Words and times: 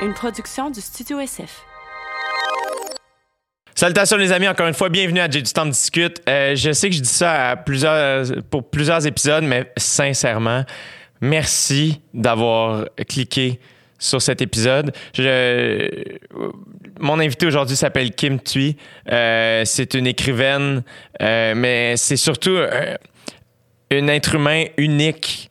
une 0.00 0.14
production 0.14 0.70
du 0.70 0.80
Studio 0.80 1.18
SF. 1.18 1.64
Salutations 3.74 4.16
les 4.16 4.32
amis, 4.32 4.48
encore 4.48 4.66
une 4.66 4.74
fois, 4.74 4.88
bienvenue 4.88 5.20
à 5.20 5.28
J'ai 5.30 5.42
du 5.42 5.52
temps 5.52 5.66
de 5.66 5.70
discute. 5.70 6.20
Euh, 6.28 6.54
je 6.54 6.72
sais 6.72 6.88
que 6.88 6.94
je 6.94 7.00
dis 7.00 7.08
ça 7.08 7.56
plusieurs, 7.56 8.26
pour 8.50 8.68
plusieurs 8.68 9.06
épisodes, 9.06 9.44
mais 9.44 9.72
sincèrement, 9.76 10.64
merci 11.20 12.00
d'avoir 12.14 12.86
cliqué 13.08 13.60
sur 13.98 14.22
cet 14.22 14.40
épisode. 14.40 14.92
Mon 17.00 17.18
invité 17.18 17.46
aujourd'hui 17.46 17.76
s'appelle 17.76 18.12
Kim 18.12 18.40
Thuy. 18.40 18.76
Euh, 19.10 19.62
c'est 19.64 19.94
une 19.94 20.06
écrivaine, 20.06 20.82
euh, 21.20 21.54
mais 21.56 21.96
c'est 21.96 22.16
surtout 22.16 22.56
un 23.90 24.08
être 24.08 24.34
humain 24.36 24.66
unique 24.76 25.50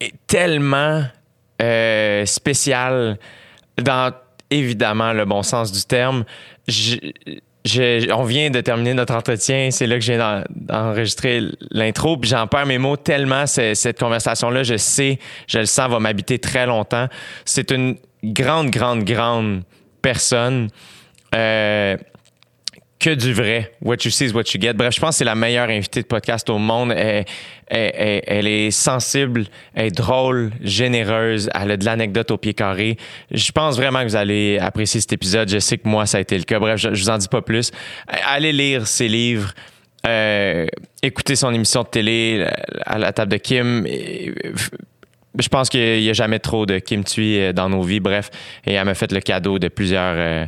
et 0.00 0.12
tellement 0.26 1.04
spécial 2.26 3.18
dans 3.78 4.12
évidemment 4.50 5.12
le 5.12 5.24
bon 5.24 5.42
sens 5.42 5.72
du 5.72 5.82
terme. 5.84 6.24
Je- 6.68 6.96
je- 7.64 8.12
on 8.12 8.24
vient 8.24 8.50
de 8.50 8.60
terminer 8.60 8.92
notre 8.94 9.14
entretien, 9.14 9.70
c'est 9.70 9.86
là 9.86 9.94
que 9.96 10.04
j'ai 10.04 10.18
d'enregistrer 10.50 11.42
l'intro, 11.70 12.16
puis 12.16 12.28
j'en 12.30 12.46
perds 12.46 12.66
mes 12.66 12.78
mots 12.78 12.96
tellement 12.96 13.46
cette 13.46 13.98
conversation-là, 13.98 14.62
je 14.62 14.76
sais, 14.76 15.18
je 15.46 15.58
le 15.60 15.66
sens, 15.66 15.90
va 15.90 16.00
m'habiter 16.00 16.38
très 16.38 16.66
longtemps. 16.66 17.08
C'est 17.44 17.70
une 17.70 17.96
grande, 18.24 18.70
grande, 18.70 19.04
grande 19.04 19.62
personne. 20.02 20.68
Euh, 21.34 21.96
que 23.02 23.14
du 23.14 23.32
vrai. 23.32 23.72
What 23.82 23.96
you 24.04 24.10
see 24.10 24.26
is 24.26 24.32
what 24.32 24.44
you 24.54 24.60
get. 24.60 24.74
Bref, 24.74 24.94
je 24.94 25.00
pense 25.00 25.10
que 25.10 25.16
c'est 25.16 25.24
la 25.24 25.34
meilleure 25.34 25.68
invitée 25.68 26.02
de 26.02 26.06
podcast 26.06 26.48
au 26.48 26.58
monde. 26.58 26.92
Elle, 26.92 28.46
est 28.46 28.70
sensible, 28.70 29.46
elle 29.74 29.86
est 29.86 29.90
drôle, 29.90 30.52
généreuse, 30.60 31.50
elle 31.54 31.72
a 31.72 31.76
de 31.76 31.84
l'anecdote 31.84 32.30
au 32.30 32.36
pied 32.36 32.54
carré. 32.54 32.96
Je 33.30 33.50
pense 33.50 33.76
vraiment 33.76 34.00
que 34.00 34.04
vous 34.04 34.16
allez 34.16 34.58
apprécier 34.58 35.00
cet 35.00 35.12
épisode. 35.12 35.48
Je 35.48 35.58
sais 35.58 35.78
que 35.78 35.88
moi, 35.88 36.06
ça 36.06 36.18
a 36.18 36.20
été 36.20 36.38
le 36.38 36.44
cas. 36.44 36.60
Bref, 36.60 36.78
je, 36.78 36.94
je 36.94 37.02
vous 37.02 37.10
en 37.10 37.18
dis 37.18 37.28
pas 37.28 37.42
plus. 37.42 37.72
Allez 38.06 38.52
lire 38.52 38.86
ses 38.86 39.08
livres. 39.08 39.52
Euh, 40.06 40.66
écouter 41.02 41.36
son 41.36 41.52
émission 41.52 41.82
de 41.82 41.88
télé 41.88 42.46
à 42.86 42.98
la 42.98 43.12
table 43.12 43.32
de 43.32 43.36
Kim. 43.36 43.84
Et, 43.86 44.32
je 45.38 45.48
pense 45.48 45.68
qu'il 45.68 46.00
n'y 46.00 46.10
a 46.10 46.12
jamais 46.12 46.38
trop 46.38 46.66
de 46.66 46.78
Kim 46.78 47.04
Thuy 47.04 47.38
euh, 47.38 47.52
dans 47.52 47.68
nos 47.68 47.82
vies. 47.82 48.00
Bref, 48.00 48.30
et 48.66 48.74
elle 48.74 48.84
m'a 48.84 48.94
fait 48.94 49.12
le 49.12 49.20
cadeau 49.20 49.58
de 49.58 49.68
plusieurs, 49.68 50.14
euh, 50.16 50.46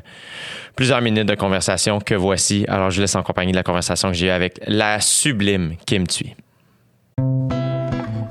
plusieurs 0.77 1.01
minutes 1.01 1.27
de 1.27 1.35
conversation 1.35 1.99
que 2.01 2.15
voici. 2.15 2.65
Alors, 2.69 2.91
je 2.91 2.97
vous 2.97 3.01
laisse 3.03 3.17
en 3.17 3.23
compagnie 3.23 3.53
de 3.53 3.57
la 3.57 3.62
conversation 3.62 4.11
que 4.11 4.15
j'ai 4.15 4.27
eue 4.27 4.31
avec 4.31 4.61
la 4.67 5.01
sublime 5.01 5.75
Kim 5.87 6.07
Thuy. 6.07 6.35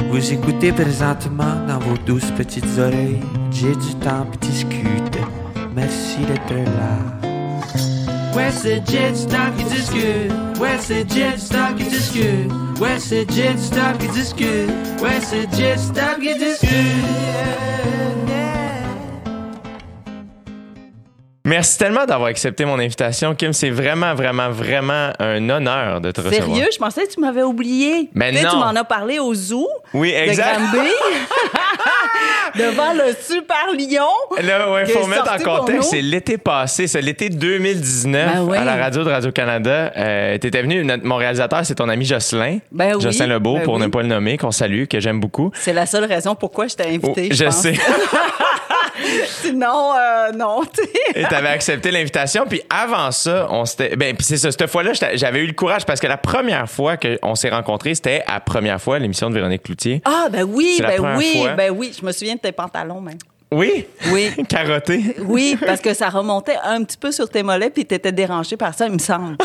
Vous 0.10 0.34
écoutez 0.34 0.72
présentement 0.72 1.66
dans 1.68 1.80
vos 1.80 1.98
douces 1.98 2.32
petites 2.38 2.78
oreilles. 2.78 3.20
J'ai 3.52 3.76
du 3.76 3.96
temps. 4.00 4.28
Merci 5.76 6.20
d'être 6.20 6.54
là. 6.54 7.23
Ouais, 8.36 8.50
c'est 8.52 8.82
Jet 8.90 9.16
Stock 9.16 9.56
qui 9.58 9.64
discute. 9.66 10.32
Ouais, 10.60 10.78
c'est 10.80 11.10
Jet 11.12 11.38
Stock 11.38 11.76
qui 11.78 11.84
discute. 11.86 12.52
Ouais, 12.80 12.98
c'est 13.00 13.30
Jet 13.32 13.58
Stock 13.60 13.98
qui 14.00 14.08
discute. 14.08 14.70
Ouais, 15.02 15.20
c'est 15.22 15.48
Jet 15.56 15.78
Stock 15.78 16.20
qui 16.20 16.34
discute. 16.34 16.70
Merci 21.46 21.78
tellement 21.78 22.06
d'avoir 22.06 22.30
accepté 22.30 22.64
mon 22.64 22.80
invitation, 22.80 23.36
Kim. 23.36 23.52
C'est 23.52 23.70
vraiment, 23.70 24.14
vraiment, 24.16 24.50
vraiment 24.50 25.10
un 25.20 25.50
honneur 25.50 26.00
de 26.00 26.10
te 26.12 26.22
recevoir. 26.22 26.48
Sérieux, 26.56 26.70
je 26.72 26.78
pensais 26.78 27.06
que 27.06 27.12
tu 27.14 27.20
m'avais 27.20 27.44
oublié. 27.44 28.10
Mais 28.14 28.32
Tu 28.32 28.38
sais, 28.38 28.44
non. 28.44 28.50
Tu 28.52 28.56
m'en 28.58 28.68
as 28.76 28.84
parlé 28.86 29.20
au 29.20 29.34
zoo 29.34 29.68
Oui, 29.94 30.14
exact. 30.16 30.60
Devant 32.56 32.94
le 32.94 33.14
super 33.20 33.66
lion. 33.78 34.08
Là, 34.42 34.72
ouais, 34.72 34.86
faut 34.86 35.08
mettre 35.08 35.34
en 35.34 35.38
contexte, 35.40 35.90
c'est 35.90 36.02
l'été 36.02 36.38
passé, 36.38 36.86
c'est 36.88 37.02
l'été 37.02 37.30
2019 37.30 38.34
Ben 38.36 38.44
oui. 38.44 38.58
à 38.58 38.64
la 38.64 38.76
radio 38.76 39.04
de 39.04 39.10
Radio-Canada. 39.10 39.92
Euh, 39.98 40.38
T'étais 40.38 40.62
venu, 40.62 40.84
notre- 40.86 41.04
mon 41.04 41.16
réalisateur, 41.16 41.66
c'est 41.66 41.76
ton 41.76 41.90
ami 41.90 42.06
Jocelyn. 42.06 42.60
Ben 42.72 42.96
oui, 42.96 43.02
Jocelyn 43.02 43.28
Lebeau, 43.28 43.56
ben 43.56 43.64
pour 43.64 43.80
ne 43.80 43.88
pas 43.88 44.02
le 44.04 44.08
nommer, 44.08 44.38
qu'on 44.38 44.52
salue, 44.52 44.86
que 44.86 45.00
j'aime 45.00 45.20
beaucoup. 45.20 45.52
C'est 45.56 45.74
la 45.74 45.86
seule 45.88 46.06
raison 46.06 46.36
pourquoi 46.36 46.68
je 46.68 46.76
t'ai 46.76 46.88
invité. 46.88 47.30
Oh, 47.32 47.36
je 47.36 47.44
pense. 47.46 47.58
sais. 47.58 47.74
Sinon, 49.28 49.94
euh, 49.98 50.32
non. 50.32 50.62
tu 50.66 50.84
sais. 50.84 50.90
Et 51.22 51.24
t'avais 51.24 51.50
accepté 51.50 51.92
l'invitation. 51.92 52.46
Puis 52.48 52.62
avant 52.70 53.12
ça, 53.12 53.48
on 53.50 53.66
s'était. 53.66 53.96
Ben, 53.96 54.16
puis 54.16 54.26
c'est 54.26 54.38
ça. 54.38 54.52
Cette 54.52 54.68
fois-là, 54.68 54.92
j'avais 55.14 55.40
eu 55.40 55.48
le 55.48 55.54
courage 55.54 55.86
parce 55.86 56.00
que 56.00 56.08
la 56.08 56.18
première 56.18 56.70
fois 56.70 56.98
qu'on 56.98 57.36
s'est 57.36 57.50
rencontrés, 57.50 57.96
c'était 57.96 58.24
à 58.28 58.40
première 58.40 58.82
fois 58.82 59.00
l'émission 59.00 59.30
de 59.30 59.36
Véronique 59.36 59.64
Cloutier. 59.64 60.02
Ah, 60.06 60.28
ben 60.32 60.44
oui, 60.44 60.80
la 60.82 60.98
ben 60.98 61.18
oui, 61.18 61.34
fois. 61.38 61.54
ben 61.54 61.72
oui. 61.72 61.96
Je 62.00 62.06
me 62.06 62.12
souviens 62.12 62.36
de 62.36 62.40
tes 62.40 62.52
pantalons, 62.52 63.02
même. 63.02 63.18
Oui? 63.54 63.86
Oui. 64.12 64.32
Carotté. 64.50 65.16
Oui, 65.20 65.58
parce 65.64 65.82
que 65.82 65.94
ça 65.94 66.10
remontait 66.10 66.58
un 66.64 66.84
petit 66.84 66.98
peu 66.98 67.12
sur 67.12 67.30
tes 67.30 67.44
mollets 67.44 67.70
puis 67.70 67.86
t'étais 67.86 68.12
dérangé 68.12 68.58
par 68.58 68.74
ça, 68.74 68.88
il 68.88 68.94
me 68.94 69.00
semble. 69.00 69.38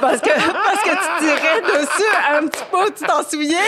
Parce 0.00 0.20
que, 0.20 0.30
parce 0.30 0.82
que 0.82 0.90
tu 0.90 1.24
tirais 1.24 1.60
dessus 1.60 2.10
un 2.34 2.46
petit 2.48 2.64
peu, 2.72 2.92
tu 2.96 3.04
t'en 3.04 3.22
souviens? 3.22 3.58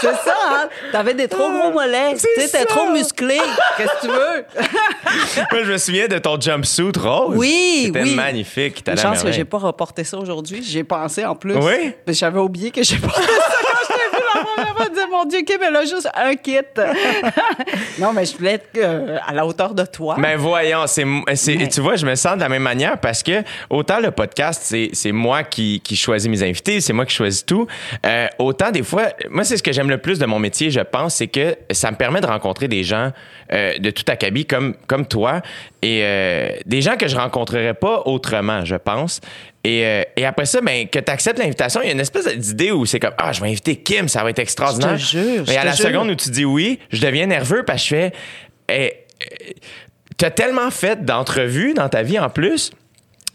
C'est 0.00 0.14
ça, 0.14 0.34
hein? 0.50 0.68
T'avais 0.90 1.14
des 1.14 1.28
trop 1.28 1.48
gros 1.50 1.70
mollets. 1.70 2.14
Tu 2.14 2.48
t'es 2.50 2.64
trop 2.64 2.90
musclé. 2.90 3.38
Qu'est-ce 3.76 3.92
que 3.92 4.00
tu 4.00 4.08
veux? 4.08 4.44
Moi, 5.52 5.62
je 5.64 5.72
me 5.72 5.78
souviens 5.78 6.08
de 6.08 6.18
ton 6.18 6.40
jumpsuit 6.40 6.90
rose. 6.98 7.34
Oui, 7.36 7.82
C'était 7.86 8.02
oui. 8.02 8.14
magnifique. 8.16 8.82
À 8.88 8.96
chance 8.96 9.22
que 9.22 9.30
j'ai 9.30 9.44
pas 9.44 9.58
reporté 9.58 10.02
ça 10.02 10.18
aujourd'hui. 10.18 10.62
J'ai 10.62 10.82
pensé 10.82 11.24
en 11.24 11.36
plus. 11.36 11.54
Oui? 11.56 11.92
Mais 12.06 12.14
j'avais 12.14 12.40
oublié 12.40 12.70
que 12.72 12.82
j'ai 12.82 12.96
porté 12.98 13.22
ça 13.22 13.28
quand 13.62 13.78
je 13.82 13.88
t'ai 13.88 14.16
vu 14.16 14.65
Je 14.84 14.88
disais, 14.90 15.06
mon 15.10 15.24
Dieu, 15.24 15.40
Kim, 15.46 15.58
elle 15.66 15.76
a 15.76 15.82
juste 15.84 16.08
un 16.14 16.34
kit. 16.36 16.58
non, 17.98 18.12
mais 18.12 18.24
je 18.26 18.36
voulais 18.36 18.52
être 18.54 18.68
euh, 18.76 19.18
à 19.26 19.32
la 19.32 19.46
hauteur 19.46 19.74
de 19.74 19.84
toi. 19.84 20.16
Mais 20.18 20.36
voyons, 20.36 20.86
c'est, 20.86 21.04
c'est- 21.34 21.56
Mais- 21.56 21.68
tu 21.68 21.80
vois, 21.80 21.96
je 21.96 22.06
me 22.06 22.14
sens 22.14 22.36
de 22.36 22.40
la 22.40 22.48
même 22.48 22.62
manière 22.62 22.98
parce 22.98 23.22
que 23.22 23.42
autant 23.70 24.00
le 24.00 24.10
podcast, 24.10 24.60
c'est, 24.64 24.90
c'est 24.92 25.12
moi 25.12 25.42
qui, 25.44 25.80
qui 25.80 25.96
choisis 25.96 26.28
mes 26.30 26.42
invités, 26.42 26.80
c'est 26.80 26.92
moi 26.92 27.06
qui 27.06 27.14
choisis 27.14 27.44
tout. 27.44 27.66
Euh, 28.04 28.26
autant 28.38 28.70
des 28.70 28.82
fois, 28.82 29.04
moi, 29.30 29.44
c'est 29.44 29.56
ce 29.56 29.62
que 29.62 29.72
j'aime 29.72 29.88
le 29.90 29.98
plus 29.98 30.18
de 30.18 30.26
mon 30.26 30.38
métier, 30.38 30.70
je 30.70 30.80
pense, 30.80 31.16
c'est 31.16 31.28
que 31.28 31.56
ça 31.70 31.90
me 31.90 31.96
permet 31.96 32.20
de 32.20 32.26
rencontrer 32.26 32.68
des 32.68 32.84
gens 32.84 33.12
euh, 33.52 33.78
de 33.78 33.90
tout 33.90 34.04
acabit 34.08 34.46
comme, 34.46 34.74
comme 34.86 35.06
toi 35.06 35.40
et 35.82 36.00
euh, 36.02 36.48
des 36.66 36.82
gens 36.82 36.96
que 36.96 37.08
je 37.08 37.16
rencontrerais 37.16 37.74
pas 37.74 38.02
autrement, 38.06 38.64
je 38.64 38.76
pense. 38.76 39.20
Et, 39.68 39.84
euh, 39.84 40.02
et 40.16 40.24
après 40.24 40.46
ça, 40.46 40.60
ben, 40.60 40.86
que 40.86 40.98
tu 41.00 41.10
acceptes 41.10 41.38
l'invitation, 41.40 41.80
il 41.82 41.86
y 41.86 41.88
a 41.88 41.92
une 41.92 42.00
espèce 42.00 42.26
d'idée 42.36 42.70
où 42.70 42.86
c'est 42.86 43.00
comme 43.00 43.14
Ah, 43.18 43.32
je 43.32 43.40
vais 43.40 43.48
inviter 43.48 43.76
Kim, 43.76 44.06
ça 44.08 44.22
va 44.22 44.30
être 44.30 44.38
extraordinaire. 44.38 44.96
Je 44.96 45.04
te 45.04 45.10
jure, 45.34 45.44
je 45.46 45.52
Et 45.52 45.56
à 45.56 45.64
la 45.64 45.72
jure. 45.72 45.86
seconde 45.86 46.10
où 46.10 46.14
tu 46.14 46.30
dis 46.30 46.44
oui, 46.44 46.78
je 46.92 47.00
deviens 47.00 47.26
nerveux 47.26 47.64
parce 47.64 47.82
que 47.82 47.88
je 47.88 47.94
fais 47.96 48.12
Eh, 48.68 48.92
eh, 49.20 49.54
T'as 50.18 50.30
tellement 50.30 50.70
fait 50.70 51.04
d'entrevues 51.04 51.74
dans 51.74 51.88
ta 51.88 52.02
vie 52.02 52.18
en 52.18 52.30
plus 52.30 52.70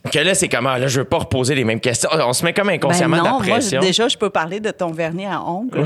que 0.10 0.20
là, 0.20 0.34
c'est 0.34 0.50
comme, 0.50 0.66
ah, 0.68 0.80
là, 0.80 0.88
je 0.88 1.00
veux 1.00 1.06
pas 1.06 1.20
reposer 1.20 1.54
les 1.54 1.64
mêmes 1.64 1.80
questions. 1.80 2.10
On 2.14 2.34
se 2.34 2.44
met 2.44 2.54
comme 2.54 2.70
inconsciemment 2.70 3.18
Ben 3.18 3.24
non, 3.24 3.38
de 3.38 3.44
la 3.44 3.48
moi, 3.48 3.58
pression. 3.58 3.82
déjà, 3.82 4.08
je 4.08 4.18
peux 4.18 4.30
parler 4.30 4.60
de 4.60 4.72
ton 4.72 4.92
vernis 4.92 5.28
à 5.28 5.42
ongles. 5.42 5.84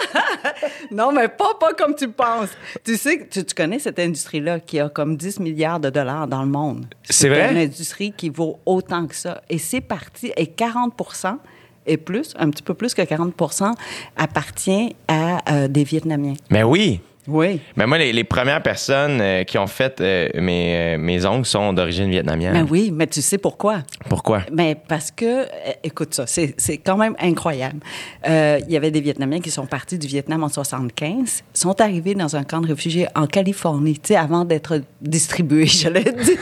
non, 0.90 1.12
mais 1.12 1.28
pas, 1.28 1.54
pas 1.60 1.74
comme 1.74 1.94
tu 1.94 2.08
penses. 2.08 2.50
Tu 2.84 2.96
sais, 2.96 3.28
tu, 3.30 3.44
tu 3.44 3.54
connais 3.54 3.78
cette 3.78 3.98
industrie-là 3.98 4.60
qui 4.60 4.80
a 4.80 4.88
comme 4.88 5.16
10 5.16 5.40
milliards 5.40 5.80
de 5.80 5.90
dollars 5.90 6.26
dans 6.26 6.42
le 6.42 6.48
monde. 6.48 6.86
C'est 7.08 7.28
vrai? 7.28 7.50
une 7.52 7.58
industrie 7.58 8.12
qui 8.16 8.30
vaut 8.30 8.60
autant 8.64 9.06
que 9.06 9.14
ça. 9.14 9.42
Et 9.50 9.58
c'est 9.58 9.82
parti, 9.82 10.32
et 10.36 10.46
40% 10.46 11.36
et 11.86 11.96
plus, 11.96 12.34
un 12.38 12.50
petit 12.50 12.62
peu 12.62 12.74
plus 12.74 12.94
que 12.94 13.02
40% 13.02 13.72
appartient 14.16 14.94
à 15.08 15.40
euh, 15.50 15.68
des 15.68 15.84
Vietnamiens. 15.84 16.34
Mais 16.50 16.62
oui. 16.62 17.00
Oui. 17.28 17.60
Mais 17.76 17.86
moi, 17.86 17.98
les, 17.98 18.12
les 18.12 18.24
premières 18.24 18.62
personnes 18.62 19.20
euh, 19.20 19.44
qui 19.44 19.58
ont 19.58 19.66
fait 19.66 20.00
euh, 20.00 20.28
mes, 20.40 20.94
euh, 20.94 20.98
mes 20.98 21.26
ongles 21.26 21.44
sont 21.44 21.74
d'origine 21.74 22.10
vietnamienne. 22.10 22.54
Ben 22.54 22.66
oui, 22.68 22.90
mais 22.92 23.06
tu 23.06 23.20
sais 23.20 23.36
pourquoi? 23.36 23.82
Pourquoi? 24.08 24.42
Mais 24.50 24.74
parce 24.74 25.10
que, 25.10 25.46
écoute 25.84 26.14
ça, 26.14 26.26
c'est 26.26 26.54
c'est 26.56 26.78
quand 26.78 26.96
même 26.96 27.14
incroyable. 27.20 27.80
Il 28.26 28.70
y 28.70 28.76
avait 28.76 28.90
des 28.90 29.00
Vietnamiens 29.00 29.40
qui 29.40 29.50
sont 29.50 29.66
partis 29.66 29.98
du 29.98 30.06
Vietnam 30.06 30.42
en 30.42 30.48
75, 30.48 31.44
sont 31.52 31.80
arrivés 31.80 32.14
dans 32.14 32.34
un 32.34 32.44
camp 32.44 32.60
de 32.60 32.68
réfugiés 32.68 33.06
en 33.14 33.26
Californie, 33.26 33.98
tu 33.98 34.08
sais, 34.08 34.16
avant 34.16 34.44
d'être 34.44 34.80
distribués, 35.00 35.66
j'allais 35.66 36.04
dire. 36.04 36.38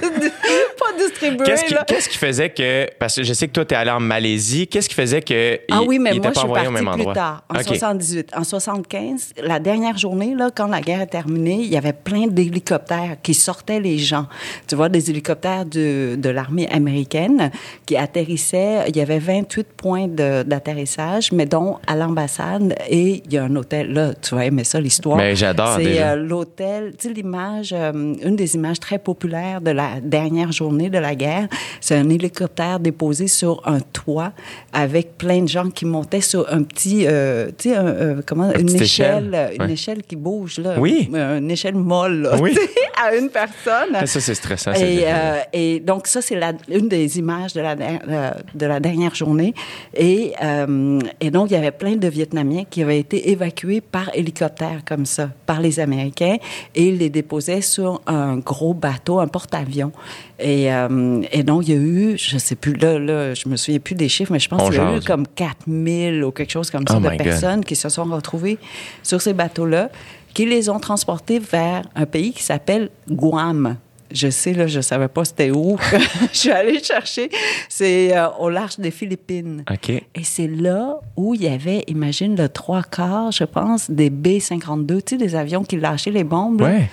Pas 0.79 0.99
distribués, 0.99 1.45
Qu'est-ce 1.87 2.09
qui, 2.09 2.19
faisait 2.19 2.51
que. 2.51 2.87
Parce 2.99 3.17
que 3.17 3.23
je 3.23 3.33
sais 3.33 3.47
que 3.49 3.53
toi, 3.53 3.65
tu 3.65 3.75
es 3.75 3.77
allé 3.77 3.91
en 3.91 4.01
Malaisie. 4.01 4.67
Qu'est-ce 4.67 4.89
qui 4.89 4.95
faisait 4.95 5.23
que. 5.23 5.59
Ah 5.71 5.81
il- 5.83 5.89
oui, 5.89 5.99
mais 5.99 6.11
il 6.15 6.21
moi, 6.21 6.31
je 6.35 6.39
suis 6.39 6.49
partie 6.49 6.71
même 6.71 6.83
plus 6.85 6.89
endroit? 6.93 7.15
tard, 7.15 7.45
en 7.49 7.57
OK. 7.57 7.63
78. 7.65 8.31
En 8.37 8.45
75, 8.45 9.31
la 9.43 9.59
dernière 9.59 9.97
journée, 9.99 10.35
là, 10.35 10.51
quand 10.55 10.67
la 10.67 10.81
guerre 10.81 11.01
est 11.01 11.07
terminée, 11.07 11.59
il 11.63 11.69
y 11.69 11.77
avait 11.77 11.93
plein 11.93 12.27
d'hélicoptères 12.27 13.17
qui 13.23 13.35
sortaient 13.35 13.81
les 13.81 13.99
gens. 13.99 14.27
Tu 14.67 14.75
vois, 14.75 14.89
des 14.89 15.11
hélicoptères 15.11 15.65
de, 15.65 16.17
de 16.17 16.29
l'armée 16.29 16.69
américaine 16.71 17.51
qui 17.87 17.97
atterrissaient. 17.97 18.85
Il 18.89 18.97
y 18.97 19.01
avait 19.01 19.19
28 19.19 19.67
points 19.77 20.09
d'atterrissage, 20.09 21.33
mais 21.33 21.47
dont 21.47 21.79
à 21.87 21.97
l'ambassade. 21.97 22.75
Et 22.89 23.23
il 23.25 23.33
y 23.33 23.39
a 23.39 23.45
un 23.45 23.57
hôtel, 23.57 23.93
là, 23.93 24.13
tu 24.15 24.35
vas 24.35 24.45
aimer 24.45 24.65
ça, 24.65 24.81
l'histoire. 24.81 25.17
Mais 25.17 25.35
j'adore, 25.37 25.75
C'est 25.77 25.85
déjà. 25.85 26.13
euh, 26.13 26.17
l'hôtel, 26.17 26.93
tu 26.99 27.09
sais, 27.09 27.15
l'image, 27.15 27.71
euh, 27.73 27.93
une 28.23 28.37
des 28.37 28.55
images 28.55 28.81
très 28.81 28.99
populaires 28.99 29.61
de 29.61 29.71
la 29.71 30.01
dernière 30.03 30.53
journée 30.53 30.66
de 30.73 30.99
la 30.99 31.15
guerre, 31.15 31.49
c'est 31.81 31.95
un 31.97 32.09
hélicoptère 32.09 32.81
déposé 32.81 33.29
sur 33.29 33.63
un 33.67 33.81
toit 33.81 34.33
avec 34.73 35.17
plein 35.19 35.43
de 35.43 35.49
gens 35.49 35.71
qui 35.71 35.85
montaient 35.85 36.21
sur 36.21 36.47
un 36.53 36.63
petit, 36.63 37.07
euh, 37.07 37.49
tu 37.57 37.71
sais, 37.71 37.77
un- 37.77 37.87
euh, 37.87 38.23
comment, 38.27 38.53
une 38.53 38.67
petite 38.67 38.83
échelle, 38.83 39.29
échelle. 39.29 39.51
une 39.59 39.63
Ouais. 39.67 39.73
échelle 39.73 40.03
qui 40.03 40.17
bouge, 40.17 40.59
là. 40.59 40.75
Oui. 40.79 41.09
Une 41.13 41.51
échelle 41.51 41.75
molle, 41.77 42.23
là, 42.23 42.37
Oui. 42.41 42.57
à 43.05 43.15
une 43.15 43.29
personne. 43.31 44.07
Ça, 44.07 44.21
c'est 44.21 44.35
stressant. 44.35 44.73
Et, 44.75 45.05
euh, 45.07 45.39
et 45.53 45.81
donc, 45.81 46.07
ça, 46.07 46.21
c'est 46.21 46.39
une 46.69 46.89
des 46.89 47.19
images 47.19 47.53
de 47.53 47.61
la, 47.61 47.73
euh, 47.73 48.31
de 48.55 48.67
la 48.67 48.81
dernière 48.81 49.15
journée. 49.15 49.55
Et, 49.95 50.33
euh, 50.43 50.99
et 51.21 51.31
donc, 51.31 51.51
il 51.51 51.55
y 51.55 51.57
avait 51.57 51.71
plein 51.71 51.97
de 51.97 52.09
Vietnamiens 52.09 52.65
qui 52.69 52.83
avaient 52.83 52.99
été 52.99 53.31
évacués 53.31 53.81
par 53.81 54.11
hélicoptère, 54.15 54.81
comme 54.87 55.07
ça, 55.07 55.31
par 55.47 55.61
les 55.61 55.81
Américains, 55.81 56.37
et 56.75 56.89
ils 56.89 56.99
les 56.99 57.11
déposaient 57.11 57.61
sur 57.61 58.01
un 58.07 58.37
gros 58.39 58.75
bateau, 58.75 59.19
un 59.21 59.29
porte-avions. 59.29 59.93
Et, 60.39 60.71
euh, 60.73 61.23
et 61.33 61.43
donc, 61.43 61.67
il 61.67 61.75
y 61.75 61.77
a 61.79 61.81
eu, 61.81 62.19
je 62.19 62.37
sais 62.37 62.57
plus, 62.57 62.75
là, 62.75 62.99
là, 62.99 63.33
je 63.35 63.49
me 63.49 63.57
souviens 63.57 63.81
plus 63.81 63.95
des 63.95 64.09
chiffres, 64.09 64.33
mais 64.33 64.39
je 64.39 64.49
pense 64.49 64.65
qu'il 64.69 64.75
y 64.75 64.79
a 64.79 64.97
eu 64.97 65.01
comme 65.01 65.27
4000 65.27 66.25
ou 66.25 66.31
quelque 66.31 66.51
chose 66.53 66.71
comme 66.71 66.87
ça 66.87 66.97
Oh 66.99 67.01
de 67.01 67.09
God. 67.09 67.17
personnes 67.19 67.65
qui 67.65 67.75
se 67.77 67.89
sont 67.89 68.05
retrouvées 68.05 68.59
sur 69.03 69.21
ces 69.23 69.33
bateaux-là, 69.33 69.89
qui 70.35 70.45
les 70.45 70.69
ont 70.69 70.79
transportés 70.79 71.39
vers 71.39 71.83
un 71.95 72.05
pays 72.05 72.33
qui 72.33 72.43
s'appelle 72.43 72.91
Guam. 73.11 73.77
Je 74.13 74.29
sais, 74.31 74.53
là, 74.53 74.69
je 74.69 74.81
savais 74.81 75.09
pas 75.09 75.25
c'était 75.25 75.51
où. 75.51 75.77
je 76.33 76.39
suis 76.39 76.51
allée 76.53 76.81
chercher. 76.83 77.29
C'est 77.69 78.17
euh, 78.17 78.29
au 78.39 78.51
large 78.51 78.79
des 78.79 78.93
Philippines. 78.93 79.65
OK. 79.69 79.89
Et 79.91 80.05
c'est 80.23 80.47
là 80.47 81.01
où 81.17 81.35
il 81.35 81.43
y 81.43 81.49
avait, 81.49 81.83
imagine, 81.89 82.37
le 82.37 82.49
trois 82.49 82.83
quarts, 82.85 83.33
je 83.33 83.43
pense, 83.43 83.91
des 83.91 84.09
B-52, 84.11 84.87
tu 84.87 85.03
sais, 85.07 85.17
des 85.17 85.35
avions 85.35 85.65
qui 85.65 85.77
lâchaient 85.77 86.13
les 86.13 86.23
bombes. 86.23 86.61
là, 86.61 86.67
Ouais. 86.69 86.73
postaient 86.79 86.91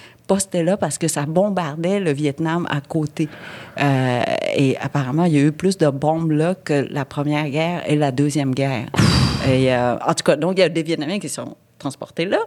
là 0.54 0.78
parce 0.78 0.98
que 0.98 1.08
ça 1.08 1.25
bombardait 1.25 2.00
le 2.00 2.12
Vietnam 2.12 2.68
à 2.70 2.81
côté. 2.81 3.30
Euh, 3.80 4.22
et 4.56 4.78
apparemment, 4.78 5.25
il 5.25 5.34
y 5.34 5.38
a 5.38 5.42
eu 5.42 5.52
plus 5.52 5.78
de 5.78 5.88
bombes 5.90 6.31
là 6.31 6.56
que 6.56 6.88
la 6.90 7.06
Première 7.06 7.50
Guerre 7.50 7.84
et 7.88 7.96
la 7.96 8.12
Deuxième 8.12 8.54
Guerre. 8.54 8.88
et, 9.48 9.74
euh, 9.74 9.96
en 9.98 10.14
tout 10.14 10.24
cas, 10.24 10.36
donc, 10.36 10.54
il 10.58 10.62
y 10.62 10.64
a 10.64 10.70
des 10.70 10.84
Vietnamiens 10.84 11.20
qui 11.20 11.30
sont 11.30 11.56
transportés 11.78 12.25
là. 12.25 12.40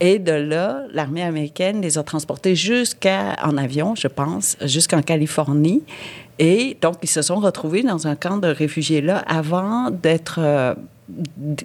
Et 0.00 0.18
de 0.18 0.32
là, 0.32 0.82
l'armée 0.92 1.22
américaine 1.22 1.80
les 1.80 1.96
a 1.96 2.02
transportés 2.02 2.54
jusqu'à, 2.54 3.36
en 3.42 3.56
avion, 3.56 3.94
je 3.94 4.08
pense, 4.08 4.56
jusqu'en 4.62 5.02
Californie. 5.02 5.82
Et 6.38 6.76
donc, 6.80 6.96
ils 7.02 7.08
se 7.08 7.22
sont 7.22 7.36
retrouvés 7.36 7.82
dans 7.82 8.06
un 8.06 8.16
camp 8.16 8.36
de 8.38 8.48
réfugiés 8.48 9.00
là 9.00 9.22
avant 9.26 9.90
d'être 9.90 10.38
euh, 10.38 10.74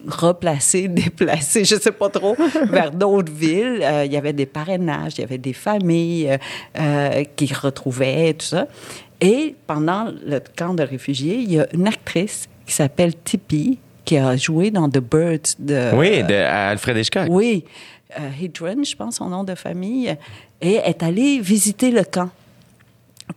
replacés, 0.08 0.88
déplacés, 0.88 1.66
je 1.66 1.76
sais 1.76 1.92
pas 1.92 2.10
trop, 2.10 2.36
vers 2.70 2.92
d'autres 2.92 3.32
villes. 3.32 3.82
Euh, 3.82 4.06
il 4.06 4.12
y 4.12 4.18
avait 4.18 4.34
des 4.34 4.46
parrainages, 4.46 5.14
il 5.18 5.22
y 5.22 5.24
avait 5.24 5.38
des 5.38 5.54
familles 5.54 6.30
euh, 6.30 6.38
euh, 6.80 7.24
qui 7.36 7.52
retrouvaient 7.54 8.34
tout 8.34 8.46
ça. 8.46 8.68
Et 9.20 9.56
pendant 9.66 10.12
le 10.26 10.40
camp 10.56 10.74
de 10.74 10.84
réfugiés, 10.84 11.38
il 11.38 11.54
y 11.54 11.60
a 11.60 11.68
une 11.74 11.88
actrice 11.88 12.48
qui 12.66 12.74
s'appelle 12.74 13.14
Tippi 13.16 13.80
qui 14.06 14.18
a 14.18 14.38
joué 14.38 14.72
dans 14.72 14.90
The 14.90 15.00
Birds 15.00 15.56
de 15.60 15.96
Oui, 15.96 16.24
de 16.24 16.34
Alfred 16.34 16.98
Hitchcock. 16.98 17.28
oui, 17.30 17.66
Hedren, 18.42 18.86
je 18.86 18.96
pense 18.96 19.16
son 19.18 19.30
nom 19.30 19.44
de 19.44 19.54
famille, 19.54 20.16
et 20.62 20.76
est 20.76 21.04
allée 21.04 21.40
visiter 21.40 21.92
le 21.92 22.04
camp. 22.04 22.30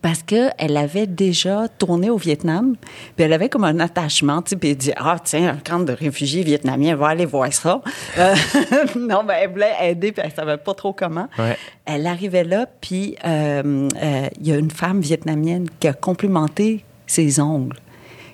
Parce 0.01 0.23
qu'elle 0.23 0.77
avait 0.77 1.05
déjà 1.05 1.67
tourné 1.67 2.09
au 2.09 2.17
Vietnam, 2.17 2.75
puis 3.15 3.25
elle 3.25 3.33
avait 3.33 3.49
comme 3.49 3.65
un 3.65 3.79
attachement, 3.79 4.41
tu 4.41 4.51
sais, 4.51 4.55
puis 4.55 4.69
elle 4.69 4.77
dit 4.77 4.93
Ah, 4.95 5.17
tiens, 5.21 5.49
un 5.49 5.57
camp 5.57 5.79
de 5.79 5.91
réfugiés 5.91 6.43
vietnamiens, 6.43 6.95
va 6.95 7.09
aller 7.09 7.25
voir 7.25 7.51
ça. 7.51 7.81
Euh, 8.17 8.33
non, 8.95 9.23
mais 9.23 9.41
elle 9.41 9.51
voulait 9.51 9.73
aider, 9.81 10.13
puis 10.13 10.23
elle 10.25 10.31
savait 10.31 10.57
pas 10.57 10.73
trop 10.73 10.93
comment. 10.93 11.27
Ouais. 11.37 11.57
Elle 11.85 12.07
arrivait 12.07 12.45
là, 12.45 12.67
puis 12.79 13.15
euh, 13.25 13.89
euh, 14.01 14.27
il 14.39 14.47
y 14.47 14.53
a 14.53 14.57
une 14.57 14.71
femme 14.71 15.01
vietnamienne 15.01 15.67
qui 15.79 15.89
a 15.89 15.93
complimenté 15.93 16.85
ses 17.05 17.41
ongles, 17.41 17.75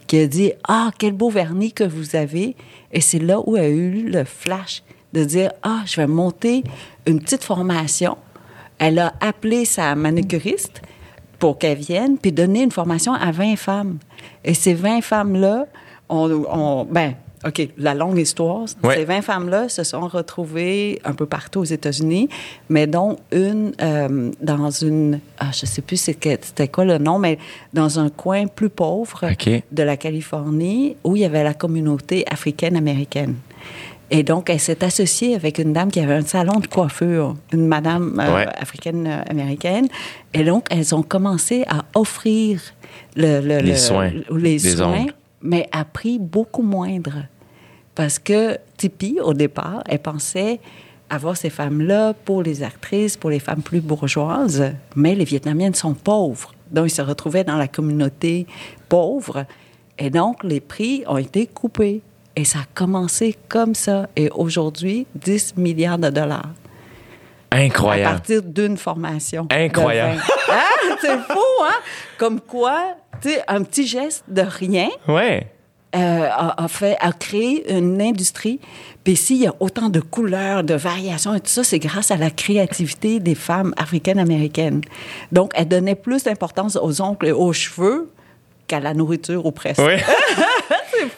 qui 0.06 0.19
a 0.19 0.27
dit 0.27 0.53
Ah, 0.68 0.92
quel 0.98 1.13
beau 1.13 1.31
vernis 1.31 1.74
que 1.74 1.83
vous 1.83 2.15
avez. 2.15 2.56
Et 2.94 3.01
c'est 3.01 3.19
là 3.19 3.39
où 3.45 3.57
elle 3.57 3.65
a 3.65 3.69
eu 3.69 4.10
le 4.10 4.24
flash 4.25 4.83
de 5.13 5.24
dire 5.24 5.51
Ah, 5.63 5.81
je 5.86 6.00
vais 6.00 6.07
monter 6.07 6.63
une 7.07 7.19
petite 7.19 7.44
formation. 7.44 8.15
Elle 8.77 9.00
a 9.00 9.13
appelé 9.21 9.65
sa 9.65 9.95
manucuriste 9.95 10.83
pour 11.39 11.57
qu'elle 11.57 11.78
vienne, 11.78 12.18
puis 12.18 12.31
donner 12.31 12.63
une 12.63 12.72
formation 12.72 13.13
à 13.13 13.31
20 13.31 13.56
femmes. 13.56 13.98
Et 14.44 14.54
ces 14.54 14.74
20 14.74 15.01
femmes-là, 15.01 15.66
on, 16.10 16.30
on- 16.51 16.86
ben, 16.86 17.13
OK, 17.45 17.69
la 17.78 17.94
longue 17.94 18.18
histoire, 18.18 18.66
Ouais. 18.84 18.95
ces 18.95 19.06
20 19.06 19.22
femmes-là 19.22 19.69
se 19.69 19.84
sont 19.84 20.07
retrouvées 20.07 21.00
un 21.06 21.13
peu 21.13 21.28
partout 21.28 21.60
aux 21.60 21.63
États-Unis, 21.66 22.30
mais 22.68 22.88
dont 22.88 23.18
une 23.31 23.74
euh, 23.80 24.31
dans 24.42 24.72
une, 24.72 25.19
ah, 25.38 25.51
je 25.54 25.68
sais 25.68 25.84
plus 25.84 25.98
c'était 25.98 26.68
quoi 26.68 26.84
le 26.84 26.98
nom, 26.98 27.19
mais 27.19 27.38
dans 27.74 28.00
un 28.00 28.10
coin 28.10 28.48
plus 28.48 28.69
pauvre 28.69 29.22
de 29.72 29.84
la 29.84 29.98
Californie 29.98 30.95
où 31.04 31.16
il 31.16 31.22
y 31.22 31.25
avait 31.25 31.44
la 31.44 31.54
communauté 31.54 32.25
africaine-américaine. 32.28 33.36
Et 34.09 34.24
donc, 34.24 34.50
elle 34.50 34.59
s'est 34.59 34.83
associée 34.86 35.36
avec 35.36 35.57
une 35.57 35.74
dame 35.74 35.92
qui 35.92 36.00
avait 36.00 36.13
un 36.13 36.21
salon 36.25 36.59
de 36.59 36.68
coiffure, 36.68 37.36
une 37.51 37.68
madame 37.68 38.18
euh, 38.19 38.36
Ouais. 38.36 38.48
africaine-américaine. 38.57 39.88
Et 40.33 40.44
donc, 40.44 40.65
elles 40.71 40.95
ont 40.95 41.04
commencé 41.04 41.63
à 41.68 41.83
offrir 41.94 42.62
le, 43.15 43.42
le- 43.42 43.57
Les 43.59 43.71
le- 43.71 43.75
soins, 43.75 44.12
les 44.31 44.59
soins, 44.59 45.01
ongles. 45.01 45.13
mais 45.42 45.68
à 45.71 45.83
prix 45.86 46.19
beaucoup 46.19 46.62
moindre. 46.63 47.24
Parce 47.95 48.19
que 48.19 48.57
Tipi, 48.77 49.18
au 49.24 49.33
départ, 49.33 49.83
elle 49.89 50.00
pensait 50.00 50.60
avoir 51.10 51.36
ces 51.36 51.50
femmes-là 51.50 52.13
pour 52.13 52.44
les 52.44 52.63
actrices, 52.63 53.18
pour 53.18 53.30
les 53.30 53.39
femmes 53.39 53.62
plus 53.62 53.81
bourgeoises, 53.81 54.71
mais 54.95 55.15
les 55.15 55.24
Vietnamiennes 55.25 55.74
sont 55.74 55.94
pauvres. 55.94 56.53
Donc, 56.71 56.88
ils 56.88 56.92
se 56.94 57.01
retrouvaient 57.01 57.44
dans 57.44 57.56
la 57.57 57.68
communauté 57.68 58.45
pauvre. 58.88 59.45
Et 60.00 60.10
donc, 60.10 60.44
les 60.44 60.60
prix 60.60 61.03
ont 61.07 61.18
été 61.18 61.48
coupés. 61.48 62.01
Et 62.38 62.45
ça 62.45 62.60
a 62.60 62.66
commencé 62.75 63.36
comme 63.50 63.74
ça. 63.75 64.07
Et 64.16 64.30
aujourd'hui, 64.30 65.07
10 65.16 65.56
milliards 65.57 65.98
de 65.98 66.10
dollars 66.10 66.50
à 67.50 67.57
Incroyable. 67.57 68.16
partir 68.18 68.44
d'une 68.44 68.78
formation. 68.78 69.48
Incroyable. 69.50 70.22
20. 70.48 70.54
Hein? 70.54 70.95
C'est 71.01 71.18
fou, 71.34 71.39
hein? 71.63 71.75
Comme 72.19 72.39
quoi, 72.39 72.80
tu 73.22 73.30
sais, 73.30 73.42
un 73.48 73.63
petit 73.63 73.88
geste 73.88 74.24
de 74.28 74.42
rien 74.44 74.88
Ouais. 75.07 75.48
euh, 75.95 76.28
a, 76.31 76.63
a 76.63 76.68
fait, 76.68 76.95
a 77.00 77.12
créé 77.12 77.74
une 77.75 78.00
industrie. 78.01 78.60
Puis 79.04 79.16
s'il 79.16 79.38
y 79.38 79.48
a 79.48 79.54
autant 79.60 79.89
de 79.89 80.00
couleurs, 80.00 80.63
de 80.63 80.75
variations 80.75 81.34
et 81.34 81.39
tout 81.39 81.48
ça, 81.50 81.63
c'est 81.63 81.80
grâce 81.80 82.12
à 82.12 82.18
la 82.18 82.30
créativité 82.30 83.19
des 83.19 83.36
femmes 83.36 83.74
africaines-américaines. 83.78 84.81
Donc, 85.31 85.51
elles 85.56 85.68
donnaient 85.69 85.95
plus 85.95 86.24
d'importance 86.24 86.75
aux 86.80 87.01
ongles 87.01 87.28
et 87.28 87.31
aux 87.31 87.54
cheveux 87.54 88.12
qu'à 88.68 88.80
la 88.81 88.94
nourriture 88.94 89.45
ou 89.45 89.51
presque. 89.51 89.81
Oui. 89.81 89.94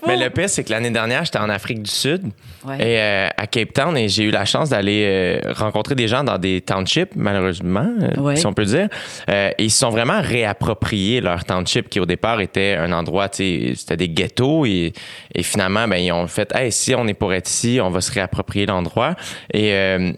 Mais 0.07 0.17
le 0.17 0.29
pire, 0.29 0.49
c'est 0.49 0.63
que 0.63 0.71
l'année 0.71 0.89
dernière, 0.91 1.25
j'étais 1.25 1.39
en 1.39 1.49
Afrique 1.49 1.81
du 1.83 1.89
Sud 1.91 2.23
Ouais. 2.65 2.75
et 2.75 2.99
euh, 2.99 3.27
à 3.37 3.47
Cape 3.47 3.71
Town 3.73 3.95
et 3.97 4.09
j'ai 4.09 4.23
eu 4.25 4.31
la 4.31 4.43
chance 4.45 4.69
d'aller 4.69 5.05
euh, 5.07 5.53
rencontrer 5.53 5.95
des 5.95 6.07
gens 6.09 6.23
dans 6.25 6.37
des 6.37 6.59
townships, 6.61 7.11
malheureusement, 7.15 7.87
euh, 8.01 8.19
Ouais. 8.21 8.35
si 8.35 8.45
on 8.45 8.53
peut 8.53 8.65
dire. 8.65 8.89
Euh, 9.29 9.51
et 9.57 9.63
ils 9.63 9.71
se 9.71 9.79
sont 9.79 9.89
vraiment 9.89 10.19
réappropriés 10.21 11.21
leur 11.21 11.45
township 11.45 11.87
qui, 11.89 11.99
au 11.99 12.05
départ, 12.05 12.41
était 12.41 12.75
un 12.75 12.91
endroit, 12.91 13.27
c'était 13.31 13.95
des 13.97 14.09
ghettos 14.09 14.65
et, 14.65 14.91
et 15.33 15.43
finalement, 15.43 15.87
ben, 15.87 15.97
ils 15.97 16.11
ont 16.11 16.27
fait, 16.27 16.53
hey, 16.55 16.71
si 16.71 16.93
on 16.95 17.07
est 17.07 17.13
pour 17.13 17.33
être 17.33 17.49
ici, 17.49 17.79
on 17.81 17.89
va 17.89 18.01
se 18.01 18.11
réapproprier 18.11 18.65
l'endroit. 18.65 19.15
Et 19.53 19.73
euh, 19.73 20.11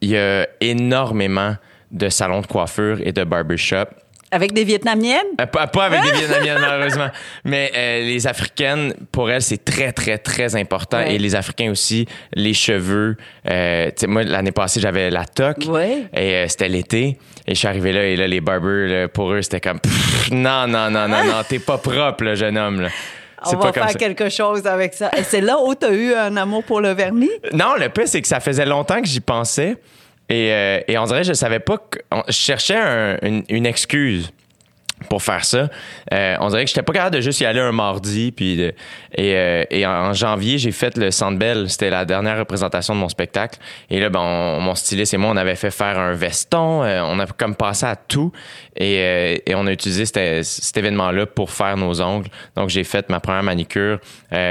il 0.00 0.10
y 0.10 0.16
a 0.18 0.46
énormément 0.60 1.54
de 1.90 2.08
salons 2.08 2.40
de 2.40 2.46
coiffure 2.46 2.98
et 3.04 3.12
de 3.12 3.22
barbershop 3.24 3.86
Avec 4.34 4.52
des 4.52 4.64
Vietnamiennes? 4.64 5.20
euh, 5.40 5.46
Pas, 5.46 5.66
pas 5.68 5.84
avec 5.84 6.02
des 6.02 6.10
Vietnamiennes, 6.10 6.58
malheureusement. 6.60 7.08
Mais 7.44 7.70
euh, 7.76 8.00
les 8.00 8.26
Africaines, 8.26 8.94
pour 9.12 9.30
elles, 9.30 9.42
c'est 9.42 9.64
très, 9.64 9.92
très, 9.92 10.18
très 10.18 10.56
important. 10.56 10.98
Ouais. 10.98 11.14
Et 11.14 11.18
les 11.18 11.34
Africains 11.36 11.70
aussi, 11.70 12.06
les 12.34 12.52
cheveux. 12.54 13.16
Euh, 13.48 13.86
tu 13.86 13.92
sais, 13.96 14.06
moi, 14.06 14.24
l'année 14.24 14.52
passée, 14.52 14.80
j'avais 14.80 15.10
la 15.10 15.24
toque. 15.24 15.64
Ouais. 15.68 16.04
Et 16.12 16.34
euh, 16.34 16.48
c'était 16.48 16.68
l'été. 16.68 17.18
Et 17.46 17.54
je 17.54 17.58
suis 17.58 17.68
arrivé 17.68 17.92
là, 17.92 18.04
et 18.04 18.16
là, 18.16 18.26
les 18.26 18.40
barbers, 18.40 18.88
là, 18.88 19.08
pour 19.08 19.30
eux, 19.32 19.42
c'était 19.42 19.60
comme 19.60 19.78
Pff, 19.78 20.30
non, 20.32 20.66
non, 20.66 20.90
non, 20.90 21.06
non, 21.08 21.24
non, 21.24 21.42
t'es 21.48 21.58
pas 21.58 21.78
propre, 21.78 22.24
là, 22.24 22.34
jeune 22.34 22.56
homme. 22.58 22.80
Là. 22.80 22.88
On 23.46 23.56
va 23.56 23.72
faire 23.74 23.90
ça. 23.90 23.98
quelque 23.98 24.30
chose 24.30 24.66
avec 24.66 24.94
ça. 24.94 25.10
Et 25.18 25.22
c'est 25.22 25.42
là 25.42 25.58
où 25.62 25.74
tu 25.74 25.84
as 25.84 25.92
eu 25.92 26.14
un 26.14 26.34
amour 26.38 26.64
pour 26.64 26.80
le 26.80 26.92
vernis? 26.92 27.28
Non, 27.52 27.74
le 27.78 27.90
pire, 27.90 28.08
c'est 28.08 28.22
que 28.22 28.28
ça 28.28 28.40
faisait 28.40 28.64
longtemps 28.64 29.02
que 29.02 29.06
j'y 29.06 29.20
pensais. 29.20 29.76
Et, 30.30 30.50
euh, 30.52 30.80
et 30.88 30.96
on 30.98 31.04
dirait 31.04 31.24
je 31.24 31.32
savais 31.34 31.60
pas 31.60 31.76
que. 31.78 31.98
je 32.28 32.32
cherchais 32.32 32.76
un- 32.76 33.18
une, 33.22 33.44
une 33.48 33.66
excuse 33.66 34.30
pour 35.08 35.22
faire 35.22 35.44
ça. 35.44 35.68
Euh, 36.12 36.36
on 36.40 36.48
dirait 36.48 36.64
que 36.64 36.68
j'étais 36.68 36.82
pas 36.82 36.92
capable 36.92 37.16
de 37.16 37.20
juste 37.20 37.40
y 37.40 37.44
aller 37.46 37.60
un 37.60 37.72
mardi. 37.72 38.32
Puis 38.32 38.56
de- 38.56 38.74
et, 39.14 39.34
euh, 39.36 39.64
et 39.70 39.86
en, 39.86 40.12
janvier, 40.12 40.58
j'ai 40.58 40.72
fait 40.72 40.96
le 40.96 41.10
Centre 41.10 41.38
Bell. 41.38 41.68
C'était 41.70 41.90
la 41.90 42.04
dernière 42.04 42.38
représentation 42.38 42.94
de 42.94 43.00
mon 43.00 43.08
spectacle. 43.08 43.58
Et 43.90 44.00
là, 44.00 44.08
ben, 44.10 44.20
on- 44.20 44.60
mon 44.60 44.74
styliste 44.74 45.14
et 45.14 45.16
moi, 45.16 45.30
on 45.32 45.36
avait 45.36 45.56
fait 45.56 45.70
faire 45.70 45.98
un 45.98 46.12
veston. 46.12 46.82
euh, 46.82 47.02
on 47.04 47.18
a 47.20 47.26
comme 47.26 47.54
passé 47.54 47.86
à 47.86 47.96
tout. 47.96 48.32
Et, 48.76 49.42
et 49.46 49.54
on 49.54 49.66
a 49.66 49.72
utilisé 49.72 50.04
cet, 50.06 50.76
événement-là 50.76 51.26
pour 51.26 51.50
faire 51.50 51.76
nos 51.76 52.00
ongles. 52.00 52.28
Donc, 52.56 52.68
j'ai 52.70 52.82
fait 52.84 53.08
ma 53.08 53.20
première 53.20 53.42
manicure 53.44 53.98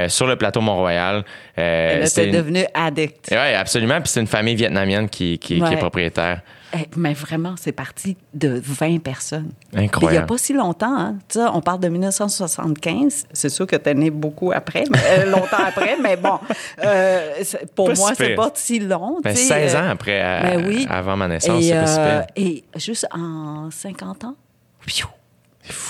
sur 0.08 0.26
le 0.26 0.36
plateau 0.36 0.60
Mont-Royal. 0.60 1.24
Euh, 1.58 1.96
Et 1.96 2.00
là, 2.00 2.06
c'était 2.06 2.22
t'es 2.22 2.26
une- 2.28 2.36
devenu 2.36 2.64
addict. 2.74 3.28
oui, 3.30 3.36
absolument. 3.54 4.00
Puis 4.00 4.08
c'est 4.08 4.20
une 4.20 4.26
famille 4.26 4.54
vietnamienne 4.54 5.08
qui, 5.08 5.38
qui, 5.38 5.58
est 5.58 5.76
propriétaire. 5.76 6.40
Eh, 6.74 6.88
mais 6.96 7.14
vraiment, 7.14 7.54
c'est 7.56 7.72
parti 7.72 8.16
de 8.34 8.60
20 8.64 8.98
personnes. 9.02 9.50
Puis 9.50 9.68
il 9.72 9.78
n'y 9.78 9.84
a 9.84 9.86
Incroyable. 9.86 10.26
pas 10.26 10.38
si 10.38 10.52
longtemps. 10.52 10.96
Hein. 10.96 11.18
On 11.54 11.60
parle 11.60 11.80
de 11.80 11.88
1975. 11.88 13.26
C'est 13.32 13.48
sûr 13.48 13.66
que 13.66 13.76
tu 13.76 13.88
es 13.88 13.94
né 13.94 14.10
beaucoup 14.10 14.50
après, 14.52 14.84
mais, 14.90 14.98
euh, 15.20 15.30
longtemps 15.30 15.56
après, 15.66 15.96
mais 16.02 16.16
bon, 16.16 16.38
euh, 16.84 17.32
pour 17.74 17.88
Pas 17.88 17.94
moi, 17.94 18.08
si 18.10 18.14
c'est 18.16 18.34
pas 18.34 18.50
si 18.54 18.78
long. 18.80 19.20
Ben, 19.22 19.34
sais, 19.34 19.44
16 19.68 19.74
euh, 19.74 19.78
ans 19.80 19.88
après, 19.90 20.20
à- 20.20 20.42
ben 20.42 20.66
oui. 20.66 20.86
avant 20.90 21.16
ma 21.16 21.28
naissance, 21.28 21.62
et, 21.62 21.68
c'est 21.68 21.74
pas 21.74 21.86
si 21.86 22.00
euh, 22.00 22.22
pire. 22.34 22.44
et 22.46 22.64
juste 22.76 23.06
en 23.12 23.70
50 23.70 24.24
ans, 24.24 24.34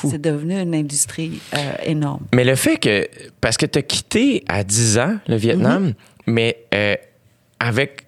C'est 0.05 0.21
devenu 0.21 0.61
une 0.61 0.75
industrie 0.75 1.41
euh, 1.55 1.59
énorme. 1.85 2.21
Mais 2.33 2.45
le 2.45 2.55
fait 2.55 2.76
que, 2.76 3.09
parce 3.41 3.57
que 3.57 3.67
tu 3.67 3.79
as 3.79 3.83
quitté 3.83 4.45
à 4.49 4.62
10 4.64 4.99
ans 4.99 5.17
le 5.26 5.37
Vietnam, 5.37 5.85
Mhm. 5.87 5.95
mais 6.26 6.59
euh, 6.75 6.95
avec. 7.59 8.05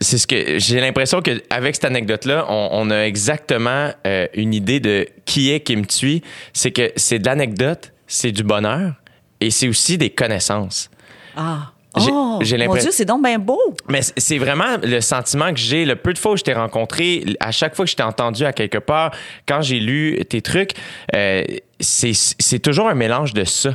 C'est 0.00 0.18
ce 0.18 0.26
que 0.26 0.58
j'ai 0.58 0.80
l'impression 0.80 1.22
qu'avec 1.22 1.74
cette 1.74 1.84
anecdote-là, 1.86 2.46
on, 2.48 2.68
on 2.72 2.90
a 2.90 3.00
exactement 3.06 3.90
euh, 4.06 4.26
une 4.34 4.52
idée 4.54 4.80
de 4.80 5.06
qui 5.24 5.50
est 5.52 5.60
Kim 5.60 5.86
Thuy. 5.86 6.22
C'est 6.52 6.70
que 6.70 6.92
c'est 6.96 7.18
de 7.18 7.26
l'anecdote, 7.26 7.92
c'est 8.06 8.32
du 8.32 8.42
bonheur 8.42 8.92
et 9.40 9.50
c'est 9.50 9.68
aussi 9.68 9.96
des 9.98 10.10
connaissances. 10.10 10.90
Ah! 11.36 11.72
J'ai- 11.98 12.10
oh, 12.12 12.38
j'ai 12.42 12.58
mon 12.58 12.74
Dieu, 12.74 12.90
c'est 12.92 13.06
donc 13.06 13.24
bien 13.24 13.38
beau! 13.38 13.58
Mais 13.88 14.00
c'est 14.18 14.36
vraiment 14.36 14.76
le 14.82 15.00
sentiment 15.00 15.50
que 15.54 15.58
j'ai. 15.58 15.86
Le 15.86 15.96
peu 15.96 16.12
de 16.12 16.18
fois 16.18 16.32
où 16.32 16.36
je 16.36 16.42
t'ai 16.42 16.52
rencontré, 16.52 17.24
à 17.40 17.52
chaque 17.52 17.74
fois 17.74 17.86
que 17.86 17.90
je 17.90 17.96
t'ai 17.96 18.02
entendu 18.02 18.44
à 18.44 18.52
quelque 18.52 18.76
part, 18.76 19.12
quand 19.48 19.62
j'ai 19.62 19.80
lu 19.80 20.20
tes 20.28 20.42
trucs, 20.42 20.72
euh, 21.14 21.42
c'est 21.80 22.12
c'est 22.14 22.58
toujours 22.58 22.90
un 22.90 22.94
mélange 22.94 23.32
de 23.32 23.44
ça. 23.44 23.70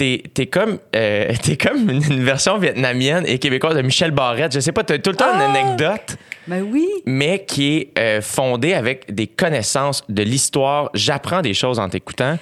T'es 0.00 0.22
es 0.38 0.46
comme, 0.46 0.78
euh, 0.96 1.30
comme 1.62 1.90
une, 1.90 2.02
une 2.10 2.24
version 2.24 2.56
vietnamienne 2.56 3.24
et 3.26 3.38
québécoise 3.38 3.76
de 3.76 3.82
Michel 3.82 4.12
Barrette. 4.12 4.54
Je 4.54 4.60
sais 4.60 4.72
pas, 4.72 4.82
t'as 4.82 4.96
tout 4.98 5.10
le 5.10 5.16
temps 5.16 5.34
une 5.34 5.42
Ah! 5.42 5.50
anecdote, 5.50 6.16
Mais 6.48 6.62
oui! 6.62 6.88
mais 7.04 7.44
qui 7.44 7.76
est 7.76 7.98
euh, 7.98 8.22
fondée 8.22 8.72
avec 8.72 9.14
des 9.14 9.26
connaissances 9.26 10.02
de 10.08 10.22
l'histoire. 10.22 10.88
J'apprends 10.94 11.42
des 11.42 11.52
choses 11.52 11.78
en 11.78 11.90
t'écoutant. 11.90 12.38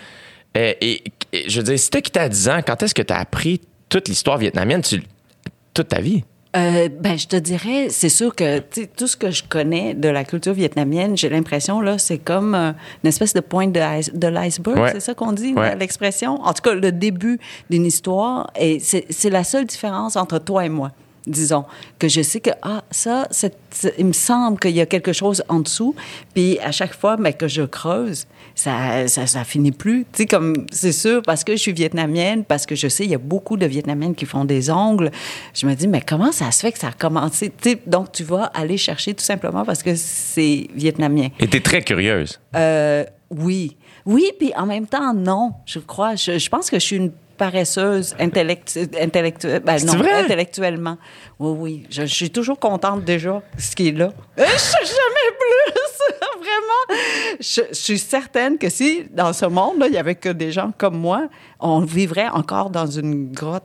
Euh, 0.57 0.73
et, 0.81 1.03
et 1.33 1.51
je 1.51 1.59
veux 1.59 1.65
dire, 1.65 1.79
si 1.81 1.91
t'as 1.91 2.01
quitté 2.01 2.21
à 2.21 2.29
10 2.29 2.49
ans, 2.49 2.61
quand 2.65 2.81
est-ce 2.83 2.95
que 2.95 3.03
t'as 3.03 3.19
appris 3.19 3.61
toute 3.89 4.07
l'histoire 4.09 4.39
vietnamienne? 4.39 4.83
Tu, 4.83 5.03
toute 5.75 5.89
ta 5.89 6.01
vie? 6.01 6.23
Euh, 6.57 6.89
ben, 6.89 7.19
je 7.19 7.27
te 7.27 7.37
dirais, 7.37 7.89
c'est 7.91 8.09
sûr 8.09 8.35
que 8.35 8.61
tout 8.97 9.07
ce 9.07 9.17
que 9.19 9.31
je 9.31 9.43
connais 9.47 9.93
de 9.93 10.09
la 10.09 10.25
culture 10.25 10.55
vietnamienne, 10.55 11.15
j'ai 11.17 11.29
l'impression, 11.29 11.83
là, 11.83 11.99
c'est 11.99 12.17
comme 12.17 12.55
euh, 12.55 12.73
une 13.05 13.09
espèce 13.09 13.35
de 13.35 13.41
pointe 13.41 13.73
de, 13.73 13.81
ice- 13.81 14.15
de 14.15 14.29
l'iceberg, 14.29 14.79
Ouais. 14.79 14.91
c'est 14.93 15.01
ça 15.01 15.13
qu'on 15.15 15.33
dit, 15.33 15.53
Ouais. 15.53 15.77
l'expression? 15.77 16.41
En 16.43 16.55
tout 16.55 16.63
cas, 16.63 16.73
le 16.75 16.91
début 16.91 17.39
d'une 17.69 17.85
histoire, 17.85 18.51
et 18.59 18.79
c'est 18.81 19.31
la 19.31 19.45
seule 19.45 19.67
différence 19.67 20.17
entre 20.17 20.39
toi 20.39 20.65
et 20.65 20.71
moi. 20.71 20.91
Disons 21.29 21.65
que 21.99 22.09
je 22.09 22.23
sais 22.23 22.41
que 22.41 22.51
ah 22.63 22.83
ça 22.91 23.29
il 23.99 24.07
me 24.07 24.13
semble 24.13 24.59
qu'il 24.59 24.73
y 24.73 24.81
a 24.81 24.87
quelque 24.87 25.13
chose 25.13 25.43
en 25.49 25.61
dessous 25.61 25.95
puis 26.35 26.59
à 26.61 26.73
chaque 26.73 26.95
fois 26.95 27.17
ben, 27.17 27.33
que 27.33 27.47
je 27.47 27.63
creuse 27.63 28.27
ça 28.55 29.07
ça, 29.07 29.27
ça 29.27 29.45
finit 29.45 29.73
plus 29.73 30.07
tu 30.13 30.23
sais 30.23 30.27
comme 30.27 30.67
c'est 30.73 30.93
sûr 30.93 31.23
parce 31.23 31.45
que 31.45 31.53
je 31.53 31.59
suis 31.59 31.73
vietnamienne 31.73 32.45
parce 32.45 32.67
que 32.67 32.75
je 32.75 32.89
sais 32.89 33.05
il 33.05 33.11
y 33.11 33.15
a 33.15 33.19
beaucoup 33.19 33.57
de 33.57 33.67
vietnamiennes 33.67 34.15
qui 34.15 34.25
font 34.27 34.45
des 34.45 34.71
ongles 34.71 35.11
je 35.55 35.67
me 35.67 35.75
dis 35.75 35.87
mais 35.87 36.01
comment 36.01 36.33
ça 36.33 36.51
se 36.51 36.61
fait 36.61 36.73
que 36.73 36.79
ça 36.79 36.89
a 36.89 36.93
commencé? 36.93 37.51
Tu 37.51 37.71
sais, 37.71 37.79
donc 37.87 38.13
tu 38.13 38.25
vas 38.25 38.45
aller 38.55 38.77
chercher 38.79 39.15
tout 39.15 39.25
simplement 39.25 39.65
parce 39.65 39.83
que 39.83 39.95
c'est 39.95 40.67
vietnamien 40.75 41.29
Et 41.39 41.47
t'es 41.47 41.61
très 41.61 41.83
curieuse. 41.83 42.41
euh, 42.57 43.05
oui. 43.31 43.77
Oui, 44.07 44.33
puis 44.39 44.53
en 44.57 44.65
même 44.65 44.87
temps, 44.87 45.13
non, 45.13 45.53
je 45.67 45.79
crois. 45.81 46.15
Je, 46.15 46.39
je 46.39 46.49
pense 46.49 46.71
que 46.71 46.79
je 46.79 46.85
suis 46.85 46.97
une 46.97 47.13
paresseuse 47.39 48.15
intellectu. 48.21 48.87
Ben, 48.89 49.83
non, 49.87 49.95
vrai? 49.97 50.13
intellectuellement. 50.25 50.99
Oui, 51.39 51.57
oui. 51.59 51.87
Je, 51.91 52.03
je 52.03 52.15
suis 52.15 52.31
toujours 52.31 52.59
contente 52.59 53.05
déjà 53.05 53.41
de 53.57 53.61
ce 53.61 53.75
qui 53.75 53.89
est 53.89 53.93
là. 53.93 54.11
Euh, 54.39 54.45
Je 54.45 54.59
sais 54.59 54.77
jamais 54.85 55.37
plus, 55.39 56.19
vraiment. 56.41 57.01
Je, 57.41 57.61
je 57.71 57.75
suis 57.75 57.99
certaine 57.99 58.59
que 58.59 58.69
si, 58.69 59.07
dans 59.11 59.33
ce 59.33 59.47
monde-là, 59.47 59.87
il 59.87 59.95
y 59.95 59.99
avait 59.99 60.17
que 60.17 60.29
des 60.29 60.53
gens 60.53 60.73
comme 60.77 60.99
moi, 60.99 61.29
on 61.61 61.81
vivrait 61.81 62.29
encore 62.29 62.71
dans 62.71 62.87
une 62.87 63.33
grotte. 63.33 63.65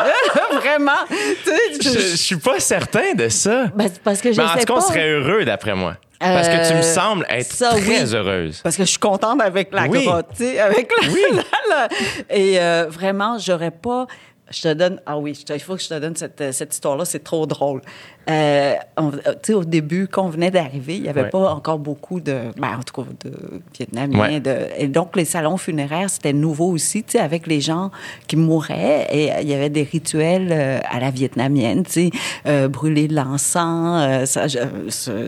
vraiment. 0.60 0.92
Tu 1.08 1.50
sais, 1.50 1.90
Je, 1.94 1.98
je 2.10 2.16
suis 2.16 2.36
pas 2.36 2.60
certain 2.60 3.14
de 3.14 3.28
ça. 3.28 3.66
Ben, 3.74 3.90
parce 4.04 4.20
que 4.20 4.32
je 4.32 4.40
Mais 4.40 4.46
en 4.46 4.54
sais 4.54 4.64
tout 4.64 4.74
cas, 4.74 4.80
on 4.80 4.88
serait 4.88 5.08
heureux 5.10 5.44
d'après 5.44 5.74
moi. 5.74 5.96
Parce 6.18 6.48
que 6.48 6.68
tu 6.68 6.74
me 6.74 6.78
Euh, 6.78 6.82
sembles 6.82 7.26
être 7.28 7.52
ça, 7.52 7.70
très 7.70 8.02
oui. 8.04 8.14
heureuse. 8.14 8.60
Parce 8.62 8.76
que 8.76 8.84
je 8.84 8.90
suis 8.90 8.98
contente 8.98 9.40
avec 9.42 9.72
la 9.72 9.86
Oui. 9.86 10.04
grotte, 10.04 10.26
tu 10.36 10.44
sais, 10.44 10.58
avec 10.60 10.90
la, 11.02 11.08
Oui. 11.08 11.20
la- 11.32 11.88
la- 11.88 12.34
Et 12.36 12.58
euh, 12.60 12.86
vraiment, 12.88 13.38
j'aurais 13.38 13.70
pas. 13.70 14.06
Je 14.48 14.62
te 14.62 14.72
donne. 14.74 15.00
Ah 15.06 15.18
oui, 15.18 15.32
il 15.48 15.60
faut 15.60 15.74
que 15.74 15.82
je 15.82 15.88
te 15.88 15.98
donne 15.98 16.14
cette, 16.14 16.40
euh, 16.40 16.52
cette 16.52 16.72
histoire-là, 16.72 17.04
c'est 17.04 17.24
trop 17.24 17.46
drôle. 17.46 17.82
Euh, 18.30 18.74
tu 18.96 19.02
sais, 19.42 19.54
au 19.54 19.64
début, 19.64 20.06
quand 20.06 20.24
on 20.24 20.28
venait 20.28 20.52
d'arriver, 20.52 20.94
il 20.96 21.02
n'y 21.02 21.08
avait 21.08 21.22
Ouais. 21.24 21.30
pas 21.30 21.50
encore 21.52 21.78
beaucoup 21.80 22.20
de. 22.20 22.42
Ben, 22.56 22.78
en 22.78 22.82
tout 22.84 23.02
cas, 23.02 23.08
de 23.24 23.32
Vietnamiens. 23.76 24.18
Ouais. 24.20 24.40
de- 24.40 24.66
et 24.78 24.86
donc, 24.86 25.16
les 25.16 25.24
salons 25.24 25.56
funéraires, 25.56 26.10
c'était 26.10 26.32
nouveau 26.32 26.70
aussi, 26.70 27.02
tu 27.02 27.12
sais, 27.12 27.18
avec 27.18 27.48
les 27.48 27.60
gens 27.60 27.90
qui 28.28 28.36
mouraient. 28.36 29.08
Et 29.12 29.32
euh, 29.32 29.40
il 29.42 29.48
y 29.48 29.54
avait 29.54 29.70
des 29.70 29.82
rituels 29.82 30.48
euh, 30.52 30.78
à 30.90 31.00
la 31.00 31.10
vietnamienne, 31.10 31.82
tu 31.84 31.90
sais, 31.92 32.10
euh, 32.46 32.68
brûler 32.68 33.08
de 33.08 33.16
l'encens, 33.16 34.30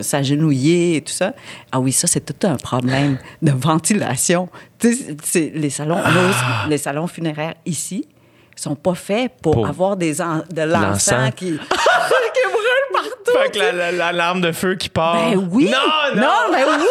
s'agenouiller 0.01 0.95
et 0.97 1.01
tout 1.01 1.13
ça. 1.13 1.33
Ah 1.71 1.79
oui, 1.79 1.91
ça, 1.91 2.07
c'est 2.07 2.21
tout 2.25 2.47
un 2.47 2.55
problème 2.55 3.17
de 3.41 3.51
ventilation. 3.51 4.49
Tu 4.79 4.95
sais, 5.23 5.51
les 5.53 5.69
salons, 5.69 5.97
nos- 5.97 6.69
les 6.69 6.77
salons 6.77 7.07
funéraires 7.07 7.55
ici 7.65 8.07
sont 8.59 8.75
pas 8.75 8.95
faits 8.95 9.31
pour, 9.41 9.53
Pour 9.53 9.67
avoir 9.67 9.95
des 9.97 10.21
en- 10.21 10.43
de 10.49 10.61
l'encens. 10.61 11.11
l'encens 11.11 11.31
qui, 11.35 11.45
qui 11.51 11.57
brûle 11.57 12.87
partout. 12.93 13.18
Fait 13.37 13.51
que 13.51 13.59
la- 13.59 13.71
la- 13.71 13.91
l'alarme 13.91 14.41
de 14.41 14.51
feu 14.51 14.75
qui 14.75 14.89
part. 14.89 15.15
Ben 15.15 15.47
oui! 15.51 15.69
Non, 15.69 16.21
non! 16.21 16.51
mais 16.51 16.63
oui! 16.63 16.85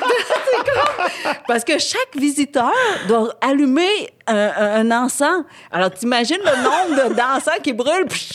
C'est 0.46 0.56
comme- 0.64 1.34
Parce 1.46 1.64
que 1.64 1.78
chaque 1.78 2.16
visiteur 2.16 2.72
doit 3.08 3.34
allumer 3.40 4.10
un, 4.26 4.36
un- 4.36 4.90
un 4.90 5.04
encens. 5.04 5.44
Alors, 5.70 5.90
t'imagines 5.90 6.38
le 6.44 6.62
nombre 6.62 7.08
de- 7.10 7.14
d'encens 7.14 7.58
qui 7.62 7.72
brûlent. 7.72 8.06
puis 8.06 8.28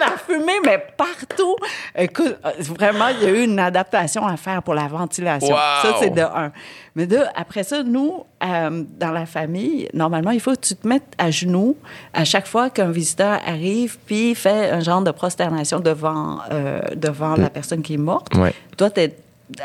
la 0.00 0.16
fumée, 0.16 0.58
mais 0.64 0.78
partout. 0.96 1.56
Écoute, 1.96 2.36
euh, 2.44 2.50
vraiment, 2.60 3.08
il 3.08 3.22
y 3.22 3.26
a 3.26 3.30
eu 3.30 3.42
une 3.44 3.58
adaptation 3.58 4.26
à 4.26 4.36
faire 4.36 4.62
pour 4.62 4.74
la 4.74 4.86
ventilation. 4.86 5.48
Wow! 5.54 5.56
Ça, 5.82 5.94
c'est 6.00 6.10
de 6.10 6.20
un. 6.22 6.52
Mais 6.94 7.06
deux, 7.06 7.24
après 7.36 7.62
ça, 7.62 7.82
nous, 7.84 8.24
euh, 8.44 8.82
dans 8.98 9.12
la 9.12 9.24
famille, 9.24 9.88
normalement, 9.94 10.30
il 10.32 10.40
faut 10.40 10.52
que 10.52 10.60
tu 10.60 10.74
te 10.74 10.86
mettes 10.86 11.12
à 11.16 11.30
genoux 11.30 11.76
à 12.12 12.24
chaque 12.24 12.46
fois 12.46 12.70
qu'un 12.70 12.90
visiteur 12.90 13.38
arrive, 13.46 13.98
puis 14.06 14.34
fait 14.34 14.70
un 14.70 14.80
genre 14.80 15.00
de 15.02 15.10
prosternation 15.12 15.78
devant, 15.80 16.38
euh, 16.50 16.80
devant 16.96 17.34
la 17.36 17.50
personne 17.50 17.82
qui 17.82 17.94
est 17.94 17.98
morte. 17.98 18.34
Ouais. 18.36 18.52
Toi, 18.76 18.90
tu 18.90 19.00
es 19.00 19.14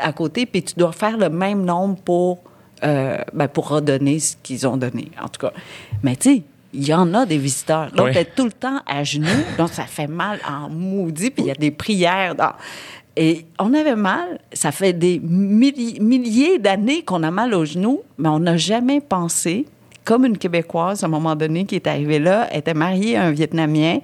à 0.00 0.12
côté, 0.12 0.46
puis 0.46 0.62
tu 0.62 0.74
dois 0.76 0.92
faire 0.92 1.16
le 1.18 1.28
même 1.28 1.64
nombre 1.64 1.96
pour, 2.04 2.42
euh, 2.82 3.18
ben, 3.32 3.48
pour 3.48 3.68
redonner 3.68 4.18
ce 4.18 4.36
qu'ils 4.42 4.66
ont 4.66 4.76
donné, 4.76 5.10
en 5.22 5.28
tout 5.28 5.40
cas. 5.40 5.52
Mais 6.02 6.16
tu 6.16 6.30
sais, 6.36 6.42
il 6.72 6.86
y 6.88 6.94
en 6.94 7.12
a 7.14 7.24
des 7.26 7.38
visiteurs. 7.38 7.90
Donc, 7.92 8.06
Oui. 8.06 8.12
tu 8.12 8.18
es 8.18 8.24
tout 8.24 8.44
le 8.44 8.52
temps 8.52 8.80
à 8.86 9.04
genoux, 9.04 9.26
donc 9.58 9.70
ça 9.70 9.84
fait 9.84 10.06
mal 10.08 10.38
en 10.48 10.68
maudit, 10.70 11.30
puis 11.30 11.44
il 11.44 11.48
y 11.48 11.50
a 11.50 11.54
des 11.54 11.70
prières. 11.70 12.34
Dans... 12.34 12.52
Et 13.16 13.46
on 13.60 13.72
avait 13.74 13.94
mal. 13.94 14.40
Ça 14.52 14.72
fait 14.72 14.92
des 14.92 15.20
milli- 15.20 16.00
milliers 16.00 16.58
d'années 16.58 17.02
qu'on 17.02 17.22
a 17.22 17.30
mal 17.30 17.54
aux 17.54 17.64
genoux, 17.64 18.02
mais 18.18 18.28
on 18.28 18.40
n'a 18.40 18.56
jamais 18.56 19.00
pensé, 19.00 19.66
comme 20.04 20.24
une 20.24 20.36
Québécoise, 20.36 21.04
à 21.04 21.06
un 21.06 21.10
moment 21.10 21.36
donné, 21.36 21.64
qui 21.64 21.76
est 21.76 21.86
arrivée 21.86 22.18
là, 22.18 22.48
était 22.54 22.74
mariée 22.74 23.16
à 23.16 23.24
un 23.24 23.30
Vietnamien. 23.30 23.98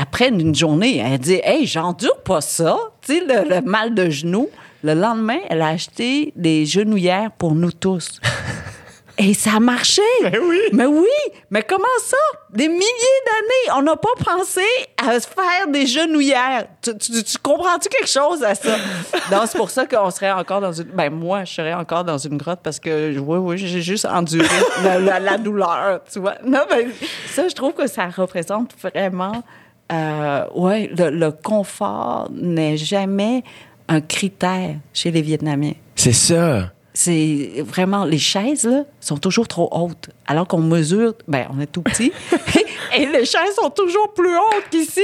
Après 0.00 0.28
une 0.28 0.54
journée, 0.54 0.98
elle 0.98 1.18
dit 1.18 1.40
Hey, 1.44 1.66
j'endure 1.66 2.18
pas 2.22 2.40
ça, 2.40 2.76
tu 3.06 3.14
sais, 3.18 3.24
le, 3.24 3.48
le 3.48 3.60
mal 3.62 3.94
de 3.94 4.10
genoux. 4.10 4.48
Le 4.84 4.94
lendemain, 4.94 5.38
elle 5.50 5.62
a 5.62 5.68
acheté 5.68 6.32
des 6.36 6.64
genouillères 6.64 7.30
pour 7.32 7.52
nous 7.54 7.72
tous. 7.72 8.20
Et 9.20 9.34
ça 9.34 9.54
a 9.56 9.60
marché. 9.60 10.02
Mais 10.22 10.38
oui. 10.38 10.60
Mais 10.72 10.86
oui. 10.86 11.08
Mais 11.50 11.62
comment 11.64 11.82
ça? 12.04 12.16
Des 12.52 12.68
milliers 12.68 12.80
d'années, 13.26 13.76
on 13.76 13.82
n'a 13.82 13.96
pas 13.96 14.08
pensé 14.24 14.60
à 14.96 15.18
se 15.18 15.26
faire 15.26 15.66
des 15.66 15.86
genouillères. 15.88 16.66
Tu, 16.80 16.96
tu- 16.96 17.24
tu 17.24 17.38
comprends-tu 17.42 17.88
quelque 17.88 18.08
chose 18.08 18.44
à 18.44 18.54
ça? 18.54 18.76
Donc, 19.32 19.42
c'est 19.46 19.58
pour 19.58 19.70
ça 19.70 19.86
qu'on 19.86 20.08
serait 20.12 20.30
encore 20.30 20.60
dans 20.60 20.70
une... 20.72 20.84
Ben, 20.84 21.10
moi, 21.10 21.42
je 21.44 21.54
serais 21.54 21.74
encore 21.74 22.04
dans 22.04 22.18
une 22.18 22.36
grotte 22.36 22.60
parce 22.62 22.78
que, 22.78 23.18
oui, 23.18 23.38
oui, 23.38 23.58
j'ai 23.58 23.82
juste 23.82 24.04
enduré 24.04 24.46
la, 24.84 25.00
la- 25.00 25.18
la 25.18 25.36
douleur, 25.36 25.98
tu 26.12 26.20
vois. 26.20 26.34
Non, 26.44 26.60
mais 26.70 26.86
ça, 27.26 27.48
je 27.48 27.54
trouve 27.56 27.72
que 27.72 27.88
ça 27.88 28.06
représente 28.06 28.70
vraiment... 28.80 29.42
Euh, 29.90 30.44
ouais, 30.54 30.90
le, 30.96 31.10
le 31.10 31.30
confort 31.32 32.28
n'est 32.32 32.76
jamais 32.76 33.42
un 33.88 34.00
critère 34.00 34.76
chez 34.92 35.10
les 35.10 35.22
Vietnamiens. 35.22 35.74
C'est 35.94 36.12
ça. 36.12 36.72
C'est 37.00 37.62
vraiment, 37.64 38.04
les 38.04 38.18
chaises, 38.18 38.64
là, 38.64 38.82
sont 38.98 39.18
toujours 39.18 39.46
trop 39.46 39.68
hautes. 39.70 40.10
Alors 40.26 40.48
qu'on 40.48 40.58
mesure, 40.58 41.14
ben, 41.28 41.46
on 41.56 41.60
est 41.60 41.70
tout 41.70 41.80
petit. 41.80 42.10
et 42.98 43.06
les 43.06 43.24
chaises 43.24 43.54
sont 43.54 43.70
toujours 43.70 44.12
plus 44.14 44.34
hautes 44.36 44.64
qu'ici. 44.68 44.98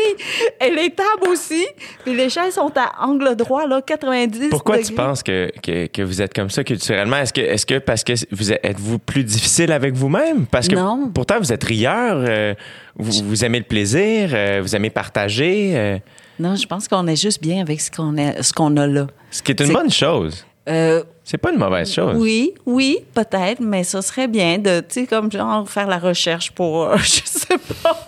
Et 0.61 0.71
les 0.71 0.91
tables 0.91 1.29
aussi. 1.31 1.65
Puis 2.05 2.17
les 2.17 2.29
chaises 2.31 2.55
sont 2.55 2.73
à 2.75 3.07
angle 3.07 3.37
droit, 3.37 3.69
là, 3.69 3.81
90 3.81 4.49
Pourquoi 4.49 4.79
degrés. 4.79 4.89
tu 4.89 4.95
penses 4.97 5.23
que, 5.23 5.53
que, 5.63 5.87
que 5.87 6.03
vous 6.03 6.21
êtes 6.21 6.35
comme 6.35 6.51
ça 6.51 6.65
culturellement? 6.65 7.19
Est-ce 7.19 7.33
que, 7.33 7.41
est-ce 7.41 7.65
que 7.65 7.79
parce 7.79 8.03
que 8.03 8.15
vous 8.33 8.51
êtes, 8.51 8.65
êtes-vous 8.67 8.99
plus 8.99 9.23
difficile 9.23 9.71
avec 9.71 9.95
vous-même? 9.95 10.47
Parce 10.47 10.67
que 10.67 10.75
Non. 10.75 11.09
pourtant, 11.15 11.39
vous 11.39 11.53
êtes 11.53 11.63
rieur, 11.63 12.17
euh, 12.29 12.55
vous, 12.97 13.25
vous 13.25 13.45
aimez 13.45 13.59
le 13.61 13.67
plaisir, 13.67 14.31
euh, 14.33 14.59
vous 14.61 14.75
aimez 14.75 14.91
partager. 14.91 15.75
euh, 15.77 15.99
Non, 16.41 16.57
je 16.57 16.67
pense 16.67 16.89
qu'on 16.89 17.07
est 17.07 17.15
juste 17.23 17.41
bien 17.41 17.61
avec 17.61 17.81
ce 17.81 17.89
qu'on 17.93 18.19
a, 18.19 18.43
ce 18.43 18.53
qu'on 18.53 18.77
a 18.79 18.89
là. 18.89 19.07
Ce 19.31 19.45
qui 19.45 19.53
est 19.53 19.61
une 19.61 19.73
bonne 19.73 19.93
chose. 19.93 20.45
Euh, 20.69 21.03
C'est 21.25 21.37
pas 21.39 21.53
une 21.53 21.59
mauvaise 21.59 21.93
chose. 21.93 22.17
oui, 22.19 22.55
oui, 22.65 22.99
peut-être, 23.15 23.61
mais 23.61 23.85
ce 23.85 24.01
serait 24.01 24.29
bien 24.29 24.57
de, 24.59 24.81
tu 24.81 25.01
sais, 25.03 25.07
comme 25.07 25.31
genre 25.31 25.69
faire 25.69 25.87
la 25.87 25.99
recherche 25.99 26.53
pour, 26.53 26.85
euh, 26.85 26.97
je 27.03 27.21
sais 27.25 27.59
pas, 27.83 28.07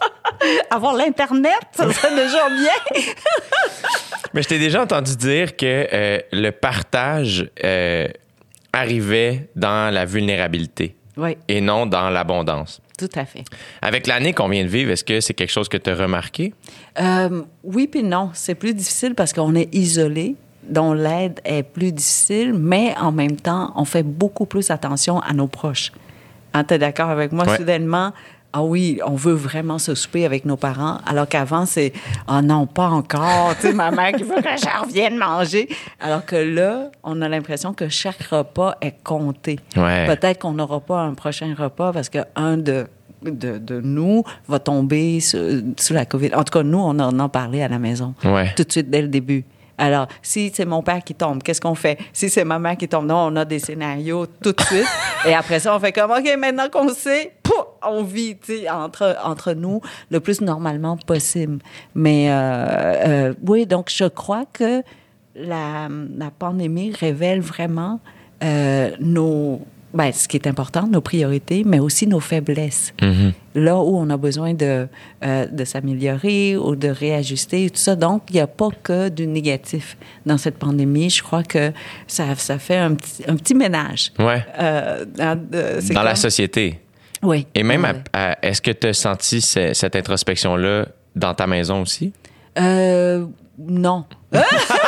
avoir 0.70 0.94
l'Internet, 0.94 1.52
ça 1.72 1.92
serait 1.92 2.14
déjà 2.16 2.48
bien. 2.48 3.02
Mais 4.34 4.42
je 4.42 4.48
t'ai 4.48 4.58
déjà 4.58 4.82
entendu 4.82 5.16
dire 5.16 5.56
que 5.56 5.86
euh, 5.92 6.18
le 6.32 6.50
partage 6.50 7.48
euh, 7.64 8.06
arrivait 8.72 9.48
dans 9.56 9.92
la 9.92 10.04
vulnérabilité 10.04 10.94
Oui, 11.16 11.36
et 11.48 11.60
non 11.60 11.86
dans 11.86 12.10
l'abondance. 12.10 12.80
tout 12.98 13.08
à 13.14 13.24
fait. 13.24 13.44
Avec 13.80 14.06
l'année 14.06 14.34
qu'on 14.34 14.48
vient 14.48 14.64
de 14.64 14.68
vivre, 14.68 14.90
est-ce 14.90 15.04
que 15.04 15.20
c'est 15.20 15.32
quelque 15.34 15.52
chose 15.52 15.68
que 15.68 15.76
tu 15.78 15.88
as 15.90 15.94
remarqué? 15.94 16.52
Euh, 17.00 17.42
oui 17.64 17.86
puis 17.86 18.02
non, 18.02 18.30
c'est 18.34 18.54
plus 18.54 18.74
difficile 18.74 19.14
parce 19.14 19.32
qu'on 19.32 19.54
est 19.54 19.74
isolé, 19.74 20.34
dont 20.68 20.92
l'aide 20.92 21.40
est 21.44 21.62
plus 21.62 21.92
difficile, 21.92 22.54
mais 22.54 22.94
en 22.98 23.12
même 23.12 23.36
temps, 23.36 23.72
on 23.76 23.84
fait 23.84 24.02
beaucoup 24.02 24.46
plus 24.46 24.70
attention 24.70 25.20
à 25.20 25.32
nos 25.32 25.46
proches. 25.46 25.92
Hein, 26.54 26.64
T'es 26.64 26.78
d'accord 26.78 27.10
avec 27.10 27.32
moi? 27.32 27.46
Ouais. 27.46 27.56
Soudainement, 27.56 28.12
ah 28.52 28.62
oui, 28.62 28.98
on 29.04 29.16
veut 29.16 29.34
vraiment 29.34 29.78
se 29.78 29.94
souper 29.94 30.24
avec 30.24 30.46
nos 30.46 30.56
parents, 30.56 30.98
alors 31.06 31.28
qu'avant, 31.28 31.66
c'est 31.66 31.92
«Ah 32.26 32.40
non, 32.40 32.66
pas 32.66 32.88
encore, 32.88 33.54
tu 33.56 33.66
sais, 33.66 33.72
ma 33.74 33.90
mère 33.90 34.12
qui 34.12 34.22
veut 34.22 34.36
que 34.36 34.56
je 34.56 34.82
revienne 34.82 35.18
manger.» 35.18 35.68
Alors 36.00 36.24
que 36.24 36.36
là, 36.36 36.90
on 37.02 37.20
a 37.20 37.28
l'impression 37.28 37.74
que 37.74 37.90
chaque 37.90 38.22
repas 38.22 38.76
est 38.80 38.94
compté. 39.04 39.58
Ouais. 39.76 40.06
Peut-être 40.06 40.40
qu'on 40.40 40.52
n'aura 40.52 40.80
pas 40.80 41.02
un 41.02 41.12
prochain 41.12 41.54
repas 41.58 41.92
parce 41.92 42.08
qu'un 42.08 42.56
de, 42.56 42.86
de, 43.22 43.58
de 43.58 43.80
nous 43.82 44.22
va 44.48 44.58
tomber 44.58 45.20
sous, 45.20 45.74
sous 45.76 45.92
la 45.92 46.06
COVID. 46.06 46.34
En 46.34 46.44
tout 46.44 46.58
cas, 46.58 46.62
nous, 46.62 46.78
on 46.78 46.98
en 46.98 47.18
a 47.18 47.28
parlé 47.28 47.60
à 47.60 47.68
la 47.68 47.78
maison. 47.78 48.14
Ouais. 48.24 48.54
Tout 48.56 48.64
de 48.64 48.72
suite, 48.72 48.88
dès 48.88 49.02
le 49.02 49.08
début. 49.08 49.44
Alors, 49.78 50.06
si 50.22 50.50
c'est 50.54 50.64
mon 50.64 50.82
père 50.82 51.02
qui 51.04 51.14
tombe, 51.14 51.42
qu'est-ce 51.42 51.60
qu'on 51.60 51.74
fait? 51.74 51.98
Si 52.12 52.30
c'est 52.30 52.44
ma 52.44 52.58
mère 52.58 52.76
qui 52.76 52.88
tombe, 52.88 53.06
non, 53.06 53.28
on 53.30 53.36
a 53.36 53.44
des 53.44 53.58
scénarios 53.58 54.26
tout 54.26 54.52
de 54.52 54.60
suite. 54.60 54.86
Et 55.26 55.34
après 55.34 55.60
ça, 55.60 55.74
on 55.76 55.80
fait 55.80 55.92
comme, 55.92 56.10
OK, 56.10 56.28
maintenant 56.38 56.68
qu'on 56.70 56.88
sait, 56.88 57.32
pouf, 57.42 57.66
on 57.86 58.02
vit, 58.02 58.36
entre, 58.70 59.16
entre 59.22 59.52
nous 59.52 59.80
le 60.10 60.20
plus 60.20 60.40
normalement 60.40 60.96
possible. 60.96 61.58
Mais, 61.94 62.30
euh, 62.30 62.34
euh, 62.34 63.34
oui, 63.46 63.66
donc 63.66 63.90
je 63.90 64.04
crois 64.04 64.44
que 64.52 64.82
la, 65.34 65.88
la 66.16 66.30
pandémie 66.30 66.92
révèle 66.98 67.40
vraiment 67.40 68.00
euh, 68.42 68.90
nos, 69.00 69.60
ben, 69.96 70.12
ce 70.12 70.28
qui 70.28 70.36
est 70.36 70.46
important, 70.46 70.86
nos 70.86 71.00
priorités, 71.00 71.62
mais 71.66 71.78
aussi 71.80 72.06
nos 72.06 72.20
faiblesses. 72.20 72.92
Là 73.54 73.76
où 73.78 73.96
on 73.96 74.08
a 74.10 74.16
besoin 74.16 74.52
de, 74.54 74.86
euh, 75.24 75.46
de 75.46 75.64
s'améliorer 75.64 76.56
ou 76.56 76.76
de 76.76 76.88
réajuster, 76.88 77.70
tout 77.70 77.78
ça. 77.78 77.96
Donc, 77.96 78.24
il 78.30 78.34
n'y 78.34 78.40
a 78.40 78.46
pas 78.46 78.68
que 78.82 79.08
du 79.08 79.26
négatif 79.26 79.96
dans 80.26 80.36
cette 80.38 80.58
pandémie. 80.58 81.08
Je 81.10 81.22
crois 81.22 81.42
que 81.42 81.72
ça, 82.06 82.34
ça 82.36 82.58
fait 82.58 82.76
un 82.76 82.94
petit, 82.94 83.24
un 83.26 83.34
petit 83.36 83.54
ménage. 83.54 84.12
Ouais. 84.18 84.44
Euh, 84.58 85.04
dans 85.16 85.40
c'est 85.80 85.94
Dans 85.94 86.02
la 86.02 86.14
société. 86.14 86.78
Oui. 87.22 87.46
Et 87.54 87.62
même, 87.62 87.86
est-ce 88.42 88.60
que 88.60 88.70
tu 88.72 88.88
as 88.88 88.92
senti 88.92 89.40
ce- 89.40 89.72
cette 89.72 89.96
introspection-là 89.96 90.86
dans 91.16 91.32
ta 91.34 91.46
maison 91.46 91.80
aussi? 91.80 92.12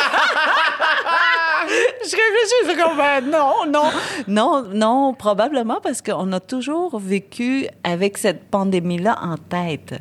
Euh, 2.14 2.16
non. 2.16 2.16
Je 2.16 2.16
réfléchis, 2.16 2.66
c'est 2.66 2.76
comme, 2.76 2.96
ben, 2.96 3.30
non, 3.30 3.70
non, 3.70 3.90
non, 4.26 4.64
non, 4.74 5.14
probablement 5.14 5.78
parce 5.82 6.02
qu'on 6.02 6.32
a 6.32 6.40
toujours 6.40 6.98
vécu 6.98 7.66
avec 7.84 8.18
cette 8.18 8.44
pandémie-là 8.44 9.18
en 9.22 9.36
tête, 9.36 9.94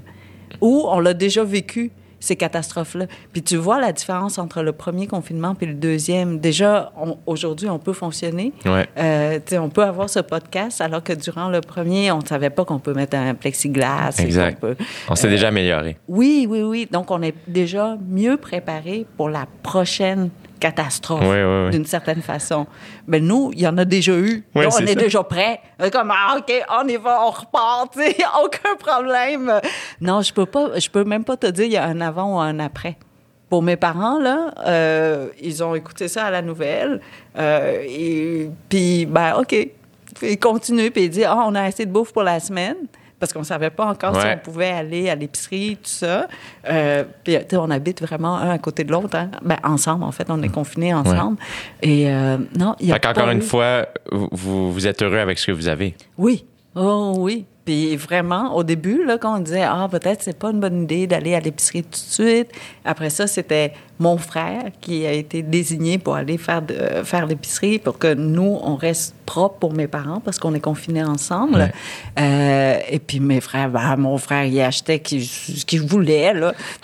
ou 0.62 0.84
on 0.88 1.00
l'a 1.00 1.14
déjà 1.14 1.44
vécu, 1.44 1.92
ces 2.20 2.36
catastrophes-là. 2.36 3.06
Puis 3.32 3.44
tu 3.44 3.58
vois 3.58 3.80
la 3.80 3.92
différence 3.92 4.40
entre 4.40 4.64
le 4.64 4.72
premier 4.72 5.06
confinement 5.06 5.54
puis 5.54 5.68
le 5.68 5.76
deuxième. 5.76 6.40
Déjà, 6.40 6.92
on- 7.00 7.16
aujourd'hui, 7.28 7.70
on 7.70 7.78
peut 7.78 7.94
fonctionner. 7.94 8.54
Ouais. 8.66 8.88
Euh, 8.98 9.36
tu 9.36 9.52
sais, 9.52 9.58
on 9.60 9.70
peut 9.70 9.84
avoir 9.84 10.10
ce 10.10 10.20
podcast, 10.22 10.82
alors 10.82 11.04
que 11.04 11.14
durant 11.14 11.50
le 11.50 11.62
premier, 11.62 12.12
on 12.12 12.18
ne 12.18 12.26
savait 12.26 12.50
pas 12.50 12.66
qu'on 12.66 12.80
peut 12.80 12.96
mettre 12.96 13.16
un 13.18 13.36
plexiglas. 13.36 14.16
Exact. 14.20 14.66
On 15.08 15.14
s'est 15.16 15.30
déjà 15.30 15.50
amélioré. 15.50 15.98
oui, 16.08 16.48
oui, 16.50 16.64
oui. 16.64 16.88
Donc, 16.92 17.12
on 17.12 17.22
est 17.22 17.36
déjà 17.48 17.96
mieux 18.10 18.38
préparé 18.38 19.06
pour 19.16 19.30
la 19.30 19.46
prochaine 19.62 20.32
catastrophe, 20.60 21.22
Oui, 21.24 21.36
oui, 21.38 21.66
oui. 21.66 21.72
d'une 21.72 21.86
certaine 21.86 22.22
façon. 22.22 22.68
Mais 23.08 23.20
nous, 23.20 23.52
il 23.54 23.62
y 23.62 23.68
en 23.68 23.78
a 23.78 23.86
déjà 23.86 24.14
eu. 24.14 24.44
Donc, 24.56 24.66
on 24.74 24.86
est 24.86 24.96
déjà 24.96 25.24
prêt. 25.24 25.60
On 25.80 25.86
est 25.86 25.92
Comme, 25.92 26.12
ah, 26.14 26.36
OK, 26.38 26.52
on 26.82 26.88
y 26.88 26.98
va, 26.98 27.20
on 27.26 27.30
repart, 27.32 27.92
tu 27.94 28.02
sais, 28.02 28.16
aucun 28.44 28.76
problème. 28.80 29.60
Non, 30.02 30.22
je 30.22 30.34
peux 30.34 30.46
pas, 30.46 30.78
je 30.80 30.90
peux 30.90 31.04
même 31.04 31.24
pas 31.24 31.38
te 31.38 31.48
dire 31.48 31.66
il 31.66 31.72
y 31.74 31.78
a 31.78 31.86
un 31.86 32.02
avant 32.02 32.36
ou 32.36 32.40
un 32.40 32.60
après. 32.60 32.98
Pour 33.50 33.64
mes 33.64 33.78
parents, 33.78 34.20
là, 34.20 34.52
euh, 34.66 35.28
ils 35.42 35.64
ont 35.64 35.74
écouté 35.74 36.10
ça 36.10 36.26
à 36.26 36.32
la 36.32 36.42
nouvelle. 36.42 37.00
euh, 37.38 37.82
et 37.88 38.50
puis, 38.68 39.06
ben, 39.06 39.36
OK. 39.40 39.56
Ils 40.24 40.40
continuent, 40.40 40.90
puis 40.90 41.04
ils 41.04 41.10
disent, 41.10 41.28
ah, 41.30 41.44
on 41.46 41.54
a 41.56 41.62
assez 41.62 41.86
de 41.86 41.92
bouffe 41.92 42.12
pour 42.12 42.24
la 42.24 42.40
semaine. 42.40 42.76
Parce 43.20 43.34
qu'on 43.34 43.44
savait 43.44 43.72
pas 43.72 43.86
encore 43.86 44.20
si 44.22 44.28
on 44.28 44.38
pouvait 44.38 44.70
aller 44.70 45.10
à 45.10 45.16
l'épicerie, 45.16 45.76
tout 45.78 45.90
ça. 45.90 46.28
Euh, 46.70 47.04
puis, 47.24 47.36
on 47.54 47.72
habite 47.72 48.02
vraiment 48.02 48.38
un 48.38 48.52
à 48.52 48.58
côté 48.60 48.84
de 48.84 48.92
l'autre. 48.92 49.16
Hein? 49.18 49.32
Ben, 49.44 49.58
ensemble, 49.64 50.04
en 50.04 50.12
fait, 50.12 50.28
on 50.30 50.42
est 50.44 50.50
confinés 50.50 50.94
ensemble. 50.94 51.38
Et 51.82 52.12
euh, 52.12 52.38
non, 52.58 52.76
il 52.80 52.88
y 52.88 52.92
a 52.92 52.96
Fait 52.96 53.14
pas 53.14 53.32
une 53.32 53.40
eu- 53.40 53.42
fois, 53.42 53.88
vous, 54.12 54.72
vous 54.72 54.88
êtes 54.88 55.02
heureux 55.02 55.18
avec 55.18 55.40
ce 55.40 55.48
que 55.48 55.52
vous 55.52 55.68
avez. 55.68 55.96
Oui. 56.18 56.46
Oh 56.76 57.16
oui. 57.18 57.46
Puis 57.66 57.96
vraiment, 57.98 58.56
au 58.56 58.64
début, 58.64 59.04
là, 59.04 59.18
quand 59.18 59.36
on 59.36 59.40
disait, 59.40 59.64
ah, 59.64 59.88
peut-être 59.92 60.22
c'est 60.24 60.38
pas 60.38 60.52
une 60.52 60.60
bonne 60.60 60.84
idée 60.84 61.06
d'aller 61.08 61.34
à 61.36 61.40
l'épicerie 61.40 61.84
tout 61.84 61.90
de 61.90 61.96
suite. 61.96 62.52
Après 62.86 63.10
ça, 63.10 63.26
c'était 63.28 63.74
mon 64.00 64.18
frère 64.18 64.64
qui 64.82 65.06
a 65.06 65.12
été 65.12 65.42
désigné 65.42 65.98
pour 65.98 66.16
aller 66.16 66.38
faire, 66.38 66.62
de- 66.62 67.04
faire 67.04 67.26
l'épicerie 67.26 67.80
pour 67.80 67.98
que 67.98 68.14
nous, 68.14 68.60
on 68.62 68.76
reste 68.76 69.16
propre 69.26 69.58
pour 69.60 69.74
mes 69.74 69.88
parents 69.88 70.20
parce 70.20 70.40
qu'on 70.40 70.54
est 70.54 70.60
confinés 70.60 71.04
ensemble. 71.04 71.60
Ouais. 71.60 71.72
Euh, 72.20 72.80
et 72.90 73.00
puis 73.00 73.20
mes 73.20 73.42
frères, 73.42 73.70
ben, 73.70 73.96
mon 73.98 74.18
frère, 74.18 74.46
il 74.46 74.60
achetait 74.62 75.02
ce 75.06 75.66
qu'il 75.66 75.82
voulait, 75.82 76.34
là. 76.34 76.54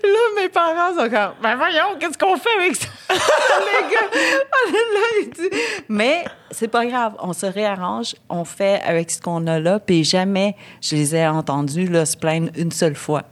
Puis 0.00 0.12
là, 0.12 0.42
mes 0.42 0.48
parents 0.48 0.90
sont 0.96 1.08
comme, 1.10 1.32
ben 1.42 1.56
voyons, 1.56 1.98
qu'est-ce 1.98 2.16
qu'on 2.16 2.36
fait 2.36 2.50
avec 2.60 2.76
ça? 2.76 2.88
Les 3.10 3.92
gars, 3.92 4.08
là, 4.72 5.00
il 5.22 5.30
dit, 5.30 5.56
mais 5.88 6.24
c'est 6.50 6.68
pas 6.68 6.86
grave, 6.86 7.14
on 7.20 7.32
se 7.32 7.46
réarrange, 7.46 8.14
on 8.28 8.44
fait 8.44 8.80
avec 8.84 9.10
ce 9.10 9.20
qu'on 9.20 9.46
a 9.48 9.58
là, 9.58 9.80
puis 9.80 10.04
jamais 10.04 10.54
je 10.80 10.94
les 10.94 11.16
ai 11.16 11.26
entendus 11.26 11.88
là, 11.88 12.06
se 12.06 12.16
plaindre 12.16 12.50
une 12.56 12.70
seule 12.70 12.94
fois. 12.94 13.22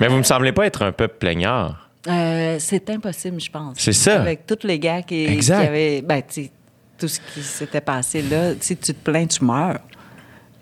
Mais 0.00 0.08
vous 0.08 0.16
me 0.16 0.22
semblez 0.24 0.52
pas 0.52 0.66
être 0.66 0.82
un 0.82 0.92
peuple 0.92 1.16
plaignard. 1.18 1.81
Euh, 2.08 2.56
c'est 2.58 2.90
impossible, 2.90 3.40
je 3.40 3.50
pense. 3.50 3.76
C'est 3.78 3.92
ça. 3.92 4.20
Avec 4.20 4.46
tous 4.46 4.66
les 4.66 4.78
gars 4.78 5.02
qui, 5.02 5.26
avaient, 5.52 6.02
ben, 6.02 6.22
tout 6.98 7.08
ce 7.08 7.20
qui 7.20 7.42
s'était 7.42 7.80
passé 7.80 8.22
là, 8.22 8.52
si 8.60 8.76
tu 8.76 8.92
te 8.94 8.98
plains, 8.98 9.26
tu 9.26 9.44
meurs. 9.44 9.78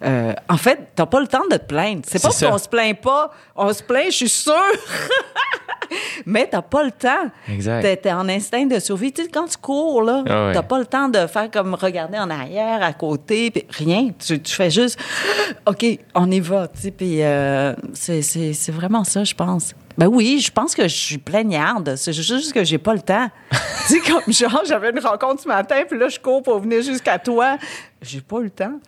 Euh, 0.02 0.32
en 0.48 0.56
fait, 0.56 0.78
t'as 0.94 1.06
pas 1.06 1.20
le 1.20 1.26
temps 1.26 1.46
de 1.50 1.56
te 1.56 1.64
plaindre. 1.66 2.00
C'est 2.06 2.22
pas 2.22 2.30
qu'on 2.30 2.58
se 2.58 2.68
plaint 2.68 2.98
pas. 2.98 3.30
On 3.54 3.72
se 3.72 3.82
plaint, 3.82 4.06
je 4.06 4.16
suis 4.16 4.28
sûre. 4.28 4.54
Mais 6.26 6.48
t'as 6.50 6.62
pas 6.62 6.84
le 6.84 6.90
temps. 6.92 7.30
Exact. 7.48 7.82
T'es, 7.82 7.96
t'es 7.96 8.12
en 8.12 8.28
instinct 8.28 8.64
de 8.64 8.78
survie. 8.78 9.12
Tu 9.12 9.24
sais, 9.24 9.28
quand 9.28 9.46
tu 9.46 9.56
cours, 9.58 10.02
là, 10.02 10.22
Ah 10.26 10.46
ouais. 10.46 10.52
t'as 10.54 10.62
pas 10.62 10.78
le 10.78 10.86
temps 10.86 11.08
de 11.08 11.26
faire 11.26 11.50
comme 11.50 11.74
regarder 11.74 12.18
en 12.18 12.30
arrière, 12.30 12.82
à 12.82 12.92
côté, 12.92 13.50
puis 13.50 13.66
rien. 13.70 14.10
Tu, 14.18 14.40
tu 14.40 14.54
fais 14.54 14.70
juste, 14.70 14.98
OK, 15.66 15.84
on 16.14 16.30
y 16.30 16.40
va. 16.40 16.68
Tu 16.68 16.80
sais, 16.80 16.90
puis 16.92 17.22
euh, 17.22 17.74
c'est 17.92 18.70
vraiment 18.72 19.04
ça, 19.04 19.24
je 19.24 19.34
pense. 19.34 19.74
Ben 19.98 20.06
oui, 20.06 20.40
je 20.44 20.50
pense 20.50 20.74
que 20.74 20.82
je 20.84 20.94
suis 20.94 21.18
plaignarde. 21.18 21.94
C'est 21.96 22.12
juste 22.12 22.52
que 22.52 22.64
j'ai 22.64 22.78
pas 22.78 22.94
le 22.94 23.00
temps. 23.00 23.28
tu 23.88 24.00
sais, 24.00 24.10
comme 24.10 24.32
genre, 24.32 24.62
j'avais 24.66 24.90
une 24.90 25.00
rencontre 25.00 25.42
ce 25.42 25.48
matin, 25.48 25.82
puis 25.88 25.98
là, 25.98 26.08
je 26.08 26.18
cours 26.18 26.42
pour 26.42 26.60
venir 26.60 26.82
jusqu'à 26.82 27.18
toi. 27.18 27.58
J'ai 28.00 28.20
pas 28.20 28.40
le 28.40 28.50
temps. 28.50 28.78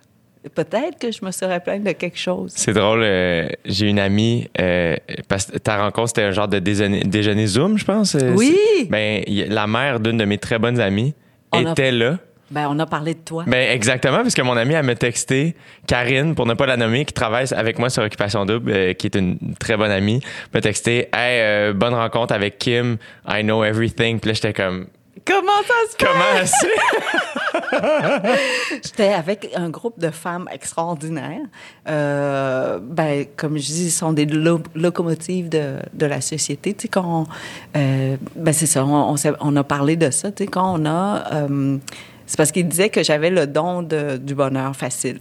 Peut-être 0.55 0.99
que 0.99 1.09
je 1.11 1.23
me 1.23 1.31
serais 1.31 1.61
plainte 1.61 1.83
de 1.83 1.91
quelque 1.93 2.17
chose. 2.17 2.51
C'est 2.55 2.73
drôle, 2.73 3.01
euh, 3.03 3.47
j'ai 3.63 3.87
une 3.87 3.99
amie, 3.99 4.49
euh, 4.59 4.97
parce 5.29 5.45
que 5.45 5.57
ta 5.57 5.77
rencontre, 5.77 6.09
c'était 6.09 6.23
un 6.23 6.31
genre 6.31 6.49
de 6.49 6.59
déjeuner, 6.59 7.01
déjeuner 7.05 7.47
Zoom, 7.47 7.77
je 7.77 7.85
pense. 7.85 8.15
euh, 8.15 8.33
Oui. 8.35 8.57
Ben, 8.89 9.23
la 9.27 9.67
mère 9.67 10.01
d'une 10.01 10.17
de 10.17 10.25
mes 10.25 10.37
très 10.37 10.59
bonnes 10.59 10.81
amies 10.81 11.13
On 11.53 11.65
a- 11.65 11.71
était 11.71 11.91
là. 11.91 12.17
Ben, 12.53 12.67
on 12.69 12.77
a 12.77 12.85
parlé 12.85 13.15
de 13.15 13.19
toi. 13.19 13.43
Ben 13.47 13.71
exactement, 13.71 14.17
parce 14.17 14.35
que 14.35 14.41
mon 14.43 14.55
amie, 14.55 14.75
elle 14.75 14.85
m'a 14.85 14.93
texté, 14.95 15.55
Karine, 15.87 16.35
pour 16.35 16.45
ne 16.45 16.53
pas 16.53 16.67
la 16.67 16.77
nommer, 16.77 17.03
qui 17.03 17.13
travaille 17.13 17.47
avec 17.51 17.79
moi 17.79 17.89
sur 17.89 18.03
Occupation 18.03 18.45
Double, 18.45 18.71
euh, 18.71 18.93
qui 18.93 19.07
est 19.07 19.15
une 19.15 19.37
très 19.59 19.75
bonne 19.75 19.89
amie, 19.91 20.21
m'a 20.53 20.61
texté 20.61 21.09
Hey, 21.13 21.41
euh, 21.41 21.73
bonne 21.73 21.95
rencontre 21.95 22.33
avec 22.33 22.59
Kim, 22.59 22.97
I 23.27 23.41
know 23.41 23.63
everything. 23.63 24.19
Puis 24.19 24.29
là, 24.29 24.33
j'étais 24.35 24.53
comme 24.53 24.85
Comment 25.25 25.61
ça 25.65 25.73
se 25.89 25.95
fait? 25.95 26.05
Comment 26.05 26.45
sait? 28.35 28.79
J'étais 28.83 29.13
avec 29.13 29.49
un 29.55 29.69
groupe 29.69 29.99
de 29.99 30.09
femmes 30.09 30.47
extraordinaires. 30.51 31.39
Euh, 31.87 32.79
ben, 32.81 33.25
comme 33.37 33.57
je 33.57 33.63
dis, 33.65 33.85
ils 33.85 33.91
sont 33.91 34.11
des 34.13 34.25
lo- 34.25 34.61
locomotives 34.75 35.49
de, 35.49 35.75
de 35.93 36.05
la 36.05 36.19
société. 36.21 36.73
Tu 36.73 36.83
sais, 36.83 36.87
quand 36.89 37.05
on, 37.05 37.77
euh, 37.77 38.17
ben 38.35 38.53
c'est 38.53 38.65
ça, 38.65 38.83
on, 38.85 39.15
on, 39.39 39.55
a 39.55 39.63
parlé 39.63 39.95
de 39.95 40.09
ça. 40.09 40.31
Tu 40.31 40.43
sais, 40.43 40.49
quand 40.49 40.79
on 40.79 40.85
a... 40.85 41.23
euh, 41.33 41.77
c'est 42.25 42.37
parce 42.37 42.51
qu'ils 42.51 42.67
disaient 42.67 42.89
que 42.89 43.03
j'avais 43.03 43.29
le 43.29 43.47
don 43.47 43.81
de- 43.83 44.17
du 44.17 44.35
bonheur 44.35 44.75
facile. 44.75 45.19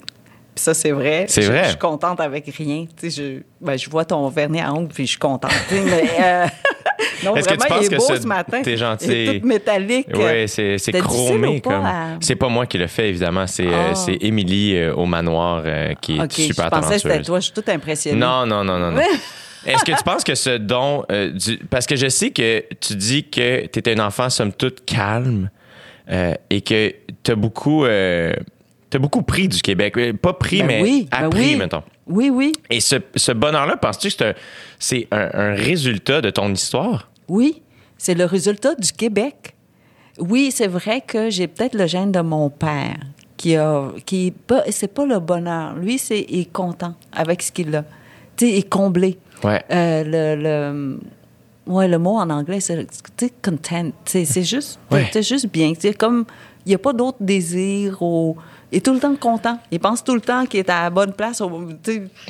Puis 0.55 0.63
ça, 0.65 0.75
c'est 0.75 0.91
vrai. 0.91 1.25
C'est 1.29 1.41
vrai. 1.47 1.65
Je 1.65 1.69
suis 1.71 1.79
contente 1.79 2.21
avec 2.21 2.45
rien. 2.59 2.85
Tu 3.01 3.11
sais, 3.11 3.23
je, 3.23 3.65
ben, 3.65 3.79
je 3.79 3.89
vois 3.89 4.05
ton 4.05 4.29
vernis 4.29 4.61
à 4.61 4.71
ongles, 4.75 4.93
puis 4.93 5.05
je 5.07 5.11
suis 5.13 5.19
contente. 5.19 5.51
mais, 5.71 5.81
euh, 6.21 6.47
non, 7.25 7.35
Est-ce 7.37 7.49
que 7.49 7.55
tu 7.55 7.59
vraiment, 7.59 7.77
penses 7.77 7.87
il 7.87 7.87
est 7.87 7.89
que 7.89 7.97
beau 7.97 8.15
ce- 8.17 8.21
ce 8.23 8.27
matin. 8.27 8.61
t'es 8.63 8.77
gentil? 8.77 9.07
Il 9.07 9.13
est 9.37 9.41
tout 9.41 9.47
métallique. 9.47 10.09
Oui, 10.15 10.47
c'est 10.47 10.77
chromé 11.01 11.61
pas 11.63 11.71
comme. 11.71 11.87
à- 11.87 12.17
C'est 12.21 12.37
pas 12.37 12.49
moi 12.49 12.67
qui 12.67 12.77
le 12.77 12.87
fais 12.87 13.09
évidemment, 13.09 13.47
c'est 13.47 13.67
Ah. 13.73 13.95
c'est 13.95 14.19
Émilie 14.21 14.77
euh, 14.77 14.95
au 14.95 15.07
manoir 15.07 15.63
euh, 15.65 15.95
qui 16.03 16.19
est 16.19 16.31
super 16.31 16.67
je 16.67 16.71
pensais 16.71 16.89
que 16.89 16.95
c'était 16.97 17.09
talentueuse. 17.09 17.27
toi. 17.27 17.41
Je 17.41 17.45
suis 17.45 17.53
toute 17.55 17.69
impressionnée. 17.71 18.19
Non, 18.21 18.45
non, 18.45 18.63
non, 18.63 18.79
non, 18.79 18.91
non. 18.93 19.01
Est-ce 19.65 19.85
que 19.85 19.93
tu 19.97 20.03
penses 20.05 20.25
que 20.25 20.35
ce 20.35 20.59
don, 20.59 21.05
du- 21.35 21.59
parce 21.71 21.87
que 21.87 21.97
je 21.97 22.09
sais 22.09 22.31
que 22.31 22.63
tu 22.81 22.95
dis 22.97 23.25
que 23.31 23.67
tu 23.69 23.79
étais 23.79 23.99
un 23.99 24.05
enfant 24.05 24.29
somme 24.29 24.53
toute 24.53 24.85
calme 24.85 25.49
euh, 26.11 26.35
et 26.51 26.61
que 26.61 26.93
tu 27.23 27.31
as 27.31 27.35
beaucoup, 27.35 27.85
euh, 27.85 28.33
t'as 28.91 28.99
beaucoup 28.99 29.23
pris 29.23 29.49
du 29.49 29.61
Québec, 29.63 29.97
Euh, 29.97 30.13
pas 30.13 30.33
pris 30.33 30.59
Ben 30.59 30.67
mais 30.67 30.83
oui, 30.83 31.09
ben 31.11 31.25
appris 31.27 31.41
oui. 31.53 31.57
mettons. 31.57 31.83
Oui, 32.07 32.31
oui, 32.31 32.53
Et 32.69 32.81
ce, 32.81 32.97
ce 33.15 33.31
bonheur-là, 33.33 33.77
penses-tu 33.77 34.11
que 34.11 34.35
c'est 34.79 35.07
un, 35.13 35.55
résultat 35.55 36.21
de 36.21 36.31
ton 36.31 36.53
histoire? 36.53 37.11
oui. 37.29 37.63
C'est 37.99 38.15
le 38.15 38.25
résultat 38.25 38.75
du 38.75 38.91
Québec. 38.91 39.55
Oui, 40.19 40.51
c'est 40.53 40.67
vrai 40.67 41.03
que 41.07 41.31
j'ai 41.31 41.47
peut-être 41.47 41.75
le 41.77 41.87
gène 41.87 42.11
de 42.11 42.21
mon 42.21 42.51
père 42.51 42.97
qui 43.37 43.55
a 43.55 43.91
qui 44.05 44.35
c'est 44.71 44.93
pas 44.93 45.07
le 45.07 45.21
bonheur. 45.21 45.75
Lui, 45.77 45.99
c'est 45.99 46.27
il 46.29 46.41
est 46.41 46.53
content 46.53 46.97
avec 47.13 47.43
ce 47.43 47.53
qu'il 47.53 47.73
a. 47.77 47.83
Tu 48.37 48.47
sais, 48.47 48.51
il 48.51 48.59
est 48.59 48.69
comblé. 48.69 49.19
Ouais. 49.45 49.63
Euh, 49.71 50.03
le, 50.05 50.43
le, 50.43 50.99
ouais, 51.67 51.89
le 51.89 51.99
mot 51.99 52.17
en 52.19 52.29
anglais, 52.31 52.61
c'est 52.61 52.87
content. 53.43 53.91
C'est 54.05 54.43
juste, 54.43 54.79
Ouais. 54.91 55.11
juste 55.23 55.47
bien. 55.53 55.73
C'est 55.79 55.95
comme, 55.95 56.25
il 56.65 56.71
n'y 56.71 56.75
a 56.75 56.79
pas 56.79 56.93
d'autre 56.93 57.19
désir. 57.21 58.03
Au, 58.03 58.37
il 58.71 58.79
est 58.79 58.81
tout 58.81 58.95
le 58.95 59.01
temps 59.01 59.15
content. 59.17 59.59
Il 59.71 59.81
pense 59.81 60.03
tout 60.03 60.15
le 60.15 60.21
temps 60.21 60.47
qu'il 60.47 60.61
est 60.61 60.71
à 60.71 60.85
la 60.85 60.91
bonne 60.91 61.13
place. 61.13 61.41
au- 61.41 61.69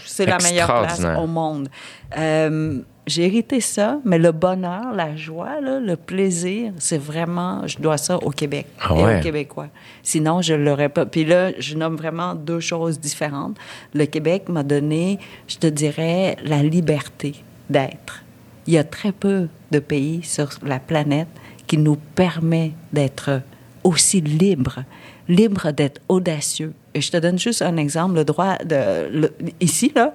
C'est 0.05 0.27
la 0.27 0.39
meilleure 0.39 0.67
place 0.83 1.03
au 1.19 1.27
monde. 1.27 1.69
Euh, 2.17 2.81
j'ai 3.07 3.25
hérité 3.27 3.61
ça, 3.61 3.99
mais 4.05 4.17
le 4.19 4.31
bonheur, 4.31 4.93
la 4.95 5.17
joie, 5.17 5.61
là, 5.61 5.81
le 5.81 5.97
plaisir, 5.97 6.73
c'est 6.79 6.99
vraiment, 6.99 7.67
je 7.67 7.79
dois 7.79 7.97
ça 7.99 8.17
au 8.17 8.31
Québec 8.31 8.67
Ah 8.81 8.95
et 8.97 9.19
aux 9.19 9.21
Québécois. 9.23 9.69
Sinon, 10.05 10.41
je 10.41 10.55
ne 10.55 10.65
l'aurais 10.65 10.89
pas. 10.89 11.05
Puis 11.05 11.25
là, 11.25 11.51
je 11.59 11.75
nomme 11.77 11.97
vraiment 11.97 12.35
deux 12.37 12.61
choses 12.61 13.01
différentes. 13.01 13.57
Le 13.93 14.07
Québec 14.07 14.49
m'a 14.49 14.63
donné, 14.63 15.19
je 15.49 15.57
te 15.59 15.67
dirais, 15.67 16.37
la 16.45 16.63
liberté 16.63 17.35
d'être. 17.69 18.23
Il 18.67 18.75
y 18.75 18.79
a 18.79 18.85
très 18.85 19.13
peu 19.13 19.49
de 19.71 19.79
pays 19.79 20.23
sur 20.23 20.49
la 20.65 20.79
planète 20.79 21.29
qui 21.67 21.79
nous 21.79 21.97
permet 21.97 22.73
d'être 22.93 23.43
aussi 23.83 24.21
libres, 24.21 24.85
libres 25.29 25.73
d'être 25.73 26.01
audacieux. 26.09 26.73
Et 26.95 27.01
je 27.01 27.11
te 27.11 27.17
donne 27.17 27.39
juste 27.39 27.63
un 27.63 27.77
exemple, 27.77 28.15
le 28.15 28.25
droit 28.25 28.57
de... 28.59 29.09
le- 29.11 29.35
ici, 29.61 29.91
là, 29.95 30.15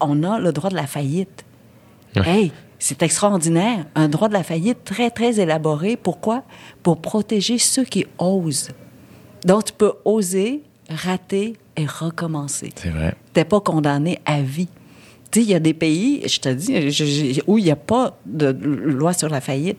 on 0.00 0.22
a 0.22 0.38
le 0.38 0.52
droit 0.52 0.70
de 0.70 0.76
la 0.76 0.86
faillite. 0.86 1.44
Hey, 2.14 2.52
c'est 2.78 3.02
extraordinaire. 3.02 3.86
Un 3.94 4.08
droit 4.08 4.28
de 4.28 4.34
la 4.34 4.44
faillite 4.44 4.84
très, 4.84 5.10
très 5.10 5.40
élaboré. 5.40 5.96
Pourquoi? 5.96 6.44
Pour 6.82 7.00
protéger 7.00 7.58
ceux 7.58 7.84
qui 7.84 8.06
osent. 8.18 8.70
Donc, 9.44 9.64
tu 9.66 9.72
peux 9.72 9.94
oser, 10.04 10.62
rater 10.88 11.56
et 11.76 11.86
recommencer. 11.86 12.72
C'est 12.76 12.90
vrai. 12.90 13.14
Tu 13.34 13.40
n'es 13.40 13.44
pas 13.44 13.60
condamné 13.60 14.20
à 14.24 14.40
vie. 14.42 14.68
Tu 15.30 15.40
sais, 15.40 15.46
il 15.46 15.50
y 15.50 15.54
a 15.54 15.60
des 15.60 15.74
pays, 15.74 16.22
je 16.26 16.40
te 16.40 16.48
dis, 16.48 17.40
où 17.46 17.58
il 17.58 17.64
n'y 17.64 17.70
a 17.70 17.76
pas 17.76 18.18
de 18.24 18.56
loi 18.62 19.12
sur 19.12 19.28
la 19.28 19.40
faillite. 19.40 19.78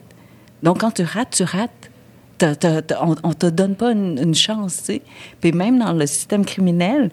Donc, 0.62 0.80
quand 0.80 0.92
tu 0.92 1.02
rates, 1.02 1.30
tu 1.36 1.42
rates. 1.42 1.90
T'as- 2.38 2.54
t'as- 2.56 3.04
on 3.22 3.28
ne 3.28 3.34
te 3.34 3.46
donne 3.46 3.74
pas 3.74 3.92
une, 3.92 4.18
une 4.22 4.34
chance, 4.34 4.78
tu 4.78 4.84
sais. 4.84 5.02
Puis 5.42 5.52
même 5.52 5.78
dans 5.78 5.92
le 5.92 6.06
système 6.06 6.44
criminel, 6.46 7.10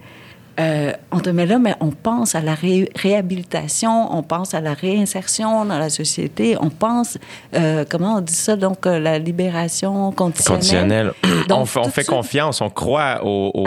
euh, 0.60 0.92
on 1.12 1.20
te 1.20 1.30
met 1.30 1.46
là, 1.46 1.60
mais 1.60 1.76
on 1.80 1.92
pense 1.92 2.34
à 2.36 2.42
la 2.42 2.56
ré- 2.56 2.90
réhabilitation, 2.96 4.16
on 4.16 4.24
pense 4.24 4.54
à 4.54 4.62
la 4.62 4.74
réinsertion 4.74 5.66
dans 5.66 5.78
la 5.78 5.90
société, 5.90 6.56
on 6.60 6.70
pense, 6.70 7.18
euh, 7.54 7.86
comment 7.90 8.16
on 8.18 8.22
dit 8.22 8.34
ça, 8.34 8.56
donc 8.56 8.86
euh, 8.86 9.00
la 9.00 9.20
libération 9.20 10.12
conditionnelle. 10.12 10.58
Conditionnel. 10.60 11.48
Donc, 11.48 11.60
on 11.62 11.66
fait, 11.66 11.80
on 11.80 11.90
fait 11.90 12.04
confiance, 12.06 12.62
on 12.62 12.70
croit 12.70 13.22
au, 13.24 13.52
au- 13.54 13.66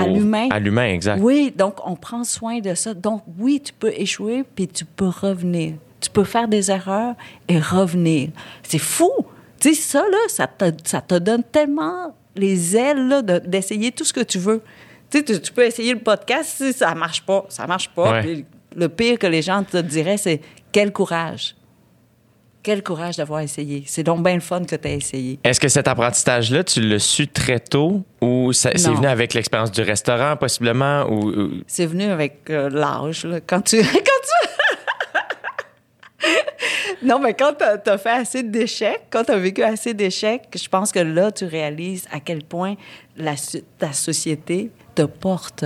À 0.50 0.58
l'humain. 0.58 0.86
Exact. 0.88 1.18
Oui, 1.22 1.52
donc 1.56 1.74
on 1.86 1.94
prend 1.96 2.24
soin 2.24 2.58
de 2.60 2.74
ça. 2.74 2.94
Donc 2.94 3.22
oui, 3.38 3.60
tu 3.64 3.72
peux 3.72 3.92
échouer, 3.96 4.44
puis 4.54 4.66
tu 4.68 4.84
peux 4.84 5.08
revenir. 5.08 5.74
Tu 6.00 6.10
peux 6.10 6.24
faire 6.24 6.48
des 6.48 6.70
erreurs 6.70 7.14
et 7.48 7.58
revenir. 7.58 8.30
C'est 8.62 8.78
fou. 8.78 9.10
Tu 9.60 9.74
sais, 9.74 9.80
ça, 9.82 9.98
là, 10.00 10.18
ça 10.28 10.46
te, 10.46 10.64
ça 10.84 11.00
te 11.02 11.16
donne 11.16 11.42
tellement 11.42 12.14
les 12.34 12.74
ailes 12.76 13.22
d'essayer 13.44 13.92
tout 13.92 14.04
ce 14.04 14.12
que 14.12 14.20
tu 14.22 14.38
veux. 14.38 14.62
Tu 15.10 15.18
sais, 15.18 15.40
tu, 15.40 15.52
peux 15.52 15.64
essayer 15.64 15.92
le 15.92 16.00
podcast, 16.00 16.54
si 16.56 16.72
ça 16.72 16.94
marche 16.94 17.22
pas, 17.22 17.44
ça 17.48 17.66
marche 17.66 17.88
pas. 17.88 18.12
Ouais. 18.12 18.20
Puis 18.22 18.44
le 18.76 18.88
pire 18.88 19.18
que 19.18 19.26
les 19.26 19.42
gens 19.42 19.64
te 19.64 19.78
diraient, 19.78 20.16
c'est 20.16 20.40
quel 20.72 20.92
courage. 20.92 21.56
Quel 22.62 22.82
courage 22.82 23.16
d'avoir 23.16 23.40
essayé. 23.40 23.84
C'est 23.86 24.02
donc 24.02 24.22
bien 24.22 24.34
le 24.34 24.40
fun 24.40 24.62
que 24.64 24.76
tu 24.76 24.86
as 24.86 24.92
essayé. 24.92 25.38
Est-ce 25.42 25.58
que 25.58 25.68
cet 25.68 25.88
apprentissage-là, 25.88 26.62
tu 26.62 26.82
l'as 26.82 26.98
su 26.98 27.26
très 27.26 27.58
tôt 27.58 28.04
ou 28.20 28.52
c'est 28.52 28.76
venu 28.76 29.06
avec 29.06 29.32
l'expérience 29.32 29.72
du 29.72 29.80
restaurant, 29.80 30.36
possiblement? 30.36 31.04
Ou, 31.08 31.30
ou- 31.30 31.50
C'est 31.66 31.86
venu 31.86 32.04
avec 32.04 32.50
euh, 32.50 32.68
l'âge. 32.68 33.26
Quand 33.46 33.62
tu. 33.62 33.78
Quand 33.82 33.88
tu... 33.88 34.50
non, 37.02 37.18
mais 37.18 37.32
quand 37.32 37.54
tu 37.54 37.90
as, 37.90 37.98
fait 37.98 38.10
assez 38.10 38.42
d'échecs, 38.42 39.04
quand 39.08 39.24
tu 39.24 39.32
as 39.32 39.38
vécu 39.38 39.62
assez 39.62 39.94
d'échecs, 39.94 40.42
je 40.54 40.68
pense 40.68 40.92
que 40.92 40.98
là, 40.98 41.32
tu 41.32 41.46
réalises 41.46 42.06
à 42.12 42.20
quel 42.20 42.44
point 42.44 42.74
la, 43.16 43.36
ta 43.78 43.94
société 43.94 44.70
te 44.94 45.02
porte. 45.02 45.64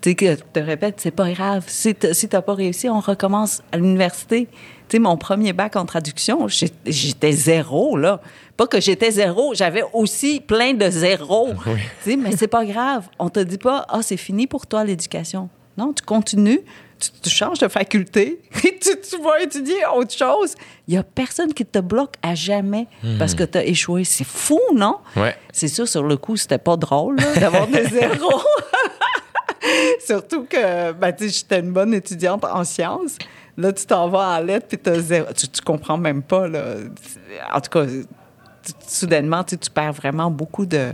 Tu 0.00 0.10
sais, 0.10 0.14
que 0.16 0.26
je 0.26 0.40
te 0.52 0.58
répète, 0.58 0.96
c'est 0.98 1.12
pas 1.12 1.30
grave. 1.30 1.64
Si 1.68 1.94
tu 1.94 2.12
si 2.12 2.28
t'as 2.28 2.42
pas 2.42 2.54
réussi, 2.54 2.88
on 2.88 3.00
recommence 3.00 3.62
à 3.70 3.76
l'université. 3.76 4.48
Tu 4.88 4.96
sais, 4.96 4.98
mon 4.98 5.16
premier 5.16 5.52
bac 5.52 5.76
en 5.76 5.86
traduction, 5.86 6.48
j'étais 6.48 7.32
zéro, 7.32 7.96
là. 7.96 8.20
Pas 8.56 8.66
que 8.66 8.80
j'étais 8.80 9.12
zéro, 9.12 9.54
j'avais 9.54 9.82
aussi 9.92 10.40
plein 10.40 10.74
de 10.74 10.90
zéros. 10.90 11.50
Tu 12.02 12.10
sais, 12.10 12.16
mais 12.16 12.36
c'est 12.36 12.48
pas 12.48 12.64
grave. 12.64 13.08
On 13.18 13.28
te 13.28 13.40
dit 13.40 13.58
pas, 13.58 13.86
ah, 13.88 14.02
c'est 14.02 14.16
fini 14.16 14.46
pour 14.46 14.66
toi 14.66 14.84
l'éducation. 14.84 15.48
Non, 15.78 15.92
tu 15.92 16.02
continues, 16.02 16.60
tu, 17.02 17.10
tu 17.22 17.30
changes 17.30 17.58
de 17.58 17.68
faculté, 17.68 18.40
et 18.64 18.78
tu, 18.78 18.90
tu 19.00 19.22
vas 19.22 19.40
étudier 19.42 19.76
autre 19.94 20.14
chose. 20.14 20.54
Il 20.86 20.94
y 20.94 20.96
a 20.96 21.02
personne 21.02 21.52
qui 21.52 21.64
te 21.64 21.78
bloque 21.78 22.14
à 22.22 22.34
jamais 22.34 22.86
parce 23.18 23.34
que 23.34 23.44
tu 23.44 23.58
as 23.58 23.64
échoué. 23.64 24.04
C'est 24.04 24.26
fou, 24.26 24.60
non? 24.74 24.98
Ouais. 25.16 25.36
C'est 25.52 25.68
sûr, 25.68 25.88
sur 25.88 26.02
le 26.02 26.16
coup, 26.16 26.36
c'était 26.36 26.58
pas 26.58 26.76
drôle 26.76 27.16
d'avoir 27.16 27.66
des 27.66 27.84
zéros. 27.88 28.42
Surtout 30.04 30.44
que 30.44 30.92
ben, 30.92 31.14
j'étais 31.18 31.60
une 31.60 31.72
bonne 31.72 31.94
étudiante 31.94 32.44
en 32.44 32.64
sciences. 32.64 33.16
Là, 33.56 33.72
tu 33.72 33.84
t'en 33.86 34.08
vas 34.08 34.38
en 34.38 34.40
lettres 34.40 34.66
puis 34.68 34.78
t'as 34.78 34.98
zéro. 34.98 35.26
Tu, 35.36 35.48
tu 35.48 35.60
comprends 35.60 35.98
même 35.98 36.22
pas. 36.22 36.48
Là. 36.48 36.76
En 37.52 37.60
tout 37.60 37.70
cas, 37.70 37.86
soudainement, 38.86 39.44
tu 39.44 39.56
perds 39.72 39.92
vraiment 39.92 40.30
beaucoup 40.30 40.66
de, 40.66 40.92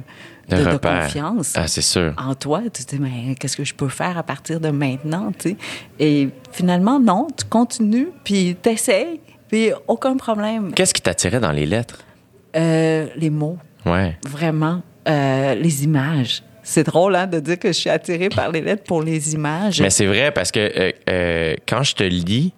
De 0.49 0.65
de- 0.65 0.77
confiance 0.79 1.53
Ah, 1.57 1.67
c'est 1.69 1.83
sûr. 1.83 2.15
en 2.17 2.35
toi. 2.35 2.63
Tu 2.73 2.85
te 2.85 2.97
dis, 2.97 3.01
mais 3.03 3.35
qu'est-ce 3.35 3.57
que 3.57 3.65
je 3.65 3.75
peux 3.75 3.89
faire 3.89 4.17
à 4.17 4.23
partir 4.23 4.61
de 4.61 4.71
maintenant? 4.71 5.31
tu 5.39 5.51
sais? 5.51 5.57
Et 5.99 6.29
finalement, 6.53 6.99
non, 6.99 7.27
tu 7.37 7.45
continues, 7.45 8.09
puis 8.25 8.57
t'essayes, 8.61 9.21
puis 9.49 9.71
aucun 9.87 10.17
problème. 10.17 10.73
Qu'est-ce 10.73 10.95
qui 10.95 11.03
t'attirait 11.03 11.41
dans 11.41 11.53
les 11.53 11.67
lettres? 11.67 11.99
Euh, 12.57 13.09
les 13.17 13.31
mots, 13.31 13.59
Ouais. 13.85 14.17
vraiment, 14.27 14.83
euh, 15.09 15.55
les 15.55 15.85
images. 15.85 16.43
C'est 16.63 16.85
drôle 16.85 17.15
hein, 17.17 17.27
de 17.27 17.41
dire 17.41 17.59
que 17.59 17.69
je 17.69 17.73
suis 17.73 17.91
attirée 17.91 18.29
par 18.29 18.51
les 18.51 18.61
lettres 18.61 18.85
pour 18.85 19.03
les 19.03 19.35
images. 19.35 19.81
Mais 19.81 19.91
c'est 19.91 20.07
vrai 20.07 20.33
parce 20.33 20.51
que 20.51 20.93
euh, 21.09 21.55
quand 21.67 21.83
je 21.83 21.95
te 21.95 22.03
lis, 22.05 22.53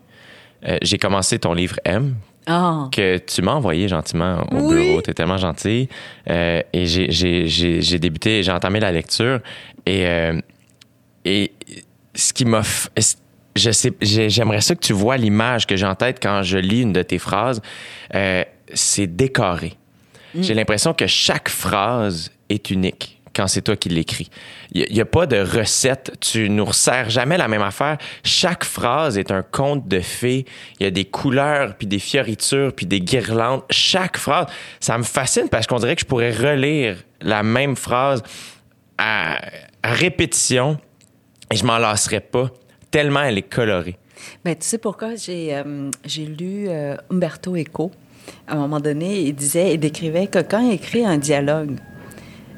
j'ai 0.83 0.99
commencé 0.99 1.39
ton 1.39 1.55
livre 1.55 1.77
M 1.85 2.15
Ah, 2.47 2.89
que 2.91 3.19
tu 3.19 3.43
m'as 3.43 3.53
envoyé 3.53 3.87
gentiment 3.89 4.45
au 4.51 4.57
Oui. 4.69 4.75
bureau. 4.87 5.03
Tu 5.03 5.11
es 5.11 5.15
tellement 5.15 5.37
gentil. 5.37 5.89
Euh, 6.29 6.63
et 6.73 6.87
j'ai- 6.87 7.99
débuté, 7.99 8.43
j'ai 8.43 8.53
entamé 8.53 8.81
la 8.81 8.91
lecture. 8.93 9.41
Et, 9.87 10.07
euh, 10.07 10.41
et 11.25 11.53
ce 12.15 12.33
qui 12.33 12.45
m'a. 12.45 12.63
Je 13.57 13.71
sais, 13.73 13.93
j'aimerais 14.01 14.61
ça 14.61 14.75
que 14.75 14.81
tu 14.81 14.93
vois 14.93 15.17
l'image 15.17 15.67
que 15.67 15.77
j'ai 15.77 15.85
en 15.87 15.95
tête 15.97 16.19
quand 16.23 16.43
je 16.43 16.57
lis 16.59 16.83
une 16.83 16.93
de 16.93 17.03
tes 17.03 17.19
phrases. 17.19 17.61
Euh, 18.15 18.45
c'est 18.73 19.07
décoré. 19.09 19.75
J'ai 20.39 20.55
l'impression 20.55 20.95
que 20.95 21.07
chaque 21.09 21.49
phrase 21.49 22.31
est 22.49 22.71
unique 22.71 23.20
quand 23.35 23.47
c'est 23.47 23.63
toi 23.63 23.77
qui 23.77 23.89
l'écris. 23.89 24.29
Il 24.73 24.93
n'y 24.93 25.01
a, 25.01 25.05
pas 25.05 25.27
de 25.27 25.39
recette. 25.39 26.13
Tu 26.21 26.51
nous 26.51 26.65
resserres 26.65 27.11
jamais 27.11 27.37
la 27.37 27.49
même 27.49 27.63
affaire. 27.63 27.99
Chaque 28.25 28.65
phrase 28.65 29.19
est 29.19 29.31
un 29.31 29.43
conte 29.43 29.87
de 29.89 30.01
fées. 30.01 30.47
Il 30.79 30.85
y 30.85 30.87
a 30.87 30.91
des 30.91 31.05
couleurs, 31.05 31.77
puis 31.77 31.87
des 31.87 31.99
fioritures, 31.99 32.73
puis 32.73 32.87
des 32.87 33.01
guirlandes. 33.01 33.63
Chaque 33.71 34.17
phrase, 34.17 34.47
ça 34.81 34.99
me 34.99 35.03
fascine 35.03 35.49
parce 35.49 35.67
qu'on 35.67 35.79
dirait 35.79 35.95
que 35.95 36.03
je 36.03 36.07
pourrais 36.07 36.33
relire 36.33 36.97
la 37.21 37.43
même 37.43 37.77
phrase 37.77 38.23
à, 38.99 39.41
répétition 39.83 40.79
et 41.51 41.57
je 41.57 41.65
m'en 41.65 41.79
lasserais 41.79 42.21
pas 42.21 42.51
tellement 42.91 43.23
elle 43.23 43.39
est 43.39 43.43
colorée. 43.49 43.97
Ben, 44.45 44.55
tu 44.55 44.67
sais 44.67 44.77
pourquoi? 44.77 45.15
J'ai 45.15 45.55
euh, 45.57 45.91
lu 46.19 46.69
euh, 46.69 46.97
Umberto 47.11 47.57
Eco. 47.57 47.91
À 48.47 48.55
un 48.55 48.57
moment 48.57 48.81
donné, 48.81 49.21
il 49.21 49.35
disait, 49.35 49.75
il 49.75 49.79
décrivait 49.81 50.27
que 50.27 50.41
quand 50.41 50.61
il 50.61 50.75
écrit 50.75 51.05
un 51.05 51.17
dialogue, 51.17 51.79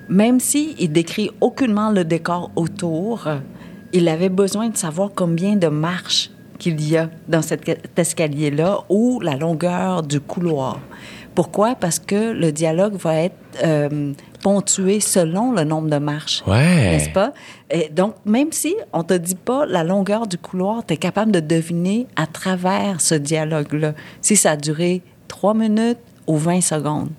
même 0.08 0.40
si 0.40 0.74
il 0.78 0.92
décrit 0.92 1.30
aucunement 1.40 1.90
le 1.90 2.04
décor 2.04 2.50
autour, 2.56 3.28
il 3.92 4.08
avait 4.08 4.28
besoin 4.28 4.68
de 4.68 4.76
savoir 4.76 5.10
combien 5.14 5.56
de 5.56 5.68
marches 5.68 6.30
qu'il 6.58 6.80
y 6.88 6.96
a 6.96 7.10
dans 7.28 7.42
cet 7.42 7.98
escalier-là 7.98 8.80
ou 8.88 9.20
la 9.20 9.36
longueur 9.36 10.02
du 10.02 10.20
couloir. 10.20 10.78
Pourquoi? 11.34 11.74
Parce 11.74 11.98
que 11.98 12.32
le 12.32 12.52
dialogue 12.52 12.94
va 12.94 13.16
être 13.16 13.34
euh, 13.64 14.12
ponctué 14.42 15.00
selon 15.00 15.52
le 15.52 15.64
nombre 15.64 15.88
de 15.88 15.96
marches. 15.96 16.42
Ouais. 16.46 16.90
N'est-ce 16.90 17.10
pas? 17.10 17.32
Et 17.70 17.88
donc, 17.88 18.14
même 18.26 18.52
si 18.52 18.74
on 18.92 19.02
te 19.02 19.14
dit 19.14 19.34
pas 19.34 19.64
la 19.64 19.82
longueur 19.82 20.26
du 20.26 20.36
couloir, 20.36 20.84
tu 20.84 20.94
es 20.94 20.96
capable 20.98 21.32
de 21.32 21.40
deviner 21.40 22.06
à 22.16 22.26
travers 22.26 23.00
ce 23.00 23.14
dialogue-là 23.14 23.94
si 24.20 24.36
ça 24.36 24.52
a 24.52 24.56
duré 24.56 25.02
trois 25.26 25.54
minutes 25.54 25.98
ou 26.26 26.36
20 26.36 26.60
secondes. 26.60 27.10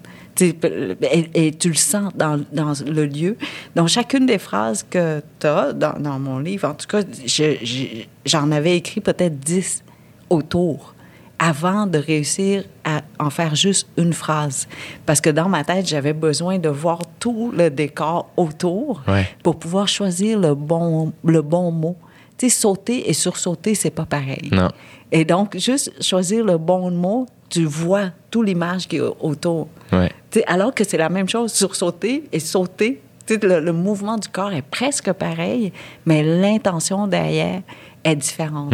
Et, 0.41 1.47
et 1.47 1.51
tu 1.53 1.69
le 1.69 1.75
sens 1.75 2.11
dans, 2.15 2.43
dans 2.51 2.73
le 2.87 3.05
lieu. 3.05 3.37
Donc, 3.75 3.87
chacune 3.89 4.25
des 4.25 4.39
phrases 4.39 4.83
que 4.89 5.21
tu 5.39 5.47
as 5.47 5.73
dans, 5.73 5.99
dans 5.99 6.17
mon 6.19 6.39
livre, 6.39 6.67
en 6.69 6.73
tout 6.73 6.87
cas, 6.87 7.01
je- 7.25 7.57
je- 7.63 8.03
j'en 8.25 8.51
avais 8.51 8.77
écrit 8.77 9.01
peut-être 9.01 9.39
10 9.39 9.83
autour 10.29 10.95
avant 11.39 11.87
de 11.87 11.97
réussir 11.97 12.63
à 12.85 13.01
en 13.19 13.29
faire 13.29 13.53
juste 13.55 13.87
une 13.97 14.13
phrase. 14.13 14.67
Parce 15.05 15.19
que 15.19 15.29
dans 15.29 15.49
ma 15.49 15.63
tête, 15.63 15.85
j'avais 15.87 16.13
besoin 16.13 16.57
de 16.57 16.69
voir 16.69 16.99
tout 17.19 17.51
le 17.55 17.69
décor 17.69 18.29
autour 18.37 19.01
Ouais. 19.07 19.27
pour 19.43 19.57
pouvoir 19.59 19.87
choisir 19.87 20.39
le 20.39 20.55
bon, 20.55 21.11
le 21.25 21.41
bon 21.41 21.71
mot. 21.71 21.97
Tu 22.37 22.49
sais, 22.49 22.55
sauter 22.61 23.09
et 23.09 23.13
sursauter, 23.13 23.75
c'est 23.75 23.89
pas 23.91 24.05
pareil. 24.05 24.49
Non. 24.51 24.69
Et 25.11 25.25
donc, 25.25 25.57
juste 25.57 25.91
choisir 26.01 26.45
le 26.45 26.57
bon 26.57 26.89
mot, 26.91 27.27
tu 27.53 27.65
vois 27.65 28.09
toute 28.31 28.47
l'image 28.47 28.87
qui 28.87 28.95
est 28.97 29.01
autour. 29.19 29.67
Ouais. 29.91 30.11
Alors 30.47 30.73
que 30.73 30.83
c'est 30.83 30.97
la 30.97 31.09
même 31.09 31.29
chose, 31.29 31.53
sursauter 31.53 32.23
et 32.31 32.39
sauter. 32.39 32.99
Le, 33.29 33.59
le 33.59 33.71
mouvement 33.71 34.17
du 34.17 34.27
corps 34.27 34.51
est 34.51 34.63
presque 34.63 35.11
pareil, 35.13 35.71
mais 36.05 36.23
l'intention 36.23 37.07
derrière 37.07 37.61
est 38.03 38.15
différente. 38.15 38.73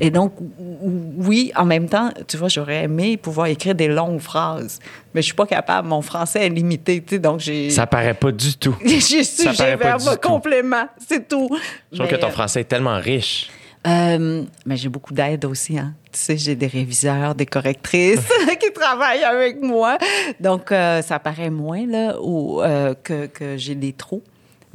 Et 0.00 0.10
donc, 0.10 0.34
oui, 0.58 1.52
en 1.56 1.64
même 1.64 1.88
temps, 1.88 2.10
tu 2.26 2.36
vois, 2.36 2.48
j'aurais 2.48 2.84
aimé 2.84 3.16
pouvoir 3.16 3.46
écrire 3.46 3.74
des 3.74 3.88
longues 3.88 4.20
phrases, 4.20 4.78
mais 5.14 5.22
je 5.22 5.26
suis 5.26 5.34
pas 5.34 5.46
capable. 5.46 5.88
Mon 5.88 6.02
français 6.02 6.44
est 6.46 6.50
limité, 6.50 7.00
tu 7.02 7.14
sais, 7.14 7.18
donc 7.18 7.40
j'ai... 7.40 7.70
Ça 7.70 7.86
paraît 7.86 8.14
pas 8.14 8.32
du 8.32 8.56
tout. 8.56 8.76
J'ai 8.84 9.24
sujet, 9.24 9.76
verbe, 9.76 10.20
complément, 10.20 10.86
c'est 11.08 11.28
tout. 11.28 11.48
Je 11.92 11.96
trouve 11.96 12.10
Mais, 12.10 12.16
que 12.16 12.20
ton 12.20 12.30
français 12.30 12.62
est 12.62 12.64
tellement 12.64 12.98
riche. 12.98 13.48
Euh, 13.86 14.44
mais 14.66 14.76
j'ai 14.76 14.88
beaucoup 14.88 15.14
d'aide 15.14 15.44
aussi. 15.44 15.78
Hein. 15.78 15.94
Tu 16.12 16.18
sais, 16.18 16.36
j'ai 16.36 16.56
des 16.56 16.66
réviseurs, 16.66 17.34
des 17.34 17.46
correctrices 17.46 18.20
qui 18.60 18.72
travaillent 18.72 19.24
avec 19.24 19.60
moi. 19.62 19.98
Donc, 20.40 20.72
euh, 20.72 21.00
ça 21.02 21.18
paraît 21.18 21.50
moins 21.50 21.86
là 21.86 22.16
où, 22.20 22.60
euh, 22.60 22.94
que, 23.02 23.26
que 23.26 23.56
j'ai 23.56 23.74
des 23.74 23.92
trous. 23.92 24.22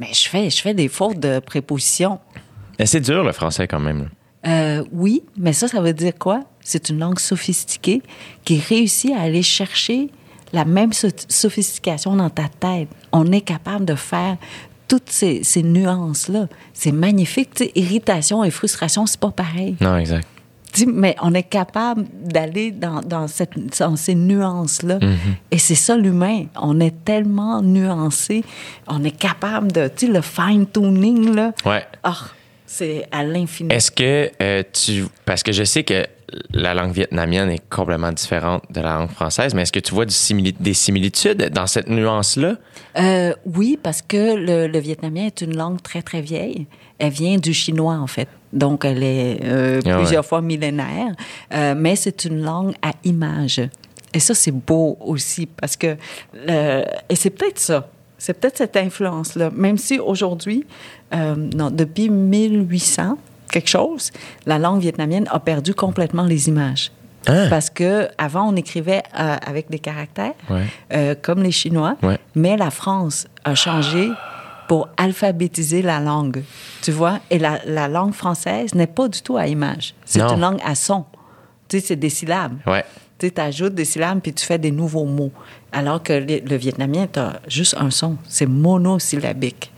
Mais 0.00 0.08
je 0.12 0.28
fais, 0.28 0.50
je 0.50 0.60
fais 0.60 0.74
des 0.74 0.88
fautes 0.88 1.20
de 1.20 1.38
préposition. 1.38 2.18
Mais 2.78 2.86
c'est 2.86 3.00
dur, 3.00 3.22
le 3.22 3.32
français, 3.32 3.68
quand 3.68 3.80
même. 3.80 4.08
oui, 4.92 5.22
mais 5.36 5.52
ça, 5.52 5.68
ça 5.68 5.80
veut 5.80 5.92
dire 5.92 6.14
quoi? 6.18 6.40
C'est 6.60 6.88
une 6.88 6.98
langue 6.98 7.18
sophistiquée 7.20 8.02
qui 8.44 8.58
réussit 8.58 9.12
à 9.12 9.20
aller 9.20 9.42
chercher 9.42 10.08
la 10.52 10.64
même 10.64 10.92
so- 10.92 11.08
sophistication 11.28 12.16
dans 12.16 12.30
ta 12.30 12.48
tête. 12.48 12.88
On 13.12 13.30
est 13.32 13.40
capable 13.42 13.84
de 13.84 13.94
faire 13.94 14.36
toutes 14.94 15.10
ces, 15.10 15.42
ces 15.42 15.62
nuances-là. 15.64 16.46
C'est 16.72 16.92
magnifique. 16.92 17.50
Irritation 17.74 18.44
et 18.44 18.50
frustration, 18.50 19.06
c'est 19.06 19.18
pas 19.18 19.32
pareil. 19.32 19.76
Non, 19.80 19.96
exact. 19.96 20.28
Mais 20.86 21.16
on 21.20 21.34
est 21.34 21.44
capable 21.44 22.04
d'aller 22.24 22.70
dans, 22.70 23.00
dans, 23.00 23.26
cette, 23.28 23.78
dans 23.78 23.96
ces 23.96 24.14
nuances-là. 24.14 24.98
Et 25.50 25.58
c'est 25.58 25.74
ça 25.74 25.96
l'humain. 25.96 26.44
On 26.60 26.78
est 26.80 27.04
tellement 27.04 27.62
nuancé. 27.62 28.44
On 28.86 29.02
est 29.04 29.16
capable 29.16 29.72
de, 29.72 29.88
tu 29.88 30.06
sais, 30.06 30.12
le 30.12 30.20
fine-tuning, 30.20 31.34
là. 31.34 31.52
Ouais. 31.64 31.84
Ah, 32.02 32.18
c'est 32.66 33.06
à 33.12 33.22
l'infini. 33.22 33.72
Est-ce 33.72 33.90
que 33.90 34.30
euh, 34.40 34.62
tu. 34.72 35.04
Parce 35.24 35.42
que 35.42 35.52
je 35.52 35.62
sais 35.64 35.84
que 35.84 36.06
la 36.52 36.74
langue 36.74 36.92
vietnamienne 36.92 37.50
est 37.50 37.62
complètement 37.70 38.12
différente 38.12 38.62
de 38.70 38.80
la 38.80 38.94
langue 38.98 39.10
française, 39.10 39.54
mais 39.54 39.62
est-ce 39.62 39.72
que 39.72 39.80
tu 39.80 39.94
vois 39.94 40.04
du 40.06 40.14
simili- 40.14 40.54
des 40.58 40.74
similitudes 40.74 41.50
dans 41.52 41.66
cette 41.66 41.88
nuance-là? 41.88 42.56
Euh, 42.98 43.34
oui, 43.44 43.78
parce 43.82 44.02
que 44.02 44.34
le, 44.36 44.66
le 44.66 44.78
vietnamien 44.78 45.26
est 45.26 45.40
une 45.40 45.56
langue 45.56 45.82
très, 45.82 46.02
très 46.02 46.20
vieille. 46.20 46.66
Elle 46.98 47.10
vient 47.12 47.36
du 47.38 47.52
chinois, 47.52 47.94
en 47.94 48.06
fait. 48.06 48.28
Donc, 48.52 48.84
elle 48.84 49.02
est 49.02 49.40
euh, 49.44 49.80
Ah 49.84 49.88
ouais. 49.88 49.96
plusieurs 49.96 50.24
fois 50.24 50.40
millénaire. 50.40 51.12
Euh, 51.52 51.74
mais 51.76 51.96
c'est 51.96 52.24
une 52.24 52.42
langue 52.42 52.74
à 52.82 52.92
image. 53.04 53.60
Et 54.12 54.20
ça, 54.20 54.34
c'est 54.34 54.52
beau 54.52 54.96
aussi, 55.00 55.46
parce 55.46 55.76
que... 55.76 55.96
et 57.08 57.16
c'est 57.16 57.30
peut-être 57.30 57.58
ça. 57.58 57.88
C'est 58.16 58.32
peut-être 58.40 58.58
cette 58.58 58.76
influence-là. 58.76 59.50
Même 59.54 59.76
si 59.76 59.98
aujourd'hui, 59.98 60.64
non, 61.12 61.70
depuis 61.72 62.08
1800, 62.10 63.18
quelque 63.54 63.68
chose, 63.78 64.10
la 64.46 64.58
langue 64.58 64.80
vietnamienne 64.80 65.26
a 65.30 65.38
perdu 65.40 65.72
complètement 65.74 66.24
les 66.24 66.48
images. 66.48 66.90
Hein? 67.26 67.46
Parce 67.48 67.70
que 67.70 68.08
avant 68.18 68.44
on 68.52 68.56
écrivait 68.56 69.02
euh, 69.18 69.36
avec 69.50 69.70
des 69.70 69.78
caractères, 69.78 70.34
Ouais. 70.50 70.66
euh, 70.92 71.14
comme 71.26 71.42
les 71.42 71.52
Chinois, 71.60 71.96
Ouais. 72.02 72.18
mais 72.34 72.54
la 72.56 72.70
France 72.70 73.26
a 73.44 73.54
changé 73.54 74.10
pour 74.68 74.88
alphabétiser 74.96 75.80
la 75.82 76.00
langue, 76.00 76.42
tu 76.82 76.90
vois? 76.90 77.20
Et 77.30 77.38
la, 77.38 77.60
la 77.66 77.86
langue 77.88 78.12
française 78.14 78.74
n'est 78.74 78.86
pas 78.98 79.08
du 79.08 79.20
tout 79.22 79.36
à 79.36 79.46
image. 79.46 79.94
C'est 80.04 80.20
une 80.20 80.40
langue 80.40 80.60
à 80.64 80.74
son. 80.74 81.04
Tu 81.68 81.80
sais, 81.80 81.86
c'est 81.86 81.96
des 81.96 82.10
syllabes. 82.10 82.56
Ouais. 82.66 82.84
Tu 83.18 83.28
sais, 83.28 83.40
ajoutes 83.40 83.74
des 83.74 83.84
syllabes 83.86 84.20
puis 84.20 84.32
tu 84.34 84.44
fais 84.44 84.58
des 84.58 84.70
nouveaux 84.70 85.04
mots. 85.18 85.32
Alors 85.72 86.02
que 86.02 86.12
le, 86.14 86.40
le 86.52 86.56
vietnamien, 86.56 87.06
tu 87.12 87.18
as 87.20 87.40
juste 87.48 87.74
un 87.78 87.90
son. 87.90 88.16
C'est 88.28 88.46
monosyllabique. 88.46 89.70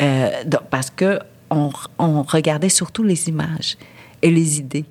Euh, 0.00 0.30
donc, 0.46 0.62
parce 0.70 0.90
que 0.90 1.18
on, 1.50 1.70
on 1.98 2.22
regardait 2.22 2.68
surtout 2.68 3.02
les 3.02 3.28
images 3.28 3.76
et 4.22 4.30
les 4.30 4.58
idées. 4.58 4.84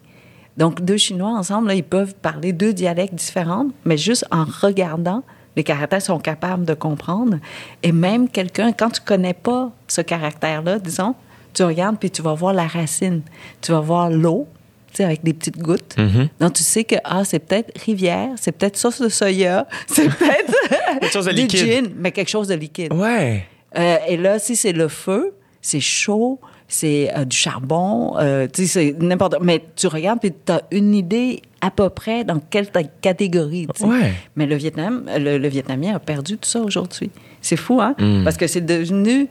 Donc, 0.58 0.82
deux 0.82 0.98
Chinois 0.98 1.30
ensemble, 1.30 1.68
là, 1.68 1.76
ils 1.76 1.84
peuvent 1.84 2.16
parler 2.16 2.52
deux 2.52 2.74
dialectes 2.74 3.14
différents, 3.14 3.68
mais 3.86 3.98
juste 3.98 4.26
en 4.32 4.44
regardant, 4.46 5.24
les 5.56 5.64
caractères 5.64 6.02
sont 6.02 6.20
capables 6.20 6.66
de 6.66 6.74
comprendre. 6.74 7.38
Et 7.84 7.92
même 7.92 8.28
quelqu'un, 8.30 8.72
quand 8.72 8.90
tu 8.90 9.02
connais 9.02 9.34
pas 9.34 9.72
ce 9.88 10.02
caractère-là, 10.02 10.80
disons, 10.80 11.16
tu 11.54 11.64
regardes 11.64 11.98
puis 11.98 12.10
tu 12.12 12.22
vas 12.22 12.34
voir 12.34 12.54
la 12.54 12.68
racine. 12.68 13.22
Tu 13.62 13.72
vas 13.72 13.80
voir 13.80 14.10
l'eau, 14.10 14.48
tu 14.92 14.98
sais, 14.98 15.04
avec 15.04 15.24
des 15.24 15.34
petites 15.34 15.58
gouttes. 15.60 15.96
Donc, 16.40 16.54
tu 16.54 16.64
sais 16.64 16.84
que, 16.84 16.96
ah, 17.04 17.24
c'est 17.24 17.40
peut-être 17.40 17.72
rivière, 17.86 18.30
c'est 18.36 18.52
peut-être 18.52 18.78
sauce 18.78 19.02
de 19.02 19.10
soya, 19.10 19.68
c'est 19.88 20.10
peut-être 20.10 20.54
Quelque 21.02 21.14
chose 21.14 21.26
de 21.26 21.32
liquide. 21.32 21.60
gin, 21.60 21.92
mais 21.98 22.12
quelque 22.12 22.30
chose 22.30 22.48
de 22.48 22.56
liquide. 22.56 22.94
Ouais. 22.94 23.46
Euh, 23.78 23.98
et 24.08 24.18
là, 24.18 24.40
si 24.40 24.56
c'est 24.56 24.74
le 24.74 24.88
feu, 24.88 25.34
c'est 25.62 25.80
chaud, 25.80 26.40
c'est 26.68 27.12
euh, 27.16 27.26
du 27.26 27.36
charbon, 27.36 28.18
euh, 28.20 28.48
tu 28.52 28.68
sais, 28.68 28.94
c'est 28.94 29.04
n'importe. 29.04 29.36
Mais 29.42 29.64
tu 29.76 29.88
regardes 29.88 30.20
puis 30.20 30.34
tu 30.46 30.52
as 30.52 30.62
une 30.72 30.94
idée 30.94 31.42
à 31.62 31.72
peu 31.72 31.90
près 31.90 32.24
dans 32.24 32.40
quelle 32.40 32.68
catégorie. 33.02 33.68
Ouais. 33.82 34.14
Mais 34.36 34.46
le 34.46 34.56
Vietnam, 34.56 35.06
le, 35.18 35.38
le 35.38 35.48
vietnamien 35.48 35.96
a 35.96 36.00
perdu 36.00 36.38
tout 36.38 36.50
ça 36.50 36.60
aujourd'hui. 36.60 37.10
C'est 37.42 37.56
fou, 37.58 37.82
hein? 37.82 37.96
Mm. 37.98 38.24
Parce 38.24 38.38
que 38.38 38.48
c'est 38.48 38.62
devenu 38.66 39.28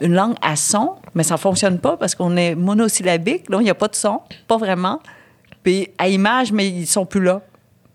une 0.00 0.14
langue 0.14 0.34
à 0.42 0.56
son, 0.56 0.94
mais 1.14 1.22
ça 1.22 1.36
fonctionne 1.36 1.78
pas 1.78 1.96
parce 1.96 2.14
qu'on 2.14 2.36
est 2.36 2.54
monosyllabique. 2.54 3.48
Là, 3.50 3.58
il 3.60 3.64
n'y 3.64 3.70
a 3.70 3.74
pas 3.74 3.88
de 3.88 3.94
son, 3.94 4.20
pas 4.48 4.56
vraiment. 4.56 5.00
Puis 5.62 5.88
à 5.98 6.08
image, 6.08 6.52
mais 6.52 6.68
ils 6.68 6.86
sont 6.86 7.06
plus 7.06 7.22
là. 7.22 7.42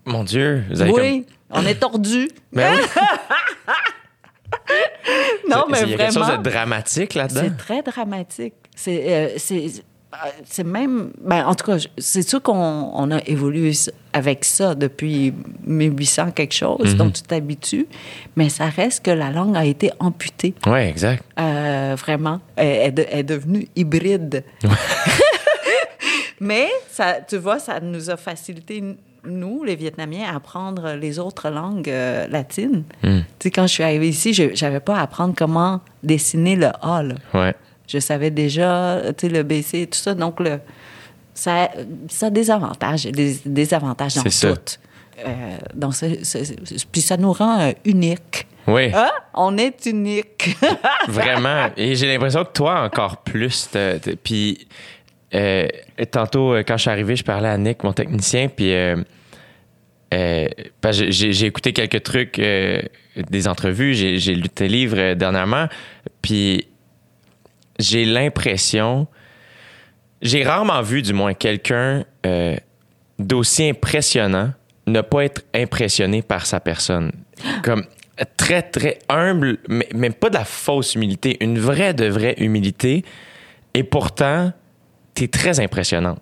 Mon 0.04 0.22
Dieu. 0.24 0.62
Vous 0.70 0.80
avez 0.82 0.92
Oui, 0.92 1.26
on 1.50 1.66
est 1.66 1.74
tordu. 1.74 2.28
comme... 2.28 2.62
Ben 2.62 2.74
oui. 2.76 2.82
non, 5.48 5.64
mais 5.70 5.82
Il 5.82 5.90
y 5.90 5.94
a 5.94 5.96
quelque 5.96 6.14
chose 6.14 6.22
vraiment. 6.22 6.42
de 6.42 6.50
dramatique 6.50 7.14
là-dedans? 7.14 7.40
C'est 7.44 7.56
très 7.56 7.82
dramatique. 7.82 8.54
C'est, 8.74 9.04
euh, 9.06 9.28
c'est, 9.38 9.66
euh, 10.58 10.64
même. 10.64 11.10
Ben, 11.20 11.46
en 11.46 11.54
tout 11.54 11.66
cas, 11.66 11.78
c'est 11.98 12.22
sûr 12.22 12.42
qu'on 12.42 12.54
on 12.94 13.10
a 13.10 13.18
évolué 13.26 13.72
avec 14.12 14.44
ça 14.44 14.74
depuis 14.74 15.32
1800 15.64 16.30
quelque 16.32 16.54
chose, 16.54 16.96
donc 16.96 17.14
tu 17.14 17.22
t'habitues, 17.22 17.86
mais 18.34 18.48
ça 18.48 18.66
reste 18.66 19.04
que 19.04 19.10
la 19.10 19.30
langue 19.30 19.56
a 19.56 19.64
été 19.64 19.90
amputée. 19.98 20.54
Oui, 20.66 20.80
exact. 20.80 21.24
Euh, 21.38 21.96
vraiment. 21.98 22.40
Elle, 22.56 22.94
elle 23.10 23.18
est 23.18 23.22
devenue 23.22 23.68
hybride. 23.76 24.44
mais, 26.40 26.68
ça, 26.90 27.18
tu 27.26 27.36
vois, 27.36 27.58
ça 27.58 27.80
nous 27.80 28.10
a 28.10 28.16
facilité, 28.16 28.82
nous, 29.26 29.64
les 29.64 29.76
Vietnamiens, 29.76 30.34
apprendre 30.34 30.92
les 30.94 31.18
autres 31.18 31.50
langues 31.50 31.88
euh, 31.88 32.26
latines. 32.28 32.84
Hmm. 33.02 33.20
Tu 33.38 33.44
sais, 33.44 33.50
quand 33.50 33.66
je 33.66 33.72
suis 33.72 33.82
arrivée 33.82 34.08
ici, 34.08 34.32
je 34.32 34.64
n'avais 34.64 34.80
pas 34.80 34.96
à 34.96 35.02
apprendre 35.02 35.34
comment 35.36 35.80
dessiner 36.02 36.56
le 36.56 36.68
A. 36.82 37.02
là. 37.02 37.14
Ouais. 37.34 37.54
Je 37.86 37.98
savais 37.98 38.30
déjà, 38.30 39.00
tu 39.16 39.26
sais, 39.26 39.32
le 39.32 39.42
BC 39.42 39.78
et 39.78 39.86
tout 39.86 39.98
ça. 39.98 40.14
Donc, 40.14 40.40
le, 40.40 40.58
ça, 41.34 41.70
ça 42.08 42.26
a 42.26 42.30
des 42.30 42.50
avantages 42.50 43.06
et 43.06 43.12
des 43.12 43.38
désavantages 43.44 44.14
dans 44.14 44.28
ça. 44.28 44.56
tout. 44.56 44.72
Euh, 45.24 45.56
donc, 45.74 45.94
puis 46.92 47.00
ça 47.00 47.16
nous 47.16 47.32
rend 47.32 47.60
euh, 47.60 47.72
uniques. 47.84 48.46
Oui. 48.66 48.90
Hein? 48.92 49.10
On 49.34 49.56
est 49.56 49.86
unique. 49.86 50.56
Vraiment. 51.08 51.70
Et 51.76 51.94
j'ai 51.94 52.08
l'impression 52.08 52.44
que 52.44 52.52
toi, 52.52 52.82
encore 52.82 53.18
plus. 53.18 53.70
Puis, 54.24 54.66
euh, 55.36 55.68
tantôt, 56.10 56.54
euh, 56.54 56.62
quand 56.66 56.76
je 56.76 56.82
suis 56.82 56.90
arrivé, 56.90 57.16
je 57.16 57.24
parlais 57.24 57.48
à 57.48 57.58
Nick, 57.58 57.84
mon 57.84 57.92
technicien, 57.92 58.48
puis. 58.48 58.72
euh, 58.72 58.96
euh, 60.14 60.48
j'ai 60.84 61.46
écouté 61.46 61.72
quelques 61.72 62.04
trucs, 62.04 62.40
des 62.40 63.48
entrevues, 63.48 63.92
j'ai 63.94 64.34
lu 64.36 64.48
tes 64.48 64.68
livres 64.68 65.14
dernièrement, 65.14 65.66
puis 66.22 66.68
j'ai 67.80 68.04
l'impression 68.04 69.08
j'ai 70.22 70.44
rarement 70.44 70.80
vu, 70.82 71.02
du 71.02 71.12
moins, 71.12 71.34
quelqu'un 71.34 72.04
d'aussi 73.18 73.68
impressionnant 73.68 74.52
ne 74.86 75.00
pas 75.00 75.24
être 75.24 75.42
impressionné 75.52 76.22
par 76.22 76.46
sa 76.46 76.60
personne. 76.60 77.10
Comme 77.62 77.84
très, 78.36 78.62
très 78.62 78.98
humble, 79.08 79.58
mais, 79.68 79.88
mais 79.92 80.10
pas 80.10 80.30
de 80.30 80.34
la 80.34 80.44
fausse 80.44 80.94
humilité, 80.94 81.36
une 81.40 81.58
vraie, 81.58 81.94
de 81.94 82.06
vraie 82.06 82.34
humilité. 82.38 83.04
Et 83.74 83.82
pourtant, 83.82 84.52
t'es 85.16 85.28
très 85.28 85.58
impressionnante. 85.60 86.18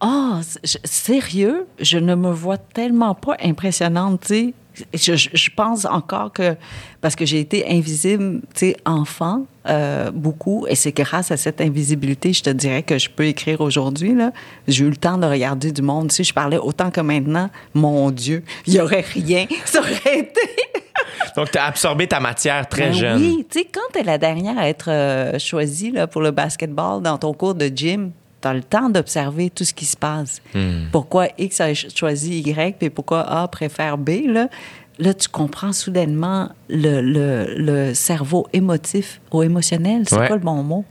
Ah, 0.00 0.40
je- 0.62 0.78
sérieux, 0.84 1.66
je 1.80 1.98
ne 1.98 2.14
me 2.14 2.30
vois 2.30 2.58
tellement 2.58 3.14
pas 3.14 3.36
impressionnante, 3.42 4.20
tu 4.26 4.26
sais. 4.34 4.54
Je, 4.92 5.14
je- 5.14 5.28
je 5.32 5.50
pense 5.56 5.84
encore 5.84 6.32
que, 6.32 6.56
parce 7.00 7.14
que 7.14 7.24
j'ai 7.24 7.38
été 7.38 7.64
invisible, 7.70 8.40
tu 8.54 8.58
sais, 8.70 8.76
enfant, 8.84 9.46
euh, 9.68 10.10
beaucoup, 10.10 10.66
et 10.68 10.74
c'est 10.74 10.90
grâce 10.90 11.30
à 11.30 11.36
cette 11.36 11.60
invisibilité, 11.60 12.32
je 12.32 12.42
te 12.42 12.50
dirais 12.50 12.82
que 12.82 12.98
je 12.98 13.08
peux 13.08 13.24
écrire 13.26 13.60
aujourd'hui, 13.60 14.14
là. 14.14 14.32
J'ai 14.66 14.84
eu 14.84 14.90
le 14.90 14.96
temps 14.96 15.16
de 15.16 15.26
regarder 15.26 15.70
du 15.70 15.80
monde, 15.80 16.08
tu 16.08 16.16
sais, 16.16 16.24
je 16.24 16.34
parlais 16.34 16.58
autant 16.58 16.90
que 16.90 17.00
maintenant. 17.00 17.50
Mon 17.72 18.10
Dieu, 18.10 18.42
il 18.66 18.74
n'y 18.74 18.80
aurait 18.80 19.04
rien, 19.14 19.46
ça 19.64 19.78
aurait 19.78 20.18
été... 20.18 20.40
Donc, 21.36 21.50
t'as 21.52 21.66
absorbé 21.66 22.06
ta 22.08 22.18
matière 22.20 22.68
très 22.68 22.88
Ben 22.90 22.92
jeune. 22.94 23.20
Oui, 23.22 23.46
tu 23.48 23.60
sais, 23.60 23.64
quand 23.72 23.80
tu 23.92 24.00
es 24.00 24.02
la 24.02 24.18
dernière 24.18 24.58
à 24.58 24.68
être 24.68 24.90
euh, 24.90 25.38
choisie 25.38 25.92
là, 25.92 26.06
pour 26.08 26.20
le 26.20 26.32
basketball 26.32 27.00
dans 27.00 27.16
ton 27.16 27.32
cours 27.32 27.54
de 27.54 27.66
gym, 27.66 28.10
tu 28.44 28.48
as 28.48 28.54
le 28.54 28.62
temps 28.62 28.88
d'observer 28.90 29.50
tout 29.50 29.64
ce 29.64 29.74
qui 29.74 29.84
se 29.86 29.96
passe. 29.96 30.40
Hmm. 30.54 30.84
Pourquoi 30.92 31.28
X 31.38 31.60
a 31.60 31.66
ch- 31.74 31.86
choisi 31.94 32.40
Y, 32.40 32.76
puis 32.78 32.90
pourquoi 32.90 33.20
A 33.22 33.48
préfère 33.48 33.98
B, 33.98 34.10
là? 34.26 34.48
Là, 35.00 35.12
tu 35.12 35.28
comprends 35.28 35.72
soudainement 35.72 36.50
le, 36.68 37.00
le, 37.00 37.54
le 37.58 37.94
cerveau 37.94 38.46
émotif 38.52 39.20
ou 39.32 39.42
émotionnel. 39.42 40.04
C'est 40.08 40.16
Ouais. 40.16 40.28
quoi 40.28 40.36
le 40.36 40.42
bon 40.42 40.62
mot? 40.62 40.84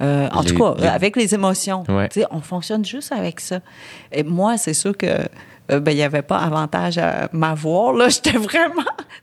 Euh, 0.00 0.28
en 0.32 0.40
Les- 0.40 0.46
tout 0.52 0.56
cas, 0.58 0.74
les- 0.80 0.86
avec 0.88 1.14
les 1.14 1.34
émotions. 1.34 1.84
Ouais. 1.90 2.08
On 2.30 2.40
fonctionne 2.40 2.84
juste 2.86 3.12
avec 3.12 3.38
ça. 3.38 3.60
Et 4.12 4.22
moi, 4.22 4.56
c'est 4.56 4.72
sûr 4.72 4.96
que 4.96 5.06
euh, 5.70 5.78
ben, 5.78 5.92
il 5.92 5.96
n'y 5.96 6.02
avait 6.02 6.22
pas 6.22 6.38
avantage 6.38 6.96
à 6.96 7.28
m'avoir. 7.32 7.92
Là, 7.92 8.08
j'étais 8.14 8.38
vraiment... 8.38 8.82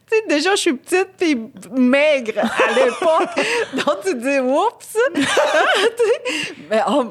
Tu 0.09 0.15
sais, 0.17 0.23
déjà, 0.29 0.51
je 0.51 0.61
suis 0.61 0.73
petite 0.75 1.09
puis 1.17 1.35
maigre 1.75 2.39
à 2.39 2.73
l'époque. 2.75 3.45
Donc, 3.85 3.97
tu 4.05 4.11
te 4.13 4.21
dis, 4.21 4.39
oups! 4.39 4.97
Mais 6.69 6.81
oh, 6.87 7.05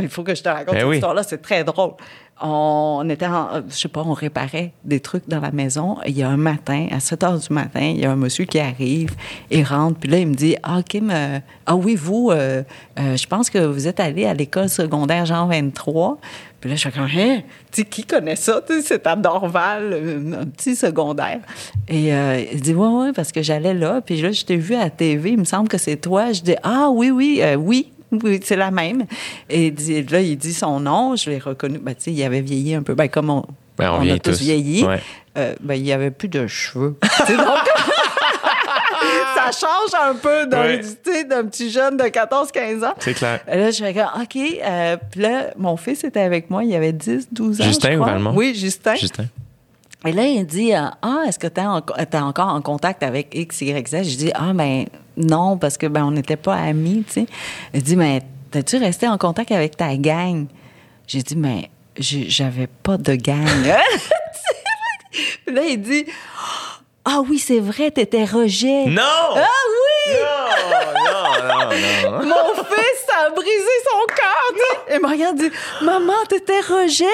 il 0.00 0.08
faut 0.08 0.22
que 0.22 0.34
je 0.34 0.42
te 0.42 0.48
raconte 0.48 0.74
Ben 0.74 0.80
cette 0.80 0.88
oui. 0.88 0.96
histoire-là, 0.96 1.22
c'est 1.22 1.40
très 1.42 1.64
drôle. 1.64 1.92
On 2.38 3.08
était, 3.08 3.26
en, 3.26 3.48
euh, 3.54 3.60
je 3.70 3.74
sais 3.74 3.88
pas, 3.88 4.02
on 4.04 4.12
réparait 4.12 4.72
des 4.84 5.00
trucs 5.00 5.26
dans 5.26 5.40
la 5.40 5.52
maison. 5.52 5.96
Et 6.04 6.10
il 6.10 6.18
y 6.18 6.22
a 6.22 6.28
un 6.28 6.36
matin, 6.36 6.86
à 6.90 7.00
7 7.00 7.24
heures 7.24 7.38
du 7.38 7.50
matin, 7.50 7.80
il 7.80 8.00
y 8.00 8.04
a 8.04 8.10
un 8.10 8.16
monsieur 8.16 8.44
qui 8.44 8.58
arrive, 8.58 9.14
il 9.50 9.64
rentre, 9.64 9.98
puis 9.98 10.10
là, 10.10 10.18
il 10.18 10.26
me 10.26 10.34
dit 10.34 10.54
Ah, 10.62 10.80
Kim, 10.86 11.10
euh, 11.10 11.38
ah 11.64 11.76
oui, 11.76 11.94
vous, 11.94 12.30
euh, 12.30 12.62
euh, 12.98 13.16
je 13.16 13.26
pense 13.26 13.48
que 13.48 13.58
vous 13.58 13.88
êtes 13.88 14.00
allé 14.00 14.26
à 14.26 14.34
l'école 14.34 14.68
secondaire 14.68 15.24
Jean 15.24 15.46
23. 15.46 16.18
Puis 16.60 16.68
là, 16.68 16.76
je 16.76 16.80
suis 16.80 16.90
comme 16.90 17.04
Hein? 17.04 17.40
Tu 17.72 17.82
sais, 17.82 17.84
qui 17.84 18.04
connaît 18.04 18.36
ça? 18.36 18.60
Tu 18.66 18.74
sais, 18.74 18.82
c'est 18.82 19.06
à 19.06 19.16
Dorval, 19.16 20.34
un 20.38 20.44
petit 20.46 20.76
secondaire. 20.76 21.40
Et 21.88 22.08
il 22.52 22.60
dit 22.60 22.74
Ouais, 22.74 22.88
ouais, 22.88 23.12
parce 23.14 23.32
que 23.32 23.40
j'allais 23.42 23.72
là, 23.72 24.02
puis 24.02 24.20
là, 24.20 24.30
je 24.32 24.44
t'ai 24.44 24.56
vu 24.56 24.74
à 24.74 24.80
la 24.84 24.90
TV, 24.90 25.30
il 25.30 25.38
me 25.38 25.44
semble 25.44 25.68
que 25.68 25.78
c'est 25.78 25.96
toi. 25.96 26.32
Je 26.32 26.42
dis 26.42 26.56
Ah, 26.62 26.90
oui, 26.90 27.10
oui, 27.10 27.40
oui. 27.56 27.92
Oui, 28.24 28.40
c'est 28.42 28.56
la 28.56 28.70
même. 28.70 29.04
Et 29.50 29.72
là, 30.10 30.20
il 30.20 30.36
dit 30.36 30.54
son 30.54 30.80
nom, 30.80 31.16
je 31.16 31.30
l'ai 31.30 31.38
reconnu. 31.38 31.78
Ben, 31.78 31.94
tu 31.94 32.02
sais, 32.04 32.12
il 32.12 32.22
avait 32.24 32.40
vieilli 32.40 32.74
un 32.74 32.82
peu. 32.82 32.94
Ben, 32.94 33.08
comme 33.08 33.30
on, 33.30 33.44
Ben, 33.78 33.90
on 33.92 34.06
on 34.06 34.10
a 34.10 34.18
tous 34.18 34.40
vieilli, 34.40 34.84
Ouais. 34.84 35.00
euh, 35.36 35.54
ben, 35.60 35.74
il 35.74 35.82
n'y 35.82 35.92
avait 35.92 36.10
plus 36.10 36.28
de 36.28 36.46
cheveux. 36.46 36.96
Ça 39.34 39.50
change 39.52 39.94
un 40.10 40.14
peu 40.14 40.46
d'un 40.46 40.62
Ouais. 40.62 40.78
petit 40.80 41.70
jeune 41.70 41.96
de 41.96 42.04
14-15 42.04 42.84
ans. 42.84 42.94
C'est 42.98 43.14
clair. 43.14 43.40
Et 43.50 43.56
là, 43.56 43.70
je 43.70 43.84
fais 43.84 43.94
comme, 43.94 44.22
OK. 44.22 44.36
euh, 44.36 44.96
puis 45.10 45.20
là, 45.20 45.50
mon 45.56 45.76
fils 45.76 46.02
était 46.04 46.20
avec 46.20 46.50
moi, 46.50 46.64
il 46.64 46.74
avait 46.74 46.92
10, 46.92 47.28
12 47.30 47.60
ans. 47.60 47.64
Justin 47.64 47.92
je 47.92 47.98
ou. 47.98 48.04
Valmont? 48.04 48.32
Oui, 48.34 48.54
Justin. 48.54 48.94
Justin. 48.96 49.26
Et 50.04 50.12
là, 50.12 50.24
il 50.24 50.44
dit 50.46 50.74
euh, 50.74 50.86
Ah, 51.02 51.22
est-ce 51.28 51.38
que 51.38 51.46
tu 51.46 51.60
es, 51.60 52.18
encore 52.18 52.48
en 52.48 52.60
contact 52.62 53.02
avec 53.02 53.34
X, 53.34 53.60
Y, 53.60 53.88
Z 53.88 53.96
Je 54.08 54.16
dis 54.16 54.30
Ah, 54.34 54.52
ben 54.54 54.86
non, 55.16 55.56
parce 55.56 55.78
que 55.78 55.86
ben 55.86 56.04
on 56.04 56.10
n'était 56.10 56.36
pas 56.36 56.56
amis, 56.56 57.04
tu 57.06 57.12
sais. 57.12 57.26
Il 57.72 57.82
dit 57.82 57.96
Mais 57.96 58.22
t'as-tu 58.50 58.76
resté 58.76 59.08
en 59.08 59.18
contact 59.18 59.52
avec 59.52 59.76
ta 59.76 59.96
gang? 59.96 60.46
J'ai 61.06 61.22
dit 61.22 61.36
Mais 61.36 61.70
j'avais 61.98 62.66
pas 62.66 62.98
de 62.98 63.14
gang. 63.14 63.46
Là, 65.46 65.62
il 65.62 65.80
dit 65.80 66.04
Ah 67.08 67.20
oui, 67.28 67.38
c'est 67.38 67.60
vrai, 67.60 67.92
t'étais 67.92 68.24
rejet. 68.24 68.86
Non! 68.86 69.00
Ah 69.36 69.46
oui! 69.70 70.12
Non, 71.04 71.48
non, 71.48 72.10
non, 72.10 72.10
non. 72.10 72.26
Mon 72.26 72.54
fils, 72.64 73.04
ça 73.06 73.26
a 73.26 73.30
brisé 73.30 73.76
son 73.84 74.06
cœur, 74.08 74.42
tu 74.50 74.90
sais. 74.90 74.96
Et 74.96 74.98
Marianne 74.98 75.36
dit 75.36 75.50
Maman, 75.82 76.24
t'étais 76.28 76.58
rejet? 76.58 77.04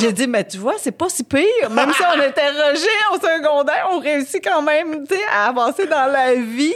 J'ai 0.00 0.12
dit 0.12 0.26
Mais 0.26 0.44
tu 0.44 0.58
vois, 0.58 0.74
c'est 0.78 0.90
pas 0.90 1.08
si 1.08 1.22
pire. 1.22 1.70
Même 1.70 1.92
si 1.92 2.02
on 2.02 2.20
était 2.20 2.50
rejet 2.50 2.88
au 3.12 3.20
secondaire, 3.20 3.88
on 3.92 4.00
réussit 4.00 4.42
quand 4.42 4.62
même, 4.62 5.06
tu 5.06 5.14
sais, 5.14 5.22
à 5.32 5.46
avancer 5.46 5.86
dans 5.86 6.10
la 6.12 6.34
vie. 6.34 6.74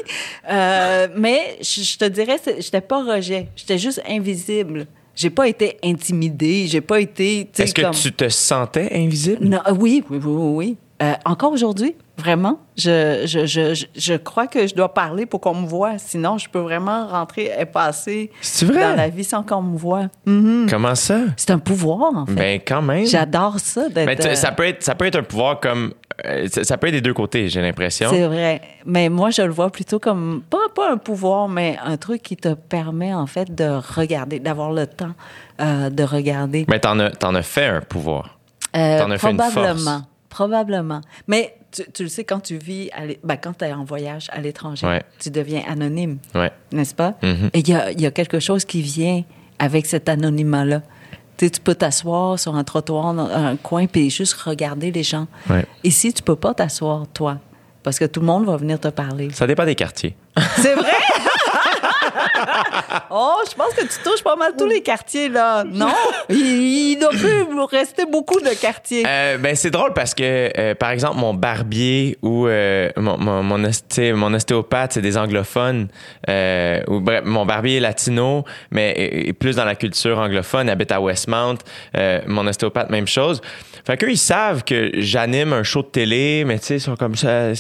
Euh, 0.49 1.09
mais 1.17 1.59
je 1.61 1.99
te 1.99 2.05
dirais, 2.05 2.41
j'étais 2.59 2.81
pas 2.81 3.03
rejet. 3.03 3.49
J'étais 3.57 3.79
juste 3.79 4.01
invisible. 4.09 4.87
J'ai 5.17 5.31
pas 5.31 5.49
été 5.49 5.77
intimidée. 5.83 6.67
J'ai 6.69 6.81
pas 6.81 7.01
été, 7.01 7.49
Est-ce 7.59 7.75
que 7.75 8.01
tu 8.01 8.13
te 8.13 8.29
sentais 8.29 8.91
invisible? 8.93 9.45
Non, 9.45 9.61
euh, 9.67 9.73
oui, 9.73 10.05
oui, 10.09 10.19
oui, 10.19 10.25
oui. 10.25 10.55
oui. 10.55 10.77
Euh, 11.03 11.15
encore 11.25 11.53
aujourd'hui, 11.53 11.97
vraiment, 12.17 12.59
je, 12.77 13.23
je, 13.27 13.45
je, 13.47 13.85
je- 13.97 14.15
crois 14.17 14.47
que 14.47 14.67
je 14.67 14.75
dois 14.75 14.93
parler 14.95 15.27
pour 15.27 15.41
qu'on 15.41 15.55
me 15.55 15.67
voie. 15.67 15.99
Sinon, 15.99 16.39
je 16.39 16.49
peux 16.49 16.61
vraiment 16.61 17.07
rentrer 17.09 17.51
et 17.59 17.65
passer 17.65 18.31
vrai? 18.63 18.81
dans 18.83 18.97
la 18.97 19.09
vie 19.09 19.25
sans 19.25 19.43
qu'on 19.43 19.63
me 19.63 19.77
voie. 19.77 20.09
Mhm. 20.27 20.67
Comment 20.71 20.95
ça? 20.95 21.19
C'est 21.37 21.51
un 21.51 21.59
pouvoir, 21.59 22.15
en 22.17 22.27
fait. 22.27 22.33
Ben, 22.35 22.61
quand 22.67 22.83
même. 22.83 23.07
J'adore 23.07 23.59
ça 23.59 23.89
d'être... 23.89 24.07
Mais 24.07 24.17
tu- 24.17 24.29
euh, 24.29 24.35
ça, 24.35 24.53
peut 24.53 24.67
être, 24.67 24.83
ça 24.83 24.95
peut 24.95 25.07
être 25.07 25.17
un 25.17 25.23
pouvoir 25.23 25.59
comme. 25.61 25.93
euh, 26.25 26.47
ça 26.49 26.63
ça 26.65 26.79
peut 26.79 26.87
être 26.87 26.95
des 26.95 27.01
deux 27.01 27.15
côtés, 27.15 27.49
j'ai 27.49 27.61
l'impression. 27.61 28.09
C'est 28.11 28.27
vrai. 28.27 28.61
Mais 28.87 29.09
moi, 29.09 29.31
je 29.31 29.43
le 29.43 29.51
vois 29.53 29.71
plutôt 29.71 29.99
comme, 29.99 30.43
pas, 30.49 30.69
pas 30.75 30.93
un 30.93 30.97
pouvoir, 30.99 31.49
mais 31.49 31.77
un 31.85 31.97
truc 31.97 32.23
qui 32.23 32.37
te 32.37 32.55
permet, 32.55 33.13
en 33.13 33.27
fait, 33.27 33.53
de 33.55 33.69
regarder, 33.97 34.39
d'avoir 34.39 34.73
le 34.73 34.87
temps 34.87 35.15
euh, 35.61 35.91
de 35.91 36.03
regarder. 36.05 36.65
Mais 36.69 36.79
t'en 36.79 36.99
as, 37.01 37.11
t'en 37.11 37.35
as 37.35 37.43
fait 37.43 37.67
un 37.67 37.81
pouvoir. 37.81 38.39
Euh, 38.77 38.99
T'en 39.01 39.11
as 39.13 39.19
fait 39.19 39.31
une 39.31 39.39
force. 39.39 39.53
Probablement. 39.53 40.03
Mais 41.29 41.55
tu, 41.71 41.83
tu 41.93 42.03
le 42.05 42.09
sais, 42.09 42.25
quand 42.25 42.41
tu 42.41 42.57
vis, 42.57 42.91
à 42.93 43.01
ben, 43.23 43.37
quand 43.37 43.59
tu 43.59 43.65
es 43.65 43.73
en 43.73 43.85
voyage 43.85 44.29
à 44.33 44.41
l'étranger, 44.41 44.87
Ouais. 44.87 45.03
tu 45.19 45.31
deviens 45.31 45.63
anonyme, 45.69 46.19
Ouais. 46.35 46.53
n'est-ce 46.73 46.95
pas? 46.95 47.15
Mhm. 47.23 47.51
Et 47.53 47.59
il 47.61 47.69
y 47.69 47.75
a, 47.75 47.91
il 47.93 48.01
y 48.01 48.07
a 48.07 48.11
quelque 48.11 48.41
chose 48.41 48.65
qui 48.65 48.83
vient 48.83 49.23
avec 49.59 49.87
cet 49.87 50.09
anonymat-là. 50.09 50.83
Tu 51.37 51.47
sais, 51.47 51.51
tu 51.51 51.61
peux 51.61 51.75
t'asseoir 51.75 52.39
sur 52.39 52.55
un 52.55 52.63
trottoir, 52.65 53.13
dans 53.15 53.27
un 53.29 53.57
coin, 53.57 53.87
puis 53.87 54.09
juste 54.11 54.35
regarder 54.35 54.93
les 54.93 55.03
gens. 55.03 55.27
Ouais. 55.51 55.67
Ici, 55.83 56.13
tu 56.13 56.23
peux 56.23 56.37
pas 56.37 56.55
t'asseoir, 56.55 57.07
toi, 57.13 57.39
parce 57.83 57.99
que 57.99 58.05
tout 58.05 58.21
le 58.21 58.27
monde 58.27 58.45
va 58.47 58.57
venir 58.57 58.79
te 58.79 58.89
parler. 58.89 59.31
Ça 59.33 59.47
dépend 59.47 59.65
des 59.65 59.75
quartiers. 59.75 60.15
C'est 60.57 60.75
vrai? 60.75 60.93
oh, 63.11 63.37
je 63.49 63.55
pense 63.55 63.75
que 63.75 63.83
tu 63.83 64.03
touches 64.03 64.23
pas 64.23 64.37
mal 64.37 64.53
tous 64.57 64.67
les 64.67 64.83
quartiers, 64.83 65.29
là. 65.29 65.65
Non? 65.65 65.93
Il, 66.29 66.37
il 66.37 66.99
doit 66.99 67.11
plus 67.11 67.45
rester 67.71 68.05
beaucoup 68.07 68.41
de 68.41 68.51
quartiers. 68.61 69.05
Euh, 69.07 69.39
ben, 69.39 69.55
c'est 69.57 69.71
drôle 69.71 69.93
parce 69.93 70.15
que, 70.15 70.51
euh, 70.59 70.75
par 70.75 70.91
exemple, 70.91 71.17
mon 71.17 71.35
barbier 71.35 72.19
ou 72.23 72.47
euh, 72.47 72.91
mon, 72.97 73.19
mon, 73.19 73.43
mon, 73.43 73.65
osté- 73.65 74.13
mon 74.13 74.33
ostéopathe, 74.35 74.95
c'est 74.95 75.03
des 75.03 75.17
anglophones. 75.17 75.89
Ou 76.29 77.01
bref, 77.01 77.23
mon 77.25 77.47
barbier 77.47 77.77
est 77.77 77.81
latino, 77.81 78.45
mais 78.71 79.33
plus 79.39 79.57
dans 79.57 79.65
la 79.65 79.75
culture 79.75 80.19
anglophone, 80.19 80.69
habite 80.69 80.93
à 80.93 81.01
Westmount. 81.01 81.59
Mon 82.27 82.47
ostéopathe, 82.47 82.91
même 82.91 83.07
chose. 83.07 83.41
Fait 83.87 83.99
qu'eux, 83.99 84.11
ils 84.11 84.17
savent 84.17 84.65
que 84.65 84.93
j'anime 84.95 85.53
un 85.53 85.63
show 85.63 85.83
de 85.83 85.89
télé, 85.89 86.45
mais 86.47 86.59
tu 86.59 86.65
sais, 86.67 86.77
ils 86.77 86.81
sont 86.81 86.97
comme 86.97 87.17
ça. 87.17 87.51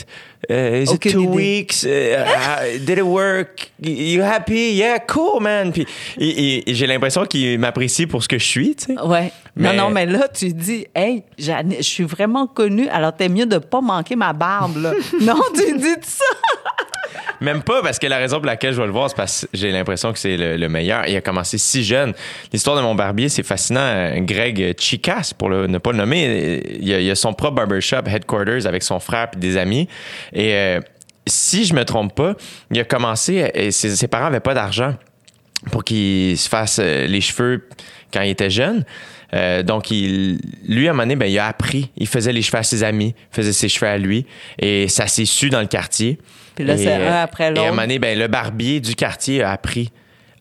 Euh, 0.50 0.82
is 0.82 0.92
it 0.92 1.00
two 1.00 1.22
idée. 1.22 1.26
weeks? 1.28 1.84
Uh, 1.84 1.88
uh, 1.88 2.78
did 2.84 2.98
it 2.98 3.04
work? 3.04 3.70
You 3.80 4.22
happy? 4.22 4.72
Yeah, 4.74 4.98
cool, 5.00 5.40
man. 5.40 5.72
Puis 5.72 5.86
j'ai 6.18 6.86
l'impression 6.86 7.24
qu'ils 7.26 7.58
m'apprécient 7.58 8.06
pour 8.06 8.22
ce 8.22 8.28
que 8.28 8.38
je 8.38 8.44
suis, 8.44 8.74
tu 8.76 8.94
sais. 8.94 9.00
Ouais. 9.00 9.32
Mais- 9.56 9.76
Non, 9.76 9.84
non, 9.84 9.90
mais 9.90 10.06
là, 10.06 10.26
tu 10.28 10.52
dis, 10.52 10.86
hey, 10.94 11.22
je 11.38 11.52
suis 11.82 12.04
vraiment 12.04 12.46
connue, 12.46 12.88
alors 12.88 13.14
t'es 13.14 13.28
mieux 13.28 13.46
de 13.46 13.58
pas 13.58 13.80
manquer 13.80 14.16
ma 14.16 14.32
barbe, 14.32 14.76
là. 14.78 14.92
non, 15.20 15.40
tu 15.54 15.76
dis 15.78 15.94
ça. 16.02 16.24
Même 17.40 17.62
pas 17.62 17.82
parce 17.82 17.98
que 17.98 18.06
la 18.06 18.18
raison 18.18 18.36
pour 18.36 18.46
laquelle 18.46 18.72
je 18.72 18.80
vais 18.80 18.86
le 18.86 18.92
voir, 18.92 19.08
c'est 19.10 19.16
parce 19.16 19.42
que 19.42 19.56
j'ai 19.56 19.70
l'impression 19.70 20.12
que 20.12 20.18
c'est 20.18 20.36
le, 20.36 20.56
le 20.56 20.68
meilleur. 20.68 21.06
Il 21.06 21.16
a 21.16 21.20
commencé 21.20 21.58
si 21.58 21.84
jeune. 21.84 22.12
L'histoire 22.52 22.76
de 22.76 22.82
mon 22.82 22.94
barbier, 22.94 23.28
c'est 23.28 23.42
fascinant. 23.42 24.10
Greg 24.18 24.74
Chicas, 24.78 25.32
pour 25.36 25.50
ne 25.50 25.78
pas 25.78 25.92
le 25.92 25.98
nommer, 25.98 26.62
il 26.80 27.10
a, 27.10 27.14
son 27.14 27.32
propre 27.32 27.56
barbershop, 27.56 28.06
headquarters, 28.06 28.66
avec 28.66 28.82
son 28.82 29.00
frère 29.00 29.28
et 29.34 29.36
des 29.36 29.56
amis. 29.56 29.88
Et 30.32 30.54
euh, 30.54 30.80
si 31.26 31.64
je 31.64 31.74
me 31.74 31.84
trompe 31.84 32.14
pas, 32.14 32.34
il 32.70 32.80
a 32.80 32.84
commencé, 32.84 33.50
et 33.54 33.70
ses, 33.70 34.08
parents 34.08 34.26
avaient 34.26 34.40
pas 34.40 34.54
d'argent 34.54 34.94
pour 35.70 35.84
qu'il 35.84 36.36
se 36.36 36.48
fasse 36.48 36.78
euh, 36.82 37.06
les 37.06 37.20
cheveux 37.20 37.66
quand 38.12 38.22
il 38.22 38.30
était 38.30 38.50
jeune. 38.50 38.84
Euh, 39.32 39.62
donc, 39.62 39.90
lui, 39.90 40.38
à 40.86 40.90
un 40.90 40.92
moment 40.92 41.02
donné, 41.02 41.16
ben, 41.16 41.26
il 41.26 41.38
a 41.38 41.46
appris. 41.46 41.90
Il 41.96 42.06
faisait 42.06 42.32
les 42.32 42.42
cheveux 42.42 42.58
à 42.58 42.62
ses 42.62 42.84
amis, 42.84 43.14
faisait 43.30 43.52
ses 43.52 43.68
cheveux 43.68 43.90
à 43.90 43.98
lui. 43.98 44.26
Et 44.58 44.88
ça 44.88 45.06
s'est 45.06 45.24
su 45.24 45.50
dans 45.50 45.60
le 45.60 45.66
quartier. 45.66 46.18
Puis 46.54 46.64
là, 46.64 46.74
Et, 46.74 46.78
c'est 46.78 46.92
un 46.92 47.00
euh, 47.00 47.22
après 47.24 47.44
Et 47.44 47.46
à 47.46 47.50
un 47.50 47.54
l'autre. 47.54 47.66
moment 47.70 47.82
donné, 47.82 47.98
ben, 47.98 48.18
le 48.18 48.26
barbier 48.28 48.80
du 48.80 48.94
quartier 48.94 49.42
a 49.42 49.50
appris. 49.52 49.90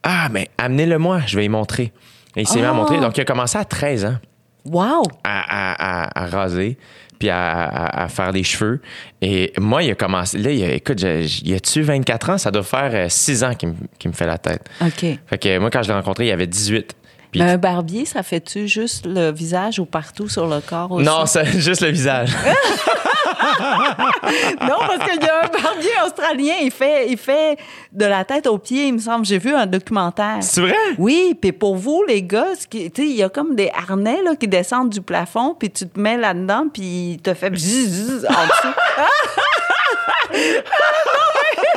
Ah, 0.04 0.28
mais 0.32 0.50
amenez-le 0.58 0.98
moi, 0.98 1.22
je 1.26 1.38
vais 1.38 1.46
y 1.46 1.50
montrer. 1.50 1.92
Et 2.36 2.42
il 2.42 2.48
s'est 2.48 2.60
mis 2.60 2.66
à 2.66 2.70
Ah. 2.72 2.74
montrer. 2.74 3.00
Donc, 3.00 3.18
il 3.18 3.22
a 3.22 3.26
commencé 3.26 3.58
à 3.58 3.66
13 3.66 4.06
ans 4.06 4.18
Wow! 4.66 5.04
à, 5.24 5.42
à- 5.74 6.04
à- 6.04 6.24
à 6.24 6.26
raser 6.28 6.78
puis 7.20 7.30
à, 7.30 8.08
faire 8.10 8.34
des 8.34 8.44
cheveux. 8.44 8.82
Et 9.22 9.54
moi, 9.58 9.82
il 9.84 9.92
a 9.92 9.96
commencé. 9.96 10.38
Là, 10.38 10.52
il 10.52 10.62
a, 10.64 10.74
écoute, 10.74 11.02
il 11.02 11.54
a-tu 11.54 11.82
24 11.82 12.30
ans? 12.32 12.38
Ça 12.38 12.52
doit 12.52 12.64
faire 12.64 13.10
6 13.10 13.44
ans 13.46 13.54
qu'il 13.56 13.70
me, 13.70 14.14
fait 14.14 14.26
la 14.28 14.38
tête. 14.38 14.70
OK. 14.82 15.06
Fait 15.26 15.38
que 15.38 15.58
moi, 15.58 15.70
quand 15.70 15.84
je 15.84 15.88
l'ai 15.88 15.94
rencontré, 15.94 16.28
il 16.28 16.32
avait 16.32 16.48
18. 16.48 16.96
Puis- 17.34 17.42
un 17.42 17.58
barbier, 17.58 18.06
ça 18.06 18.24
fait-tu 18.24 18.68
juste 18.68 19.06
le 19.06 19.32
visage 19.32 19.80
ou 19.80 19.86
partout 19.86 20.30
sur 20.30 20.48
le 20.48 20.62
corps 20.62 20.92
aussi? 20.92 21.06
non, 21.06 21.26
c'est 21.26 21.46
juste 21.60 21.82
le 21.82 21.90
visage. 21.90 22.30
Non, 24.62 24.78
parce 24.80 25.10
qu'il 25.10 25.22
y 25.22 25.28
a 25.28 25.40
un 25.44 25.48
barbier 25.48 25.92
australien, 26.06 26.54
il 26.62 26.72
fait, 26.72 27.08
il 27.10 27.18
fait 27.18 27.58
de 27.92 28.06
la 28.06 28.24
tête 28.24 28.48
aux 28.48 28.58
pieds, 28.58 28.88
il 28.88 28.94
me 28.94 29.00
semble. 29.00 29.26
J'ai 29.26 29.38
vu 29.38 29.54
un 29.54 29.66
documentaire. 29.66 30.38
C'est 30.42 30.62
vrai? 30.62 30.76
Oui, 30.98 31.38
puis 31.40 31.52
pour 31.52 31.76
vous, 31.76 32.04
les 32.08 32.24
gars, 32.24 32.48
il 32.74 33.12
y 33.16 33.22
a 33.22 33.30
comme 33.30 33.56
des 33.56 33.70
harnais 33.76 34.22
là, 34.24 34.36
qui 34.36 34.48
descendent 34.48 34.90
du 34.90 35.02
plafond, 35.02 35.56
puis 35.60 35.70
tu 35.70 35.88
te 35.88 36.00
mets 36.00 36.18
là-dedans, 36.18 36.66
puis 36.74 37.12
il 37.14 37.18
te 37.22 37.34
fait 37.34 37.50
bzzz, 37.50 37.90
bzzz 37.90 38.26
en 38.30 38.46
dessous. 38.48 38.74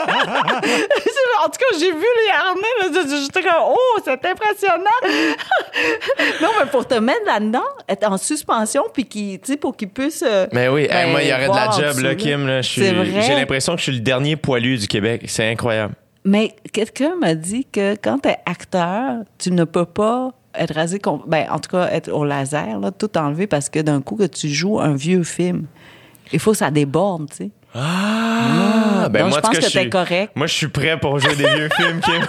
en 0.06 1.48
tout 1.48 1.58
cas, 1.58 1.78
j'ai 1.78 1.90
vu 1.92 1.98
les 1.98 2.32
harnais, 2.32 3.22
j'étais 3.22 3.42
comme, 3.42 3.52
oh, 3.70 3.98
c'est 4.04 4.24
impressionnant. 4.24 4.84
non, 6.42 6.48
mais 6.58 6.66
pour 6.70 6.86
te 6.86 6.94
mettre 6.94 7.24
là-dedans, 7.26 7.64
être 7.88 8.10
en 8.10 8.16
suspension, 8.16 8.84
puis 8.92 9.04
qui, 9.04 9.38
tu 9.42 9.52
sais, 9.52 9.56
pour 9.58 9.76
qu'il 9.76 9.88
puisse. 9.88 10.24
euh, 10.26 10.46
Mais 10.52 10.68
oui, 10.68 10.86
ben, 10.88 10.96
hey, 11.06 11.10
moi, 11.10 11.22
il 11.22 11.28
y 11.28 11.32
aurait 11.32 11.48
de 11.48 11.54
la 11.54 11.70
job, 11.70 11.98
là, 12.02 12.14
Kim. 12.14 12.46
là. 12.46 12.62
J'ai 12.62 12.92
l'impression 13.34 13.72
que 13.74 13.78
je 13.78 13.84
suis 13.84 13.92
le 13.92 14.00
dernier 14.00 14.36
poilu 14.36 14.78
du 14.78 14.86
Québec. 14.86 15.22
C'est 15.26 15.50
incroyable. 15.50 15.94
Mais 16.24 16.54
quelqu'un 16.72 17.14
m'a 17.20 17.34
dit 17.34 17.66
que 17.70 17.94
quand 17.94 18.18
tu 18.18 18.28
es 18.30 18.36
acteur, 18.46 19.18
tu 19.38 19.52
ne 19.52 19.62
peux 19.62 19.84
pas 19.84 20.32
être 20.56 20.74
rasé, 20.74 21.00
ben, 21.26 21.46
en 21.50 21.58
tout 21.60 21.70
cas, 21.70 21.88
être 21.92 22.10
au 22.10 22.24
laser, 22.24 22.80
là, 22.80 22.90
tout 22.90 23.16
enlevé 23.16 23.46
parce 23.46 23.68
que 23.68 23.78
d'un 23.78 24.00
coup 24.00 24.16
que 24.16 24.26
tu 24.26 24.48
joues 24.48 24.80
un 24.80 24.94
vieux 24.94 25.22
film, 25.22 25.66
il 26.32 26.40
faut 26.40 26.52
que 26.52 26.56
ça 26.58 26.70
déborde, 26.72 27.30
tu 27.30 27.36
sais. 27.36 27.50
Ah, 27.78 29.08
ben 29.10 29.20
donc 29.20 29.30
moi, 29.30 29.38
je 29.38 29.48
pense 29.48 29.58
cas, 29.58 29.66
que 29.68 29.72
t'es 29.72 29.88
correct. 29.90 30.32
Moi, 30.34 30.46
je 30.46 30.54
suis 30.54 30.68
prêt 30.68 30.98
pour 30.98 31.18
jouer 31.18 31.34
des 31.36 31.48
vieux 31.54 31.68
films, 31.76 32.00
Kim. 32.00 32.20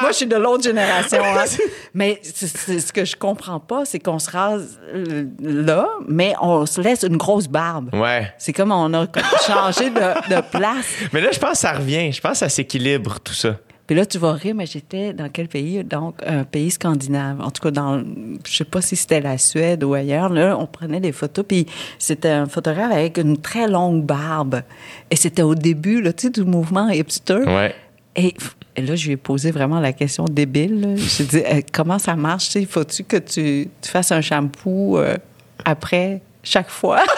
Moi, 0.00 0.10
je 0.12 0.16
suis 0.16 0.26
de 0.26 0.36
l'autre 0.36 0.62
génération. 0.64 1.22
hein. 1.22 1.44
mais 1.94 2.20
c'est- 2.22 2.80
ce 2.80 2.92
que 2.92 3.04
je 3.04 3.16
comprends 3.16 3.60
pas, 3.60 3.84
c'est 3.84 3.98
qu'on 3.98 4.18
se 4.18 4.30
rase 4.30 4.78
euh, 4.94 5.24
là, 5.40 5.86
mais 6.06 6.34
on 6.40 6.64
se 6.66 6.80
laisse 6.80 7.02
une 7.02 7.16
grosse 7.16 7.48
barbe. 7.48 7.90
Ouais. 7.94 8.32
C'est 8.38 8.52
comme 8.52 8.72
on 8.72 8.92
a 8.94 9.06
changé 9.46 9.90
de, 9.90 10.34
de 10.36 10.40
place. 10.50 10.86
Mais 11.12 11.20
là, 11.20 11.30
je 11.32 11.38
pense 11.38 11.52
que 11.52 11.58
ça 11.58 11.72
revient. 11.72 12.12
Je 12.12 12.20
pense 12.20 12.32
que 12.32 12.38
ça 12.38 12.48
s'équilibre, 12.48 13.18
tout 13.20 13.34
ça. 13.34 13.56
Puis 13.88 13.96
là, 13.96 14.04
tu 14.04 14.18
vas 14.18 14.32
rire, 14.34 14.54
mais 14.54 14.66
j'étais 14.66 15.14
dans 15.14 15.30
quel 15.30 15.48
pays? 15.48 15.82
Donc, 15.82 16.16
un 16.26 16.44
pays 16.44 16.70
scandinave. 16.70 17.40
En 17.40 17.50
tout 17.50 17.62
cas, 17.62 17.70
dans, 17.70 18.04
je 18.46 18.54
sais 18.54 18.64
pas 18.64 18.82
si 18.82 18.96
c'était 18.96 19.22
la 19.22 19.38
Suède 19.38 19.82
ou 19.82 19.94
ailleurs. 19.94 20.28
Là, 20.28 20.58
on 20.60 20.66
prenait 20.66 21.00
des 21.00 21.10
photos, 21.10 21.42
puis 21.48 21.64
c'était 21.98 22.28
un 22.28 22.44
photographe 22.44 22.92
avec 22.92 23.16
une 23.16 23.38
très 23.38 23.66
longue 23.66 24.04
barbe. 24.04 24.60
Et 25.10 25.16
c'était 25.16 25.40
au 25.40 25.54
début, 25.54 26.02
là, 26.02 26.12
tu 26.12 26.26
sais, 26.26 26.30
du 26.30 26.44
mouvement 26.44 26.90
hipster. 26.90 27.38
Ouais. 27.46 27.74
Et, 28.14 28.34
et 28.76 28.82
là, 28.82 28.94
je 28.94 29.06
lui 29.06 29.12
ai 29.14 29.16
posé 29.16 29.50
vraiment 29.52 29.80
la 29.80 29.94
question 29.94 30.26
débile. 30.26 30.80
là. 30.82 30.88
J'ai 30.96 31.24
dit, 31.24 31.42
Eh, 31.50 31.62
comment 31.72 31.98
ça 31.98 32.14
marche? 32.14 32.58
Faut-tu 32.68 33.04
que 33.04 33.16
tu, 33.16 33.70
tu 33.80 33.90
fasses 33.90 34.12
un 34.12 34.20
shampoo 34.20 34.98
euh, 34.98 35.16
après 35.64 36.20
chaque 36.42 36.68
fois? 36.68 37.00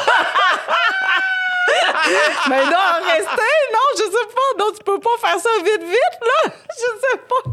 Mais 2.48 2.64
non, 2.64 3.06
rester, 3.06 3.52
non, 3.72 3.86
je 3.96 4.02
sais 4.02 4.26
pas. 4.34 4.64
Non, 4.64 4.70
tu 4.76 4.82
peux 4.84 5.00
pas 5.00 5.16
faire 5.28 5.38
ça 5.38 5.50
vite, 5.64 5.82
vite, 5.82 6.20
là. 6.22 6.52
Je 6.76 7.00
sais 7.00 7.18
pas. 7.28 7.50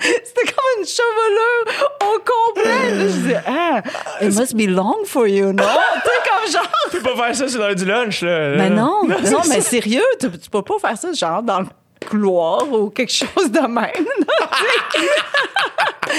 C'était 0.00 0.52
comme 0.52 0.80
une 0.80 0.86
chevelure 0.86 1.90
au 2.02 2.18
complet. 2.18 2.90
Là, 2.94 3.08
je 3.08 3.28
dis, 3.28 3.34
ah, 3.46 3.82
it 4.20 4.34
must 4.38 4.54
be 4.54 4.68
long 4.68 5.04
for 5.04 5.26
you, 5.26 5.52
non? 5.52 5.64
tu 6.04 6.10
sais, 6.10 6.30
comme 6.30 6.52
genre. 6.52 6.68
Tu 6.90 7.00
peux 7.00 7.14
pas 7.14 7.26
faire 7.26 7.34
ça 7.36 7.48
sur 7.48 7.60
l'heure 7.60 7.74
du 7.74 7.84
lunch, 7.84 8.22
là. 8.22 8.50
Mais 8.56 8.70
non, 8.70 9.02
non, 9.04 9.16
c'est 9.22 9.48
mais 9.48 9.60
sérieux, 9.60 10.04
tu, 10.20 10.30
tu 10.38 10.50
peux 10.50 10.62
pas 10.62 10.78
faire 10.78 10.96
ça 10.96 11.12
genre 11.12 11.42
dans 11.42 11.60
le 11.60 11.66
couloir 12.08 12.70
ou 12.70 12.90
quelque 12.90 13.12
chose 13.12 13.50
de 13.50 13.60
même. 13.60 13.74
non, 13.74 14.46
tu 14.52 15.00
sais. 15.00 16.18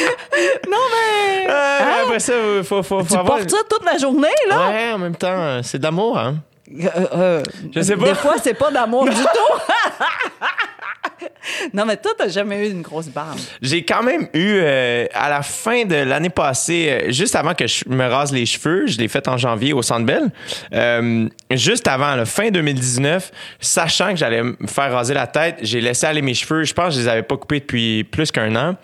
non, 0.69 0.77
mais. 0.91 1.47
Euh, 1.49 1.79
Hein? 1.83 2.03
Après 2.05 2.19
ça, 2.19 2.33
il 2.57 2.63
faut, 2.63 2.81
faut, 2.83 2.99
faut 2.99 3.05
tu 3.05 3.13
avoir... 3.13 3.37
portes 3.37 3.49
ça 3.49 3.57
toute 3.69 3.85
la 3.85 3.97
journée, 3.97 4.27
là? 4.49 4.69
Ouais, 4.69 4.91
en 4.93 4.97
même 4.97 5.15
temps, 5.15 5.61
c'est 5.63 5.77
de 5.77 5.83
l'amour, 5.83 6.17
hein. 6.17 6.35
Euh, 6.79 6.89
euh, 7.13 7.43
Je 7.73 7.81
sais 7.81 7.97
pas. 7.97 8.05
Des 8.05 8.15
fois, 8.15 8.35
c'est 8.41 8.53
pas 8.53 8.71
d'amour 8.71 9.05
du 9.09 9.11
tout. 9.15 9.73
non, 11.73 11.85
mais 11.85 11.97
toi, 11.97 12.11
t'as 12.17 12.27
jamais 12.29 12.67
eu 12.67 12.71
une 12.71 12.81
grosse 12.81 13.07
barbe. 13.07 13.37
J'ai 13.61 13.83
quand 13.83 14.03
même 14.03 14.27
eu, 14.33 14.59
euh, 14.61 15.05
à 15.13 15.29
la 15.29 15.41
fin 15.41 15.85
de 15.85 15.95
l'année 15.95 16.29
passée, 16.29 16.89
euh, 16.89 17.11
juste 17.11 17.35
avant 17.35 17.53
que 17.53 17.67
je 17.67 17.83
me 17.87 18.05
rase 18.05 18.31
les 18.31 18.45
cheveux, 18.45 18.87
je 18.87 18.97
l'ai 18.97 19.07
fait 19.07 19.27
en 19.27 19.37
janvier 19.37 19.73
au 19.73 19.81
Centre 19.81 20.05
Bell, 20.05 20.31
euh, 20.73 21.27
juste 21.51 21.87
avant, 21.87 22.15
la 22.15 22.25
fin 22.25 22.49
2019, 22.49 23.31
sachant 23.59 24.11
que 24.11 24.17
j'allais 24.17 24.43
me 24.43 24.55
faire 24.67 24.91
raser 24.91 25.13
la 25.13 25.27
tête, 25.27 25.57
j'ai 25.61 25.81
laissé 25.81 26.05
aller 26.05 26.21
mes 26.21 26.33
cheveux. 26.33 26.63
Je 26.63 26.73
pense 26.73 26.89
que 26.89 26.93
je 26.95 26.99
les 27.01 27.07
avais 27.07 27.23
pas 27.23 27.37
coupés 27.37 27.59
depuis 27.59 28.03
plus 28.03 28.31
qu'un 28.31 28.55
an. 28.55 28.75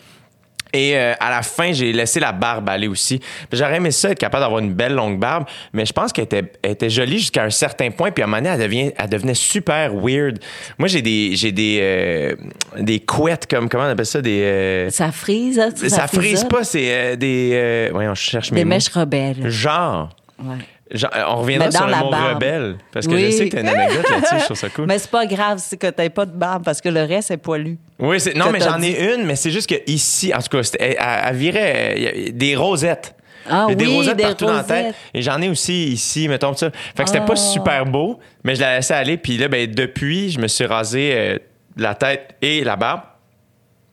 Et 0.71 0.95
euh, 0.95 1.13
à 1.19 1.29
la 1.31 1.41
fin, 1.41 1.71
j'ai 1.71 1.91
laissé 1.91 2.19
la 2.19 2.31
barbe 2.31 2.69
aller 2.69 2.87
aussi. 2.87 3.19
J'aurais 3.51 3.77
aimé 3.77 3.89
ça, 3.91 4.11
être 4.11 4.19
capable 4.19 4.43
d'avoir 4.43 4.59
une 4.59 4.73
belle 4.73 4.93
longue 4.93 5.17
barbe, 5.19 5.45
mais 5.73 5.85
je 5.85 5.93
pense 5.93 6.13
qu'elle 6.13 6.25
était, 6.25 6.43
était 6.63 6.89
jolie 6.89 7.17
jusqu'à 7.19 7.43
un 7.43 7.49
certain 7.49 7.89
point. 7.89 8.11
Puis 8.11 8.21
à 8.21 8.25
un 8.25 8.29
moment 8.29 8.41
donné, 8.41 8.49
elle, 8.53 8.61
devient, 8.61 8.91
elle 8.97 9.09
devenait 9.09 9.33
super 9.33 9.93
weird. 9.95 10.37
Moi, 10.77 10.87
j'ai 10.87 11.01
des, 11.01 11.35
j'ai 11.35 11.51
des, 11.51 11.79
euh, 11.81 12.35
des 12.77 12.99
couettes, 12.99 13.47
comme, 13.47 13.67
comment 13.67 13.85
on 13.85 13.89
appelle 13.89 14.05
ça? 14.05 14.21
Des, 14.21 14.41
euh, 14.43 14.89
Ça 14.91 15.11
frise, 15.11 15.59
hein, 15.59 15.71
ça, 15.75 16.07
frise 16.07 16.19
frisonne. 16.19 16.47
pas, 16.49 16.63
c'est 16.63 16.85
euh, 16.91 17.15
des... 17.15 17.51
Euh, 17.53 17.89
voyons, 17.91 18.13
je 18.13 18.21
cherche 18.21 18.51
mes 18.51 18.59
Des 18.59 18.65
mots. 18.65 18.69
mèches 18.69 18.89
rebelles. 18.89 19.49
Genre. 19.49 20.09
Ouais. 20.43 20.55
Genre, 20.91 21.11
euh, 21.15 21.23
on 21.27 21.35
reviendra 21.41 21.69
sur 21.71 21.85
le 21.85 21.91
la 21.91 21.97
mot 21.99 22.09
rebelle. 22.09 22.75
Parce 22.91 23.05
que 23.05 23.11
Oui. 23.13 23.25
je 23.25 23.29
sais 23.37 23.49
que 23.49 23.55
t'as 23.55 23.61
une 23.61 23.67
anecdote 23.69 24.09
là-dessus, 24.09 24.35
je 24.39 24.45
trouve 24.45 24.57
ça 24.57 24.69
cool. 24.69 24.85
Mais 24.87 24.97
c'est 24.97 25.11
pas 25.11 25.25
grave, 25.27 25.59
c'est 25.61 25.77
que 25.77 25.87
t'aies 25.87 26.09
pas 26.09 26.25
de 26.25 26.31
barbe 26.31 26.63
parce 26.65 26.81
que 26.81 26.89
le 26.89 27.03
reste 27.03 27.29
est 27.31 27.37
poilu. 27.37 27.77
Oui, 27.99 28.19
c'est, 28.19 28.33
non, 28.35 28.49
mais 28.51 28.59
j'en 28.59 28.81
ai 28.81 29.13
une, 29.13 29.25
mais 29.25 29.35
c'est 29.35 29.51
juste 29.51 29.69
que 29.69 29.75
ici, 29.85 30.33
en 30.33 30.39
tout 30.39 30.49
cas, 30.57 30.67
elle, 30.79 30.95
elle- 30.99 31.35
virait 31.35 32.31
des 32.33 32.55
rosettes. 32.55 33.15
Ah 33.47 33.67
a 33.69 33.75
des 33.75 33.85
oui, 33.85 33.95
rosettes 33.95 34.17
des 34.17 34.23
partout 34.23 34.45
dans 34.45 34.53
la 34.53 34.63
tête. 34.63 34.77
rosettes. 34.85 34.95
Et 35.13 35.21
j'en 35.21 35.41
ai 35.41 35.49
aussi 35.49 35.89
ici, 35.89 36.27
mettons 36.27 36.55
ça. 36.55 36.71
Fait 36.95 37.03
que 37.03 37.09
c'était 37.09 37.21
Ah. 37.23 37.27
pas 37.27 37.35
super 37.35 37.85
beau, 37.85 38.19
mais 38.43 38.55
je 38.55 38.61
la 38.61 38.75
laissais 38.77 38.93
aller. 38.95 39.17
Puis 39.17 39.37
là, 39.37 39.47
ben, 39.47 39.69
depuis, 39.71 40.29
je 40.31 40.39
me 40.39 40.47
suis 40.47 40.65
rasé 40.65 41.11
euh, 41.13 41.37
la 41.77 41.93
tête 41.95 42.35
et 42.41 42.63
la 42.63 42.75
barbe. 42.75 43.01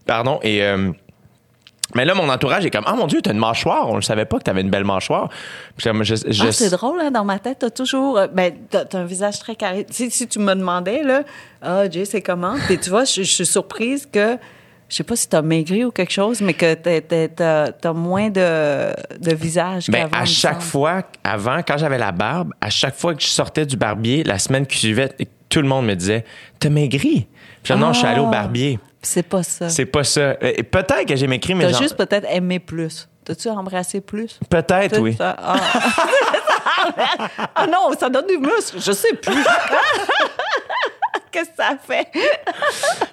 Pardon. 0.07 0.41
Et. 0.43 0.63
euh, 0.63 0.93
mais 1.95 2.05
là, 2.05 2.15
mon 2.15 2.29
entourage 2.29 2.67
est 2.67 2.71
comme 2.71 2.85
Ah 2.87 2.95
mon 2.95 3.07
Dieu, 3.07 3.21
t'as 3.23 3.33
une 3.33 3.39
mâchoire. 3.39 3.89
On 3.89 3.97
ne 3.97 4.01
savait 4.01 4.25
pas 4.25 4.39
que 4.39 4.43
t'avais 4.45 4.61
une 4.63 4.71
belle 4.71 4.85
mâchoire. 4.85 5.29
Je, 5.79 5.85
je- 6.03 6.45
Ah, 6.47 6.53
c'est 6.53 6.71
drôle, 6.71 7.01
hein, 7.01 7.11
dans 7.11 7.25
ma 7.25 7.39
tête, 7.39 7.59
t'as 7.61 7.71
toujours. 7.71 8.19
euh, 8.19 8.27
Ben, 8.27 8.53
t'as 8.71 8.85
un 8.99 9.05
visage 9.05 9.39
très 9.39 9.55
carré. 9.55 9.87
Si 9.91 10.27
tu 10.29 10.39
me 10.41 10.55
demandais, 10.55 11.03
là, 11.03 11.23
ah, 11.63 11.89
Jay, 11.91 12.05
c'est 12.05 12.23
comment? 12.23 12.55
Puis 12.67 12.79
tu 12.79 12.91
vois, 12.91 13.05
je, 13.05 13.23
je 13.23 13.31
suis 13.33 13.47
surprise 13.47 14.09
que. 14.11 14.37
Je 14.89 14.95
sais 14.95 15.03
pas 15.03 15.17
si 15.17 15.29
t'as 15.29 15.43
maigri 15.43 15.85
ou 15.85 15.91
quelque 15.91 16.13
chose, 16.13 16.41
mais 16.41 16.55
que 16.55 16.75
t'as- 16.75 17.93
moins 17.93 18.31
de, 18.31 18.91
de 19.19 19.35
visage 19.35 19.87
Ben, 19.89 20.09
qu'avant. 20.09 20.23
à 20.23 20.25
chaque 20.25 20.63
fois, 20.63 21.03
avant, 21.25 21.59
quand 21.67 21.77
j'avais 21.77 21.99
la 21.99 22.13
barbe, 22.13 22.53
à 22.61 22.71
chaque 22.71 22.95
fois 22.95 23.15
que 23.17 23.21
je 23.21 23.27
sortais 23.27 23.67
du 23.67 23.77
barbier, 23.77 24.23
la 24.23 24.39
semaine 24.39 24.65
qui 24.65 24.79
suivait, 24.79 25.11
tout 25.49 25.61
le 25.61 25.67
monde 25.67 25.87
me 25.87 25.95
disait 25.95 26.25
T'as 26.61 26.69
maigri. 26.69 27.27
Puis 27.65 27.75
non, 27.75 27.93
je 27.93 27.99
suis 27.99 28.07
allé 28.07 28.21
au 28.21 28.27
Ah. 28.29 28.31
barbier. 28.31 28.79
C'est 29.07 29.23
pas 29.23 29.43
ça. 29.45 29.69
C'est 29.69 29.87
pas 29.87 30.03
ça. 30.05 30.35
Et 30.41 30.63
Peut-être 30.65 31.07
que 31.07 31.15
j'ai 31.17 31.27
maigri, 31.29 31.55
mais 31.55 31.65
T'as 31.67 31.73
genre- 31.73 31.83
juste 31.83 31.97
peut-être 31.97 32.27
aimé 32.31 32.59
plus. 32.59 33.09
T'as-tu 33.25 33.49
embrassé 33.49 34.01
plus? 34.01 34.39
peut-être, 34.51 34.99
oui. 35.01 35.15
ça? 35.17 35.37
Ah. 35.39 35.57
Ah 37.55 37.67
non, 37.67 37.91
ça 37.99 38.09
donne 38.09 38.27
du 38.27 38.39
muscle. 38.39 38.79
Je 38.79 38.93
sais 38.93 39.13
plus. 39.15 39.35
Qu'est-ce 41.33 41.51
que 41.51 41.57
ça 41.57 41.77
fait? 41.87 42.07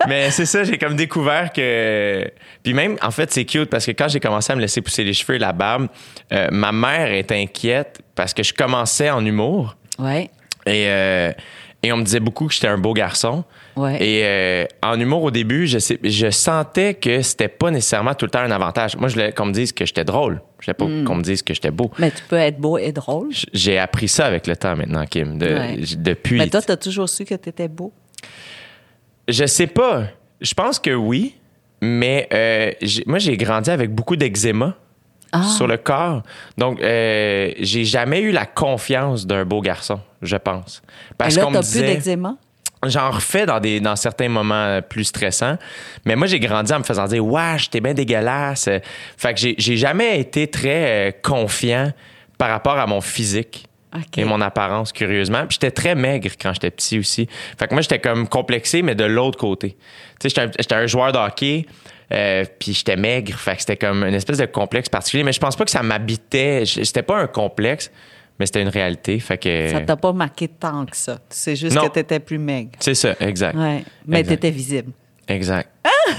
Mais 0.08 0.32
c'est 0.32 0.46
ça, 0.46 0.64
j'ai 0.64 0.78
comme 0.78 0.96
découvert 0.96 1.52
que. 1.52 2.30
Puis 2.64 2.74
même, 2.74 2.98
en 3.02 3.12
fait, 3.12 3.32
c'est 3.34 3.44
cute 3.46 3.70
parce 3.70 3.86
que 3.86 3.92
quand 3.92 4.08
j'ai 4.08 4.20
commencé 4.20 4.54
à 4.54 4.56
me 4.56 4.62
laisser 4.62 4.82
pousser 4.82 5.04
les 5.04 5.14
cheveux 5.14 5.36
et 5.36 5.40
la 5.40 5.52
barbe, 5.52 5.88
euh, 6.32 6.48
ma 6.52 6.72
mère 6.72 7.12
était 7.12 7.36
inquiète 7.42 8.00
parce 8.16 8.34
que 8.34 8.42
je 8.44 8.54
commençais 8.54 9.10
en 9.10 9.26
humour 9.26 9.76
Ouais. 10.00 10.30
et, 10.66 10.86
euh, 10.88 11.32
et 11.82 11.92
on 11.92 11.98
me 11.98 12.04
disait 12.04 12.20
beaucoup 12.22 12.48
que 12.48 12.54
j'étais 12.54 12.68
un 12.68 12.78
beau 12.78 12.94
garçon. 12.94 13.44
Ouais. 13.76 13.98
Et 14.04 14.22
euh, 14.24 14.66
en 14.84 15.00
humour, 15.00 15.24
au 15.24 15.32
début, 15.32 15.66
je, 15.68 15.80
sais, 15.80 16.00
je 16.04 16.30
sentais 16.30 16.94
que 16.94 17.22
c'était 17.24 17.48
pas 17.48 17.72
nécessairement 17.72 18.14
tout 18.14 18.26
le 18.26 18.30
temps 18.32 18.40
un 18.42 18.52
avantage. 18.52 18.96
Moi, 18.98 19.08
je 19.10 19.14
voulais 19.16 19.32
qu'on 19.32 19.46
me 19.48 19.52
dise 19.54 19.72
que 19.72 19.86
j'étais 19.86 20.04
drôle. 20.04 20.42
Je 20.60 20.66
voulais 20.68 20.74
pas 20.76 20.86
Hmm. 20.86 21.04
qu'on 21.06 21.16
me 21.16 21.24
dise 21.24 21.42
que 21.42 21.54
j'étais 21.54 21.72
beau. 21.72 21.90
Mais 21.98 22.12
tu 22.12 22.22
peux 22.30 22.36
être 22.38 22.58
beau 22.60 22.78
et 22.78 22.92
drôle. 22.92 23.30
J'ai 23.54 23.80
appris 23.80 24.08
ça 24.08 24.26
avec 24.28 24.46
le 24.48 24.56
temps 24.56 24.76
maintenant, 24.76 25.06
Kim. 25.06 25.38
De- 25.38 25.46
Ouais. 25.48 25.78
j- 25.82 25.98
Depuis. 25.98 26.38
Mais 26.38 26.48
toi, 26.50 26.62
t'as 26.62 26.78
toujours 26.78 27.10
su 27.10 27.26
que 27.26 27.34
t'étais 27.36 27.68
beau? 27.68 27.92
Je 29.28 29.46
sais 29.46 29.68
pas. 29.68 30.04
Je 30.42 30.54
pense 30.54 30.80
que 30.80 30.92
oui, 30.92 31.36
mais 31.82 32.28
euh, 32.34 32.72
moi, 33.08 33.20
j'ai 33.20 33.38
grandi 33.38 33.70
avec 33.72 33.92
beaucoup 33.92 34.16
d'eczéma 34.16 34.76
Ah. 35.32 35.44
sur 35.44 35.66
le 35.68 35.78
corps. 35.78 36.22
Donc, 36.58 36.80
euh, 36.82 37.52
j'ai 37.60 37.86
jamais 37.86 38.20
eu 38.22 38.32
la 38.32 38.46
confiance 38.46 39.26
d'un 39.26 39.46
beau 39.46 39.62
garçon, 39.62 40.00
je 40.22 40.36
pense. 40.38 40.84
Parce 41.18 41.36
qu'on 41.38 41.50
me 41.50 41.56
t'as 41.56 41.62
plus 41.62 41.72
disait... 41.72 41.96
d'eczéma? 41.96 42.38
J'en 42.86 43.12
refais 43.12 43.46
dans, 43.46 43.60
des, 43.60 43.80
dans 43.80 43.96
certains 43.96 44.30
moments 44.30 44.82
plus 44.82 45.06
stressants. 45.06 45.58
Mais 46.06 46.16
moi, 46.16 46.28
j'ai 46.28 46.40
grandi 46.40 46.74
en 46.74 46.80
me 46.80 46.84
faisant 46.84 47.06
dire 47.06 47.26
Wesh, 47.26 47.70
t'es 47.70 47.82
bien 47.82 47.94
dégueulasse. 47.94 48.70
Fait 49.18 49.34
que 49.34 49.40
j'ai, 49.40 49.56
j'ai 49.58 49.78
jamais 49.78 50.20
été 50.20 50.48
très 50.48 51.10
euh, 51.10 51.12
confiant 51.22 51.92
par 52.38 52.50
rapport 52.50 52.78
à 52.78 52.88
mon 52.88 53.02
physique. 53.02 53.68
Et 54.18 54.26
mon 54.26 54.42
apparence, 54.42 54.92
curieusement. 54.92 55.46
Puis 55.48 55.60
j'étais 55.62 55.72
très 55.72 55.94
maigre 55.94 56.32
quand 56.42 56.52
j'étais 56.54 56.72
petit 56.72 56.98
aussi. 56.98 57.28
Fait 57.60 57.68
que 57.68 57.74
moi, 57.74 57.82
j'étais 57.82 58.00
comme 58.00 58.28
complexé, 58.28 58.82
mais 58.82 58.96
de 58.96 59.04
l'autre 59.04 59.38
côté. 59.38 59.78
Tu 60.20 60.30
sais, 60.30 60.50
j'étais 60.58 60.74
un, 60.74 60.80
un 60.80 60.88
joueur 60.88 61.12
de 61.12 61.20
hockey, 61.20 61.68
euh, 62.12 62.44
puis 62.60 62.74
j'étais 62.74 62.96
maigre. 62.96 63.38
Fait 63.38 63.56
que 63.56 63.60
c'était 63.60 63.78
comme 63.78 64.04
une 64.04 64.16
espèce 64.16 64.40
de 64.40 64.46
complexe 64.46 64.90
particulier. 64.90 65.24
Mais 65.24 65.32
je 65.32 65.40
pense 65.40 65.56
pas 65.56 65.66
que 65.66 65.72
ça 65.72 65.84
m'habitait. 65.84 66.64
C'était 66.66 67.04
pas 67.04 67.18
un 67.18 67.28
complexe, 67.28 67.92
mais 68.40 68.46
c'était 68.46 68.62
une 68.62 68.70
réalité. 68.70 69.20
Fait 69.20 69.38
que. 69.38 69.70
Ça 69.72 69.82
t'a 69.82 69.96
pas 69.96 70.12
marqué 70.14 70.48
tant 70.48 70.86
que 70.86 70.96
ça. 70.98 71.20
C'est 71.30 71.56
juste 71.56 71.76
Non. 71.76 71.84
que 71.88 71.94
t'étais 71.94 72.20
plus 72.20 72.38
maigre. 72.40 72.72
C'est 72.80 72.96
ça, 72.96 73.16
exact. 73.20 73.56
Ouais. 73.56 73.84
Mais 74.08 74.20
Exact. 74.22 74.36
t'étais 74.36 74.52
visible. 74.52 74.92
Exact. 75.28 75.70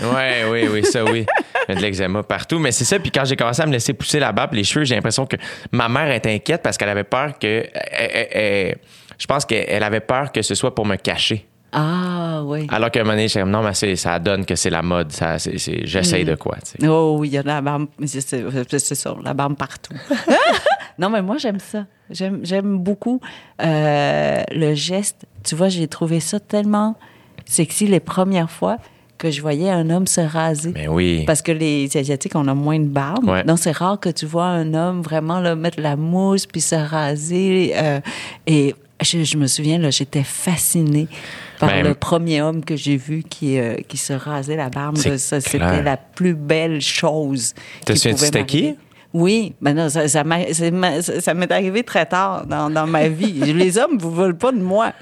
Ouais, 0.03 0.45
oui, 0.51 0.67
oui, 0.73 0.85
ça, 0.85 1.05
oui. 1.05 1.27
De 1.69 1.75
l'eczéma 1.75 2.23
partout. 2.23 2.59
Mais 2.59 2.73
c'est 2.73 2.85
ça. 2.85 2.99
Puis 2.99 3.11
quand 3.11 3.25
j'ai 3.25 3.37
commencé 3.37 3.61
à 3.63 3.67
me 3.67 3.73
laisser 3.73 3.93
pousser 3.93 4.19
la 4.19 4.33
barbe, 4.33 4.55
les 4.55 4.65
cheveux, 4.65 4.85
j'ai 4.85 4.95
l'impression 4.95 5.27
que 5.27 5.37
ma 5.73 5.89
mère 5.89 6.11
était 6.11 6.33
inquiète 6.33 6.63
parce 6.63 6.77
qu'elle 6.79 6.89
avait 6.89 7.05
peur 7.05 7.39
que. 7.39 7.47
elle- 7.73 8.11
elle- 8.13 8.29
elle- 8.31 8.77
je 9.19 9.27
pense 9.27 9.45
qu'elle 9.45 9.83
avait 9.83 10.01
peur 10.01 10.33
que 10.33 10.41
ce 10.43 10.55
soit 10.55 10.75
pour 10.75 10.87
me 10.87 10.97
cacher. 10.97 11.47
Ah, 11.77 12.41
oui. 12.45 12.67
Alors 12.71 12.91
qu'à 12.91 13.01
un 13.01 13.03
moment 13.03 13.17
donné, 13.17 13.29
comme, 13.29 13.51
non, 13.51 13.63
mais 13.63 13.97
ça 13.97 14.19
donne 14.21 14.45
que 14.47 14.55
c'est 14.55 14.71
la 14.71 14.81
mode. 14.83 15.11
Ça, 15.13 15.37
j'essaye 15.39 16.25
de 16.25 16.37
quoi, 16.37 16.57
tu 16.65 16.81
sais. 16.81 16.89
Oh 16.89 17.17
oui, 17.19 17.29
il 17.29 17.35
y 17.35 17.39
a 17.39 17.43
de 17.43 17.49
la 17.49 17.61
barbe. 17.61 17.87
C'est 18.07 18.21
ça, 18.95 19.15
la 19.23 19.35
barbe 19.35 19.57
partout. 19.57 19.93
non, 20.99 21.11
mais 21.11 21.23
moi, 21.23 21.37
j'aime 21.39 21.59
ça. 21.61 21.87
J'aime 22.11 22.79
beaucoup 22.79 23.21
euh, 23.63 24.43
le 24.51 24.75
geste. 24.75 25.25
Tu 25.43 25.55
vois, 25.55 25.69
j'ai 25.69 25.89
trouvé 25.89 26.21
ça 26.21 26.39
tellement 26.39 26.97
sexy 27.47 27.87
les 27.87 28.01
premières 28.01 28.51
fois 28.51 28.77
que 29.17 29.31
je 29.31 29.41
voyais 29.41 29.71
un 29.71 29.91
homme 29.91 30.07
se 30.07 30.21
raser. 30.21 30.73
Mais 30.75 30.89
oui. 30.89 31.25
Parce 31.27 31.41
que 31.41 31.53
les 31.53 31.97
Asiatiques, 31.97 32.35
on 32.35 32.47
a 32.49 32.55
moins 32.55 32.79
de 32.79 32.87
barbe. 32.89 33.29
Ouais. 33.29 33.45
Donc, 33.45 33.59
c'est 33.59 33.73
rare 33.73 33.99
que 34.01 34.09
tu 34.11 34.27
vois 34.27 34.47
un 34.47 34.75
homme 34.75 35.03
vraiment 35.03 35.41
là, 35.41 35.55
mettre 35.55 35.81
la 35.81 35.97
mousse 35.97 36.47
puis 36.47 36.61
se 36.61 36.75
raser. 36.75 37.73
euh, 37.77 38.01
et 38.47 38.75
je, 39.01 39.23
je 39.25 39.37
me 39.37 39.47
souviens, 39.47 39.79
là, 39.79 39.91
j'étais 39.91 40.25
fascinée 40.25 41.09
par 41.59 41.83
le 41.83 41.95
premier 41.95 42.43
homme 42.43 42.65
que 42.65 42.77
j'ai 42.77 42.97
vu 42.97 43.23
qui, 43.23 43.59
euh, 43.59 43.77
qui 43.89 43.97
se 43.97 44.13
rasait 44.13 44.57
la 44.57 44.69
barbe. 44.69 44.97
Ça, 44.97 45.41
C'était 45.41 45.83
la 45.83 45.97
plus 45.97 46.35
belle 46.35 46.81
chose. 46.81 47.55
Te 47.87 47.95
souviens-tu 47.95 48.25
c'était 48.25 48.45
qui? 48.45 48.77
Oui, 49.15 49.55
mais 49.61 49.73
non, 49.73 49.89
ça, 49.89 50.09
ça, 50.09 50.25
m'a- 50.25 50.53
c'est 50.53 50.71
ma- 50.73 51.01
ça- 51.01 51.21
ça 51.21 51.33
m'est 51.35 51.51
arrivé 51.53 51.83
très 51.85 52.05
tard 52.05 52.45
dans, 52.47 52.69
dans 52.69 52.87
ma 52.87 53.09
vie. 53.09 53.33
Les 53.55 53.79
hommes 53.79 53.97
ne 53.97 54.03
veulent 54.05 54.37
pas 54.37 54.51
de 54.53 54.59
moi. 54.61 54.93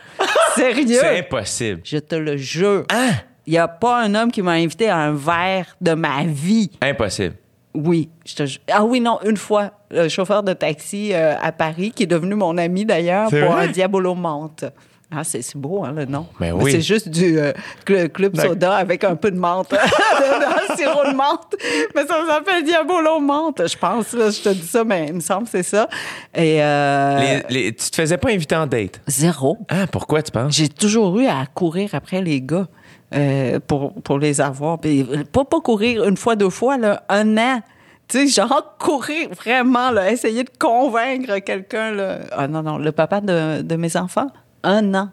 Sérieux? 0.54 0.98
C'est 1.00 1.18
impossible. 1.20 1.80
Je 1.82 1.96
te 1.98 2.14
le 2.14 2.36
jure. 2.36 2.84
Hein? 2.90 3.10
Il 3.46 3.52
n'y 3.54 3.58
a 3.58 3.68
pas 3.68 4.02
un 4.02 4.14
homme 4.14 4.30
qui 4.30 4.42
m'a 4.42 4.52
invité 4.52 4.88
à 4.90 4.98
un 4.98 5.12
verre 5.14 5.74
de 5.80 5.94
ma 5.94 6.24
vie. 6.24 6.70
Impossible. 6.82 7.34
Oui, 7.74 8.10
je 8.26 8.34
te 8.34 8.42
Ah 8.70 8.84
oui, 8.84 9.00
non, 9.00 9.18
une 9.24 9.38
fois, 9.38 9.70
le 9.90 10.08
chauffeur 10.10 10.42
de 10.42 10.52
taxi 10.52 11.12
euh, 11.14 11.34
à 11.40 11.50
Paris, 11.52 11.90
qui 11.96 12.02
est 12.02 12.06
devenu 12.06 12.34
mon 12.34 12.58
ami 12.58 12.84
d'ailleurs, 12.84 13.30
pour 13.30 13.38
vrai? 13.38 13.64
un 13.64 13.68
Diabolo 13.68 14.14
menthe. 14.14 14.66
Ah, 15.14 15.24
c'est 15.24 15.44
beau, 15.56 15.84
hein, 15.84 15.92
le 15.94 16.04
nom. 16.06 16.26
Ben 16.40 16.52
oui. 16.52 16.72
C'est 16.72 16.80
juste 16.80 17.08
du 17.08 17.38
euh, 17.38 17.52
cl- 17.86 18.08
club 18.08 18.32
D'accord. 18.34 18.52
soda 18.52 18.74
avec 18.76 19.04
un 19.04 19.14
peu 19.14 19.30
de 19.30 19.38
menthe, 19.38 19.72
un 19.74 20.76
sirop 20.76 21.04
de 21.10 21.14
menthe. 21.14 21.54
Mais 21.94 22.06
ça 22.06 22.14
s'appelle 22.26 22.64
Diabolo 22.64 23.20
menthe, 23.20 23.66
je 23.66 23.76
pense. 23.76 24.12
Là, 24.14 24.30
je 24.30 24.40
te 24.40 24.48
dis 24.50 24.66
ça, 24.66 24.84
mais 24.84 25.06
il 25.08 25.14
me 25.14 25.20
semble 25.20 25.44
que 25.44 25.50
c'est 25.50 25.62
ça. 25.62 25.88
Et 26.34 26.62
euh, 26.62 27.18
Les- 27.48 27.54
les- 27.64 27.74
tu 27.74 27.90
te 27.90 27.96
faisais 27.96 28.16
pas 28.18 28.30
inviter 28.30 28.56
en 28.56 28.66
date? 28.66 29.00
zéro. 29.06 29.58
Ah, 29.68 29.86
pourquoi 29.90 30.22
tu 30.22 30.30
penses? 30.32 30.54
J'ai 30.54 30.68
toujours 30.68 31.18
eu 31.18 31.26
à 31.26 31.44
courir 31.52 31.90
après 31.94 32.22
les 32.22 32.40
gars 32.40 32.66
euh, 33.14 33.58
pour, 33.66 33.92
pour 34.02 34.18
les 34.18 34.40
avoir. 34.40 34.78
Puis, 34.78 35.06
pas, 35.32 35.44
pas 35.44 35.60
courir 35.60 36.04
une 36.08 36.16
fois, 36.16 36.36
deux 36.36 36.48
fois, 36.50 36.78
là, 36.78 37.02
un 37.10 37.36
an. 37.36 37.60
Tu 38.08 38.26
sais, 38.28 38.42
genre 38.42 38.76
courir 38.78 39.28
vraiment, 39.34 39.90
là, 39.90 40.10
essayer 40.10 40.44
de 40.44 40.50
convaincre 40.58 41.38
quelqu'un. 41.38 41.94
Ah 42.32 42.48
non, 42.48 42.62
non, 42.62 42.76
le 42.78 42.92
papa 42.92 43.20
de, 43.20 43.62
de 43.62 43.76
mes 43.76 43.96
enfants, 43.96 44.26
un 44.62 44.94
an. 44.94 45.10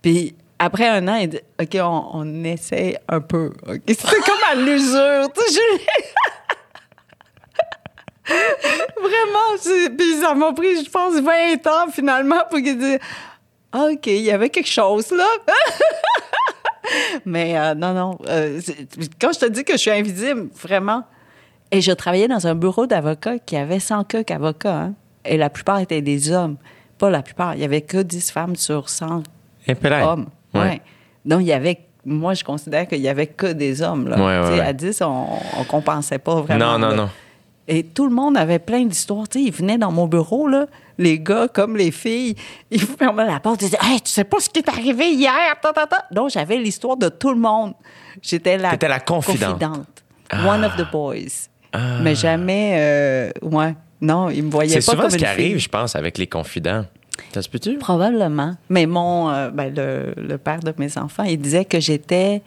Puis 0.00 0.34
après 0.58 0.88
un 0.88 1.08
an, 1.08 1.16
il 1.16 1.28
dit 1.30 1.40
OK, 1.60 1.76
on, 1.80 2.10
on 2.12 2.44
essaie 2.44 2.96
un 3.08 3.20
peu. 3.20 3.52
OK? 3.66 3.80
C'était 3.88 4.20
comme 4.24 4.42
à 4.50 4.54
l'usure. 4.54 5.28
Vraiment. 8.96 9.56
Puis 9.98 10.14
ça 10.20 10.34
m'a 10.34 10.52
pris, 10.52 10.84
je 10.84 10.90
pense, 10.90 11.14
20 11.20 11.66
ans 11.66 11.90
finalement 11.90 12.42
pour 12.48 12.60
qu'il 12.60 12.78
dise 12.78 12.98
OK, 13.74 14.06
il 14.06 14.22
y 14.22 14.30
avait 14.30 14.50
quelque 14.50 14.68
chose 14.68 15.10
là. 15.10 15.26
Mais 17.24 17.58
euh, 17.58 17.74
non, 17.74 17.94
non. 17.94 18.18
euh, 18.28 18.60
quand 19.20 19.32
je 19.32 19.40
te 19.40 19.46
dis 19.46 19.64
que 19.64 19.72
je 19.72 19.78
suis 19.78 19.90
invisible, 19.90 20.48
vraiment. 20.62 21.04
Et 21.70 21.80
je 21.80 21.92
travaillais 21.92 22.28
dans 22.28 22.46
un 22.46 22.54
bureau 22.54 22.86
d'avocats 22.86 23.38
qui 23.38 23.56
avait 23.56 23.80
100 23.80 24.04
cas 24.04 24.24
qu'avocats. 24.24 24.76
Hein? 24.76 24.94
Et 25.24 25.38
la 25.38 25.48
plupart 25.48 25.78
étaient 25.78 26.02
des 26.02 26.30
hommes. 26.30 26.56
Pas 27.02 27.10
la 27.10 27.22
plupart. 27.22 27.56
Il 27.56 27.60
y 27.60 27.64
avait 27.64 27.80
que 27.80 28.00
10 28.00 28.30
femmes 28.30 28.54
sur 28.54 28.88
100 28.88 29.24
Un 29.66 29.74
peu 29.74 29.88
là. 29.88 30.12
hommes. 30.12 30.28
Ouais. 30.54 30.60
Ouais. 30.60 30.80
Donc, 31.24 31.40
il 31.40 31.48
y 31.48 31.52
avait. 31.52 31.80
Moi, 32.04 32.34
je 32.34 32.44
considère 32.44 32.86
qu'il 32.86 33.00
y 33.00 33.08
avait 33.08 33.26
que 33.26 33.52
des 33.52 33.82
hommes. 33.82 34.06
Là. 34.06 34.16
Ouais, 34.16 34.50
ouais. 34.56 34.60
À 34.60 34.72
10, 34.72 35.02
on, 35.02 35.26
on 35.58 35.64
compensait 35.64 36.18
pas 36.20 36.40
vraiment. 36.42 36.78
Non, 36.78 36.78
non, 36.78 36.88
là. 36.90 36.94
non. 36.94 37.10
Et 37.66 37.82
tout 37.82 38.06
le 38.06 38.14
monde 38.14 38.36
avait 38.36 38.60
plein 38.60 38.84
d'histoires. 38.84 39.26
Ils 39.34 39.50
venaient 39.52 39.78
dans 39.78 39.90
mon 39.90 40.06
bureau, 40.06 40.46
là, 40.46 40.66
les 40.96 41.18
gars 41.18 41.48
comme 41.48 41.76
les 41.76 41.90
filles, 41.90 42.36
ils 42.70 42.80
fermaient 42.80 43.26
la 43.26 43.40
porte, 43.40 43.62
ils 43.62 43.64
disaient 43.64 43.78
Hey, 43.82 44.00
tu 44.00 44.10
sais 44.12 44.22
pas 44.22 44.38
ce 44.38 44.48
qui 44.48 44.60
est 44.60 44.68
arrivé 44.68 45.10
hier, 45.10 45.32
ta, 45.60 45.72
ta, 45.72 45.88
ta. 45.88 46.04
Donc, 46.12 46.30
j'avais 46.30 46.56
l'histoire 46.58 46.96
de 46.96 47.08
tout 47.08 47.30
le 47.30 47.40
monde. 47.40 47.74
J'étais 48.22 48.58
la, 48.58 48.76
la 48.80 49.00
confidente. 49.00 49.60
One 50.46 50.64
of 50.64 50.76
the 50.76 50.88
boys. 50.92 51.48
Mais 52.00 52.14
jamais, 52.14 52.74
euh, 52.76 53.30
ouais. 53.42 53.74
Non, 54.02 54.28
ils 54.28 54.42
me 54.42 54.50
voyaient 54.50 54.80
C'est 54.80 54.86
pas 54.86 54.92
souvent 54.92 55.02
comme 55.02 55.10
ce 55.12 55.16
qui 55.16 55.24
arrive, 55.24 55.58
je 55.58 55.68
pense, 55.68 55.96
avec 55.96 56.18
les 56.18 56.26
confidents. 56.26 56.84
Ça 57.32 57.40
se 57.40 57.48
peut-tu? 57.48 57.78
Probablement. 57.78 58.56
Mais 58.68 58.86
mon, 58.86 59.30
euh, 59.30 59.50
ben, 59.50 59.72
le, 59.74 60.12
le 60.16 60.38
père 60.38 60.60
de 60.60 60.74
mes 60.76 60.98
enfants, 60.98 61.22
il 61.22 61.38
disait 61.38 61.64
que 61.64 61.78
j'étais 61.80 62.42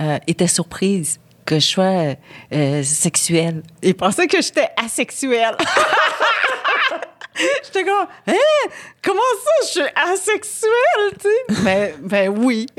euh, 0.00 0.18
était 0.26 0.46
surprise 0.46 1.18
que 1.44 1.56
je 1.56 1.66
sois 1.66 2.14
euh, 2.54 2.82
sexuelle. 2.82 3.62
Il 3.82 3.94
pensait 3.94 4.26
que 4.26 4.40
j'étais 4.40 4.68
asexuelle. 4.82 5.56
J'étais 7.64 7.84
comme, 7.84 8.06
hein? 8.26 8.68
Comment 9.02 9.20
ça, 9.44 9.50
je 9.62 9.66
suis 9.68 9.90
asexuelle, 10.12 11.12
tu 11.20 11.28
sais? 11.54 11.62
Mais, 11.64 11.94
ben 12.02 12.28
oui. 12.28 12.66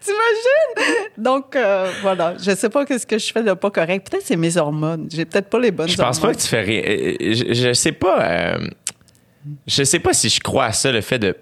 T'imagines? 0.00 1.10
Donc, 1.16 1.54
euh, 1.56 1.90
voilà. 2.02 2.34
Je 2.38 2.54
sais 2.54 2.68
pas 2.68 2.84
qu'est-ce 2.84 3.06
que 3.06 3.18
je 3.18 3.32
fais 3.32 3.42
de 3.42 3.52
pas 3.52 3.70
correct. 3.70 4.10
Peut-être 4.10 4.24
c'est 4.26 4.36
mes 4.36 4.56
hormones. 4.56 5.08
J'ai 5.12 5.24
peut-être 5.24 5.48
pas 5.48 5.58
les 5.58 5.70
bonnes 5.70 5.88
Je 5.88 5.96
pense 5.96 6.18
pas 6.18 6.26
hormones. 6.28 6.36
que 6.36 6.42
tu 6.42 6.48
fais 6.48 6.60
rien. 6.62 6.82
Euh, 6.86 7.14
Je, 7.20 7.52
je 7.54 7.72
sais 7.72 7.92
pas. 7.92 8.22
euh, 8.22 8.58
je 9.66 9.84
sais 9.84 9.98
pas 10.00 10.12
si 10.12 10.28
je 10.28 10.40
crois 10.40 10.66
à 10.66 10.72
ça, 10.72 10.90
le 10.92 11.00
fait 11.00 11.18
de. 11.18 11.36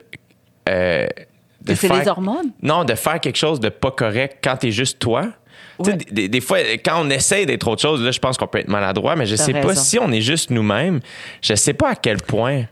euh, 0.69 1.07
de 1.63 1.75
c'est 1.75 1.89
faire- 1.89 1.99
les 2.01 2.09
hormones? 2.09 2.51
Non, 2.63 2.85
de 2.85 2.95
faire 2.95 3.21
quelque 3.21 3.37
chose 3.37 3.61
de 3.61 3.69
pas 3.69 3.91
correct 3.91 4.39
quand 4.43 4.57
t'es 4.57 4.71
juste 4.71 4.99
toi. 4.99 5.27
Ouais. 5.79 5.97
Des, 6.11 6.29
des 6.29 6.41
fois, 6.41 6.59
quand 6.85 7.01
on 7.05 7.11
essaie 7.11 7.47
d'être 7.47 7.69
autre 7.69 7.83
chose, 7.83 8.03
là, 8.03 8.11
je 8.11 8.19
pense 8.19 8.37
qu'on 8.37 8.47
peut 8.47 8.59
être 8.59 8.69
maladroit, 8.69 9.15
mais 9.17 9.27
je 9.27 9.37
sais 9.37 9.53
pas 9.53 9.75
si 9.75 9.99
on 9.99 10.11
est 10.13 10.21
juste 10.21 10.51
nous-mêmes. 10.51 11.01
Je 11.43 11.55
sais 11.55 11.75
pas 11.75 11.91
à 11.91 11.95
quel 11.95 12.19
point. 12.19 12.65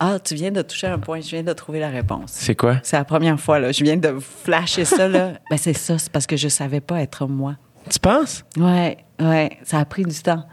Ah, 0.00 0.18
tu 0.24 0.34
viens 0.36 0.52
de 0.52 0.62
toucher 0.62 0.86
un 0.86 0.98
point. 0.98 1.20
Je 1.20 1.28
viens 1.30 1.42
de 1.42 1.52
trouver 1.52 1.80
la 1.80 1.88
réponse. 1.88 2.30
C'est 2.30 2.54
quoi? 2.54 2.76
C'est 2.84 2.96
la 2.96 3.04
première 3.04 3.38
fois, 3.40 3.58
là. 3.58 3.72
Je 3.72 3.82
viens 3.82 3.96
de 3.96 4.16
flasher 4.20 4.84
ça, 4.84 5.08
là. 5.08 5.32
ben, 5.50 5.56
c'est 5.58 5.72
ça, 5.72 5.98
c'est 5.98 6.10
parce 6.12 6.26
que 6.26 6.36
je 6.36 6.46
savais 6.48 6.80
pas 6.80 7.00
être 7.00 7.26
moi. 7.26 7.56
Tu 7.90 7.98
penses? 7.98 8.44
Ouais, 8.56 8.98
ouais, 9.20 9.50
ça 9.64 9.78
a 9.80 9.84
pris 9.84 10.04
du 10.04 10.14
temps. 10.22 10.44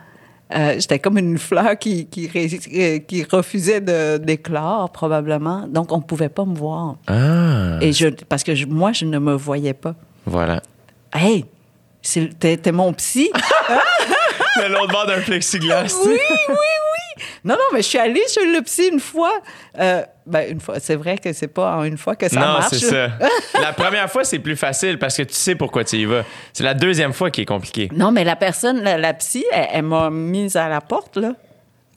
Euh, 0.55 0.75
J'étais 0.79 0.99
comme 0.99 1.17
une 1.17 1.37
fleur 1.37 1.77
qui, 1.77 2.05
qui, 2.07 2.29
euh, 2.35 2.99
qui 2.99 3.23
refusait 3.23 3.81
de- 3.81 4.17
d'éclore, 4.17 4.91
probablement. 4.91 5.67
Donc, 5.67 5.91
on 5.91 6.01
pouvait 6.01 6.29
pas 6.29 6.45
me 6.45 6.55
voir. 6.55 6.95
Ah, 7.07 7.77
Et 7.81 7.93
je, 7.93 8.07
parce 8.07 8.43
que 8.43 8.53
je- 8.55 8.65
moi, 8.65 8.93
je 8.93 9.05
ne 9.05 9.17
me 9.19 9.33
voyais 9.33 9.73
pas. 9.73 9.95
voilà. 10.25 10.61
Hey, 11.13 11.45
t'es 12.39 12.71
mon 12.71 12.93
psy? 12.93 13.31
De 14.57 14.71
l'autre 14.71 14.91
bord 14.91 15.05
d'un 15.05 15.19
plexiglas. 15.21 15.93
Oui, 16.05 16.17
oui, 16.49 16.55
oui. 16.55 17.23
Non, 17.43 17.55
non, 17.55 17.65
mais 17.73 17.81
je 17.81 17.87
suis 17.87 17.97
allée 17.97 18.23
chez 18.33 18.45
le 18.45 18.61
psy 18.61 18.89
une 18.91 18.99
fois. 18.99 19.33
Euh, 19.79 20.03
ben, 20.25 20.49
une 20.49 20.59
fois. 20.61 20.79
C'est 20.79 20.95
vrai 20.95 21.17
que 21.17 21.33
c'est 21.33 21.47
pas 21.47 21.75
en 21.75 21.83
une 21.83 21.97
fois 21.97 22.15
que 22.15 22.29
ça 22.29 22.39
non, 22.39 22.45
marche. 22.45 22.69
c'est 22.71 22.79
ça. 22.79 23.09
La 23.61 23.73
première 23.73 24.09
fois, 24.09 24.23
c'est 24.23 24.39
plus 24.39 24.55
facile 24.55 24.97
parce 24.97 25.17
que 25.17 25.23
tu 25.23 25.33
sais 25.33 25.55
pourquoi 25.55 25.83
tu 25.83 25.97
y 25.97 26.05
vas. 26.05 26.23
C'est 26.53 26.63
la 26.63 26.73
deuxième 26.73 27.13
fois 27.13 27.31
qui 27.31 27.41
est 27.41 27.45
compliqué. 27.45 27.89
Non, 27.93 28.11
mais 28.11 28.23
la 28.23 28.35
personne, 28.35 28.81
la, 28.81 28.97
la 28.97 29.13
psy, 29.13 29.45
elle, 29.51 29.67
elle 29.73 29.83
m'a 29.83 30.09
mise 30.09 30.55
à 30.55 30.69
la 30.69 30.81
porte, 30.81 31.17
là, 31.17 31.33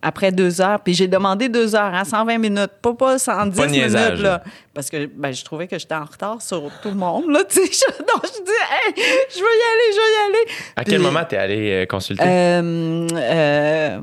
après 0.02 0.30
deux 0.32 0.60
heures. 0.60 0.80
Puis 0.80 0.94
j'ai 0.94 1.08
demandé 1.08 1.48
deux 1.48 1.74
heures, 1.74 1.92
hein, 1.94 2.04
120 2.04 2.38
minutes, 2.38 2.70
pas, 2.82 2.94
pas 2.94 3.18
110 3.18 3.56
Pas 3.56 3.66
niaisage, 3.66 4.10
minutes, 4.12 4.22
là. 4.24 4.42
Parce 4.74 4.88
que 4.90 5.06
ben, 5.06 5.32
je 5.32 5.44
trouvais 5.44 5.66
que 5.66 5.78
j'étais 5.78 5.94
en 5.94 6.04
retard 6.04 6.40
sur 6.42 6.62
tout 6.82 6.88
le 6.90 6.94
monde, 6.94 7.24
là, 7.30 7.42
tu 7.48 7.56
sais. 7.56 7.64
Je- 7.66 7.98
Donc, 7.98 8.22
je 8.24 8.42
dis, 8.44 8.50
hey, 8.50 8.94
je 9.30 9.38
veux 9.38 9.44
y 9.44 9.44
aller, 9.44 9.92
je 9.92 9.96
veux 9.96 10.12
y 10.12 10.28
aller. 10.28 10.50
À 10.76 10.82
Puis, 10.84 10.92
quel 10.92 11.02
moment 11.02 11.24
t'es 11.28 11.36
allé 11.36 11.70
euh, 11.72 11.86
consulter? 11.86 12.22
euh, 12.24 13.08
euh, 13.12 14.00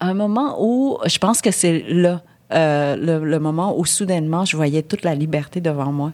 un 0.00 0.14
moment 0.14 0.56
où, 0.60 0.98
je 1.06 1.18
pense 1.18 1.40
que 1.40 1.50
c'est 1.50 1.84
là, 1.88 2.20
euh, 2.52 2.96
le, 2.96 3.24
le 3.24 3.38
moment 3.38 3.78
où 3.78 3.84
soudainement, 3.84 4.44
je 4.44 4.56
voyais 4.56 4.82
toute 4.82 5.02
la 5.02 5.14
liberté 5.14 5.60
devant 5.60 5.92
moi. 5.92 6.12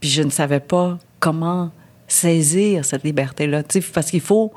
Puis 0.00 0.10
je 0.10 0.22
ne 0.22 0.30
savais 0.30 0.60
pas 0.60 0.98
comment 1.20 1.70
saisir 2.06 2.84
cette 2.84 3.02
liberté-là. 3.04 3.62
Tu 3.62 3.80
sais, 3.80 3.92
Parce 3.92 4.10
qu'il 4.10 4.20
faut 4.20 4.52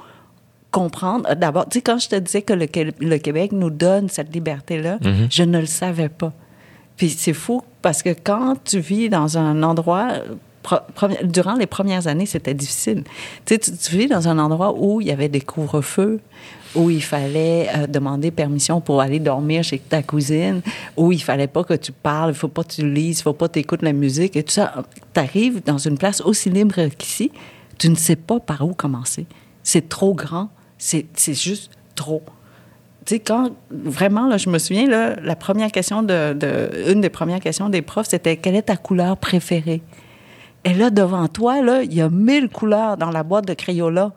comprendre. 0.72 1.28
euh, 1.30 1.36
D'abord, 1.36 1.67
tu 1.69 1.78
sais, 1.78 1.82
quand 1.82 1.99
je 1.99 2.09
te 2.09 2.15
disais 2.15 2.41
que 2.41 2.53
le, 2.53 2.65
Qué- 2.65 2.93
le 2.99 3.17
Québec 3.17 3.51
nous 3.51 3.69
donne 3.69 4.09
cette 4.09 4.34
liberté-là, 4.34 4.97
je 5.30 5.43
ne 5.43 5.59
le 5.59 5.65
savais 5.65 6.09
pas. 6.09 6.34
Puis 6.97 7.09
c'est 7.09 7.34
fou 7.34 7.61
parce 7.82 8.01
que 8.03 8.09
quand 8.24 8.55
tu 8.63 8.80
vis 8.80 9.09
dans 9.09 9.38
un 9.38 9.63
endroit, 9.63 10.09
durant 11.24 11.55
les 11.55 11.65
premières 11.65 12.07
années, 12.07 12.26
c'était 12.28 12.53
difficile. 12.53 13.03
Tu 13.45 13.55
sais, 13.55 13.59
tu, 13.59 13.72
tu 13.72 13.97
vis 13.97 14.07
dans 14.07 14.28
un 14.28 14.38
endroit 14.38 14.74
où 14.78 15.01
il 15.01 15.07
y 15.07 15.11
avait 15.11 15.30
des 15.30 15.41
couvre-feux, 15.41 16.19
où 16.76 16.89
il 16.91 17.01
fallait 17.03 17.67
euh, 17.76 17.88
demander 17.88 18.30
permission 18.32 18.80
pour 18.80 19.01
aller 19.01 19.19
dormir 19.19 19.63
chez 19.63 19.80
ta 19.80 20.03
cousine, 20.03 20.61
où 20.95 21.11
il 21.11 21.22
fallait 21.22 21.47
pas 21.47 21.63
que 21.63 21.74
tu 21.74 21.91
parles, 21.91 22.32
il 22.32 22.36
faut 22.36 22.47
pas 22.47 22.63
que 22.63 22.74
tu 22.74 22.88
lises, 22.89 23.19
il 23.19 23.24
faut 23.24 23.34
pas 23.34 23.47
que 23.47 23.53
tu 23.53 23.59
écoutes 23.59 23.82
la 23.82 23.93
musique 23.93 24.36
et 24.36 24.43
tout 24.43 24.53
ça. 24.53 24.84
Tu 25.13 25.19
arrives 25.19 25.63
dans 25.65 25.80
une 25.80 25.97
place 25.97 26.22
aussi 26.22 26.49
libre 26.51 26.76
qu'ici, 26.97 27.32
tu 27.80 27.89
ne 27.89 27.95
sais 27.95 28.15
pas 28.15 28.39
par 28.39 28.61
où 28.65 28.74
commencer. 28.74 29.26
C'est 29.63 29.89
trop 29.89 30.13
grand, 30.13 30.49
c'est 30.84 31.05
c'est 31.13 31.34
juste 31.34 31.71
trop 31.95 32.23
tu 33.03 33.15
sais, 33.15 33.19
quand 33.19 33.49
vraiment, 33.71 34.27
là, 34.27 34.38
je 34.38 34.47
me 34.47 34.59
souviens, 34.59 34.88
là, 34.88 35.15
la 35.23 35.36
première 35.36 35.71
question 35.71 36.03
de, 36.03 36.34
de- 36.34 36.91
une 36.91 37.01
des 37.01 37.09
premières 37.09 37.39
questions 37.39 37.67
des 37.67 37.82
profs, 37.82 38.05
c'était 38.07 38.38
quelle 38.38 38.55
est 38.55 38.61
ta 38.61 38.77
couleur 38.77 39.17
préférée? 39.17 39.82
Et 40.65 40.75
là, 40.75 40.91
devant 40.91 41.27
toi, 41.27 41.63
là, 41.63 41.82
il 41.82 41.91
y 41.95 41.99
a 42.01 42.09
mille 42.11 42.47
couleurs 42.47 42.97
dans 42.97 43.09
la 43.09 43.23
boîte 43.23 43.47
de 43.47 43.55
Crayola. 43.55 44.11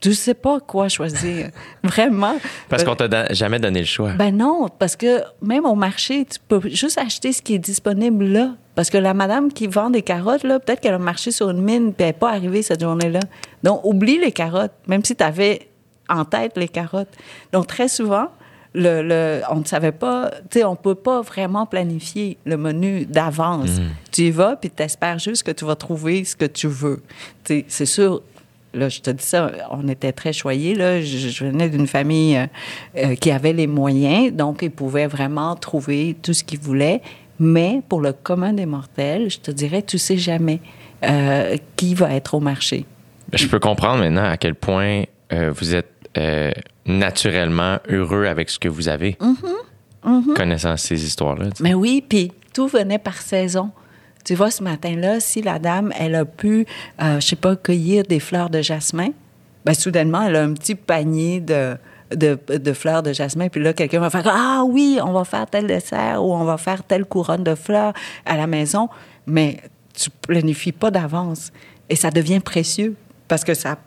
Tu 0.00 0.12
sais 0.12 0.34
pas 0.34 0.60
quoi 0.60 0.90
choisir. 0.90 1.48
Vraiment. 1.82 2.36
Parce 2.68 2.84
qu'on 2.84 2.94
t'a 2.94 3.08
don- 3.08 3.24
jamais 3.30 3.58
donné 3.58 3.80
le 3.80 3.86
choix. 3.86 4.12
ben 4.12 4.36
non, 4.36 4.68
parce 4.78 4.94
que 4.94 5.22
même 5.40 5.64
au 5.64 5.74
marché, 5.74 6.26
tu 6.26 6.38
peux 6.46 6.60
juste 6.68 6.98
acheter 6.98 7.32
ce 7.32 7.40
qui 7.40 7.54
est 7.54 7.58
disponible 7.58 8.26
là. 8.26 8.50
Parce 8.74 8.90
que 8.90 8.98
la 8.98 9.14
madame 9.14 9.50
qui 9.50 9.66
vend 9.68 9.88
des 9.88 10.02
carottes, 10.02 10.44
là, 10.44 10.60
peut-être 10.60 10.80
qu'elle 10.80 10.92
a 10.94 10.98
marché 10.98 11.30
sur 11.30 11.48
une 11.48 11.62
mine 11.62 11.94
puis 11.94 12.02
elle 12.04 12.06
n'est 12.08 12.12
pas 12.12 12.28
arrivée 12.30 12.60
cette 12.60 12.82
journée-là. 12.82 13.20
Donc, 13.62 13.80
oublie 13.84 14.18
les 14.18 14.32
carottes, 14.32 14.72
même 14.86 15.02
si 15.02 15.16
tu 15.16 15.24
avais 15.24 15.67
en 16.08 16.24
tête 16.24 16.56
les 16.56 16.68
carottes. 16.68 17.14
Donc, 17.52 17.66
très 17.66 17.88
souvent, 17.88 18.28
le, 18.74 19.02
le- 19.02 19.40
on 19.50 19.56
ne 19.60 19.64
savait 19.64 19.92
pas, 19.92 20.30
tu 20.50 20.58
sais, 20.58 20.64
on 20.64 20.72
ne 20.72 20.76
peut 20.76 20.94
pas 20.94 21.22
vraiment 21.22 21.66
planifier 21.66 22.36
le 22.44 22.56
menu 22.56 23.06
d'avance. 23.06 23.80
Tu 24.12 24.22
y 24.22 24.30
vas, 24.30 24.56
puis 24.56 24.70
tu 24.70 24.82
espères 24.82 25.18
juste 25.18 25.42
que 25.42 25.50
tu 25.52 25.64
vas 25.64 25.74
trouver 25.76 26.24
ce 26.24 26.36
que 26.36 26.44
tu 26.44 26.68
veux. 26.68 27.02
Tu 27.44 27.60
sais, 27.60 27.64
c'est 27.68 27.86
sûr, 27.86 28.22
Là, 28.74 28.90
je 28.90 29.00
te 29.00 29.08
dis 29.10 29.24
ça, 29.24 29.50
on 29.70 29.88
était 29.88 30.12
très 30.12 30.34
choyés. 30.34 30.74
Là. 30.74 31.00
Je, 31.00 31.16
je 31.30 31.44
venais 31.46 31.70
d'une 31.70 31.86
famille 31.86 32.36
euh, 32.36 32.46
euh, 32.98 33.14
qui 33.14 33.30
avait 33.30 33.54
les 33.54 33.66
moyens, 33.66 34.30
donc 34.30 34.58
ils 34.60 34.70
pouvaient 34.70 35.06
vraiment 35.06 35.56
trouver 35.56 36.14
tout 36.22 36.34
ce 36.34 36.44
qu'ils 36.44 36.58
voulaient. 36.60 37.00
Mais 37.40 37.80
pour 37.88 38.02
le 38.02 38.12
commun 38.12 38.52
des 38.52 38.66
mortels, 38.66 39.30
je 39.30 39.38
te 39.38 39.50
dirais, 39.50 39.80
tu 39.80 39.96
sais 39.96 40.18
jamais 40.18 40.60
euh, 41.02 41.56
qui 41.76 41.94
va 41.94 42.12
être 42.14 42.34
au 42.34 42.40
marché. 42.40 42.84
Je 43.32 43.46
peux 43.46 43.58
comprendre 43.58 44.00
maintenant 44.00 44.24
à 44.28 44.36
quel 44.36 44.54
point 44.54 45.04
vous 45.32 45.74
êtes 45.74 45.90
euh, 46.16 46.50
naturellement 46.86 47.78
heureux 47.88 48.26
avec 48.26 48.50
ce 48.50 48.58
que 48.58 48.68
vous 48.68 48.88
avez, 48.88 49.16
connaissant 50.34 50.76
ces 50.76 51.04
histoires-là. 51.04 51.46
Mais 51.60 51.74
oui, 51.74 52.04
puis 52.06 52.32
tout 52.54 52.66
venait 52.68 52.98
par 52.98 53.20
saison. 53.20 53.70
Tu 54.24 54.34
vois, 54.34 54.50
ce 54.50 54.62
matin-là, 54.62 55.20
si 55.20 55.42
la 55.42 55.58
dame, 55.58 55.92
elle 55.98 56.14
a 56.14 56.24
pu, 56.24 56.66
euh, 57.02 57.20
je 57.20 57.26
sais 57.26 57.36
pas, 57.36 57.56
cueillir 57.56 58.04
des 58.04 58.20
fleurs 58.20 58.50
de 58.50 58.62
jasmin, 58.62 59.08
ben 59.64 59.74
soudainement, 59.74 60.22
elle 60.22 60.36
a 60.36 60.42
un 60.42 60.52
petit 60.54 60.74
panier 60.74 61.40
de, 61.40 61.76
de, 62.14 62.38
de 62.56 62.72
fleurs 62.72 63.02
de 63.02 63.12
jasmin. 63.12 63.48
Puis 63.48 63.62
là, 63.62 63.72
quelqu'un 63.72 64.00
va 64.00 64.10
faire 64.10 64.26
Ah 64.26 64.64
oui, 64.66 64.98
on 65.02 65.12
va 65.12 65.24
faire 65.24 65.46
tel 65.46 65.66
dessert 65.66 66.24
ou 66.24 66.34
on 66.34 66.44
va 66.44 66.56
faire 66.56 66.82
telle 66.84 67.04
couronne 67.04 67.44
de 67.44 67.54
fleurs 67.54 67.92
à 68.24 68.36
la 68.36 68.46
maison. 68.46 68.88
Mais 69.26 69.58
tu 69.94 70.10
planifies 70.10 70.72
pas 70.72 70.90
d'avance. 70.90 71.52
Et 71.88 71.96
ça 71.96 72.10
devient 72.10 72.40
précieux 72.40 72.96
parce 73.28 73.44
que 73.44 73.54
ça, 73.54 73.78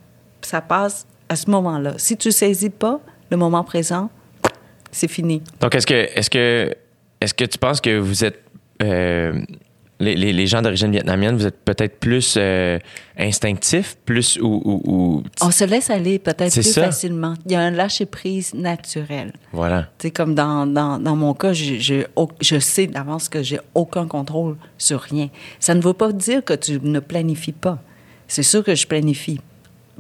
ça 0.42 0.62
passe 0.62 1.06
à 1.32 1.36
ce 1.38 1.50
moment-là. 1.50 1.94
Si 1.98 2.18
tu 2.18 2.32
saisis 2.32 2.70
pas 2.70 3.00
le 3.30 3.38
moment 3.38 3.64
présent, 3.64 4.10
c'est 4.92 5.08
fini. 5.08 5.42
Donc, 5.62 5.74
est-ce 5.76 5.88
que, 5.88 5.94
est-ce 6.18 6.30
que, 6.30 6.76
est-ce 7.22 7.34
que 7.34 7.46
tu 7.46 7.58
penses 7.58 7.80
que 7.80 7.98
vous 7.98 8.26
êtes 8.26 8.40
euh, 8.84 9.40
les, 10.02 10.16
les- 10.16 10.34
les 10.34 10.48
gens 10.48 10.62
d'origine 10.62 10.92
vietnamienne, 10.92 11.36
vous 11.38 11.46
êtes 11.46 11.60
peut-être 11.64 12.00
plus 12.00 12.34
euh, 12.38 12.80
instinctifs, 13.18 13.96
plus 14.04 14.38
ou, 14.42 14.62
ou- 14.66 14.82
ou- 14.86 15.24
On 15.42 15.52
se 15.52 15.64
laisse 15.64 15.90
aller 15.90 16.18
peut-être 16.20 16.52
plus 16.52 16.64
ça. 16.64 16.86
facilement. 16.86 17.36
Il 17.46 17.52
y 17.52 17.56
a 17.56 17.62
un 17.62 17.72
lâcher-prise 17.72 18.54
naturel. 18.54 19.32
voilà. 19.54 19.84
Tu 20.00 20.08
sais, 20.08 20.12
comme 20.12 20.34
dans, 20.36 20.66
dans, 20.66 20.98
dans 21.00 21.16
mon 21.16 21.34
cas, 21.36 21.54
j'ai 21.54 22.08
au- 22.16 22.28
je 22.42 22.60
sais 22.60 22.88
d'avance 22.88 23.30
que 23.30 23.42
j'ai 23.44 23.60
aucun 23.76 24.08
contrôle 24.08 24.58
sur 24.78 25.00
rien. 25.00 25.30
Ça 25.60 25.76
ne 25.76 25.82
veut 25.82 25.94
pas 25.94 26.12
dire 26.12 26.44
que 26.44 26.54
tu 26.56 26.80
ne 26.82 27.00
planifies 27.00 27.52
pas. 27.54 27.78
C'est 28.28 28.44
sûr 28.44 28.64
que 28.64 28.74
je 28.76 28.88
planifie 28.88 29.40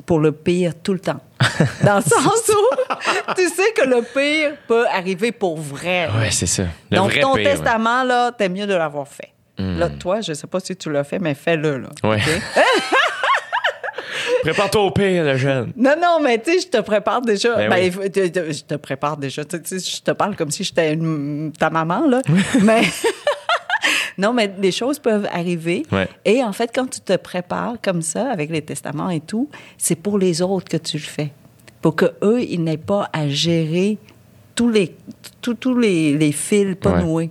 pour 0.06 0.20
le 0.20 0.32
pire 0.32 0.74
tout 0.82 0.94
le 0.94 1.00
temps. 1.00 1.20
Dans 1.84 1.98
le 1.98 2.02
sens 2.02 2.50
où 2.50 3.34
tu 3.36 3.48
sais 3.50 3.72
que 3.76 3.88
le 3.88 4.02
pire 4.02 4.54
peut 4.68 4.88
arriver 4.88 5.32
pour 5.32 5.58
vrai. 5.58 6.08
Ouais, 6.18 6.32
c'est 6.32 6.46
ça. 6.48 6.64
Le 6.89 6.98
Donc, 6.98 7.12
vrai 7.12 7.22
ton 7.22 7.34
pire, 7.36 7.46
ouais. 7.46 7.52
testament, 7.52 8.04
là, 8.04 8.32
t'es 8.32 8.50
mieux 8.50 8.66
de 8.68 8.74
l'avoir 8.76 9.08
fait. 9.08 9.30
Là, 9.58 9.89
toi, 9.89 10.22
je 10.22 10.34
sais 10.34 10.48
pas 10.48 10.60
si 10.60 10.76
tu 10.76 10.92
l'as 10.92 11.04
fait, 11.04 11.20
mais 11.20 11.36
fais-le, 11.36 11.78
là. 11.78 11.89
OK? 12.04 12.20
Prépare-toi 14.44 14.82
au 14.82 14.92
pire, 14.92 15.24
le 15.24 15.38
jeune. 15.38 15.72
Non, 15.76 15.94
non, 16.02 16.20
mais 16.20 16.39
tu 16.42 16.54
sais, 16.54 16.60
je 16.62 16.68
te 16.68 16.82
prépare 16.82 17.22
déjà. 17.22 17.56
Ben 17.58 17.70
Ben, 17.70 17.92
oui. 18.00 18.10
je 18.52 18.64
te 18.64 18.74
prépare 18.76 19.18
déjà. 19.18 19.46
Tu 19.46 19.58
sais, 19.64 19.78
je 19.80 20.02
te 20.02 20.12
parle 20.12 20.36
comme 20.36 20.50
si 20.50 20.64
j'étais 20.64 20.98
ta 21.60 21.70
maman, 21.70 22.08
là. 22.08 22.22
mais. 22.64 22.82
Non, 24.22 24.34
mais 24.34 24.53
les 24.59 24.72
choses 24.72 24.99
peuvent 24.99 25.28
arriver. 25.32 25.84
Ouais. 25.91 26.07
Et 26.26 26.43
en 26.43 26.53
fait, 26.53 26.72
quand 26.74 26.88
tu 26.89 26.99
te 27.01 27.15
prépares 27.17 27.76
comme 27.82 28.01
ça, 28.01 28.30
avec 28.32 28.49
les 28.51 28.61
testaments 28.61 29.09
et 29.09 29.19
tout, 29.19 29.49
c'est 29.78 29.95
pour 29.95 30.17
les 30.17 30.41
autres 30.41 30.69
que 30.69 30.78
tu 30.78 30.97
le 30.97 31.03
fais. 31.03 31.32
Pour 31.82 31.95
que 31.95 32.05
eux, 32.22 32.41
ils 32.41 32.63
n'aient 32.63 32.78
pas 32.78 33.09
à 33.11 33.28
gérer 33.28 33.97
tous 34.53 34.69
les, 34.69 34.95
tous, 35.41 35.55
tous 35.55 35.78
les, 35.78 36.15
les 36.17 36.32
fils 36.32 36.76
pas 36.76 36.91
Ouais. 36.93 37.03
noués. 37.03 37.30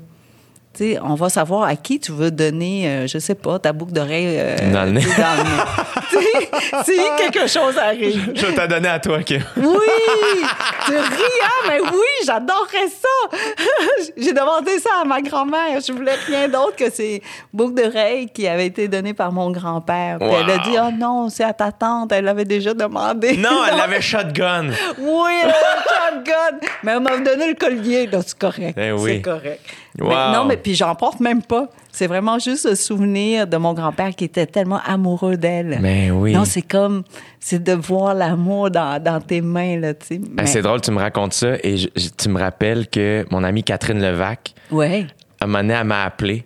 Sais, 0.80 0.98
on 1.02 1.14
va 1.14 1.28
savoir 1.28 1.64
à 1.64 1.76
qui 1.76 2.00
tu 2.00 2.10
veux 2.10 2.30
donner, 2.30 2.88
euh, 2.88 3.06
je 3.06 3.18
sais 3.18 3.34
pas, 3.34 3.58
ta 3.58 3.74
boucle 3.74 3.92
d'oreille 3.92 4.36
euh, 4.38 4.56
Dans 4.72 4.84
le 4.84 4.92
nez. 4.92 5.02
dans 5.02 5.36
le 5.36 5.42
nez. 5.42 5.62
Tu 6.10 6.16
sais, 6.16 6.94
si 6.94 7.00
quelque 7.18 7.46
chose 7.46 7.76
arrive. 7.78 8.32
Je 8.34 8.46
vais 8.46 8.54
t'en 8.54 8.66
donner 8.66 8.88
à 8.88 8.98
toi, 8.98 9.22
Kim. 9.22 9.42
Oui! 9.58 9.66
Tu 10.86 10.92
ris, 10.92 11.40
hein? 11.44 11.68
Mais 11.68 11.80
oui, 11.80 12.24
j'adorerais 12.24 12.88
ça! 12.88 13.36
J'ai 14.16 14.32
demandé 14.32 14.78
ça 14.78 14.90
à 15.02 15.04
ma 15.04 15.20
grand-mère. 15.20 15.80
Je 15.86 15.92
voulais 15.92 16.14
rien 16.26 16.48
d'autre 16.48 16.74
que 16.76 16.90
ces 16.90 17.22
boucles 17.52 17.74
d'oreilles 17.82 18.28
qui 18.30 18.48
avaient 18.48 18.66
été 18.66 18.88
données 18.88 19.14
par 19.14 19.30
mon 19.30 19.50
grand-père. 19.50 20.18
Puis 20.18 20.28
elle 20.28 20.50
a 20.50 20.58
dit, 20.58 20.76
oh 20.80 20.90
non, 20.98 21.28
c'est 21.28 21.44
à 21.44 21.52
ta 21.52 21.70
tante. 21.70 22.10
Elle 22.12 22.24
l'avait 22.24 22.46
déjà 22.46 22.72
demandé. 22.72 23.36
Non, 23.36 23.62
elle 23.70 23.78
avait 23.80 24.00
shotgun. 24.00 24.70
Oui, 24.98 25.30
elle 25.42 25.50
avait 25.50 26.24
shotgun. 26.24 26.66
Mais 26.82 26.92
elle 26.92 27.00
m'a 27.00 27.18
donné 27.18 27.48
le 27.48 27.54
collier. 27.54 28.06
Donc, 28.06 28.24
c'est 28.26 28.38
correct. 28.38 28.74
Ben 28.74 28.92
oui. 28.92 29.16
C'est 29.16 29.22
correct. 29.22 29.60
Wow. 29.98 30.08
Mais 30.08 30.32
non, 30.32 30.44
mais 30.44 30.56
puis 30.56 30.74
j'en 30.74 30.94
porte 30.94 31.18
même 31.20 31.42
pas. 31.42 31.68
C'est 31.90 32.06
vraiment 32.06 32.38
juste 32.38 32.64
le 32.68 32.76
souvenir 32.76 33.46
de 33.48 33.56
mon 33.56 33.74
grand-père 33.74 34.14
qui 34.14 34.24
était 34.24 34.46
tellement 34.46 34.80
amoureux 34.86 35.36
d'elle. 35.36 35.78
Ben 35.82 36.12
oui. 36.12 36.32
Non, 36.32 36.44
c'est 36.44 36.62
comme, 36.62 37.02
c'est 37.40 37.62
de 37.62 37.72
voir 37.72 38.14
l'amour 38.14 38.70
dans, 38.70 39.02
dans 39.02 39.20
tes 39.20 39.40
mains, 39.40 39.78
là, 39.80 39.92
tu 39.94 40.06
sais. 40.06 40.18
Ben, 40.18 40.28
Mais- 40.42 40.46
c'est 40.46 40.62
drôle, 40.62 40.80
tu 40.80 40.92
me 40.92 40.98
racontes 41.00 41.32
ça 41.32 41.54
et 41.64 41.76
je- 41.76 41.88
tu 42.16 42.28
me 42.28 42.38
rappelles 42.38 42.86
que 42.88 43.26
mon 43.30 43.42
amie 43.42 43.64
Catherine 43.64 44.00
Levac, 44.00 44.54
Ouais. 44.70 45.06
à 45.40 45.44
un 45.44 45.46
moment 45.48 45.58
donné, 45.58 45.74
elle 45.74 45.84
m'a 45.84 46.04
appelé. 46.04 46.44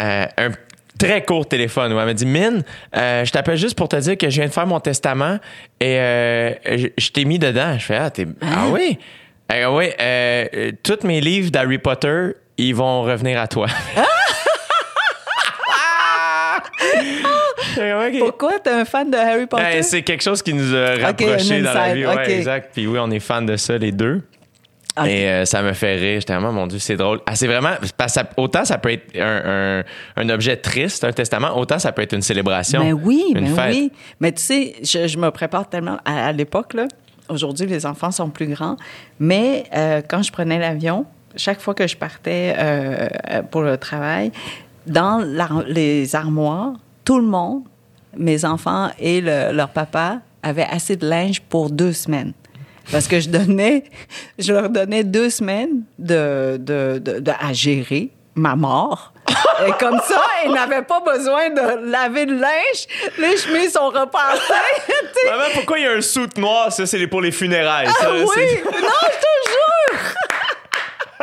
Euh, 0.00 0.26
un 0.36 0.50
très 0.98 1.24
court 1.24 1.46
téléphone 1.48 1.92
où 1.92 1.98
elle 1.98 2.06
m'a 2.06 2.14
dit 2.14 2.26
Mine, 2.26 2.62
euh, 2.96 3.24
je 3.24 3.32
t'appelle 3.32 3.56
juste 3.56 3.76
pour 3.76 3.88
te 3.88 3.96
dire 3.96 4.16
que 4.18 4.28
je 4.30 4.36
viens 4.40 4.46
de 4.48 4.52
faire 4.52 4.66
mon 4.66 4.78
testament 4.80 5.38
et 5.80 5.98
euh, 5.98 6.52
je, 6.76 6.88
je 6.98 7.10
t'ai 7.10 7.24
mis 7.24 7.38
dedans. 7.38 7.76
Je 7.78 7.84
fais 7.84 7.96
Ah, 7.96 8.10
t'es- 8.10 8.26
ah 8.42 8.66
oui? 8.70 8.98
Euh, 9.52 9.66
oui, 9.76 9.90
euh, 10.00 10.46
euh, 10.54 10.70
tous 10.82 11.06
mes 11.06 11.20
livres 11.20 11.50
d'Harry 11.50 11.78
Potter, 11.78 12.30
ils 12.56 12.74
vont 12.74 13.02
revenir 13.02 13.40
à 13.40 13.46
toi. 13.48 13.66
Ok. 17.78 18.18
Pourquoi 18.18 18.58
t'es 18.58 18.70
un 18.70 18.84
fan 18.84 19.10
de 19.10 19.16
Harry 19.16 19.46
Potter? 19.46 19.82
C'est 19.82 20.02
quelque 20.02 20.22
chose 20.22 20.42
qui 20.42 20.52
nous 20.52 20.74
a 20.74 20.96
rapprochés 20.96 21.58
un 21.58 21.62
dans 21.62 21.74
la 21.74 21.94
vie. 21.94 22.06
Ouais, 22.06 22.30
exact. 22.38 22.70
Puis 22.74 22.86
oui, 22.86 22.98
on 23.00 23.10
est 23.10 23.18
fans 23.20 23.42
de 23.42 23.56
ça, 23.56 23.78
les 23.78 23.92
deux. 23.92 24.22
Et 25.06 25.26
euh, 25.26 25.44
ça 25.46 25.62
me 25.62 25.72
fait 25.72 25.94
rire. 25.96 26.20
J'étais 26.20 26.34
vraiment, 26.34 26.52
mon 26.52 26.66
Dieu, 26.66 26.78
c'est 26.78 26.96
drôle. 26.96 27.20
Ah, 27.24 27.34
c'est 27.34 27.46
vraiment. 27.46 27.70
parce 27.96 28.12
que 28.12 28.20
ça- 28.20 28.28
autant 28.36 28.64
ça 28.66 28.76
peut 28.76 28.92
être 28.92 29.16
un, 29.18 29.80
un- 29.80 29.84
un 30.16 30.28
objet 30.28 30.56
triste, 30.56 31.02
un 31.04 31.12
testament, 31.12 31.56
autant 31.56 31.78
ça 31.78 31.92
peut 31.92 32.02
être 32.02 32.12
une 32.12 32.20
célébration. 32.22 32.84
Mais 32.84 32.92
oui, 32.92 33.24
une 33.34 33.48
mais 33.48 33.54
fête. 33.56 33.74
oui. 33.74 33.92
Mais 34.20 34.32
tu 34.32 34.42
sais, 34.42 34.74
je, 34.82 35.08
je 35.08 35.16
me 35.16 35.30
prépare 35.30 35.66
tellement 35.68 35.98
à, 36.04 36.26
à 36.26 36.32
l'époque, 36.32 36.74
là. 36.74 36.84
Aujourd'hui, 37.32 37.66
les 37.66 37.86
enfants 37.86 38.10
sont 38.10 38.28
plus 38.28 38.46
grands. 38.46 38.76
Mais 39.18 39.64
euh, 39.74 40.02
quand 40.06 40.22
je 40.22 40.30
prenais 40.30 40.58
l'avion, 40.58 41.06
chaque 41.36 41.60
fois 41.60 41.74
que 41.74 41.86
je 41.86 41.96
partais 41.96 42.54
euh, 42.58 43.08
euh, 43.30 43.42
pour 43.42 43.62
le 43.62 43.76
travail, 43.78 44.30
dans 44.86 45.18
les 45.66 46.14
armoires, 46.14 46.74
tout 47.04 47.18
le 47.18 47.24
monde, 47.26 47.62
mes 48.16 48.44
enfants 48.44 48.90
et 48.98 49.20
le- 49.20 49.52
leur 49.52 49.70
papa, 49.70 50.20
avaient 50.42 50.66
assez 50.70 50.96
de 50.96 51.08
linge 51.08 51.40
pour 51.40 51.70
deux 51.70 51.92
semaines. 51.92 52.32
Parce 52.90 53.06
que 53.08 53.20
je 53.20 53.28
donnais, 53.30 53.84
je 54.38 54.52
leur 54.52 54.68
donnais 54.68 55.04
deux 55.04 55.30
semaines 55.30 55.82
de, 55.98 56.58
de- 56.58 56.98
de- 56.98 57.32
à 57.40 57.52
gérer 57.52 58.10
ma 58.34 58.56
mort. 58.56 59.11
Et 59.66 59.72
comme 59.78 60.00
ça, 60.00 60.20
il 60.44 60.52
n'avait 60.52 60.82
pas 60.82 61.00
besoin 61.00 61.50
de 61.50 61.90
laver 61.90 62.26
le 62.26 62.36
linge. 62.36 62.86
Les 63.18 63.36
chemises 63.36 63.72
sont 63.72 63.88
repassées. 63.88 64.52
Maman, 65.30 65.44
pourquoi 65.54 65.78
il 65.78 65.84
y 65.84 65.86
a 65.86 65.92
un 65.92 66.00
soute 66.00 66.36
noir? 66.38 66.72
Ça, 66.72 66.86
c'est 66.86 67.06
pour 67.06 67.20
les 67.20 67.30
funérailles. 67.32 67.86
ça, 67.88 67.94
Ah 68.02 68.10
oui! 68.12 68.22
Non, 68.24 68.24
je 68.32 69.18
te 69.18 69.50
jure! 69.50 70.00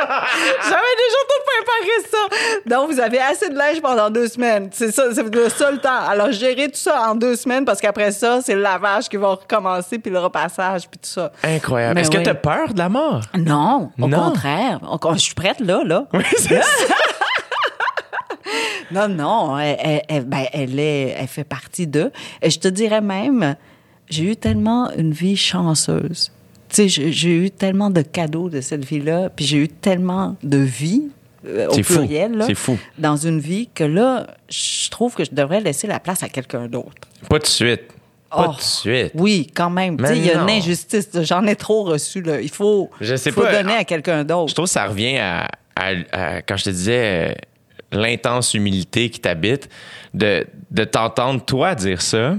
J'avais 0.00 0.96
déjà 0.96 1.20
tout 1.28 1.42
préparé 1.46 2.10
ça. 2.10 2.58
Donc, 2.64 2.90
vous 2.90 3.00
avez 3.00 3.18
assez 3.20 3.50
de 3.50 3.54
linge 3.58 3.82
pendant 3.82 4.08
deux 4.08 4.28
semaines. 4.28 4.70
C'est 4.72 4.92
ça, 4.92 5.14
c'est 5.14 5.22
le 5.34 5.48
seul 5.50 5.78
temps. 5.78 6.06
Alors, 6.08 6.32
gérer 6.32 6.68
tout 6.68 6.78
ça 6.78 7.10
en 7.10 7.14
deux 7.14 7.36
semaines 7.36 7.66
parce 7.66 7.82
qu'après 7.82 8.10
ça, 8.10 8.40
c'est 8.42 8.54
le 8.54 8.62
lavage 8.62 9.10
qui 9.10 9.18
va 9.18 9.28
recommencer 9.28 9.98
puis 9.98 10.10
le 10.10 10.18
repassage 10.18 10.88
puis 10.88 10.98
tout 10.98 11.08
ça. 11.10 11.32
Incroyable. 11.44 11.94
Mais 11.96 12.00
Est-ce 12.00 12.10
que 12.10 12.16
tu 12.18 12.30
as 12.30 12.34
peur 12.34 12.72
de 12.72 12.78
la 12.78 12.88
mort? 12.88 13.20
Non, 13.36 13.90
au 14.00 14.08
Non. 14.08 14.24
contraire. 14.30 14.78
Je 15.12 15.18
suis 15.18 15.34
prête 15.34 15.60
là, 15.60 15.82
là. 15.84 16.04
Oui, 16.14 16.24
c'est 16.38 16.62
ça. 16.62 16.66
Non, 18.92 19.08
non, 19.08 19.58
elle, 19.58 19.76
elle- 19.80 20.02
elle- 20.08 20.24
ben, 20.24 20.44
elle 20.52 20.78
est, 20.78 21.14
elle 21.18 21.26
fait 21.28 21.44
partie 21.44 21.86
d'eux. 21.86 22.10
Et 22.42 22.50
je 22.50 22.58
te 22.58 22.68
dirais 22.68 23.00
même, 23.00 23.56
j'ai 24.08 24.24
eu 24.24 24.36
tellement 24.36 24.90
une 24.96 25.12
vie 25.12 25.36
chanceuse. 25.36 26.32
Tu 26.68 26.88
sais, 26.88 27.10
j'ai- 27.12 27.34
eu 27.36 27.50
tellement 27.50 27.90
de 27.90 28.02
cadeaux 28.02 28.48
de 28.48 28.60
cette 28.60 28.84
vie-là, 28.84 29.28
puis 29.34 29.44
j'ai 29.44 29.56
eu 29.58 29.68
tellement 29.68 30.36
de 30.42 30.58
vie 30.58 31.04
euh, 31.46 31.68
au 31.68 31.72
C'est 31.74 31.82
fou. 31.82 31.94
pluriel, 31.94 32.32
là, 32.36 32.46
C'est 32.46 32.54
fou. 32.54 32.78
dans 32.98 33.16
une 33.16 33.40
vie 33.40 33.68
que 33.74 33.82
là, 33.84 34.26
je 34.50 34.90
trouve 34.90 35.14
que 35.14 35.24
je 35.24 35.30
devrais 35.32 35.60
laisser 35.60 35.86
la 35.86 35.98
place 35.98 36.22
à 36.22 36.28
quelqu'un 36.28 36.66
d'autre. 36.68 37.08
Pas 37.28 37.38
de 37.38 37.46
suite. 37.46 37.82
Pas 38.30 38.48
Oh. 38.50 38.54
de 38.56 38.60
suite. 38.60 39.10
Oui, 39.14 39.48
quand 39.52 39.70
même. 39.70 39.96
Il 40.14 40.24
y 40.24 40.30
a 40.30 40.42
une 40.42 40.50
injustice. 40.50 41.08
J'en 41.22 41.44
ai 41.46 41.56
trop 41.56 41.82
reçu. 41.82 42.20
Là. 42.22 42.40
Il 42.40 42.50
faut, 42.50 42.90
Je 43.00 43.16
sais 43.16 43.32
faut 43.32 43.40
pas. 43.40 43.50
donner 43.62 43.72
à 43.74 43.84
quelqu'un 43.84 44.18
Je 44.18 44.24
d'autre. 44.26 44.54
trouve 44.54 44.66
que 44.66 44.70
ça 44.70 44.86
revient 44.86 45.16
à, 45.18 45.48
à- 45.74 45.92
à- 46.12 46.42
quand 46.42 46.56
je 46.56 46.64
te 46.64 46.70
disais, 46.70 47.34
l'intense 47.92 48.54
humilité 48.54 49.10
qui 49.10 49.20
t'habite, 49.20 49.68
de, 50.14 50.46
de 50.70 50.84
t'entendre 50.84 51.44
toi 51.44 51.74
dire 51.74 52.02
ça. 52.02 52.36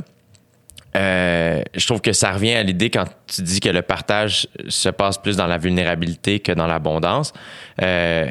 euh, 0.95 1.64
je 1.74 1.86
trouve 1.86 2.02
que 2.02 2.14
ça 2.14 2.32
revient 2.32 2.54
à 2.54 2.64
l'idée 2.64 2.89
quand 2.89 3.06
tu 3.28 3.41
dis 3.41 3.60
que 3.60 3.70
le 3.70 3.82
partage 3.82 4.47
se 4.68 4.89
passe 4.89 5.18
plus 5.18 5.38
dans 5.38 5.47
la 5.47 5.58
vulnérabilité 5.58 6.39
que 6.39 6.52
dans 6.52 6.68
l'abondance. 6.68 7.34
Euh, 7.82 8.30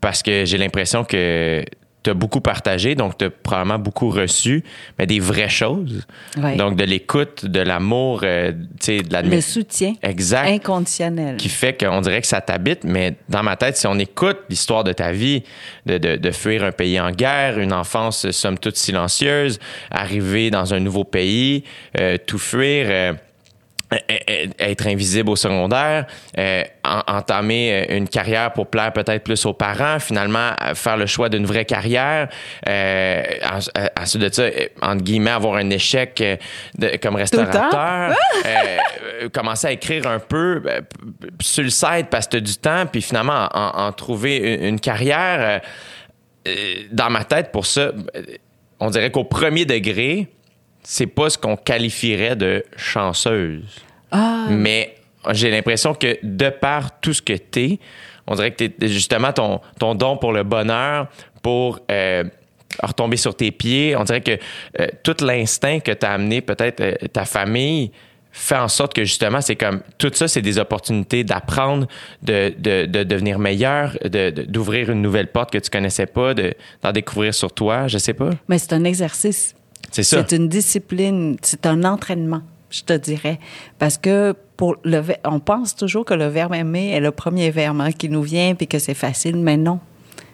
parce 0.00 0.22
que 0.22 0.44
j'ai 0.44 0.58
l'impression 0.58 1.04
que 1.04 1.64
tu 2.02 2.10
as 2.10 2.14
beaucoup 2.14 2.40
partagé, 2.40 2.94
donc 2.94 3.16
tu 3.18 3.24
as 3.26 3.30
probablement 3.30 3.78
beaucoup 3.78 4.10
reçu, 4.10 4.64
mais 4.98 5.06
des 5.06 5.20
vraies 5.20 5.48
choses. 5.48 6.04
Ouais. 6.36 6.56
Donc 6.56 6.76
de 6.76 6.84
l'écoute, 6.84 7.46
de 7.46 7.60
l'amour, 7.60 8.20
euh, 8.24 8.52
tu 8.52 8.56
sais, 8.80 8.98
de 8.98 9.04
Le 9.08 9.12
l'admiration. 9.12 9.52
soutien 9.62 9.94
Exact 10.02 10.48
inconditionnel. 10.48 11.36
qui 11.36 11.48
fait 11.48 11.78
qu'on 11.78 12.00
dirait 12.00 12.20
que 12.20 12.26
ça 12.26 12.40
t'habite, 12.40 12.84
mais 12.84 13.14
dans 13.28 13.42
ma 13.42 13.56
tête, 13.56 13.76
si 13.76 13.86
on 13.86 13.98
écoute 13.98 14.38
l'histoire 14.48 14.84
de 14.84 14.92
ta 14.92 15.12
vie, 15.12 15.42
de, 15.86 15.98
de- 15.98 16.16
de 16.16 16.30
fuir 16.30 16.64
un 16.64 16.72
pays 16.72 16.98
en 17.00 17.10
guerre, 17.10 17.58
une 17.58 17.72
enfance 17.72 18.24
euh, 18.26 18.32
somme 18.32 18.58
toute 18.58 18.76
silencieuse, 18.76 19.58
arriver 19.90 20.50
dans 20.50 20.74
un 20.74 20.80
nouveau 20.80 21.04
pays, 21.04 21.64
euh, 22.00 22.16
tout 22.26 22.38
fuir, 22.38 22.86
euh, 22.88 23.12
être 24.58 24.86
invisible 24.86 25.30
au 25.30 25.36
secondaire, 25.36 26.06
euh, 26.38 26.62
en- 26.84 27.02
entamer 27.18 27.86
euh, 27.90 27.96
une 27.96 28.08
carrière 28.08 28.52
pour 28.52 28.66
plaire 28.68 28.92
peut-être 28.92 29.22
plus 29.24 29.44
aux 29.46 29.52
parents, 29.52 29.98
finalement 29.98 30.50
euh, 30.62 30.74
faire 30.74 30.96
le 30.96 31.06
choix 31.06 31.28
d'une 31.28 31.46
vraie 31.46 31.64
carrière, 31.64 32.28
euh, 32.68 33.22
en- 33.44 33.80
euh, 33.80 33.86
ensuite 34.00 34.22
de 34.22 34.32
ça, 34.32 34.42
euh, 34.42 34.66
entre 34.80 35.02
guillemets, 35.02 35.30
avoir 35.30 35.56
un 35.56 35.70
échec 35.70 36.20
euh, 36.20 36.36
de- 36.78 36.96
comme 37.02 37.16
restaurateur, 37.16 38.16
euh, 38.46 38.76
euh, 39.24 39.28
commencer 39.28 39.66
à 39.68 39.72
écrire 39.72 40.06
un 40.06 40.18
peu 40.18 40.62
euh, 40.66 40.80
sur 41.40 41.62
le 41.64 41.70
site 41.70 42.08
parce 42.10 42.26
que 42.26 42.32
tu 42.32 42.36
as 42.38 42.40
du 42.40 42.56
temps, 42.56 42.86
puis 42.90 43.02
finalement 43.02 43.48
en, 43.52 43.86
en 43.86 43.92
trouver 43.92 44.36
une, 44.38 44.64
une 44.64 44.80
carrière. 44.80 45.38
euh, 45.40 45.58
euh, 46.48 46.52
dans 46.90 47.08
ma 47.08 47.22
tête, 47.24 47.52
pour 47.52 47.66
ça, 47.66 47.80
euh, 47.82 47.92
on 48.80 48.90
dirait 48.90 49.12
qu'au 49.12 49.22
premier 49.22 49.64
degré, 49.64 50.26
c'est 50.82 51.06
pas 51.06 51.30
ce 51.30 51.38
qu'on 51.38 51.56
qualifierait 51.56 52.36
de 52.36 52.64
chanceuse. 52.76 53.62
Ah, 54.10 54.46
Mais 54.50 54.94
j'ai 55.32 55.50
l'impression 55.50 55.94
que 55.94 56.18
de 56.22 56.48
par 56.50 57.00
tout 57.00 57.12
ce 57.12 57.22
que 57.22 57.34
t'es, 57.34 57.78
on 58.26 58.34
dirait 58.34 58.50
que 58.52 58.64
t'es 58.66 58.88
justement 58.88 59.32
ton, 59.32 59.60
ton 59.78 59.94
don 59.94 60.16
pour 60.16 60.32
le 60.32 60.42
bonheur, 60.42 61.08
pour 61.42 61.80
euh, 61.90 62.24
retomber 62.82 63.16
sur 63.16 63.34
tes 63.34 63.50
pieds, 63.50 63.96
on 63.96 64.04
dirait 64.04 64.20
que 64.20 64.38
euh, 64.80 64.86
tout 65.02 65.16
l'instinct 65.20 65.80
que 65.80 65.92
t'as 65.92 66.12
amené 66.12 66.40
peut-être 66.40 66.80
euh, 66.80 66.94
ta 67.12 67.24
famille 67.24 67.90
fait 68.34 68.56
en 68.56 68.68
sorte 68.68 68.94
que 68.94 69.04
justement, 69.04 69.42
c'est 69.42 69.56
comme 69.56 69.82
tout 69.98 70.10
ça, 70.14 70.26
c'est 70.26 70.40
des 70.40 70.58
opportunités 70.58 71.22
d'apprendre, 71.22 71.86
de, 72.22 72.54
de, 72.58 72.86
de 72.86 73.02
devenir 73.04 73.38
meilleur, 73.38 73.96
de- 74.02 74.30
d'ouvrir 74.48 74.90
une 74.90 75.02
nouvelle 75.02 75.26
porte 75.26 75.50
que 75.52 75.58
tu 75.58 75.68
connaissais 75.68 76.06
pas, 76.06 76.32
de- 76.32 76.54
d'en 76.82 76.92
découvrir 76.92 77.34
sur 77.34 77.52
toi, 77.52 77.88
je 77.88 77.98
sais 77.98 78.14
pas. 78.14 78.30
mais 78.48 78.56
c'est 78.58 78.72
un 78.72 78.84
exercice. 78.84 79.54
C'est 79.92 80.02
ça. 80.02 80.24
C'est 80.28 80.34
une 80.36 80.48
discipline, 80.48 81.36
c'est 81.42 81.64
un 81.66 81.84
entraînement, 81.84 82.42
je 82.70 82.82
te 82.82 82.92
dirais. 82.94 83.38
Parce 83.78 83.96
que 83.98 84.34
pour 84.56 84.76
le, 84.84 85.02
on 85.24 85.38
pense 85.38 85.76
toujours 85.76 86.04
que 86.04 86.14
le 86.14 86.26
verbe 86.26 86.54
aimer 86.54 86.90
est 86.90 87.00
le 87.00 87.10
premier 87.12 87.50
verbe 87.50 87.80
hein, 87.80 87.92
qui 87.92 88.08
nous 88.08 88.22
vient 88.22 88.54
puis 88.56 88.66
que 88.66 88.78
c'est 88.80 88.94
facile, 88.94 89.36
mais 89.36 89.56
non. 89.56 89.78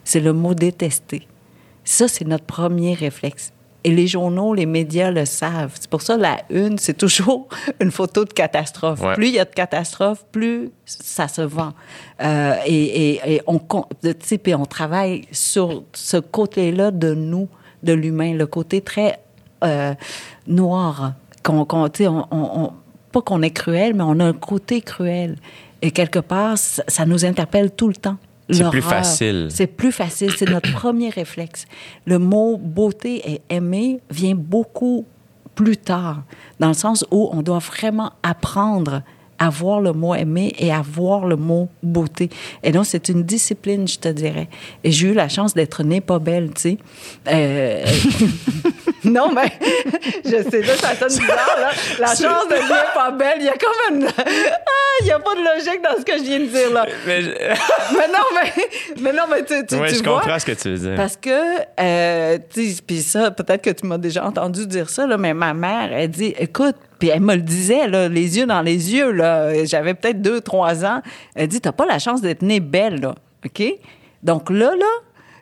C'est 0.04 0.20
le 0.20 0.32
mot 0.32 0.54
détester. 0.54 1.26
Ça, 1.84 2.09
c'est 2.09 2.26
notre 2.26 2.44
premier 2.44 2.94
réflexe. 2.94 3.52
Et 3.84 3.90
les 3.92 4.06
journaux, 4.06 4.54
les 4.54 4.66
médias 4.66 5.11
le 5.11 5.24
savent. 5.24 5.72
C'est 5.78 5.88
pour 5.88 6.02
ça 6.02 6.16
la 6.16 6.38
une, 6.50 6.78
c'est 6.78 6.96
toujours 6.96 7.48
une 7.80 7.90
photo 7.90 8.24
de 8.24 8.32
catastrophe. 8.32 9.00
Ouais. 9.02 9.14
Plus 9.14 9.28
il 9.28 9.34
y 9.34 9.38
a 9.38 9.44
de 9.44 9.50
catastrophes, 9.54 10.24
plus 10.32 10.70
ça 10.84 11.28
se 11.28 11.42
vend. 11.42 11.72
Euh, 12.22 12.54
et, 12.66 13.11
et- 13.14 13.34
et 13.36 13.42
on 13.46 14.64
travaille 14.66 15.22
sur 15.30 15.84
ce 15.92 16.16
côté-là 16.16 16.90
de 16.90 17.14
nous, 17.14 17.48
de 17.82 17.92
l'humain, 17.92 18.34
le 18.34 18.46
côté 18.46 18.80
très 18.80 19.18
euh, 19.64 19.94
noir. 20.46 21.12
Qu'on, 21.42 21.64
qu'on- 21.64 21.88
on, 22.00 22.24
on- 22.30 22.72
pas 23.12 23.22
qu'on 23.22 23.40
est 23.42 23.50
cruel, 23.50 23.94
mais 23.94 24.02
on 24.04 24.20
a 24.20 24.24
un 24.26 24.32
côté 24.34 24.80
cruel. 24.82 25.36
Et 25.80 25.90
quelque 25.92 26.18
part, 26.18 26.59
ça, 26.59 26.82
ça 26.88 27.06
nous 27.06 27.24
interpelle 27.24 27.70
tout 27.70 27.88
le 27.88 27.94
temps. 27.96 28.16
C'est 28.50 28.68
plus 28.70 28.82
facile. 28.82 29.48
C'est 29.50 29.66
plus 29.66 29.92
facile. 29.92 30.32
C'est 30.36 30.48
notre 30.50 30.72
premier 30.74 31.11
réflexe. 31.11 31.66
Le 32.06 32.18
mot 32.18 32.56
beauté 32.59 33.30
et 33.30 33.42
aimer 33.48 34.00
vient 34.11 34.34
beaucoup 34.34 35.04
plus 35.54 35.76
tard, 35.76 36.22
dans 36.61 36.68
le 36.68 36.74
sens 36.74 37.04
où 37.11 37.28
on 37.32 37.42
doit 37.42 37.59
vraiment 37.59 38.12
apprendre 38.22 39.02
à 39.39 39.51
voir 39.51 39.80
le 39.80 39.93
mot 39.93 40.14
aimer 40.14 40.53
et 40.59 40.72
à 40.72 40.82
voir 40.82 41.26
le 41.26 41.36
mot 41.36 41.68
beauté. 41.82 42.28
Et 42.62 42.72
donc, 42.72 42.86
c'est 42.86 43.09
une 43.09 43.22
discipline, 43.22 43.86
je 43.86 43.99
te 43.99 44.09
dirais. 44.09 44.49
Et 44.84 44.91
j'ai 44.91 45.09
eu 45.09 45.14
la 45.14 45.28
chance 45.28 45.55
d'être 45.55 45.82
née 45.84 46.01
pas 46.01 46.18
belle, 46.18 46.51
tu 46.55 46.61
sais. 46.62 46.78
Euh, 47.30 47.84
non, 49.05 49.30
mais 49.32 49.53
je 50.24 50.43
sais, 50.51 50.62
là, 50.62 50.74
ça 50.76 50.95
sonne 50.97 51.09
bizarre, 51.20 51.57
là. 51.61 51.70
La 51.99 52.07
chance 52.09 52.49
de 52.49 52.55
naître 52.55 52.93
pas 52.95 53.11
belle, 53.12 53.39
il 53.39 53.45
y 53.45 53.49
a 53.49 53.53
comme 53.57 53.97
une... 53.97 54.07
Ah, 54.07 54.24
il 55.01 55.05
n'y 55.05 55.12
a 55.12 55.20
pas 55.20 55.34
de 55.34 55.41
logique 55.41 55.82
dans 55.82 55.97
ce 55.99 56.05
que 56.05 56.18
je 56.18 56.22
viens 56.24 56.41
de 56.41 56.47
dire, 56.47 56.72
là. 56.72 56.86
Mais 57.07 57.22
je- 57.22 57.28
Mais 57.97 58.09
non, 58.09 58.24
mais, 58.34 58.53
mais 59.01 59.12
non, 59.12 59.22
mais 59.30 59.45
tu, 59.45 59.64
tu, 59.66 59.76
Ouais, 59.76 59.89
tu 59.91 59.97
je 59.99 60.03
vois, 60.03 60.20
comprends 60.20 60.39
ce 60.39 60.47
que 60.47 60.53
tu 60.53 60.70
veux 60.70 60.78
dire. 60.78 60.97
parce 60.97 61.16
que, 61.16 61.30
euh, 61.80 62.39
tu 62.53 62.66
sais, 62.72 62.82
puis 62.84 63.03
ça, 63.03 63.30
peut-être 63.30 63.62
que 63.62 63.70
tu 63.70 63.86
m'as 63.86 63.99
déjà 63.99 64.24
entendu 64.24 64.66
dire 64.66 64.91
ça, 64.91 65.07
là, 65.07 65.16
mais 65.16 65.32
ma 65.34 65.55
mère, 65.55 65.91
elle 65.93 66.11
dit, 66.11 66.34
écoute, 66.39 66.74
puis 66.99 67.09
elle 67.09 67.20
me 67.20 67.34
le 67.34 67.42
disait, 67.42 67.86
là, 67.88 68.09
les 68.09 68.38
yeux 68.38 68.46
dans 68.46 68.62
les 68.62 68.92
yeux, 68.94 69.11
là, 69.12 69.64
j'avais 69.64 69.94
peut-être 69.94 70.20
deux, 70.22 70.40
trois 70.40 70.84
ans, 70.84 71.03
elle 71.34 71.49
dit, 71.49 71.61
t'as 71.61 71.72
pas 71.72 71.86
la 71.86 71.99
chance 71.99 72.20
d'être 72.20 72.42
née 72.42 72.61
belle, 72.61 73.01
là, 73.01 73.14
OK? 73.44 73.62
Donc 74.22 74.51
là, 74.51 74.72
là, 74.78 74.86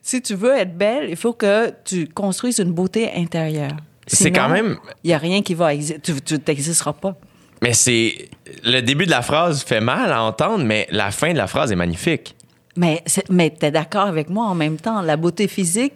si 0.02 0.20
tu 0.22 0.34
veux 0.34 0.52
être 0.54 0.76
belle, 0.76 1.08
il 1.08 1.16
faut 1.16 1.32
que 1.32 1.72
tu 1.84 2.06
construises 2.08 2.58
une 2.58 2.72
beauté 2.72 3.10
intérieure. 3.16 3.76
C'est 4.06 4.30
quand 4.30 4.48
même- 4.48 4.76
Il 5.02 5.08
n'y 5.08 5.14
a 5.14 5.18
rien 5.18 5.42
qui 5.42 5.54
va 5.54 5.74
exister. 5.74 6.00
Tu- 6.24 6.38
n'existeras 6.46 6.92
pas. 6.92 7.16
Mais 7.62 7.72
c'est. 7.72 8.28
Le 8.64 8.80
début 8.80 9.06
de 9.06 9.10
la 9.10 9.22
phrase 9.22 9.64
fait 9.64 9.80
mal 9.80 10.12
à 10.12 10.22
entendre, 10.22 10.62
mais 10.64 10.86
la 10.90 11.10
fin 11.10 11.32
de 11.32 11.38
la 11.38 11.46
phrase 11.48 11.72
est 11.72 11.76
magnifique. 11.76 12.36
Mais, 12.76 13.02
mais 13.30 13.52
tu 13.58 13.66
es 13.66 13.70
d'accord 13.72 14.06
avec 14.06 14.28
moi 14.28 14.44
en 14.46 14.54
même 14.54 14.76
temps. 14.76 15.00
La 15.00 15.16
beauté 15.16 15.48
physique, 15.48 15.94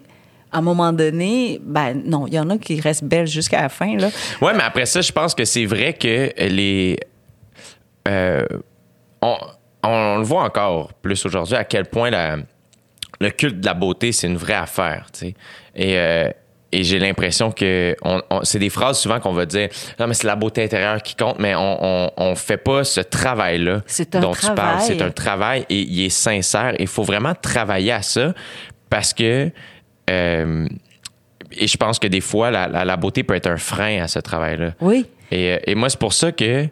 à 0.53 0.59
un 0.59 0.61
moment 0.63 0.93
donné, 0.93 1.61
ben 1.63 2.03
non, 2.05 2.27
il 2.27 2.35
y 2.35 2.39
en 2.39 2.51
a 2.51 2.59
qui 2.59 2.81
restent 2.81 3.05
belles 3.05 3.27
jusqu'à 3.27 3.63
la 3.63 3.69
fin. 3.69 3.97
Là. 3.97 4.09
Ouais, 4.41 4.53
mais 4.55 4.63
après 4.63 4.87
ça, 4.87 5.01
je 5.01 5.13
pense 5.13 5.35
que 5.35 5.45
c'est 5.45 5.67
vrai 5.67 5.93
que 5.95 6.31
les. 6.39 6.99
euh, 8.09 8.45
on, 9.23 9.37
on 9.83 10.17
le 10.19 10.25
voit 10.25 10.45
encore 10.45 10.93
plus 10.95 11.25
aujourd'hui 11.27 11.55
à 11.57 11.65
quel 11.65 11.87
point 11.87 12.11
la- 12.11 12.37
le 13.21 13.31
culte 13.31 13.61
de 13.61 13.67
la 13.67 13.75
beauté, 13.75 14.13
c'est 14.13 14.27
une 14.27 14.37
vraie 14.37 14.55
affaire. 14.55 15.07
tu 15.13 15.19
sais. 15.21 15.35
Et, 15.77 15.97
euh, 15.99 16.29
et 16.73 16.85
j'ai 16.85 16.99
l'impression 16.99 17.51
que 17.53 17.95
on- 18.03 18.23
on- 18.31 18.45
c'est 18.45 18.59
des 18.59 18.71
phrases 18.71 18.99
souvent 19.01 19.19
qu'on 19.21 19.33
va 19.33 19.45
dire 19.45 19.69
non 19.99 20.07
mais 20.07 20.15
c'est 20.15 20.29
la 20.29 20.37
beauté 20.37 20.63
intérieure 20.63 21.03
qui 21.03 21.17
compte 21.17 21.41
mais 21.41 21.53
on 21.57 21.79
on, 21.85 22.11
on 22.17 22.35
fait 22.37 22.59
pas 22.59 22.85
ce 22.85 23.01
travail 23.01 23.59
là 23.59 23.81
C'est 23.87 24.15
un 24.15 24.21
dont 24.21 24.33
tu 24.35 24.47
parles 24.47 24.55
travail. 24.57 24.85
c'est 24.87 25.03
un 25.03 25.11
travail 25.11 25.67
et 25.69 25.81
il 25.81 26.05
est 26.07 26.11
sincère 26.11 26.75
il 26.79 26.87
faut 26.87 27.03
vraiment 27.03 27.35
travailler 27.35 27.91
à 27.91 28.03
ça 28.03 28.35
parce 28.89 29.13
que 29.13 29.51
euh, 30.11 30.67
et 31.53 31.67
je 31.67 31.77
pense 31.77 31.99
que 31.99 32.07
des 32.09 32.21
fois 32.21 32.51
la, 32.51 32.69
la- 32.69 32.85
la 32.85 32.97
beauté 32.97 33.23
peut 33.23 33.35
être 33.35 33.47
un 33.49 33.57
frein 33.57 34.03
à 34.03 34.09
ce 34.09 34.19
travail 34.19 34.59
là 34.59 34.73
Oui. 34.81 35.07
et, 35.31 35.53
euh, 35.53 35.59
et 35.67 35.75
moi, 35.75 35.89
c'est 35.89 35.99
pour 35.99 36.13
ça 36.13 36.33
que 36.33 36.67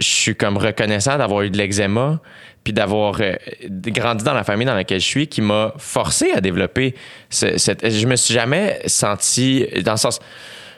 je 0.00 0.06
suis 0.06 0.34
comme 0.34 0.56
reconnaissant 0.56 1.16
d'avoir 1.18 1.42
eu 1.42 1.50
de 1.50 1.56
l'eczéma 1.58 2.20
puis 2.64 2.72
d'avoir 2.72 3.16
euh, 3.20 3.34
grandi 3.68 4.22
dans 4.24 4.34
la 4.34 4.44
famille 4.44 4.66
dans 4.66 4.74
laquelle 4.74 5.00
je 5.00 5.06
suis 5.06 5.26
qui 5.26 5.40
m'a 5.42 5.72
forcé 5.78 6.30
à 6.32 6.40
développer 6.40 6.94
ce- 7.30 7.58
cette. 7.58 7.88
Je 7.88 8.06
me 8.06 8.14
suis 8.16 8.34
jamais 8.34 8.80
senti 8.86 9.66
dans 9.84 9.92
le 9.92 9.96
sens. 9.98 10.20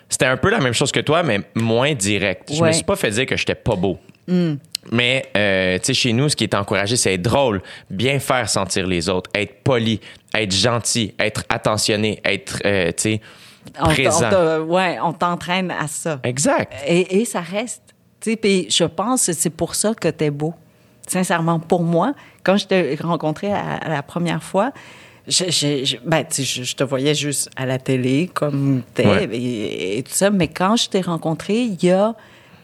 C'était 0.09 0.27
un 0.27 0.37
peu 0.39 0.51
la 0.51 0.61
même 0.61 0.73
chose 0.75 0.93
que 0.93 1.01
toi, 1.01 1.23
mais 1.23 1.41
moins 1.55 1.93
direct. 1.95 2.51
Je 2.53 2.61
me 2.61 2.67
Ouais. 2.69 2.73
suis 2.73 2.85
pas 2.85 2.97
fait 2.97 3.11
dire 3.11 3.27
que 3.27 3.37
j'étais 3.37 3.55
pas 3.55 3.77
beau. 3.77 3.99
Mais, 4.93 5.27
euh, 5.37 5.79
tu 5.79 5.87
sais, 5.87 5.95
chez 5.95 6.13
nous, 6.13 6.29
ce 6.29 6.37
qui 6.37 6.45
est 6.45 6.55
encouragé, 6.55 6.97
c'est 6.97 7.15
être 7.15 7.23
drôle, 7.23 7.63
bien 7.91 8.19
faire 8.19 8.49
sentir 8.49 8.87
les 8.87 9.09
autres, 9.09 9.31
être 9.35 9.63
poli, 9.63 10.01
être 10.35 10.53
gentil, 10.55 11.15
être 11.19 11.45
attentionné, 11.49 12.21
être, 12.25 12.59
euh, 12.65 12.89
tu 12.89 12.95
sais, 13.03 13.21
présent. 13.81 14.29
on 14.33 14.61
ouais, 14.75 14.99
on 15.03 15.13
t'entraîne 15.13 15.71
à 15.71 15.87
ça. 15.89 16.21
Exact. 16.23 16.73
Et, 16.87 17.21
et 17.21 17.25
ça 17.25 17.41
reste. 17.41 17.83
Tu 18.21 18.31
sais, 18.33 18.37
puis 18.37 18.67
je 18.71 18.85
pense 18.85 19.27
que 19.27 19.33
c'est 19.33 19.51
pour 19.51 19.75
ça 19.75 19.95
que 19.95 20.09
t'es 20.09 20.31
beau. 20.31 20.55
Sincèrement, 21.07 21.59
pour 21.61 21.83
moi, 21.83 22.15
quand 22.43 22.57
je 22.57 22.67
t'ai 22.67 22.97
rencontré 23.01 23.53
à, 23.53 23.75
à 23.75 23.89
la 23.91 24.03
première 24.03 24.43
fois, 24.43 24.73
je, 25.29 25.45
je, 25.51 25.85
je- 25.85 25.97
ben, 26.05 26.25
tu 26.25 26.37
sais, 26.37 26.43
je, 26.45 26.63
je 26.63 26.75
te 26.77 26.85
voyais 26.85 27.15
juste 27.15 27.51
à 27.57 27.67
la 27.67 27.79
télé 27.79 28.31
comme 28.33 28.83
t'es 28.95 29.07
Ouais. 29.07 29.29
et, 29.33 29.99
et 29.99 30.03
tout 30.03 30.13
ça. 30.13 30.31
Mais 30.31 30.49
quand 30.49 30.77
je 30.77 30.89
t'ai 30.89 31.01
rencontré, 31.03 31.55
il 31.63 31.83
y 31.85 31.91
a 31.91 32.15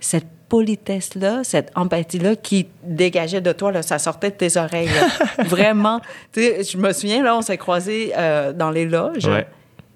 cette 0.01 0.27
politesse-là, 0.51 1.43
cette 1.45 1.71
empathie-là 1.75 2.37
qui 2.37 2.69
dégageait 2.83 3.41
de 3.41 3.53
toi, 3.53 3.73
là, 3.73 3.83
ça 3.83 3.99
sortait 3.99 4.31
de 4.31 4.35
tes 4.37 4.57
oreilles. 4.59 4.89
là. 4.89 5.45
Vraiment. 5.45 6.01
Je 6.37 6.77
me 6.77 6.93
souviens, 6.93 7.23
là, 7.23 7.35
on 7.37 7.41
s'est 7.41 7.57
croisés 7.57 8.13
euh, 8.17 8.53
dans 8.53 8.71
les 8.71 8.85
loges. 8.85 9.25
Ouais. 9.27 9.47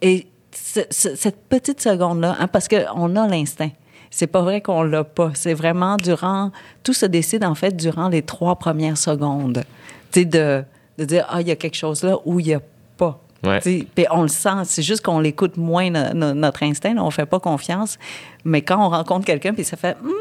Et 0.00 0.26
ce- 0.52 0.80
ce- 0.90 1.14
cette 1.16 1.42
petite 1.48 1.80
seconde-là, 1.82 2.36
hein, 2.40 2.46
parce 2.48 2.68
qu'on 2.68 3.16
a 3.16 3.28
l'instinct. 3.28 3.70
C'est 4.10 4.28
pas 4.28 4.42
vrai 4.42 4.60
qu'on 4.60 4.82
l'a 4.84 5.02
pas. 5.04 5.32
C'est 5.34 5.54
vraiment 5.54 5.96
durant. 5.96 6.52
Tout 6.84 6.92
se 6.92 7.04
décide, 7.06 7.44
en 7.44 7.54
fait, 7.56 7.76
durant 7.76 8.08
les 8.08 8.22
trois 8.22 8.56
premières 8.56 8.96
secondes. 8.96 9.64
Tu 10.12 10.20
sais, 10.20 10.24
de, 10.24 10.62
de 10.98 11.04
dire, 11.04 11.26
ah, 11.28 11.40
il 11.40 11.48
y 11.48 11.50
a 11.50 11.56
quelque 11.56 11.74
chose 11.76 12.02
là 12.04 12.16
ou 12.24 12.38
il 12.38 12.46
y 12.46 12.54
a 12.54 12.60
pas. 12.96 13.20
Puis 13.60 14.06
on 14.12 14.22
le 14.22 14.28
sent. 14.28 14.62
C'est 14.64 14.82
juste 14.82 15.04
qu'on 15.04 15.18
l'écoute 15.18 15.56
moins, 15.56 15.90
no- 15.90 16.14
no- 16.14 16.32
notre 16.32 16.62
instinct. 16.62 16.94
là, 16.94 17.02
on 17.04 17.10
fait 17.10 17.26
pas 17.26 17.40
confiance. 17.40 17.98
Mais 18.44 18.62
quand 18.62 18.78
on 18.86 18.88
rencontre 18.88 19.26
quelqu'un, 19.26 19.52
puis 19.52 19.64
ça 19.64 19.76
fait, 19.76 19.96
Hum 20.02 20.12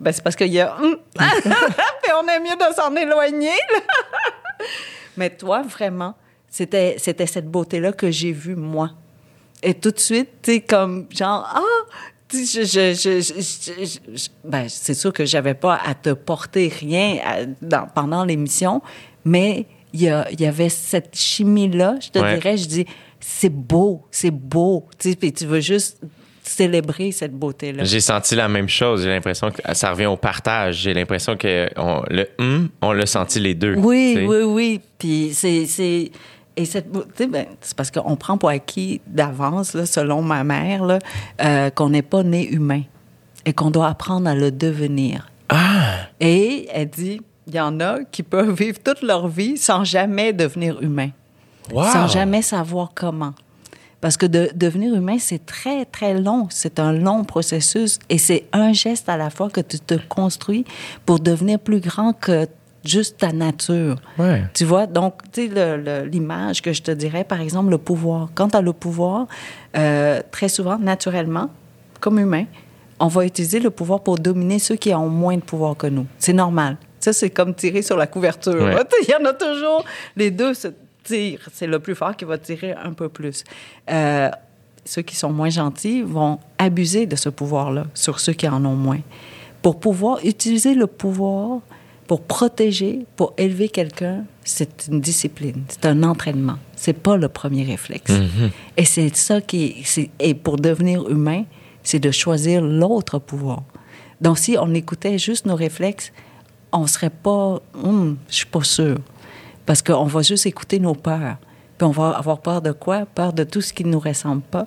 ben 0.00 0.12
c'est 0.12 0.22
parce 0.22 0.34
qu'il 0.36 0.48
y 0.52 0.60
a. 0.60 0.76
Puis 1.14 2.12
on 2.18 2.26
est 2.28 2.40
mieux 2.40 2.56
de 2.56 2.74
s'en 2.74 2.94
éloigner. 2.96 3.50
Mais 5.16 5.30
toi, 5.30 5.62
vraiment, 5.62 6.14
c'était, 6.48 6.96
c'était 6.98 7.26
cette 7.26 7.50
beauté-là 7.50 7.92
que 7.92 8.10
j'ai 8.10 8.32
vue, 8.32 8.56
moi. 8.56 8.90
Et 9.62 9.74
tout 9.74 9.90
de 9.90 9.98
suite, 9.98 10.28
tu 10.42 10.52
sais, 10.54 10.60
comme 10.60 11.06
genre, 11.10 11.46
ah, 11.54 11.60
je, 12.32 12.38
je, 12.62 12.94
je, 12.94 13.20
je- 14.16 14.28
ben, 14.44 14.66
c'est 14.68 14.94
sûr 14.94 15.12
que 15.12 15.24
j'avais 15.26 15.54
pas 15.54 15.78
à 15.84 15.94
te 15.94 16.10
porter 16.10 16.68
rien 16.68 17.18
à- 17.24 17.44
dans- 17.60 17.86
pendant 17.94 18.24
l'émission, 18.24 18.80
mais 19.24 19.66
il 19.92 20.00
y, 20.02 20.04
y 20.04 20.46
avait 20.46 20.68
cette 20.70 21.14
chimie-là, 21.16 21.96
je 22.00 22.08
te 22.10 22.18
Ouais. 22.20 22.34
dirais, 22.36 22.56
je 22.56 22.66
dis, 22.66 22.86
c'est 23.18 23.50
beau, 23.52 24.06
c'est 24.10 24.30
beau, 24.30 24.88
tu 24.98 25.10
sais, 25.10 25.16
puis 25.16 25.32
tu 25.32 25.44
veux 25.44 25.60
juste 25.60 25.98
célébrer 26.50 27.12
cette 27.12 27.32
beauté-là. 27.32 27.84
J'ai 27.84 28.00
senti 28.00 28.34
la 28.34 28.48
même 28.48 28.68
chose. 28.68 29.02
J'ai 29.04 29.08
l'impression 29.08 29.50
que 29.50 29.60
ça 29.74 29.90
revient 29.92 30.06
au 30.06 30.16
partage. 30.16 30.76
J'ai 30.78 30.92
l'impression 30.94 31.36
que 31.36 31.68
on, 31.76 32.02
le 32.10 32.26
hum, 32.38 32.68
on 32.82 32.92
l'a 32.92 33.06
senti 33.06 33.38
les 33.40 33.54
deux. 33.54 33.74
Oui, 33.76 34.26
oui, 34.28 34.42
oui. 34.42 34.80
Puis 34.98 35.30
c'est. 35.32 36.10
Et 36.56 36.64
cette, 36.64 36.90
beau- 36.90 37.04
tu 37.04 37.10
sais, 37.24 37.26
ben, 37.28 37.46
c'est 37.60 37.76
parce 37.76 37.90
qu'on 37.92 38.16
prend 38.16 38.36
pour 38.36 38.48
acquis 38.50 39.00
d'avance, 39.06 39.82
selon 39.84 40.20
ma 40.20 40.42
mère, 40.44 40.84
là, 40.84 40.98
euh, 41.42 41.70
qu'on 41.70 41.88
n'est 41.90 42.02
pas 42.02 42.22
né 42.24 42.48
humain 42.50 42.82
et 43.46 43.52
qu'on 43.52 43.70
doit 43.70 43.86
apprendre 43.88 44.28
à 44.28 44.34
le 44.34 44.50
devenir. 44.50 45.30
Ah! 45.48 45.94
Et 46.18 46.68
elle 46.74 46.90
dit, 46.90 47.20
il 47.46 47.54
y 47.54 47.60
en 47.60 47.78
a 47.80 48.00
qui 48.10 48.22
peuvent 48.24 48.52
vivre 48.52 48.78
toute 48.84 49.00
leur 49.02 49.28
vie 49.28 49.56
sans 49.56 49.84
jamais 49.84 50.32
devenir 50.32 50.82
humain, 50.82 51.10
Wow! 51.72 51.84
sans 51.84 52.08
jamais 52.08 52.42
savoir 52.42 52.90
comment. 52.94 53.32
Parce 54.00 54.16
que 54.16 54.26
de, 54.26 54.50
devenir 54.54 54.94
humain, 54.94 55.18
c'est 55.18 55.44
très, 55.44 55.84
très 55.84 56.18
long. 56.18 56.46
C'est 56.50 56.78
un 56.78 56.92
long 56.92 57.24
processus 57.24 57.98
et 58.08 58.18
c'est 58.18 58.44
un 58.52 58.72
geste 58.72 59.08
à 59.08 59.16
la 59.16 59.30
fois 59.30 59.50
que 59.50 59.60
tu 59.60 59.78
te 59.78 59.94
construis 60.08 60.64
pour 61.04 61.20
devenir 61.20 61.58
plus 61.58 61.80
grand 61.80 62.12
que 62.14 62.46
juste 62.84 63.18
ta 63.18 63.32
nature. 63.32 63.96
Ouais. 64.18 64.44
Tu 64.54 64.64
vois, 64.64 64.86
donc, 64.86 65.14
tu 65.32 65.50
sais, 65.50 66.04
l'image 66.06 66.62
que 66.62 66.72
je 66.72 66.82
te 66.82 66.90
dirais, 66.90 67.24
par 67.24 67.40
exemple, 67.40 67.70
le 67.70 67.78
pouvoir. 67.78 68.28
Quand 68.34 68.48
tu 68.48 68.56
as 68.56 68.62
le 68.62 68.72
pouvoir, 68.72 69.26
euh, 69.76 70.20
très 70.30 70.48
souvent, 70.48 70.78
naturellement, 70.78 71.50
comme 72.00 72.18
humain, 72.18 72.46
on 72.98 73.08
va 73.08 73.24
utiliser 73.24 73.60
le 73.60 73.70
pouvoir 73.70 74.00
pour 74.00 74.18
dominer 74.18 74.58
ceux 74.58 74.76
qui 74.76 74.94
ont 74.94 75.08
moins 75.08 75.36
de 75.36 75.42
pouvoir 75.42 75.76
que 75.76 75.86
nous. 75.86 76.06
C'est 76.18 76.32
normal. 76.32 76.76
Ça, 77.00 77.12
c'est 77.12 77.30
comme 77.30 77.54
tirer 77.54 77.82
sur 77.82 77.96
la 77.96 78.06
couverture. 78.06 78.54
Ouais. 78.54 78.76
Il 79.02 79.10
y 79.10 79.14
en 79.14 79.24
a 79.24 79.32
toujours. 79.32 79.84
Les 80.16 80.30
deux 80.30 80.52
C'est 81.52 81.66
le 81.66 81.78
plus 81.78 81.94
fort 81.94 82.16
qui 82.16 82.24
va 82.24 82.38
tirer 82.38 82.72
un 82.72 82.92
peu 82.92 83.08
plus. 83.08 83.44
Euh, 83.90 84.30
ceux 84.84 85.02
qui 85.02 85.14
sont 85.16 85.30
moins 85.32 85.50
gentils 85.50 86.02
vont 86.02 86.38
abuser 86.58 87.06
de 87.06 87.16
ce 87.16 87.28
pouvoir-là 87.28 87.84
sur 87.94 88.18
ceux 88.20 88.32
qui 88.32 88.48
en 88.48 88.64
ont 88.64 88.76
moins. 88.76 89.00
Pour 89.62 89.78
pouvoir 89.78 90.18
utiliser 90.24 90.74
le 90.74 90.86
pouvoir 90.86 91.60
pour 92.06 92.22
protéger, 92.22 93.06
pour 93.14 93.34
élever 93.38 93.68
quelqu'un, 93.68 94.24
c'est 94.42 94.88
une 94.90 95.00
discipline, 95.00 95.62
c'est 95.68 95.86
un 95.86 96.02
entraînement. 96.02 96.56
C'est 96.74 96.92
pas 97.06 97.16
le 97.16 97.28
premier 97.28 97.62
réflexe. 97.62 98.10
Et 98.76 98.84
c'est 98.84 99.14
ça 99.14 99.40
qui, 99.40 99.76
c'est- 99.84 100.10
et 100.18 100.34
pour 100.34 100.56
devenir 100.56 101.08
humain, 101.08 101.44
c'est 101.84 102.00
de 102.00 102.10
choisir 102.10 102.62
l'autre 102.62 103.20
pouvoir. 103.20 103.62
Donc 104.20 104.38
si 104.38 104.56
on 104.58 104.74
écoutait 104.74 105.18
juste 105.18 105.46
nos 105.46 105.54
réflexes, 105.54 106.10
on 106.72 106.86
serait 106.88 107.10
pas, 107.10 107.60
Hum, 107.84 108.16
je 108.28 108.34
suis 108.36 108.46
pas 108.46 108.64
sûr, 108.64 108.96
parce 109.66 109.82
qu'on 109.82 110.04
va 110.04 110.22
juste 110.22 110.46
écouter 110.46 110.78
nos 110.78 110.94
peurs. 110.94 111.36
Puis 111.78 111.86
on 111.86 111.90
va 111.90 112.10
avoir 112.10 112.40
peur 112.40 112.60
de 112.62 112.72
quoi? 112.72 113.06
Peur 113.06 113.32
de 113.32 113.44
tout 113.44 113.60
ce 113.60 113.72
qui 113.72 113.84
nous 113.84 114.00
ressemble 114.00 114.42
pas, 114.42 114.66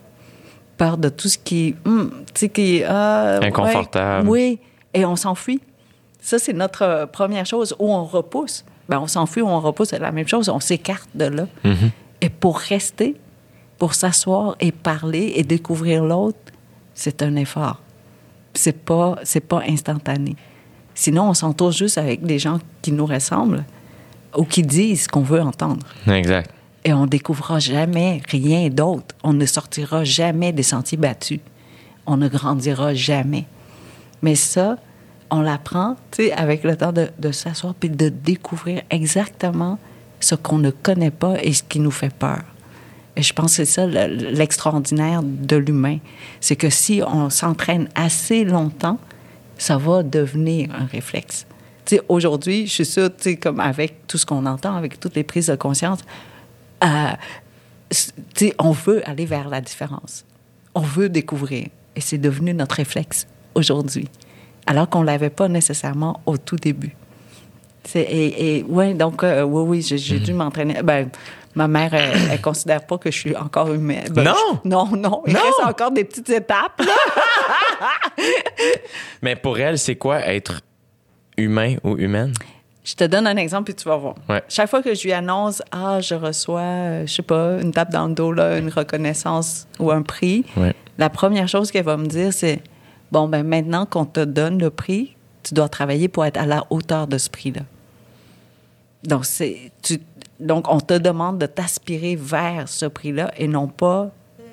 peur 0.78 0.98
de 0.98 1.10
tout 1.10 1.30
ce 1.30 1.38
qui, 1.38 1.76
hum, 1.86 2.12
tu 2.34 2.40
sais, 2.40 2.50
qui 2.50 2.84
ah, 2.84 3.40
ouais, 3.40 3.48
Inconfortable. 3.48 4.28
oui, 4.28 4.60
et 4.94 5.06
on 5.06 5.16
s'enfuit. 5.16 5.62
Ça, 6.22 6.40
c'est 6.40 6.54
notre 6.54 7.08
première 7.12 7.46
chose 7.46 7.76
où 7.80 7.94
on 7.94 8.06
repousse. 8.06 8.64
Ben, 8.90 9.00
on 9.00 9.08
s'enfuit 9.08 9.42
ou 9.42 9.48
on 9.48 9.60
repousse, 9.60 9.90
c'est 9.90 10.00
la 10.00 10.12
même 10.12 10.28
chose. 10.28 10.50
On 10.50 10.60
s'écarte 10.60 11.10
de 11.16 11.26
là. 11.26 11.48
Et 12.22 12.30
pour 12.30 12.58
rester, 12.58 13.16
pour 13.78 13.94
s'asseoir 13.94 14.56
et 14.60 14.72
parler 14.72 15.34
et 15.36 15.44
découvrir 15.44 16.04
l'autre, 16.04 16.38
c'est 16.94 17.22
un 17.22 17.36
effort. 17.36 17.82
C'est 18.54 18.86
pas, 18.86 19.18
c'est 19.24 19.42
pas 19.42 19.62
instantané. 19.68 20.36
Sinon, 20.96 21.30
on 21.30 21.34
s'entoure 21.34 21.72
juste 21.72 21.98
avec 21.98 22.24
des 22.24 22.40
gens 22.40 22.60
qui 22.82 22.92
nous 22.92 23.06
ressemblent 23.06 23.66
ou 24.38 24.44
qui 24.46 24.64
disent 24.64 25.04
ce 25.04 25.08
qu'on 25.08 25.22
veut 25.22 25.42
entendre. 25.42 25.86
Exact. 26.08 26.50
Et 26.86 26.94
on 26.94 27.06
découvrira 27.06 27.60
jamais 27.60 28.22
rien 28.28 28.70
d'autre. 28.70 29.16
On 29.24 29.34
ne 29.34 29.46
sortira 29.46 30.04
jamais 30.04 30.52
des 30.52 30.64
sentiers 30.64 30.98
battus. 30.98 31.40
On 32.06 32.18
ne 32.18 32.28
grandira 32.28 32.94
jamais. 32.94 33.46
Mais 34.22 34.36
ça, 34.36 34.78
on 35.30 35.42
l'apprend, 35.42 35.96
tu 36.12 36.26
sais, 36.26 36.32
avec 36.34 36.64
le 36.64 36.76
temps 36.76 36.92
de, 36.92 37.10
de 37.18 37.32
s'asseoir 37.32 37.74
puis 37.74 37.90
de 37.90 38.10
découvrir 38.10 38.82
exactement 38.90 39.80
ce 40.20 40.36
qu'on 40.36 40.58
ne 40.58 40.72
connaît 40.72 41.12
pas 41.12 41.36
et 41.42 41.54
ce 41.54 41.64
qui 41.64 41.80
nous 41.80 41.92
fait 41.92 42.14
peur. 42.14 42.42
Et 43.16 43.22
je 43.22 43.32
pense 43.34 43.52
que 43.58 43.64
c'est 43.64 43.72
ça 43.72 43.86
le- 43.86 44.32
l'extraordinaire 44.32 45.22
de 45.24 45.56
l'humain. 45.56 46.00
C'est 46.42 46.56
que 46.56 46.70
si 46.70 47.02
on 47.06 47.30
s'entraîne 47.30 47.88
assez 47.96 48.44
longtemps, 48.44 48.98
ça 49.58 49.78
va 49.78 50.04
devenir 50.04 50.70
un 50.74 50.86
réflexe. 50.86 51.46
Aujourd'hui, 52.10 52.68
je 52.68 52.72
suis 52.74 52.86
sûre, 52.86 53.10
comme 53.42 53.60
avec 53.60 54.08
tout 54.08 54.18
ce 54.18 54.26
qu'on 54.26 54.46
entend, 54.46 54.76
avec 54.76 55.00
toutes 55.00 55.16
les 55.16 55.24
prises 55.24 55.48
de 55.48 55.56
conscience, 55.56 56.00
euh, 56.84 56.88
on 58.60 58.72
veut 58.72 59.08
aller 59.08 59.26
vers 59.26 59.50
la 59.50 59.62
différence. 59.62 60.26
On 60.76 60.82
veut 60.82 61.10
découvrir. 61.10 61.68
Et 61.96 62.02
c'est 62.02 62.18
devenu 62.18 62.54
notre 62.54 62.76
réflexe 62.76 63.28
aujourd'hui. 63.56 64.08
Alors 64.66 64.90
qu'on 64.90 65.02
ne 65.02 65.06
l'avait 65.08 65.30
pas 65.30 65.48
nécessairement 65.48 66.22
au 66.26 66.38
tout 66.38 66.56
début. 66.56 66.96
Et, 67.96 68.58
et 68.60 68.64
ouais, 68.64 68.94
donc, 68.94 69.24
euh, 69.24 69.44
oui, 69.44 69.82
oui, 69.84 69.98
j'ai 69.98 70.20
dû 70.20 70.34
m'entraîner. 70.34 70.82
Ben, 70.82 71.10
ma 71.54 71.68
mère, 71.68 71.94
elle, 71.94 72.18
elle 72.32 72.42
considère 72.42 72.88
pas 72.88 72.98
que 72.98 73.12
je 73.12 73.20
suis 73.20 73.36
encore 73.36 73.72
humaine. 73.74 74.08
Ben, 74.12 74.24
Non! 74.24 74.60
je- 74.64 74.70
non, 74.70 74.88
non. 74.96 75.22
Il 75.28 75.34
Non! 75.34 75.40
reste 75.42 75.60
encore 75.70 75.92
des 75.92 76.06
petites 76.06 76.30
étapes. 76.30 76.82
Mais 79.22 79.36
pour 79.36 79.60
elle, 79.60 79.78
c'est 79.78 79.98
quoi 79.98 80.22
être 80.22 80.62
humain 81.38 81.76
ou 81.84 81.98
humaine? 81.98 82.34
Je 82.84 82.96
te 82.96 83.04
donne 83.06 83.28
un 83.28 83.38
exemple 83.38 83.66
puis 83.72 83.76
tu 83.76 83.88
vas 83.88 83.96
voir. 83.96 84.16
Ouais. 84.28 84.44
Chaque 84.50 84.70
fois 84.70 84.82
que 84.84 84.94
je 84.94 85.04
lui 85.04 85.14
annonce, 85.14 85.62
ah, 85.72 86.02
je 86.02 86.16
reçois, 86.16 86.60
euh, 86.62 87.06
je 87.08 87.14
sais 87.14 87.22
pas, 87.22 87.62
une 87.62 87.72
tape 87.72 87.92
dans 87.92 88.08
le 88.08 88.14
dos, 88.14 88.34
là, 88.34 88.58
une 88.58 88.70
reconnaissance 88.70 89.68
ou 89.80 89.90
un 89.92 90.02
prix, 90.02 90.44
Ouais. 90.58 90.74
la 90.98 91.10
première 91.10 91.48
chose 91.48 91.72
qu'elle 91.72 91.86
va 91.86 91.96
me 91.96 92.08
dire, 92.08 92.34
c'est 92.34 92.62
bon, 93.12 93.28
ben 93.30 93.44
maintenant 93.44 93.86
qu'on 93.86 94.06
te 94.06 94.20
donne 94.20 94.60
le 94.60 94.70
prix, 94.70 95.16
tu 95.44 95.54
dois 95.54 95.70
travailler 95.70 96.10
pour 96.10 96.26
être 96.26 96.38
à 96.38 96.46
la 96.46 96.66
hauteur 96.72 97.08
de 97.08 97.18
ce 97.18 97.30
prix-là. 97.30 97.62
Donc, 99.04 99.26
c'est, 99.26 99.72
tu, 99.82 100.00
donc, 100.40 100.66
on 100.70 100.80
te 100.80 100.98
demande 100.98 101.38
de 101.38 101.46
t'aspirer 101.46 102.16
vers 102.18 102.68
ce 102.68 102.86
prix-là 102.86 103.32
et 103.38 103.48
non 103.48 103.68
pas. 103.68 104.12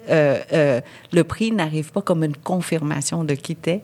euh, 0.08 0.38
euh, 0.52 0.80
le 1.12 1.24
prix 1.24 1.52
n'arrive 1.52 1.92
pas 1.92 2.00
comme 2.02 2.24
une 2.24 2.36
confirmation 2.36 3.22
de 3.24 3.34
qui 3.34 3.54
t'es. 3.54 3.82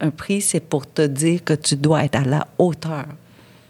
Un 0.00 0.10
prix, 0.10 0.40
c'est 0.42 0.60
pour 0.60 0.86
te 0.90 1.02
dire 1.02 1.42
que 1.44 1.54
tu 1.54 1.76
dois 1.76 2.04
être 2.04 2.16
à 2.16 2.22
la 2.24 2.46
hauteur 2.58 3.06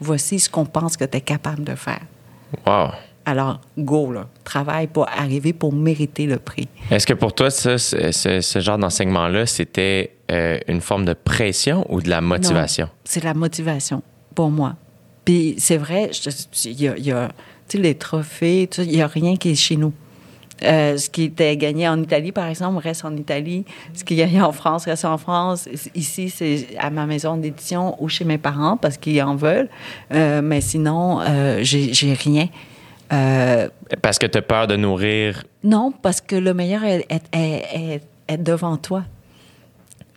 voici 0.00 0.38
ce 0.38 0.50
qu'on 0.50 0.66
pense 0.66 0.96
que 0.96 1.04
tu 1.04 1.16
es 1.16 1.20
capable 1.22 1.64
de 1.64 1.74
faire. 1.74 2.00
Wow. 2.66 2.88
Alors, 3.24 3.60
go, 3.78 4.12
là. 4.12 4.28
Travaille 4.44 4.86
pour 4.88 5.08
arriver 5.08 5.52
pour 5.52 5.72
mériter 5.72 6.26
le 6.26 6.38
prix. 6.38 6.68
Est-ce 6.90 7.06
que 7.06 7.14
pour 7.14 7.34
toi, 7.34 7.50
ça, 7.50 7.76
ce, 7.78 8.12
ce- 8.12 8.40
ce 8.40 8.58
genre 8.60 8.78
d'enseignement-là, 8.78 9.46
c'était 9.46 10.12
euh, 10.30 10.58
une 10.68 10.80
forme 10.80 11.04
de 11.06 11.12
pression 11.14 11.84
ou 11.92 12.00
de 12.00 12.08
la 12.10 12.20
motivation? 12.20 12.88
C'est 13.04 13.24
la 13.24 13.34
motivation 13.34 14.02
pour 14.34 14.50
moi. 14.50 14.76
Puis 15.24 15.54
c'est 15.58 15.76
vrai, 15.78 16.10
il 16.66 16.80
y 16.82 16.88
a, 16.88 16.96
y 16.98 17.10
a, 17.10 17.28
les 17.74 17.94
trophées, 17.96 18.68
il 18.78 18.88
n'y 18.88 19.02
a 19.02 19.06
rien 19.08 19.36
qui 19.36 19.50
est 19.50 19.54
chez 19.56 19.76
nous. 19.76 19.92
Euh, 20.62 20.96
ce 20.96 21.10
qui 21.10 21.24
était 21.24 21.54
gagné 21.58 21.86
en 21.86 22.00
Italie, 22.02 22.32
par 22.32 22.46
exemple, 22.46 22.78
reste 22.82 23.04
en 23.04 23.14
Italie. 23.14 23.64
Ce 23.92 24.04
qui 24.04 24.14
est 24.14 24.16
gagné 24.16 24.40
en 24.40 24.52
France 24.52 24.86
reste 24.86 25.04
en 25.04 25.18
France. 25.18 25.68
Ici, 25.94 26.30
c'est 26.30 26.68
à 26.78 26.88
ma 26.88 27.04
maison 27.04 27.36
d'édition 27.36 28.02
ou 28.02 28.08
chez 28.08 28.24
mes 28.24 28.38
parents 28.38 28.78
parce 28.78 28.96
qu'ils 28.96 29.22
en 29.22 29.36
veulent. 29.36 29.68
Euh, 30.14 30.40
mais 30.42 30.62
sinon, 30.62 31.20
euh, 31.20 31.58
j'ai 31.62 32.14
rien. 32.14 32.48
Euh, 33.12 33.68
Parce 34.02 34.18
que 34.18 34.26
tu 34.26 34.38
as 34.38 34.42
peur 34.42 34.66
de 34.66 34.76
nourrir? 34.76 35.44
non, 35.62 35.92
parce 36.02 36.20
que 36.20 36.34
le 36.36 36.54
meilleur 36.54 36.82
est, 36.84 37.06
est- 37.10 37.22
est- 37.36 37.64
est- 37.94 38.02
est 38.26 38.38
devant 38.38 38.76
toi. 38.78 39.04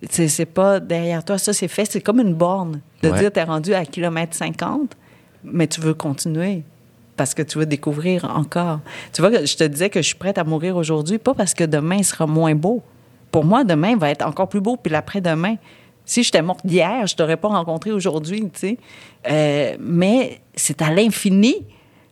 C'est 0.10 0.46
pas 0.46 0.80
derrière 0.80 1.24
toi. 1.26 1.38
Ça, 1.38 1.52
c'est 1.52 1.68
fait. 1.68 1.84
C'est 1.86 2.02
comme 2.02 2.20
une 2.22 2.34
borne. 2.34 2.80
De 3.04 3.10
Ouais. 3.10 3.20
dire, 3.20 3.32
t'es 3.32 3.44
rendu 3.44 3.74
à 3.74 3.84
kilomètre 3.86 4.36
50, 4.36 4.96
mais 5.44 5.68
tu 5.68 5.82
veux 5.82 5.94
continuer 5.94 6.64
parce 7.20 7.34
que 7.34 7.42
tu 7.42 7.58
veux 7.58 7.66
découvrir 7.66 8.24
encore. 8.34 8.80
Tu 9.12 9.22
vois, 9.22 9.44
je 9.44 9.56
te 9.58 9.66
disais 9.66 9.90
que 9.90 10.02
je 10.02 10.08
suis 10.08 10.16
prête 10.16 10.38
à 10.38 10.46
mourir 10.46 10.78
aujourd'hui, 10.78 11.18
pas 11.18 11.34
parce 11.34 11.54
que 11.54 11.66
demain 11.66 12.02
sera 12.02 12.26
moins 12.26 12.56
beau. 12.56 12.82
Pour 13.30 13.44
moi, 13.44 13.66
demain 13.66 13.98
va 13.98 14.10
être 14.10 14.26
encore 14.26 14.48
plus 14.48 14.62
beau, 14.62 14.78
puis 14.78 14.90
l'après-demain. 14.90 15.58
Si 16.06 16.24
j'étais 16.24 16.42
morte 16.42 16.62
hier, 16.64 17.06
je 17.08 17.18
t'aurais 17.18 17.36
pas 17.36 17.50
rencontré 17.50 17.92
aujourd'hui, 17.92 18.40
tu 18.44 18.50
sais. 18.54 18.78
Euh, 19.30 19.76
mais 19.82 20.40
c'est 20.56 20.82
à 20.82 20.92
l'infini. 20.92 21.66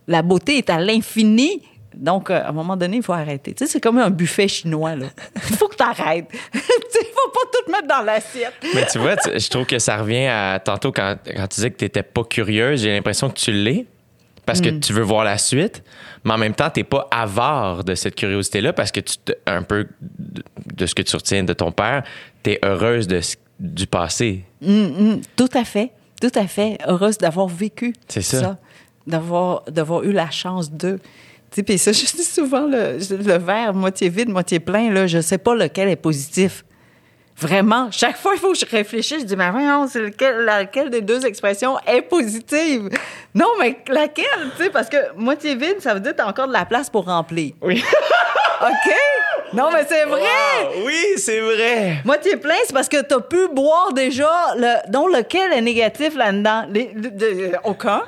La 0.10 0.24
beauté 0.24 0.58
est 0.58 0.70
à 0.70 0.78
l'infini. 0.78 1.62
Donc, 1.96 2.30
euh, 2.30 2.44
à 2.44 2.50
un 2.50 2.52
moment 2.52 2.76
donné, 2.76 2.98
il 2.98 3.04
faut 3.04 3.14
arrêter. 3.14 3.54
Tu 3.54 3.66
sais, 3.66 3.72
c'est 3.72 3.80
comme 3.80 4.00
un 4.00 4.10
buffet 4.10 4.50
chinois, 4.50 4.98
là. 4.98 5.06
Il 5.50 5.56
faut 5.56 5.70
que 5.70 5.78
tu 5.78 5.84
arrêtes. 5.84 6.28
tu 6.52 6.60
sais, 6.60 7.00
faut 7.00 7.32
pas 7.32 7.50
tout 7.54 7.72
mettre 7.72 7.88
dans 7.88 8.02
l'assiette. 8.04 8.54
Mais 8.76 8.86
tu 8.88 9.00
vois, 9.00 9.16
je 9.26 9.50
trouve 9.50 9.66
que 9.66 9.80
ça 9.80 9.96
revient 9.96 10.28
à 10.28 10.60
tantôt 10.60 10.92
quand, 10.92 11.16
quand 11.26 11.48
tu 11.48 11.56
disais 11.56 11.72
que 11.72 11.78
tu 11.78 11.86
n'étais 11.86 12.04
pas 12.04 12.26
curieuse. 12.26 12.82
J'ai 12.82 12.94
l'impression 12.94 13.30
que 13.30 13.40
tu 13.40 13.54
l'es 13.54 13.88
parce 14.48 14.62
que 14.62 14.70
tu 14.70 14.94
veux 14.94 15.04
voir 15.04 15.24
la 15.24 15.38
suite, 15.38 15.84
mais 16.24 16.34
en 16.34 16.38
même 16.40 16.56
temps, 16.56 16.70
tu 16.72 16.80
n'es 16.80 16.84
pas 16.84 17.08
avare 17.12 17.84
de 17.84 17.94
cette 17.94 18.16
curiosité-là 18.16 18.74
parce 18.74 18.92
que 18.92 19.00
tu 19.02 19.18
te- 19.18 19.34
un 19.46 19.62
peu 19.62 19.86
de, 20.02 20.42
de 20.74 20.86
ce 20.88 20.96
que 20.96 21.04
tu 21.04 21.16
retiens 21.16 21.44
de 21.44 21.54
ton 21.54 21.72
père, 21.72 22.02
tu 22.44 22.52
es 22.52 22.60
heureuse 22.66 23.08
de, 23.08 23.20
du 23.60 23.86
passé. 23.86 24.44
Hum, 24.66 25.22
tout 25.36 25.50
à 25.54 25.64
fait. 25.64 25.92
Tout 26.20 26.32
à 26.34 26.48
fait. 26.48 26.80
Heureuse 26.88 27.20
d'avoir 27.20 27.48
vécu 27.48 27.94
C'est 28.08 28.24
ça. 28.24 28.58
D'avoir, 29.06 29.64
d'avoir 29.70 30.04
eu 30.04 30.12
la 30.12 30.30
chance 30.32 30.72
de. 30.72 30.98
Tu 31.52 31.56
sais, 31.56 31.64
puis 31.64 31.78
ça, 31.78 31.92
je 31.94 32.00
dis 32.06 32.24
souvent, 32.24 32.66
le, 32.68 32.98
le 32.98 33.38
verre 33.38 33.74
moitié 33.74 34.10
vide, 34.10 34.30
moitié 34.30 34.60
plein, 34.60 34.92
là, 34.92 35.08
je 35.08 35.22
sais 35.22 35.38
pas 35.38 35.56
lequel 35.56 35.90
est 35.90 35.96
positif. 35.96 36.66
Vraiment, 37.40 37.90
chaque 37.92 38.18
fois, 38.18 38.32
il 38.36 38.40
faut 38.40 38.52
que 38.54 38.58
je 38.58 38.66
réfléchisse. 38.66 39.20
Je 39.20 39.26
dis, 39.26 39.36
mais 39.36 39.52
voyons, 39.52 39.88
c'est 39.88 40.00
lequel, 40.02 40.38
laquelle 40.46 40.90
des 40.90 41.02
deux 41.02 41.24
expressions 41.26 41.78
est 41.86 42.02
positive? 42.02 42.90
Non, 43.36 43.50
mais 43.60 43.78
laquelle, 43.90 44.26
tu 44.58 44.64
sais, 44.64 44.70
parce 44.72 44.90
que 44.90 44.98
moitié 45.16 45.56
vide, 45.56 45.76
ça 45.80 45.94
veut 45.94 46.00
dire 46.00 46.14
que 46.14 46.18
t'as 46.18 46.28
encore 46.28 46.48
de 46.48 46.54
la 46.54 46.66
place 46.66 46.90
pour 46.90 47.06
remplir. 47.06 47.54
Oui. 47.62 47.84
OK? 48.62 48.94
Non, 49.54 49.70
mais 49.72 49.86
c'est 49.88 50.06
vrai! 50.06 50.20
Wow, 50.20 50.86
oui, 50.88 51.04
c'est 51.18 51.40
vrai. 51.40 51.98
Moitié 52.04 52.38
plein, 52.38 52.56
c'est 52.66 52.74
parce 52.74 52.90
que 52.90 53.02
t'as 53.02 53.20
pu 53.22 53.48
boire 53.54 53.94
déjà, 53.94 54.30
le, 54.58 54.92
dont 54.92 55.06
lequel 55.08 55.54
est 55.54 55.62
négatif 55.62 56.16
là-dedans? 56.16 56.66
Les- 56.72 56.92
de- 56.96 57.10
de- 57.10 57.52
aucun. 57.64 58.02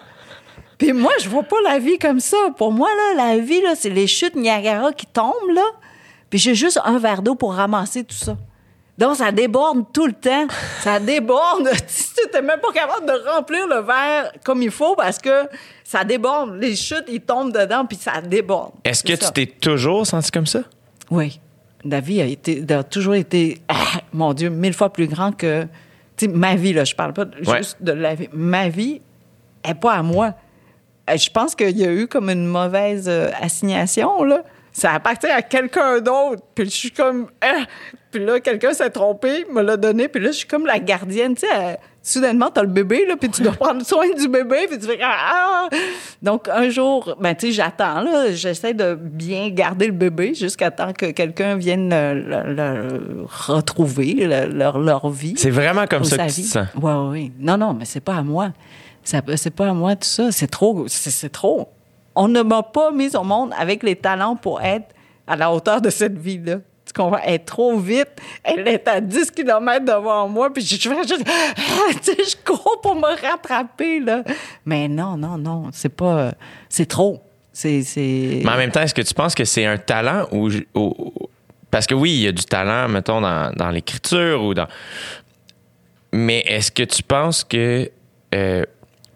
Puis 0.80 0.91
moi, 0.91 1.11
je 1.21 1.30
vois 1.30 1.43
pas 1.43 1.57
la 1.63 1.77
vie 1.77 1.99
comme 1.99 2.19
ça. 2.19 2.38
Pour 2.57 2.71
moi, 2.71 2.89
là, 3.15 3.27
la 3.27 3.38
vie, 3.38 3.61
là, 3.61 3.73
c'est 3.75 3.89
les 3.91 4.07
chutes 4.07 4.36
Niagara 4.36 4.91
qui 4.91 5.05
tombent, 5.05 5.51
là. 5.53 5.65
Puis 6.32 6.39
j'ai 6.39 6.55
juste 6.55 6.80
un 6.84 6.97
verre 6.97 7.21
d'eau 7.21 7.36
pour 7.36 7.53
ramasser 7.53 8.03
tout 8.03 8.15
ça. 8.15 8.36
Donc, 8.99 9.15
ça 9.15 9.31
déborde 9.31 9.85
tout 9.93 10.05
le 10.07 10.13
temps. 10.13 10.47
Ça 10.81 10.99
déborde. 10.99 11.69
tu 11.87 12.27
n'es 12.33 12.41
même 12.41 12.59
pas 12.59 12.71
capable 12.73 13.05
de 13.07 13.29
remplir 13.29 13.65
le 13.67 13.79
verre 13.81 14.31
comme 14.43 14.61
il 14.61 14.71
faut 14.71 14.95
parce 14.95 15.17
que 15.17 15.47
ça 15.85 16.03
déborde. 16.03 16.55
Les 16.59 16.75
chutes, 16.75 17.05
ils 17.07 17.21
tombent 17.21 17.53
dedans, 17.53 17.85
puis 17.85 17.97
ça 17.97 18.19
déborde. 18.21 18.73
Est-ce 18.83 19.01
que 19.03 19.13
tu 19.13 19.31
t'es 19.31 19.45
toujours 19.45 20.05
senti 20.05 20.29
comme 20.31 20.45
ça? 20.45 20.59
Oui. 21.09 21.39
La 21.85 22.01
vie 22.01 22.21
a, 22.21 22.25
été, 22.25 22.61
a 22.73 22.83
toujours 22.83 23.15
été, 23.15 23.61
ah, 23.69 23.75
mon 24.11 24.33
Dieu, 24.33 24.49
mille 24.49 24.73
fois 24.73 24.91
plus 24.91 25.07
grand 25.07 25.31
que. 25.31 25.65
Ma 26.27 26.55
vie, 26.57 26.73
là, 26.73 26.83
je 26.83 26.93
parle 26.93 27.13
pas 27.13 27.23
Ouais. 27.47 27.59
juste 27.59 27.77
de 27.79 27.93
la 27.93 28.13
vie. 28.13 28.27
Ma 28.33 28.67
vie 28.67 28.99
est 29.63 29.75
pas 29.75 29.93
à 29.93 30.03
moi. 30.03 30.33
Euh, 31.09 31.15
Je 31.15 31.29
pense 31.29 31.55
qu'il 31.55 31.77
y 31.77 31.85
a 31.85 31.91
eu 31.93 32.07
comme 32.07 32.29
une 32.29 32.45
mauvaise 32.45 33.05
euh, 33.07 33.29
assignation, 33.41 34.23
là. 34.25 34.43
Ça 34.72 34.93
appartient 34.93 35.28
à 35.28 35.41
quelqu'un 35.41 35.99
d'autre. 35.99 36.41
Puis 36.55 36.65
je 36.65 36.70
suis 36.70 36.91
comme. 36.91 37.28
ah! 37.41 37.63
Puis 38.11 38.26
là, 38.26 38.39
quelqu'un 38.39 38.74
s'est 38.74 38.89
trompé, 38.89 39.45
me 39.53 39.61
l'a 39.61 39.78
donné. 39.78 40.07
Puis 40.07 40.20
là, 40.24 40.32
je 40.32 40.38
suis 40.38 40.47
comme 40.47 40.65
la 40.65 40.80
gardienne. 40.80 41.36
Tu 41.36 41.45
sais, 41.45 41.78
soudainement, 42.01 42.49
t'as 42.51 42.63
le 42.63 42.67
bébé, 42.67 43.05
là, 43.07 43.15
puis 43.15 43.30
tu 43.30 43.43
dois 43.43 43.51
prendre 43.59 43.86
soin 43.86 44.05
du 44.17 44.28
bébé. 44.28 44.65
Puis 44.67 44.80
tu 44.80 44.88
fais. 44.88 44.99
Ah! 45.03 45.70
Donc, 46.22 46.47
un 46.49 46.70
jour, 46.70 47.15
ben, 47.20 47.36
tu 47.36 47.47
sais, 47.47 47.51
j'attends, 47.53 48.01
là. 48.01 48.32
J'essaie 48.32 48.74
de 48.74 48.95
bien 48.99 49.49
garder 49.49 49.86
le 49.86 49.91
bébé 49.93 50.34
jusqu'à 50.34 50.72
temps 50.72 50.91
que 50.91 51.11
quelqu'un 51.11 51.55
vienne 51.55 51.89
le, 51.91 52.13
le- 52.15 52.53
le 52.53 53.26
retrouver, 53.28 54.13
le- 54.13 54.47
leur, 54.57 54.80
leur 54.80 55.09
vie. 55.09 55.36
C'est 55.38 55.51
vraiment 55.51 55.86
comme 55.86 56.03
ça 56.03 56.17
que 56.17 56.22
tu 56.24 56.28
te 56.30 56.36
vie. 56.36 56.43
sens. 56.47 56.67
Oui, 56.82 56.91
oui. 57.11 57.32
Non, 57.39 57.57
non, 57.57 57.74
mais 57.74 57.86
c'est 57.86 57.99
pas 58.01 58.15
à 58.15 58.24
moi. 58.24 58.51
C'est 59.03 59.53
pas 59.55 59.70
à 59.70 59.74
moi 59.74 59.95
tout 59.95 60.07
ça. 60.07 60.32
C'est 60.32 60.47
trop. 60.47 60.86
C'est 60.88 61.30
trop. 61.32 61.70
On 62.22 62.28
ne 62.28 62.41
m'a 62.41 62.63
pas 62.63 62.91
mise 62.91 63.15
au 63.15 63.24
monde 63.24 63.53
avec 63.57 63.82
les 63.82 63.95
talents 63.95 64.36
pour 64.36 64.61
être 64.61 64.93
à 65.26 65.38
la 65.38 65.53
hauteur 65.53 65.80
de 65.80 65.89
cette 65.89 66.17
vie-là. 66.17 66.57
Tu 66.86 66.91
comprends? 66.93 67.22
Elle 67.24 67.36
est 67.36 67.45
trop 67.45 67.80
vite. 67.80 68.09
Elle 68.43 68.67
est 68.67 68.86
à 68.89 68.99
10 68.99 69.32
km 69.32 69.86
devant 69.86 70.28
moi. 70.28 70.51
Puis 70.51 70.65
je, 70.65 70.89
fais 70.89 71.07
juste. 71.07 71.24
Ah, 71.26 71.91
je 72.05 72.36
cours 72.43 72.82
pour 72.84 72.95
me 72.95 73.07
rattraper, 73.26 74.01
là. 74.01 74.24
Mais 74.65 74.89
non, 74.89 75.15
non, 75.15 75.38
non. 75.38 75.70
C'est 75.72 75.95
pas. 75.95 76.34
C'est 76.67 76.88
trop. 76.88 77.22
C'est. 77.53 77.86
Mais 77.95 78.49
en 78.49 78.57
même 78.57 78.72
temps, 78.72 78.82
est-ce 78.82 78.93
que 78.93 79.01
tu 79.01 79.13
penses 79.13 79.34
que 79.34 79.45
c'est 79.45 79.65
un 79.65 79.78
talent 79.78 80.28
ou, 80.34 80.49
parce 81.72 81.88
que 81.88 81.95
oui, 81.95 82.11
il 82.11 82.22
y 82.24 82.28
a 82.28 82.34
du 82.34 82.43
talent, 82.43 82.89
mettons, 82.89 83.22
dans, 83.22 83.53
dans 83.55 83.70
l'écriture 83.70 84.43
ou 84.43 84.53
dans. 84.53 84.67
Mais 86.11 86.39
est-ce 86.39 86.70
que 86.70 86.84
tu 86.84 87.01
penses 87.01 87.45
que. 87.45 87.89
euh, 88.36 88.65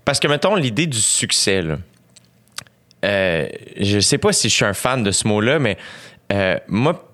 parce 0.06 0.22
que, 0.22 0.30
mettons, 0.30 0.56
l'idée 0.56 0.88
du 0.88 1.02
succès, 1.02 1.62
là, 1.62 1.78
euh, 3.04 3.48
je 3.80 4.00
sais 4.00 4.18
pas 4.18 4.34
si 4.34 4.50
je 4.50 4.54
suis 4.54 4.66
un 4.66 4.74
fan 4.74 5.04
de 5.04 5.12
ce 5.12 5.28
mot-là, 5.28 5.60
mais 5.60 5.78
euh, 6.32 6.58
moi, 6.68 7.10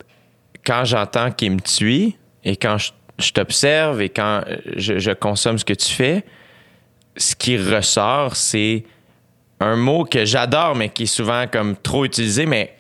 quand 0.66 0.86
j'entends 0.86 1.32
qu'il 1.32 1.52
me 1.52 1.60
tue 1.60 2.14
et 2.44 2.56
quand 2.56 2.78
je, 2.78 2.92
je 3.18 3.32
t'observe 3.32 4.02
et 4.02 4.10
quand 4.10 4.44
je, 4.76 5.00
je 5.00 5.12
consomme 5.12 5.58
ce 5.58 5.66
que 5.66 5.74
tu 5.74 5.92
fais, 5.92 6.24
ce 7.18 7.36
qui 7.36 7.58
ressort, 7.58 8.36
c'est 8.36 8.84
un 9.60 9.76
mot 9.76 10.06
que 10.06 10.26
j'adore, 10.26 10.76
mais 10.76 10.90
qui 10.90 11.04
est 11.04 11.08
souvent 11.08 11.46
comme 11.52 11.76
trop 11.76 12.06
utilisé, 12.06 12.46
mais 12.46 12.76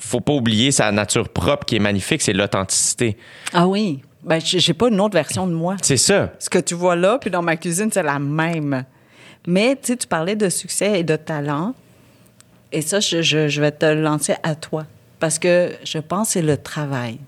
faut 0.00 0.20
pas 0.20 0.32
oublier 0.32 0.70
sa 0.70 0.90
nature 0.92 1.28
propre 1.28 1.64
qui 1.64 1.76
est 1.76 1.80
magnifique, 1.80 2.22
c'est 2.22 2.32
l'authenticité. 2.32 3.16
Ah 3.52 3.66
oui. 3.66 4.02
Ben, 4.22 4.40
j'ai 4.40 4.72
pas 4.72 4.88
une 4.88 5.00
autre 5.00 5.12
version 5.14 5.46
de 5.46 5.52
moi. 5.52 5.76
C'est 5.82 5.98
ça. 5.98 6.32
Ce 6.38 6.48
que 6.48 6.58
tu 6.58 6.74
vois 6.74 6.96
là, 6.96 7.18
puis 7.18 7.30
dans 7.30 7.42
ma 7.42 7.56
cuisine, 7.56 7.90
c'est 7.92 8.02
la 8.02 8.18
même. 8.18 8.84
Mais 9.46 9.76
tu 9.76 9.94
parlais 10.08 10.36
de 10.36 10.48
succès 10.48 11.00
et 11.00 11.04
de 11.04 11.16
talent. 11.16 11.74
Et 12.74 12.82
ça, 12.82 13.00
je, 13.00 13.22
je- 13.22 13.48
je 13.48 13.60
vais 13.60 13.70
te 13.72 13.86
le 13.86 14.02
lancer 14.02 14.34
à 14.42 14.54
toi. 14.54 14.84
Parce 15.20 15.38
que 15.38 15.72
je 15.84 15.98
pense 15.98 16.28
que 16.28 16.32
c'est 16.34 16.42
le 16.42 16.56
travail. 16.56 17.18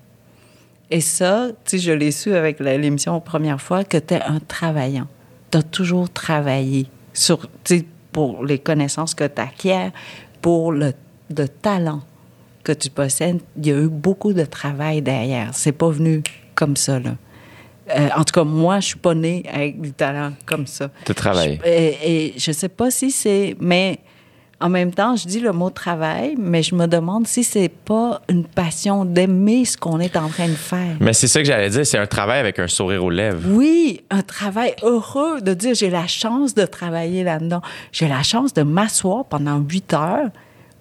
Et 0.91 1.01
ça, 1.01 1.47
tu 1.65 1.77
sais, 1.77 1.79
je 1.79 1.91
l'ai 1.91 2.11
su 2.11 2.33
avec 2.33 2.59
l'émission 2.59 3.19
première 3.19 3.61
fois, 3.61 3.83
que 3.83 3.97
tu 3.97 4.13
es 4.13 4.21
un 4.21 4.39
travaillant. 4.39 5.07
Tu 5.51 5.57
as 5.57 5.63
toujours 5.63 6.09
travaillé 6.09 6.87
sur, 7.13 7.47
tu 7.63 7.83
pour 8.11 8.43
les 8.45 8.59
connaissances 8.59 9.13
que 9.13 9.25
tu 9.25 9.41
acquiers, 9.41 9.89
pour 10.41 10.71
le, 10.71 10.93
le 11.35 11.47
talent 11.47 12.01
que 12.63 12.71
tu 12.71 12.89
possèdes. 12.89 13.39
Il 13.57 13.67
y 13.67 13.71
a 13.71 13.77
eu 13.79 13.87
beaucoup 13.89 14.33
de 14.33 14.43
travail 14.45 15.01
derrière. 15.01 15.49
C'est 15.53 15.71
pas 15.71 15.89
venu 15.89 16.23
comme 16.55 16.75
ça, 16.75 16.99
là. 16.99 17.15
Euh, 17.95 18.09
en 18.17 18.23
tout 18.25 18.33
cas, 18.33 18.43
moi, 18.43 18.79
je 18.81 18.87
suis 18.87 18.99
pas 18.99 19.13
née 19.15 19.43
avec 19.51 19.79
du 19.79 19.93
talent 19.93 20.33
comme 20.45 20.67
ça. 20.67 20.89
De 21.05 21.13
travail. 21.13 21.59
Je- 21.63 21.69
et, 21.69 21.97
et 22.27 22.33
je 22.37 22.51
sais 22.51 22.67
pas 22.69 22.91
si 22.91 23.11
c'est... 23.11 23.55
Mais 23.61 23.99
en 24.59 24.69
même 24.69 24.91
temps, 24.91 25.15
je 25.15 25.27
dis 25.27 25.39
le 25.39 25.51
mot 25.51 25.69
travail, 25.69 26.35
mais 26.37 26.63
je 26.63 26.73
me 26.73 26.87
demande 26.87 27.27
si 27.27 27.43
c'est 27.43 27.69
pas 27.69 28.21
une 28.27 28.43
passion 28.43 29.05
d'aimer 29.05 29.65
ce 29.65 29.77
qu'on 29.77 29.99
est 29.99 30.17
en 30.17 30.29
train 30.29 30.47
de 30.47 30.55
faire. 30.55 30.95
Mais 30.99 31.13
c'est 31.13 31.27
ça 31.27 31.41
que 31.41 31.45
j'allais 31.45 31.69
dire, 31.69 31.85
c'est 31.85 31.99
un 31.99 32.07
travail 32.07 32.39
avec 32.39 32.57
un 32.57 32.67
sourire 32.67 33.03
aux 33.03 33.11
lèvres. 33.11 33.47
Oui, 33.51 34.01
un 34.09 34.23
travail 34.23 34.73
heureux 34.81 35.41
de 35.41 35.53
dire 35.53 35.75
j'ai 35.75 35.91
la 35.91 36.07
chance 36.07 36.55
de 36.55 36.65
travailler 36.65 37.23
là-dedans. 37.23 37.61
J'ai 37.91 38.07
la 38.07 38.23
chance 38.23 38.53
de 38.53 38.63
m'asseoir 38.63 39.25
pendant 39.25 39.59
huit 39.59 39.93
heures 39.93 40.29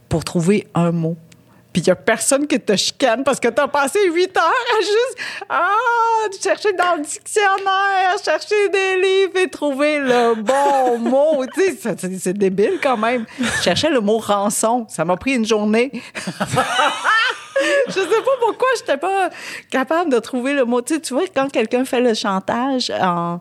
pour 0.08 0.24
trouver 0.24 0.66
un 0.74 0.92
mot. 0.92 1.16
Puis 1.76 1.82
il 1.82 1.88
y 1.88 1.90
a 1.90 1.94
personne 1.94 2.46
qui 2.46 2.58
te 2.58 2.74
chicane 2.74 3.22
parce 3.22 3.38
que 3.38 3.48
t'as 3.48 3.68
passé 3.68 3.98
huit 4.10 4.34
heures 4.34 4.44
à 4.44 4.80
juste 4.80 5.18
ah, 5.50 5.74
chercher 6.42 6.72
dans 6.72 6.94
le 6.96 7.02
dictionnaire, 7.02 8.16
chercher 8.24 8.70
des 8.70 8.96
livres 8.96 9.36
et 9.36 9.50
trouver 9.50 9.98
le 9.98 10.36
bon 10.36 10.98
mot. 11.10 11.44
Tu 11.54 11.76
sais, 11.76 11.94
c'est 12.18 12.32
débile 12.32 12.78
quand 12.82 12.96
même. 12.96 13.26
Je 13.38 13.62
cherchais 13.62 13.90
le 13.90 14.00
mot 14.00 14.16
rançon. 14.16 14.86
Ça 14.88 15.04
m'a 15.04 15.18
pris 15.18 15.34
une 15.34 15.44
journée. 15.44 15.92
Je 17.88 17.92
sais 17.92 18.06
pas 18.06 18.36
pourquoi 18.40 18.68
j'étais 18.78 18.96
pas 18.96 19.28
capable 19.70 20.10
de 20.10 20.18
trouver 20.18 20.54
le 20.54 20.64
mot. 20.64 20.80
Tu, 20.80 20.94
sais, 20.94 21.00
tu 21.00 21.12
vois, 21.12 21.24
quand 21.26 21.52
quelqu'un 21.52 21.84
fait 21.84 22.00
le 22.00 22.14
chantage 22.14 22.90
en. 22.90 23.40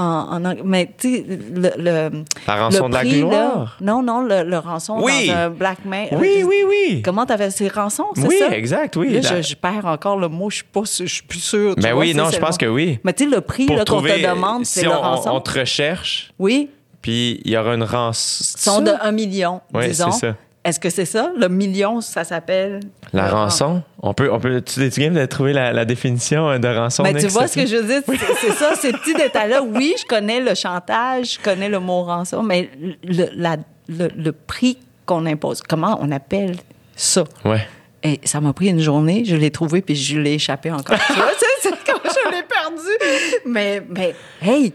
En, 0.00 0.28
en 0.30 0.44
ang- 0.44 0.62
mais 0.64 0.88
tu 0.96 1.12
sais, 1.16 1.24
le, 1.26 1.70
le. 1.76 2.24
La 2.46 2.54
rançon 2.56 2.84
le 2.84 2.88
de 2.90 2.94
la 2.94 3.00
prix, 3.00 3.20
là- 3.20 3.26
gloire. 3.26 3.76
non, 3.80 4.00
non, 4.02 4.20
le, 4.22 4.44
le 4.44 4.58
rançon 4.58 5.00
Oui. 5.02 5.26
dans 5.26 5.34
un 5.34 5.50
blackmail. 5.50 6.08
Oui, 6.12 6.44
oui, 6.46 6.56
oui. 6.68 7.02
Comment 7.02 7.26
t'avais 7.26 7.50
ces 7.50 7.66
rançons, 7.66 8.06
c'est 8.14 8.26
Oui, 8.28 8.36
ça? 8.38 8.56
exact, 8.56 8.94
oui. 8.96 9.08
Là, 9.12 9.20
La- 9.22 9.42
je, 9.42 9.48
je 9.48 9.56
perds 9.56 9.86
encore 9.86 10.16
le 10.16 10.28
mot, 10.28 10.50
je 10.50 10.56
suis 10.56 10.64
pas, 10.64 10.84
sûre- 10.84 11.06
je 11.08 11.14
suis 11.14 11.22
plus 11.24 11.40
sûre. 11.40 11.74
tu 11.74 11.82
Ben 11.82 11.94
vois, 11.94 12.02
oui, 12.02 12.14
non, 12.14 12.30
je 12.30 12.38
pense 12.38 12.56
que 12.56 12.66
oui. 12.66 13.00
Mais 13.02 13.12
tu 13.12 13.24
sais, 13.24 13.30
le 13.30 13.40
prix 13.40 13.66
qu'on 13.66 13.74
te 13.84 14.22
demande, 14.26 14.64
si 14.66 14.78
c'est 14.80 14.84
le 14.86 14.92
on, 14.92 15.00
rançon. 15.00 15.30
on 15.32 15.40
te 15.40 15.58
recherche, 15.58 16.32
Oui, 16.38 16.70
puis 17.02 17.40
il 17.44 17.50
y 17.50 17.56
aura 17.56 17.74
une 17.74 17.82
rançon. 17.82 18.44
ils 18.56 18.60
sont 18.60 18.80
de 18.80 18.92
1 19.02 19.10
million, 19.12 19.60
Oui, 19.74 19.88
disons. 19.88 20.12
c'est 20.12 20.26
ça. 20.28 20.36
Est-ce 20.68 20.78
que 20.80 20.90
c'est 20.90 21.04
ça? 21.06 21.30
Le 21.36 21.48
million, 21.48 22.00
ça 22.02 22.24
s'appelle... 22.24 22.80
La 23.14 23.28
le 23.28 23.32
rançon, 23.32 23.82
on 24.02 24.12
peut, 24.12 24.30
on 24.30 24.38
peut, 24.38 24.60
tu 24.60 24.84
es-tu 24.84 25.00
game 25.00 25.14
de 25.14 25.24
trouver 25.24 25.54
la, 25.54 25.72
la 25.72 25.84
définition 25.86 26.46
euh, 26.50 26.58
de 26.58 26.68
rançon? 26.68 27.02
Mais 27.04 27.14
Ben, 27.14 27.22
tu 27.22 27.28
vois 27.28 27.46
ce 27.48 27.54
que 27.54 27.66
je 27.66 27.76
veux 27.76 27.86
dire? 27.86 28.02
C'est- 28.06 28.34
C'est 28.40 28.52
ça, 28.52 28.74
ces 28.74 28.92
petits 28.92 29.14
détails-là. 29.14 29.62
Oui, 29.62 29.94
je 29.98 30.04
connais 30.04 30.40
le 30.40 30.54
chantage, 30.54 31.34
je 31.34 31.38
connais 31.40 31.70
le 31.70 31.80
mot 31.80 32.02
rançon, 32.02 32.42
mais 32.42 32.68
le, 33.02 33.28
la- 33.34 33.56
le, 33.88 34.08
le 34.14 34.32
prix 34.32 34.76
qu'on 35.06 35.24
impose, 35.24 35.62
comment 35.66 35.98
on 36.02 36.10
appelle 36.10 36.56
ça? 36.94 37.24
Ouais. 37.46 37.66
Et 38.02 38.20
ça 38.24 38.40
m'a 38.42 38.52
pris 38.52 38.68
une 38.68 38.80
journée, 38.80 39.24
je 39.24 39.36
l'ai 39.36 39.50
trouvé, 39.50 39.80
puis 39.80 39.96
je 39.96 40.18
l'ai 40.18 40.34
échappé 40.34 40.70
encore. 40.70 40.98
tu 41.06 41.12
vois, 41.14 41.30
c'est 41.38 41.46
c'est 41.70 41.70
comme 41.90 42.02
je 42.04 42.30
l'ai 42.30 42.42
perdu. 42.42 43.40
Mais, 43.46 43.82
mais, 43.88 44.14
hey, 44.42 44.72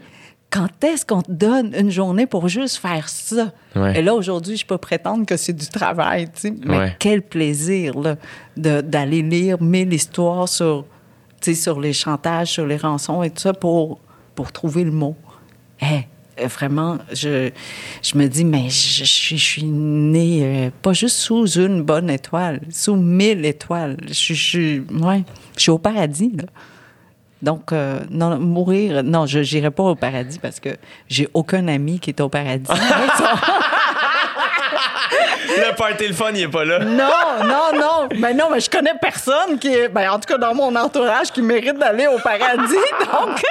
quand 0.54 0.84
est-ce 0.84 1.04
qu'on 1.04 1.20
te 1.22 1.32
donne 1.32 1.74
une 1.76 1.90
journée 1.90 2.26
pour 2.26 2.46
juste 2.48 2.76
faire 2.76 3.08
ça? 3.08 3.52
Ouais. 3.74 3.98
Et 3.98 4.02
là, 4.02 4.14
aujourd'hui, 4.14 4.56
je 4.56 4.64
peux 4.64 4.78
prétendre 4.78 5.26
que 5.26 5.36
c'est 5.36 5.52
du 5.52 5.66
travail, 5.66 6.26
tu 6.26 6.40
sais. 6.42 6.54
Mais 6.64 6.78
Ouais. 6.78 6.96
quel 7.00 7.22
plaisir, 7.22 7.98
là, 7.98 8.14
d'aller 8.56 9.20
lire 9.22 9.60
mille 9.60 9.92
histoires 9.92 10.48
sur, 10.48 10.84
tu 11.40 11.54
sais, 11.54 11.60
sur 11.60 11.80
les 11.80 11.92
chantages, 11.92 12.52
sur 12.52 12.66
les 12.66 12.76
rançons 12.76 13.22
et 13.24 13.30
tout 13.30 13.40
ça 13.40 13.52
pour, 13.52 13.98
pour 14.36 14.52
trouver 14.52 14.84
le 14.84 14.92
mot. 14.92 15.16
Hey, 15.80 16.06
euh, 16.40 16.46
vraiment, 16.46 16.98
je, 17.12 17.50
je 18.02 18.16
me 18.16 18.28
dis, 18.28 18.44
mais 18.44 18.68
je, 18.70 18.98
je 19.00 19.04
suis- 19.04 19.38
je 19.38 19.44
suis 19.44 19.64
née 19.64 20.40
euh, 20.42 20.70
pas 20.82 20.92
juste 20.92 21.16
sous 21.16 21.46
une 21.58 21.82
bonne 21.82 22.10
étoile, 22.10 22.60
sous 22.70 22.94
mille 22.96 23.44
étoiles. 23.44 23.96
Je, 24.08 24.80
ouais, 25.04 25.24
je 25.56 25.62
suis 25.62 25.70
au 25.72 25.78
paradis, 25.78 26.30
là. 26.36 26.44
Donc, 27.44 27.72
euh, 27.72 28.00
non, 28.10 28.38
mourir, 28.40 29.02
non, 29.04 29.26
je 29.26 29.40
n'irai 29.40 29.70
pas 29.70 29.82
au 29.82 29.94
paradis 29.94 30.38
parce 30.38 30.60
que 30.60 30.70
j'ai 31.08 31.28
aucun 31.34 31.68
ami 31.68 32.00
qui 32.00 32.08
est 32.08 32.20
au 32.22 32.30
paradis. 32.30 32.70
Le 35.56 35.74
party, 35.76 36.08
le 36.08 36.14
fun, 36.14 36.30
il 36.34 36.42
est 36.42 36.48
pas 36.48 36.64
là. 36.64 36.78
non, 36.80 37.44
non, 37.44 37.78
non. 37.78 38.08
Mais 38.18 38.34
non, 38.34 38.46
mais 38.52 38.60
je 38.60 38.70
connais 38.70 38.94
personne 39.00 39.58
qui 39.58 39.68
est, 39.68 39.88
ben, 39.88 40.10
en 40.10 40.18
tout 40.18 40.26
cas 40.28 40.38
dans 40.38 40.54
mon 40.54 40.74
entourage, 40.76 41.30
qui 41.32 41.42
mérite 41.42 41.78
d'aller 41.78 42.06
au 42.06 42.18
paradis. 42.18 42.74
Donc, 43.12 43.42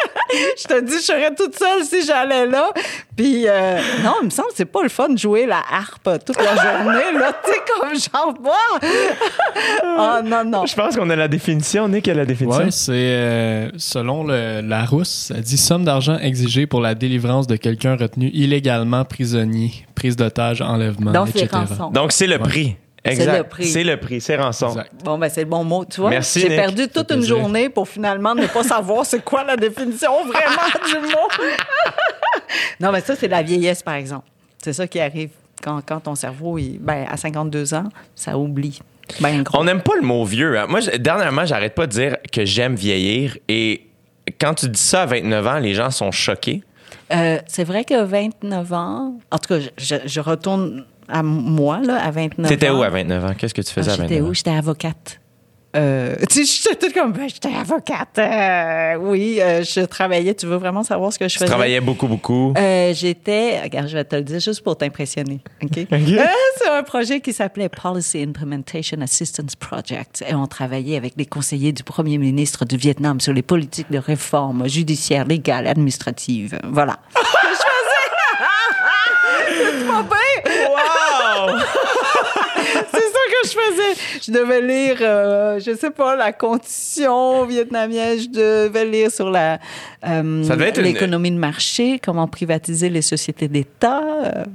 je 0.58 0.64
te 0.64 0.82
dis, 0.82 0.94
je 0.94 1.04
serais 1.04 1.34
toute 1.36 1.58
seule 1.58 1.84
si 1.84 2.06
j'allais 2.06 2.46
là. 2.46 2.72
Puis, 3.16 3.48
euh, 3.48 3.78
non, 4.04 4.16
il 4.22 4.26
me 4.26 4.30
semble 4.30 4.50
que 4.50 4.56
c'est 4.56 4.66
pas 4.66 4.82
le 4.82 4.90
fun 4.90 5.10
de 5.10 5.18
jouer 5.18 5.46
la 5.46 5.62
harpe 5.72 6.10
toute 6.26 6.38
la 6.38 6.56
journée, 6.56 7.20
là, 7.20 7.32
tu 7.44 7.52
sais, 7.52 7.60
comme 7.80 7.90
j'en 7.94 8.34
vois. 8.42 8.90
Ah, 9.98 10.22
non, 10.24 10.44
non. 10.44 10.66
Je 10.66 10.76
pense 10.76 10.96
qu'on 10.96 11.10
a 11.10 11.16
la 11.16 11.28
définition. 11.28 11.88
Nick 11.88 12.08
a 12.08 12.14
la 12.14 12.26
définition. 12.26 12.64
Ouais, 12.66 12.72
c'est 12.72 12.92
euh, 12.94 13.70
selon 13.78 14.24
le, 14.24 14.62
la 14.62 14.86
rousse, 14.86 15.32
ça 15.34 15.36
dit 15.36 15.58
somme 15.58 15.86
d'argent 15.86 16.18
exigée 16.18 16.66
pour 16.66 16.82
la 16.82 16.96
délivrance 16.96 17.48
de 17.48 17.56
quelqu'un 17.56 17.96
retenu 17.96 18.30
illégalement 18.34 19.06
prisonnier, 19.06 19.86
prise 19.96 20.16
d'otage, 20.16 20.62
enlèvement, 20.62 21.12
Donc, 21.12 21.30
c'est 21.34 21.44
etc. 21.44 21.64
Donc, 21.94 22.12
c'est 22.12 22.28
le 22.28 22.40
prix. 22.40 22.76
Exact. 23.06 23.38
le 23.38 23.44
prix. 23.44 23.66
C'est 23.66 23.84
le 23.84 23.98
prix. 23.98 24.22
C'est 24.22 24.38
rançon. 24.38 24.70
Exact. 24.70 24.92
Bon, 25.04 25.18
ben, 25.18 25.28
c'est 25.30 25.42
le 25.42 25.50
bon 25.50 25.64
mot. 25.66 25.84
Tu 25.84 26.00
vois, 26.00 26.20
j'ai 26.22 26.48
perdu 26.48 26.88
toute 26.88 27.12
une 27.12 27.18
plaisir. 27.18 27.36
journée 27.38 27.68
pour 27.70 27.88
finalement 27.88 28.34
ne 28.34 28.48
pas 28.48 28.64
savoir 28.64 29.06
c'est 29.06 29.24
quoi 29.24 29.44
la 29.44 29.58
définition 29.58 30.12
vraiment 30.26 30.86
du 30.88 31.08
mot. 31.12 31.46
non, 32.80 32.92
mais 32.92 33.02
ça, 33.02 33.16
c'est 33.16 33.28
la 33.28 33.42
vieillesse, 33.44 33.84
par 33.84 33.96
exemple. 33.96 34.26
C'est 34.64 34.72
ça 34.74 34.88
qui 34.88 35.00
arrive 35.02 35.32
quand, 35.62 35.82
quand 35.86 36.00
ton 36.00 36.16
cerveau, 36.16 36.58
il- 36.58 36.80
ben, 36.80 37.06
à 37.10 37.18
52 37.18 37.74
ans, 37.74 37.90
ça 38.16 38.38
oublie. 38.38 38.80
Ben, 39.20 39.44
gros. 39.44 39.60
On 39.60 39.66
n'aime 39.66 39.82
pas 39.82 39.96
le 40.00 40.08
mot 40.08 40.24
vieux. 40.24 40.58
hein. 40.58 40.66
Moi, 40.70 40.80
je- 40.80 40.92
dernièrement, 40.92 41.46
j'arrête 41.46 41.76
pas 41.76 41.88
de 41.88 41.92
dire 41.92 42.18
que 42.32 42.46
j'aime 42.46 42.76
vieillir. 42.76 43.38
Et 43.50 43.88
quand 44.40 44.54
tu 44.54 44.70
dis 44.70 44.80
ça 44.80 45.02
à 45.02 45.06
29 45.08 45.46
ans, 45.48 45.60
les 45.60 45.74
gens 45.74 45.92
sont 45.92 46.12
choqués. 46.12 46.64
Euh, 47.14 47.38
c'est 47.48 47.66
vrai 47.66 47.84
que 47.84 48.02
29 48.02 48.72
ans, 48.72 49.16
en 49.30 49.38
tout 49.40 49.60
cas, 49.60 49.66
je 49.78 50.20
retourne 50.22 50.86
à 51.10 51.24
moi, 51.24 51.80
là, 51.84 52.04
à 52.04 52.12
29 52.12 52.46
ans. 52.46 52.50
T'étais 52.50 52.70
où 52.70 52.82
à 52.84 52.90
29 52.90 53.26
ans? 53.26 53.34
Qu'est-ce 53.38 53.54
que 53.54 53.62
tu 53.62 53.70
Ah, 53.72 53.74
faisais 53.76 53.92
à 53.92 53.96
29 53.96 54.10
J'étais 54.10 54.22
ans? 54.22 54.26
où? 54.28 54.34
J'étais 54.34 54.52
avocate. 54.52 55.20
Euh, 55.76 56.16
tu 56.30 56.46
sais, 56.46 56.62
j'étais 56.70 56.86
toute 56.86 56.94
comme, 56.94 57.14
ben, 57.14 57.28
j'étais 57.28 57.50
avocate. 57.50 58.20
euh, 58.20 58.96
oui, 59.00 59.40
euh, 59.42 59.64
je 59.64 59.80
travaillais. 59.82 60.36
Tu 60.36 60.46
veux 60.46 60.58
vraiment 60.58 60.84
savoir 60.84 61.12
ce 61.12 61.18
que 61.18 61.28
je 61.28 61.34
Tu 61.34 61.40
faisais? 61.40 61.48
travaillais 61.50 61.80
beaucoup, 61.82 62.06
beaucoup. 62.08 62.54
J'étais, 62.94 63.60
regarde, 63.64 63.88
je 63.88 63.98
vais 63.98 64.04
te 64.06 64.16
le 64.16 64.22
dire 64.22 64.40
juste 64.40 64.62
pour 64.62 64.78
t'impressionner. 64.78 65.40
OK? 65.64 65.78
Euh, 65.92 66.28
c'est 66.58 66.70
un 66.70 66.84
projet 66.84 67.22
qui 67.22 67.34
s'appelait 67.34 67.70
Policy 67.70 68.22
Implementation 68.22 69.02
Assistance 69.02 69.56
Project. 69.56 70.24
Et 70.30 70.36
on 70.36 70.46
travaillait 70.46 70.96
avec 70.96 71.14
les 71.18 71.26
conseillers 71.26 71.72
du 71.72 71.82
premier 71.82 72.20
ministre 72.20 72.66
du 72.66 72.78
Vietnam 72.78 73.20
sur 73.20 73.34
les 73.34 73.42
politiques 73.42 73.90
de 73.92 73.98
réforme 73.98 74.70
judiciaire, 74.70 75.26
légale, 75.26 75.66
administrative. 75.66 76.60
Voilà. 76.66 77.00
C'est 79.56 79.88
pas 79.88 80.04
bien. 80.04 80.54
Wow! 81.52 81.60
C'est 82.92 83.00
ça 83.00 83.20
que 83.32 83.48
je 83.48 83.50
faisais. 83.52 84.20
Je 84.26 84.32
devais 84.32 84.62
lire, 84.62 84.98
euh, 85.02 85.60
je 85.60 85.76
sais 85.76 85.92
pas, 85.92 86.16
la 86.16 86.32
constitution 86.32 87.46
vietnamienne. 87.46 88.18
Je 88.20 88.30
devais 88.30 88.86
lire 88.86 89.12
sur 89.12 89.30
la 89.30 89.60
euh, 90.08 90.22
une- 90.22 90.82
l'économie 90.82 91.32
de 91.32 91.38
marché, 91.38 92.00
comment 92.04 92.28
privatiser 92.28 92.90
les 92.90 93.02
sociétés 93.02 93.48
d'État. 93.48 94.02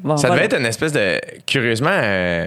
bon, 0.02 0.16
Ça 0.16 0.28
voilà. 0.28 0.42
devait 0.42 0.46
être 0.54 0.58
une 0.60 0.66
espèce 0.66 0.92
de. 0.92 1.20
Curieusement, 1.46 1.90
euh, 1.92 2.46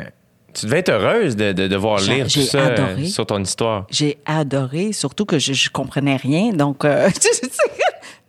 tu 0.53 0.65
devais 0.65 0.79
être 0.79 0.89
heureuse 0.89 1.35
de, 1.35 1.53
de 1.53 1.67
devoir 1.67 2.01
lire 2.01 2.25
tout 2.27 2.41
ça 2.41 2.59
euh, 2.59 2.73
adoré. 2.73 3.05
sur 3.05 3.25
ton 3.25 3.41
histoire. 3.41 3.85
J'ai 3.89 4.17
adoré, 4.25 4.91
surtout 4.93 5.25
que 5.25 5.39
je, 5.39 5.53
je 5.53 5.69
comprenais 5.69 6.17
rien. 6.17 6.51
Donc, 6.51 6.83
euh, 6.85 7.09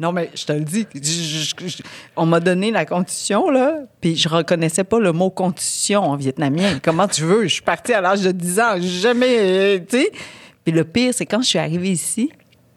non, 0.01 0.13
mais 0.13 0.31
je 0.35 0.45
te 0.45 0.53
le 0.53 0.61
dis, 0.61 0.87
on 2.17 2.27
m'a 2.27 2.41
donné 2.41 2.71
la 2.71 2.85
constitution, 2.85 3.51
là, 3.51 3.79
puis 4.01 4.17
je 4.17 4.29
reconnaissais 4.29 4.85
pas 4.85 4.99
le 4.99 5.13
mot 5.13 5.31
constitution 5.31 6.03
en 6.03 6.17
vietnamien. 6.17 6.79
Comment 6.83 7.07
tu 7.07 7.23
veux? 7.23 7.45
Je 7.45 7.55
suis 7.55 7.63
partie 7.63 7.93
à 7.93 8.01
l'âge 8.01 8.23
de 8.23 8.33
10 8.33 8.61
ans, 8.61 8.75
jamais, 8.81 9.85
tu 9.89 9.99
sais. 9.99 10.11
Puis 10.65 10.73
le 10.73 10.85
pire, 10.85 11.13
c'est 11.15 11.27
quand 11.27 11.43
je 11.43 11.49
suis 11.49 11.59
arrivée 11.59 11.91
ici 11.91 12.31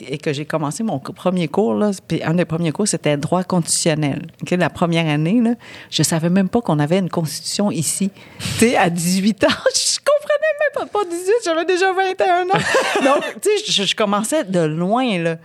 et 0.08 0.18
que 0.18 0.34
j'ai 0.34 0.46
commencé 0.46 0.84
mon 0.84 1.00
premier 1.00 1.48
cours, 1.48 1.74
là, 1.74 1.92
puis 2.08 2.22
un 2.24 2.34
des 2.34 2.46
premiers 2.46 2.72
cours, 2.72 2.88
c'était 2.88 3.18
droit 3.18 3.44
constitutionnel. 3.44 4.28
OK, 4.42 4.52
La 4.52 4.70
première 4.70 5.08
année, 5.08 5.42
là, 5.42 5.56
je 5.90 6.04
savais 6.04 6.30
même 6.30 6.50
pas 6.50 6.62
qu'on 6.62 6.80
avait 6.80 7.00
une 7.00 7.10
constitution 7.10 7.72
ici. 7.72 8.12
Tu 8.40 8.46
sais, 8.70 8.76
à 8.76 8.90
18 8.90 9.46
ans, 9.46 9.48
je 9.74 9.98
comprenais 10.00 10.54
même 10.60 10.90
pas, 10.90 11.00
pas 11.00 11.06
18, 11.06 11.32
j'avais 11.46 11.66
déjà 11.66 11.94
21 11.94 12.42
ans. 12.44 13.04
Donc, 13.04 13.24
tu 13.42 13.72
sais, 13.72 13.86
je 13.86 13.96
commençais 13.96 14.44
de 14.44 14.60
loin, 14.60 15.18
là. 15.20 15.38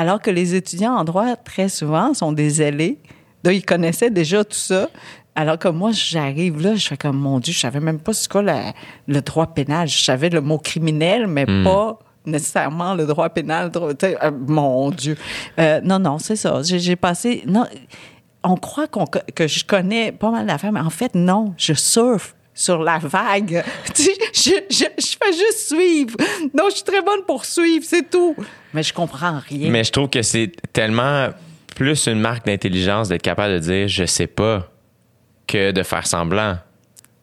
Alors 0.00 0.20
que 0.22 0.30
les 0.30 0.54
étudiants 0.54 0.94
en 0.94 1.02
droit, 1.02 1.34
très 1.34 1.68
souvent, 1.68 2.14
sont 2.14 2.30
des 2.30 2.48
zélés. 2.50 2.98
Donc, 3.42 3.54
ils 3.54 3.64
connaissaient 3.64 4.10
déjà 4.10 4.44
tout 4.44 4.56
ça. 4.56 4.88
Alors 5.34 5.58
que 5.58 5.66
moi, 5.68 5.90
j'arrive 5.92 6.60
là, 6.62 6.76
je 6.76 6.86
fais 6.86 6.96
comme, 6.96 7.18
mon 7.18 7.40
Dieu, 7.40 7.52
je 7.52 7.58
savais 7.58 7.80
même 7.80 7.98
pas 7.98 8.12
c'est 8.12 8.30
quoi 8.30 8.42
la- 8.42 8.72
le 9.08 9.20
droit 9.22 9.46
pénal. 9.48 9.88
Je 9.88 9.98
savais 9.98 10.28
le 10.30 10.40
mot 10.40 10.58
criminel, 10.58 11.26
mais 11.26 11.46
pas 11.64 11.98
nécessairement 12.26 12.94
le 12.94 13.06
droit 13.06 13.28
pénal. 13.28 13.70
droit- 13.70 13.90
euh, 14.04 14.30
mon 14.46 14.90
Dieu. 14.90 15.16
Euh, 15.58 15.80
non, 15.82 15.98
non, 15.98 16.18
c'est 16.18 16.36
ça. 16.36 16.60
J'ai 16.62 16.96
passé... 16.96 17.42
Non, 17.46 17.64
on 18.44 18.54
croit 18.56 18.86
qu'on- 18.86 19.06
que, 19.06 19.18
que 19.34 19.46
je 19.48 19.64
connais 19.64 20.12
pas 20.12 20.30
mal 20.30 20.46
d'affaires, 20.46 20.72
mais 20.72 20.80
en 20.80 20.90
fait, 20.90 21.14
non, 21.16 21.54
je 21.56 21.72
surfe 21.74 22.34
sur 22.58 22.82
la 22.82 22.98
vague. 22.98 23.64
Je, 24.34 24.50
je, 24.70 24.84
fais 24.94 25.32
juste 25.32 25.68
suivre. 25.68 26.16
Non, 26.54 26.64
je 26.68 26.76
suis 26.76 26.84
très 26.84 27.00
bonne 27.02 27.22
pour 27.26 27.44
suivre, 27.44 27.84
c'est 27.86 28.08
tout. 28.08 28.36
Mais 28.72 28.82
je 28.82 28.92
comprends 28.92 29.40
rien. 29.48 29.70
Mais 29.70 29.82
je 29.82 29.90
trouve 29.90 30.08
que 30.08 30.22
c'est 30.22 30.52
tellement 30.72 31.30
plus 31.74 32.06
une 32.06 32.20
marque 32.20 32.46
d'intelligence 32.46 33.08
d'être 33.08 33.22
capable 33.22 33.54
de 33.54 33.58
dire 33.58 33.88
je 33.88 34.04
sais 34.04 34.26
pas 34.26 34.70
que 35.46 35.72
de 35.72 35.82
faire 35.82 36.06
semblant. 36.06 36.58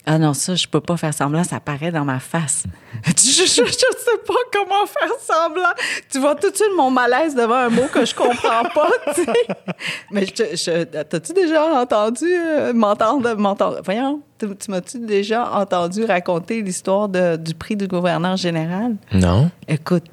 Ah 0.08 0.20
non, 0.20 0.34
ça, 0.36 0.54
je 0.56 0.68
peux 0.68 0.82
pas 0.82 0.98
faire 0.98 1.14
semblant, 1.14 1.44
ça 1.44 1.60
paraît 1.60 1.92
dans 1.92 2.06
ma 2.06 2.20
face. 2.20 2.64
je, 3.06 3.12
je, 3.14 3.46
je 3.46 3.62
sais 3.64 4.20
pas 4.28 4.34
comment 4.54 4.86
faire 4.86 5.10
semblant. 5.20 5.74
Tu 6.12 6.20
vois 6.20 6.36
tout 6.36 6.52
de 6.52 6.56
suite 6.56 6.70
mon 6.78 6.92
malaise 6.92 7.34
devant 7.34 7.56
un 7.56 7.70
mot 7.70 7.88
que 7.92 8.06
je 8.06 8.14
comprends 8.14 8.64
pas, 8.74 8.90
tu 9.16 9.24
sais. 9.24 9.48
Mais 10.12 10.26
je, 10.28 10.56
je- 10.56 10.84
t'as-tu 10.84 11.34
déjà 11.34 11.82
entendu 11.82 12.26
euh, 12.28 12.72
m'entendre, 12.74 13.34
m'entendre, 13.36 13.82
voyons, 13.84 14.22
tu, 14.40 14.48
tu 14.56 14.70
m'as-tu 14.72 15.00
déjà 15.00 15.52
entendu 15.52 16.06
raconter 16.06 16.62
l'histoire 16.62 17.10
de- 17.10 17.36
du 17.38 17.56
prix 17.56 17.76
du 17.76 17.88
gouverneur 17.88 18.38
général? 18.38 18.96
Non. 19.12 19.50
Écoute, 19.68 20.04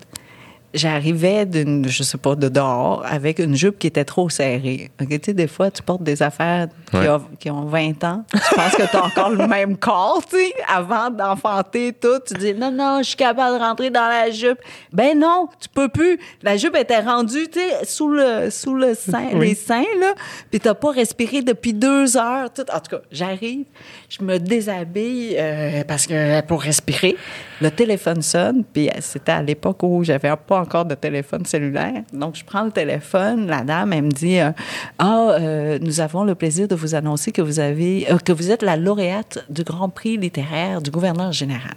j'arrivais 0.75 1.45
d'une, 1.47 1.87
je 1.89 2.03
sais 2.03 2.19
pas, 2.19 2.35
de 2.35 2.49
dehors 2.49 3.03
avec 3.09 3.39
une 3.39 3.55
jupe 3.55 3.79
qui 3.79 3.87
était 3.87 4.05
trop 4.05 4.29
serrée. 4.29 4.91
Tu 4.99 5.07
sais, 5.25 5.35
des 5.35 5.47
fois, 5.47 5.71
tu 5.71 5.83
portes 5.83 6.03
des 6.03 6.23
affaires 6.23 6.69
qui, 6.91 6.97
Ouais. 6.97 7.09
ont, 7.09 7.23
qui 7.39 7.51
ont 7.51 7.65
20 7.67 8.05
ans. 8.05 8.25
Tu 8.33 8.55
penses 8.55 8.75
que 8.77 8.91
tu 8.91 8.97
as 8.97 9.05
encore 9.05 9.31
le 9.31 9.47
même 9.47 9.77
corps, 9.77 10.23
tu 10.29 10.37
sais, 10.37 10.53
avant 10.69 11.11
d'enfanter 11.11 11.93
tout. 11.93 12.19
Tu 12.27 12.35
dis, 12.35 12.55
non, 12.55 12.71
non, 12.71 12.99
je 12.99 13.09
suis 13.09 13.17
capable 13.17 13.59
de 13.59 13.63
rentrer 13.65 13.91
dans 13.91 14.09
la 14.09 14.31
jupe. 14.31 14.59
Ben 14.93 15.19
non, 15.19 15.49
tu 15.61 15.69
peux 15.69 15.89
plus. 15.89 16.19
La 16.43 16.57
jupe 16.57 16.77
était 16.77 17.01
rendue, 17.01 17.49
tu 17.51 17.59
sais, 17.61 17.85
sous 17.85 18.09
le, 18.09 18.51
sous 18.51 18.75
le 18.75 18.95
sein, 18.95 19.31
les 19.35 19.55
seins, 19.55 19.85
là. 20.01 20.15
Puis 20.51 20.61
t'as 20.61 20.75
pas 20.75 20.91
respiré 20.91 21.43
depuis 21.43 21.73
deux 21.73 22.17
heures. 22.17 22.53
Tout. 22.53 22.63
En 22.73 22.81
tout 22.81 22.97
cas, 22.97 23.03
j'arrive, 23.11 23.65
je 24.09 24.23
me 24.25 24.39
déshabille 24.39 25.37
euh, 25.39 25.85
parce 25.87 26.07
que 26.07 26.41
pour 26.43 26.63
respirer. 26.63 27.17
Le 27.61 27.71
téléphone 27.71 28.23
sonne, 28.23 28.65
puis 28.65 28.91
c'était 29.01 29.31
à 29.33 29.41
l'époque 29.43 29.83
où 29.85 30.03
j'avais 30.03 30.35
pas 30.37 30.62
encore 30.63 30.85
de 30.85 30.95
téléphone 30.95 31.45
cellulaire. 31.45 32.03
Donc, 32.13 32.37
je 32.37 32.45
prends 32.45 32.63
le 32.63 32.71
téléphone, 32.71 33.47
la 33.47 33.63
dame, 33.63 33.93
elle 33.93 34.03
me 34.03 34.11
dit 34.11 34.39
euh, 34.39 34.51
Ah, 34.99 35.33
euh, 35.33 35.79
nous 35.81 36.01
avons 36.01 36.25
le 36.25 36.35
plaisir 36.35 36.69
de 36.69 36.75
vous 36.75 36.95
annoncer 36.95 37.33
que 37.33 37.43
vous 37.43 37.61
avez 37.61 38.11
euh, 38.11 38.19
que 38.19 38.33
vous 38.33 38.51
êtes 38.51 38.63
la 38.63 38.77
lauréate 38.77 39.45
du 39.51 39.65
Grand 39.65 39.89
Prix 39.89 40.17
littéraire 40.17 40.81
du 40.81 40.91
gouverneur 40.91 41.33
général. 41.33 41.75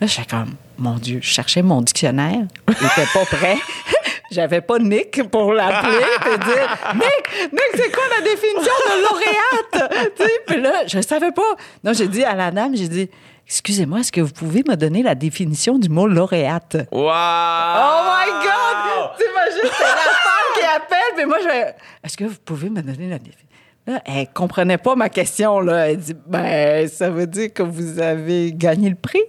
Là, 0.00 0.06
j'étais 0.06 0.26
comme, 0.26 0.54
mon 0.78 0.96
Dieu, 0.96 1.20
je 1.22 1.28
cherchais 1.28 1.62
mon 1.62 1.80
dictionnaire. 1.80 2.42
Il 2.68 2.74
était 2.74 3.08
pas 3.12 3.24
prêt. 3.24 3.56
J'avais 4.30 4.60
pas 4.60 4.78
Nick 4.80 5.22
pour 5.30 5.52
l'appeler 5.52 6.04
et 6.26 6.38
dire 6.38 6.78
Nick, 6.94 7.52
Nick, 7.52 7.70
c'est 7.74 7.92
quoi 7.92 8.02
la 8.18 8.24
définition 8.24 8.72
de 8.88 9.02
lauréate? 9.02 10.12
puis 10.46 10.60
là, 10.60 10.86
je 10.88 11.00
savais 11.00 11.30
pas. 11.30 11.54
Non, 11.84 11.92
j'ai 11.92 12.08
dit 12.08 12.24
à 12.24 12.34
la 12.34 12.50
dame, 12.50 12.74
j'ai 12.74 12.88
dit, 12.88 13.08
excusez-moi, 13.46 14.00
est-ce 14.00 14.12
que 14.12 14.20
vous 14.20 14.32
pouvez 14.32 14.62
me 14.66 14.76
donner 14.76 15.02
la 15.02 15.14
définition 15.14 15.78
du 15.78 15.88
mot 15.88 16.06
lauréate? 16.06 16.76
Wow! 16.92 17.00
Oh 17.00 18.00
my 18.10 18.30
God! 18.42 19.10
T'imagines, 19.16 19.70
c'est 19.76 19.82
la 19.82 20.12
femme 20.24 20.50
qui 20.54 20.64
appelle, 20.64 21.14
mais 21.16 21.26
moi, 21.26 21.38
je 21.42 21.48
Est-ce 22.04 22.16
que 22.16 22.24
vous 22.24 22.38
pouvez 22.44 22.70
me 22.70 22.82
donner 22.82 23.08
la 23.08 23.18
définition? 23.18 23.44
Là, 23.86 24.00
elle 24.06 24.28
comprenait 24.32 24.78
pas 24.78 24.96
ma 24.96 25.10
question, 25.10 25.60
là. 25.60 25.90
Elle 25.90 25.98
dit, 25.98 26.14
ben, 26.26 26.88
ça 26.88 27.10
veut 27.10 27.26
dire 27.26 27.52
que 27.52 27.62
vous 27.62 28.00
avez 28.00 28.52
gagné 28.54 28.88
le 28.88 28.94
prix? 28.94 29.22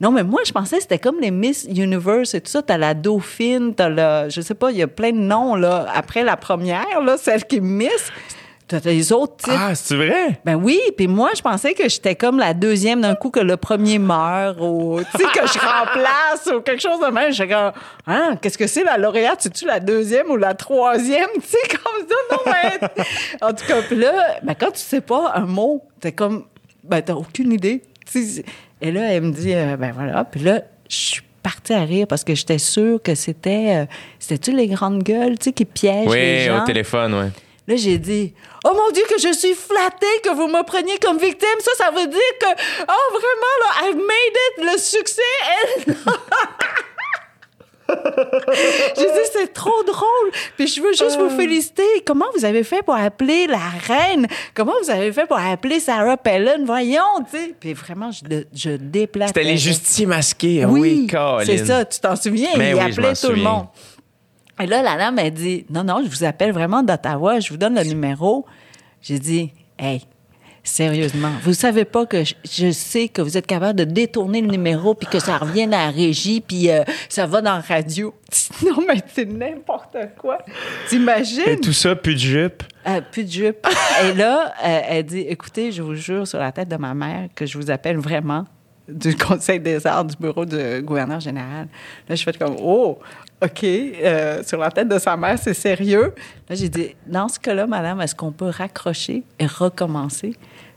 Non, 0.00 0.12
mais 0.12 0.22
moi, 0.22 0.42
je 0.46 0.52
pensais 0.52 0.76
que 0.76 0.82
c'était 0.82 1.00
comme 1.00 1.20
les 1.20 1.32
Miss 1.32 1.64
Universe 1.64 2.34
et 2.34 2.40
tout 2.40 2.50
ça. 2.50 2.62
T'as 2.62 2.78
la 2.78 2.94
Dauphine, 2.94 3.74
t'as 3.74 3.88
la... 3.88 4.28
Je 4.28 4.40
sais 4.42 4.54
pas, 4.54 4.70
il 4.70 4.76
y 4.76 4.82
a 4.82 4.86
plein 4.86 5.10
de 5.10 5.18
noms, 5.18 5.56
là. 5.56 5.86
Après 5.92 6.22
la 6.22 6.36
première, 6.36 7.00
là, 7.02 7.16
celle 7.16 7.44
qui 7.46 7.56
est 7.56 7.60
Miss, 7.60 8.12
t'as 8.68 8.80
les 8.84 9.12
autres 9.12 9.36
titres? 9.36 9.56
Ah, 9.58 9.74
c'est 9.74 9.96
vrai? 9.96 10.40
Ben 10.44 10.56
oui, 10.56 10.80
puis 10.96 11.06
moi, 11.06 11.30
je 11.36 11.42
pensais 11.42 11.74
que 11.74 11.88
j'étais 11.88 12.14
comme 12.14 12.38
la 12.38 12.54
deuxième 12.54 13.00
d'un 13.00 13.14
coup 13.14 13.30
que 13.30 13.40
le 13.40 13.56
premier 13.56 13.98
meurt 13.98 14.58
ou, 14.60 15.00
tu 15.12 15.18
sais, 15.18 15.24
que 15.24 15.46
je 15.46 15.58
remplace 15.58 16.50
ou 16.54 16.60
quelque 16.60 16.82
chose 16.82 17.00
de 17.00 17.12
même. 17.12 17.32
J'étais 17.32 17.54
comme, 17.54 17.72
hein, 18.06 18.36
qu'est-ce 18.40 18.58
que 18.58 18.66
c'est 18.66 18.84
la 18.84 18.98
lauréate? 18.98 19.40
C'est-tu 19.40 19.66
la 19.66 19.80
deuxième 19.80 20.30
ou 20.30 20.36
la 20.36 20.54
troisième? 20.54 21.28
Tu 21.36 21.48
sais, 21.48 21.76
comme 21.76 22.08
ça, 22.08 22.14
non, 22.36 22.52
mais... 22.52 23.04
en 23.40 23.52
tout 23.52 23.64
cas, 23.66 23.82
puis 23.82 23.96
là, 23.96 24.38
ben, 24.42 24.54
quand 24.58 24.72
tu 24.72 24.80
sais 24.80 25.00
pas 25.00 25.32
un 25.34 25.46
mot, 25.46 25.82
t'es 26.00 26.12
comme, 26.12 26.44
ben, 26.82 27.02
t'as 27.02 27.14
aucune 27.14 27.52
idée. 27.52 27.82
Tu 28.10 28.24
sais, 28.24 28.44
et 28.80 28.90
là, 28.92 29.12
elle 29.12 29.22
me 29.22 29.32
dit, 29.32 29.54
euh, 29.54 29.76
ben 29.76 29.92
voilà, 29.92 30.24
puis 30.24 30.40
là, 30.40 30.62
je 30.88 30.96
suis 30.96 31.22
partie 31.42 31.72
à 31.72 31.82
rire 31.82 32.06
parce 32.08 32.24
que 32.24 32.34
j'étais 32.34 32.58
sûre 32.58 33.00
que 33.02 33.14
c'était, 33.14 33.82
euh, 33.82 33.86
c'était-tu 34.18 34.56
les 34.56 34.66
grandes 34.66 35.02
gueules, 35.02 35.38
tu 35.38 35.44
sais, 35.44 35.52
qui 35.52 35.64
piègent 35.64 36.08
les 36.12 36.40
Oui, 36.40 36.44
gens? 36.46 36.62
au 36.62 36.66
téléphone, 36.66 37.14
ouais. 37.14 37.28
Là, 37.68 37.76
j'ai 37.76 37.98
dit, 37.98 38.32
oh 38.68 38.74
mon 38.74 38.90
Dieu, 38.92 39.02
que 39.08 39.18
je 39.20 39.32
suis 39.32 39.54
flattée 39.54 40.20
que 40.22 40.30
vous 40.34 40.46
me 40.48 40.62
preniez 40.64 40.98
comme 40.98 41.18
victime. 41.18 41.48
Ça, 41.60 41.70
ça 41.78 41.90
veut 41.90 42.06
dire 42.06 42.32
que, 42.40 42.46
oh 42.88 43.10
vraiment, 43.10 43.54
là, 43.62 43.88
I've 43.88 43.96
made 43.96 44.36
it, 44.48 44.72
le 44.72 44.78
succès. 44.78 45.22
elle- 45.86 45.94
j'ai 47.88 49.04
dit, 49.04 49.28
c'est 49.32 49.52
trop 49.52 49.82
drôle. 49.84 50.30
Puis 50.56 50.66
je 50.66 50.82
veux 50.82 50.92
juste 50.92 51.18
vous 51.18 51.30
féliciter. 51.30 51.84
Comment 52.04 52.24
vous 52.36 52.44
avez 52.44 52.64
fait 52.64 52.82
pour 52.82 52.96
appeler 52.96 53.46
la 53.46 53.58
reine? 53.86 54.26
Comment 54.54 54.72
vous 54.82 54.90
avez 54.90 55.12
fait 55.12 55.24
pour 55.26 55.38
appeler 55.38 55.78
Sarah 55.78 56.16
Palin? 56.16 56.64
Voyons, 56.64 57.02
tu 57.30 57.38
sais. 57.38 57.54
Puis 57.60 57.74
vraiment, 57.74 58.10
je, 58.10 58.42
je 58.52 58.70
déplace. 58.70 59.28
C'était 59.28 59.44
les 59.44 59.56
justiciers 59.56 60.06
masqués. 60.06 60.62
Ah 60.64 60.68
Oui, 60.68 61.06
Oui, 61.08 61.44
c'est 61.46 61.64
ça, 61.64 61.84
tu 61.84 62.00
t'en 62.00 62.16
souviens? 62.16 62.50
Mais 62.56 62.70
il 62.70 62.74
oui, 62.74 62.80
je 62.92 63.00
appelait 63.00 63.14
tout 63.14 63.28
le 63.30 63.36
monde. 63.42 63.66
Et 64.58 64.66
là, 64.66 64.82
la 64.82 64.96
dame, 64.96 65.18
elle 65.18 65.32
dit 65.32 65.66
Non, 65.70 65.84
non, 65.84 66.02
je 66.04 66.08
vous 66.08 66.24
appelle 66.24 66.52
vraiment 66.52 66.82
d'Ottawa, 66.82 67.40
je 67.40 67.50
vous 67.50 67.56
donne 67.56 67.74
le 67.74 67.84
numéro. 67.84 68.46
J'ai 69.02 69.18
dit 69.18 69.52
Hey, 69.78 70.02
sérieusement, 70.64 71.30
vous 71.42 71.52
savez 71.52 71.84
pas 71.84 72.06
que 72.06 72.24
je, 72.24 72.34
je 72.44 72.70
sais 72.70 73.08
que 73.08 73.20
vous 73.20 73.36
êtes 73.36 73.46
capable 73.46 73.78
de 73.78 73.84
détourner 73.84 74.40
le 74.40 74.48
numéro 74.48 74.94
puis 74.94 75.06
que 75.06 75.18
ça 75.18 75.36
revient 75.36 75.64
à 75.64 75.66
la 75.66 75.90
régie 75.90 76.40
puis 76.40 76.70
euh, 76.70 76.84
ça 77.10 77.26
va 77.26 77.42
dans 77.42 77.54
la 77.56 77.60
radio. 77.60 78.14
non, 78.64 78.78
mais 78.86 79.02
c'est 79.12 79.26
n'importe 79.26 79.96
quoi. 80.18 80.38
T'imagines? 80.88 81.42
Et 81.46 81.60
tout 81.60 81.74
ça, 81.74 81.94
plus 81.94 82.14
de 82.14 82.20
jupe? 82.20 82.62
Euh, 82.86 83.00
plus 83.00 83.24
de 83.24 83.30
jupe. 83.30 83.66
Et 84.04 84.14
là, 84.14 84.54
euh, 84.64 84.80
elle 84.88 85.04
dit 85.04 85.20
Écoutez, 85.20 85.70
je 85.70 85.82
vous 85.82 85.94
jure 85.94 86.26
sur 86.26 86.38
la 86.38 86.50
tête 86.50 86.68
de 86.68 86.76
ma 86.76 86.94
mère 86.94 87.28
que 87.34 87.44
je 87.44 87.58
vous 87.58 87.70
appelle 87.70 87.98
vraiment 87.98 88.44
du 88.88 89.16
Conseil 89.16 89.60
des 89.60 89.86
arts 89.86 90.04
du 90.04 90.16
bureau 90.16 90.44
du 90.44 90.82
gouverneur 90.82 91.20
général. 91.20 91.68
Là, 92.08 92.14
je 92.14 92.22
fais 92.22 92.32
comme 92.32 92.56
Oh, 92.60 92.98
OK, 93.42 93.64
euh, 93.64 94.42
sur 94.44 94.58
la 94.58 94.70
tête 94.70 94.88
de 94.88 94.98
sa 94.98 95.16
mère, 95.16 95.38
c'est 95.38 95.54
sérieux? 95.54 96.14
Là, 96.48 96.56
j'ai 96.56 96.70
dit 96.70 96.96
Dans 97.06 97.28
ce 97.28 97.38
cas-là, 97.38 97.66
madame, 97.66 98.00
est-ce 98.00 98.14
qu'on 98.14 98.32
peut 98.32 98.48
raccrocher 98.48 99.24
et 99.38 99.46
recommencer 99.46 100.34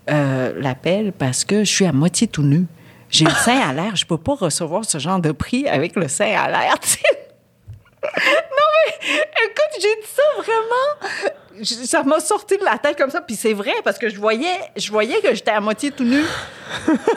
euh, 0.10 0.54
l'appel? 0.60 1.14
Parce 1.14 1.46
que 1.46 1.60
je 1.60 1.72
suis 1.72 1.86
à 1.86 1.94
moitié 1.94 2.28
tout 2.28 2.44
nu? 2.44 2.66
J'ai 3.10 3.26
le 3.26 3.32
sein 3.32 3.60
à 3.60 3.74
l'air, 3.74 3.96
je 3.96 4.06
peux 4.06 4.18
pas 4.18 4.36
recevoir 4.36 4.86
ce 4.86 5.00
genre 5.00 5.20
de 5.20 5.32
prix 5.32 5.68
avec 5.68 5.96
le 5.96 6.08
sein 6.08 6.36
à 6.38 6.50
l'air. 6.50 6.76
Non, 8.02 8.10
mais 8.12 9.08
écoute, 9.46 9.82
j'ai 9.82 9.96
dit 10.02 10.08
ça 10.08 10.22
vraiment. 10.38 11.66
Ça 11.86 12.04
m'a 12.04 12.20
sorti 12.20 12.58
de 12.58 12.64
la 12.64 12.78
tête 12.78 12.98
comme 12.98 13.10
ça. 13.10 13.20
Puis 13.20 13.36
c'est 13.36 13.54
vrai, 13.54 13.74
parce 13.84 13.98
que 13.98 14.10
je 14.10 14.18
voyais, 14.18 14.60
je 14.78 14.90
voyais 14.92 15.20
que 15.22 15.34
j'étais 15.34 15.52
à 15.52 15.60
moitié 15.60 15.92
tout 15.92 16.06
nu. 16.06 16.22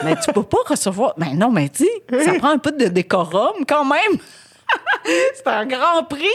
mais 0.03 0.15
tu 0.19 0.33
peux 0.33 0.43
pas 0.43 0.57
recevoir. 0.65 1.13
Mais 1.17 1.33
non, 1.33 1.51
mais 1.51 1.69
sais, 1.73 2.03
ça 2.25 2.33
prend 2.33 2.49
un 2.49 2.57
peu 2.57 2.71
de 2.71 2.87
décorum 2.87 3.65
quand 3.67 3.85
même. 3.85 4.19
C'est 5.35 5.47
un 5.47 5.65
grand 5.65 6.03
prix. 6.09 6.25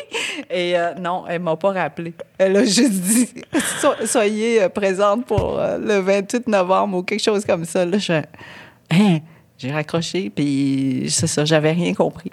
Et 0.51 0.79
euh, 0.79 0.95
non, 0.95 1.25
elle 1.29 1.41
m'a 1.41 1.57
pas 1.57 1.73
rappelé. 1.73 2.13
Elle 2.37 2.57
a 2.57 2.65
juste 2.65 2.91
dit 3.01 3.29
So- 3.81 4.07
soyez 4.07 4.63
euh, 4.63 4.69
présente 4.69 5.25
pour 5.27 5.59
euh, 5.59 5.79
le 5.79 5.99
28 6.01 6.47
novembre 6.49 6.99
ou 6.99 7.03
quelque 7.03 7.23
chose 7.23 7.45
comme 7.45 7.65
ça. 7.65 7.85
Là, 7.85 7.99
je 7.99 8.13
hein, 8.91 9.19
j'ai 9.57 9.73
raccroché, 9.73 10.31
puis 10.31 11.07
c'est 11.09 11.27
ça, 11.27 11.45
j'avais 11.45 11.73
rien 11.73 11.95
compris. 11.95 12.31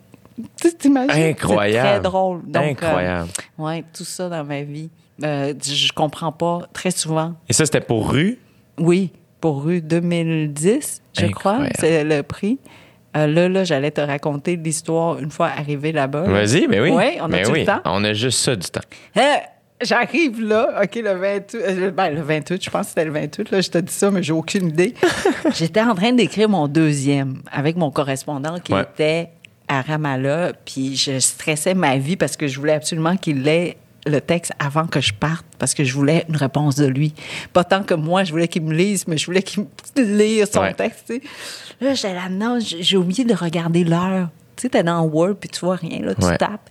Tu 0.61 0.73
t'imagines? 0.73 1.11
Incroyable. 1.11 1.88
C'est 1.88 1.93
très 1.93 2.01
drôle. 2.01 2.41
Donc, 2.45 2.63
euh, 2.63 2.69
Incroyable. 2.72 3.30
ouais, 3.57 3.84
tout 3.95 4.03
ça 4.03 4.27
dans 4.30 4.43
ma 4.43 4.61
vie. 4.61 4.89
Euh, 5.23 5.53
je 5.63 5.93
comprends 5.93 6.34
pas 6.34 6.63
très 6.73 6.91
souvent. 6.91 7.34
Et 7.47 7.53
ça, 7.53 7.65
c'était 7.65 7.80
pour 7.80 8.11
rue? 8.11 8.38
Oui, 8.77 9.11
pour 9.39 9.63
rue 9.63 9.80
2010, 9.81 11.01
je 11.17 11.26
crois, 11.27 11.59
c'est 11.80 12.03
le 12.03 12.22
prix. 12.23 12.59
Euh, 13.15 13.27
là, 13.27 13.47
là, 13.49 13.63
j'allais 13.63 13.91
te 13.91 14.01
raconter 14.01 14.55
l'histoire 14.57 15.19
une 15.19 15.31
fois 15.31 15.47
arrivé 15.57 15.91
là-bas. 15.91 16.23
Vas-y, 16.23 16.67
mais 16.67 16.79
oui. 16.81 16.91
Oui, 16.91 17.17
on 17.21 17.25
a 17.25 17.27
Mais 17.29 17.47
oui, 17.49 17.59
le 17.61 17.65
temps. 17.65 17.81
On 17.85 18.03
a 18.03 18.13
juste 18.13 18.39
ça 18.39 18.55
du 18.55 18.67
temps. 18.69 18.81
Hein, 19.15 19.37
J'arrive 19.81 20.41
là, 20.41 20.81
OK, 20.83 20.95
le 20.95 21.13
28, 21.13 21.55
euh, 21.61 21.91
ben, 21.91 22.09
le 22.15 22.21
28, 22.21 22.63
je 22.63 22.69
pense 22.69 22.83
que 22.83 22.87
c'était 22.89 23.03
le 23.05 23.11
28, 23.11 23.51
là, 23.51 23.59
je 23.59 23.69
te 23.69 23.77
dis 23.77 23.91
ça, 23.93 24.09
mais 24.09 24.23
j'ai 24.23 24.31
aucune 24.31 24.69
idée. 24.69 24.93
J'étais 25.53 25.81
en 25.81 25.93
train 25.93 26.13
d'écrire 26.13 26.47
mon 26.47 26.69
deuxième 26.69 27.41
avec 27.51 27.75
mon 27.75 27.91
correspondant 27.91 28.57
qui 28.59 28.73
Ouais. 28.73 28.83
était 28.83 29.29
à 29.67 29.81
Ramallah, 29.81 30.53
puis 30.63 30.95
je 30.95 31.19
stressais 31.19 31.73
ma 31.73 31.97
vie 31.97 32.15
parce 32.15 32.37
que 32.37 32.47
je 32.47 32.57
voulais 32.57 32.71
absolument 32.73 33.17
qu'il 33.17 33.45
ait 33.49 33.75
le 34.06 34.22
texte 34.22 34.52
avant 34.60 34.86
que 34.88 35.02
je 35.02 35.14
parte 35.14 35.45
parce 35.57 35.73
que 35.73 35.84
je 35.84 35.94
voulais 35.94 36.26
une 36.30 36.36
réponse 36.38 36.76
de 36.76 36.86
lui. 36.86 37.14
Pas 37.53 37.64
tant 37.64 37.84
que 37.84 37.94
moi, 37.94 38.23
je 38.23 38.32
voulais 38.32 38.48
qu'il 38.48 38.61
me 38.64 38.73
lise, 38.73 39.07
mais 39.07 39.18
je 39.18 39.26
voulais 39.26 39.41
qu'il 39.41 39.64
me 39.64 39.68
lise 40.18 40.49
son 40.52 40.61
Ouais. 40.61 40.73
texte. 40.73 41.11
Là, 41.82 41.94
j'étais 41.94 42.14
là, 42.14 42.30
non, 42.30 42.60
j'ai 42.60 42.82
j'ai 42.84 42.98
oublié 42.98 43.23
de 43.26 43.34
regarder 43.34 43.84
l'heure. 43.84 44.30
Tu 44.56 44.61
sais, 44.64 44.69
t'es 44.69 44.84
dans 44.84 45.02
Word, 45.03 45.36
puis 45.40 45.49
tu 45.49 45.60
vois 45.65 45.76
rien, 45.76 45.99
là, 46.02 46.15
tu 46.15 46.26
Ouais. 46.26 46.38
tapes. 46.38 46.69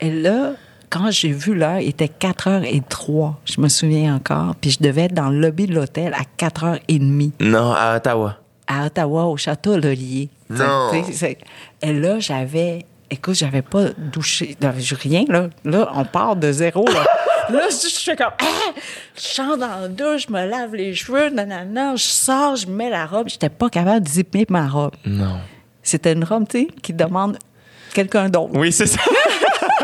Et 0.00 0.10
là, 0.10 0.54
quand 0.90 1.10
j'ai 1.10 1.30
vu 1.32 1.54
l'heure, 1.54 1.78
il 1.78 1.88
était 1.90 2.08
4h03, 2.08 3.34
je 3.44 3.60
me 3.60 3.68
souviens 3.68 4.16
encore, 4.16 4.54
puis 4.56 4.70
je 4.70 4.78
devais 4.82 5.02
être 5.02 5.14
dans 5.14 5.30
le 5.30 5.38
lobby 5.38 5.66
de 5.66 5.74
l'hôtel 5.74 6.14
à 6.14 6.22
4h30 6.36 7.32
Non, 7.40 7.72
à 7.72 7.96
Ottawa. 7.96 8.38
à 8.66 8.86
Ottawa, 8.86 9.24
au 9.26 9.36
Château 9.36 9.76
Laurier. 9.76 10.28
Non. 10.50 10.90
Et 11.82 11.92
là, 11.92 12.18
j'avais. 12.18 12.84
Écoute, 13.12 13.34
j'avais 13.34 13.60
pas 13.60 13.90
douché. 13.98 14.56
Rien, 15.02 15.24
là. 15.28 15.50
Là, 15.66 15.92
on 15.94 16.06
part 16.06 16.34
de 16.34 16.50
zéro, 16.50 16.86
là. 16.86 17.04
là, 17.50 17.68
je 17.68 17.86
je 17.86 18.02
fais 18.02 18.16
comme. 18.16 18.32
Ah! 18.40 18.72
Je 19.14 19.20
chante 19.20 19.60
dans 19.60 19.80
la 19.82 19.88
douche, 19.88 20.28
je 20.28 20.32
me 20.32 20.46
lave 20.46 20.74
les 20.74 20.94
cheveux, 20.94 21.28
nanana. 21.28 21.94
Je 21.94 22.04
sors, 22.04 22.56
je 22.56 22.66
mets 22.66 22.88
la 22.88 23.04
robe. 23.04 23.28
J'étais 23.28 23.50
pas 23.50 23.68
capable 23.68 24.06
de 24.06 24.08
zipper 24.08 24.46
ma 24.48 24.66
robe. 24.66 24.94
Non. 25.04 25.40
C'était 25.82 26.14
une 26.14 26.24
robe, 26.24 26.48
tu 26.48 26.60
sais, 26.60 26.68
qui 26.80 26.94
demande 26.94 27.36
quelqu'un 27.92 28.30
d'autre. 28.30 28.52
Oui, 28.54 28.72
c'est 28.72 28.86
ça. 28.86 29.02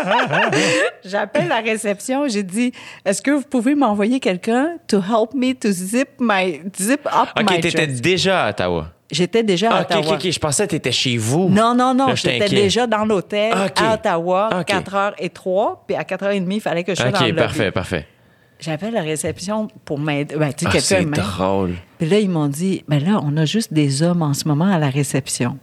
J'appelle 1.04 1.48
la 1.48 1.60
réception, 1.60 2.28
j'ai 2.28 2.42
dit, 2.42 2.72
est-ce 3.04 3.20
que 3.20 3.32
vous 3.32 3.42
pouvez 3.42 3.74
m'envoyer 3.74 4.20
quelqu'un 4.20 4.76
to 4.86 5.02
help 5.02 5.34
me 5.34 5.52
to 5.52 5.70
zip 5.70 6.08
my 6.18 6.62
zip 6.80 7.06
up 7.06 7.28
OK, 7.38 7.50
my 7.50 7.60
t'étais 7.60 7.88
déjà 7.88 8.46
à 8.46 8.50
Ottawa. 8.50 8.92
J'étais 9.10 9.42
déjà 9.42 9.70
à 9.72 9.76
Ah, 9.78 9.80
OK, 9.82 9.86
Ottawa. 9.90 10.14
OK, 10.16 10.24
OK. 10.26 10.30
Je 10.30 10.38
pensais 10.38 10.66
que 10.66 10.70
t'étais 10.72 10.92
chez 10.92 11.16
vous. 11.16 11.48
Non, 11.48 11.74
non, 11.74 11.94
non, 11.94 12.14
j'étais 12.14 12.48
déjà 12.48 12.86
dans 12.86 13.04
l'hôtel 13.04 13.52
Ah, 13.54 13.68
à 13.76 13.94
Ottawa, 13.94 14.50
OK. 14.60 14.66
4h03, 14.68 15.78
puis 15.86 15.96
à 15.96 16.02
4h30, 16.02 16.46
il 16.50 16.60
fallait 16.60 16.84
que 16.84 16.94
je 16.94 17.00
sois 17.00 17.10
dans 17.10 17.20
le 17.24 17.30
OK, 17.32 17.36
parfait, 17.36 17.70
parfait. 17.70 18.06
J'appelle 18.60 18.92
la 18.92 19.02
réception 19.02 19.68
pour 19.84 19.98
m'aider. 20.00 20.34
Ben, 20.36 20.52
tu 20.52 20.64
sais, 20.64 20.70
Ah, 20.74 20.80
c'est 20.80 21.04
drôle. 21.10 21.74
Puis 21.98 22.08
là, 22.08 22.18
ils 22.18 22.28
m'ont 22.28 22.48
dit, 22.48 22.84
ben 22.88 23.02
là, 23.02 23.20
on 23.22 23.36
a 23.36 23.44
juste 23.44 23.72
des 23.72 24.02
hommes 24.02 24.20
en 24.22 24.34
ce 24.34 24.48
moment 24.48 24.64
à 24.66 24.78
la 24.78 24.90
réception. 24.90 25.58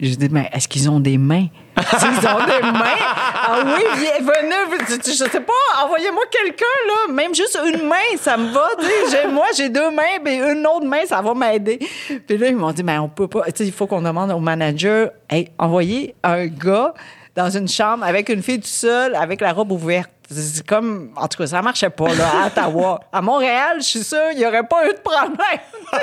J'ai 0.00 0.16
dit, 0.16 0.28
mais 0.30 0.48
est-ce 0.54 0.66
qu'ils 0.66 0.88
ont 0.88 1.00
des 1.00 1.18
mains? 1.18 1.48
Ils 1.76 2.28
ont 2.28 2.44
des 2.46 2.62
mains? 2.62 3.00
Ah 3.02 3.62
oui, 3.64 3.84
venez, 4.20 5.00
je 5.06 5.12
sais 5.12 5.40
pas, 5.40 5.84
envoyez-moi 5.84 6.22
quelqu'un, 6.30 6.64
là. 6.86 7.12
Même 7.12 7.34
juste 7.34 7.58
une 7.64 7.86
main, 7.86 7.96
ça 8.18 8.36
me 8.36 8.52
va. 8.52 8.68
tu 8.78 9.28
Moi, 9.28 9.46
j'ai 9.56 9.68
deux 9.68 9.90
mains, 9.90 10.18
mais 10.22 10.36
une 10.36 10.66
autre 10.66 10.86
main, 10.86 11.04
ça 11.06 11.20
va 11.20 11.34
m'aider. 11.34 11.78
Puis 12.26 12.38
là, 12.38 12.48
ils 12.48 12.56
m'ont 12.56 12.72
dit, 12.72 12.82
mais 12.82 12.98
on 12.98 13.08
peut 13.08 13.28
pas. 13.28 13.44
Il 13.58 13.72
faut 13.72 13.86
qu'on 13.86 14.02
demande 14.02 14.30
au 14.30 14.40
manager, 14.40 15.10
hey, 15.28 15.50
envoyez 15.58 16.14
un 16.22 16.46
gars 16.46 16.94
dans 17.34 17.50
une 17.50 17.68
chambre 17.68 18.04
avec 18.04 18.28
une 18.28 18.42
fille 18.42 18.60
tout 18.60 18.66
seule, 18.66 19.14
avec 19.14 19.40
la 19.40 19.52
robe 19.52 19.72
ouverte. 19.72 20.10
C'est 20.32 20.64
comme, 20.64 21.10
en 21.16 21.26
tout 21.26 21.38
cas, 21.38 21.46
ça 21.48 21.60
marchait 21.60 21.90
pas, 21.90 22.14
là, 22.14 22.44
à 22.44 22.46
Ottawa. 22.46 23.00
À 23.12 23.20
Montréal, 23.20 23.78
je 23.78 23.84
suis 23.84 24.04
sûre, 24.04 24.30
il 24.32 24.38
n'y 24.38 24.46
aurait 24.46 24.66
pas 24.66 24.86
eu 24.86 24.92
de 24.92 25.00
problème. 25.00 25.36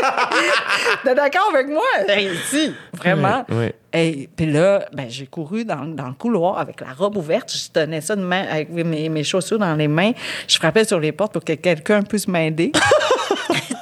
T'es 1.03 1.15
d'accord 1.15 1.49
avec 1.53 1.69
moi? 1.69 1.83
Hey, 2.09 2.31
si, 2.49 2.73
vraiment. 2.93 3.45
Oui, 3.47 3.55
oui. 3.57 3.71
Et 3.93 4.29
puis 4.35 4.51
là, 4.51 4.85
ben, 4.91 5.05
j'ai 5.09 5.27
couru 5.27 5.63
dans, 5.63 5.85
dans 5.85 6.07
le 6.07 6.13
couloir 6.13 6.59
avec 6.59 6.81
la 6.81 6.91
robe 6.93 7.15
ouverte. 7.15 7.51
Je 7.53 7.69
tenais 7.71 8.01
ça 8.01 8.17
de 8.17 8.21
main 8.21 8.45
avec 8.51 8.69
mes, 8.69 9.07
mes 9.07 9.23
chaussures 9.23 9.59
dans 9.59 9.75
les 9.75 9.87
mains. 9.87 10.11
Je 10.47 10.57
frappais 10.57 10.83
sur 10.83 10.99
les 10.99 11.13
portes 11.13 11.31
pour 11.31 11.43
que 11.45 11.53
quelqu'un 11.53 12.01
puisse 12.03 12.27
m'aider. 12.27 12.73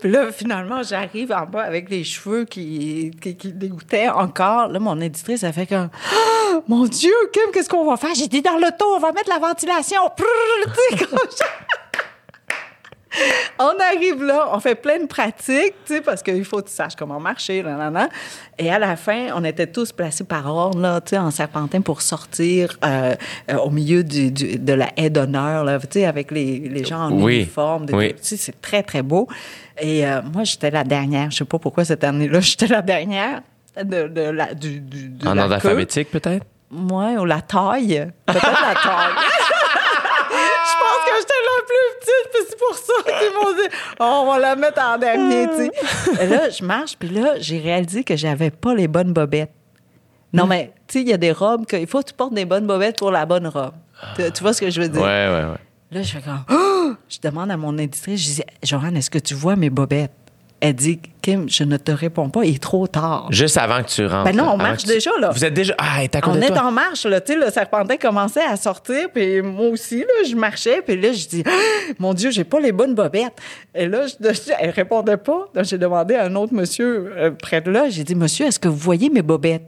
Puis 0.00 0.10
là, 0.10 0.32
finalement, 0.32 0.82
j'arrive 0.82 1.32
en 1.32 1.46
bas 1.46 1.62
avec 1.62 1.90
les 1.90 2.04
cheveux 2.04 2.44
qui, 2.44 3.10
qui, 3.20 3.34
dégoûtaient 3.52 4.08
encore. 4.08 4.68
Là, 4.68 4.78
mon 4.78 5.00
éditrice, 5.00 5.42
elle 5.42 5.52
fait 5.52 5.66
comme 5.66 5.88
Ah, 6.12 6.60
Mon 6.68 6.84
Dieu, 6.84 7.12
Kim, 7.32 7.50
qu'est-ce 7.52 7.68
qu'on 7.68 7.84
va 7.84 7.96
faire? 7.96 8.14
J'ai 8.14 8.28
dit 8.28 8.42
dans 8.42 8.58
l'auto, 8.58 8.84
on 8.96 8.98
va 8.98 9.12
mettre 9.12 9.28
la 9.28 9.38
ventilation 9.38 10.00
tu 10.16 10.24
sais, 10.98 11.04
comme 11.04 11.18
ça. 11.30 11.44
On 13.58 13.72
arrive 13.94 14.22
là, 14.22 14.48
on 14.52 14.60
fait 14.60 14.74
plein 14.74 14.98
de 15.00 15.06
pratiques, 15.06 15.74
tu 15.84 15.94
sais, 15.94 16.00
parce 16.00 16.22
qu'il 16.22 16.44
faut 16.44 16.58
que 16.62 16.68
tu 16.68 16.74
saches 16.74 16.94
comment 16.96 17.20
marcher, 17.20 17.62
là, 17.62 17.76
là, 17.76 17.90
là. 17.90 18.08
Et 18.56 18.70
à 18.70 18.78
la 18.78 18.96
fin, 18.96 19.28
on 19.34 19.44
était 19.44 19.66
tous 19.66 19.92
placés 19.92 20.24
par 20.24 20.46
ordre, 20.46 20.78
là, 20.80 21.00
tu 21.00 21.10
sais, 21.10 21.18
en 21.18 21.30
serpentin 21.30 21.80
pour 21.82 22.00
sortir 22.02 22.78
euh, 22.84 23.14
euh, 23.50 23.56
au 23.58 23.70
milieu 23.70 24.02
du, 24.04 24.30
du- 24.30 24.58
de 24.58 24.72
la 24.72 24.88
haie 24.96 25.10
d'honneur, 25.10 25.64
là, 25.64 25.78
tu 25.80 25.86
sais, 25.90 26.06
avec 26.06 26.30
les, 26.30 26.60
les 26.60 26.84
gens 26.84 27.08
en 27.08 27.12
Oui, 27.20 27.36
uniforme. 27.38 27.86
des- 27.86 27.94
oui. 27.94 28.12
Tu 28.14 28.18
sais, 28.22 28.36
c'est 28.36 28.60
très, 28.62 28.82
très 28.82 29.02
beau. 29.02 29.28
Et 29.80 30.06
euh, 30.06 30.22
moi, 30.22 30.44
j'étais 30.44 30.70
la 30.70 30.84
dernière. 30.84 31.30
Je 31.30 31.38
sais 31.38 31.44
pas 31.44 31.58
pourquoi 31.58 31.84
cette 31.84 32.04
année-là, 32.04 32.40
j'étais 32.40 32.68
la 32.68 32.80
dernière 32.82 33.42
de, 33.82 34.08
de 34.08 34.20
la, 34.22 34.54
du, 34.54 34.80
du, 34.80 35.08
de 35.08 35.26
En 35.28 35.36
ordre 35.36 35.54
alphabétique, 35.54 36.10
peut-être? 36.10 36.46
Moi, 36.70 37.10
ou 37.18 37.24
la 37.24 37.40
taille. 37.42 38.08
Peut-être 38.26 38.44
la 38.62 38.74
taille. 38.74 39.24
Pense 40.90 41.10
que 41.10 41.16
j'étais 41.20 41.32
la 41.46 41.64
plus 41.66 42.00
petite, 42.00 42.32
puis 42.32 42.42
c'est 42.48 42.58
pour 42.58 42.76
ça 42.76 43.18
qu'ils 43.18 43.34
m'ont 43.34 43.52
dit 43.62 43.76
Oh, 44.00 44.20
on 44.22 44.26
va 44.32 44.38
la 44.38 44.56
mettre 44.56 44.80
en 44.82 44.98
dernier, 44.98 45.46
tu 45.48 45.56
sais. 46.16 46.26
Là, 46.26 46.50
je 46.50 46.64
marche, 46.64 46.96
puis 46.98 47.08
là, 47.08 47.34
j'ai 47.38 47.58
réalisé 47.58 48.04
que 48.04 48.16
j'avais 48.16 48.50
pas 48.50 48.74
les 48.74 48.88
bonnes 48.88 49.12
bobettes. 49.12 49.52
Non, 50.32 50.46
mais, 50.46 50.72
tu 50.86 50.98
sais, 50.98 51.02
il 51.02 51.08
y 51.08 51.12
a 51.12 51.16
des 51.16 51.32
robes 51.32 51.66
qu'il 51.66 51.86
faut 51.86 52.00
que 52.02 52.08
tu 52.08 52.14
portes 52.14 52.34
des 52.34 52.44
bonnes 52.44 52.66
bobettes 52.66 52.98
pour 52.98 53.10
la 53.10 53.26
bonne 53.26 53.46
robe. 53.48 53.74
Tu, 54.16 54.30
tu 54.32 54.42
vois 54.42 54.52
ce 54.52 54.60
que 54.60 54.70
je 54.70 54.80
veux 54.80 54.86
Ouais, 54.88 54.92
dire? 54.92 55.02
ouais, 55.02 55.44
ouais. 55.52 55.58
Là, 55.92 56.02
je 56.02 56.12
fais 56.12 56.20
comme 56.22 56.44
Oh! 56.50 56.92
Je 57.08 57.18
demande 57.22 57.50
à 57.50 57.56
mon 57.56 57.76
éditrice, 57.78 58.20
je 58.20 58.34
dis 58.34 58.42
Joanne, 58.62 58.96
est-ce 58.96 59.10
que 59.10 59.18
tu 59.18 59.34
vois 59.34 59.54
mes 59.56 59.70
bobettes? 59.70 60.12
Elle 60.62 60.74
dit 60.74 61.00
Kim, 61.22 61.48
je 61.48 61.64
ne 61.64 61.78
te 61.78 61.90
réponds 61.90 62.28
pas, 62.28 62.44
il 62.44 62.54
est 62.56 62.62
trop 62.62 62.86
tard. 62.86 63.28
Juste 63.30 63.56
avant 63.56 63.82
que 63.82 63.88
tu 63.88 64.04
rentres. 64.04 64.24
Ben 64.24 64.36
non, 64.36 64.50
on 64.52 64.56
marche 64.58 64.82
tu- 64.82 64.88
déjà, 64.88 65.10
là. 65.18 65.30
Vous 65.30 65.42
êtes 65.44 65.54
déjà. 65.54 65.74
Ah, 65.78 65.96
elle 65.98 66.04
est 66.04 66.14
à 66.16 66.20
côté 66.20 66.36
On 66.36 66.40
de 66.40 66.44
est 66.44 66.58
en 66.58 66.70
marche, 66.70 67.04
là. 67.06 67.20
Tu 67.22 67.32
sais, 67.32 67.38
le 67.38 67.50
serpentin 67.50 67.96
commençait 67.96 68.44
à 68.44 68.56
sortir, 68.56 69.08
puis 69.12 69.40
moi 69.40 69.68
aussi, 69.68 70.00
là, 70.00 70.24
je 70.28 70.34
marchais, 70.36 70.82
puis 70.82 71.00
là, 71.00 71.12
je 71.12 71.26
dis, 71.28 71.42
Ah, 71.46 71.50
mon 71.98 72.12
Dieu, 72.12 72.30
j'ai 72.30 72.44
pas 72.44 72.60
les 72.60 72.72
bonnes 72.72 72.94
bobettes. 72.94 73.38
Et 73.74 73.86
là, 73.86 74.06
je, 74.06 74.52
elle 74.58 74.70
répondait 74.70 75.16
pas. 75.16 75.48
Donc, 75.54 75.64
j'ai 75.64 75.78
demandé 75.78 76.14
à 76.14 76.24
un 76.26 76.34
autre 76.36 76.52
monsieur 76.52 77.10
euh, 77.16 77.30
près 77.30 77.62
de 77.62 77.70
là, 77.70 77.88
j'ai 77.88 78.04
dit, 78.04 78.14
monsieur, 78.14 78.46
est-ce 78.46 78.58
que 78.58 78.68
vous 78.68 78.76
voyez 78.76 79.08
mes 79.08 79.22
bobettes? 79.22 79.62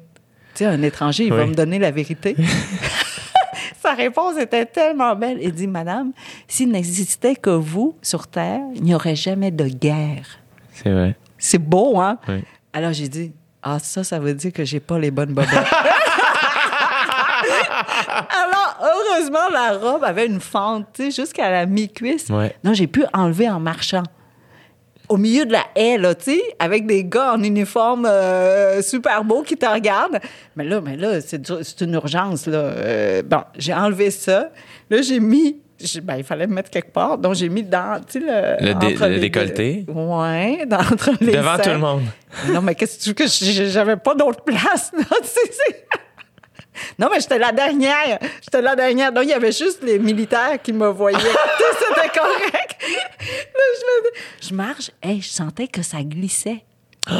Tu 0.55 0.65
sais, 0.65 0.67
un 0.67 0.83
étranger, 0.83 1.25
il 1.25 1.33
va 1.33 1.47
me 1.47 1.55
donner 1.55 1.79
la 1.79 1.91
vérité. 1.91 2.37
Sa 3.83 3.95
réponse 3.95 4.39
était 4.39 4.67
tellement 4.67 5.15
belle. 5.17 5.39
Il 5.41 5.53
dit, 5.53 5.67
madame, 5.67 6.13
s'il 6.47 6.71
n'existait 6.71 7.35
que 7.35 7.51
vous 7.51 7.97
sur 8.03 8.27
Terre, 8.29 8.61
il 8.75 8.83
n'y 8.83 8.95
aurait 8.95 9.17
jamais 9.17 9.51
de 9.51 9.65
guerre. 9.65 10.39
C'est 10.83 10.91
vrai. 10.91 11.17
C'est 11.39 11.59
beau, 11.59 12.01
hein? 12.01 12.19
Oui. 12.29 12.43
Alors 12.73 12.93
j'ai 12.93 13.09
dit, 13.09 13.33
ah, 13.63 13.79
ça, 13.79 14.03
ça 14.03 14.19
veut 14.19 14.35
dire 14.35 14.53
que 14.53 14.65
j'ai 14.65 14.81
pas 14.81 14.99
les 14.99 15.11
bonnes 15.11 15.35
bobettes. 15.35 15.49
Alors, 18.29 18.79
heureusement, 18.81 19.49
la 19.53 19.79
robe 19.79 20.05
avait 20.05 20.27
une 20.27 20.41
fente, 20.41 20.87
tu 20.93 21.11
sais, 21.11 21.23
jusqu'à 21.23 21.51
la 21.51 21.67
mi-cuisse. 21.67 22.29
Ouais. 22.29 22.57
Non, 22.65 22.75
j'ai 22.75 22.87
pu 22.87 23.05
enlever 23.13 23.49
en 23.49 23.61
marchant. 23.61 24.03
Au 25.09 25.17
milieu 25.17 25.45
de 25.45 25.53
la 25.53 25.65
haie, 25.75 25.99
là, 25.99 26.15
tu 26.15 26.33
sais, 26.33 26.43
avec 26.59 26.87
des 26.87 27.05
gars 27.05 27.35
en 27.35 27.43
uniforme 27.43 28.07
euh, 28.07 28.81
super 28.83 29.25
beau 29.25 29.43
qui 29.43 29.57
te 29.57 29.67
regardent. 29.67 30.21
Mais 30.57 30.65
là, 30.65 30.81
mais 30.81 30.97
là, 30.97 31.21
c'est 31.21 31.81
une 31.81 31.95
urgence, 31.95 32.47
là. 32.47 32.59
Euh, 32.59 33.23
bon, 33.23 33.43
j'ai 33.57 33.75
enlevé 33.75 34.11
ça. 34.11 34.51
Là, 34.91 35.03
j'ai 35.03 35.21
mis... 35.21 35.59
Ben, 36.03 36.17
il 36.17 36.25
fallait 36.25 36.47
me 36.47 36.55
mettre 36.55 36.71
quelque 36.71 36.93
part. 36.93 37.19
Donc, 37.19 37.35
j'ai 37.35 37.49
mis 37.49 37.63
dans, 37.63 38.01
tu 38.05 38.21
sais, 38.21 38.27
le... 38.61 38.67
Le 38.69 38.75
dé- 38.75 38.95
le 38.95 39.19
décolleté? 39.19 39.85
Ouais, 39.89 40.65
dans, 40.67 40.79
entre 40.79 41.13
les 41.21 41.33
Devant 41.33 41.57
seins. 41.57 41.63
tout 41.63 41.71
le 41.71 41.79
monde. 41.79 42.03
Non, 42.49 42.61
mais 42.63 42.75
qu'est-ce 42.75 42.99
que 42.99 43.03
tu 43.03 43.09
veux 43.11 43.15
que 43.15 43.27
je- 43.27 43.71
j'avais 43.71 43.97
pas 43.97 44.15
d'autre 44.15 44.43
place, 44.43 44.91
c'est- 45.23 45.87
Non, 46.99 47.09
mais 47.13 47.21
j'étais 47.21 47.39
la 47.39 47.53
dernière. 47.53 48.19
J'étais 48.43 48.63
la 48.63 48.75
dernière. 48.75 49.13
Donc, 49.13 49.25
il 49.25 49.31
y 49.31 49.35
avait 49.35 49.53
juste 49.53 49.83
les 49.83 49.99
militaires 49.99 50.61
qui 50.63 50.73
me 50.73 50.89
voyaient. 50.89 51.19
C'était 51.19 52.09
correct. 52.19 52.77
Là, 52.81 53.61
je, 53.79 53.85
me- 53.87 54.49
je 54.49 54.55
marche. 54.55 54.91
Hey, 55.03 55.21
je 55.21 55.29
sentais 55.29 55.69
que 55.69 55.83
ça 55.83 55.99
glissait. 56.03 56.65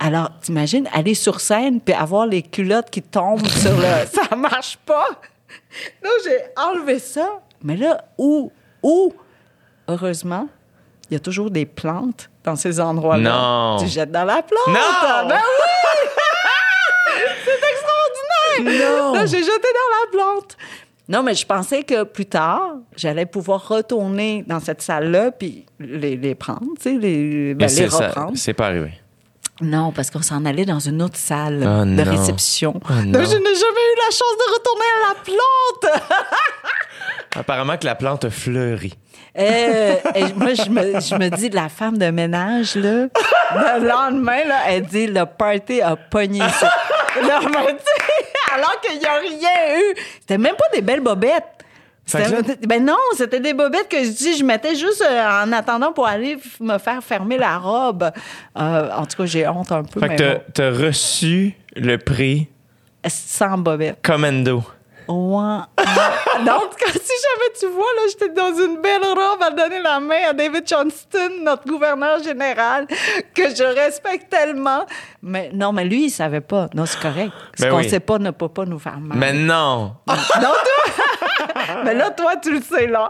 Alors, 0.00 0.30
t'imagines, 0.40 0.88
aller 0.92 1.14
sur 1.14 1.40
scène 1.40 1.80
puis 1.80 1.94
avoir 1.94 2.26
les 2.26 2.42
culottes 2.42 2.90
qui 2.90 3.00
tombent 3.00 3.46
sur 3.46 3.72
le... 3.76 4.06
Ça 4.12 4.34
marche 4.36 4.76
pas. 4.84 5.06
Là, 6.02 6.10
j'ai 6.24 6.38
enlevé 6.60 6.98
ça. 6.98 7.40
Mais 7.64 7.76
là, 7.76 8.04
où? 8.18 8.52
Où? 8.82 9.12
Heureusement, 9.88 10.48
il 11.10 11.14
y 11.14 11.16
a 11.16 11.20
toujours 11.20 11.50
des 11.50 11.66
plantes 11.66 12.30
dans 12.44 12.56
ces 12.56 12.78
endroits-là. 12.78 13.30
Non. 13.30 13.76
Tu 13.80 13.88
jettes 13.88 14.12
dans 14.12 14.24
la 14.24 14.42
plante. 14.42 14.68
Non. 14.68 15.28
Ben 15.28 15.40
oui! 15.40 16.08
C'est 17.44 18.64
extraordinaire! 18.66 18.88
Non. 18.88 19.14
Là, 19.14 19.26
j'ai 19.26 19.42
jeté 19.42 19.50
dans 19.50 19.90
la 19.96 20.10
plante. 20.12 20.56
Non, 21.08 21.22
mais 21.22 21.34
je 21.34 21.44
pensais 21.44 21.82
que 21.82 22.04
plus 22.04 22.26
tard, 22.26 22.76
j'allais 22.96 23.26
pouvoir 23.26 23.66
retourner 23.68 24.42
dans 24.46 24.60
cette 24.60 24.80
salle-là 24.80 25.30
puis 25.32 25.66
les, 25.78 26.16
les 26.16 26.34
prendre, 26.34 26.66
tu 26.76 26.82
sais, 26.82 26.92
les, 26.92 27.54
ben, 27.54 27.68
les 27.68 27.86
reprendre. 27.86 28.32
C'est 28.36 28.54
pas 28.54 28.66
arrivé. 28.66 28.92
Non, 29.60 29.92
parce 29.92 30.10
qu'on 30.10 30.22
s'en 30.22 30.44
allait 30.44 30.64
dans 30.64 30.80
une 30.80 31.00
autre 31.00 31.16
salle 31.16 31.60
Oh, 31.62 31.84
de 31.84 32.02
non. 32.02 32.10
réception. 32.10 32.74
Oh, 32.76 32.88
Donc, 32.92 33.04
non. 33.06 33.20
je 33.24 33.36
n'ai 33.36 33.54
jamais 33.54 33.84
eu 33.92 33.96
la 33.98 34.10
chance 34.10 34.36
de 34.38 34.54
retourner 34.54 34.84
à 34.96 35.08
la 35.08 35.14
plante. 35.22 36.02
Apparemment 37.36 37.76
que 37.76 37.86
la 37.86 37.94
plante 37.94 38.24
a 38.24 38.30
fleuri. 38.30 38.92
Euh, 39.38 39.96
et 40.14 40.32
moi, 40.34 40.54
je 40.54 40.68
me, 40.70 41.00
je 41.00 41.14
me 41.16 41.28
dis, 41.36 41.50
la 41.50 41.68
femme 41.68 41.98
de 41.98 42.10
ménage, 42.10 42.76
là, 42.76 43.06
le 43.78 43.86
lendemain, 43.88 44.44
là, 44.44 44.60
elle 44.68 44.86
dit, 44.86 45.06
le 45.08 45.24
party 45.26 45.80
a 45.82 45.96
pogné 45.96 46.40
ça. 46.60 46.72
Alors 48.54 48.80
qu'il 48.80 48.98
n'y 48.98 49.04
a 49.06 49.14
rien 49.18 49.78
eu. 49.80 49.94
C'était 50.20 50.38
même 50.38 50.54
pas 50.54 50.66
des 50.72 50.80
belles 50.82 51.00
bobettes. 51.00 51.44
Ben 52.66 52.84
non, 52.84 52.96
c'était 53.16 53.40
des 53.40 53.54
bobettes 53.54 53.88
que 53.88 53.96
je 54.04 54.10
dis, 54.10 54.36
je 54.36 54.44
mettais 54.44 54.74
juste 54.74 55.02
euh, 55.08 55.42
en 55.44 55.50
attendant 55.52 55.92
pour 55.92 56.06
aller 56.06 56.36
me 56.60 56.78
faire 56.78 57.02
fermer 57.02 57.38
la 57.38 57.58
robe. 57.58 58.10
Euh, 58.58 58.90
en 58.96 59.06
tout 59.06 59.16
cas, 59.16 59.26
j'ai 59.26 59.48
honte 59.48 59.72
un 59.72 59.84
peu, 59.84 60.00
Fait 60.00 60.08
mais 60.08 60.16
que 60.16 60.22
t'as- 60.22 60.34
bon. 60.34 60.40
t'as 60.52 60.70
reçu 60.70 61.54
le 61.76 61.96
prix 61.98 62.48
sans 63.06 63.58
bobettes. 63.58 63.98
Commando. 64.02 64.62
Ouais. 65.08 65.58
Donc, 66.46 66.70
quand- 66.80 66.92
si 66.92 67.12
jamais 67.22 67.52
tu 67.58 67.66
vois, 67.66 67.84
là, 67.96 68.02
j'étais 68.08 68.28
dans 68.30 68.54
une 68.54 68.80
belle 68.80 69.04
robe 69.04 69.42
à 69.42 69.50
donner 69.50 69.80
la 69.80 70.00
main 70.00 70.30
à 70.30 70.32
David 70.32 70.66
Johnston, 70.66 71.30
notre 71.42 71.66
gouverneur 71.66 72.22
général, 72.22 72.86
que 73.34 73.54
je 73.54 73.62
respecte 73.64 74.30
tellement. 74.30 74.86
Mais 75.22 75.50
non, 75.52 75.72
mais 75.72 75.84
lui, 75.84 76.06
il 76.06 76.10
savait 76.10 76.40
pas. 76.40 76.68
Non, 76.74 76.86
c'est 76.86 77.00
correct. 77.00 77.32
Ce 77.56 77.62
Ben 77.64 77.70
qu'on 77.70 77.76
oui. 77.78 77.88
sait 77.90 78.00
pas 78.00 78.18
ne 78.18 78.30
peut 78.30 78.48
pas 78.48 78.64
nous 78.64 78.78
faire 78.78 78.98
mal. 78.98 79.18
Mais 79.18 79.32
non. 79.32 79.94
Non, 80.06 80.14
toi! 80.40 81.82
mais 81.84 81.94
là, 81.94 82.10
toi, 82.10 82.36
tu 82.36 82.50
le 82.52 82.62
sais, 82.62 82.86
là. 82.86 83.08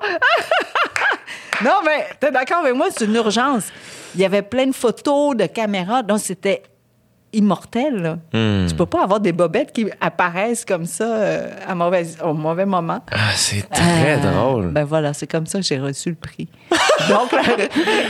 non, 1.64 1.80
mais 1.84 2.06
t'es 2.20 2.30
d'accord 2.30 2.58
avec 2.58 2.74
moi, 2.74 2.88
c'est 2.90 3.04
une 3.04 3.14
urgence. 3.14 3.64
Il 4.14 4.20
y 4.20 4.24
avait 4.24 4.42
plein 4.42 4.66
de 4.66 4.74
photos, 4.74 5.36
de 5.36 5.46
caméras, 5.46 6.02
donc 6.02 6.20
c'était 6.20 6.62
immortel. 7.34 7.94
Là. 8.02 8.16
Hmm. 8.32 8.66
Tu 8.68 8.74
peux 8.74 8.86
pas 8.86 9.02
avoir 9.02 9.20
des 9.20 9.32
bobettes 9.32 9.72
qui 9.72 9.86
apparaissent 10.00 10.64
comme 10.64 10.86
ça 10.86 11.04
euh, 11.04 11.48
à 11.66 11.74
mauvais, 11.74 12.04
au 12.24 12.32
mauvais 12.34 12.66
moment. 12.66 13.00
Ah, 13.12 13.32
c'est 13.34 13.68
très 13.70 14.14
Euh, 14.14 14.30
drôle. 14.32 14.68
Ben 14.68 14.84
voilà, 14.84 15.12
c'est 15.12 15.26
comme 15.26 15.46
ça 15.46 15.58
que 15.58 15.64
j'ai 15.64 15.78
reçu 15.78 16.10
le 16.10 16.16
prix. 16.16 16.48
Donc, 17.08 17.34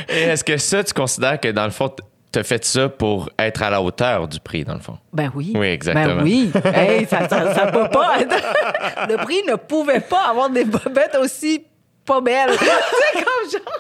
Et 0.09 0.21
est-ce 0.23 0.45
que 0.45 0.57
ça, 0.57 0.85
tu 0.85 0.93
considères 0.93 1.41
que 1.41 1.49
dans 1.49 1.65
le 1.65 1.71
fond, 1.71 1.91
tu 2.33 2.39
as 2.39 2.43
fait 2.43 2.65
ça 2.65 2.89
pour 2.89 3.31
être 3.39 3.63
à 3.63 3.71
la 3.71 3.81
hauteur 3.81 4.27
du 4.29 4.41
prix, 4.41 4.65
dans 4.65 4.75
le 4.75 4.81
fond? 4.81 4.99
ben 5.13 5.31
oui. 5.35 5.53
Oui, 5.57 5.67
exactement. 5.69 6.17
Ben 6.17 6.23
oui. 6.23 6.51
Hey, 6.75 7.07
ça, 7.07 7.29
ça, 7.29 7.55
ça 7.55 7.67
peut 7.67 7.89
pas 7.89 8.21
être. 8.21 8.35
Le 9.09 9.17
prix 9.25 9.43
ne 9.49 9.55
pouvait 9.57 10.01
pas 10.01 10.29
avoir 10.31 10.51
des 10.51 10.65
bobettes 10.65 11.17
aussi 11.21 11.65
pas 12.05 12.21
belles. 12.21 12.51
c'est 12.59 13.23
comme 13.25 13.51
genre. 13.53 13.73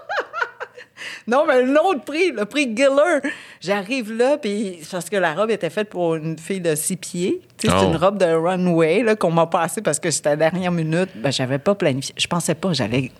Non, 1.27 1.45
mais 1.47 1.63
un 1.63 1.77
autre 1.77 2.03
prix, 2.05 2.31
le 2.33 2.45
prix 2.45 2.65
Giller. 2.75 3.21
J'arrive 3.61 4.13
là, 4.13 4.37
puis 4.37 4.79
c'est 4.83 4.91
parce 4.91 5.09
que 5.11 5.17
la 5.17 5.35
robe 5.35 5.51
était 5.51 5.71
faite 5.71 5.89
pour 5.91 6.15
une 6.17 6.39
fille 6.39 6.61
de 6.61 6.75
six 6.75 6.97
pieds. 6.97 7.41
C'est 7.59 7.71
Oh. 7.73 7.85
une 7.91 7.97
robe 7.97 8.19
de 8.19 8.27
runway 8.27 9.05
qu'on 9.19 9.31
m'a 9.31 9.47
passée 9.47 9.81
parce 9.83 9.99
que 9.99 10.11
c'était 10.11 10.29
à 10.31 10.37
la 10.37 10.51
dernière 10.51 10.73
minute. 10.73 11.09
Ben, 11.17 11.31
j'avais 11.33 11.59
pas 11.59 11.75
planifié. 11.75 12.15
Je 12.19 12.27
pensais 12.27 12.55
pas 12.55 12.69
que 12.69 12.75
j'allais 12.75 13.11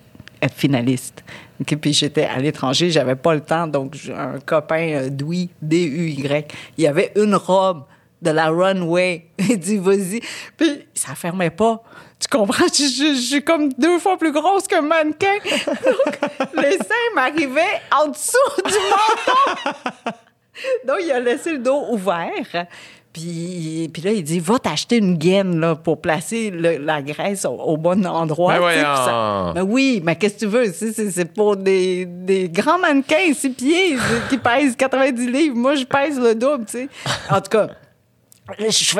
être 0.43 0.55
finaliste. 0.55 1.25
OK, 1.61 1.77
Puis 1.77 1.93
j'étais 1.93 2.25
à 2.25 2.39
l'étranger, 2.39 2.91
j'avais 2.91 3.15
pas 3.17 3.35
le 3.35 3.41
temps. 3.41 3.67
Donc, 3.67 3.97
un 4.15 4.39
copain, 4.41 4.89
euh, 4.95 5.09
Dewey, 5.09 5.49
D-U-Y, 5.63 6.47
il 6.77 6.85
y 6.85 6.87
avait 6.87 7.13
une 7.17 7.35
robe 7.35 7.85
de 8.21 8.31
la 8.31 8.49
runway. 8.49 9.27
Il 9.39 9.59
dit, 9.59 9.77
vas-y. 9.79 10.21
Puis 10.57 10.87
ça 10.95 11.15
fermait 11.15 11.51
pas. 11.51 11.83
Tu 12.21 12.29
comprends? 12.31 12.65
Je, 12.73 12.85
je- 12.85 13.15
je 13.17 13.21
suis 13.21 13.43
comme 13.45 13.73
deux 13.75 13.99
fois 13.99 14.17
plus 14.17 14.33
grosse 14.33 14.67
qu'un 14.67 14.83
mannequin. 14.83 15.35
Donc, 15.45 16.19
les 16.63 16.79
seins 16.79 17.11
m'arrivaient 17.15 17.81
en 17.97 18.09
dessous 18.09 18.37
du 18.65 18.73
menton. 18.73 20.13
Donc, 20.87 20.97
il 21.03 21.11
a 21.13 21.21
laissé 21.21 21.53
le 21.53 21.59
dos 21.59 21.85
ouvert. 21.91 22.67
Puis, 23.13 23.91
puis 23.93 24.03
là, 24.03 24.11
il 24.11 24.25
dit, 24.25 24.41
va 24.41 24.59
t'acheter 24.59 24.97
une 24.97 25.17
gaine 25.17 25.61
là, 25.61 25.77
pour 25.77 26.01
placer 26.01 26.51
le- 26.51 26.79
la 26.79 27.01
graisse 27.03 27.45
au, 27.45 27.51
au 27.51 27.77
bon 27.77 28.05
endroit. 28.07 28.55
Ben 28.55 28.59
voyons. 28.61 28.83
ça- 28.83 29.53
ben 29.55 29.63
oui, 29.63 30.01
mais 30.03 30.17
qu'est-ce 30.17 30.35
que 30.35 30.39
tu 30.41 30.47
veux? 30.47 30.73
C'est, 30.73 31.33
pour 31.33 31.57
des, 31.57 32.07
des 32.07 32.49
grands 32.49 32.79
mannequins, 32.79 33.33
six 33.35 33.51
pieds, 33.51 33.97
qui 34.31 34.39
pèsent 34.39 34.75
90 34.77 35.27
livres. 35.31 35.57
Moi, 35.57 35.75
je 35.77 35.85
pèse 35.85 36.19
le 36.19 36.35
double, 36.35 36.65
tu 36.65 36.73
sais. 36.73 36.89
En 37.31 37.41
tout 37.41 37.51
cas, 37.51 37.69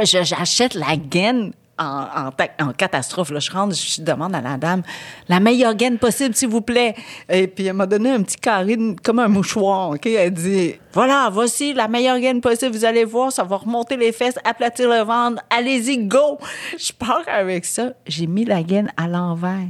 j'achète 0.05 0.75
la 0.75 0.97
gaine 0.97 1.53
en, 1.79 2.07
en 2.27 2.31
ta- 2.31 2.49
en 2.61 2.73
catastrophe. 2.73 3.31
Là. 3.31 3.41
Je 3.41 3.51
rentre, 3.51 3.75
je 3.75 4.03
demande 4.03 4.35
à 4.35 4.41
la 4.41 4.57
dame 4.57 4.83
la 5.29 5.41
meilleure 5.41 5.75
gaine 5.75 5.99
possible, 5.99 6.35
s'il 6.35 6.49
vous 6.49 6.61
plaît. 6.61 6.95
Et 7.29 7.47
puis, 7.47 7.67
elle 7.67 7.75
m'a 7.75 7.87
donné 7.87 8.11
un 8.11 8.23
petit 8.23 8.37
carré 8.37 8.77
comme 9.03 9.19
un 9.19 9.29
mouchoir. 9.29 9.91
OK? 9.91 10.07
Elle 10.07 10.33
dit 10.33 10.75
Voilà, 10.93 11.29
voici 11.33 11.73
la 11.75 11.89
meilleure 11.89 12.19
gaine 12.21 12.41
possible. 12.41 12.73
Vous 12.77 12.85
allez 12.85 13.05
voir, 13.05 13.33
ça 13.33 13.45
va 13.45 13.57
remonter 13.57 13.97
les 13.97 14.13
fesses, 14.13 14.39
aplatir 14.45 14.89
le 14.89 15.03
ventre. 15.03 15.43
Allez-y, 15.51 15.99
go! 15.99 16.39
Je 16.79 16.93
pars 16.93 17.23
avec 17.27 17.65
ça. 17.65 17.91
J'ai 18.07 18.27
mis 18.27 18.45
la 18.45 18.63
gaine 18.63 18.93
à 18.97 19.07
l'envers. 19.09 19.67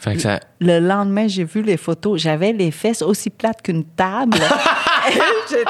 Fait 0.00 0.14
que 0.14 0.20
ça. 0.20 0.38
Le 0.60 0.78
lendemain, 0.78 1.26
j'ai 1.26 1.42
vu 1.42 1.60
les 1.60 1.76
photos. 1.76 2.20
J'avais 2.20 2.52
les 2.52 2.70
fesses 2.70 3.02
aussi 3.02 3.30
plates 3.30 3.62
qu'une 3.62 3.84
table. 3.84 4.38
J'étais 5.50 5.68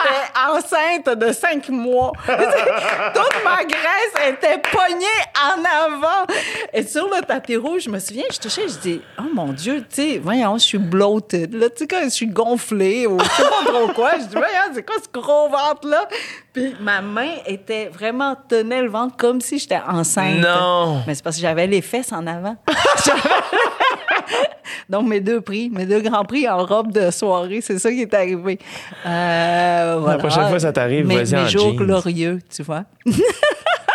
enceinte 0.49 1.19
de 1.19 1.33
cinq 1.33 1.69
mois. 1.69 2.13
Toute 2.27 3.45
ma 3.45 3.65
graisse 3.65 4.29
était 4.29 4.61
pognée 4.71 5.07
en 5.37 5.65
avant. 5.65 6.27
Et 6.73 6.83
sur 6.83 7.09
le 7.09 7.23
tapis 7.23 7.57
rouge, 7.57 7.83
je 7.85 7.91
me 7.91 7.99
souviens, 7.99 8.25
je 8.31 8.39
touchais, 8.39 8.69
je 8.69 8.79
dis, 8.79 9.01
oh 9.19 9.25
mon 9.35 9.53
Dieu, 9.53 9.81
tu 9.89 10.03
sais, 10.03 10.21
voyons, 10.23 10.59
je 10.59 10.65
suis 10.65 10.79
bloated. 10.79 11.55
Là, 11.55 11.71
tu 11.71 11.79
sais, 11.79 11.87
quand 11.87 12.03
je 12.05 12.09
suis 12.09 12.27
gonflée 12.27 13.07
ou 13.07 13.19
je 13.19 13.25
sais 13.25 13.43
pas 13.43 13.65
trop 13.73 13.89
quoi, 13.89 14.13
je 14.15 14.25
dis, 14.25 14.37
voyons, 14.37 14.73
c'est 14.75 14.85
quoi 14.85 14.97
ce 15.03 15.21
gros 15.21 15.49
ventre-là? 15.49 16.09
Puis 16.53 16.75
ma 16.81 17.01
main 17.01 17.35
était 17.47 17.89
vraiment, 17.93 18.37
tenait 18.49 18.83
le 18.83 18.91
ventre 18.91 19.17
comme 19.17 19.41
si 19.41 19.59
j'étais 19.59 19.81
enceinte. 19.87 20.41
Non. 20.41 21.03
Mais 21.07 21.15
c'est 21.15 21.23
parce 21.23 21.37
que 21.37 21.43
j'avais 21.43 21.67
les 21.67 21.83
fesses 21.83 22.13
en 22.13 22.27
avant. 22.27 22.57
Donc, 24.91 25.07
mes 25.09 25.21
deux 25.21 25.41
prix, 25.41 25.71
mes 25.71 25.87
deux 25.87 26.01
grands 26.01 26.25
prix 26.25 26.49
en 26.49 26.65
robe 26.65 26.93
de 26.93 27.11
soirée, 27.11 27.61
c'est 27.61 27.79
ça 27.79 27.91
qui 27.91 28.03
est 28.03 28.15
arrivé. 28.15 28.59
Euh, 29.07 29.99
voilà. 30.01 30.19
prochaine 30.19 30.49
fois, 30.49 30.61
ça 30.61 30.73
t'arrive, 30.73 31.07
vas-y 31.07 31.37
en 31.37 31.43
Mes 31.45 31.49
jours 31.49 31.69
jeans. 31.69 31.77
glorieux, 31.77 32.39
tu 32.55 32.63
vois. 32.63 32.85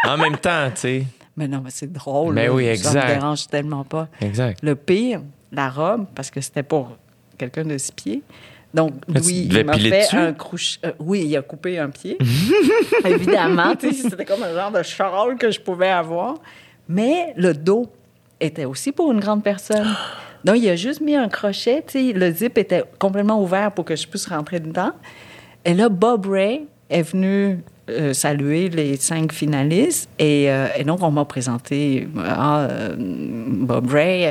En 0.05 0.17
même 0.17 0.35
temps, 0.37 0.69
tu 0.75 0.81
sais. 0.81 1.03
Mais 1.37 1.47
non, 1.47 1.61
mais 1.63 1.69
c'est 1.71 1.91
drôle. 1.91 2.33
Mais 2.35 2.47
là. 2.47 2.53
oui, 2.53 2.65
Ça 2.65 2.71
exact. 2.73 3.07
me 3.07 3.13
dérange 3.13 3.47
tellement 3.47 3.85
pas. 3.85 4.09
Exact. 4.19 4.59
Le 4.61 4.75
pire, 4.75 5.21
la 5.51 5.69
robe, 5.69 6.07
parce 6.13 6.29
que 6.29 6.41
c'était 6.41 6.61
pour 6.61 6.97
quelqu'un 7.37 7.63
de 7.63 7.77
six 7.77 7.93
pieds. 7.93 8.21
Donc, 8.73 8.91
oui, 9.07 9.47
devais 9.47 9.61
il 9.61 9.65
m'a 9.65 9.77
fait 9.77 10.01
dessus? 10.01 10.15
un 10.17 10.33
crouche... 10.33 10.79
euh, 10.85 10.91
oui, 10.99 11.23
il 11.25 11.37
a 11.37 11.41
coupé 11.41 11.79
un 11.79 11.89
pied. 11.89 12.17
Évidemment, 13.05 13.73
c'était 13.79 14.25
comme 14.25 14.43
un 14.43 14.53
genre 14.53 14.71
de 14.71 14.83
charole 14.83 15.37
que 15.37 15.49
je 15.51 15.59
pouvais 15.61 15.89
avoir. 15.89 16.35
Mais 16.89 17.33
le 17.37 17.53
dos 17.53 17.87
était 18.45 18.65
aussi 18.65 18.91
pour 18.91 19.11
une 19.11 19.19
grande 19.19 19.43
personne. 19.43 19.87
Donc, 20.43 20.57
il 20.57 20.69
a 20.69 20.75
juste 20.75 21.01
mis 21.01 21.15
un 21.15 21.29
crochet, 21.29 21.83
tu 21.87 22.11
sais, 22.11 22.13
le 22.13 22.31
zip 22.31 22.57
était 22.57 22.83
complètement 22.99 23.41
ouvert 23.41 23.71
pour 23.71 23.85
que 23.85 23.95
je 23.95 24.07
puisse 24.07 24.27
rentrer 24.27 24.59
dedans. 24.59 24.91
Et 25.63 25.73
là, 25.73 25.87
Bob 25.89 26.25
Ray 26.25 26.67
est 26.89 27.01
venu 27.01 27.63
euh, 27.89 28.13
saluer 28.13 28.69
les 28.69 28.95
cinq 28.95 29.33
finalistes. 29.33 30.09
Et, 30.17 30.49
euh, 30.49 30.67
et 30.77 30.85
donc, 30.85 31.03
on 31.03 31.11
m'a 31.11 31.25
présenté 31.25 32.07
ah, 32.17 32.59
euh, 32.61 32.95
Bob 32.97 33.91
Ray. 33.91 34.25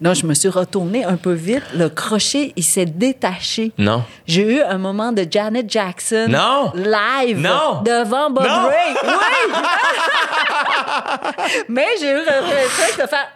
Donc, 0.00 0.14
je 0.14 0.24
me 0.26 0.32
suis 0.32 0.48
retournée 0.48 1.04
un 1.04 1.16
peu 1.16 1.32
vite. 1.32 1.62
Le 1.74 1.90
crochet, 1.90 2.54
il 2.56 2.64
s'est 2.64 2.86
détaché. 2.86 3.72
Non. 3.76 4.02
J'ai 4.26 4.56
eu 4.56 4.62
un 4.62 4.78
moment 4.78 5.12
de 5.12 5.26
Janet 5.30 5.70
Jackson 5.70 6.28
Non. 6.30 6.72
live 6.74 7.38
Non. 7.38 7.82
devant 7.84 8.30
Bob 8.30 8.46
Non. 8.46 8.68
Ray. 8.68 8.94
Oui! 9.06 9.52
Mais 11.68 11.86
j'ai 12.00 12.10
eu 12.10 12.14
le 12.14 12.44
réflexe 12.44 12.96
de 13.02 13.06
faire... 13.06 13.28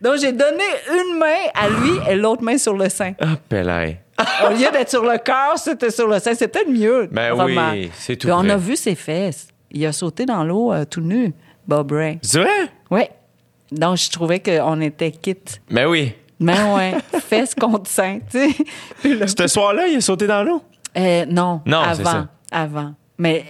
Donc, 0.00 0.16
j'ai 0.20 0.32
donné 0.32 0.64
une 0.90 1.18
main 1.18 1.50
à 1.54 1.68
lui 1.68 1.92
et 2.08 2.14
l'autre 2.14 2.42
main 2.42 2.56
sur 2.56 2.74
le 2.74 2.88
sein. 2.88 3.12
Ah. 3.20 3.26
Au 4.46 4.50
lieu 4.50 4.70
d'être 4.72 4.90
sur 4.90 5.02
le 5.04 5.18
cœur, 5.18 5.56
c'était 5.56 5.90
sur 5.90 6.08
le 6.08 6.18
sein. 6.18 6.34
C'est 6.34 6.48
peut-être 6.48 6.70
mieux. 6.70 7.08
Ben 7.12 7.34
vraiment. 7.34 7.70
oui, 7.72 7.90
c'est 7.94 8.16
tout 8.16 8.26
Puis 8.28 8.32
on 8.32 8.48
a 8.48 8.56
vu 8.56 8.76
ses 8.76 8.94
fesses. 8.94 9.48
Il 9.70 9.84
a 9.86 9.92
sauté 9.92 10.24
dans 10.26 10.44
l'eau 10.44 10.72
euh, 10.72 10.84
tout 10.84 11.00
nu, 11.00 11.32
Bob 11.66 11.92
Ray. 11.92 12.18
C'est 12.22 12.40
vrai? 12.40 12.70
Oui. 12.90 13.02
Donc, 13.70 13.98
je 13.98 14.10
trouvais 14.10 14.40
qu'on 14.40 14.80
était 14.80 15.10
quitte. 15.12 15.60
Ben 15.70 15.86
oui. 15.86 16.14
Mais 16.40 16.54
ouais, 16.74 16.94
fesses 17.20 17.54
contre 17.54 17.90
sein, 17.90 18.20
tu 18.30 18.38
sais. 18.50 18.64
Puis 19.02 19.18
Ce 19.38 19.46
soir-là, 19.46 19.86
il 19.88 19.96
a 19.96 20.00
sauté 20.00 20.26
dans 20.26 20.42
l'eau? 20.42 20.62
Euh, 20.96 21.26
non, 21.26 21.60
Non, 21.66 21.80
avant. 21.80 22.04
ça. 22.04 22.28
Avant. 22.50 22.94
Mais 23.18 23.44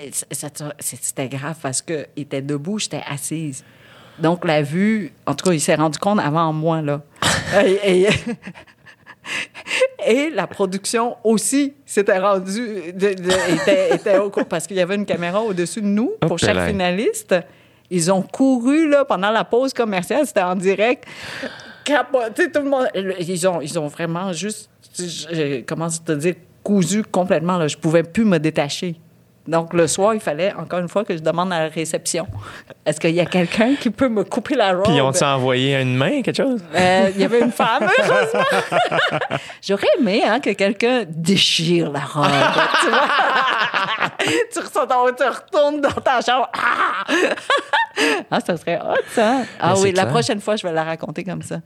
c'était 0.81 1.29
grave 1.29 1.57
parce 1.63 1.83
qu'il 1.83 2.07
était 2.17 2.43
debout, 2.43 2.79
j'étais 2.79 3.03
assise. 3.09 3.63
Donc, 4.19 4.45
la 4.45 4.63
vue, 4.63 5.13
en 5.27 5.35
tout 5.35 5.45
cas, 5.45 5.53
il 5.53 5.61
s'est 5.61 5.75
rendu 5.77 5.99
compte 5.99 6.19
avant 6.19 6.53
moi, 6.53 6.81
là. 6.83 7.03
et, 7.65 8.03
et- 8.05 8.09
et 10.07 10.31
la 10.31 10.47
production 10.47 11.17
aussi 11.25 11.75
s'était 11.85 12.19
rendue, 12.19 12.93
de- 12.93 13.15
de- 13.15 13.55
était, 13.63 13.95
était 13.95 14.19
au 14.19 14.31
cours- 14.31 14.45
parce 14.47 14.67
qu'il 14.67 14.77
y 14.77 14.81
avait 14.81 14.95
une 14.95 15.07
caméra 15.07 15.41
au-dessus 15.43 15.81
de 15.83 15.87
nous 15.87 16.13
pour 16.21 16.33
Hop 16.33 16.39
chaque 16.39 16.55
là. 16.57 16.69
finaliste. 16.69 17.35
Ils 17.91 18.13
ont 18.13 18.23
couru, 18.23 18.89
là, 18.89 19.05
pendant 19.05 19.31
la 19.31 19.45
pause 19.45 19.73
commerciale, 19.73 20.27
c'était 20.27 20.43
en 20.43 20.55
direct. 20.57 21.05
Capoté, 21.85 22.51
tout 22.53 22.61
le 22.63 22.69
monde. 22.69 22.87
Ils 23.19 23.49
ont, 23.49 23.61
ils 23.61 23.79
ont 23.79 23.87
vraiment 23.89 24.33
juste, 24.33 24.69
je- 24.99 25.63
comment 25.63 25.89
te 25.89 26.13
dire, 26.13 26.35
cousu 26.63 27.03
complètement, 27.03 27.57
là. 27.57 27.67
Je 27.67 27.77
pouvais 27.79 28.03
plus 28.03 28.25
me 28.27 28.39
détacher. 28.39 28.97
Donc, 29.49 29.73
le 29.73 29.87
soir, 29.87 30.15
il 30.15 30.21
fallait, 30.21 30.53
encore 30.53 30.79
une 30.79 30.89
fois, 30.89 31.05
que 31.05 31.17
je 31.17 31.23
demande 31.23 31.53
à 31.53 31.61
la 31.65 31.69
réception 31.69 32.27
est-ce 32.85 33.01
qu'il 33.01 33.15
y 33.15 33.21
a 33.21 33.27
quelqu'un 33.27 33.75
qui 33.75 33.91
peut 33.91 34.09
me 34.09 34.25
couper 34.25 34.55
la 34.55 34.73
robe? 34.73 34.85
Puis 34.85 34.95
ils 34.95 35.03
ont 35.03 35.13
envoyé 35.23 35.79
une 35.79 35.95
main, 35.95 36.23
quelque 36.23 36.37
chose? 36.37 36.63
Euh, 36.75 37.11
Il 37.15 37.21
y 37.21 37.25
avait 37.25 37.41
une 37.41 37.53
femme, 37.53 37.87
heureusement. 37.99 38.41
J'aurais 39.63 39.89
aimé 39.99 40.23
hein, 40.27 40.41
que 40.41 40.51
quelqu'un 40.51 41.05
déchire 41.07 41.91
la 41.91 42.01
robe. 42.01 42.27
tu 42.81 42.89
vois? 42.89 43.09
tu, 44.53 44.59
retournes 44.61 45.81
dans 45.83 46.01
ta 46.01 46.21
chambre. 46.23 46.49
Ah! 46.55 47.05
ah, 48.31 48.41
ça 48.41 48.57
serait 48.57 48.79
hot, 48.79 48.95
ça. 49.11 49.43
Ah 49.61 49.71
Mais 49.71 49.77
c'est 49.77 49.83
oui, 49.83 49.93
la 49.93 50.03
clair. 50.03 50.13
prochaine 50.13 50.41
fois, 50.41 50.57
je 50.57 50.67
vais 50.67 50.73
la 50.73 50.85
raconter 50.85 51.25
comme 51.25 51.43
ça. 51.43 51.61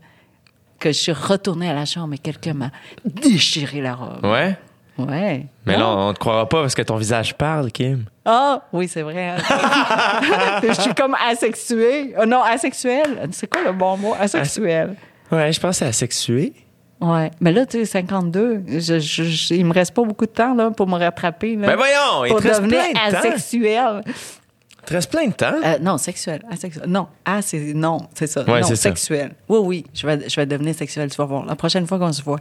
Que 0.79 0.89
je 0.89 0.97
suis 0.97 1.11
retournée 1.13 1.69
à 1.69 1.73
la 1.73 1.85
chambre 1.85 2.13
et 2.13 2.17
quelqu'un 2.17 2.53
m'a 2.53 2.71
déchiré 3.05 3.81
la 3.81 3.95
robe. 3.95 4.25
Ouais? 4.25 4.57
Ouais. 4.97 5.45
Mais 5.65 5.73
Ah. 5.75 5.79
là, 5.79 5.89
on 5.89 6.13
te 6.13 6.19
croira 6.19 6.47
pas 6.47 6.61
parce 6.61 6.75
que 6.75 6.81
ton 6.83 6.97
visage 6.97 7.35
parle, 7.35 7.71
Kim. 7.71 8.05
Ah, 8.25 8.61
oui, 8.71 8.87
c'est 8.87 9.01
vrai. 9.01 9.29
hein. 9.29 9.37
je 10.63 10.73
suis 10.81 10.93
comme 10.93 11.15
asexuée. 11.27 12.13
Euh, 12.17 12.25
non, 12.25 12.41
asexuelle. 12.43 13.27
C'est 13.31 13.47
quoi 13.47 13.63
le 13.63 13.71
bon 13.73 13.97
mot? 13.97 14.13
Asexuelle. 14.19 14.95
Ouais, 15.31 15.51
je 15.51 15.59
pense 15.59 15.71
que 15.71 15.75
c'est 15.79 15.89
asexué. 15.89 16.53
Ouais. 17.01 17.31
Mais 17.41 17.51
là, 17.51 17.65
tu 17.65 17.79
sais, 17.79 17.85
52, 17.85 18.63
je, 18.67 18.99
je, 18.99 19.23
je- 19.23 19.53
il 19.55 19.65
me 19.65 19.73
reste 19.73 19.93
pas 19.93 20.03
beaucoup 20.03 20.25
de 20.25 20.31
temps 20.31 20.53
là, 20.53 20.69
pour 20.71 20.87
me 20.87 20.97
rattraper. 20.97 21.55
Là, 21.55 21.67
Ben 21.67 21.75
voyons, 21.75 22.25
il 22.25 22.29
pour 22.29 22.41
te 22.41 22.47
reste 22.47 22.61
devenir 22.61 22.79
plein 22.91 23.07
de 23.07 23.11
temps. 23.11 23.17
asexuel. 23.19 24.03
Il 24.05 24.85
te 24.85 24.93
reste 24.93 25.11
plein 25.11 25.27
de 25.27 25.33
temps? 25.33 25.55
Euh, 25.65 25.79
non, 25.81 25.97
sexuel. 25.97 26.43
Asexuel. 26.51 26.85
Non, 26.87 27.07
ah, 27.25 27.41
c'est 27.41 27.73
non, 27.73 27.97
c'est 28.13 28.27
ça. 28.27 28.43
Ouais, 28.43 28.61
non, 28.61 28.67
c'est 28.67 28.75
ça. 28.75 28.89
sexuel. 28.89 29.33
Oui, 29.49 29.59
oui, 29.63 29.85
je 29.93 30.05
vais, 30.07 30.29
je 30.29 30.35
vais 30.35 30.45
devenir 30.45 30.75
sexuel, 30.75 31.09
tu 31.09 31.17
vas 31.17 31.25
voir. 31.25 31.45
La 31.45 31.55
prochaine 31.55 31.87
fois 31.87 31.97
qu'on 31.99 32.13
se 32.13 32.21
voit, 32.21 32.39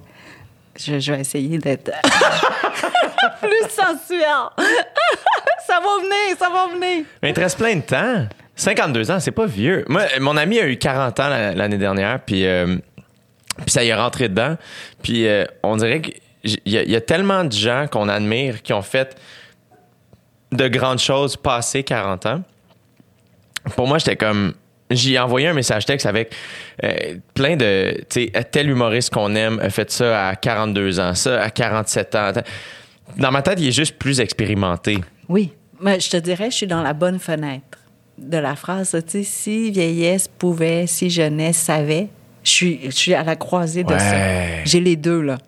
je, 0.78 1.12
vais 1.12 1.20
essayer 1.20 1.59
d'être 1.59 1.90
plus 3.40 3.70
sensuel. 3.70 4.49
ça 5.66 5.81
va 5.81 5.99
venir, 6.01 6.36
ça 6.39 6.49
va 6.51 6.69
venir. 6.74 7.05
Mais 7.23 7.31
il 7.31 7.35
te 7.35 7.40
reste 7.40 7.59
plein 7.59 7.77
de 7.77 7.82
temps. 7.82 8.27
52 8.57 9.11
ans, 9.11 9.20
c'est 9.20 9.31
pas 9.31 9.47
vieux. 9.47 9.85
Moi, 9.89 10.03
mon 10.20 10.36
ami 10.36 10.59
a 10.61 10.66
eu 10.66 10.77
40 10.77 11.20
ans 11.20 11.28
la- 11.28 11.53
l'année 11.55 11.78
dernière, 11.78 12.20
puis, 12.20 12.47
euh, 12.47 12.77
puis 13.59 13.70
ça 13.70 13.82
y 13.82 13.89
est 13.89 13.94
rentré 13.94 14.28
dedans. 14.28 14.57
Puis 15.03 15.27
euh, 15.27 15.44
on 15.62 15.77
dirait 15.77 16.01
qu'il 16.01 16.20
y, 16.44 16.70
y 16.77 16.97
a 16.97 17.01
tellement 17.01 17.44
de 17.44 17.53
gens 17.53 17.86
qu'on 17.90 18.09
admire 18.09 18.62
qui 18.62 18.73
ont 18.73 18.82
fait 18.82 19.16
de 20.53 20.69
grandes 20.69 20.99
choses 20.99 21.36
passées 21.36 21.82
40 21.82 22.27
ans. 22.27 22.43
Pour 23.77 23.86
moi, 23.86 23.99
j'étais 23.99 24.16
comme. 24.16 24.55
J'ai 24.94 25.19
envoyé 25.19 25.48
un 25.48 25.52
message 25.55 25.85
texte 25.86 26.06
avec 26.06 26.35
euh, 26.85 27.16
plein 27.35 27.56
de. 27.56 27.94
Tu 28.10 28.31
sais, 28.32 28.44
tel 28.51 28.70
humoriste 28.70 29.10
qu'on 29.12 29.35
aime 29.35 29.59
a 29.60 29.70
fait 29.70 29.90
ça 29.90 30.28
à 30.28 30.36
42 30.36 31.01
ans, 31.01 31.14
ça 31.14 31.43
à 31.43 31.51
47 31.51 32.14
ans. 32.14 32.32
Dans 33.16 33.31
ma 33.31 33.43
tête, 33.43 33.59
il 33.60 33.69
est 33.69 33.73
juste 33.73 33.97
plus 33.98 34.20
expérimenté. 34.20 34.98
Oui, 35.28 35.52
mais 35.81 36.01
je 36.01 36.10
te 36.10 36.16
dirais, 36.16 36.51
je 36.51 36.56
suis 36.56 36.66
dans 36.66 36.82
la 36.82 36.93
bonne 36.93 37.19
fenêtre 37.19 37.78
de 38.19 38.39
la 38.39 38.55
phrase, 38.56 38.90
tu 39.06 39.10
sais, 39.10 39.23
si 39.24 39.70
vieillesse 39.70 40.28
pouvait, 40.28 40.86
si 40.86 41.10
jeunesse 41.10 41.56
savait, 41.56 42.09
je 42.44 42.51
suis, 42.51 42.81
je 42.85 42.90
suis 42.90 43.14
à 43.14 43.24
la 43.24 43.36
croisée 43.36 43.82
de 43.85 43.93
Ouais. 43.93 43.98
ça. 43.98 44.64
J'ai 44.64 44.81
les 44.81 44.97
deux, 44.97 45.20
là. 45.23 45.39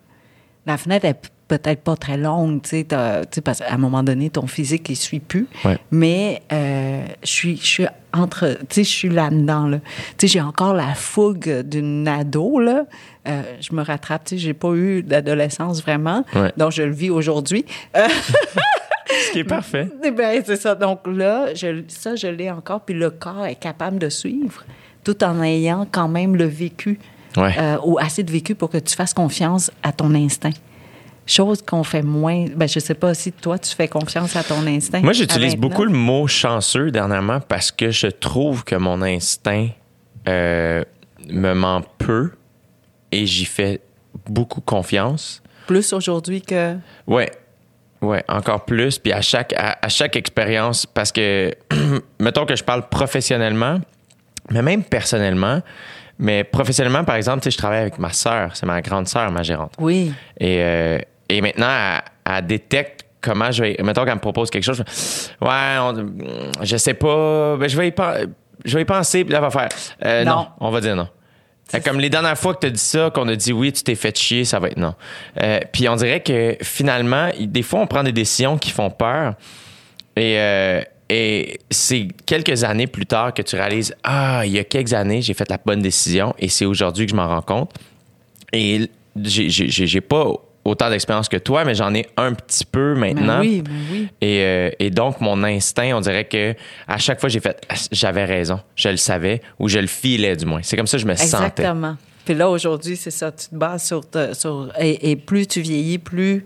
La 0.65 0.77
fenêtre 0.77 1.05
est 1.05 1.31
peut-être 1.47 1.81
pas 1.81 1.95
très 1.95 2.17
longue, 2.17 2.61
tu 2.63 2.69
sais, 2.69 2.83
parce 3.43 3.59
qu'à 3.59 3.71
un 3.73 3.77
moment 3.77 4.01
donné, 4.03 4.29
ton 4.29 4.47
physique, 4.47 4.89
il 4.89 4.95
suit 4.95 5.19
plus. 5.19 5.47
Ouais. 5.63 5.77
Mais 5.91 6.41
euh, 6.51 7.05
je 7.23 7.27
suis, 7.29 7.57
je 7.57 7.65
suis 7.65 7.85
entre, 8.13 8.57
tu 8.61 8.65
sais, 8.75 8.83
je 8.83 8.89
suis 8.89 9.09
là-dedans, 9.09 9.67
là. 9.67 9.77
Tu 10.17 10.27
sais, 10.27 10.27
j'ai 10.27 10.41
encore 10.41 10.73
la 10.73 10.93
fougue 10.95 11.61
d'une 11.61 12.07
ado, 12.07 12.59
là. 12.59 12.85
Euh, 13.27 13.41
je 13.61 13.73
me 13.75 13.83
rattrape, 13.83 14.23
tu 14.25 14.35
sais, 14.35 14.37
j'ai 14.41 14.53
pas 14.53 14.73
eu 14.73 15.03
d'adolescence 15.03 15.81
vraiment, 15.83 16.23
Ouais. 16.35 16.51
donc 16.57 16.71
je 16.71 16.83
le 16.83 16.93
vis 16.93 17.09
aujourd'hui. 17.11 17.65
Euh, 17.95 18.07
Ce 19.07 19.31
qui 19.31 19.39
est 19.39 19.43
parfait. 19.43 19.87
ben, 20.17 20.41
c'est 20.45 20.55
ça. 20.55 20.73
Donc 20.75 21.01
là, 21.05 21.53
je, 21.53 21.83
ça, 21.87 22.15
je 22.15 22.27
l'ai 22.27 22.49
encore. 22.49 22.81
Puis 22.81 22.95
le 22.95 23.11
corps 23.11 23.45
est 23.45 23.55
capable 23.55 23.99
de 23.99 24.09
suivre 24.09 24.63
tout 25.03 25.23
en 25.23 25.41
ayant 25.43 25.85
quand 25.89 26.07
même 26.07 26.35
le 26.35 26.45
vécu 26.45 26.99
Ouais. 27.37 27.53
euh, 27.59 27.77
ou 27.85 27.99
assez 27.99 28.23
de 28.23 28.31
vécu 28.31 28.55
pour 28.55 28.69
que 28.69 28.77
tu 28.77 28.95
fasses 28.95 29.13
confiance 29.13 29.69
à 29.83 29.91
ton 29.91 30.15
instinct. 30.15 30.51
Chose 31.27 31.61
qu'on 31.63 31.83
fait 31.83 32.03
moins. 32.03 32.45
Ben, 32.55 32.67
je 32.67 32.79
sais 32.79 32.93
pas 32.93 33.13
si 33.13 33.31
toi, 33.31 33.57
tu 33.57 33.75
fais 33.75 33.87
confiance 33.87 34.35
à 34.35 34.43
ton 34.43 34.65
instinct. 34.67 35.01
Moi, 35.01 35.13
j'utilise 35.13 35.53
29. 35.53 35.59
beaucoup 35.59 35.85
le 35.85 35.91
mot 35.91 36.27
chanceux 36.27 36.91
dernièrement 36.91 37.39
parce 37.39 37.71
que 37.71 37.89
je 37.89 38.07
trouve 38.07 38.63
que 38.63 38.75
mon 38.75 39.01
instinct 39.01 39.69
euh, 40.27 40.83
me 41.29 41.53
ment 41.53 41.81
peu 41.97 42.31
et 43.11 43.25
j'y 43.25 43.45
fais 43.45 43.81
beaucoup 44.29 44.61
confiance. 44.61 45.41
Plus 45.67 45.93
aujourd'hui 45.93 46.41
que. 46.41 46.77
Ouais. 47.07 47.31
Ouais, 48.01 48.23
encore 48.27 48.65
plus. 48.65 48.99
Puis 48.99 49.11
à 49.11 49.21
chaque, 49.21 49.53
à, 49.53 49.79
à 49.81 49.89
chaque 49.89 50.15
expérience, 50.15 50.85
parce 50.85 51.11
que, 51.11 51.51
mettons 52.19 52.45
que 52.45 52.55
je 52.55 52.63
parle 52.63 52.87
professionnellement, 52.89 53.79
mais 54.51 54.61
même 54.61 54.83
personnellement, 54.83 55.61
mais 56.19 56.43
professionnellement, 56.43 57.03
par 57.03 57.15
exemple, 57.15 57.39
tu 57.39 57.45
sais, 57.45 57.51
je 57.51 57.57
travaille 57.57 57.81
avec 57.81 57.99
ma 57.99 58.11
sœur, 58.13 58.55
c'est 58.55 58.65
ma 58.65 58.81
grande 58.81 59.07
sœur, 59.07 59.31
ma 59.31 59.43
gérante. 59.43 59.73
Oui. 59.79 60.13
Et, 60.39 60.61
euh, 60.61 60.99
et 61.29 61.41
maintenant, 61.41 61.69
elle, 61.69 62.01
elle 62.37 62.45
détecte 62.47 63.05
comment 63.21 63.51
je 63.51 63.63
vais. 63.63 63.77
Mettons 63.83 64.05
qu'elle 64.05 64.15
me 64.15 64.19
propose 64.19 64.49
quelque 64.49 64.63
chose. 64.63 64.83
je 64.87 65.45
ouais, 65.45 65.77
on- 65.79 66.63
je 66.63 66.77
sais 66.77 66.93
pas. 66.93 67.57
Ben, 67.57 67.67
je, 67.67 67.77
vais 67.77 67.87
y 67.89 67.93
je 68.65 68.75
vais 68.75 68.81
y 68.83 68.85
penser. 68.85 69.23
Puis 69.23 69.31
là, 69.33 69.39
elle 69.39 69.43
va 69.43 69.49
faire. 69.51 69.69
euh, 70.05 70.23
non. 70.23 70.35
Non. 70.35 70.47
on 70.59 70.71
va 70.71 70.81
dire 70.81 70.95
non. 70.95 71.07
Fait 71.67 71.81
comme 71.83 71.99
les 71.99 72.11
dernières 72.11 72.37
fois 72.37 72.53
que 72.53 72.59
tu 72.59 72.67
as 72.67 72.69
dit 72.69 72.79
ça, 72.79 73.09
qu'on 73.09 73.27
a 73.27 73.35
dit 73.35 73.51
oui, 73.51 73.73
tu 73.73 73.81
t'es 73.81 73.95
fait 73.95 74.15
chier, 74.15 74.45
ça 74.45 74.59
va 74.59 74.67
être 74.67 74.77
non. 74.77 74.93
Euh, 75.41 75.59
puis 75.73 75.89
on 75.89 75.95
dirait 75.95 76.21
que 76.21 76.55
finalement, 76.61 77.29
des 77.39 77.63
fois, 77.63 77.79
on 77.79 77.87
prend 77.87 78.03
des 78.03 78.11
décisions 78.11 78.59
qui 78.59 78.69
font 78.69 78.91
peur. 78.91 79.33
Et, 80.15 80.37
euh, 80.37 80.81
et 81.09 81.59
c'est 81.71 82.07
quelques 82.27 82.63
années 82.63 82.85
plus 82.87 83.07
tard 83.07 83.33
que 83.33 83.41
tu 83.41 83.55
réalises 83.55 83.95
Ah, 84.03 84.43
il 84.45 84.51
y 84.51 84.59
a 84.59 84.63
quelques 84.63 84.93
années, 84.93 85.23
j'ai 85.23 85.33
fait 85.33 85.49
la 85.49 85.57
bonne 85.63 85.81
décision 85.81 86.35
et 86.37 86.49
c'est 86.49 86.65
aujourd'hui 86.65 87.07
que 87.07 87.11
je 87.11 87.15
m'en 87.15 87.27
rends 87.27 87.41
compte. 87.41 87.71
Et 88.53 88.89
j'ai 89.23 90.01
pas 90.01 90.27
autant 90.65 90.89
d'expérience 90.89 91.29
que 91.29 91.37
toi, 91.37 91.63
mais 91.63 91.75
j'en 91.75 91.93
ai 91.93 92.07
un 92.17 92.33
petit 92.33 92.65
peu 92.65 92.95
maintenant. 92.95 93.39
Ben 93.39 93.41
oui, 93.41 93.61
ben 93.61 93.71
oui. 93.91 94.07
Et, 94.19 94.41
euh, 94.41 94.69
et 94.79 94.89
donc, 94.89 95.21
mon 95.21 95.41
instinct, 95.43 95.95
on 95.95 96.01
dirait 96.01 96.25
que 96.25 96.53
à 96.87 96.97
chaque 96.97 97.19
fois, 97.19 97.29
j'ai 97.29 97.39
fait 97.39 97.61
j'avais 97.91 98.25
raison, 98.25 98.59
je 98.75 98.89
le 98.89 98.97
savais 98.97 99.41
ou 99.59 99.69
je 99.69 99.79
le 99.79 99.87
filais 99.87 100.35
du 100.35 100.45
moins. 100.45 100.61
C'est 100.63 100.75
comme 100.75 100.87
ça 100.87 100.97
que 100.97 101.03
je 101.03 101.07
me 101.07 101.15
sentais. 101.15 101.61
Exactement. 101.61 101.95
Puis 102.25 102.33
là, 102.33 102.49
aujourd'hui, 102.49 102.97
c'est 102.97 103.11
ça. 103.11 103.31
Tu 103.31 103.47
te 103.49 103.55
bases 103.55 103.85
sur. 103.85 104.09
te- 104.09 104.33
sur 104.33 104.71
et, 104.79 105.11
et 105.11 105.15
plus 105.15 105.45
tu 105.47 105.61
vieillis, 105.61 105.99
plus. 105.99 106.43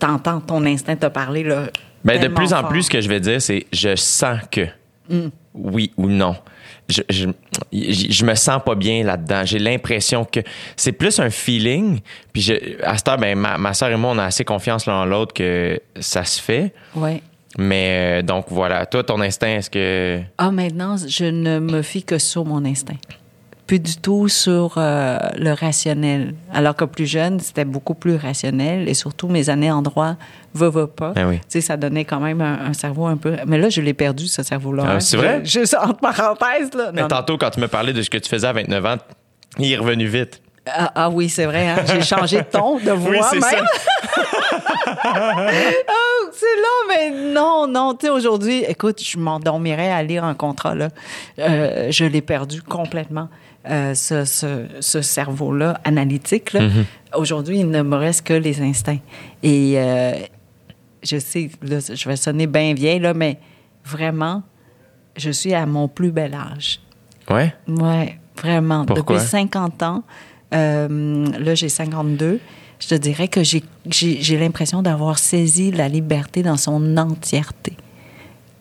T'entends 0.00 0.40
ton 0.40 0.64
instinct 0.64 0.96
te 0.96 1.06
parler, 1.06 1.42
là. 1.42 1.66
Ben, 2.04 2.20
de 2.20 2.28
plus 2.28 2.52
en 2.54 2.64
plus, 2.64 2.84
ce 2.84 2.90
que 2.90 3.00
je 3.00 3.08
vais 3.08 3.20
dire, 3.20 3.40
c'est 3.42 3.66
je 3.72 3.94
sens 3.96 4.40
que 4.50 4.66
Mm. 5.08 5.28
oui 5.54 5.92
ou 5.96 6.08
non. 6.08 6.34
Je, 6.88 7.02
je, 7.10 7.26
je- 7.72 8.24
me 8.24 8.34
sens 8.36 8.60
pas 8.64 8.74
bien 8.76 9.02
là-dedans. 9.02 9.42
J'ai 9.44 9.58
l'impression 9.58 10.24
que 10.24 10.40
c'est 10.76 10.92
plus 10.92 11.18
un 11.18 11.30
feeling. 11.30 12.00
Puis 12.32 12.42
je, 12.42 12.52
à 12.84 12.96
cette 12.96 13.08
heure, 13.08 13.16
ben, 13.18 13.36
ma, 13.36 13.58
ma 13.58 13.74
soeur 13.74 13.90
et 13.90 13.96
moi, 13.96 14.12
on 14.14 14.18
a 14.18 14.24
assez 14.24 14.44
confiance 14.44 14.86
l'un 14.86 14.94
en 15.02 15.04
l'autre 15.04 15.34
que 15.34 15.80
ça 15.98 16.22
se 16.24 16.40
fait. 16.40 16.72
Ouais. 16.94 17.22
Mais 17.58 18.20
euh, 18.20 18.22
donc 18.22 18.46
voilà, 18.50 18.86
toi, 18.86 19.02
ton 19.02 19.20
instinct, 19.20 19.48
est-ce 19.56 19.70
que. 19.70 20.20
Ah, 20.38 20.50
maintenant, 20.50 20.96
je 21.08 21.24
ne 21.24 21.58
me 21.58 21.82
fie 21.82 22.02
que 22.04 22.18
sur 22.18 22.44
mon 22.44 22.64
instinct. 22.64 22.96
Plus 23.66 23.80
du 23.80 23.96
tout 23.96 24.28
sur 24.28 24.74
euh, 24.76 25.18
le 25.36 25.52
rationnel. 25.52 26.34
Alors 26.54 26.76
que 26.76 26.84
plus 26.84 27.06
jeune, 27.06 27.40
c'était 27.40 27.64
beaucoup 27.64 27.94
plus 27.94 28.14
rationnel 28.16 28.88
et 28.88 28.94
surtout 28.94 29.26
mes 29.26 29.50
années 29.50 29.72
en 29.72 29.82
droit, 29.82 30.14
va, 30.54 30.68
va 30.70 30.86
pas. 30.86 31.10
Ben 31.12 31.28
oui. 31.28 31.38
Tu 31.38 31.44
sais, 31.48 31.60
ça 31.60 31.76
donnait 31.76 32.04
quand 32.04 32.20
même 32.20 32.40
un, 32.40 32.66
un 32.66 32.72
cerveau 32.72 33.06
un 33.06 33.16
peu. 33.16 33.34
Mais 33.46 33.58
là, 33.58 33.68
je 33.68 33.80
l'ai 33.80 33.94
perdu, 33.94 34.28
ce 34.28 34.42
cerveau-là. 34.44 34.84
Ah, 34.86 35.00
c'est 35.00 35.16
vrai? 35.16 35.40
Je- 35.42 35.50
Juste 35.60 35.74
entre 35.74 35.98
parenthèses, 35.98 36.72
là. 36.74 36.90
Mais 36.94 37.08
tantôt, 37.08 37.36
quand 37.38 37.50
tu 37.50 37.58
me 37.60 37.66
parlais 37.68 37.92
de 37.92 38.02
ce 38.02 38.10
que 38.10 38.18
tu 38.18 38.28
faisais 38.28 38.46
à 38.46 38.52
29 38.52 38.86
ans, 38.86 38.96
il 39.58 39.72
est 39.72 39.76
revenu 39.76 40.06
vite. 40.06 40.40
Ah, 40.68 40.92
ah 40.94 41.10
oui, 41.10 41.28
c'est 41.28 41.46
vrai. 41.46 41.68
hein. 41.68 41.76
J'ai 41.86 42.02
changé 42.02 42.38
de 42.38 42.44
ton, 42.44 42.78
de 42.78 42.90
voix 42.92 43.10
Oui, 43.10 43.18
c'est 43.30 43.40
même. 43.40 43.64
ça. 43.64 44.22
Ah, 45.04 45.32
c'est 46.32 46.44
là, 46.56 46.68
mais 46.88 47.10
non, 47.32 47.66
non. 47.66 47.94
Tu 47.94 48.06
sais, 48.06 48.12
aujourd'hui, 48.12 48.64
écoute, 48.68 49.00
je 49.02 49.18
m'endormirais 49.18 49.90
à 49.90 50.02
lire 50.02 50.24
un 50.24 50.34
contrat, 50.34 50.74
là. 50.74 50.88
Euh, 51.38 51.88
je 51.90 52.04
l'ai 52.04 52.22
perdu 52.22 52.62
complètement, 52.62 53.28
euh, 53.68 53.94
ce, 53.94 54.24
ce- 54.24 54.66
ce 54.80 55.02
cerveau-là, 55.02 55.80
analytique, 55.84 56.52
là. 56.52 56.60
Aujourd'hui, 57.14 57.60
il 57.60 57.70
ne 57.70 57.82
me 57.82 57.96
reste 57.96 58.26
que 58.26 58.34
les 58.34 58.60
instincts. 58.60 59.00
Et 59.42 59.74
euh, 59.76 60.12
je 61.02 61.18
sais, 61.18 61.50
là, 61.62 61.78
je 61.80 62.08
vais 62.08 62.16
sonner 62.16 62.46
bien 62.46 62.74
vieille, 62.74 63.00
là, 63.00 63.14
mais 63.14 63.38
vraiment, 63.84 64.42
je 65.16 65.30
suis 65.30 65.54
à 65.54 65.64
mon 65.66 65.88
plus 65.88 66.10
bel 66.12 66.34
âge. 66.34 66.80
Ouais? 67.30 67.54
Ouais, 67.68 68.18
vraiment. 68.40 68.84
Pourquoi? 68.84 69.16
Depuis 69.16 69.28
50 69.28 69.82
ans, 69.82 70.02
euh, 70.54 71.26
là, 71.38 71.54
j'ai 71.54 71.68
52. 71.68 72.40
Je 72.78 72.88
te 72.88 72.94
dirais 72.94 73.28
que 73.28 73.40
j'ai 73.42 74.38
l'impression 74.38 74.82
d'avoir 74.82 75.18
saisi 75.18 75.70
la 75.72 75.88
liberté 75.88 76.42
dans 76.42 76.58
son 76.58 76.96
entièreté. 76.98 77.76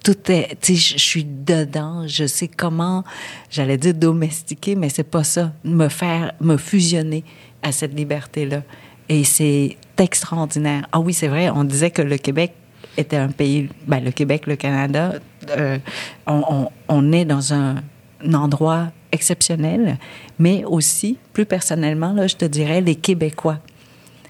Tout 0.05 0.31
est, 0.31 0.55
tu 0.61 0.77
sais, 0.77 0.95
je 0.97 1.03
suis 1.03 1.25
dedans, 1.25 2.05
je 2.05 2.27
sais 2.27 2.47
comment, 2.47 3.03
j'allais 3.49 3.77
dire 3.77 3.95
domestiquer, 3.95 4.75
mais 4.75 4.89
c'est 4.89 5.03
pas 5.03 5.23
ça, 5.23 5.51
me 5.63 5.87
faire, 5.87 6.31
me 6.39 6.57
fusionner 6.57 7.23
à 7.63 7.71
cette 7.71 7.95
liberté-là. 7.95 8.61
Et 9.09 9.23
c'est 9.23 9.77
extraordinaire. 9.97 10.87
Ah 10.91 10.99
oui, 10.99 11.11
c'est 11.11 11.27
vrai, 11.27 11.49
on 11.49 11.63
disait 11.63 11.89
que 11.89 12.03
le 12.03 12.17
Québec 12.17 12.53
était 12.97 13.17
un 13.17 13.29
pays, 13.29 13.67
ben, 13.87 13.99
le 13.99 14.11
Québec, 14.11 14.45
le 14.45 14.55
Canada, 14.55 15.13
euh, 15.57 15.79
on, 16.27 17.11
est 17.11 17.25
dans 17.25 17.51
un, 17.55 17.77
un 18.23 18.33
endroit 18.35 18.91
exceptionnel, 19.11 19.97
mais 20.37 20.65
aussi, 20.65 21.17
plus 21.33 21.47
personnellement, 21.47 22.13
là, 22.13 22.27
je 22.27 22.35
te 22.35 22.45
dirais, 22.45 22.79
les 22.79 22.95
Québécois 22.95 23.57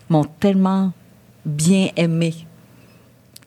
m'ont 0.08 0.24
tellement 0.40 0.94
bien 1.46 1.90
aimé 1.98 2.34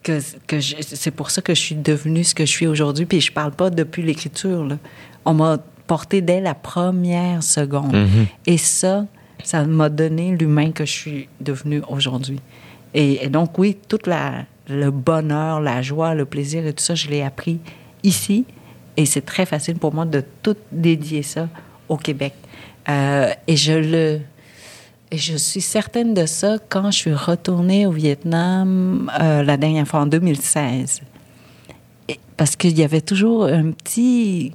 que, 0.02 0.20
c'est 0.20 1.10
pour 1.10 1.30
ça 1.30 1.42
que 1.42 1.54
je 1.54 1.60
suis 1.60 1.74
devenue 1.74 2.24
ce 2.24 2.34
que 2.34 2.46
je 2.46 2.50
suis 2.50 2.66
aujourd'hui. 2.66 3.06
Puis 3.06 3.20
je 3.20 3.32
parle 3.32 3.52
pas 3.52 3.70
depuis 3.70 4.02
l'écriture. 4.02 4.66
On 5.24 5.34
m'a 5.34 5.58
porté 5.86 6.20
dès 6.20 6.40
la 6.40 6.54
première 6.54 7.42
seconde. 7.42 7.96
Et 8.46 8.58
ça, 8.58 9.06
ça 9.42 9.64
m'a 9.64 9.88
donné 9.88 10.36
l'humain 10.36 10.72
que 10.72 10.84
je 10.84 10.92
suis 10.92 11.28
devenue 11.40 11.82
aujourd'hui. 11.88 12.40
Et, 12.94 13.24
et 13.24 13.28
donc, 13.28 13.58
oui, 13.58 13.76
tout 13.88 13.98
le 14.68 14.90
bonheur, 14.90 15.60
la 15.60 15.82
joie, 15.82 16.14
le 16.14 16.24
plaisir 16.24 16.66
et 16.66 16.72
tout 16.72 16.84
ça, 16.84 16.94
je 16.94 17.08
l'ai 17.08 17.22
appris 17.22 17.58
ici. 18.02 18.44
Et 18.96 19.06
c'est 19.06 19.24
très 19.24 19.46
facile 19.46 19.76
pour 19.76 19.94
moi 19.94 20.04
de 20.04 20.22
tout 20.42 20.56
dédier 20.72 21.22
ça 21.22 21.48
au 21.88 21.96
Québec. 21.96 22.34
Euh, 22.88 23.30
et 23.46 23.56
je 23.56 23.72
le... 23.72 24.20
Et 25.10 25.16
je 25.16 25.36
suis 25.36 25.62
certaine 25.62 26.12
de 26.12 26.26
ça 26.26 26.56
quand 26.68 26.90
je 26.90 26.98
suis 26.98 27.14
retournée 27.14 27.86
au 27.86 27.90
Vietnam 27.90 29.10
euh, 29.20 29.42
la 29.42 29.56
dernière 29.56 29.88
fois 29.88 30.00
en 30.00 30.06
2016. 30.06 31.00
Et- 32.08 32.20
parce 32.36 32.56
qu'il 32.56 32.78
y 32.78 32.84
avait 32.84 33.00
toujours 33.00 33.44
un 33.44 33.70
petit, 33.70 34.52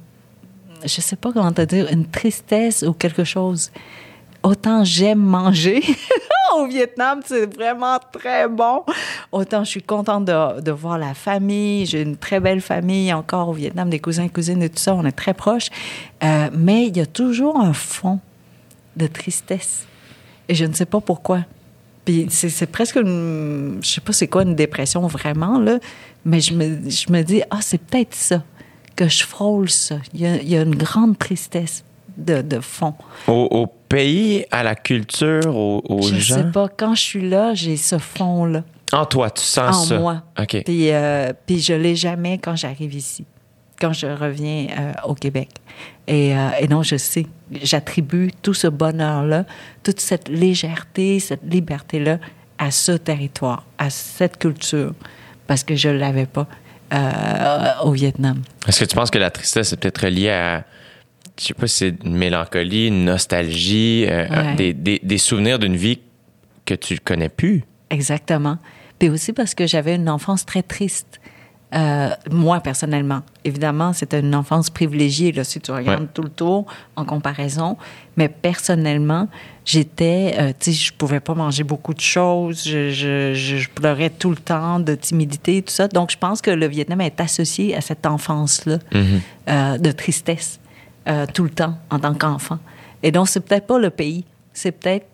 je 0.82 1.00
sais 1.00 1.16
pas 1.16 1.32
comment 1.32 1.52
te 1.52 1.62
dire, 1.62 1.88
une 1.90 2.06
tristesse 2.06 2.82
ou 2.82 2.92
quelque 2.92 3.24
chose. 3.24 3.72
Autant 4.44 4.84
j'aime 4.84 5.18
manger, 5.18 5.82
au 6.56 6.66
Vietnam, 6.66 7.20
c'est 7.24 7.52
vraiment 7.52 7.98
très 8.12 8.46
bon. 8.48 8.84
Autant 9.32 9.64
je 9.64 9.70
suis 9.70 9.82
contente 9.82 10.26
de, 10.26 10.70
voir 10.70 10.98
la 10.98 11.14
famille. 11.14 11.84
J'ai 11.86 12.02
une 12.02 12.16
très 12.16 12.38
belle 12.38 12.60
famille 12.60 13.12
encore 13.12 13.48
au 13.48 13.54
Vietnam, 13.54 13.90
des 13.90 13.98
cousins, 13.98 14.28
cousines 14.28 14.62
et 14.62 14.68
tout 14.68 14.78
ça. 14.78 14.94
On 14.94 15.04
est 15.04 15.12
très 15.12 15.34
proches. 15.34 15.68
Euh, 16.22 16.48
mais 16.52 16.86
il 16.86 16.96
y 16.96 17.00
a 17.00 17.06
toujours 17.06 17.58
un 17.58 17.72
fond 17.72 18.20
de 18.96 19.08
tristesse. 19.08 19.86
Et 20.48 20.54
je 20.54 20.64
ne 20.64 20.72
sais 20.72 20.86
pas 20.86 21.00
pourquoi. 21.00 21.44
Puis 22.04 22.26
c'est 22.28 22.50
c'est 22.50 22.66
presque 22.66 22.96
une. 22.96 23.78
Je 23.82 23.88
sais 23.88 24.00
pas 24.00 24.12
c'est 24.12 24.28
quoi 24.28 24.42
une 24.42 24.54
dépression 24.54 25.06
vraiment, 25.06 25.58
là. 25.58 25.78
Mais 26.24 26.40
je 26.40 26.54
me, 26.54 26.90
je 26.90 27.10
me 27.12 27.22
dis, 27.22 27.42
ah, 27.50 27.58
c'est 27.60 27.78
peut-être 27.78 28.14
ça, 28.14 28.42
que 28.96 29.08
je 29.08 29.24
frôle 29.24 29.70
ça. 29.70 29.96
Il 30.12 30.20
y 30.20 30.26
a, 30.26 30.36
il 30.36 30.48
y 30.48 30.56
a 30.56 30.62
une 30.62 30.74
grande 30.74 31.18
tristesse 31.18 31.84
de, 32.16 32.42
de 32.42 32.60
fond. 32.60 32.94
Au, 33.26 33.48
au 33.50 33.66
pays, 33.66 34.44
à 34.50 34.62
la 34.62 34.74
culture, 34.74 35.54
aux, 35.56 35.82
aux 35.88 36.02
je 36.02 36.14
gens? 36.16 36.36
sais 36.36 36.50
pas, 36.50 36.68
quand 36.68 36.94
je 36.94 37.00
suis 37.02 37.28
là, 37.28 37.54
j'ai 37.54 37.76
ce 37.76 37.98
fond-là 37.98 38.62
En 38.92 39.04
toi, 39.06 39.30
tu 39.30 39.42
sens 39.42 39.76
en 39.76 39.84
ça. 39.84 39.98
moi. 39.98 40.22
OK. 40.40 40.62
Puis, 40.64 40.90
euh, 40.92 41.32
puis 41.46 41.58
je 41.60 41.72
l'ai 41.74 41.96
jamais 41.96 42.38
quand 42.38 42.56
j'arrive 42.56 42.94
ici, 42.94 43.24
quand 43.80 43.92
je 43.92 44.06
reviens 44.06 44.66
euh, 44.78 44.92
au 45.06 45.14
Québec. 45.14 45.48
Et, 46.06 46.36
euh, 46.36 46.48
et 46.60 46.68
non, 46.68 46.82
je 46.82 46.96
sais, 46.96 47.26
j'attribue 47.62 48.30
tout 48.42 48.54
ce 48.54 48.66
bonheur-là, 48.68 49.44
toute 49.82 50.00
cette 50.00 50.28
légèreté, 50.28 51.18
cette 51.20 51.42
liberté-là 51.44 52.18
à 52.58 52.70
ce 52.70 52.92
territoire, 52.92 53.64
à 53.78 53.90
cette 53.90 54.38
culture, 54.38 54.94
parce 55.46 55.64
que 55.64 55.74
je 55.74 55.88
l'avais 55.88 56.26
pas 56.26 56.46
euh, 56.92 57.72
au 57.84 57.90
Vietnam. 57.92 58.42
Est-ce 58.68 58.80
que 58.80 58.84
tu 58.84 58.94
penses 58.94 59.10
que 59.10 59.18
la 59.18 59.30
tristesse 59.30 59.72
est 59.72 59.76
peut-être 59.76 60.04
reliée 60.04 60.30
à, 60.30 60.64
je 61.38 61.46
sais 61.46 61.54
pas 61.54 61.66
si 61.66 61.76
c'est 61.78 61.94
une 62.04 62.16
mélancolie, 62.16 62.86
une 62.88 63.04
nostalgie, 63.04 64.06
euh, 64.08 64.28
Ouais. 64.28 64.54
des, 64.54 64.72
des- 64.72 65.00
des 65.02 65.18
souvenirs 65.18 65.58
d'une 65.58 65.76
vie 65.76 65.98
que 66.64 66.74
tu 66.74 66.98
connais 66.98 67.28
plus? 67.28 67.64
Exactement. 67.90 68.58
Puis 68.98 69.08
aussi 69.08 69.32
parce 69.32 69.54
que 69.54 69.66
j'avais 69.66 69.96
une 69.96 70.08
enfance 70.08 70.46
très 70.46 70.62
triste. 70.62 71.20
Euh, 71.74 72.10
moi, 72.30 72.60
personnellement. 72.60 73.22
Évidemment, 73.44 73.92
c'était 73.92 74.20
une 74.20 74.34
enfance 74.36 74.70
privilégiée, 74.70 75.32
là, 75.32 75.42
si 75.42 75.60
tu 75.60 75.72
regardes 75.72 76.02
Ouais. 76.02 76.08
tout 76.14 76.22
le 76.22 76.28
tour 76.28 76.66
en 76.94 77.04
comparaison. 77.04 77.76
Mais 78.16 78.28
personnellement, 78.28 79.28
j'étais, 79.64 80.34
euh, 80.38 80.52
tu 80.58 80.72
sais, 80.72 80.72
je 80.72 80.92
pouvais 80.92 81.18
pas 81.18 81.34
manger 81.34 81.64
beaucoup 81.64 81.92
de 81.92 82.00
choses. 82.00 82.62
Je, 82.64 82.90
je, 82.90 83.34
je- 83.34 83.56
je 83.56 83.68
pleurais 83.70 84.10
tout 84.10 84.30
le 84.30 84.36
temps 84.36 84.78
de 84.78 84.94
timidité, 84.94 85.62
tout 85.62 85.72
ça. 85.72 85.88
Donc, 85.88 86.12
je 86.12 86.18
pense 86.18 86.40
que 86.40 86.50
le 86.52 86.66
Vietnam 86.68 87.00
est 87.00 87.20
associé 87.20 87.74
à 87.74 87.80
cette 87.80 88.06
enfance-là 88.06 88.78
euh, 89.48 89.78
de 89.78 89.90
tristesse 89.90 90.60
tout 91.34 91.42
le 91.44 91.50
temps 91.50 91.76
en 91.90 91.98
tant 91.98 92.14
qu'enfant. 92.14 92.58
Et 93.02 93.10
donc, 93.10 93.28
c'est 93.28 93.40
peut-être 93.40 93.66
pas 93.66 93.78
le 93.78 93.90
pays. 93.90 94.24
C'est 94.52 94.72
peut-être 94.72 95.06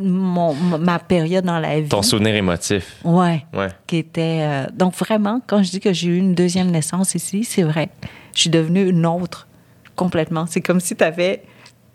mon, 0.00 0.54
ma 0.54 0.98
période 0.98 1.44
dans 1.44 1.58
la 1.58 1.80
vie. 1.80 1.88
Ton 1.88 2.02
souvenir 2.02 2.34
émotif. 2.34 2.96
Ouais. 3.04 3.44
Ouais. 3.54 3.68
Qui 3.86 3.98
était. 3.98 4.40
euh, 4.42 4.66
donc, 4.74 4.94
vraiment, 4.94 5.40
quand 5.46 5.62
je 5.62 5.70
dis 5.70 5.80
que 5.80 5.92
j'ai 5.92 6.08
eu 6.08 6.16
une 6.18 6.34
deuxième 6.34 6.70
naissance 6.70 7.14
ici, 7.14 7.44
c'est 7.44 7.62
vrai. 7.62 7.88
Je 8.34 8.40
suis 8.42 8.50
devenue 8.50 8.88
une 8.88 9.06
autre 9.06 9.46
complètement. 9.94 10.46
C'est 10.48 10.60
comme 10.60 10.80
si 10.80 10.94
tu 10.94 11.04
avais 11.04 11.42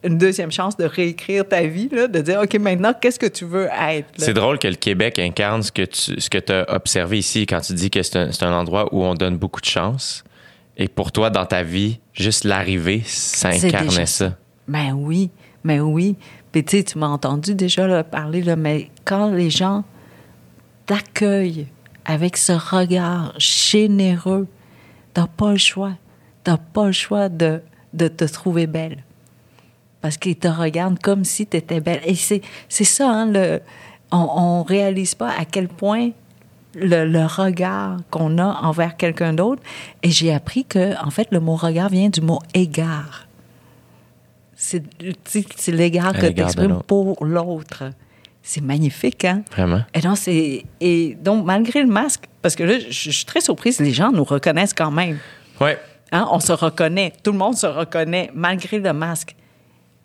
une 0.03 0.17
deuxième 0.17 0.51
chance 0.51 0.75
de 0.77 0.85
réécrire 0.85 1.47
ta 1.47 1.61
vie, 1.61 1.87
là, 1.91 2.07
de 2.07 2.19
dire, 2.21 2.41
OK, 2.41 2.53
maintenant, 2.55 2.93
qu'est-ce 2.99 3.19
que 3.19 3.27
tu 3.27 3.45
veux 3.45 3.67
être? 3.87 4.07
C'est 4.17 4.33
drôle 4.33 4.57
que 4.57 4.67
le 4.67 4.75
Québec 4.75 5.19
incarne 5.19 5.61
ce 5.61 5.71
que 5.71 5.83
tu 5.83 6.19
ce 6.19 6.29
que 6.29 6.39
as 6.51 6.73
observé 6.73 7.19
ici 7.19 7.45
quand 7.45 7.61
tu 7.61 7.73
dis 7.73 7.91
que 7.91 8.01
c'est 8.01 8.17
un, 8.17 8.29
un 8.41 8.53
endroit 8.53 8.93
où 8.93 9.03
on 9.03 9.13
donne 9.13 9.37
beaucoup 9.37 9.61
de 9.61 9.65
chance. 9.65 10.23
Et 10.77 10.87
pour 10.87 11.11
toi, 11.11 11.29
dans 11.29 11.45
ta 11.45 11.61
vie, 11.61 11.99
juste 12.13 12.45
l'arrivée, 12.45 13.03
ça 13.05 13.49
incarnait 13.49 13.89
déjà 13.89 14.05
ça. 14.07 14.37
Ben 14.67 14.93
oui, 14.93 15.29
mais 15.63 15.79
oui. 15.79 16.15
Puis 16.51 16.63
tu 16.63 16.97
m'as 16.97 17.07
entendu 17.07 17.55
déjà 17.55 17.87
là, 17.87 18.03
parler, 18.03 18.41
là, 18.41 18.55
mais 18.55 18.89
quand 19.05 19.31
les 19.31 19.49
gens 19.49 19.83
t'accueillent 20.85 21.67
avec 22.05 22.35
ce 22.35 22.51
regard 22.51 23.33
généreux, 23.37 24.47
t'as 25.13 25.27
pas 25.27 25.51
le 25.51 25.57
choix. 25.57 25.93
T'as 26.43 26.57
pas 26.57 26.87
le 26.87 26.91
choix 26.91 27.29
de, 27.29 27.61
te 27.95 28.25
trouver 28.25 28.67
belle. 28.67 29.03
Parce 30.01 30.17
qu'ils 30.17 30.35
te 30.35 30.47
regardent 30.47 30.99
comme 30.99 31.23
si 31.23 31.45
tu 31.45 31.57
étais 31.57 31.79
belle. 31.79 32.01
Et 32.05 32.15
c'est 32.15 32.41
ça, 32.69 33.09
hein, 33.09 33.31
on, 34.11 34.17
on 34.17 34.63
réalise 34.63 35.15
pas 35.15 35.29
à 35.29 35.45
quel 35.45 35.67
point 35.67 36.09
le, 36.75 37.05
le 37.05 37.25
regard 37.25 37.97
qu'on 38.09 38.37
a 38.39 38.61
envers 38.63 38.97
quelqu'un 38.97 39.33
d'autre. 39.33 39.61
Et 40.03 40.09
j'ai 40.09 40.33
appris 40.33 40.65
que, 40.65 41.01
en 41.05 41.11
fait, 41.11 41.27
le 41.31 41.39
mot 41.39 41.55
regard 41.55 41.89
vient 41.89 42.09
du 42.09 42.21
mot 42.21 42.39
égard. 42.53 43.27
C'est 44.63 45.71
l'égard 45.71 46.13
que 46.13 46.27
tu 46.27 46.41
exprimes 46.41 46.81
pour 46.85 47.25
l'autre. 47.25 47.91
C'est 48.43 48.61
magnifique, 48.61 49.25
hein? 49.25 49.43
Vraiment. 49.51 49.81
Et 49.93 49.99
donc, 50.01 50.17
c'est. 50.17 50.65
Et 50.79 51.15
donc, 51.21 51.45
malgré 51.45 51.81
le 51.81 51.87
masque, 51.87 52.23
parce 52.41 52.55
que 52.55 52.63
là, 52.63 52.79
je 52.79 52.89
je 52.89 53.11
suis 53.11 53.25
très 53.25 53.41
surprise, 53.41 53.79
les 53.79 53.91
gens 53.91 54.11
nous 54.11 54.23
reconnaissent 54.23 54.73
quand 54.73 54.89
même. 54.91 55.17
Ouais. 55.59 55.77
Hein, 56.11 56.27
on 56.31 56.39
se 56.39 56.51
reconnaît. 56.51 57.13
Tout 57.23 57.31
le 57.31 57.37
monde 57.37 57.55
se 57.55 57.67
reconnaît, 57.67 58.31
malgré 58.33 58.79
le 58.79 58.93
masque. 58.93 59.35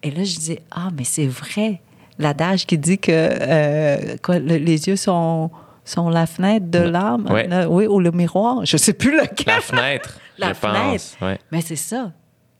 Et 0.02 0.10
là, 0.10 0.18
je 0.24 0.36
disais, 0.36 0.62
ah, 0.70 0.88
mais 0.96 1.04
c'est 1.04 1.26
vrai. 1.26 1.80
L'adage 2.18 2.66
qui 2.66 2.78
dit 2.78 2.98
que 2.98 3.10
euh, 3.12 4.16
quoi, 4.22 4.38
le- 4.38 4.56
les 4.56 4.86
yeux 4.88 4.96
sont, 4.96 5.50
sont 5.84 6.08
la 6.10 6.26
fenêtre 6.26 6.66
de 6.70 6.78
l'âme. 6.78 7.26
Oui, 7.68 7.86
ou 7.86 8.00
le 8.00 8.10
miroir. 8.10 8.64
Je 8.64 8.76
sais 8.76 8.92
plus 8.92 9.12
lequel. 9.16 9.46
La 9.54 9.60
fenêtre, 9.60 10.18
La 10.38 10.48
je 10.50 10.54
fenêtre. 10.54 10.80
pense. 10.90 11.16
Ouais. 11.22 11.38
Mais 11.52 11.60
c'est 11.62 11.76
ça. 11.76 12.12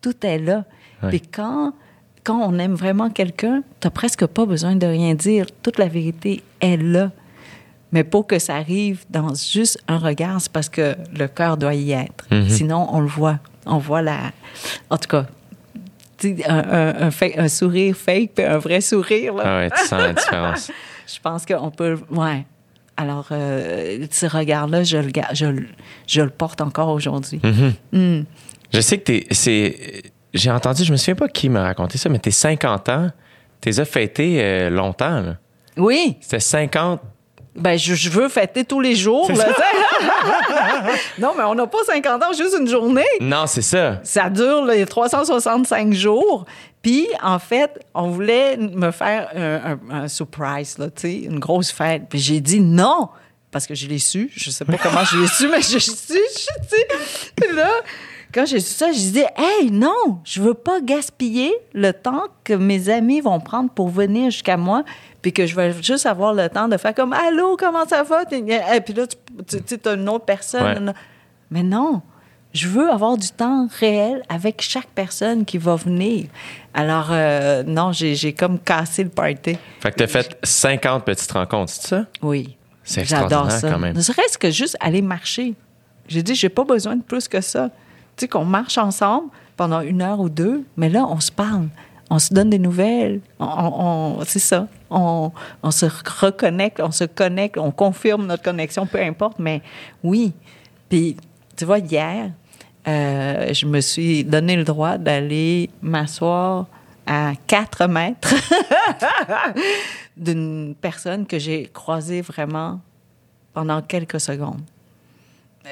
Tout 0.03 0.15
est 0.27 0.39
là. 0.39 0.65
Puis 1.09 1.21
quand, 1.21 1.73
quand 2.27 2.41
on 2.41 2.59
aime 2.59 2.75
vraiment 2.75 3.09
quelqu'un, 3.11 3.63
t'as 3.81 3.91
presque 3.91 4.27
pas 4.27 4.45
besoin 4.47 4.75
de 4.77 4.87
rien 4.87 5.15
dire. 5.15 5.47
Toute 5.63 5.79
la 5.79 5.87
vérité 5.89 6.43
est 6.61 6.77
là. 6.77 7.11
Mais 7.93 8.03
pour 8.03 8.27
que 8.27 8.39
ça 8.41 8.57
arrive 8.57 9.05
dans 9.11 9.33
juste 9.35 9.79
un 9.87 9.99
regard, 9.99 10.41
c'est 10.41 10.51
parce 10.53 10.69
que 10.69 10.97
le 11.17 11.29
cœur 11.29 11.57
doit 11.57 11.75
y 11.75 11.93
être. 11.93 12.27
Mhm. 12.33 12.49
Sinon, 12.49 12.89
on 12.93 13.01
le 13.01 13.07
voit. 13.07 13.39
On 13.65 13.79
voit 13.79 14.03
la... 14.03 14.33
En 14.91 14.99
tout 14.99 15.09
cas, 15.09 15.27
un, 16.25 16.59
un- 16.59 17.03
un 17.07 17.11
fa- 17.11 17.27
un 17.39 17.49
sourire 17.49 17.95
fake 17.97 18.31
puis 18.35 18.45
un 18.45 18.59
vrai 18.59 18.81
sourire, 18.81 19.35
là. 19.35 19.43
Ah 19.47 19.57
ouais, 19.59 19.71
tu 19.71 19.87
sens 19.87 20.01
la 20.03 20.13
différence. 20.13 20.71
Je 21.07 21.21
pense 21.23 21.47
qu'on 21.47 21.71
peut. 21.71 21.97
Ouais. 22.11 22.45
Alors, 22.97 23.29
euh, 23.31 24.07
ce 24.11 24.27
regard-là, 24.27 24.83
je 24.83 24.97
le, 24.97 25.11
je, 25.35 25.47
je 26.09 26.23
le 26.23 26.31
porte 26.31 26.61
encore 26.61 26.89
aujourd'hui. 26.89 27.41
Mhm. 27.45 27.73
Hmm. 27.93 28.25
Je 28.73 28.81
sais 28.81 28.99
que 28.99 29.05
t'es. 29.05 29.27
c'est- 29.31 30.03
J'ai 30.35 30.51
entendu, 30.51 30.85
je 30.85 30.93
me 30.93 30.97
souviens 30.97 31.15
pas 31.15 31.29
qui 31.29 31.49
m'a 31.49 31.63
raconté 31.63 31.99
ça, 31.99 32.09
mais 32.09 32.19
t'es 32.19 32.31
50 32.31 32.89
ans. 32.91 33.11
T'es 33.61 33.81
as 33.81 33.85
fêté 33.85 34.39
euh, 34.41 34.71
longtemps, 34.71 35.21
là. 35.21 35.37
Oui. 35.77 36.17
C'était 36.21 36.41
50. 36.41 37.01
Ben, 37.55 37.79
je, 37.79 37.95
je 37.95 38.11
veux 38.11 38.29
fêter 38.29 38.65
tous 38.65 38.81
les 38.81 38.95
jours. 38.95 39.31
là, 39.33 39.47
non, 41.19 41.33
mais 41.37 41.45
on 41.45 41.55
n'a 41.55 41.67
pas 41.67 41.79
50 41.87 42.23
ans, 42.23 42.33
juste 42.37 42.55
une 42.61 42.69
journée. 42.69 43.03
Non, 43.21 43.47
c'est 43.47 43.63
ça. 43.63 44.01
Ça 44.03 44.29
dure 44.29 44.65
les 44.67 44.85
365 44.85 45.93
jours. 45.95 46.45
Puis, 46.83 47.09
en 47.23 47.39
fait, 47.39 47.81
on 47.95 48.11
voulait 48.11 48.57
me 48.59 48.91
faire 48.91 49.31
un, 49.35 49.73
un- 49.73 50.03
un 50.03 50.09
surprise, 50.09 50.77
là, 50.79 50.89
une 51.05 51.39
grosse 51.39 51.71
fête. 51.73 52.03
Puis 52.11 52.19
j'ai 52.19 52.41
dit 52.41 52.61
non, 52.61 53.09
parce 53.51 53.67
que 53.67 53.75
je 53.75 53.87
l'ai 53.87 53.99
su. 53.99 54.31
Je 54.37 54.51
sais 54.51 54.65
pas 54.67 54.77
comment 54.77 55.05
je 55.05 55.17
l'ai 55.19 55.27
su, 55.27 55.49
mais 55.51 55.63
je 55.63 55.75
l'ai 55.75 55.81
su, 55.81 56.19
je- 57.41 57.55
là, 57.57 57.71
quand 58.35 58.45
j'ai 58.47 58.61
su 58.61 58.73
ça, 58.75 58.93
j'ai 58.93 59.11
dit, 59.11 59.25
hey, 59.37 59.71
non, 59.71 60.19
je 60.25 60.43
veux 60.43 60.55
pas 60.55 60.81
gaspiller 60.81 61.53
le 61.73 61.93
temps 61.93 62.25
que 62.45 62.53
mes 62.53 62.89
amis 62.89 63.21
vont 63.21 63.41
prendre 63.41 63.71
pour 63.71 63.89
venir 63.89 64.31
jusqu'à 64.31 64.57
moi, 64.57 64.85
puis 65.23 65.33
que 65.33 65.47
je 65.47 65.55
vais 65.57 65.73
juste 65.83 66.07
avoir 66.07 66.33
le 66.35 66.49
temps 66.49 66.69
de 66.69 66.77
faire 66.77 66.95
comme, 66.95 67.13
allô, 67.13 67.57
comment 67.57 67.87
ça 67.87 68.03
va? 68.03 68.23
Et 68.31 68.81
puis 68.81 68.95
là, 68.95 69.07
tu 69.07 69.17
tu- 69.63 69.79
tu 69.79 69.89
as 69.89 69.93
une 69.95 70.09
autre 70.09 70.25
personne. 70.25 70.89
Ouais. 70.89 70.95
Mais 71.51 71.63
non, 71.63 72.03
je 72.53 72.69
veux 72.69 72.91
avoir 72.91 73.17
du 73.17 73.29
temps 73.31 73.69
réel 73.81 74.23
avec 74.29 74.61
chaque 74.63 74.89
personne 74.89 75.45
qui 75.45 75.59
va 75.59 75.77
venir. 75.77 76.27
Alors, 76.75 77.09
euh, 77.11 77.63
non, 77.63 77.93
j'ai 77.93 78.33
comme 78.33 78.59
cassé 78.59 79.05
le 79.05 79.11
party. 79.11 79.57
Fait 79.81 79.91
que 79.93 79.97
t'as 79.97 80.07
fait 80.07 80.39
50 80.43 81.05
petites 81.05 81.33
rencontres, 81.33 81.73
c'est 81.73 81.87
ça? 81.89 82.07
Oui. 82.23 82.57
C'est 82.83 83.01
extraordinaire 83.01 83.51
ça. 83.53 83.71
quand 83.71 83.79
même. 83.79 83.97
Ne 83.97 84.01
serait-ce 84.01 84.39
que 84.39 84.51
juste 84.51 84.77
aller 84.81 85.03
marcher. 85.03 85.55
J'ai 86.09 86.23
dit, 86.23 86.35
j'ai 86.37 86.49
pas 86.49 86.63
besoin 86.65 86.95
de 86.97 87.03
plus 87.03 87.27
que 87.27 87.41
ça. 87.41 87.71
Tu 88.17 88.23
sais, 88.23 88.29
qu'on 88.29 88.45
marche 88.45 88.79
ensemble 88.79 89.29
pendant 89.57 89.81
une 89.81 90.03
heure 90.03 90.21
ou 90.21 90.29
deux, 90.29 90.65
mais 90.77 90.89
là, 90.89 91.07
on 91.09 91.21
se 91.21 91.33
parle. 91.33 91.69
On 92.09 92.19
se 92.19 92.33
donne 92.33 92.51
des 92.51 92.59
nouvelles. 92.59 93.21
On, 93.41 94.19
c'est 94.25 94.39
ça. 94.39 94.69
On, 94.91 95.33
se 95.71 95.87
reconnecte, 96.23 96.81
on 96.81 96.93
se 96.93 97.05
connecte, 97.05 97.59
on 97.59 97.73
confirme 97.73 98.27
notre 98.27 98.43
connexion, 98.43 98.87
peu 98.87 99.01
importe, 99.01 99.39
mais 99.39 99.61
oui. 100.05 100.33
Puis, 100.89 101.17
tu 101.57 101.65
vois, 101.65 101.79
hier, 101.79 102.31
euh, 102.87 103.53
je 103.53 103.67
me 103.67 103.81
suis 103.81 104.25
donné 104.25 104.57
le 104.57 104.65
droit 104.65 104.99
d'aller 104.99 105.69
m'asseoir 105.83 106.67
à 107.07 107.33
4 107.47 107.89
mètres 107.89 108.35
d'une 110.17 110.75
personne 110.81 111.27
que 111.27 111.39
j'ai 111.39 111.67
croisée 111.67 112.21
vraiment 112.21 112.81
pendant 113.53 113.83
quelques 113.83 114.21
secondes. 114.21 114.63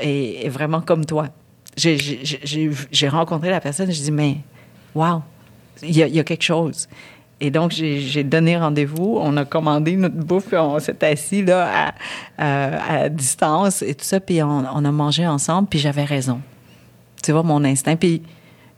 Et 0.01 0.49
vraiment 0.49 0.81
comme 0.81 1.05
toi. 1.05 1.29
J'ai- 1.77 3.09
rencontré 3.09 3.51
la 3.51 3.61
personne, 3.61 3.91
j'ai 3.91 4.03
dit, 4.03 4.13
mais 4.13 4.39
wow, 4.95 5.23
il 5.83 5.97
y, 5.97 6.03
a- 6.21 6.25
quelque 6.25 6.43
chose. 6.43 6.89
Et 7.41 7.51
donc, 7.51 7.73
j'ai 7.73 8.25
donné 8.25 8.57
rendez-vous. 8.57 9.19
On 9.21 9.37
a 9.37 9.45
commandé 9.45 9.97
notre 9.97 10.15
bouffe, 10.17 10.53
on 10.53 10.79
s'est 10.79 11.05
assis 11.05 11.43
là 11.45 11.93
à, 12.39 13.09
distance 13.09 13.83
et 13.83 13.95
tout 13.95 14.05
ça, 14.05 14.21
puis 14.21 14.43
on, 14.43 14.65
a 14.65 14.93
mangé 14.93 15.27
ensemble, 15.27 15.69
puis 15.69 15.79
j'avais 15.79 16.05
raison. 16.05 16.41
Tu 17.23 17.33
vois, 17.33 17.43
mon 17.43 17.65
instinct. 17.65 17.97
Puis 17.97 18.23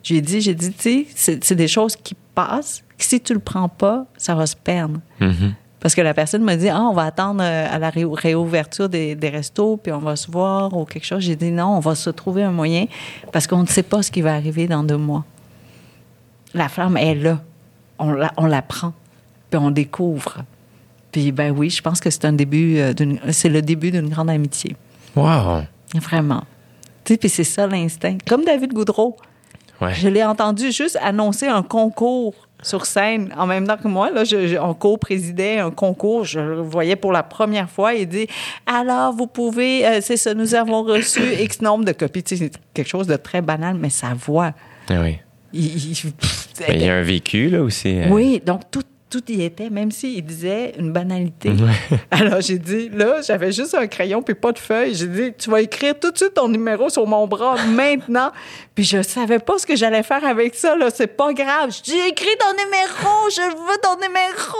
j'ai 0.02 0.20
dit, 0.20 0.40
j'ai 0.40 0.55
dit, 0.55 0.73
tu 0.73 1.06
sais, 1.14 1.39
c'est 1.40 1.55
des 1.55 1.68
choses 1.68 1.97
qui 1.97 2.14
passent. 2.35 2.82
Si 2.98 3.20
tu 3.20 3.35
le 3.35 3.40
prends 3.40 3.68
pas, 3.68 4.06
ça 4.16 4.35
va 4.35 4.47
se 4.47 4.56
perdre. 4.56 5.01
Mhm. 5.20 5.55
Parce 5.86 5.94
que 5.94 6.00
la 6.00 6.14
personne 6.14 6.42
m'a 6.42 6.56
dit, 6.56 6.68
ah, 6.68 6.82
on 6.82 6.92
va 6.94 7.04
attendre 7.04 7.40
euh, 7.44 7.66
à 7.70 7.78
la 7.78 7.90
ré- 7.90 8.02
réouverture 8.04 8.88
des, 8.88 9.14
des 9.14 9.28
restos, 9.28 9.76
puis 9.76 9.92
on 9.92 10.00
va 10.00 10.16
se 10.16 10.28
voir 10.28 10.76
ou 10.76 10.84
quelque 10.84 11.04
chose. 11.04 11.20
J'ai 11.22 11.36
dit, 11.36 11.52
non, 11.52 11.76
on 11.76 11.78
va 11.78 11.94
se 11.94 12.10
trouver 12.10 12.42
un 12.42 12.50
moyen 12.50 12.86
parce 13.30 13.46
qu'on 13.46 13.60
ne 13.62 13.68
sait 13.68 13.84
pas 13.84 14.02
ce 14.02 14.10
qui 14.10 14.20
va 14.20 14.34
arriver 14.34 14.66
dans 14.66 14.82
deux 14.82 14.96
mois. 14.96 15.24
La 16.54 16.68
flamme 16.68 16.96
est 16.96 17.14
là. 17.14 17.38
On 18.00 18.10
la, 18.10 18.32
on 18.36 18.46
la 18.46 18.62
prend, 18.62 18.94
puis 19.48 19.60
on 19.60 19.70
découvre. 19.70 20.38
Puis, 21.12 21.30
ben 21.30 21.54
oui, 21.56 21.70
je 21.70 21.80
pense 21.80 22.00
que 22.00 22.10
c'est 22.10 22.24
un 22.24 22.32
début, 22.32 22.78
euh, 22.78 22.92
c'est 23.30 23.48
le 23.48 23.62
début 23.62 23.92
d'une 23.92 24.08
grande 24.08 24.28
amitié. 24.30 24.74
Wow. 25.14 25.66
Vraiment. 25.94 26.42
Tu 27.04 27.12
sais, 27.12 27.16
puis 27.16 27.28
c'est 27.28 27.44
ça 27.44 27.68
l'instinct. 27.68 28.18
Comme 28.26 28.44
David 28.44 28.72
Goudreau. 28.72 29.16
Ouais. 29.80 29.94
Je 29.94 30.08
l'ai 30.08 30.24
entendu 30.24 30.72
juste 30.72 30.98
annoncer 31.00 31.46
un 31.46 31.62
concours 31.62 32.45
sur 32.62 32.86
scène 32.86 33.32
en 33.36 33.46
même 33.46 33.66
temps 33.66 33.76
que 33.76 33.86
moi. 33.88 34.10
Là, 34.10 34.24
je, 34.24 34.46
je- 34.48 34.56
on 34.56 34.74
co-présidait 34.74 35.58
un 35.58 35.70
concours. 35.70 36.24
Je 36.24 36.40
le 36.40 36.60
voyais 36.60 36.96
pour 36.96 37.12
la 37.12 37.22
première 37.22 37.68
fois. 37.70 37.94
Il 37.94 38.08
dit 38.08 38.26
Alors, 38.66 39.12
vous 39.12 39.26
pouvez, 39.26 39.86
euh, 39.86 39.98
c'est 40.00 40.16
ça, 40.16 40.34
nous 40.34 40.54
avons 40.54 40.82
reçu 40.82 41.20
X 41.40 41.60
nombre 41.60 41.84
de 41.84 41.92
copies. 41.92 42.22
Tu 42.22 42.36
sais, 42.36 42.44
c'est 42.44 42.60
quelque 42.74 42.88
chose 42.88 43.06
de 43.06 43.16
très 43.16 43.42
banal, 43.42 43.76
mais 43.76 43.90
sa 43.90 44.14
voix. 44.14 44.52
Ah 44.88 44.94
oui. 45.02 45.18
il- 45.52 45.90
il- 45.90 46.12
pff, 46.12 46.48
Mais 46.68 46.74
il 46.76 46.82
y 46.82 46.88
a 46.88 46.94
un 46.96 47.02
vécu, 47.02 47.48
là, 47.48 47.62
aussi. 47.62 47.98
euh. 47.98 48.08
oui, 48.10 48.42
donc 48.44 48.62
tout, 48.70 48.82
tout 49.08 49.22
y 49.30 49.42
était, 49.42 49.70
même 49.70 49.90
s'il 49.92 50.24
disait 50.24 50.74
une 50.78 50.92
banalité. 50.92 51.50
Alors 52.10 52.40
j'ai 52.40 52.58
dit, 52.58 52.88
là, 52.88 53.20
j'avais 53.26 53.52
juste 53.52 53.74
un 53.74 53.86
crayon 53.86 54.22
puis 54.22 54.34
pas 54.34 54.52
de 54.52 54.58
feuille. 54.58 54.94
J'ai 54.94 55.06
dit, 55.06 55.32
tu 55.38 55.48
vas 55.50 55.60
écrire 55.60 55.94
tout 55.98 56.10
de 56.10 56.16
suite 56.16 56.34
ton 56.34 56.48
numéro 56.48 56.88
sur 56.88 57.06
mon 57.06 57.26
bras 57.26 57.56
maintenant. 57.68 58.32
Puis 58.74 58.84
je 58.84 59.02
savais 59.02 59.38
pas 59.38 59.58
ce 59.58 59.66
que 59.66 59.76
j'allais 59.76 60.02
faire 60.02 60.24
avec 60.24 60.54
ça, 60.56 60.74
là. 60.76 60.88
C'est 60.92 61.06
pas 61.16 61.32
grave. 61.32 61.70
J'ai 61.84 62.08
écrit 62.08 62.26
ton 62.38 62.52
numéro, 62.52 63.30
je 63.30 63.42
veux 63.42 63.78
ton 63.82 63.96
numéro. 63.96 64.58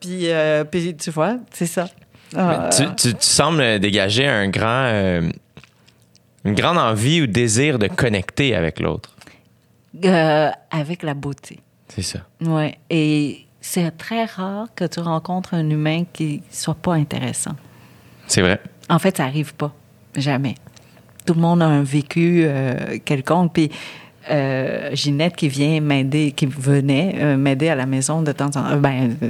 Puis, 0.00 0.30
euh, 0.30 0.64
puis 0.64 0.96
tu 0.96 1.10
vois, 1.10 1.36
c'est 1.52 1.66
ça. 1.66 1.88
Ah, 2.36 2.70
Tu, 2.74 2.84
tu- 2.96 3.14
tu 3.14 3.26
sembles 3.26 3.78
dégager 3.78 4.26
un 4.26 4.48
grand, 4.48 4.84
euh, 4.86 5.28
une 6.44 6.54
grande 6.54 6.78
envie 6.78 7.20
ou 7.22 7.26
désir 7.26 7.78
de 7.78 7.88
connecter 7.88 8.54
avec 8.54 8.80
l'autre. 8.80 9.14
euh, 10.04 10.50
avec 10.70 11.02
la 11.02 11.14
beauté. 11.14 11.58
C'est 11.88 12.02
ça. 12.02 12.20
Ouais. 12.40 12.78
Et 12.88 13.44
c'est 13.62 13.96
très 13.96 14.24
rare 14.24 14.66
que 14.74 14.84
tu 14.84 15.00
rencontres 15.00 15.54
un 15.54 15.70
humain 15.70 16.04
qui 16.12 16.42
soit 16.50 16.74
pas 16.74 16.94
intéressant. 16.94 17.52
C'est 18.26 18.42
vrai. 18.42 18.60
En 18.90 18.98
fait, 18.98 19.16
ça 19.16 19.24
arrive 19.24 19.54
pas. 19.54 19.72
Jamais. 20.16 20.56
Tout 21.24 21.34
le 21.34 21.40
monde 21.40 21.62
a 21.62 21.66
un 21.66 21.82
vécu 21.82 22.42
euh, 22.44 22.98
quelconque. 23.04 23.52
Puis 23.54 23.70
euh, 24.30 24.90
Ginette 24.94 25.36
qui 25.36 25.48
vient 25.48 25.80
m'aider, 25.80 26.32
qui 26.32 26.46
venait 26.46 27.16
euh, 27.18 27.36
m'aider 27.36 27.68
à 27.68 27.74
la 27.74 27.86
maison 27.86 28.22
de 28.22 28.32
temps 28.32 28.46
en 28.46 28.50
temps, 28.50 28.66
euh, 28.72 28.76
ben, 28.76 29.16
euh, 29.22 29.28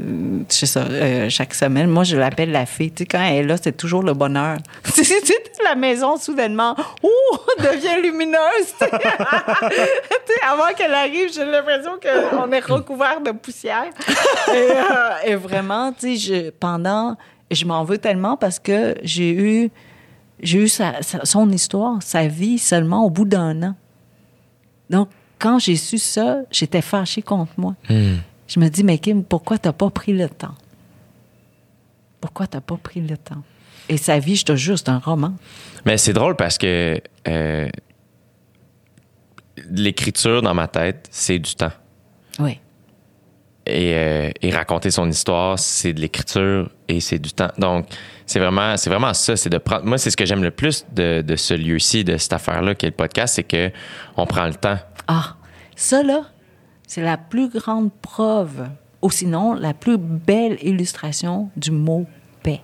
c'est 0.48 0.66
ça, 0.66 0.81
euh, 0.82 1.28
chaque 1.31 1.55
semaine. 1.55 1.89
Moi, 1.89 2.05
je 2.05 2.16
l'appelle 2.16 2.52
la 2.52 2.66
fée. 2.66 2.90
Tu 2.90 3.02
sais, 3.02 3.06
quand 3.06 3.23
elle 3.23 3.36
est 3.36 3.43
là, 3.44 3.56
c'est 3.62 3.77
toujours 3.77 4.02
le 4.02 4.12
bonheur. 4.14 4.59
Sais, 4.85 5.05
sais, 5.05 5.23
la 5.64 5.74
maison, 5.74 6.16
soudainement, 6.16 6.74
ouh, 7.02 7.09
devient 7.62 8.02
lumineuse. 8.02 8.39
tu 8.78 8.85
sais. 8.85 8.90
Sais, 10.27 10.40
avant 10.48 10.73
qu'elle 10.77 10.94
arrive, 10.94 11.32
j'ai 11.32 11.44
l'impression 11.44 11.93
qu'on 12.02 12.51
est 12.52 12.60
recouvert 12.60 13.20
de 13.20 13.31
poussière. 13.32 13.85
Et, 14.52 15.31
euh, 15.32 15.36
vraiment, 15.36 15.93
tu 15.93 16.16
sais, 16.16 16.44
je- 16.44 16.51
pendant, 16.51 17.16
je 17.51 17.64
m'en 17.64 17.85
veux 17.85 17.98
tellement 17.98 18.36
parce 18.36 18.59
que 18.59 18.94
j'ai 19.02 19.31
eu, 19.32 19.70
j'ai 20.43 20.59
eu 20.59 20.69
son 20.69 21.51
histoire, 21.51 21.98
sa 22.02 22.27
vie 22.27 22.59
seulement 22.59 23.05
au 23.05 23.10
bout 23.10 23.24
d'un 23.24 23.62
an. 23.62 23.74
Donc, 24.93 25.09
quand 25.39 25.59
j'ai 25.59 25.74
su 25.74 25.98
ça, 25.98 26.43
j'étais 26.52 26.82
fâchée 26.82 27.23
contre 27.23 27.52
moi. 27.56 27.74
Hmm. 27.89 28.19
Je 28.47 28.60
me 28.60 28.69
dis, 28.69 28.85
mais 28.85 28.98
Kim, 28.98 29.24
pourquoi 29.24 29.59
t'as 29.59 29.73
pas 29.73 29.90
pris 29.90 30.12
le 30.12 30.28
temps? 30.28 30.55
Pourquoi 32.20 32.47
t'as 32.47 32.60
pas 32.60 32.77
pris 32.77 33.01
le 33.01 33.16
temps? 33.16 33.43
Et 33.89 33.97
sa 33.97 34.19
vie, 34.19 34.36
je 34.36 34.44
te 34.44 34.55
jure, 34.55 34.78
c'est 34.78 34.90
un 34.90 34.98
roman. 34.98 35.35
Mais 35.85 35.98
c'est 35.98 36.12
drôle 36.12 36.36
parce 36.36 36.59
que 36.59 37.01
euh, 37.27 37.69
l'écriture 39.70 40.43
dans 40.43 40.55
ma 40.55 40.69
tête, 40.69 41.09
c'est 41.10 41.39
du 41.39 41.55
temps. 41.55 41.73
Oui. 42.39 42.60
Et, 43.66 43.94
euh, 43.94 44.31
et 44.43 44.51
raconter 44.51 44.90
son 44.90 45.09
histoire, 45.09 45.59
c'est 45.59 45.93
de 45.94 46.01
l'écriture 46.01 46.70
et 46.89 47.01
c'est 47.01 47.19
du 47.19 47.32
temps. 47.32 47.51
Donc, 47.59 47.86
c'est 48.32 48.38
vraiment, 48.40 48.76
c'est 48.76 48.90
vraiment 48.90 49.12
ça. 49.14 49.36
C'est 49.36 49.50
de 49.50 49.59
prendre. 49.59 49.84
Moi, 49.84 49.98
c'est 49.98 50.10
ce 50.10 50.16
que 50.16 50.24
j'aime 50.24 50.42
le 50.42 50.50
plus 50.50 50.84
de, 50.94 51.20
de 51.22 51.36
ce 51.36 51.54
lieu-ci, 51.54 52.02
de 52.04 52.16
cette 52.16 52.32
affaire-là, 52.32 52.74
qui 52.74 52.86
est 52.86 52.90
le 52.90 52.94
podcast, 52.96 53.34
c'est 53.34 53.42
que 53.44 53.70
on 54.16 54.26
prend 54.26 54.46
le 54.46 54.54
temps. 54.54 54.78
Ah, 55.06 55.36
ça 55.76 56.02
là, 56.02 56.22
c'est 56.86 57.02
la 57.02 57.16
plus 57.16 57.48
grande 57.48 57.90
preuve, 58.00 58.68
ou 59.02 59.10
sinon 59.10 59.54
la 59.54 59.74
plus 59.74 59.98
belle 59.98 60.59
illustration 60.62 61.50
du 61.56 61.70
mot 61.70 62.06
paix. 62.42 62.60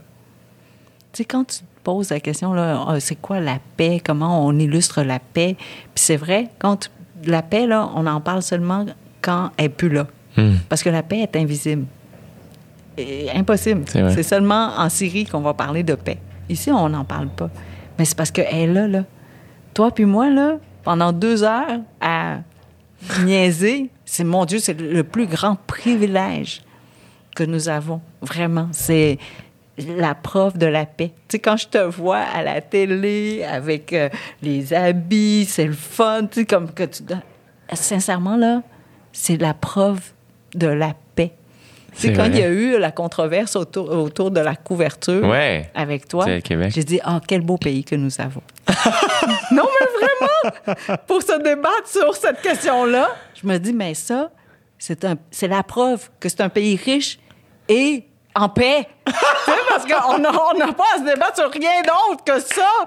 Tu 1.12 1.18
sais, 1.18 1.24
quand 1.24 1.44
tu 1.44 1.58
te 1.58 1.64
poses 1.84 2.10
la 2.10 2.20
question, 2.20 2.52
là, 2.52 2.84
ah, 2.88 3.00
c'est 3.00 3.16
quoi 3.16 3.40
la 3.40 3.58
paix, 3.76 4.00
comment 4.04 4.46
on 4.46 4.58
illustre 4.58 5.02
la 5.02 5.18
paix, 5.18 5.56
puis 5.58 5.90
c'est 5.94 6.16
vrai, 6.16 6.48
quand 6.58 6.76
tu- 6.76 6.88
la 7.24 7.42
paix, 7.42 7.66
là, 7.66 7.90
on 7.94 8.06
en 8.06 8.20
parle 8.20 8.42
seulement 8.42 8.86
quand 9.20 9.50
elle 9.56 9.64
n'est 9.64 9.68
plus 9.70 9.88
là. 9.88 10.06
Hmm. 10.36 10.54
Parce 10.68 10.82
que 10.82 10.90
la 10.90 11.02
paix 11.02 11.18
est 11.20 11.34
invisible. 11.36 11.86
Impossible. 13.34 13.84
C'est 13.86 14.22
seulement 14.22 14.72
en 14.76 14.88
Syrie 14.88 15.24
qu'on 15.24 15.40
va 15.40 15.54
parler 15.54 15.82
de 15.82 15.94
paix. 15.94 16.18
Ici, 16.48 16.70
on 16.70 16.88
n'en 16.88 17.04
parle 17.04 17.28
pas. 17.28 17.50
Mais 17.98 18.04
c'est 18.04 18.16
parce 18.16 18.30
qu'elle 18.30 18.54
est 18.54 18.66
là, 18.66 18.88
là. 18.88 19.04
Toi 19.74 19.90
puis 19.90 20.04
moi, 20.04 20.30
là, 20.30 20.56
pendant 20.82 21.12
deux 21.12 21.42
heures 21.42 21.80
à 22.00 22.38
niaiser, 23.24 23.90
c'est, 24.04 24.24
mon 24.24 24.44
Dieu, 24.44 24.58
c'est 24.58 24.80
le 24.80 25.04
plus 25.04 25.26
grand 25.26 25.56
privilège 25.66 26.62
que 27.36 27.44
nous 27.44 27.68
avons. 27.68 28.00
Vraiment. 28.22 28.68
C'est 28.72 29.18
la 29.78 30.14
preuve 30.14 30.58
de 30.58 30.66
la 30.66 30.86
paix. 30.86 31.12
Tu 31.28 31.36
sais, 31.36 31.38
quand 31.38 31.56
je 31.56 31.68
te 31.68 31.78
vois 31.78 32.18
à 32.18 32.42
la 32.42 32.60
télé 32.60 33.44
avec 33.44 33.92
euh, 33.92 34.08
les 34.42 34.72
habits, 34.72 35.44
c'est 35.44 35.66
le 35.66 35.72
fun, 35.72 36.26
tu 36.26 36.40
sais, 36.40 36.46
comme 36.46 36.72
que 36.72 36.84
tu... 36.84 37.02
Sincèrement, 37.72 38.36
là, 38.36 38.62
c'est 39.12 39.36
la 39.36 39.54
preuve 39.54 40.00
de 40.54 40.66
la 40.66 40.88
paix. 40.88 41.07
C'est 41.94 42.12
quand 42.12 42.22
vrai. 42.28 42.30
il 42.30 42.38
y 42.38 42.42
a 42.42 42.48
eu 42.48 42.78
la 42.78 42.92
controverse 42.92 43.56
autour, 43.56 43.90
autour 43.90 44.30
de 44.30 44.40
la 44.40 44.54
couverture 44.54 45.26
Ouais. 45.26 45.70
avec 45.74 46.06
toi, 46.06 46.24
j'ai 46.26 46.84
dit, 46.84 47.00
ah, 47.02 47.20
quel 47.26 47.40
beau 47.40 47.56
pays 47.56 47.82
que 47.84 47.96
nous 47.96 48.10
avons. 48.20 48.42
non, 49.50 49.64
mais 49.80 49.86
vraiment, 50.76 50.96
pour 51.06 51.22
se 51.22 51.38
débattre 51.42 51.86
sur 51.88 52.14
cette 52.14 52.40
question-là, 52.42 53.08
je 53.40 53.46
me 53.46 53.58
dis, 53.58 53.72
mais 53.72 53.94
ça, 53.94 54.30
c'est 54.78 55.48
la 55.48 55.62
preuve 55.62 56.08
que 56.20 56.28
c'est 56.28 56.40
un 56.42 56.48
pays 56.50 56.76
riche 56.76 57.18
et 57.68 58.04
en 58.34 58.48
paix. 58.48 58.86
parce 59.68 59.84
qu'on 59.84 60.18
n'a 60.18 60.30
on 60.30 60.56
n'a 60.58 60.72
pas 60.72 60.84
à 60.94 60.98
se 60.98 61.04
débattre 61.04 61.36
sur 61.36 61.50
rien 61.50 61.82
d'autre 61.82 62.22
que 62.24 62.38
ça. 62.40 62.68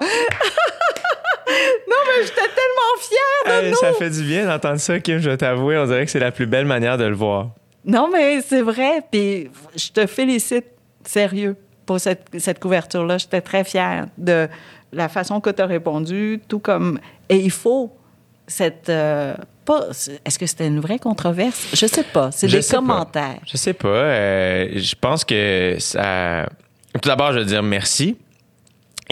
non, 1.88 1.96
mais 2.06 2.22
j'étais 2.24 2.40
tellement 2.40 2.98
fière 2.98 3.60
de 3.60 3.64
Hey, 3.66 3.70
nous. 3.70 3.76
ça 3.76 3.92
fait 3.92 4.10
du 4.10 4.22
bien 4.22 4.46
d'entendre 4.46 4.78
ça, 4.78 4.98
Kim, 5.00 5.18
je 5.18 5.28
vais 5.28 5.36
t'avouer. 5.36 5.76
On 5.78 5.86
dirait 5.86 6.04
que 6.04 6.10
c'est 6.10 6.18
la 6.20 6.32
plus 6.32 6.46
belle 6.46 6.64
manière 6.66 6.96
de 6.96 7.04
le 7.04 7.14
voir. 7.14 7.48
Non, 7.84 8.08
mais 8.12 8.40
c'est 8.40 8.62
vrai. 8.62 9.02
Puis 9.10 9.50
je 9.76 9.90
te 9.90 10.06
félicite, 10.06 10.66
sérieux, 11.04 11.56
pour 11.86 11.98
cette, 12.00 12.26
cette 12.38 12.60
couverture-là. 12.60 13.18
J'étais 13.18 13.40
très 13.40 13.64
fière 13.64 14.06
de 14.18 14.48
la 14.92 15.08
façon 15.08 15.40
que 15.40 15.50
tu 15.50 15.60
as 15.62 15.66
répondu, 15.66 16.40
tout 16.48 16.58
comme. 16.60 16.98
Et 17.28 17.36
il 17.36 17.50
faut 17.50 17.92
cette. 18.46 18.88
euh, 18.88 19.34
pas, 19.64 19.86
est-ce 20.24 20.38
que 20.38 20.46
c'était 20.46 20.66
une 20.66 20.80
vraie 20.80 20.98
controverse? 20.98 21.68
Je 21.72 21.86
sais 21.86 22.02
pas. 22.02 22.30
C'est 22.32 22.48
des 22.48 22.62
sais 22.62 22.72
pas. 22.74 22.80
commentaires. 22.80 23.38
Je 23.46 23.56
sais 23.56 23.72
pas. 23.72 23.88
euh, 23.88 24.68
je 24.74 24.94
pense 25.00 25.24
que 25.24 25.76
ça. 25.78 26.46
Tout 27.00 27.08
d'abord, 27.08 27.32
je 27.32 27.38
veux 27.38 27.44
dire 27.44 27.62
merci. 27.62 28.16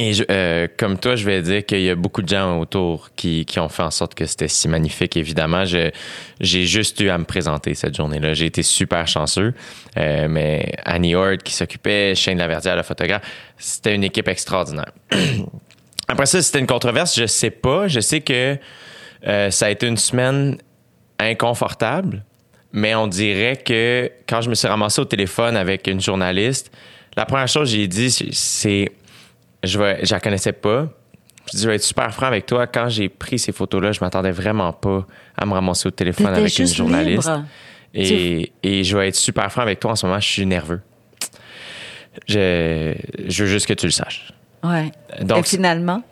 Et 0.03 0.13
euh, 0.31 0.67
comme 0.79 0.99
toi, 0.99 1.15
je 1.15 1.27
vais 1.27 1.43
dire 1.43 1.67
qu'il 1.67 1.83
y 1.83 1.91
a 1.91 1.95
beaucoup 1.95 2.23
de 2.23 2.29
gens 2.29 2.59
autour 2.59 3.11
qui, 3.17 3.45
ont 3.59 3.69
fait 3.69 3.83
en 3.83 3.91
sorte 3.91 4.15
que 4.15 4.25
c'était 4.25 4.49
si 4.49 4.67
magnifique, 4.67 5.15
évidemment. 5.15 5.65
J'ai 5.67 6.65
juste 6.65 6.99
eu 7.01 7.11
à 7.11 7.19
me 7.19 7.25
présenter 7.25 7.75
cette 7.75 7.95
journée-là. 7.95 8.33
J'ai 8.33 8.47
été 8.47 8.63
super 8.63 9.07
chanceux. 9.07 9.53
Euh, 9.99 10.27
mais 10.27 10.73
Annie 10.87 11.15
Hort 11.15 11.37
qui 11.45 11.53
s'occupait, 11.53 12.15
Shane 12.15 12.39
Laverdière, 12.39 12.77
le 12.77 12.83
photographe, 12.83 13.25
c'était 13.59 13.95
une 13.95 14.03
équipe 14.03 14.27
extraordinaire. 14.29 14.91
Après 16.09 16.25
ça, 16.25 16.41
c'était 16.41 16.61
une 16.61 16.67
controverse, 16.67 17.15
je 17.15 17.27
sais 17.27 17.51
pas. 17.51 17.87
Je 17.87 18.01
sais 18.01 18.23
que 18.23 18.57
euh, 19.27 19.51
ça 19.51 19.67
a 19.67 19.71
été 19.71 19.87
une 19.87 19.99
semaine 19.99 20.57
inconfortable, 21.19 22.25
mais 22.73 22.95
on 22.95 23.07
dirait 23.07 23.59
que 23.59 24.11
quand 24.27 24.41
je 24.41 24.49
me 24.49 24.55
suis 24.55 24.67
ramassé 24.67 25.03
au 25.03 25.05
téléphone 25.05 25.59
avec 25.59 25.87
une 25.89 26.01
journaliste, 26.01 26.73
la 27.19 27.27
première 27.27 27.49
chose 27.49 27.71
que 27.71 27.77
j'ai 27.77 27.87
dit, 27.87 28.11
c'est 28.33 28.93
je 29.65 29.79
vais, 29.79 30.05
je 30.05 30.13
la 30.15 30.21
connaissais 30.21 30.53
pas. 30.53 30.89
Je 31.51 31.57
dis, 31.57 31.63
je 31.65 31.69
vais 31.69 31.77
être 31.77 31.83
super 31.83 32.13
franc 32.15 32.27
avec 32.27 32.47
toi. 32.47 32.67
Quand 32.67 32.89
j'ai 32.89 33.09
pris 33.09 33.39
ces 33.39 33.53
photos-là, 33.53 33.93
je 33.93 34.01
m'attendais 34.01 34.31
vraiment 34.31 34.73
pas 34.73 35.07
à 35.37 35.47
me 35.47 35.53
ramasser 35.53 35.89
au 35.89 35.91
téléphone 35.91 36.27
T'étais 36.27 36.41
avec 36.41 36.59
une 36.59 36.67
journaliste. 36.67 37.29
libre. 37.29 37.45
Et, 37.93 38.53
et 38.63 38.85
je 38.85 38.97
vais 38.97 39.09
être 39.09 39.17
super 39.17 39.51
franc 39.51 39.63
avec 39.63 39.81
toi 39.81 39.93
en 39.93 39.97
ce 39.97 40.07
moment, 40.07 40.21
je 40.21 40.29
suis 40.29 40.47
nerveux. 40.47 40.81
Je, 42.29 42.95
je 43.29 43.45
veux 43.45 43.51
juste 43.51 43.67
que 43.67 43.73
tu 43.75 43.87
le 43.87 43.93
saches. 43.93 44.33
Ouais. 44.63 44.91
Donc, 45.23 45.39
Et 45.41 45.43
finalement, 45.43 46.03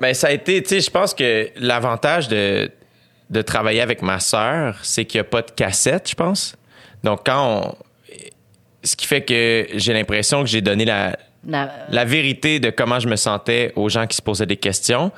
Ben, 0.00 0.12
ça 0.14 0.28
a 0.28 0.30
été, 0.32 0.62
tu 0.62 0.68
sais, 0.68 0.80
je 0.80 0.90
pense 0.90 1.14
que 1.14 1.48
l'avantage 1.56 2.28
de, 2.28 2.70
de 3.30 3.42
travailler 3.42 3.80
avec 3.80 4.02
ma 4.02 4.20
sœur, 4.20 4.78
c'est 4.82 5.04
qu'il 5.04 5.18
n'y 5.18 5.26
a 5.26 5.30
pas 5.30 5.42
de 5.42 5.50
cassette, 5.50 6.10
je 6.10 6.14
pense. 6.14 6.56
Donc, 7.02 7.20
quand 7.26 7.46
on. 7.72 7.74
Ce 8.84 8.94
qui 8.94 9.06
fait 9.06 9.22
que 9.22 9.66
j'ai 9.74 9.92
l'impression 9.92 10.42
que 10.42 10.48
j'ai 10.48 10.60
donné 10.60 10.84
la, 10.84 11.18
la- 11.46 12.04
vérité 12.04 12.60
de 12.60 12.70
comment 12.70 12.98
je 12.98 13.08
me 13.08 13.16
sentais 13.16 13.72
aux 13.76 13.88
gens 13.88 14.06
qui 14.06 14.16
se 14.16 14.22
posaient 14.22 14.46
des 14.46 14.56
questions. 14.56 15.12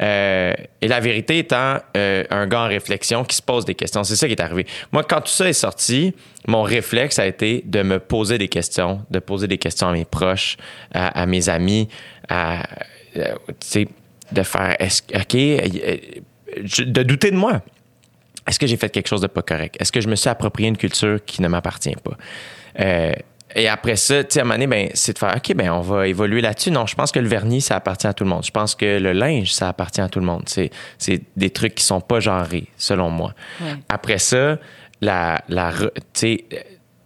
Euh, 0.00 0.52
et 0.80 0.88
la 0.88 0.98
vérité 0.98 1.38
étant 1.38 1.78
euh, 1.96 2.24
un 2.30 2.48
gars 2.48 2.62
en 2.62 2.66
réflexion 2.68 3.22
qui 3.24 3.36
se 3.36 3.42
pose 3.42 3.64
des 3.64 3.76
questions. 3.76 4.02
C'est 4.02 4.16
ça 4.16 4.26
qui 4.26 4.32
est 4.32 4.40
arrivé. 4.40 4.66
Moi, 4.90 5.04
quand 5.04 5.20
tout 5.20 5.30
ça 5.30 5.48
est 5.48 5.52
sorti, 5.52 6.14
mon 6.48 6.62
réflexe 6.62 7.20
a 7.20 7.26
été 7.26 7.62
de 7.64 7.82
me 7.82 8.00
poser 8.00 8.36
des 8.36 8.48
questions, 8.48 9.02
de 9.10 9.20
poser 9.20 9.46
des 9.46 9.58
questions 9.58 9.88
à 9.88 9.92
mes 9.92 10.04
proches, 10.04 10.56
à, 10.92 11.26
mes 11.26 11.48
amis, 11.48 11.88
à, 12.28 12.64
euh, 13.16 13.34
de 14.32 14.42
faire, 14.42 14.76
OK, 15.14 15.36
de 15.36 17.02
douter 17.04 17.30
de 17.30 17.36
moi. 17.36 17.62
Est-ce 18.48 18.58
que 18.58 18.66
j'ai 18.66 18.76
fait 18.76 18.88
quelque 18.90 19.08
chose 19.08 19.20
de 19.20 19.28
pas 19.28 19.42
correct? 19.42 19.76
Est-ce 19.80 19.92
que 19.92 20.00
je 20.00 20.08
me 20.08 20.16
suis 20.16 20.28
approprié 20.28 20.68
une 20.68 20.76
culture 20.76 21.24
qui 21.24 21.40
ne 21.40 21.46
m'appartient 21.46 21.94
pas? 22.02 22.16
Et 23.56 23.68
après 23.68 23.96
ça, 23.96 24.24
tu 24.24 24.34
sais, 24.34 24.40
à 24.40 24.42
un 24.42 24.44
moment 24.46 24.54
donné, 24.54 24.66
ben, 24.66 24.88
c'est 24.94 25.12
de 25.12 25.18
faire, 25.18 25.34
OK, 25.36 25.54
ben, 25.54 25.70
on 25.70 25.80
va 25.80 26.08
évoluer 26.08 26.40
là-dessus. 26.40 26.70
Non, 26.70 26.86
je 26.86 26.94
pense 26.94 27.12
que 27.12 27.20
le 27.20 27.28
vernis, 27.28 27.60
ça 27.60 27.76
appartient 27.76 28.06
à 28.06 28.12
tout 28.14 28.24
le 28.24 28.30
monde. 28.30 28.44
Je 28.44 28.50
pense 28.50 28.74
que 28.74 28.98
le 28.98 29.12
linge, 29.12 29.52
ça 29.52 29.68
appartient 29.68 30.00
à 30.00 30.08
tout 30.08 30.18
le 30.18 30.26
monde. 30.26 30.42
C'est, 30.46 30.70
c'est 30.98 31.22
des 31.36 31.50
trucs 31.50 31.74
qui 31.76 31.84
sont 31.84 32.00
pas 32.00 32.18
genrés, 32.20 32.66
selon 32.76 33.10
moi. 33.10 33.32
Ouais. 33.60 33.74
Après 33.88 34.18
ça, 34.18 34.58
la, 35.00 35.40
la, 35.48 35.70
re- 35.70 35.90
tu 35.94 36.00
sais, 36.14 36.44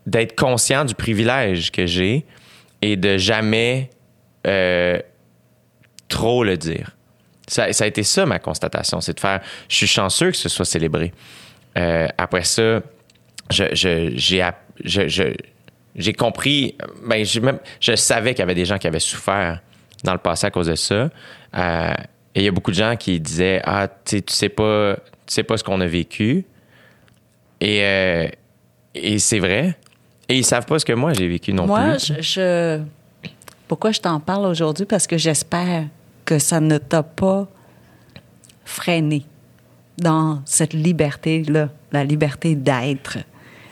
d'être 0.07 0.35
conscient 0.37 0.85
du 0.87 0.95
privilège 0.95 1.71
que 1.71 1.85
j'ai 1.87 2.25
et 2.81 2.97
de 2.97 3.19
jamais 3.19 3.91
euh, 4.47 4.99
trop 6.09 6.45
le 6.45 6.57
dire. 6.57 6.97
Ça, 7.47 7.73
ça 7.73 7.85
a 7.85 7.87
été 7.87 8.03
ça 8.03 8.25
ma 8.27 8.39
constatation, 8.39 9.01
c'est 9.01 9.15
de 9.15 9.21
faire, 9.21 9.41
je 9.69 9.77
suis 9.77 9.87
chanceux 9.87 10.31
que 10.31 10.37
ce 10.37 10.49
soit 10.49 10.65
célébré. 10.65 11.13
Euh, 11.77 12.07
après 12.19 12.45
ça, 12.45 12.81
je, 13.51 13.65
je- 13.73 14.13
j'ai, 14.15 14.45
je- 14.85 15.35
j'ai 15.99 16.13
compris, 16.13 16.77
ben, 17.05 17.25
même, 17.43 17.59
je 17.81 17.95
savais 17.97 18.33
qu'il 18.33 18.41
y 18.41 18.43
avait 18.43 18.55
des 18.55 18.65
gens 18.65 18.79
qui 18.79 18.87
avaient 18.87 19.01
souffert 19.01 19.61
dans 20.05 20.13
le 20.13 20.19
passé 20.19 20.47
à 20.47 20.51
cause 20.51 20.69
de 20.69 20.75
ça. 20.77 21.11
Euh, 21.57 21.93
et 22.35 22.41
il 22.41 22.45
y 22.45 22.49
a 22.49 22.53
beaucoup 22.53 22.71
de 22.71 22.77
gens 22.77 22.95
qui 22.97 23.19
disaient, 23.21 23.61
ah, 23.65 23.89
tu 24.05 24.23
sais, 24.29 24.49
pas, 24.49 24.95
tu 25.27 25.35
sais 25.35 25.43
pas 25.43 25.57
ce 25.57 25.65
qu'on 25.65 25.81
a 25.81 25.87
vécu. 25.87 26.45
Et, 27.61 27.83
euh, 27.85 28.29
et 28.95 29.19
c'est 29.19 29.41
vrai. 29.41 29.77
Et 30.29 30.37
ils 30.37 30.45
savent 30.45 30.67
pas 30.67 30.79
ce 30.79 30.85
que 30.85 30.93
moi 30.93 31.13
j'ai 31.15 31.27
vécu 31.27 31.53
non 31.53 31.67
moi, 31.67 31.93
plus. 31.95 32.13
je, 32.15 32.21
je- 32.23 32.81
Pourquoi 33.67 33.93
je 33.93 34.01
t'en 34.01 34.21
parle 34.21 34.47
aujourd'hui? 34.47 34.85
Parce 34.87 35.07
que 35.07 35.17
j'espère 35.19 35.87
que 36.25 36.39
ça 36.39 36.61
ne 36.61 36.79
t'a 36.79 37.03
pas 37.03 37.49
freiné 38.65 39.25
dans 39.97 40.43
cette 40.45 40.75
liberté-là, 40.75 41.71
la 41.91 42.05
liberté 42.05 42.55
d'être, 42.55 43.19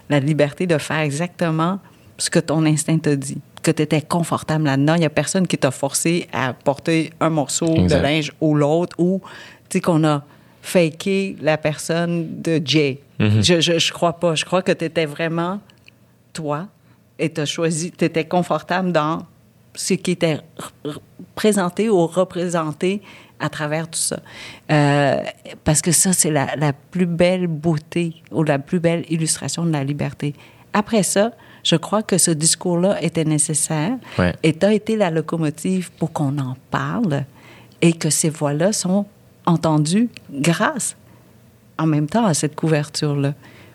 la 0.08 0.18
liberté 0.18 0.66
de 0.66 0.78
faire 0.78 1.00
exactement 1.00 1.78
ce 2.18 2.30
que 2.30 2.38
ton 2.38 2.64
instinct 2.64 2.98
te 2.98 3.14
dit, 3.14 3.38
que 3.62 3.70
tu 3.70 3.82
étais 3.82 4.00
confortable 4.02 4.64
là-dedans. 4.64 4.94
Il 4.94 5.00
n'y 5.00 5.06
a 5.06 5.10
personne 5.10 5.46
qui 5.46 5.58
t'a 5.58 5.70
forcé 5.70 6.28
à 6.32 6.52
porter 6.52 7.10
un 7.20 7.30
morceau 7.30 7.74
Exact. 7.74 7.98
de 7.98 8.02
linge 8.02 8.32
ou 8.40 8.54
l'autre, 8.54 8.96
ou 8.98 9.20
tu 9.68 9.78
sais 9.78 9.80
qu'on 9.80 10.04
a 10.04 10.24
faké 10.62 11.36
la 11.40 11.56
personne 11.58 12.40
de 12.42 12.60
Jay. 12.64 13.00
Mhm. 13.18 13.42
Je, 13.42 13.60
je, 13.60 13.78
je 13.78 13.92
crois 13.92 14.14
pas. 14.14 14.34
Je 14.34 14.44
crois 14.44 14.62
que 14.62 14.72
tu 14.72 14.84
étais 14.84 15.06
vraiment 15.06 15.60
toi 16.32 16.68
et 17.18 17.32
tu 17.32 17.40
as 17.40 17.46
choisi, 17.46 17.90
tu 17.92 18.04
étais 18.04 18.24
confortable 18.24 18.92
dans 18.92 19.24
ce 19.74 19.94
qui 19.94 20.12
était 20.12 20.40
présenté 21.34 21.88
ou 21.88 22.06
représenté 22.06 23.02
à 23.38 23.48
travers 23.48 23.88
tout 23.88 23.98
ça. 23.98 24.18
Euh, 24.70 25.20
parce 25.64 25.82
que 25.82 25.92
ça, 25.92 26.12
c'est 26.12 26.30
la, 26.30 26.56
la 26.56 26.72
plus 26.72 27.06
belle 27.06 27.46
beauté 27.46 28.22
ou 28.32 28.42
la 28.42 28.58
plus 28.58 28.80
belle 28.80 29.04
illustration 29.10 29.64
de 29.64 29.72
la 29.72 29.84
liberté. 29.84 30.34
Après 30.72 31.02
ça, 31.02 31.32
je 31.68 31.74
crois 31.76 32.02
que 32.04 32.16
ce 32.16 32.30
discours-là 32.30 33.02
était 33.02 33.24
nécessaire 33.24 33.96
Ouais. 34.18 34.32
et 34.44 34.52
tu 34.54 34.64
as 34.64 34.72
été 34.72 34.94
la 34.96 35.10
locomotive 35.10 35.90
pour 35.98 36.12
qu'on 36.12 36.38
en 36.38 36.56
parle 36.70 37.24
et 37.82 37.92
que 37.92 38.08
ces 38.08 38.30
voix-là 38.30 38.72
sont 38.72 39.04
entendues 39.46 40.08
grâce 40.30 40.96
en 41.76 41.86
même 41.86 42.06
temps 42.06 42.24
à 42.24 42.34
cette 42.34 42.54
couverture-là. 42.54 43.34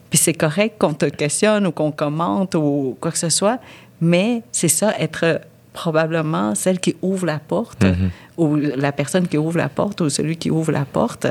Puis 0.10 0.18
c'est 0.18 0.34
correct 0.34 0.76
qu'on 0.80 0.94
te 0.94 1.06
questionne 1.06 1.68
ou 1.68 1.72
qu'on 1.72 1.92
commente 1.92 2.56
ou 2.56 2.98
quoi 3.02 3.12
que 3.12 3.18
ce 3.18 3.30
soit, 3.30 3.60
mais 4.00 4.42
c'est 4.54 4.68
ça, 4.70 4.94
être 4.98 5.42
probablement 5.74 6.56
celle 6.56 6.80
qui 6.80 6.96
ouvre 7.02 7.26
la 7.26 7.40
porte 7.40 7.84
ou 8.38 8.56
la 8.56 8.92
personne 8.94 9.28
qui 9.28 9.38
ouvre 9.38 9.58
la 9.58 9.70
porte 9.70 10.00
ou 10.02 10.10
celui 10.10 10.38
qui 10.38 10.50
ouvre 10.50 10.72
la 10.72 10.86
porte. 10.86 11.28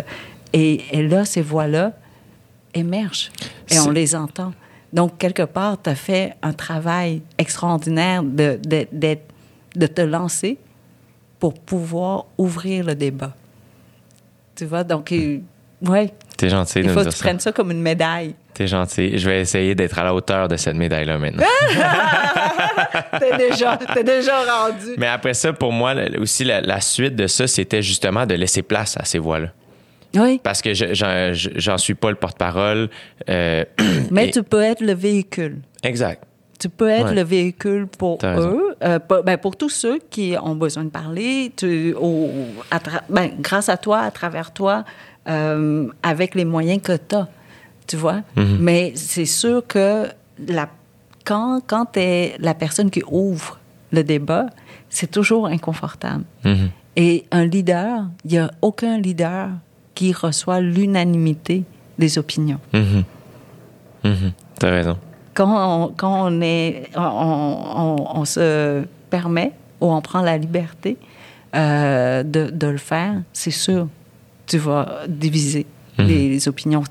Et, 0.52 0.82
et 0.92 1.06
là, 1.08 1.24
ces 1.24 1.42
voix-là 1.42 1.92
émergent 2.74 3.30
et 3.70 3.78
on 3.80 3.90
les 3.90 4.14
entend. 4.14 4.52
Donc, 4.92 5.18
quelque 5.18 5.42
part, 5.42 5.80
tu 5.82 5.90
as 5.90 5.94
fait 5.94 6.34
un 6.42 6.52
travail 6.52 7.22
extraordinaire 7.38 8.22
de, 8.22 8.58
de, 8.64 8.86
d'être- 8.92 9.32
de 9.76 9.86
te 9.86 10.00
lancer 10.00 10.58
pour 11.38 11.54
pouvoir 11.54 12.24
ouvrir 12.36 12.84
le 12.84 12.94
débat. 12.94 13.32
Tu 14.56 14.64
vois, 14.66 14.82
donc, 14.84 15.14
ouais, 15.82 16.12
T'es 16.36 16.48
gentil 16.48 16.80
de 16.80 16.84
il 16.84 16.90
faut 16.90 17.00
que 17.00 17.04
tu 17.04 17.16
ça. 17.16 17.22
prennes 17.24 17.38
ça 17.40 17.52
comme 17.52 17.70
une 17.70 17.80
médaille. 17.82 18.34
T'es 18.54 18.66
gentil. 18.66 19.16
Je 19.16 19.28
vais 19.30 19.40
essayer 19.42 19.74
d'être 19.74 19.98
à 19.98 20.04
la 20.04 20.12
hauteur 20.14 20.48
de 20.48 20.56
cette 20.56 20.74
médaille-là 20.74 21.18
maintenant. 21.18 21.44
T'es 23.18 23.36
déjà, 23.36 23.76
t'es 23.94 24.04
déjà 24.04 24.42
rendu. 24.42 24.94
Mais 24.98 25.06
après 25.06 25.34
ça, 25.34 25.52
pour 25.52 25.72
moi, 25.72 25.94
aussi, 26.18 26.44
la, 26.44 26.60
la 26.60 26.80
suite 26.80 27.14
de 27.14 27.26
ça, 27.26 27.46
c'était 27.46 27.82
justement 27.82 28.26
de 28.26 28.34
laisser 28.34 28.62
place 28.62 28.96
à 28.98 29.04
ces 29.04 29.18
voix-là. 29.18 29.48
Oui, 30.16 30.40
Parce 30.42 30.60
que 30.62 30.74
je- 30.74 30.92
j'en 30.94 31.30
j'en 31.32 31.78
suis 31.78 31.94
pas 31.94 32.10
le 32.10 32.16
porte-parole. 32.16 32.88
euh, 33.28 33.64
mais 34.10 34.28
et- 34.28 34.30
tu 34.30 34.42
peux 34.42 34.60
être 34.62 34.80
le 34.80 34.92
véhicule. 34.94 35.58
Exact. 35.82 36.22
Tu 36.58 36.68
peux 36.68 36.88
être 36.90 37.06
Ouais. 37.10 37.14
le 37.14 37.22
véhicule 37.22 37.86
pour 37.86 38.18
eux, 38.22 38.76
euh, 38.84 38.98
ben, 39.24 39.38
pour 39.38 39.56
tous 39.56 39.70
ceux 39.70 39.98
qui 40.10 40.34
ont 40.42 40.54
besoin 40.56 40.84
de 40.84 40.90
parler, 40.90 41.52
tu, 41.56 41.94
au- 41.94 42.28
à 42.70 42.78
tra- 42.78 43.00
ben, 43.08 43.30
grâce 43.40 43.68
à 43.70 43.78
toi, 43.78 44.00
à 44.00 44.10
travers 44.10 44.52
toi, 44.52 44.84
euh, 45.28 45.86
avec 46.02 46.34
les 46.34 46.44
moyens 46.44 46.82
que 46.82 46.92
tu 46.96 47.14
as, 47.14 47.28
tu 47.86 47.96
vois. 47.96 48.20
Mm-hmm. 48.36 48.58
Mais 48.58 48.92
c'est 48.94 49.24
sûr 49.24 49.66
que 49.66 50.08
la, 50.48 50.68
quand, 51.24 51.60
quand 51.66 51.86
tu 51.92 52.00
es 52.00 52.34
la 52.40 52.52
personne 52.54 52.90
qui 52.90 53.02
ouvre 53.10 53.58
le 53.92 54.02
débat, 54.04 54.46
c'est 54.90 55.10
toujours 55.10 55.46
inconfortable. 55.46 56.24
Mhm. 56.44 56.70
Et 56.96 57.24
un 57.30 57.46
leader, 57.46 58.04
il 58.24 58.32
n'y 58.32 58.38
a 58.38 58.50
aucun 58.60 58.98
leader 58.98 59.48
qui 60.00 60.14
reçoit 60.14 60.60
l'unanimité 60.62 61.62
des 61.98 62.16
opinions 62.16 62.58
Mhm. 62.72 63.04
Mhm. 64.04 64.32
T'as 64.58 64.70
raison. 64.70 64.96
quand 65.34 65.52
on, 65.84 65.92
quand 65.94 66.26
on 66.26 66.40
est, 66.40 66.88
on, 66.96 67.00
on- 67.02 68.20
on 68.20 68.24
se 68.24 68.82
permet 69.10 69.52
ou 69.78 69.92
on 69.92 70.00
prend 70.00 70.22
la 70.22 70.38
liberté 70.38 70.96
euh, 71.54 72.22
de, 72.22 72.48
de 72.50 72.66
le 72.66 72.78
faire, 72.78 73.14
c'est 73.34 73.50
sûr, 73.50 73.88
tu 74.46 74.56
vas 74.56 75.00
diviser 75.06 75.66
Mhm. 75.98 76.06
les, 76.06 76.28
les 76.30 76.48
opinions. 76.48 76.82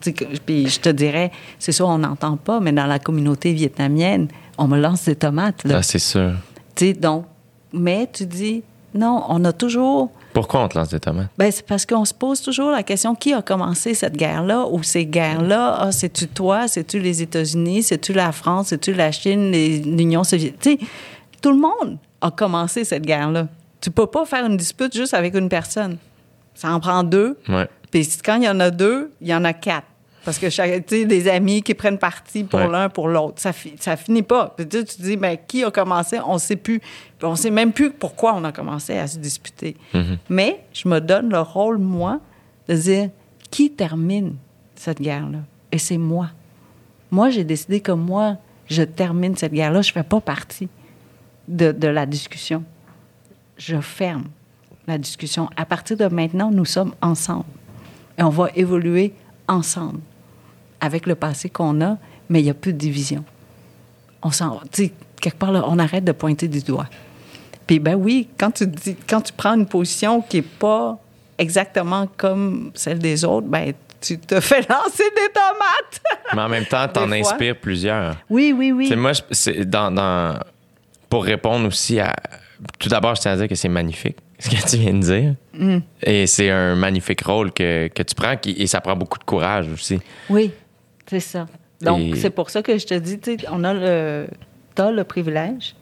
Puis 0.46 0.68
je 0.70 0.80
te 0.80 0.90
dirais, 0.90 1.32
c'est 1.58 1.72
sûr, 1.72 1.88
on 1.88 1.98
n'entend 1.98 2.38
pas, 2.38 2.60
mais 2.60 2.72
dans 2.74 2.86
la 2.86 3.00
communauté 3.00 3.54
vietnamienne, 3.54 4.28
on 4.60 4.68
me 4.68 4.78
lance 4.80 5.06
des 5.06 5.16
tomates. 5.16 5.64
Là. 5.64 5.78
Ah, 5.80 5.82
c'est 5.82 5.98
sûr. 6.14 6.34
Tu 6.76 6.94
donc, 6.94 7.26
mais 7.74 8.08
tu 8.14 8.26
dis, 8.28 8.62
non, 8.94 9.24
on 9.30 9.44
a 9.46 9.54
toujours 9.54 10.12
Pourquoi 10.40 10.64
on 10.64 10.70
te 10.70 10.78
lance 10.78 10.88
des 10.88 11.02
tomates? 11.02 11.28
ben, 11.38 11.52
c'est 11.52 11.66
parce 11.66 11.86
qu'on 11.86 12.06
se 12.06 12.14
pose 12.14 12.42
toujours 12.42 12.72
la 12.72 12.82
question 12.82 13.14
qui 13.14 13.34
a 13.34 13.42
commencé 13.42 13.94
cette 13.94 14.16
guerre-là? 14.16 14.68
Ou 14.72 14.82
ces 14.84 15.06
guerres-là? 15.06 15.80
Ah, 15.82 15.92
c'est-tu 15.92 16.30
toi, 16.30 16.70
c'est-tu 16.70 17.00
les 17.00 17.22
États-Unis, 17.22 17.84
c'est-tu 17.84 18.14
la 18.14 18.32
France, 18.32 18.68
c'est-tu 18.68 18.94
la 18.94 19.12
Chine, 19.12 19.52
l'Union 19.52 20.24
soviétique? 20.24 20.88
Tout 21.42 21.52
le 21.52 21.58
monde 21.58 21.98
a 22.22 22.32
commencé 22.32 22.86
cette 22.86 23.06
guerre-là. 23.06 23.50
Tu 23.82 23.92
peux 23.92 24.08
pas 24.08 24.26
faire 24.26 24.46
une 24.46 24.56
dispute 24.56 24.96
juste 24.96 25.14
avec 25.14 25.36
une 25.36 25.50
personne. 25.50 25.98
Ça 26.56 26.72
en 26.72 26.80
prend 26.80 27.04
deux. 27.04 27.38
Ouais. 27.50 27.68
Puis 27.92 28.08
quand 28.24 28.38
il 28.38 28.44
y 28.44 28.50
en 28.50 28.62
a 28.62 28.72
deux, 28.72 29.12
il 29.20 29.28
y 29.28 29.36
en 29.36 29.44
a 29.44 29.52
quatre. 29.52 29.88
Parce 30.30 30.38
que 30.38 30.80
tu 30.82 31.06
des 31.08 31.28
amis 31.28 31.64
qui 31.64 31.74
prennent 31.74 31.98
parti 31.98 32.44
pour 32.44 32.60
Ouais. 32.60 32.68
l'un, 32.70 32.88
pour 32.88 33.08
l'autre. 33.08 33.42
Ça, 33.42 33.52
fi- 33.52 33.74
ça 33.80 33.98
finit 33.98 34.22
pas. 34.22 34.54
Tu, 34.60 34.68
te 34.68 35.02
dis, 35.02 35.18
ben, 35.18 35.36
qui 35.48 35.64
a 35.64 35.72
commencé? 35.72 36.20
On 36.24 36.38
sait 36.38 36.56
plus. 36.56 36.80
On 37.24 37.36
sait 37.36 37.50
même 37.50 37.72
plus 37.74 37.90
pourquoi 37.90 38.36
on 38.36 38.44
a 38.44 38.52
commencé 38.52 38.96
à 38.96 39.08
se 39.08 39.18
disputer. 39.18 39.76
Mais 40.30 40.64
je 40.72 40.88
me 40.88 41.00
donne 41.00 41.30
le 41.32 41.40
rôle, 41.40 41.80
moi, 41.80 42.20
de 42.68 42.76
dire, 42.76 43.10
qui 43.50 43.72
termine 43.72 44.36
cette 44.76 45.02
guerre-là? 45.02 45.40
Et 45.72 45.80
c'est 45.80 45.98
moi. 45.98 46.30
Moi, 47.10 47.32
j'ai 47.32 47.44
décidé 47.44 47.80
que 47.80 47.92
moi, 47.92 48.38
je 48.68 48.84
termine 48.84 49.36
cette 49.36 49.54
guerre-là. 49.54 49.82
Je 49.82 49.92
fais 49.92 50.04
pas 50.04 50.22
partie 50.22 50.70
de, 51.48 51.72
de 51.72 51.88
la 51.88 52.06
discussion. 52.06 52.64
Je 53.58 53.82
ferme 53.82 54.26
la 54.86 55.00
discussion. 55.00 55.50
À 55.58 55.66
partir 55.66 55.98
de 55.98 56.06
maintenant, 56.06 56.52
nous 56.52 56.66
sommes 56.66 56.94
ensemble. 57.02 57.46
Et 58.20 58.22
on 58.22 58.30
va 58.30 58.50
évoluer 58.56 59.14
ensemble 59.48 60.02
avec 60.82 61.06
le 61.08 61.16
passé 61.16 61.50
qu'on 61.50 61.82
a, 61.82 61.98
mais 62.30 62.42
il 62.42 62.44
n'y 62.44 62.50
a 62.50 62.54
plus 62.54 62.74
de 62.74 62.78
division. 62.78 63.24
On 64.22 64.32
s'en, 64.32 64.62
quelque 65.22 65.38
part, 65.38 65.52
là, 65.52 65.64
on 65.68 65.80
arrête 65.80 66.04
de 66.04 66.12
pointer 66.12 66.48
du 66.48 66.62
doigt. 66.62 66.88
Puis 67.68 67.80
ben 67.80 67.96
oui, 67.96 68.28
quand 68.38 68.52
tu 68.52 68.68
dis, 68.68 68.96
quand 69.08 69.22
tu 69.22 69.32
prends 69.34 69.54
une 69.56 69.66
position 69.68 70.22
qui 70.22 70.38
est 70.38 70.42
pas 70.42 70.98
exactement 71.38 72.08
comme 72.18 72.72
celle 72.74 73.00
des 73.00 73.24
autres, 73.24 73.48
ben 73.48 73.74
tu 74.02 74.18
te 74.18 74.40
fais 74.42 74.62
lancer 74.62 75.04
des 75.16 75.32
tomates. 75.34 76.02
Mais 76.34 76.42
en 76.42 76.50
même 76.50 76.66
temps, 76.66 76.88
t'en 76.88 77.12
inspires 77.12 77.56
plusieurs. 77.60 78.16
Oui, 78.30 78.54
oui, 78.58 78.72
oui. 78.72 78.86
Tu 78.86 78.90
sais, 78.92 78.96
moi, 78.96 79.12
c'est 79.32 79.70
dans, 79.70 79.92
dans- 79.92 80.40
pour 81.10 81.24
répondre 81.26 81.68
aussi 81.68 82.00
à. 82.00 82.16
Tout 82.78 82.90
d'abord, 82.90 83.16
je 83.16 83.22
tiens 83.22 83.32
à 83.34 83.38
dire 83.38 83.48
que 83.48 83.56
c'est 83.56 83.70
magnifique, 83.70 84.18
ce 84.40 84.50
que 84.50 84.70
tu 84.70 84.78
viens 84.78 84.94
de 84.94 85.00
dire. 85.00 85.36
Mm. 85.54 85.78
Et 86.04 86.28
c'est 86.28 86.50
un 86.50 86.76
magnifique 86.76 87.22
rôle 87.22 87.52
que, 87.54 87.88
que 87.88 88.04
tu 88.04 88.16
prends 88.16 88.36
qui- 88.36 88.52
et 88.58 88.68
ça 88.68 88.82
prend 88.82 88.96
beaucoup 88.96 89.18
de 89.20 89.24
courage 89.24 89.68
aussi. 89.72 90.00
Oui, 90.30 90.52
c'est 91.10 91.20
ça. 91.20 91.48
Donc, 91.82 92.00
Et- 92.02 92.16
c'est 92.16 92.30
pour 92.30 92.50
ça 92.50 92.62
que 92.62 92.78
je 92.78 92.86
te 92.86 92.94
dis, 92.94 93.20
tu 93.20 93.38
on 93.52 93.64
a 93.64 93.74
le, 93.74 94.28
t'as 94.76 94.92
le 94.92 95.04
privilège. 95.04 95.76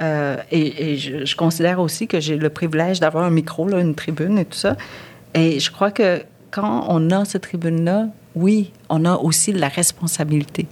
euh, 0.00 0.36
et 0.50 0.92
et 0.92 0.96
je, 0.96 1.24
je 1.26 1.36
considère 1.36 1.78
aussi 1.78 2.06
que 2.08 2.18
j'ai 2.20 2.36
le 2.36 2.48
privilège 2.50 2.98
d'avoir 3.00 3.24
un 3.24 3.30
micro, 3.30 3.68
là, 3.68 3.78
une 3.80 3.94
tribune 3.94 4.38
et 4.38 4.44
tout 4.46 4.58
ça. 4.58 4.76
Et 5.34 5.60
je 5.60 5.70
crois 5.70 5.90
que 5.90 6.22
quand 6.50 6.86
on 6.88 7.10
a 7.10 7.24
cette 7.24 7.42
tribune-là, 7.42 8.08
oui, 8.34 8.72
on 8.88 9.04
a 9.04 9.14
aussi 9.16 9.52
la 9.52 9.68
responsabilité 9.68 10.66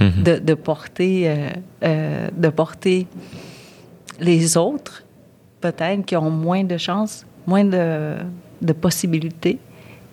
de, 0.00 0.38
de 0.38 0.54
porter, 0.54 1.28
euh, 1.28 1.48
euh, 1.84 2.28
de 2.34 2.48
porter 2.48 3.06
les 4.20 4.56
autres, 4.56 5.04
peut-être, 5.60 6.04
qui 6.06 6.16
ont 6.16 6.30
moins 6.30 6.64
de 6.64 6.76
chances, 6.78 7.26
moins 7.46 7.64
de, 7.64 8.14
de 8.62 8.72
possibilités. 8.72 9.58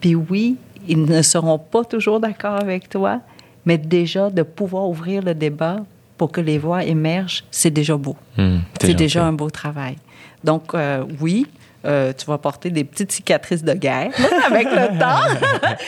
Puis 0.02 0.16
oui, 0.16 0.58
ils 0.88 1.04
ne 1.04 1.22
seront 1.22 1.60
pas 1.60 1.84
toujours 1.84 2.20
d'accord 2.20 2.56
avec 2.62 2.90
toi, 2.90 3.22
mais 3.68 3.78
déjà 3.78 4.30
de 4.30 4.44
pouvoir 4.44 4.88
ouvrir 4.88 5.22
le 5.22 5.36
débat 5.36 5.78
pour 6.18 6.32
que 6.32 6.40
les 6.42 6.58
voix 6.58 6.86
émergent, 6.86 7.44
c'est 7.52 7.70
déjà 7.70 7.96
beau. 7.98 8.16
Hum, 8.38 8.62
C'est 8.82 8.94
déjà 8.94 9.26
un 9.26 9.34
beau 9.34 9.50
travail. 9.50 9.98
Donc, 10.44 10.74
euh, 10.74 11.04
oui, 11.20 11.46
euh, 11.86 12.14
tu 12.18 12.26
vas 12.26 12.38
porter 12.38 12.70
des 12.70 12.86
petites 12.86 13.12
cicatrices 13.12 13.64
de 13.64 13.74
guerre 13.74 14.12
là, 14.18 14.30
avec 14.52 14.68
le 14.72 14.98
temps. 14.98 15.22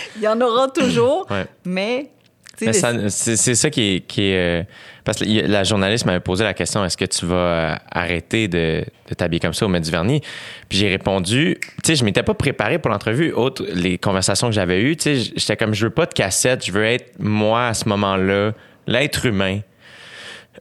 Il 0.17 0.21
y 0.23 0.27
en 0.27 0.39
aura 0.41 0.67
toujours, 0.67 1.25
Ouais. 1.31 1.45
mais... 1.63 2.11
c'est 2.59 3.55
ça 3.55 3.69
qui 3.69 3.95
est. 3.95 3.99
qui 4.01 4.23
est, 4.23 4.61
euh, 4.61 4.63
parce 5.03 5.19
que 5.19 5.25
la 5.25 5.63
journaliste 5.63 6.05
m'avait 6.05 6.19
posé 6.19 6.43
la 6.43 6.53
question 6.53 6.83
est-ce 6.85 6.97
que 6.97 7.05
tu 7.05 7.25
vas 7.25 7.35
euh, 7.35 7.75
arrêter 7.91 8.47
de, 8.47 8.83
de 9.07 9.13
t'habiller 9.15 9.39
comme 9.39 9.53
ça 9.53 9.65
au 9.65 9.69
Met 9.69 9.79
du 9.79 9.89
Vernis? 9.89 10.21
Puis 10.67 10.77
j'ai 10.77 10.89
répondu 10.89 11.57
tu 11.59 11.67
sais, 11.83 11.95
je 11.95 12.03
m'étais 12.03 12.23
pas 12.23 12.33
préparé 12.33 12.79
pour 12.79 12.91
l'entrevue, 12.91 13.31
autre 13.31 13.65
les 13.73 13.97
conversations 13.97 14.47
que 14.47 14.53
j'avais 14.53 14.81
eues. 14.81 14.95
Tu 14.95 15.03
sais, 15.03 15.31
j'étais 15.35 15.57
comme 15.57 15.73
je 15.73 15.85
veux 15.85 15.91
pas 15.91 16.05
de 16.05 16.13
cassette, 16.13 16.65
je 16.65 16.71
veux 16.71 16.85
être 16.85 17.19
moi 17.19 17.67
à 17.67 17.73
ce 17.73 17.87
moment-là, 17.89 18.51
l'être 18.85 19.25
humain, 19.25 19.61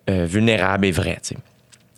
euh, 0.08 0.24
vulnérable 0.24 0.86
et 0.86 0.92
vrai. 0.92 1.18
tu 1.22 1.34
sais. 1.34 1.36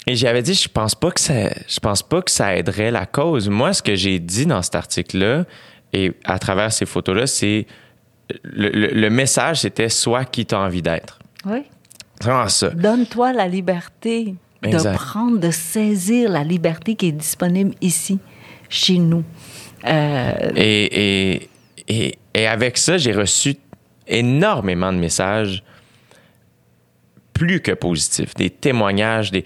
Et 0.06 0.16
j'avais 0.16 0.42
dit, 0.42 0.54
je 0.54 0.68
pense 0.68 0.94
pas 0.94 1.10
que 1.10 1.20
ça, 1.20 1.50
je 1.68 1.78
pense 1.80 2.02
pas 2.02 2.22
que 2.22 2.30
ça 2.30 2.56
aiderait 2.56 2.90
la 2.90 3.06
cause. 3.06 3.48
Moi, 3.48 3.72
ce 3.72 3.82
que 3.82 3.94
j'ai 3.94 4.18
dit 4.18 4.46
dans 4.46 4.62
cet 4.62 4.74
article-là 4.74 5.44
et 5.92 6.12
à 6.24 6.38
travers 6.38 6.72
ces 6.72 6.86
photos-là, 6.86 7.26
c'est 7.26 7.66
le, 8.42 8.68
le- 8.68 8.88
le 8.94 9.10
message, 9.10 9.60
c'était 9.60 9.88
sois 9.88 10.24
qui 10.24 10.46
t'as 10.46 10.58
envie 10.58 10.82
d'être. 10.82 11.18
Oui. 11.46 11.62
C'est 12.20 12.24
vraiment 12.28 12.48
ça. 12.48 12.70
Donne-toi 12.70 13.32
la 13.32 13.48
liberté 13.48 14.34
Exact. 14.62 14.92
de 14.92 14.96
prendre, 14.96 15.38
de 15.38 15.50
saisir 15.50 16.30
la 16.30 16.44
liberté 16.44 16.94
qui 16.94 17.08
est 17.08 17.12
disponible 17.12 17.74
ici, 17.80 18.18
chez 18.68 18.98
nous. 18.98 19.24
Euh, 19.86 20.32
Et, 20.56 21.32
et, 21.32 21.48
et, 21.88 22.18
et 22.34 22.46
avec 22.46 22.76
ça, 22.76 22.98
j'ai 22.98 23.12
reçu 23.12 23.56
énormément 24.06 24.92
de 24.92 24.98
messages 24.98 25.62
plus 27.32 27.60
que 27.60 27.72
positifs, 27.72 28.34
des 28.34 28.50
témoignages, 28.50 29.30
des 29.30 29.44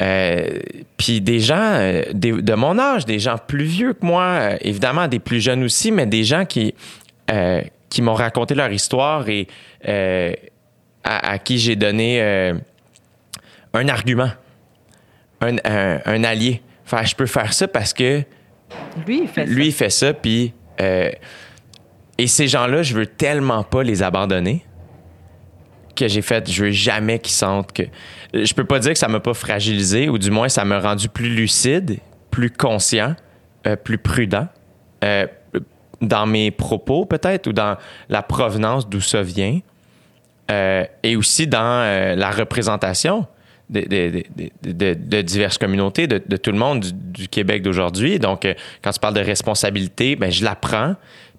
euh, 0.00 0.60
puis 0.96 1.20
des 1.20 1.40
gens 1.40 1.56
euh, 1.60 2.02
des- 2.12 2.42
de 2.42 2.54
mon 2.54 2.78
âge, 2.78 3.04
des 3.06 3.18
gens 3.18 3.36
plus 3.38 3.64
vieux 3.64 3.92
que 3.94 4.04
moi, 4.04 4.52
évidemment 4.60 5.08
des 5.08 5.18
plus 5.18 5.40
jeunes 5.40 5.64
aussi, 5.64 5.90
mais 5.92 6.06
des 6.06 6.24
gens 6.24 6.44
qui 6.44 6.74
euh, 7.30 7.62
qui 7.88 8.02
m'ont 8.02 8.14
raconté 8.14 8.54
leur 8.54 8.70
histoire 8.70 9.28
et 9.28 9.46
euh, 9.86 10.32
à, 11.04 11.30
à 11.32 11.38
qui 11.38 11.58
j'ai 11.58 11.76
donné 11.76 12.20
euh, 12.22 12.54
un 13.74 13.88
argument, 13.88 14.30
un, 15.40 15.56
un, 15.64 16.00
un 16.04 16.24
allié. 16.24 16.62
Enfin, 16.84 17.04
je 17.04 17.14
peux 17.14 17.26
faire 17.26 17.52
ça 17.52 17.68
parce 17.68 17.92
que 17.92 18.22
lui, 19.06 19.22
il 19.22 19.28
fait 19.28 19.46
lui, 19.46 19.66
il 19.66 19.72
ça. 19.72 19.78
fait 19.78 19.90
ça, 19.90 20.12
puis. 20.14 20.52
euh, 20.80 21.10
et 22.20 22.26
ces 22.26 22.48
gens-là, 22.48 22.82
je 22.82 22.94
veux 22.94 23.06
tellement 23.06 23.62
pas 23.62 23.84
les 23.84 24.02
abandonner 24.02 24.64
que 25.94 26.08
j'ai 26.08 26.22
fait, 26.22 26.50
je 26.50 26.64
veux 26.64 26.70
jamais 26.72 27.18
qu'ils 27.20 27.34
sentent 27.34 27.72
que. 27.72 27.84
Je 28.34 28.52
peux 28.54 28.64
pas 28.64 28.78
dire 28.80 28.92
que 28.92 28.98
ça 28.98 29.08
m'a 29.08 29.20
pas 29.20 29.34
fragilisé, 29.34 30.08
ou 30.08 30.18
du 30.18 30.30
moins, 30.30 30.48
ça 30.48 30.64
m'a 30.64 30.80
rendu 30.80 31.08
plus 31.08 31.28
lucide, 31.34 31.98
plus 32.30 32.50
conscient, 32.50 33.14
euh, 33.66 33.76
plus 33.76 33.98
prudent 33.98 34.48
euh, 35.04 35.26
dans 36.00 36.26
mes 36.26 36.50
propos, 36.50 37.04
peut-être, 37.06 37.46
ou 37.48 37.52
dans 37.52 37.76
la 38.08 38.22
provenance 38.22 38.88
d'où 38.88 39.00
ça 39.00 39.22
vient, 39.22 39.60
euh, 40.50 40.84
et 41.02 41.16
aussi 41.16 41.46
dans 41.46 41.82
euh, 41.82 42.14
la 42.14 42.30
représentation 42.30 43.26
de, 43.68 43.80
de- 43.82 44.22
de- 44.72 44.94
de- 44.94 45.22
diverses 45.22 45.58
communautés, 45.58 46.06
de, 46.06 46.18
tout 46.36 46.52
le 46.52 46.58
monde 46.58 46.80
du, 46.80 46.92
du 46.92 47.28
Québec 47.28 47.62
d'aujourd'hui. 47.62 48.18
Donc, 48.18 48.44
euh, 48.44 48.54
quand 48.82 48.92
tu 48.92 49.00
parles 49.00 49.14
de 49.14 49.20
responsabilité, 49.20 50.16
ben, 50.16 50.30
je 50.30 50.42
l'apprends, 50.44 50.94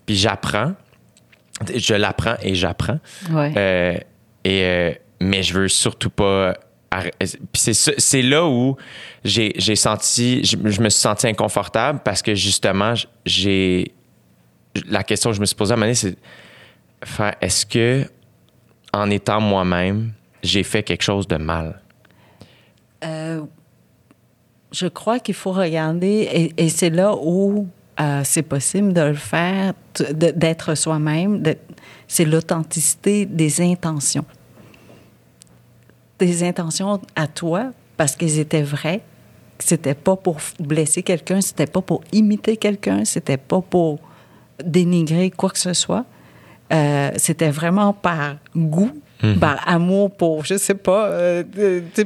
puis 0.06 0.15
j'apprends. 0.15 0.73
Je 1.76 1.94
l'apprends 1.95 2.36
et 2.41 2.53
j'apprends. 2.56 2.99
Ouais. 3.31 4.06
Et, 4.45 4.98
mais 5.19 5.44
je 5.44 5.53
veux 5.53 5.68
surtout 5.68 6.10
pas. 6.10 6.53
c'est 7.53 8.22
là 8.22 8.45
où 8.45 8.77
j'ai 9.26 9.52
j'ai 9.57 9.76
senti, 9.76 10.44
je, 10.45 10.56
je 10.64 10.81
me 10.81 10.90
suis 10.90 11.02
senti 11.02 11.27
inconfortable 11.27 11.99
parce 12.06 12.22
que 12.22 12.36
justement, 12.36 12.94
j'ai. 13.26 13.91
La 14.88 15.04
question 15.04 15.32
que 15.32 15.36
je 15.36 15.41
me 15.41 15.46
suis 15.46 15.56
posée 15.56 15.74
à 15.74 15.78
un 15.78 15.94
c'est 15.94 16.18
est-ce 17.41 17.66
que, 17.66 18.06
en 18.94 19.10
étant 19.10 19.40
moi-même, 19.40 20.12
j'ai 20.44 20.64
fait 20.64 20.84
quelque 20.84 21.04
chose 21.04 21.28
de 21.28 21.38
mal? 21.38 21.82
Euh, 23.04 23.41
je 24.72 24.88
crois 24.88 25.20
qu'il 25.20 25.36
faut 25.36 25.52
regarder, 25.52 26.54
et, 26.56 26.70
c'est 26.70 26.90
là 26.90 27.16
où 27.16 27.68
euh, 28.00 28.22
c'est 28.24 28.44
possible 28.44 28.94
de 28.94 29.02
le 29.02 29.14
faire, 29.14 29.74
d'être 30.14 30.76
soi-même. 30.76 31.44
C'est 32.08 32.26
l'authenticité 32.26 33.26
des 33.26 33.62
intentions. 33.62 34.26
Des 36.20 36.44
intentions 36.44 37.02
à 37.16 37.28
toi, 37.28 37.72
parce 37.98 38.16
qu'elles 38.16 38.40
étaient 38.40 38.64
vraies. 38.64 39.02
C'était 39.60 39.96
pas 39.96 40.16
pour 40.16 40.38
blesser 40.60 41.04
quelqu'un, 41.04 41.41
c'était 41.41 41.68
pas 41.68 41.82
pour 41.82 42.02
imiter 42.14 42.56
quelqu'un, 42.56 43.04
c'était 43.04 43.38
pas 43.38 43.62
pour 43.62 44.00
dénigrer 44.64 45.31
quoi 45.31 45.49
que 45.49 45.60
ce 45.60 45.73
soit. 45.73 46.06
Euh, 46.72 47.10
c'était 47.18 47.49
vraiment 47.49 47.94
par 47.94 48.36
goût, 48.56 48.91
par 49.40 49.68
amour 49.68 50.11
pour, 50.15 50.45
je 50.45 50.57
sais 50.57 50.76
pas, 50.76 51.07
euh, 51.07 51.44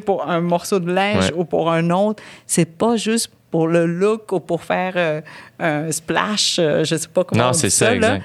pour 0.05 0.27
un 0.27 0.41
morceau 0.41 0.79
de 0.79 0.91
linge 0.91 1.25
Ouais. 1.25 1.33
ou 1.35 1.45
pour 1.45 1.69
un 1.71 1.89
autre. 1.91 2.23
C'est 2.47 2.65
pas 2.77 2.95
juste 2.95 3.31
pour 3.51 3.67
le 3.67 3.85
look 3.85 4.31
ou 4.31 4.39
pour 4.39 4.63
faire 4.63 4.93
euh, 4.95 5.21
un 5.59 5.91
splash, 5.91 6.57
euh, 6.59 6.83
je 6.83 6.95
sais 6.95 7.07
pas 7.09 7.23
comment 7.23 7.43
Non, 7.43 7.47
on 7.49 7.51
dit 7.51 7.59
c'est 7.59 7.69
ça, 7.69 7.93
là. 7.93 8.19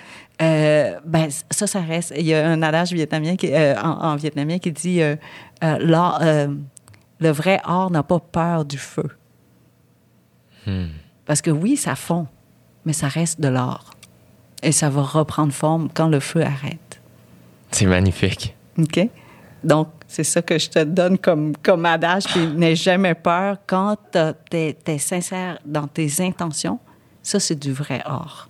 ben, 1.05 1.29
ça, 1.51 1.67
ça 1.67 1.81
reste. 1.81 2.15
Il 2.17 2.25
y 2.25 2.33
a 2.35 2.49
un 2.49 2.63
adage 2.63 2.93
vietnamien 2.93 3.37
qui, 3.37 3.53
en, 3.55 3.91
en 4.13 4.17
vietnamien 4.17 4.59
qui 4.59 4.73
dit 4.73 5.01
le 5.61 7.31
vrai 7.31 7.61
art 7.65 7.91
n'a 7.91 8.03
pas 8.05 8.21
peur 8.21 8.65
du 8.65 8.79
feu. 8.79 9.09
Parce 11.27 11.43
que 11.43 11.51
oui, 11.51 11.77
ça 11.77 11.95
fond, 11.95 12.27
mais 12.85 12.93
ça 12.93 13.09
reste 13.09 13.41
de 13.41 13.49
l'art. 13.49 13.91
Et 14.63 14.73
ça 14.73 14.89
va 14.91 15.03
reprendre 15.03 15.53
forme 15.53 15.89
quand 15.93 16.09
le 16.09 16.21
feu 16.21 16.43
arrête. 16.43 17.01
C'est 17.71 17.87
magnifique. 17.87 18.55
OK? 18.79 19.09
Donc, 19.63 19.89
c'est 20.07 20.25
ça 20.25 20.41
que 20.43 20.59
je 20.59 20.71
te 20.71 20.85
donne 20.85 21.19
comme, 21.19 21.57
comme 21.57 21.85
adage. 21.85 22.25
Puis 22.25 22.47
n'aie 22.47 22.77
jamais 22.77 23.15
peur. 23.15 23.59
Quand 23.67 23.97
tu 24.11 24.57
es, 24.57 24.99
sincère 24.99 25.59
dans 25.65 25.87
tes 25.87 26.21
intentions, 26.21 26.79
ça, 27.23 27.39
c'est 27.41 27.59
du 27.59 27.73
vrai 27.73 28.01
art. 28.05 28.49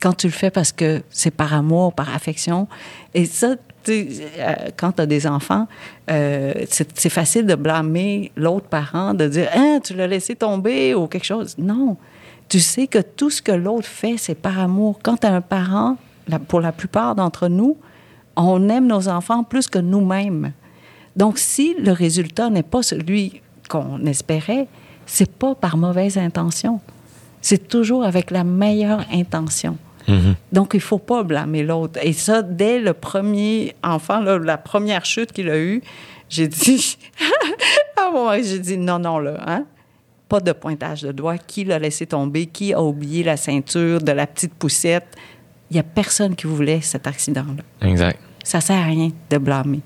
Quand 0.00 0.14
tu 0.14 0.26
le 0.26 0.32
fais 0.32 0.50
parce 0.50 0.72
que 0.72 1.02
c'est 1.10 1.30
par 1.30 1.54
amour, 1.54 1.94
par 1.94 2.14
affection. 2.14 2.68
Et 3.14 3.24
ça, 3.24 3.54
euh, 3.88 4.54
quand 4.76 4.92
tu 4.92 5.02
as 5.02 5.06
des 5.06 5.26
enfants, 5.26 5.66
euh, 6.10 6.52
c'est 6.68 6.98
c'est 6.98 7.10
facile 7.10 7.46
de 7.46 7.54
blâmer 7.54 8.32
l'autre 8.36 8.66
parent, 8.66 9.14
de 9.14 9.28
dire 9.28 9.48
hein, 9.54 9.78
tu 9.82 9.94
l'as 9.94 10.06
laissé 10.06 10.34
tomber 10.34 10.94
ou 10.94 11.06
quelque 11.06 11.24
chose. 11.24 11.54
Non. 11.56 11.96
Tu 12.48 12.60
sais 12.60 12.86
que 12.86 12.98
tout 12.98 13.30
ce 13.30 13.42
que 13.42 13.52
l'autre 13.52 13.86
fait, 13.88 14.16
c'est 14.16 14.34
par 14.34 14.58
amour. 14.58 14.98
Quand 15.02 15.16
tu 15.18 15.26
as 15.26 15.34
un 15.34 15.40
parent, 15.40 15.96
la- 16.28 16.38
pour 16.38 16.60
la 16.60 16.72
plupart 16.72 17.14
d'entre 17.14 17.48
nous, 17.48 17.76
on 18.36 18.68
aime 18.68 18.86
nos 18.86 19.08
enfants 19.08 19.44
plus 19.44 19.68
que 19.68 19.78
nous-mêmes. 19.78 20.52
Donc, 21.16 21.38
si 21.38 21.74
le 21.78 21.92
résultat 21.92 22.50
n'est 22.50 22.62
pas 22.64 22.82
celui 22.82 23.40
qu'on 23.68 24.04
espérait, 24.06 24.68
c'est 25.06 25.30
pas 25.30 25.54
par 25.54 25.76
mauvaise 25.76 26.18
intention. 26.18 26.80
C'est 27.40 27.68
toujours 27.68 28.04
avec 28.04 28.30
la 28.30 28.42
meilleure 28.44 29.04
intention. 29.12 29.76
Donc, 30.52 30.72
il 30.74 30.80
faut 30.80 30.98
pas 30.98 31.22
blâmer 31.22 31.62
l'autre. 31.62 31.98
Et 32.02 32.12
ça, 32.12 32.42
dès 32.42 32.78
le 32.78 32.92
premier 32.92 33.74
enfant, 33.82 34.20
là, 34.20 34.38
la 34.38 34.58
première 34.58 35.04
chute 35.06 35.32
qu'il 35.32 35.48
a 35.48 35.58
eue, 35.58 35.82
j'ai 36.28 36.46
dit, 36.48 36.98
mon 38.12 38.24
mari, 38.26 38.44
j'ai 38.44 38.58
dit, 38.58 38.76
non, 38.76 38.98
non, 38.98 39.18
là, 39.18 39.38
hein? 39.46 39.64
Pas 40.28 40.40
de 40.40 40.52
pointage 40.52 41.02
de 41.02 41.12
doigt. 41.12 41.36
Qui 41.38 41.64
l'a 41.64 41.78
laissé 41.78 42.06
tomber? 42.06 42.46
Qui 42.46 42.72
a 42.72 42.80
oublié 42.82 43.22
la 43.22 43.36
ceinture 43.36 44.00
de 44.00 44.12
la 44.12 44.26
petite 44.26 44.54
poussette? 44.54 45.06
Il 45.70 45.76
y 45.76 45.80
a 45.80 45.82
personne 45.82 46.34
qui 46.36 46.46
voulait 46.46 46.80
cet 46.80 47.06
accident-là. 47.06 47.88
Exact. 47.88 48.18
Ça 48.42 48.60
sert 48.60 48.76
à 48.78 48.84
rien 48.84 49.10
de 49.30 49.38
blâmer. 49.38 49.80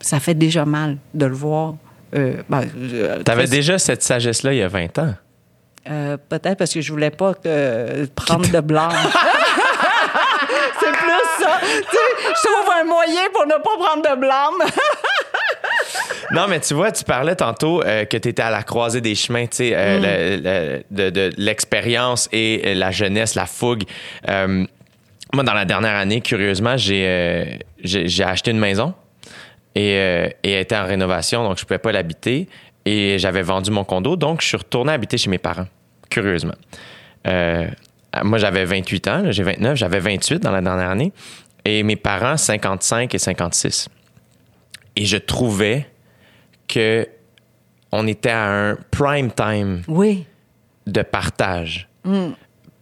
Ça 0.00 0.20
fait 0.20 0.34
déjà 0.34 0.64
mal 0.64 0.98
de 1.14 1.26
le 1.26 1.34
voir. 1.34 1.74
Euh, 2.14 2.42
ben, 2.48 2.62
euh, 2.76 3.22
T'avais 3.22 3.46
déjà 3.46 3.78
cette 3.78 4.02
sagesse-là 4.02 4.52
il 4.52 4.58
y 4.58 4.62
a 4.62 4.68
20 4.68 4.98
ans. 4.98 5.14
euh, 5.90 6.16
Peut-être 6.28 6.58
parce 6.58 6.72
que 6.72 6.80
je 6.80 6.92
voulais 6.92 7.10
pas 7.10 7.34
euh, 7.46 8.06
prendre 8.14 8.48
de 8.48 8.60
blâme. 8.60 8.92
C'est 10.80 10.92
plus 10.92 11.42
ça. 11.44 11.58
Tu 11.60 11.66
sais, 11.66 12.32
je 12.34 12.46
trouve 12.46 12.70
un 12.80 12.84
moyen 12.84 13.22
pour 13.32 13.46
ne 13.46 13.54
pas 13.54 13.76
prendre 13.78 14.02
de 14.02 14.20
blâme. 14.20 14.54
Non, 16.34 16.46
mais 16.48 16.60
tu 16.60 16.74
vois, 16.74 16.90
tu 16.92 17.04
parlais 17.04 17.36
tantôt 17.36 17.82
euh, 17.82 18.04
que 18.04 18.16
tu 18.16 18.28
étais 18.28 18.42
à 18.42 18.50
la 18.50 18.62
croisée 18.62 19.00
des 19.00 19.14
chemins, 19.14 19.46
tu 19.46 19.56
sais, 19.56 19.72
euh, 19.74 19.98
le- 20.00 20.42
le- 20.42 20.82
de, 20.90 21.10
de 21.10 21.30
l'expérience 21.36 22.28
et 22.32 22.62
euh, 22.66 22.74
la 22.74 22.90
jeunesse, 22.90 23.34
la 23.34 23.46
fougue. 23.46 23.84
Euh, 24.28 24.66
moi, 25.32 25.44
dans 25.44 25.54
la 25.54 25.64
dernière 25.64 25.94
année, 25.96 26.20
curieusement, 26.20 26.76
j'ai 26.76 27.58
acheté 28.24 28.50
une 28.50 28.58
maison 28.58 28.94
et, 29.74 29.90
et 30.42 30.50
elle 30.52 30.60
était 30.60 30.76
en 30.76 30.86
rénovation, 30.86 31.42
donc 31.44 31.58
je 31.58 31.64
pouvais 31.64 31.78
pas 31.78 31.92
l'habiter. 31.92 32.48
Et 32.86 33.18
j'avais 33.18 33.42
vendu 33.42 33.70
mon 33.70 33.82
condo, 33.84 34.14
donc 34.16 34.42
je 34.42 34.46
suis 34.48 34.56
retourné 34.58 34.92
habiter 34.92 35.16
chez 35.16 35.30
mes 35.30 35.38
parents, 35.38 35.66
curieusement. 36.10 36.54
Moi, 37.24 38.38
j'avais 38.38 38.64
28 38.64 39.08
ans, 39.08 39.22
j'ai 39.30 39.42
29, 39.42 39.76
j'avais 39.76 39.98
28 39.98 40.40
dans 40.42 40.52
la 40.52 40.60
dernière 40.60 40.90
année. 40.90 41.12
Et 41.64 41.82
mes 41.82 41.96
parents, 41.96 42.36
55 42.36 43.12
et 43.14 43.18
56. 43.18 43.88
Et 44.96 45.04
je 45.04 45.16
trouvais 45.16 45.86
que 46.68 47.06
on 47.92 48.06
était 48.06 48.30
à 48.30 48.44
un 48.70 48.76
prime 48.90 49.30
time 49.30 49.82
Oui. 49.88 50.24
de 50.86 51.02
partage. 51.02 51.88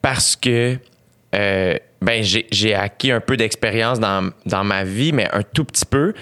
Parce 0.00 0.36
que 0.36 0.78
euh, 1.34 1.76
ben, 2.00 2.22
j'ai 2.22 2.74
acquis 2.74 3.10
un 3.12 3.20
peu 3.20 3.36
d'expérience 3.36 4.00
dans, 4.00 4.30
dans 4.46 4.64
ma 4.64 4.84
vie, 4.84 5.12
mais 5.12 5.28
un 5.32 5.42
tout 5.42 5.64
petit 5.64 5.86
peu, 5.86 6.12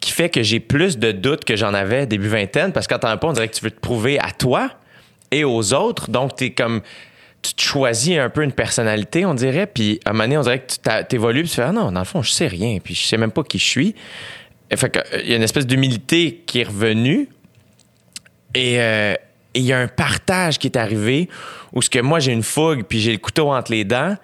qui 0.00 0.12
fait 0.12 0.28
que 0.28 0.42
j'ai 0.42 0.60
plus 0.60 0.98
de 0.98 1.12
doutes 1.12 1.44
que 1.44 1.56
j'en 1.56 1.72
avais 1.74 2.06
début 2.06 2.28
vingtaine, 2.28 2.72
parce 2.72 2.86
que 2.86 2.94
quand 2.94 3.00
t'en 3.00 3.08
as 3.08 3.16
pas, 3.16 3.28
on 3.28 3.32
dirait 3.32 3.48
que 3.48 3.54
tu 3.54 3.64
veux 3.64 3.70
te 3.70 3.80
prouver 3.80 4.18
à 4.20 4.30
toi 4.32 4.70
et 5.30 5.44
aux 5.44 5.72
autres. 5.72 6.10
Donc, 6.10 6.36
t'es 6.36 6.50
comme. 6.50 6.82
Tu 7.40 7.54
te 7.54 7.62
choisis 7.62 8.18
un 8.18 8.28
peu 8.30 8.44
une 8.44 8.52
personnalité, 8.52 9.26
on 9.26 9.34
dirait, 9.34 9.66
puis 9.66 9.98
à 10.04 10.10
un 10.10 10.12
moment 10.12 10.24
donné, 10.24 10.38
on 10.38 10.42
dirait 10.42 10.60
que 10.60 10.72
tu 10.74 11.06
t'évolues, 11.08 11.40
puis 11.42 11.50
tu 11.50 11.56
fais 11.56 11.62
Ah 11.62 11.72
non, 11.72 11.90
dans 11.90 11.98
le 12.00 12.04
fond, 12.06 12.22
je 12.22 12.30
sais 12.30 12.46
rien, 12.46 12.78
puis 12.78 12.94
je 12.94 13.04
sais 13.04 13.16
même 13.16 13.32
pas 13.32 13.42
qui 13.42 13.58
je 13.58 13.66
suis. 13.66 13.94
Fait 14.76 14.96
euh, 14.96 15.20
il 15.22 15.30
y 15.30 15.32
a 15.32 15.36
une 15.36 15.42
espèce 15.42 15.66
d'humilité 15.66 16.42
qui 16.46 16.60
est 16.60 16.64
revenue, 16.64 17.28
et 18.54 18.80
euh, 18.80 19.14
et 19.54 19.60
il 19.60 19.66
y 19.66 19.72
a 19.72 19.78
un 19.78 19.88
partage 19.88 20.58
qui 20.58 20.66
est 20.66 20.76
arrivé 20.76 21.28
où 21.72 21.82
ce 21.82 21.90
que 21.90 21.98
moi 21.98 22.20
j'ai 22.20 22.32
une 22.32 22.42
fougue 22.42 22.84
puis 22.84 23.00
j'ai 23.00 23.12
le 23.12 23.18
couteau 23.18 23.52
entre 23.52 23.72
les 23.72 23.84
dents, 23.84 24.16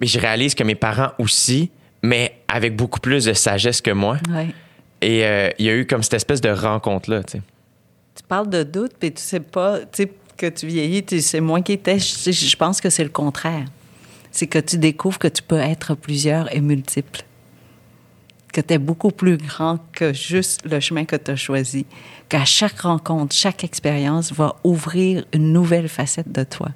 mais 0.00 0.06
je 0.06 0.18
réalise 0.18 0.54
que 0.54 0.64
mes 0.64 0.74
parents 0.74 1.10
aussi, 1.18 1.70
mais 2.02 2.34
avec 2.48 2.76
beaucoup 2.76 3.00
plus 3.00 3.26
de 3.26 3.32
sagesse 3.32 3.80
que 3.80 3.90
moi. 3.90 4.16
Ouais. 4.30 4.48
Et 5.02 5.24
euh, 5.24 5.50
il 5.58 5.66
y 5.66 5.70
a 5.70 5.74
eu 5.74 5.86
comme 5.86 6.02
cette 6.02 6.14
espèce 6.14 6.40
de 6.40 6.50
rencontre 6.50 7.10
là, 7.10 7.22
tu 7.22 7.38
sais. 7.38 7.42
Tu 8.14 8.22
parles 8.26 8.50
de 8.50 8.62
doute, 8.62 8.92
puis 8.98 9.12
tu 9.12 9.22
sais 9.22 9.40
pas, 9.40 9.80
tu 9.80 9.86
sais, 9.92 10.12
que 10.36 10.46
tu 10.46 10.66
vieillis, 10.66 11.04
tu 11.04 11.20
sais 11.20 11.40
moins 11.40 11.62
qui 11.62 11.72
était. 11.72 11.98
Je, 11.98 12.32
je 12.32 12.56
pense 12.56 12.80
que 12.80 12.90
c'est 12.90 13.04
le 13.04 13.10
contraire. 13.10 13.66
C'est 14.32 14.46
que 14.46 14.58
tu 14.58 14.78
découvres 14.78 15.18
que 15.18 15.28
tu 15.28 15.42
peux 15.42 15.58
être 15.58 15.94
plusieurs 15.94 16.54
et 16.54 16.60
multiples. 16.60 17.22
Que 18.52 18.60
tu 18.60 18.74
es 18.74 18.78
beaucoup 18.78 19.10
plus 19.10 19.36
grand 19.36 19.78
que 19.92 20.12
juste 20.12 20.62
le 20.68 20.80
chemin 20.80 21.04
que 21.04 21.16
tu 21.16 21.30
as 21.30 21.36
choisi. 21.36 21.86
Qu'à 22.28 22.44
chaque 22.44 22.80
rencontre, 22.80 23.34
chaque 23.34 23.64
expérience 23.64 24.32
va 24.32 24.56
ouvrir 24.64 25.24
une 25.32 25.52
nouvelle 25.52 25.88
facette 25.88 26.32
de 26.32 26.44
toi. 26.44 26.68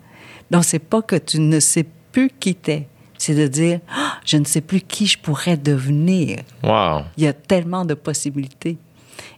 Donc, 0.51 0.65
c'est 0.65 0.79
pas 0.79 1.03
que 1.03 1.17
tu 1.17 1.41
ne 1.41 1.59
sais 1.59 1.87
plus 2.13 2.31
qui 2.39 2.55
t'es. 2.55 2.87
C'est 3.19 3.35
de 3.35 3.47
dire, 3.47 3.81
Ah, 3.89 4.19
je 4.25 4.37
ne 4.37 4.45
sais 4.45 4.61
plus 4.61 4.81
qui 4.81 5.07
je 5.07 5.19
pourrais 5.19 5.57
devenir. 5.57 6.41
Wow. 6.63 7.03
Il 7.17 7.25
y 7.25 7.27
a 7.27 7.33
tellement 7.33 7.85
de 7.85 7.95
possibilités. 7.95 8.77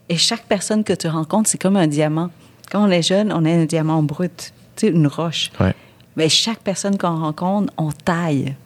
Et 0.08 0.16
chaque 0.16 0.44
personne 0.44 0.84
que 0.84 0.92
tu 0.92 1.08
rencontres, 1.08 1.48
c'est 1.48 1.60
comme 1.60 1.76
un 1.76 1.86
diamant. 1.86 2.30
Quand 2.70 2.86
on 2.86 2.90
est 2.90 3.02
jeune, 3.02 3.32
on 3.32 3.44
est 3.44 3.62
un 3.62 3.64
diamant 3.64 4.02
brut, 4.02 4.52
tu 4.76 4.86
sais, 4.86 4.92
une 4.92 5.06
roche. 5.06 5.50
Ouais. 5.60 5.74
Mais 6.16 6.28
chaque 6.28 6.60
personne 6.60 6.98
qu'on 6.98 7.16
rencontre, 7.16 7.72
on 7.76 7.92
taille 7.92 8.56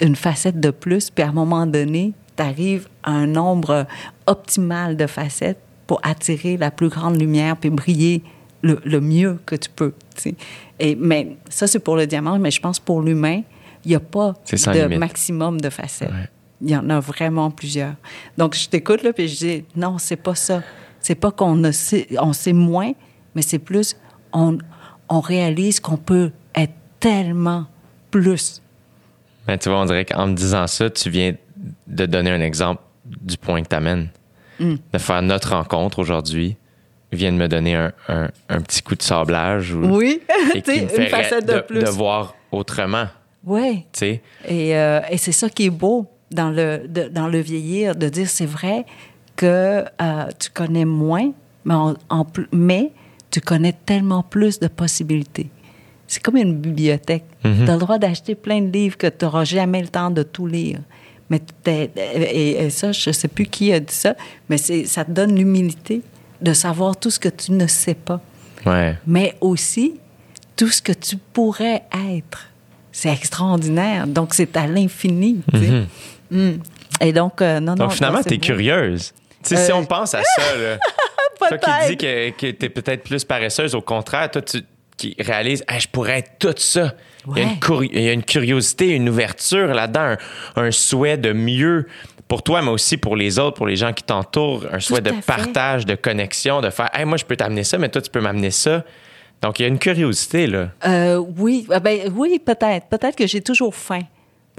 une 0.00 0.16
facette 0.16 0.60
de 0.60 0.70
plus, 0.70 1.10
puis 1.10 1.22
à 1.22 1.28
un 1.28 1.32
moment 1.32 1.66
donné, 1.66 2.12
tu 2.40 2.46
arrives 2.46 2.88
à 3.02 3.10
un 3.12 3.26
nombre 3.26 3.86
optimal 4.26 4.96
de 4.96 5.06
facettes 5.06 5.58
pour 5.86 6.00
attirer 6.02 6.56
la 6.56 6.70
plus 6.70 6.88
grande 6.88 7.20
lumière, 7.20 7.56
puis 7.56 7.70
briller 7.70 8.22
le, 8.62 8.80
le 8.84 9.00
mieux 9.00 9.38
que 9.44 9.56
tu 9.56 9.68
peux. 9.68 9.92
Et, 10.78 10.94
mais 10.94 11.36
ça, 11.48 11.66
c'est 11.66 11.80
pour 11.80 11.96
le 11.96 12.06
diamant, 12.06 12.38
mais 12.38 12.50
je 12.50 12.60
pense 12.60 12.78
pour 12.78 13.02
l'humain, 13.02 13.42
il 13.84 13.88
n'y 13.88 13.94
a 13.94 14.00
pas 14.00 14.34
de 14.50 14.82
limite. 14.82 14.98
maximum 14.98 15.60
de 15.60 15.70
facettes. 15.70 16.10
Ouais. 16.10 16.28
Il 16.62 16.70
y 16.70 16.76
en 16.76 16.88
a 16.90 17.00
vraiment 17.00 17.50
plusieurs. 17.50 17.94
Donc, 18.36 18.54
je 18.54 18.68
t'écoute, 18.68 19.02
là, 19.02 19.12
puis 19.12 19.28
je 19.28 19.36
dis, 19.36 19.64
non, 19.76 19.98
c'est 19.98 20.16
pas 20.16 20.34
ça. 20.34 20.62
C'est 21.00 21.14
pas 21.14 21.30
qu'on 21.30 21.72
sait, 21.72 22.06
on 22.18 22.34
sait 22.34 22.52
moins, 22.52 22.92
mais 23.34 23.42
c'est 23.42 23.58
plus, 23.58 23.96
on, 24.32 24.58
on 25.08 25.20
réalise 25.20 25.80
qu'on 25.80 25.96
peut 25.96 26.30
être 26.54 26.74
tellement 27.00 27.66
plus. 28.10 28.60
Mais 29.48 29.56
tu 29.56 29.70
vois, 29.70 29.80
on 29.80 29.86
dirait 29.86 30.04
qu'en 30.04 30.26
me 30.26 30.34
disant 30.34 30.66
ça, 30.66 30.90
tu 30.90 31.08
viens 31.08 31.34
de 31.86 32.06
donner 32.06 32.30
un 32.30 32.40
exemple 32.40 32.82
du 33.06 33.36
point 33.36 33.62
que 33.62 33.68
tu 33.68 33.76
amènes. 33.76 34.08
De 34.60 34.98
faire 34.98 35.22
notre 35.22 35.54
rencontre 35.56 35.98
aujourd'hui 36.00 36.56
vient 37.12 37.32
de 37.32 37.36
me 37.38 37.48
donner 37.48 37.74
un, 37.74 37.92
un- 38.08 38.28
un 38.50 38.60
petit 38.60 38.82
coup 38.82 38.94
de 38.94 39.02
sablage. 39.02 39.72
ou- 39.72 39.96
Oui, 39.96 40.20
et 40.54 40.60
qui 40.62 40.70
me 40.82 40.86
fait 40.86 41.04
une 41.04 41.08
facette 41.08 41.46
de, 41.46 41.54
de, 41.54 41.60
plus. 41.60 41.78
de 41.80 41.88
voir 41.88 42.34
autrement. 42.52 43.06
Oui. 43.44 43.84
Et, 44.46 44.76
euh, 44.76 45.00
et 45.10 45.16
c'est 45.16 45.32
ça 45.32 45.48
qui 45.48 45.64
est 45.66 45.70
beau 45.70 46.06
dans 46.30 46.50
le, 46.50 46.86
de- 46.86 47.08
dans 47.08 47.26
le 47.26 47.38
vieillir, 47.40 47.96
de 47.96 48.08
dire 48.10 48.28
c'est 48.28 48.46
vrai 48.46 48.84
que 49.34 49.46
euh, 49.46 49.84
tu 50.38 50.50
connais 50.50 50.84
moins, 50.84 51.32
mais, 51.64 51.74
en- 51.74 51.94
en 52.10 52.24
plus- 52.26 52.48
mais 52.52 52.92
tu 53.30 53.40
connais 53.40 53.72
tellement 53.72 54.22
plus 54.22 54.60
de 54.60 54.68
possibilités. 54.68 55.48
C'est 56.06 56.22
comme 56.22 56.36
une 56.36 56.56
bibliothèque. 56.60 57.24
Tu 57.42 57.48
as 57.48 57.72
le 57.74 57.78
droit 57.78 57.98
d'acheter 57.98 58.34
plein 58.34 58.60
de 58.60 58.70
livres 58.70 58.98
que 58.98 59.06
tu 59.06 59.24
n'auras 59.24 59.44
jamais 59.44 59.80
le 59.80 59.88
temps 59.88 60.10
de 60.10 60.22
tout 60.22 60.46
lire. 60.46 60.80
Mais 61.30 61.40
et, 61.66 62.64
et 62.64 62.70
ça, 62.70 62.92
je 62.92 63.08
ne 63.10 63.12
sais 63.14 63.28
plus 63.28 63.46
qui 63.46 63.72
a 63.72 63.80
dit 63.80 63.94
ça, 63.94 64.14
mais 64.48 64.58
ça 64.58 65.04
te 65.04 65.10
donne 65.12 65.34
l'humilité 65.36 66.02
de 66.42 66.52
savoir 66.52 66.96
tout 66.96 67.10
ce 67.10 67.18
que 67.20 67.28
tu 67.28 67.52
ne 67.52 67.66
sais 67.66 67.94
pas 67.94 68.20
ouais. 68.66 68.96
mais 69.06 69.36
aussi 69.40 69.94
tout 70.56 70.68
ce 70.68 70.82
que 70.82 70.92
tu 70.92 71.16
pourrais 71.16 71.84
être. 72.14 72.46
C'est 72.92 73.12
extraordinaire. 73.12 74.06
Donc, 74.06 74.34
c'est 74.34 74.54
à 74.56 74.66
l'infini. 74.66 75.40
sais. 75.54 75.86
Mm. 76.30 76.58
Et 77.00 77.12
donc, 77.12 77.40
euh, 77.40 77.60
non, 77.60 77.72
non. 77.74 77.84
Donc 77.86 77.92
finalement, 77.92 78.22
tu 78.22 78.34
es 78.34 78.36
beau. 78.36 78.44
curieuse. 78.44 79.12
Sais, 79.42 79.56
si 79.56 79.70
Euh, 79.70 79.76
on 79.76 79.84
pense 79.84 80.12
à 80.14 80.22
ça, 80.22 80.56
là, 80.56 80.76
toi 81.38 81.56
qui 81.58 81.88
dis 81.88 81.96
que, 81.96 82.30
que 82.30 82.50
tu 82.50 82.66
es 82.66 82.68
peut-être 82.68 83.04
plus 83.04 83.24
paresseuse, 83.24 83.74
au 83.74 83.80
contraire, 83.80 84.30
toi, 84.30 84.42
tu 84.42 84.62
qui 85.00 85.16
réalises, 85.18 85.64
Hey, 85.68 85.80
je 85.80 85.88
pourrais 85.88 86.18
être 86.18 86.32
tout 86.38 86.54
ça. 86.56 86.94
Il, 87.26 87.38
y 87.38 87.40
a 87.40 87.44
une 87.44 87.88
il 87.92 88.02
y 88.02 88.08
a 88.08 88.12
une 88.12 88.22
curiosité, 88.22 88.90
une 88.90 89.08
ouverture 89.08 89.68
là-dedans, 89.68 90.16
un, 90.56 90.62
un 90.62 90.70
souhait 90.70 91.18
de 91.18 91.32
mieux 91.32 91.86
pour 92.28 92.42
toi, 92.42 92.62
mais 92.62 92.70
aussi 92.70 92.96
pour 92.96 93.16
les 93.16 93.38
autres, 93.38 93.56
pour 93.56 93.66
les 93.66 93.76
gens 93.76 93.92
qui 93.92 94.04
t'entourent, 94.04 94.64
un 94.72 94.80
souhait 94.80 95.00
de 95.00 95.10
fait. 95.10 95.26
partage, 95.26 95.84
de 95.84 95.96
connexion, 95.96 96.60
de 96.60 96.70
faire, 96.70 96.88
hey, 96.94 97.04
moi, 97.04 97.16
je 97.16 97.24
peux 97.24 97.36
t'amener 97.36 97.64
ça, 97.64 97.76
mais 97.76 97.88
toi, 97.88 98.00
tu 98.00 98.10
peux 98.10 98.20
m'amener 98.20 98.50
ça. 98.50 98.84
Donc, 99.42 99.58
il 99.58 99.62
y 99.62 99.64
a 99.64 99.68
une 99.68 99.78
curiosité, 99.78 100.46
là. 100.46 100.68
Euh, 100.86 101.16
oui, 101.16 101.66
ah 101.70 101.80
ben, 101.80 102.12
oui, 102.14 102.38
peut-être. 102.38 102.86
Peut-être 102.88 103.16
que 103.16 103.26
j'ai 103.26 103.40
toujours 103.40 103.74
faim 103.74 104.02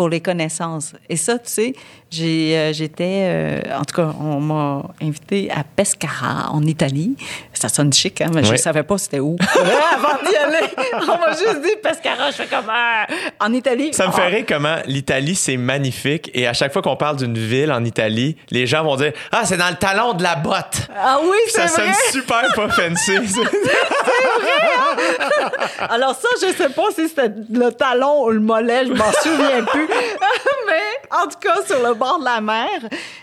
pour 0.02 0.10
les 0.10 0.20
connaissances. 0.20 0.94
Et 1.10 1.16
ça, 1.16 1.38
tu 1.38 1.52
sais, 1.52 1.76
euh, 2.22 2.74
j'étais, 2.74 3.20
euh, 3.22 3.60
en 3.80 3.86
tout 3.86 3.94
cas, 3.98 4.16
on 4.20 4.40
m'a 4.40 4.82
invité 5.00 5.52
à 5.52 5.64
Pescara, 5.64 6.50
en 6.52 6.64
Italie. 6.64 7.16
Ça 7.54 7.70
sonne 7.70 7.94
chic, 7.94 8.20
hein, 8.20 8.32
mais 8.34 8.44
je 8.44 8.52
ne 8.52 8.58
savais 8.58 8.82
pas 8.82 8.98
c'était 8.98 9.20
où. 9.20 9.36
Avant 9.94 10.18
d'y 10.28 10.36
aller, 10.36 10.66
on 11.04 11.20
m'a 11.20 11.34
juste 11.34 11.62
dit 11.62 11.76
Pescara. 11.84 12.32
Je 12.32 12.38
fais 12.38 12.48
comme, 12.48 12.66
ah, 12.68 13.06
en 13.40 13.54
Italie. 13.54 13.94
Ça 13.94 14.08
me 14.08 14.12
Ah, 14.12 14.14
fait 14.14 14.28
rire 14.30 14.46
comment 14.48 14.78
l'Italie, 14.88 15.36
c'est 15.36 15.58
magnifique. 15.58 16.32
Et 16.34 16.48
à 16.48 16.54
chaque 16.54 16.74
fois 16.74 16.82
qu'on 16.82 16.96
parle 16.96 17.18
d'une 17.18 17.38
ville 17.38 17.72
en 17.72 17.86
Italie, 17.86 18.38
les 18.50 18.66
gens 18.66 18.84
vont 18.84 18.96
dire 18.96 19.12
Ah, 19.32 19.42
c'est 19.46 19.58
dans 19.58 19.70
le 19.70 19.76
talon 19.76 20.14
de 20.14 20.24
la 20.24 20.34
botte. 20.34 20.88
Ah 20.98 21.20
oui, 21.24 21.38
Ça 21.50 21.68
c'est 21.68 21.84
vrai. 21.84 21.94
sonne 21.94 22.24
super 22.24 22.42
pas 22.56 22.70
fancy. 22.70 23.12
Alors 25.90 26.16
ça, 26.16 26.28
je 26.42 26.48
sais 26.56 26.70
pas 26.70 26.88
si 26.96 27.08
c'était 27.08 27.32
le 27.52 27.70
talon 27.72 28.24
ou 28.26 28.30
le 28.32 28.40
mollet, 28.40 28.86
je 28.88 28.94
m'en 28.94 29.12
souviens 29.22 29.64
plus. 29.66 29.88
Mais 30.68 31.10
en 31.12 31.28
tout 31.28 31.40
cas, 31.40 31.56
sur 31.66 31.82
le 31.86 31.94
bord 31.94 32.20
de 32.20 32.26
la 32.26 32.42
mer. 32.42 32.70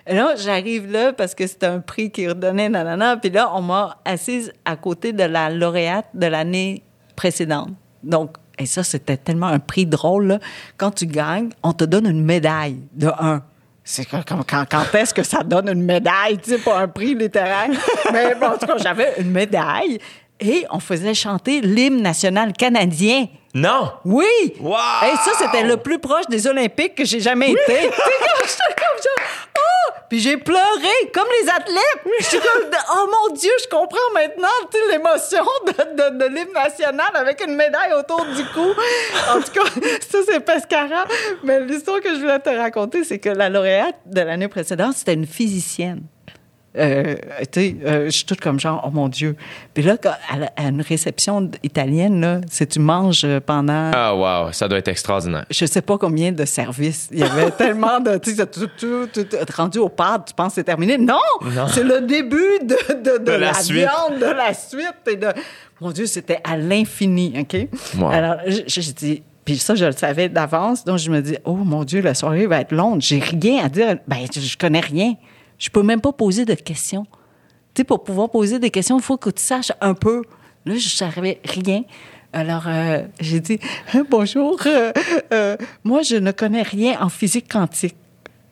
Là, 0.06 0.34
j'arrive 0.36 0.90
là 0.90 1.12
parce 1.12 1.34
que 1.34 1.46
c'était 1.46 1.66
un 1.66 1.80
prix 1.80 2.10
qui 2.10 2.28
redonnait, 2.28 2.68
nanana. 2.68 3.16
Puis 3.16 3.30
là, 3.30 3.50
on 3.54 3.62
m'a 3.62 3.98
assise 4.04 4.52
à 4.64 4.76
côté 4.76 5.12
de 5.12 5.24
la 5.24 5.50
lauréate 5.50 6.06
de 6.14 6.26
l'année 6.26 6.82
précédente. 7.16 7.70
Donc, 8.02 8.36
Et 8.60 8.66
ça, 8.66 8.82
c'était 8.82 9.16
tellement 9.16 9.46
un 9.46 9.60
prix 9.60 9.86
drôle. 9.86 10.26
là. 10.26 10.38
Quand 10.76 10.90
tu 10.90 11.06
gagnes, 11.06 11.50
on 11.62 11.72
te 11.72 11.84
donne 11.84 12.06
une 12.06 12.24
médaille 12.24 12.80
de 12.92 13.06
un. 13.06 13.42
C'est 13.84 14.04
comme- 14.04 14.24
quand, 14.44 14.64
quand 14.70 14.94
est-ce 14.94 15.14
que 15.14 15.22
ça 15.22 15.42
donne 15.42 15.68
une 15.68 15.82
médaille, 15.82 16.36
tu 16.38 16.50
sais, 16.50 16.58
pas 16.58 16.78
un 16.80 16.88
prix 16.88 17.14
littéraire. 17.14 17.70
Mais 18.12 18.34
bon, 18.34 18.48
en 18.48 18.58
tout 18.58 18.66
cas, 18.66 18.76
j'avais 18.78 19.14
une 19.18 19.30
médaille 19.30 19.98
et 20.40 20.64
on 20.70 20.80
faisait 20.80 21.14
chanter 21.14 21.60
l'hymne 21.60 22.02
national 22.02 22.52
canadien. 22.52 23.26
Non! 23.54 23.92
Oui! 24.04 24.54
Wow! 24.60 24.76
Et 25.04 25.16
ça, 25.16 25.32
c'était 25.38 25.64
le 25.64 25.78
plus 25.78 25.98
proche 25.98 26.26
des 26.28 26.46
Olympiques 26.46 26.94
que 26.94 27.04
j'ai 27.04 27.20
jamais 27.20 27.50
été. 27.50 27.90
Comme 27.90 28.76
comme 28.76 29.02
ça. 29.02 29.10
Oh! 29.58 29.92
Puis 30.08 30.20
j'ai 30.20 30.38
pleuré, 30.38 31.10
comme 31.12 31.26
les 31.42 31.50
athlètes. 31.50 32.20
Je 32.20 32.38
oh 32.94 33.06
mon 33.06 33.34
Dieu, 33.34 33.50
je 33.62 33.68
comprends 33.68 33.98
maintenant 34.14 34.48
l'émotion 34.90 35.44
de, 35.66 35.72
de, 35.72 36.18
de 36.18 36.34
l'hymne 36.34 36.52
national 36.54 37.10
avec 37.14 37.44
une 37.44 37.54
médaille 37.54 37.92
autour 37.92 38.24
du 38.24 38.44
cou. 38.54 38.72
En 39.30 39.40
tout 39.40 39.52
cas, 39.52 39.68
ça, 40.10 40.18
c'est 40.26 40.40
Pescara. 40.40 41.04
Mais 41.44 41.60
l'histoire 41.60 42.00
que 42.00 42.14
je 42.14 42.20
voulais 42.20 42.38
te 42.38 42.50
raconter, 42.50 43.04
c'est 43.04 43.18
que 43.18 43.28
la 43.28 43.48
lauréate 43.48 43.96
de 44.06 44.20
l'année 44.20 44.48
précédente, 44.48 44.94
c'était 44.94 45.14
une 45.14 45.26
physicienne. 45.26 46.02
Euh, 46.78 47.16
euh, 47.56 48.04
je 48.06 48.10
suis 48.10 48.24
toute 48.24 48.40
comme 48.40 48.60
genre, 48.60 48.82
oh 48.86 48.90
mon 48.90 49.08
Dieu. 49.08 49.36
Puis 49.74 49.82
là, 49.82 49.96
quand- 49.96 50.14
à, 50.56 50.62
une 50.68 50.80
réception 50.80 51.50
italienne, 51.62 52.20
là, 52.20 52.40
c'est 52.50 52.66
tu 52.66 52.78
manges 52.78 53.26
pendant 53.46 53.90
Ah, 53.94 54.14
wow, 54.14 54.52
ça 54.52 54.68
doit 54.68 54.78
être 54.78 54.88
extraordinaire. 54.88 55.44
je 55.50 55.66
sais 55.66 55.82
pas 55.82 55.98
combien 55.98 56.32
de 56.32 56.44
services. 56.44 57.08
Il 57.12 57.18
y 57.18 57.22
avait 57.24 57.50
tellement 57.58 58.00
de. 58.00 58.16
Tu 58.18 58.34
sais, 58.34 58.46
tout, 58.46 58.68
tout, 58.78 59.06
tout, 59.12 59.26
rendu 59.56 59.78
au 59.78 59.88
pad, 59.88 60.22
tu 60.26 60.34
penses 60.34 60.48
que 60.48 60.54
c'est 60.56 60.64
terminé? 60.64 60.96
Non! 60.98 61.18
C'est 61.72 61.84
le 61.84 62.00
début 62.02 62.58
de, 62.62 62.76
de, 62.94 63.18
de 63.18 63.24
De 63.24 63.32
la 63.32 63.38
la, 63.38 63.54
suite. 63.54 63.76
viande, 63.78 64.20
de 64.20 64.26
la 64.26 64.54
suite. 64.54 64.94
Et 65.10 65.16
de... 65.16 65.28
Mon 65.80 65.90
Dieu, 65.90 66.06
c'était 66.06 66.40
à 66.44 66.56
l'infini, 66.56 67.34
OK? 67.40 67.68
Wow. 67.98 68.08
Alors, 68.10 68.36
je 68.46 68.92
dis. 68.92 69.22
Puis 69.44 69.56
ça, 69.56 69.74
je 69.74 69.86
le 69.86 69.92
savais 69.92 70.28
d'avance. 70.28 70.84
Donc, 70.84 70.98
je 70.98 71.10
me 71.10 71.22
dis, 71.22 71.36
oh 71.46 71.54
mon 71.54 71.82
Dieu, 71.84 72.02
la 72.02 72.12
soirée 72.12 72.46
va 72.46 72.60
être 72.60 72.72
longue. 72.72 73.00
J'ai 73.00 73.18
rien 73.20 73.64
à 73.64 73.68
dire. 73.70 73.96
Ben, 74.06 74.18
je, 74.34 74.40
je 74.40 74.58
connais 74.58 74.80
rien. 74.80 75.14
Je 75.58 75.70
peux 75.70 75.82
même 75.82 76.00
pas 76.00 76.12
poser 76.12 76.44
de 76.44 76.54
questions. 76.54 77.06
Tu 77.74 77.80
sais, 77.80 77.84
pour 77.84 78.04
pouvoir 78.04 78.30
poser 78.30 78.58
des 78.58 78.70
questions, 78.70 78.98
il 78.98 79.02
faut 79.02 79.16
que 79.16 79.30
tu 79.30 79.42
saches 79.42 79.72
un 79.80 79.94
peu. 79.94 80.22
Là, 80.64 80.74
je 80.76 80.88
savais 80.88 81.40
rien. 81.44 81.82
Alors, 82.32 82.64
euh, 82.66 83.02
j'ai 83.20 83.40
dit, 83.40 83.58
bonjour, 84.10 84.60
euh, 84.66 84.92
euh, 85.32 85.56
moi, 85.84 86.02
je 86.02 86.16
ne 86.16 86.30
connais 86.30 86.62
rien 86.62 87.00
en 87.00 87.08
physique 87.08 87.50
quantique. 87.50 87.96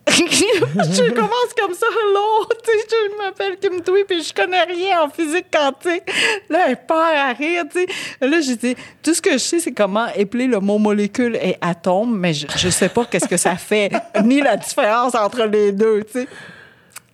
je 0.08 1.10
commence 1.10 1.52
comme 1.60 1.74
ça, 1.74 1.86
hello, 1.86 2.46
tu 2.64 2.70
sais, 2.70 2.86
je 2.90 3.18
m'appelle 3.18 3.58
Kim 3.58 3.82
Tui, 3.82 4.04
puis 4.08 4.22
je 4.22 4.32
connais 4.32 4.62
rien 4.62 5.02
en 5.02 5.10
physique 5.10 5.46
quantique. 5.52 6.04
Là, 6.48 6.66
elle 6.68 6.86
part 6.86 7.12
à 7.12 7.32
rire, 7.32 7.64
tu 7.70 7.80
sais. 7.80 7.86
Là, 8.20 8.40
j'ai 8.40 8.54
dit, 8.54 8.76
tout 9.02 9.12
ce 9.14 9.20
que 9.20 9.32
je 9.32 9.38
sais, 9.38 9.58
c'est 9.58 9.72
comment 9.72 10.06
épeler 10.14 10.46
le 10.46 10.60
mot 10.60 10.78
molécule 10.78 11.34
et 11.36 11.56
atome, 11.60 12.16
mais 12.16 12.34
je, 12.34 12.46
je 12.56 12.68
sais 12.68 12.88
pas 12.88 13.04
qu'est-ce 13.04 13.28
que 13.28 13.36
ça 13.36 13.56
fait, 13.56 13.90
ni 14.24 14.40
la 14.40 14.56
différence 14.56 15.16
entre 15.16 15.42
les 15.44 15.72
deux, 15.72 16.04
tu 16.04 16.20
sais. 16.20 16.28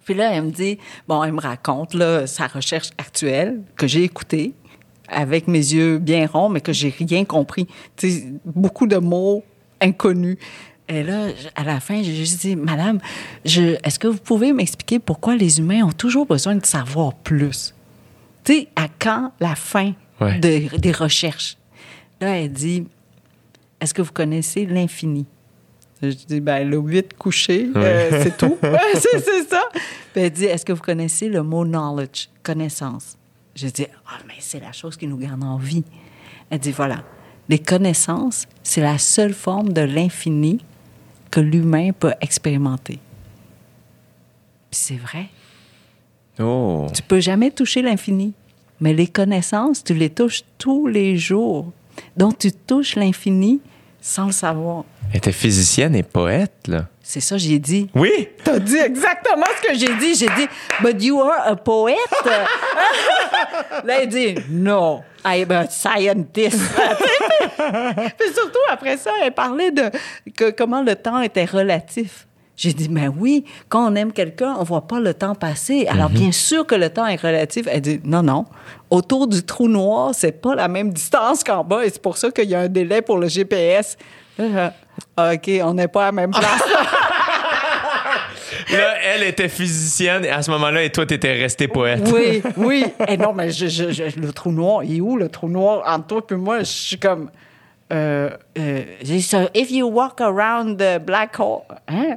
Puis 0.04 0.14
là, 0.14 0.32
elle 0.32 0.42
me 0.44 0.50
dit, 0.50 0.78
bon, 1.08 1.22
elle 1.22 1.32
me 1.32 1.40
raconte 1.40 1.94
là, 1.94 2.26
sa 2.26 2.46
recherche 2.46 2.90
actuelle 2.98 3.60
que 3.76 3.86
j'ai 3.86 4.02
écoutée 4.02 4.52
avec 5.08 5.46
mes 5.48 5.58
yeux 5.58 5.98
bien 5.98 6.26
ronds, 6.26 6.48
mais 6.48 6.60
que 6.60 6.72
j'ai 6.72 6.88
rien 6.88 7.24
compris. 7.24 7.66
Tu 7.96 8.10
sais, 8.10 8.24
beaucoup 8.44 8.86
de 8.86 8.96
mots 8.96 9.44
inconnus. 9.80 10.38
Et 10.88 11.02
là, 11.02 11.28
à 11.54 11.64
la 11.64 11.80
fin, 11.80 12.02
j'ai 12.02 12.14
juste 12.14 12.40
dit, 12.40 12.56
Madame, 12.56 12.98
je, 13.44 13.76
est-ce 13.84 13.98
que 13.98 14.08
vous 14.08 14.18
pouvez 14.18 14.52
m'expliquer 14.52 14.98
pourquoi 14.98 15.36
les 15.36 15.58
humains 15.58 15.82
ont 15.84 15.92
toujours 15.92 16.26
besoin 16.26 16.54
de 16.56 16.66
savoir 16.66 17.14
plus? 17.14 17.74
Tu 18.44 18.52
sais, 18.54 18.68
à 18.76 18.86
quand 18.98 19.32
la 19.40 19.54
fin 19.54 19.92
Ouais. 20.20 20.38
de- 20.38 20.76
des 20.78 20.92
recherches? 20.92 21.56
Là, 22.20 22.36
elle 22.38 22.52
dit, 22.52 22.84
est-ce 23.80 23.92
que 23.94 24.02
vous 24.02 24.12
connaissez 24.12 24.66
l'infini? 24.66 25.26
Je 26.02 26.08
dis, 26.10 26.40
ben, 26.40 26.68
le 26.68 26.76
8 26.78 27.14
couché, 27.16 27.68
euh, 27.76 28.22
c'est 28.24 28.36
tout. 28.36 28.58
c'est, 28.94 29.20
c'est 29.20 29.48
ça. 29.48 29.62
Puis 30.12 30.22
elle 30.22 30.30
dit, 30.30 30.44
est-ce 30.44 30.64
que 30.64 30.72
vous 30.72 30.82
connaissez 30.82 31.28
le 31.28 31.43
mot 31.43 31.64
knowledge, 31.64 32.28
connaissance? 32.43 33.16
Je 33.55 33.68
dis, 33.68 33.86
ah, 34.06 34.18
mais 34.26 34.34
c'est 34.40 34.60
la 34.60 34.72
chose 34.72 34.97
qui 34.97 35.06
nous 35.06 35.16
garde 35.16 35.43
en 35.43 35.56
vie. 35.56 35.84
Elle 36.51 36.59
dit, 36.59 36.72
voilà, 36.72 37.02
les 37.48 37.59
connaissances, 37.59 38.47
c'est 38.62 38.80
la 38.80 38.98
seule 38.98 39.34
forme 39.34 39.72
de 39.72 39.82
l'infini 39.82 40.64
que 41.30 41.40
l'humain 41.40 41.93
peut 41.93 42.12
expérimenter. 42.20 42.98
Puis 44.70 44.80
c'est 44.80 44.97
vrai. 44.97 45.28
Oh. 46.39 46.86
Tu 46.94 47.02
peux 47.02 47.20
jamais 47.20 47.51
toucher 47.51 47.82
l'infini. 47.82 48.32
Mais 48.80 48.94
les 48.94 49.06
connaissances, 49.06 49.84
tu 49.84 49.94
les 49.94 50.10
touches 50.10 50.43
tous 50.59 50.86
les 50.86 51.16
jours. 51.16 51.72
Donc, 52.16 52.39
tu 52.39 52.52
touches 52.52 52.97
l'infini 52.97 53.60
sans 54.01 54.26
le 54.26 54.32
savoir. 54.32 54.84
Elle 55.10 55.18
était 55.18 55.32
physicienne 55.32 55.94
et 55.94 56.02
poète, 56.02 56.66
là. 56.66 56.89
C'est 57.12 57.20
ça, 57.20 57.36
j'ai 57.36 57.59
dit. 57.59 57.90
Oui! 57.94 58.30
T'as 58.43 58.59
dit 58.59 58.78
exactement 58.78 59.44
ce 59.60 59.68
que 59.68 59.74
j'ai 59.74 59.94
dit. 59.97 60.14
J'ai 60.14 60.28
dit, 60.34 60.48
but 60.80 61.02
you 61.05 61.20
are 61.20 61.47
a 61.47 61.56
poet. 61.56 61.94
Là, 63.84 64.02
il 64.02 64.09
dit, 64.09 64.34
no, 64.48 65.01
I 65.22 65.43
am 65.43 65.51
a 65.51 65.66
scientist. 65.68 66.59
Puis 68.18 68.28
surtout, 68.34 68.59
après 68.70 68.97
ça, 68.97 69.10
elle 69.22 69.32
parlait 69.32 69.70
de 69.70 69.90
que, 70.34 70.52
comment 70.52 70.80
le 70.82 70.97
temps 70.97 71.20
était 71.20 71.44
relatif. 71.44 72.26
J'ai 72.56 72.72
dit, 72.72 72.89
mais 72.89 73.09
oui, 73.09 73.44
quand 73.68 73.93
on 73.93 73.94
aime 73.94 74.12
quelqu'un, 74.14 74.56
on 74.59 74.62
voit 74.62 74.86
pas 74.89 74.98
le 74.98 75.12
temps 75.12 75.34
passer. 75.34 75.86
Alors, 75.89 76.09
bien 76.09 76.32
sûr 76.32 76.66
que 76.66 76.74
le 76.74 76.89
temps 76.89 77.06
est 77.06 77.20
relatif. 77.20 77.66
Elle 77.70 77.82
dit, 77.82 78.01
non, 78.05 78.22
non. 78.22 78.47
Autour 78.89 79.26
du 79.28 79.43
trou 79.43 79.68
noir, 79.68 80.12
c'est 80.14 80.32
pas 80.40 80.55
la 80.55 80.68
même 80.68 80.90
distance 80.94 81.44
qu'en 81.44 81.62
bas 81.62 81.84
et 81.84 81.90
c'est 81.90 82.01
pour 82.01 82.16
ça 82.16 82.30
qu'il 82.30 82.48
y 82.48 82.55
a 82.55 82.60
un 82.60 82.68
délai 82.68 83.02
pour 83.02 83.18
le 83.18 83.28
GPS. 83.28 83.98
Là, 84.39 84.44
je- 84.48 84.81
OK, 85.18 85.51
on 85.62 85.74
n'est 85.74 85.89
pas 85.89 86.02
à 86.02 86.06
la 86.06 86.12
même 86.12 86.30
place. 86.30 86.62
Là, 88.70 88.94
elle 89.02 89.22
était 89.24 89.48
physicienne 89.48 90.24
à 90.26 90.43
ce 90.43 90.51
moment-là 90.52 90.82
et 90.82 90.90
toi, 90.90 91.05
t'étais 91.05 91.32
resté 91.34 91.68
poète. 91.68 92.09
Oui, 92.12 92.43
oui. 92.56 92.84
Et 93.09 93.16
non, 93.16 93.32
mais 93.34 93.51
je, 93.51 93.66
je- 93.66 93.90
je- 93.90 94.18
le 94.18 94.32
trou 94.32 94.51
noir, 94.52 94.84
il 94.84 94.97
est 94.98 95.01
où 95.01 95.16
le 95.16 95.28
trou 95.28 95.48
noir? 95.48 95.82
Entre 95.86 96.06
toi 96.06 96.22
et 96.30 96.34
moi? 96.34 96.59
Je 96.60 96.64
suis 96.64 96.98
comme. 96.98 97.30
Euh, 97.93 98.30
euh, 98.59 98.82
j'ai 99.02 99.16
dit, 99.16 99.22
so 99.22 99.39
if 99.55 99.70
you 99.70 99.86
walk 99.86 100.20
around 100.20 100.78
the 100.78 100.98
black 101.05 101.39
hole. 101.39 101.62
Hein? 101.89 102.16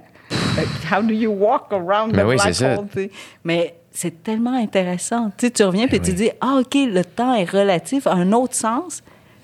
How 0.92 1.02
do 1.02 1.14
you 1.14 1.32
walk 1.32 1.66
around 1.72 2.14
the 2.14 2.16
Mais 2.18 2.24
oui, 2.24 2.36
black 2.36 2.48
c'est 2.48 2.54
ça. 2.54 2.76
hole? 2.78 2.88
tu 2.94 3.02
sais? 3.04 3.12
Mais 3.44 3.76
c'est 3.92 4.24
tellement 4.24 4.54
intéressant. 4.58 5.32
Tu 5.38 5.48
sais, 5.48 5.52
tu 5.52 5.64
reviens 5.64 5.88
puis 5.88 6.00
tu 6.00 6.14
dis, 6.14 6.30
ah, 6.40 6.58
OK, 6.62 6.76
le 6.76 7.04
temps 7.04 7.34
est 7.34 7.50
relatif 7.50 8.08
à 8.08 8.14
un 8.14 8.32
autre 8.32 8.56
sens 8.56 9.02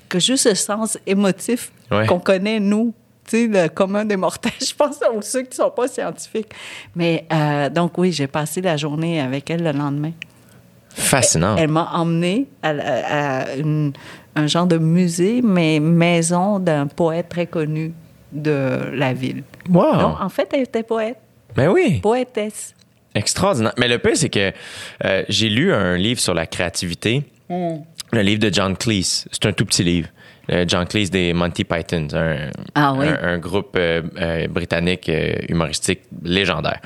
que 0.07 0.19
juste 0.19 0.47
le 0.47 0.55
sens 0.55 0.97
émotif 1.05 1.71
Ouais. 1.89 2.05
qu'on 2.05 2.19
connaît, 2.19 2.59
nous. 2.61 2.93
Tu 3.31 3.37
sais, 3.37 3.47
le 3.47 3.69
commun 3.69 4.03
des 4.03 4.17
mortels. 4.17 4.51
Je 4.59 4.73
pense 4.75 4.99
aux 5.15 5.21
ceux 5.21 5.43
qui 5.43 5.49
ne 5.51 5.63
sont 5.63 5.71
pas 5.71 5.87
scientifiques. 5.87 6.51
Mais 6.95 7.25
euh, 7.31 7.69
donc, 7.69 7.97
oui, 7.97 8.11
j'ai 8.11 8.27
passé 8.27 8.59
la 8.61 8.75
journée 8.75 9.21
avec 9.21 9.49
elle 9.49 9.63
le 9.63 9.71
lendemain. 9.71 10.11
Fascinant. 10.89 11.55
Elle 11.55 11.69
m'a 11.69 11.89
emmenée 11.93 12.47
à, 12.61 12.69
à- 12.71 13.41
à 13.51 13.55
une- 13.55 13.93
un 14.35 14.47
genre 14.47 14.67
de 14.67 14.77
musée, 14.77 15.41
mais 15.41 15.79
maison 15.79 16.59
d'un 16.59 16.87
poète 16.87 17.29
très 17.29 17.45
connu 17.47 17.93
de 18.33 18.89
la 18.93 19.13
ville. 19.13 19.43
Wow! 19.69 19.95
Non, 19.95 20.15
en 20.19 20.29
fait, 20.29 20.49
elle 20.53 20.61
était 20.63 20.83
poète, 20.83 21.17
Mais 21.55 21.67
oui! 21.67 21.99
poétesse. 22.01 22.73
Extraordinaire. 23.15 23.73
Mais 23.77 23.87
le 23.87 23.99
pire, 23.99 24.15
c'est 24.15 24.29
que 24.29 24.51
euh, 25.05 25.23
j'ai 25.29 25.49
lu 25.49 25.73
un 25.73 25.95
livre 25.97 26.19
sur 26.19 26.33
la 26.33 26.45
créativité, 26.47 27.23
le 27.49 28.21
livre 28.21 28.39
de 28.39 28.53
John 28.53 28.75
Cleese. 28.77 29.27
C'est 29.31 29.45
un 29.45 29.51
tout 29.53 29.65
petit 29.65 29.83
livre. 29.83 30.07
Euh, 30.51 30.65
John 30.67 30.85
Cleese 30.85 31.09
des 31.11 31.33
Monty 31.33 31.63
Python, 31.63 32.07
un, 32.13 32.49
Ah 32.75 32.93
oui. 32.93 33.07
un, 33.07 33.17
un 33.35 33.37
groupe 33.37 33.75
euh, 33.77 34.01
euh, 34.19 34.47
britannique 34.47 35.07
euh, 35.09 35.33
humoristique 35.47 36.01
légendaire. 36.23 36.79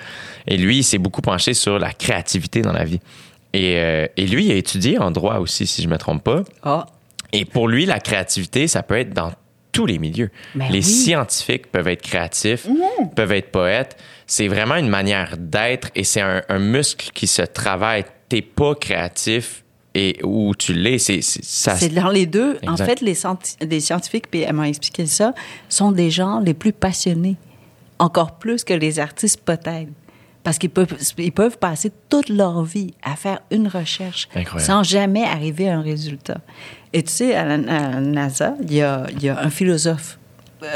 Et 0.47 0.57
lui, 0.57 0.77
il 0.77 0.83
s'est 0.83 0.99
beaucoup 0.99 1.21
penché 1.21 1.53
sur 1.53 1.79
la 1.79 1.91
créativité 1.91 2.61
dans 2.61 2.73
la 2.73 2.83
vie. 2.83 2.99
Et, 3.53 3.73
et 4.17 4.27
lui, 4.27 4.45
il 4.47 4.51
a 4.51 4.55
étudié 4.55 4.97
en 4.99 5.11
droit 5.11 5.37
aussi, 5.37 5.65
si 5.65 5.81
je 5.81 5.87
me 5.87 5.97
trompe 5.97 6.23
pas. 6.23 6.43
Ah, 6.63 6.85
Et 7.31 7.45
pour 7.45 7.67
lui, 7.69 7.85
la 7.85 7.99
créativité, 7.99 8.67
ça 8.67 8.83
peut 8.83 8.97
être 8.99 9.13
dans 9.13 9.31
tous 9.71 9.85
les 9.85 9.97
milieux. 9.97 10.29
Ben 10.55 10.67
les 10.69 10.79
oui. 10.79 10.83
scientifiques 10.83 11.71
peuvent 11.71 11.87
être 11.87 12.01
créatifs, 12.01 12.65
peuvent 13.15 13.31
être 13.33 13.51
poètes. 13.51 13.97
C'est 14.27 14.47
vraiment 14.47 14.75
une 14.75 14.87
manière 14.89 15.35
d'être 15.37 15.89
et 15.95 16.03
c'est 16.03 16.21
un, 16.21 16.41
un 16.49 16.59
muscle 16.59 17.09
qui 17.13 17.27
se 17.27 17.41
travaille. 17.41 18.05
T'es 18.29 18.41
pas 18.41 18.73
créatif 18.75 19.63
et 19.95 20.19
où 20.23 20.53
tu 20.55 20.73
l'es, 20.73 20.99
c'est 20.99 21.21
c'est- 21.21 21.43
ça. 21.43 21.75
c'est 21.75 21.89
dans 21.89 22.09
les 22.09 22.25
deux. 22.25 22.59
En 22.67 22.75
fait, 22.77 23.01
les, 23.01 23.15
les 23.61 23.79
scientifiques, 23.79 24.29
puis 24.29 24.41
elle 24.41 24.53
m'a 24.53 24.67
expliqué 24.67 25.05
ça, 25.05 25.33
sont 25.69 25.91
des 25.91 26.11
gens 26.11 26.39
les 26.41 26.53
plus 26.53 26.73
passionnés, 26.73 27.37
encore 27.97 28.33
plus 28.37 28.63
que 28.63 28.73
les 28.73 28.99
artistes 28.99 29.41
peut-être. 29.43 29.89
Parce 30.43 30.59
qu'ils 30.59 30.69
peuvent, 30.69 30.95
ils 31.17 31.31
peuvent 31.31 31.57
passer 31.57 31.91
toute 32.09 32.29
leur 32.29 32.61
vie 32.63 32.93
à 33.01 33.15
faire 33.15 33.39
une 33.49 33.67
recherche 33.67 34.27
Incroyable. 34.35 34.61
sans 34.61 34.83
jamais 34.83 35.23
arriver 35.23 35.69
à 35.69 35.77
un 35.79 35.81
résultat. 35.81 36.37
Et 36.93 37.01
tu 37.01 37.11
sais, 37.11 37.33
à 37.33 37.45
la, 37.45 37.53
à 37.55 37.89
la 37.93 38.01
NASA, 38.01 38.53
il 38.61 38.73
y 38.73 38.81
a, 38.83 39.07
il 39.11 39.23
y 39.23 39.29
a 39.29 39.39
un 39.41 39.49
philosophe. 39.49 40.19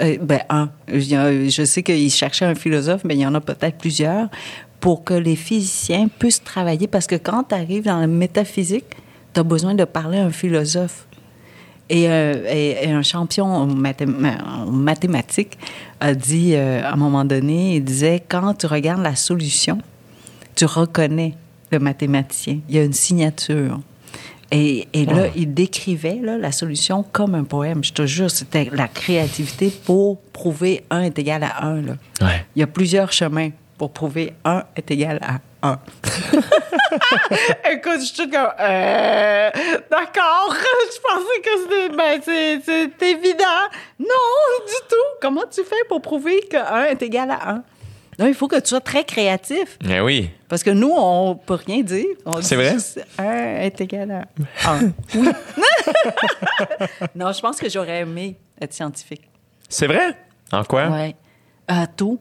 Euh, 0.01 0.17
ben, 0.21 0.41
un. 0.49 0.69
Je 0.87 1.63
sais 1.65 1.83
qu'il 1.83 2.09
cherchait 2.11 2.45
un 2.45 2.55
philosophe, 2.55 3.01
mais 3.03 3.13
il 3.15 3.19
y 3.21 3.27
en 3.27 3.35
a 3.35 3.41
peut-être 3.41 3.77
plusieurs 3.77 4.29
pour 4.79 5.03
que 5.03 5.13
les 5.13 5.35
physiciens 5.35 6.07
puissent 6.07 6.43
travailler. 6.43 6.87
Parce 6.87 7.05
que 7.05 7.15
quand 7.15 7.43
tu 7.49 7.55
arrives 7.55 7.83
dans 7.83 7.99
la 7.99 8.07
métaphysique, 8.07 8.85
tu 9.33 9.39
as 9.39 9.43
besoin 9.43 9.73
de 9.75 9.85
parler 9.85 10.17
à 10.19 10.25
un 10.25 10.31
philosophe. 10.31 11.05
Et, 11.91 12.07
euh, 12.07 12.43
et- 12.47 12.85
et 12.87 12.91
un 12.91 13.01
champion 13.01 13.45
en, 13.47 13.65
mathém- 13.67 14.37
en 14.43 14.67
mathématiques 14.71 15.57
a 15.99 16.13
dit, 16.13 16.53
euh, 16.53 16.83
à 16.83 16.93
un 16.93 16.95
moment 16.95 17.25
donné, 17.25 17.77
il 17.77 17.83
disait, 17.83 18.21
quand 18.27 18.53
tu 18.53 18.67
regardes 18.67 19.01
la 19.01 19.15
solution, 19.15 19.79
tu 20.55 20.65
reconnais 20.65 21.33
le 21.71 21.79
mathématicien. 21.79 22.59
Il 22.69 22.75
y 22.75 22.79
a 22.79 22.83
une 22.83 22.93
signature. 22.93 23.79
Et, 24.51 24.87
et 24.93 25.05
là, 25.05 25.27
il 25.35 25.53
décrivait 25.53 26.19
là, 26.23 26.37
la 26.37 26.51
solution 26.51 27.03
comme 27.11 27.35
un 27.35 27.43
poème. 27.43 27.83
Je 27.83 27.93
te 27.93 28.05
jure, 28.07 28.29
c'était 28.31 28.69
la 28.73 28.87
créativité 28.87 29.71
pour 29.85 30.19
prouver 30.33 30.83
1 30.89 31.01
est 31.01 31.17
égal 31.19 31.43
à 31.43 31.65
1. 31.67 31.81
Là. 31.81 31.93
Ouais. 32.21 32.45
Il 32.55 32.59
y 32.59 32.63
a 32.63 32.67
plusieurs 32.67 33.11
chemins 33.11 33.49
pour 33.77 33.91
prouver 33.91 34.33
1 34.45 34.63
est 34.75 34.89
égal 34.91 35.19
à 35.21 35.39
1. 35.61 35.79
Écoute, 37.71 37.99
je 37.99 38.05
suis 38.13 38.29
comme, 38.29 38.49
euh, 38.59 39.49
d'accord, 39.89 40.55
je 40.93 40.99
pensais 41.01 41.41
que 41.43 41.49
c'était, 41.63 41.95
ben, 41.95 42.21
c'est, 42.23 42.61
c'est 42.65 43.07
évident. 43.09 43.45
Non, 43.99 44.65
du 44.65 44.73
tout. 44.89 44.95
Comment 45.21 45.43
tu 45.51 45.63
fais 45.63 45.83
pour 45.87 46.01
prouver 46.01 46.41
que 46.49 46.57
1 46.57 46.85
est 46.85 47.01
égal 47.01 47.31
à 47.31 47.49
1? 47.51 47.63
Non, 48.19 48.27
il 48.27 48.33
faut 48.33 48.47
que 48.49 48.59
tu 48.59 48.67
sois 48.67 48.81
très 48.81 49.05
créatif. 49.05 49.77
Eh 49.89 50.01
oui. 50.01 50.29
Parce 50.49 50.61
que 50.63 50.71
nous, 50.71 50.91
on 50.93 51.35
peut 51.35 51.53
rien 51.65 51.81
dire. 51.81 52.05
On 52.25 52.41
C'est 52.41 52.55
dit 52.57 52.63
vrai? 52.63 52.73
juste 52.73 53.01
1 53.17 53.23
est 53.61 53.81
égal 53.81 54.11
à 54.65 54.71
1. 54.71 54.79
Oui. 55.15 55.29
non, 57.15 57.31
je 57.31 57.39
pense 57.39 57.57
que 57.57 57.69
j'aurais 57.69 57.99
aimé 57.99 58.35
être 58.59 58.73
scientifique. 58.73 59.29
C'est 59.69 59.87
vrai? 59.87 60.15
En 60.51 60.63
quoi? 60.63 60.87
Ouais. 60.89 61.15
Euh, 61.71 61.85
tout. 61.95 62.19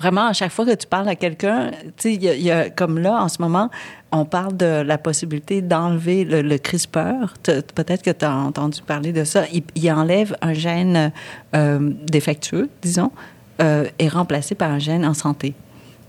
Vraiment, 0.00 0.26
à 0.26 0.32
chaque 0.32 0.52
fois 0.52 0.64
que 0.64 0.74
tu 0.74 0.86
parles 0.86 1.08
à 1.08 1.16
quelqu'un, 1.16 1.70
tu 1.72 1.90
sais, 1.96 2.14
il 2.14 2.22
y 2.22 2.28
a- 2.28 2.34
il 2.34 2.42
y, 2.42 2.50
a 2.52 2.70
comme 2.70 2.98
là, 2.98 3.20
en 3.20 3.28
ce 3.28 3.42
moment, 3.42 3.68
on 4.12 4.24
parle 4.24 4.56
de 4.56 4.82
la 4.82 4.96
possibilité 4.96 5.60
d'enlever 5.60 6.24
le, 6.24 6.40
le 6.42 6.56
CRISPR. 6.58 7.34
Peut-être 7.42 8.02
que 8.02 8.10
tu 8.10 8.24
as 8.24 8.34
entendu 8.34 8.80
parler 8.82 9.12
de 9.12 9.24
ça. 9.24 9.44
Il, 9.52 9.64
il 9.74 9.90
enlève 9.92 10.36
un 10.40 10.52
gène 10.54 11.10
euh, 11.56 11.92
défectueux, 12.06 12.70
disons, 12.80 13.10
euh, 13.60 13.86
et 13.98 14.08
remplacé 14.08 14.54
par 14.54 14.70
un 14.70 14.78
gène 14.78 15.04
en 15.04 15.14
santé. 15.14 15.54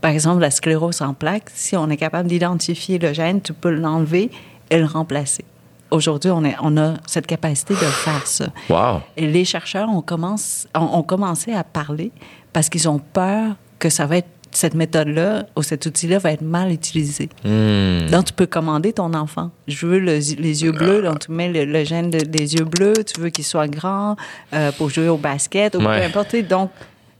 Par 0.01 0.11
exemple, 0.11 0.39
la 0.41 0.51
sclérose 0.51 1.01
en 1.01 1.13
plaques, 1.13 1.49
si 1.55 1.75
on 1.75 1.89
est 1.89 1.97
capable 1.97 2.29
d'identifier 2.29 2.99
le 2.99 3.11
gène, 3.11 3.41
tu 3.41 3.53
peux 3.53 3.71
l'enlever 3.71 4.29
et 4.69 4.77
le 4.77 4.85
remplacer. 4.85 5.43
Aujourd'hui, 5.91 6.29
on, 6.29 6.43
on 6.61 6.77
a 6.77 6.93
cette 7.07 7.25
capacité 7.25 7.73
de 7.73 7.79
faire 7.79 8.27
ça. 8.27 8.45
Wow. 8.69 9.01
Et 9.17 9.25
les 9.27 9.43
chercheurs 9.45 9.89
ont, 9.89 10.03
commencé, 10.03 10.67
ont, 10.75 10.89
ont 10.99 11.03
commencé 11.03 11.51
à 11.53 11.63
parler 11.63 12.11
parce 12.53 12.69
qu'ils 12.69 12.87
ont 12.87 12.99
peur 12.99 13.55
que 13.79 13.89
ça 13.89 14.05
va 14.05 14.17
être 14.17 14.27
cette 14.51 14.73
méthode-là 14.73 15.45
ou 15.55 15.61
cet 15.61 15.85
outil-là 15.85 16.17
va 16.17 16.31
être 16.31 16.41
mal 16.41 16.71
utilisé. 16.71 17.29
Hmm. 17.45 18.09
Donc, 18.09 18.25
tu 18.25 18.33
peux 18.33 18.47
commander 18.47 18.93
ton 18.93 19.13
enfant. 19.13 19.51
Je 19.67 19.85
veux 19.85 19.99
le- 19.99 20.13
les 20.17 20.63
yeux 20.63 20.71
bleus, 20.71 21.03
donc 21.03 21.19
tu 21.19 21.31
mets 21.31 21.49
le, 21.51 21.65
le 21.65 21.83
gène 21.83 22.09
de- 22.09 22.17
des 22.25 22.55
yeux 22.55 22.65
bleus, 22.65 23.03
tu 23.05 23.21
veux 23.21 23.29
qu'il 23.29 23.45
soit 23.45 23.67
grand 23.67 24.15
euh, 24.53 24.71
pour 24.71 24.89
jouer 24.89 25.07
au 25.07 25.17
basket 25.17 25.75
ou 25.75 25.79
Ouais. 25.79 25.99
peu 25.99 26.05
importe. 26.05 26.35
Donc, 26.47 26.71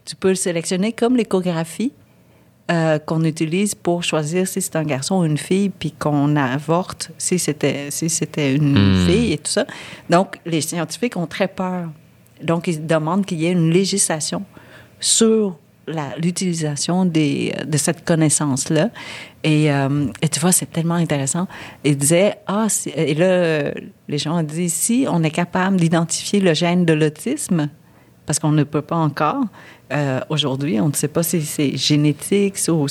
tu 0.06 0.16
peux 0.16 0.30
le 0.30 0.36
sélectionner 0.36 0.92
comme 0.92 1.16
l'échographie 1.18 1.92
euh, 2.72 2.98
qu'on 3.00 3.24
utilise 3.24 3.76
pour 3.76 4.04
choisir 4.04 4.48
si 4.48 4.60
c'est 4.62 4.76
un 4.76 4.84
garçon 4.84 5.20
ou 5.20 5.26
une 5.26 5.38
fille, 5.38 5.70
puis 5.70 5.92
qu'on 5.92 6.36
avorte 6.36 7.12
si 7.20 7.38
c'était 7.40 7.90
si 7.92 8.10
c'était 8.10 8.56
une 8.56 8.74
Hmm. 8.74 9.06
fille 9.08 9.34
et 9.34 9.38
tout 9.38 9.52
ça. 9.52 9.66
Donc, 10.10 10.40
les 10.48 10.62
scientifiques 10.62 11.16
ont 11.16 11.28
très 11.28 11.48
peur. 11.48 11.90
Donc, 12.44 12.68
ils 12.68 12.86
demandent 12.88 13.26
qu'il 13.26 13.40
y 13.40 13.46
ait 13.46 13.52
une 13.52 13.70
législation 13.72 14.44
sur 15.00 15.58
l'utilisation 16.22 17.06
de 17.06 17.78
cette 17.78 18.06
connaissance-là. 18.06 18.90
Et, 19.44 19.72
euh, 19.72 20.08
et 20.22 20.28
tu 20.30 20.40
vois, 20.40 20.52
c'est 20.52 20.72
tellement 20.72 20.96
intéressant. 20.96 21.48
Ils 21.84 21.98
disaient, 21.98 22.36
ah, 22.48 22.66
si- 22.70 22.90
et 22.90 23.14
là, 23.16 23.26
euh, 23.26 23.72
les 24.08 24.18
gens 24.18 24.38
ont 24.40 24.44
dit, 24.44 24.70
si 24.70 25.06
on 25.10 25.24
est 25.24 25.32
capable 25.32 25.78
d'identifier 25.78 26.40
le 26.40 26.54
gène 26.54 26.86
de 26.86 26.94
l'autisme, 26.94 27.70
parce 28.26 28.38
qu'on 28.40 28.52
ne 28.52 28.64
peut 28.64 28.82
pas 28.82 28.98
encore, 28.98 29.44
euh, 29.94 30.20
aujourd'hui, 30.30 30.80
on 30.80 30.90
ne 30.90 30.94
sait 30.94 31.08
pas 31.08 31.24
si 31.24 31.42
c'est 31.42 31.76
génétique 31.78 32.56
ou 32.68 32.86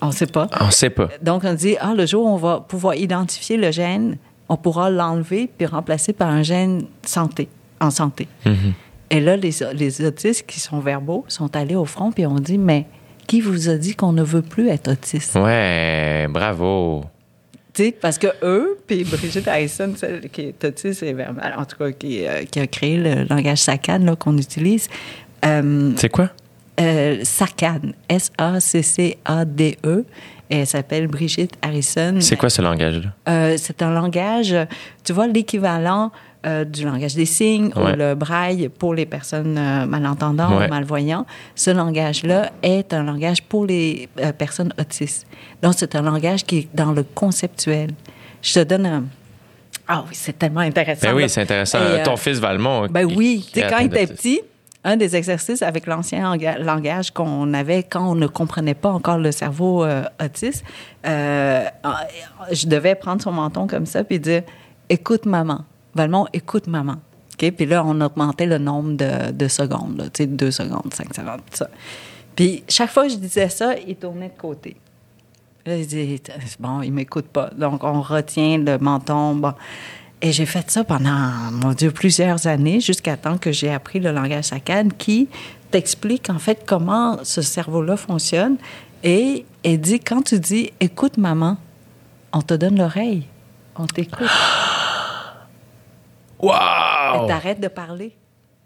on 0.00 0.06
ne 0.08 0.12
sait 0.12 0.26
pas. 0.26 0.48
On 0.60 0.70
sait 0.70 0.90
pas. 0.90 1.08
Donc, 1.22 1.42
on 1.44 1.54
dit, 1.54 1.76
ah, 1.80 1.94
le 1.96 2.06
jour 2.06 2.24
où 2.26 2.28
on 2.28 2.36
va 2.38 2.60
pouvoir 2.60 2.94
identifier 2.96 3.56
le 3.56 3.70
gène, 3.70 4.16
on 4.48 4.56
pourra 4.56 4.90
l'enlever 4.90 5.48
puis 5.56 5.66
remplacer 5.66 6.12
par 6.12 6.28
un 6.28 6.42
gène 6.42 6.86
santé, 7.04 7.48
en 7.80 7.90
santé. 7.90 8.26
Mhm. 8.44 8.72
Et 9.14 9.20
là, 9.20 9.36
les, 9.36 9.52
les 9.74 10.04
autistes 10.04 10.44
qui 10.46 10.58
sont 10.58 10.80
verbaux 10.80 11.24
sont 11.28 11.54
allés 11.54 11.76
au 11.76 11.84
front 11.84 12.10
puis 12.10 12.26
ont 12.26 12.34
dit, 12.40 12.58
mais 12.58 12.86
qui 13.28 13.40
vous 13.40 13.68
a 13.68 13.76
dit 13.76 13.94
qu'on 13.94 14.12
ne 14.12 14.22
veut 14.24 14.42
plus 14.42 14.68
être 14.68 14.90
autiste? 14.90 15.36
Ouais, 15.36 16.26
bravo. 16.28 17.04
Tu 17.72 17.84
sais, 17.84 17.92
parce 17.92 18.18
que 18.18 18.26
eux, 18.42 18.78
puis 18.86 19.04
Brigitte 19.04 19.46
Harrison, 19.48 19.92
celle 19.96 20.28
qui 20.30 20.42
est 20.42 20.64
autiste 20.64 21.02
et 21.04 21.12
verbale, 21.12 21.54
en 21.56 21.64
tout 21.64 21.76
cas, 21.76 21.92
qui, 21.92 22.26
euh, 22.26 22.42
qui 22.44 22.58
a 22.60 22.66
créé 22.66 22.96
le 22.96 23.24
langage 23.28 23.58
SACAN 23.58 24.14
qu'on 24.16 24.36
utilise, 24.36 24.88
euh, 25.44 25.92
C'est 25.96 26.08
quoi? 26.08 26.30
euh, 26.80 27.20
SACAN, 27.22 27.80
S-A-C-C-A-D-E, 28.08 30.04
et 30.50 30.56
elle 30.58 30.66
s'appelle 30.66 31.06
Brigitte 31.06 31.54
Harrison. 31.62 32.16
C'est 32.20 32.36
quoi 32.36 32.50
ce 32.50 32.62
langage-là? 32.62 33.10
Euh, 33.28 33.54
c'est 33.58 33.80
un 33.82 33.92
langage, 33.92 34.54
tu 35.04 35.12
vois, 35.12 35.26
l'équivalent 35.26 36.12
euh, 36.46 36.64
du 36.64 36.84
langage 36.84 37.14
des 37.14 37.26
signes 37.26 37.72
Ouais. 37.76 37.92
ou 37.92 37.96
le 37.96 38.14
braille 38.14 38.68
pour 38.68 38.94
les 38.94 39.06
personnes 39.06 39.56
euh, 39.58 39.86
malentendantes 39.86 40.58
Ouais. 40.58 40.66
ou 40.66 40.70
malvoyantes. 40.70 41.26
Ce 41.54 41.70
langage-là 41.70 42.50
est 42.62 42.92
un 42.92 43.02
langage 43.04 43.42
pour 43.42 43.66
les 43.66 44.08
euh, 44.20 44.32
personnes 44.32 44.72
autistes. 44.78 45.26
Donc, 45.62 45.74
c'est 45.76 45.94
un 45.94 46.02
langage 46.02 46.44
qui 46.44 46.58
est 46.58 46.68
dans 46.74 46.92
le 46.92 47.02
conceptuel. 47.02 47.90
Je 48.42 48.54
te 48.54 48.60
donne 48.64 48.86
un... 48.86 49.04
Ah 49.88 50.02
oui, 50.08 50.14
c'est 50.14 50.38
tellement 50.38 50.60
intéressant. 50.60 51.08
Ben 51.08 51.14
oui, 51.14 51.28
c'est 51.28 51.42
intéressant. 51.42 51.78
Et, 51.78 52.00
euh, 52.00 52.04
Ton 52.04 52.16
fils 52.16 52.38
Valmont. 52.38 52.86
ben 52.88 53.04
oui, 53.04 53.46
tu 53.52 53.60
sais, 53.60 53.66
quand 53.68 53.78
il 53.78 53.86
était 53.86 54.06
petit. 54.06 54.40
un 54.82 54.96
des 54.96 55.16
exercices 55.16 55.62
avec 55.62 55.86
l'ancien 55.86 56.22
langa- 56.22 56.58
langage 56.58 57.10
qu'on 57.10 57.52
avait 57.54 57.82
quand 57.82 58.10
on 58.10 58.14
ne 58.14 58.26
comprenait 58.26 58.74
pas 58.74 58.90
encore 58.90 59.18
le 59.18 59.32
cerveau 59.32 59.84
euh, 59.84 60.02
autiste, 60.22 60.62
euh, 61.06 61.64
je 62.52 62.66
devais 62.66 62.94
prendre 62.94 63.20
son 63.22 63.32
menton 63.32 63.66
comme 63.66 63.86
ça 63.86 64.04
puis 64.04 64.18
dire 64.18 64.42
Écoute 64.90 65.24
maman. 65.26 65.64
Valmont, 65.94 66.26
écoute 66.32 66.66
maman. 66.66 66.96
OK? 67.34 67.50
Puis 67.52 67.66
là, 67.66 67.84
on 67.84 68.00
augmentait 68.00 68.46
le 68.46 68.58
nombre 68.58 68.92
de, 68.92 69.32
de 69.32 69.48
secondes, 69.48 70.10
tu 70.12 70.22
sais, 70.22 70.26
deux 70.26 70.50
secondes, 70.50 70.92
cinq 70.92 71.14
secondes, 71.14 71.40
tout 71.50 71.56
ça. 71.56 71.68
Puis 72.36 72.64
chaque 72.68 72.90
fois 72.90 73.04
que 73.04 73.12
je 73.12 73.16
disais 73.16 73.48
ça, 73.48 73.74
il 73.76 73.96
tournait 73.96 74.28
de 74.28 74.40
côté. 74.40 74.76
Là, 75.66 75.76
il 75.76 75.86
dit, 75.86 76.20
bon, 76.60 76.82
il 76.82 76.92
m'écoute 76.92 77.26
pas. 77.26 77.50
Donc, 77.56 77.84
on 77.84 78.02
retient 78.02 78.58
le 78.58 78.78
menton. 78.78 79.34
Bon. 79.34 79.54
Et 80.20 80.30
j'ai 80.32 80.46
fait 80.46 80.70
ça 80.70 80.84
pendant, 80.84 81.30
mon 81.52 81.72
Dieu, 81.72 81.90
plusieurs 81.90 82.46
années, 82.46 82.80
jusqu'à 82.80 83.16
temps 83.16 83.38
que 83.38 83.50
j'ai 83.50 83.72
appris 83.72 83.98
le 83.98 84.12
langage 84.12 84.44
saccade 84.44 84.94
qui 84.96 85.28
t'explique, 85.70 86.28
en 86.28 86.38
fait, 86.38 86.64
comment 86.66 87.18
ce 87.24 87.40
cerveau-là 87.40 87.96
fonctionne. 87.96 88.56
Et 89.02 89.44
elle 89.62 89.80
dit, 89.80 90.00
quand 90.00 90.22
tu 90.22 90.38
dis 90.38 90.72
«écoute, 90.80 91.16
maman», 91.16 91.56
on 92.32 92.42
te 92.42 92.54
donne 92.54 92.78
l'oreille. 92.78 93.24
On 93.76 93.86
t'écoute. 93.86 94.28
Wow! 96.44 97.26
t'arrêtes 97.26 97.60
de 97.60 97.68
parler. 97.68 98.16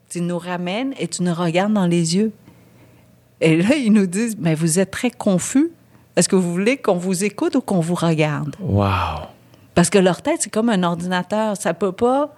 Tu 0.08 0.20
nous 0.20 0.38
ramènes 0.38 0.94
et 0.98 1.06
tu 1.08 1.22
nous 1.22 1.34
regardes 1.34 1.72
dans 1.72 1.86
les 1.86 2.16
yeux. 2.16 2.32
Et 3.40 3.56
là, 3.56 3.74
ils 3.76 3.92
nous 3.92 4.06
disent, 4.06 4.36
mais 4.38 4.54
vous 4.54 4.78
êtes 4.78 4.90
très 4.90 5.10
confus. 5.10 5.70
Est-ce 6.16 6.28
que 6.28 6.36
vous 6.36 6.50
voulez 6.50 6.76
qu'on 6.76 6.96
vous 6.96 7.24
écoute 7.24 7.54
ou 7.54 7.60
qu'on 7.60 7.80
vous 7.80 7.94
regarde? 7.94 8.56
Wow! 8.60 9.26
Parce 9.74 9.90
que 9.90 9.98
leur 9.98 10.22
tête, 10.22 10.38
c'est 10.40 10.50
comme 10.50 10.70
un 10.70 10.82
ordinateur. 10.82 11.56
Ça 11.56 11.74
peut 11.74 11.92
pas... 11.92 12.34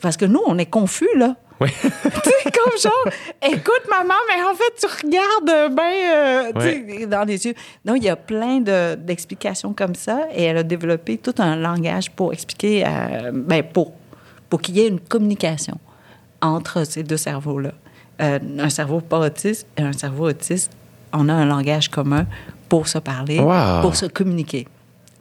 Parce 0.00 0.16
que 0.16 0.24
nous, 0.24 0.40
on 0.46 0.56
est 0.58 0.66
confus, 0.70 1.08
là. 1.16 1.34
Oui. 1.60 1.68
tu 1.82 1.88
sais, 1.88 2.50
comme 2.50 2.78
genre, 2.80 3.12
écoute, 3.42 3.82
maman, 3.90 4.14
mais 4.28 4.42
en 4.44 4.54
fait, 4.54 4.72
tu 4.78 4.86
regardes 4.86 5.74
bien 5.74 6.60
sais, 6.60 7.06
dans 7.06 7.24
les 7.24 7.46
yeux. 7.46 7.54
Donc, 7.84 7.96
il 7.98 8.04
y 8.04 8.08
a 8.08 8.16
plein 8.16 8.60
de- 8.60 8.94
d'explications 8.94 9.72
comme 9.72 9.94
ça. 9.94 10.28
Et 10.34 10.44
elle 10.44 10.58
a 10.58 10.62
développé 10.62 11.18
tout 11.18 11.34
un 11.38 11.56
langage 11.56 12.10
pour 12.10 12.32
expliquer, 12.32 12.84
euh, 12.86 13.32
ben, 13.34 13.62
pour, 13.62 13.92
pour 14.48 14.60
qu'il 14.62 14.76
y 14.76 14.80
ait 14.80 14.88
une 14.88 15.00
communication 15.00 15.78
entre 16.40 16.84
ces 16.84 17.02
deux 17.02 17.16
cerveaux-là. 17.16 17.72
Euh, 18.22 18.38
un 18.58 18.70
cerveau 18.70 19.00
pas 19.00 19.18
autiste 19.18 19.66
et 19.76 19.82
un 19.82 19.92
cerveau 19.92 20.28
autiste, 20.28 20.72
on 21.12 21.28
a 21.28 21.32
un 21.34 21.44
langage 21.44 21.88
commun 21.90 22.26
pour 22.68 22.88
se 22.88 22.98
parler, 22.98 23.38
Wow. 23.40 23.80
pour 23.82 23.96
se 23.96 24.06
communiquer. 24.06 24.66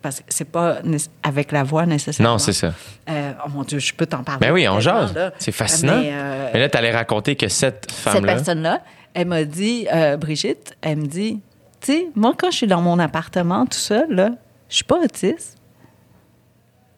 Parce 0.01 0.17
que 0.19 0.25
c'est 0.29 0.45
pas 0.45 0.77
avec 1.23 1.51
la 1.51 1.63
voix 1.63 1.85
nécessairement. 1.85 2.33
Non, 2.33 2.37
c'est 2.37 2.53
ça. 2.53 2.73
Euh, 3.09 3.31
oh 3.45 3.49
mon 3.49 3.63
Dieu, 3.63 3.79
je 3.79 3.93
peux 3.93 4.05
t'en 4.05 4.23
parler. 4.23 4.39
Ben 4.47 4.53
oui, 4.53 4.67
on 4.67 4.79
jase. 4.79 5.13
C'est 5.39 5.51
fascinant. 5.51 5.99
Mais, 5.99 6.11
euh, 6.13 6.49
Mais 6.53 6.59
là, 6.59 6.69
tu 6.69 6.77
allais 6.77 6.91
raconter 6.91 7.35
que 7.35 7.47
cette 7.47 7.87
cette 7.89 8.13
femme-là. 8.13 8.35
personne-là, 8.35 8.81
elle 9.15 9.27
m'a 9.27 9.43
dit, 9.45 9.87
euh, 9.91 10.15
Brigitte, 10.17 10.75
elle 10.81 10.97
me 10.99 11.05
dit, 11.07 11.41
tu 11.81 11.91
sais, 11.91 12.07
moi, 12.15 12.33
quand 12.37 12.51
je 12.51 12.57
suis 12.57 12.67
dans 12.67 12.81
mon 12.81 12.99
appartement 12.99 13.65
tout 13.65 13.77
seul, 13.79 14.05
là, 14.11 14.29
je 14.69 14.75
suis 14.75 14.83
pas 14.85 14.99
autiste. 15.03 15.57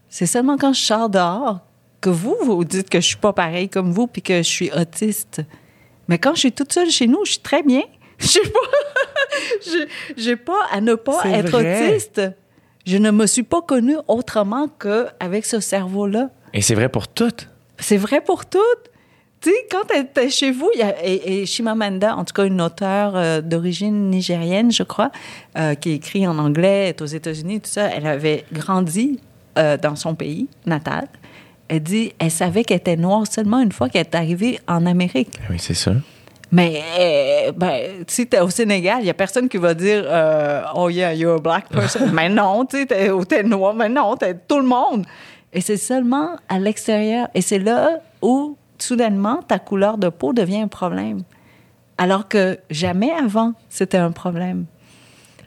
C'est 0.09 0.25
seulement 0.25 0.57
quand 0.57 0.73
je 0.73 0.81
sors 0.81 1.09
dehors 1.09 1.59
que 2.01 2.09
vous, 2.09 2.35
vous 2.43 2.63
dites 2.63 2.89
que 2.89 2.99
je 3.01 3.05
suis 3.07 3.17
pas 3.17 3.33
pareil 3.33 3.69
comme 3.69 3.91
vous 3.91 4.07
puis 4.07 4.21
que 4.21 4.37
je 4.37 4.41
suis 4.49 4.71
autiste. 4.71 5.41
Mais 6.07 6.17
quand 6.19 6.33
je 6.35 6.39
suis 6.41 6.51
toute 6.51 6.71
seule 6.71 6.89
chez 6.89 7.07
nous, 7.07 7.25
je 7.25 7.31
suis 7.33 7.41
très 7.41 7.63
bien. 7.63 7.81
Je 8.19 8.27
sais 8.27 8.39
pas. 8.41 8.59
Je- 9.65 9.87
J'ai 10.17 10.35
pas 10.35 10.65
à 10.71 10.81
ne 10.81 10.95
pas 10.95 11.21
être 11.25 11.49
vrai. 11.51 11.89
autiste. 11.91 12.21
Je 12.85 12.97
ne 12.97 13.11
me 13.11 13.27
suis 13.27 13.43
pas 13.43 13.61
connue 13.61 13.97
autrement 14.07 14.67
qu'avec 14.69 15.45
ce 15.45 15.59
cerveau-là. 15.59 16.29
Et 16.53 16.61
c'est 16.61 16.73
vrai 16.75 16.89
pour 16.89 17.07
toutes. 17.07 17.49
C'est 17.77 17.97
vrai 17.97 18.21
pour 18.21 18.45
toutes. 18.47 18.63
Tu 19.41 19.49
sais, 19.51 19.55
quand 19.69 19.81
tu 19.87 20.19
es 20.21 20.29
chez 20.31 20.49
vous, 20.51 20.69
il 20.73 20.79
y 20.79 20.83
a, 20.83 20.95
et, 21.05 21.41
et 21.41 21.45
Chimamanda, 21.45 22.15
en 22.15 22.25
tout 22.25 22.33
cas 22.33 22.45
une 22.45 22.59
auteure 22.61 23.15
euh, 23.15 23.41
d'origine 23.41 24.09
nigérienne, 24.09 24.71
je 24.71 24.81
crois, 24.83 25.11
euh, 25.59 25.75
qui 25.75 25.91
écrit 25.91 26.25
en 26.25 26.39
anglais, 26.39 26.89
est 26.89 27.01
aux 27.03 27.05
États-Unis, 27.05 27.61
tout 27.61 27.69
ça, 27.69 27.85
elle 27.87 28.07
avait 28.07 28.45
grandi 28.51 29.19
euh, 29.59 29.77
dans 29.77 29.95
son 29.95 30.15
pays 30.15 30.47
natal. 30.65 31.07
Elle 31.69 31.81
dit, 31.81 32.13
elle 32.19 32.31
savait 32.31 32.63
qu'elle 32.63 32.77
était 32.77 32.95
noire 32.95 33.25
seulement 33.29 33.59
une 33.59 33.71
fois 33.71 33.89
qu'elle 33.89 34.05
est 34.05 34.15
arrivée 34.15 34.59
en 34.67 34.85
Amérique. 34.85 35.37
Oui, 35.49 35.57
c'est 35.59 35.73
ça. 35.73 35.91
Mais 36.51 36.81
euh, 36.97 37.51
ben, 37.51 38.05
si 38.07 38.25
t'es 38.25 38.39
au 38.39 38.49
Sénégal, 38.49 38.99
il 39.01 39.07
y 39.07 39.09
a 39.09 39.13
personne 39.13 39.49
qui 39.49 39.57
va 39.57 39.73
dire 39.73 40.03
euh, 40.05 40.63
Oh 40.75 40.89
yeah, 40.89 41.13
you're 41.13 41.35
a 41.35 41.39
black 41.39 41.67
person. 41.69 42.07
mais 42.13 42.29
non, 42.29 42.65
tu 42.65 42.85
sais, 42.87 43.11
ou 43.11 43.25
t'es 43.25 43.43
noir. 43.43 43.73
Mais 43.73 43.89
non, 43.89 44.15
t'es 44.15 44.33
tout 44.33 44.59
le 44.59 44.65
monde. 44.65 45.05
Et 45.51 45.59
c'est 45.59 45.77
seulement 45.77 46.37
à 46.47 46.59
l'extérieur. 46.59 47.27
Et 47.33 47.41
c'est 47.41 47.59
là 47.59 47.99
où, 48.21 48.55
soudainement, 48.77 49.41
ta 49.43 49.59
couleur 49.59 49.97
de 49.97 50.07
peau 50.09 50.31
devient 50.31 50.61
un 50.61 50.67
problème. 50.67 51.23
Alors 51.97 52.27
que 52.27 52.59
jamais 52.69 53.11
avant, 53.11 53.53
c'était 53.69 53.97
un 53.97 54.11
problème. 54.11 54.65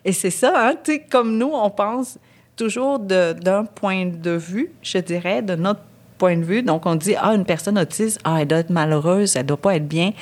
Et 0.05 0.13
c'est 0.13 0.31
ça, 0.31 0.53
hein, 0.57 0.75
tu 0.83 0.93
sais, 0.93 0.99
comme 1.01 1.37
nous, 1.39 1.51
on 1.53 1.71
pense 1.71 2.19
toujours 2.57 2.99
d'un 2.99 3.65
point 3.65 4.07
de 4.07 4.31
vue, 4.33 4.73
je 4.83 4.99
dirais, 4.99 5.43
de 5.43 5.55
notre 5.55 5.81
point 6.21 6.37
de 6.37 6.45
vue. 6.45 6.63
Donc, 6.63 6.87
on 6.87 6.95
dit, 6.95 7.15
ah, 7.21 7.35
une 7.35 7.45
personne 7.45 7.79
autiste, 7.79 8.21
ah, 8.25 8.37
elle 8.41 8.49
doit 8.49 8.59
être 8.59 8.71
malheureuse, 8.71 9.35
elle 9.37 9.47
doit 9.47 9.57
pas 9.57 9.75
être 9.77 9.89
bien. 9.89 10.13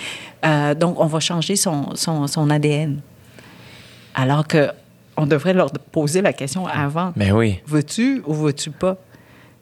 Euh, 0.46 0.74
donc, 0.74 0.98
on 0.98 1.06
va 1.06 1.20
changer 1.20 1.56
son, 1.56 1.94
son, 1.94 2.26
son 2.26 2.48
ADN. 2.48 3.00
Alors 4.14 4.46
que 4.46 4.70
on 5.16 5.26
devrait 5.26 5.52
leur 5.52 5.70
poser 5.92 6.22
la 6.22 6.32
question 6.32 6.66
avant. 6.66 7.12
Mais 7.16 7.32
oui. 7.32 7.60
Veux-tu 7.66 8.22
ou 8.24 8.34
veux-tu 8.34 8.70
pas? 8.70 8.96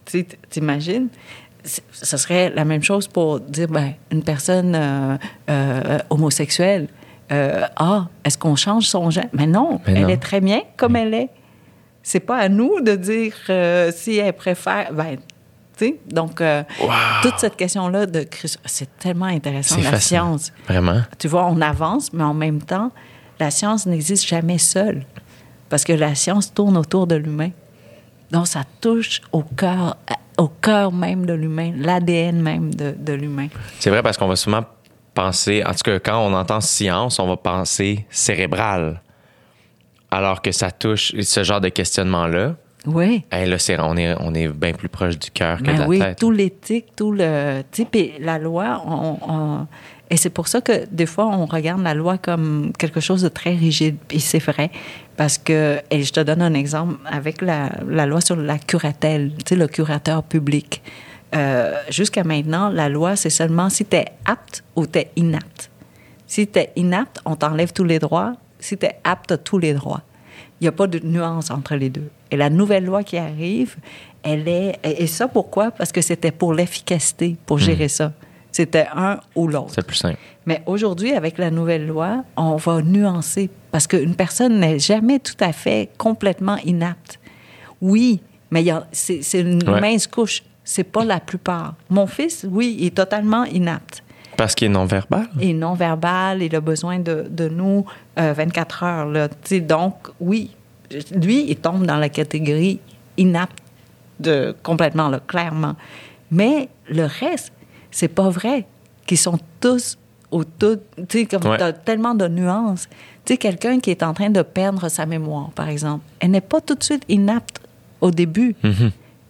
Tu 0.05 0.27
t'imagines? 0.51 1.09
Ce 1.65 2.17
serait 2.17 2.51
la 2.51 2.65
même 2.65 2.83
chose 2.83 3.09
pour 3.09 3.41
dire, 3.41 3.69
ben, 3.69 3.95
une 4.13 4.23
personne 4.23 4.75
euh, 4.77 5.17
euh, 5.51 5.99
homosexuelle, 6.11 6.89
ah, 7.31 8.07
est-ce 8.23 8.39
qu'on 8.39 8.55
change 8.55 8.85
son 8.85 9.11
genre? 9.11 9.25
Mais 9.33 9.47
non, 9.47 9.81
Mais 9.87 10.01
elle 10.01 10.11
est 10.11 10.23
très 10.23 10.41
bien 10.41 10.61
comme 10.77 10.95
elle 10.95 11.15
est. 11.15 11.31
C'est 12.07 12.21
pas 12.21 12.37
à 12.37 12.49
nous 12.49 12.81
de 12.81 12.95
dire 12.95 13.35
euh, 13.51 13.91
si 13.93 14.19
elle 14.19 14.33
préfère. 14.33 14.93
Ben, 14.93 15.17
donc, 16.11 16.41
euh, 16.41 16.63
toute 17.23 17.39
cette 17.39 17.57
question-là 17.57 18.07
de 18.07 18.23
Christ- 18.23 18.59
c'est 18.65 18.99
tellement 18.99 19.27
intéressant, 19.27 19.77
C'est 19.77 19.83
la 19.83 19.91
fascinant. 19.93 20.39
science. 20.39 20.53
Vraiment. 20.69 21.01
Tu 21.19 21.29
vois, 21.29 21.47
on 21.47 21.61
avance, 21.61 22.13
mais 22.13 22.25
en 22.25 22.35
même 22.35 22.63
temps, 22.63 22.91
la 23.39 23.51
science 23.51 23.87
n'existe 23.87 24.27
jamais 24.27 24.59
seule. 24.59 25.05
Parce 25.69 25.85
que 25.85 25.93
la 25.93 26.15
science 26.15 26.53
tourne 26.55 26.77
autour 26.77 27.07
de 27.07 27.17
l'humain. 27.17 27.51
Donc, 28.31 28.47
ça 28.47 28.63
touche 28.81 29.21
au 29.33 29.43
cœur, 29.43 29.97
au 30.39 30.49
cœur 30.49 30.93
même 30.93 31.27
de 31.27 31.33
l'humain, 31.35 31.73
l'ADN 31.77 32.41
même 32.41 32.75
de, 32.75 32.95
de 32.97 33.13
l'humain. 33.13 33.49
C'est 33.81 33.91
vrai 33.91 34.03
parce 34.03 34.17
qu'on 34.17 34.29
va 34.29 34.37
souvent 34.37 34.65
penser, 35.15 35.63
en 35.65 35.71
tout 35.73 35.83
cas, 35.85 35.99
quand 35.99 36.19
on 36.25 36.33
entend 36.35 36.61
science, 36.61 37.19
on 37.19 37.27
va 37.27 37.37
penser 37.37 38.07
cérébral. 38.11 39.01
Alors 40.11 40.41
que 40.41 40.53
ça 40.53 40.71
touche 40.71 41.13
ce 41.21 41.43
genre 41.43 41.61
de 41.61 41.69
questionnement-là. 41.69 42.55
Oui. 42.87 43.25
Hey, 43.33 43.49
là, 43.49 43.59
c'est- 43.59 43.79
on 43.81 43.97
est, 43.97 44.15
on 44.21 44.33
est 44.35 44.49
bien 44.49 44.73
plus 44.73 44.89
proche 44.89 45.19
du 45.19 45.31
cœur 45.31 45.59
que 45.59 45.63
de 45.65 45.67
Ben 45.73 45.79
la 45.81 45.89
oui, 45.89 45.99
tête. 45.99 46.19
tout 46.19 46.31
l'éthique, 46.31 46.87
tout 46.97 47.13
le. 47.13 47.63
Tu 47.73 47.83
sais, 47.83 47.89
puis 47.91 48.13
la 48.21 48.39
loi, 48.39 48.83
on, 48.87 49.19
on- 49.29 49.67
et 50.09 50.17
c'est 50.17 50.31
pour 50.31 50.47
ça 50.47 50.61
que 50.61 50.87
des 50.91 51.07
fois, 51.07 51.27
on 51.27 51.47
regarde 51.47 51.83
la 51.83 51.93
loi 51.95 52.17
comme 52.17 52.71
quelque 52.79 53.01
chose 53.01 53.23
de 53.23 53.29
très 53.29 53.55
rigide. 53.55 53.97
Et 54.11 54.21
c'est 54.21 54.39
vrai. 54.39 54.71
Parce 55.17 55.37
que, 55.37 55.81
et 55.91 56.03
je 56.05 56.13
te 56.13 56.21
donne 56.21 56.43
un 56.43 56.55
exemple 56.55 56.95
avec 57.07 57.43
la, 57.43 57.71
la 57.89 58.07
loi 58.07 58.21
sur 58.21 58.37
la 58.37 58.59
curatelle, 58.59 59.33
tu 59.39 59.43
sais, 59.49 59.57
le 59.57 59.67
curateur 59.67 60.23
public. 60.23 60.81
Euh, 61.35 61.75
Jusqu'à 61.91 62.23
maintenant, 62.23 62.69
la 62.69 62.89
loi, 62.89 63.17
c'est 63.17 63.31
seulement 63.31 63.69
si 63.69 63.85
tu 63.85 63.97
es 63.97 64.05
apte 64.25 64.63
ou 64.77 64.87
tu 64.87 65.01
es 65.01 65.11
inapte. 65.17 65.71
Si 66.29 66.47
tu 66.47 66.61
es 66.61 66.71
inapte, 66.77 67.21
on 67.25 67.35
t'enlève 67.35 67.73
tous 67.73 67.85
les 67.85 67.99
droits. 67.99 68.35
Si 68.61 68.77
tu 68.79 68.87
es 68.87 68.95
apte, 69.03 69.43
tous 69.43 69.59
les 69.59 69.75
droits. 69.75 70.03
Il 70.61 70.65
n'y 70.65 70.69
a 70.69 70.73
pas 70.73 70.87
de 70.87 71.01
nuance 71.05 71.51
entre 71.51 71.75
les 71.75 71.91
deux. 71.91 72.09
Et 72.31 72.37
la 72.37 72.51
nouvelle 72.51 72.85
loi 72.85 73.03
qui 73.05 73.17
arrive, 73.19 73.77
elle 74.23 74.49
est. 74.49 74.79
Et 74.85 75.07
ça, 75.07 75.29
pourquoi? 75.29 75.71
Parce 75.71 75.93
que 75.93 76.01
c'était 76.01 76.33
pour 76.33 76.55
l'efficacité, 76.55 77.37
pour 77.47 77.59
gérer 77.59 77.89
ça. 77.89 78.13
C'était 78.53 78.87
un 78.95 79.21
ou 79.35 79.49
l'autre. 79.49 79.73
C'est 79.75 79.87
plus 79.87 79.97
simple. 79.97 80.19
Mais 80.47 80.63
aujourd'hui, 80.67 81.13
avec 81.13 81.37
la 81.39 81.51
nouvelle 81.51 81.87
loi, 81.87 82.25
on 82.37 82.57
va 82.57 82.81
nuancer 82.83 83.51
parce 83.71 83.87
qu'une 83.87 84.15
personne 84.15 84.59
n'est 84.61 84.79
jamais 84.79 85.19
tout 85.19 85.35
à 85.41 85.53
fait 85.53 85.91
complètement 85.99 86.57
inapte. 86.65 87.19
Oui, 87.81 88.21
mais 88.51 88.63
il 88.63 88.67
y 88.67 88.71
a- 88.71 88.87
c'est 88.93 89.21
une 89.41 89.69
Ouais. 89.69 89.81
mince 89.81 90.07
couche. 90.07 90.43
C'est 90.65 90.85
pas 90.85 91.05
la 91.05 91.21
plupart. 91.21 91.75
Mon 91.91 92.07
fils, 92.07 92.45
oui, 92.51 92.77
il 92.81 92.87
est 92.87 92.95
totalement 92.97 93.45
inapte 93.45 94.03
Parce 94.37 94.55
qu'il 94.55 94.67
est 94.67 94.71
non-verbal. 94.71 95.29
et 95.41 95.53
non-verbal, 95.53 96.43
il 96.43 96.57
a 96.57 96.61
besoin 96.61 96.99
de, 96.99 97.27
de 97.31 97.49
nous 97.49 97.85
euh, 98.19 98.33
24 98.33 98.83
heures. 98.83 99.07
Là. 99.07 99.29
Donc, 99.61 99.95
oui, 100.19 100.51
lui, 101.15 101.45
il 101.51 101.57
tombe 101.57 101.85
dans 101.87 101.97
la 101.97 102.09
catégorie 102.09 102.81
inapte 103.17 103.59
de, 104.21 104.55
complètement, 104.63 105.09
là, 105.09 105.21
clairement. 105.27 105.75
Mais 106.31 106.69
le 106.89 107.05
reste, 107.05 107.53
c'est 107.91 108.09
pas 108.09 108.29
vrai 108.31 108.67
qu'ils 109.07 109.19
sont 109.19 109.39
tous 109.61 109.97
au 110.31 110.45
tout. 110.45 110.79
Tu 111.09 111.21
sais, 111.21 111.27
comme 111.27 111.45
Ouais. 111.51 111.59
t'as 111.59 111.73
tellement 111.73 112.15
de 112.15 112.27
nuances. 112.29 112.89
Tu 113.25 113.33
sais, 113.35 113.37
quelqu'un 113.37 113.79
qui 113.81 113.91
est 113.91 114.03
en 114.03 114.15
train 114.15 114.31
de 114.31 114.43
perdre 114.43 114.89
sa 114.89 115.07
mémoire, 115.07 115.51
par 115.51 115.69
exemple, 115.69 116.05
elle 116.21 116.31
n'est 116.33 116.41
pas 116.41 116.61
tout 116.61 116.75
de 116.75 116.83
suite 116.83 117.05
inapte 117.09 117.61
au 118.01 118.11
début. 118.11 118.55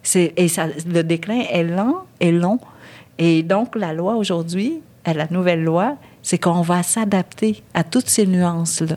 C'est- 0.03 0.33
Et 0.37 0.47
ça, 0.47 0.67
le 0.67 1.01
déclin 1.03 1.43
est 1.49 1.63
lent 1.63 2.05
et 2.19 2.31
long. 2.31 2.59
Et 3.17 3.43
donc, 3.43 3.75
la 3.75 3.93
loi 3.93 4.15
aujourd'hui, 4.15 4.79
la 5.05 5.27
nouvelle 5.31 5.63
loi, 5.63 5.95
c'est 6.21 6.37
qu'on 6.37 6.61
va 6.61 6.83
s'adapter 6.83 7.63
à 7.73 7.83
toutes 7.83 8.09
ces 8.09 8.25
nuances-là. 8.27 8.95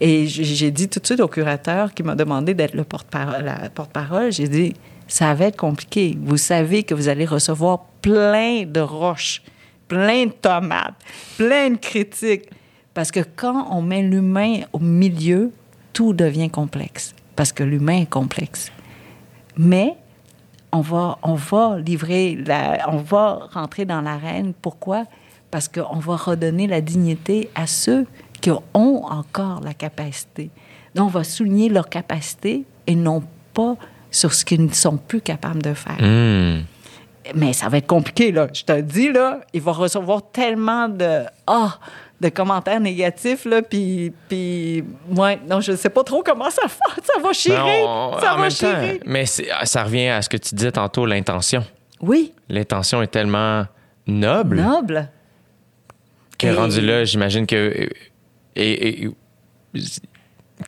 Et 0.00 0.26
j'ai 0.26 0.70
dit 0.70 0.88
tout 0.88 1.00
de 1.00 1.06
suite 1.06 1.20
au 1.20 1.28
curateur 1.28 1.94
qui 1.94 2.02
m'a 2.02 2.14
demandé 2.14 2.52
d'être 2.52 2.74
le 2.74 2.84
porte-parole, 2.84 3.44
la 3.44 3.70
porte-parole, 3.70 4.30
j'ai 4.30 4.48
dit, 4.48 4.74
ça 5.08 5.34
va 5.34 5.46
être 5.46 5.56
compliqué. 5.56 6.18
Vous 6.20 6.36
savez 6.36 6.82
que 6.82 6.94
vous 6.94 7.08
allez 7.08 7.24
recevoir 7.24 7.86
plein 8.02 8.64
de 8.66 8.80
roches, 8.80 9.42
plein 9.88 10.26
de 10.26 10.32
tomates, 10.32 10.94
plein 11.38 11.70
de 11.70 11.76
critiques. 11.76 12.50
Parce 12.92 13.10
que 13.10 13.20
quand 13.20 13.68
on 13.70 13.82
met 13.82 14.02
l'humain 14.02 14.60
au 14.72 14.78
milieu, 14.78 15.50
tout 15.92 16.12
devient 16.12 16.50
complexe. 16.50 17.14
Parce 17.34 17.52
que 17.52 17.62
l'humain 17.62 18.02
est 18.02 18.10
complexe. 18.10 18.70
Mais 19.56 19.94
on 20.72 20.80
va, 20.80 21.18
on 21.22 21.34
va 21.34 21.78
livrer, 21.78 22.38
la, 22.46 22.90
on 22.90 22.98
va 22.98 23.48
rentrer 23.52 23.84
dans 23.84 24.02
l'arène. 24.02 24.52
Pourquoi? 24.60 25.04
Parce 25.50 25.68
qu'on 25.68 25.98
va 25.98 26.16
redonner 26.16 26.66
la 26.66 26.80
dignité 26.80 27.48
à 27.54 27.66
ceux 27.66 28.06
qui 28.40 28.50
ont 28.50 28.62
encore 29.04 29.60
la 29.62 29.74
capacité. 29.74 30.50
Donc, 30.94 31.06
on 31.08 31.10
va 31.10 31.24
souligner 31.24 31.68
leur 31.68 31.88
capacité 31.88 32.64
et 32.86 32.94
non 32.94 33.22
pas 33.54 33.76
sur 34.10 34.32
ce 34.32 34.44
qu'ils 34.44 34.64
ne 34.64 34.72
sont 34.72 34.96
plus 34.96 35.20
capables 35.20 35.62
de 35.62 35.74
faire. 35.74 35.96
Hmm. 36.00 36.62
Mais 37.34 37.52
ça 37.52 37.68
va 37.68 37.78
être 37.78 37.86
compliqué, 37.88 38.30
là. 38.32 38.46
Je 38.52 38.62
te 38.62 38.80
dis, 38.80 39.10
là, 39.12 39.40
il 39.52 39.60
va 39.60 39.72
recevoir 39.72 40.22
tellement 40.32 40.88
de... 40.88 41.22
Ah! 41.46 41.78
de 42.18 42.30
commentaires 42.30 42.80
négatifs, 42.80 43.44
là, 43.44 43.60
puis... 43.60 44.10
Puis... 44.26 44.82
Ouais, 45.14 45.38
non, 45.46 45.60
je 45.60 45.76
sais 45.76 45.90
pas 45.90 46.02
trop 46.02 46.22
comment 46.22 46.48
ça 46.48 46.62
va. 46.62 46.94
Ça 47.04 47.20
va 47.22 47.32
chirer. 47.34 47.62
Mais 47.62 47.82
on- 47.86 48.18
ça 48.18 48.32
en 48.32 48.36
va 48.38 48.42
même 48.44 48.50
temps, 48.52 49.04
mais 49.04 49.26
c'est- 49.26 49.48
ça 49.64 49.84
revient 49.84 50.08
à 50.08 50.22
ce 50.22 50.30
que 50.30 50.38
tu 50.38 50.54
disais 50.54 50.72
tantôt, 50.72 51.04
l'intention. 51.04 51.62
Oui, 52.00 52.32
L'intention 52.48 53.02
est 53.02 53.08
tellement 53.08 53.66
noble 54.06 54.62
noble. 54.62 55.10
que 56.38 56.46
Et- 56.46 56.52
rendu 56.52 56.80
là, 56.80 57.04
j'imagine 57.04 57.46
que. 57.46 57.86
Et, 58.56 59.04
et- 59.04 59.10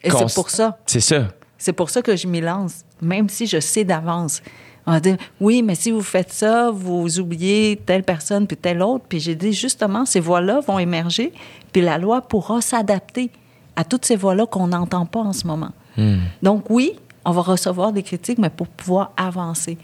Et 0.04 0.08
Cons- 0.10 0.28
c'est 0.28 0.34
pour 0.34 0.50
ça. 0.50 0.78
c'est 0.86 1.00
ça. 1.00 1.28
C'est 1.56 1.72
pour 1.72 1.90
ça 1.90 2.02
que 2.02 2.14
je 2.14 2.26
m'y 2.28 2.40
lance, 2.40 2.84
même 3.00 3.28
si 3.28 3.46
je 3.46 3.58
sais 3.58 3.84
d'avance. 3.84 4.42
On 4.86 4.92
va 4.92 5.00
dire, 5.00 5.16
oui, 5.40 5.62
mais 5.62 5.74
si 5.74 5.90
vous 5.90 6.02
faites 6.02 6.32
ça, 6.32 6.70
vous 6.70 7.18
oubliez 7.18 7.76
telle 7.84 8.04
personne 8.04 8.46
puis 8.46 8.56
telle 8.56 8.82
autre. 8.82 9.04
Puis 9.08 9.20
j'ai 9.20 9.34
dit, 9.34 9.52
justement, 9.52 10.04
ces 10.06 10.20
voix-là 10.20 10.60
vont 10.60 10.78
émerger, 10.78 11.32
puis 11.72 11.82
la 11.82 11.98
loi 11.98 12.22
pourra 12.22 12.60
s'adapter 12.60 13.30
à 13.76 13.84
toutes 13.84 14.04
ces 14.04 14.16
voix-là 14.16 14.46
qu'on 14.46 14.68
n'entend 14.68 15.04
pas 15.06 15.20
en 15.20 15.32
ce 15.32 15.46
moment. 15.46 15.72
Donc 16.42 16.70
oui, 16.70 16.92
on 17.24 17.32
va 17.32 17.42
recevoir 17.42 17.92
des 17.92 18.02
critiques, 18.04 18.38
mais 18.38 18.50
pour 18.50 18.68
pouvoir 18.68 19.12
avancer. 19.16 19.76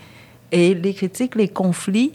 Et 0.53 0.75
les 0.75 0.95
critiques, 0.95 1.35
les 1.35 1.49
conflits, 1.49 2.13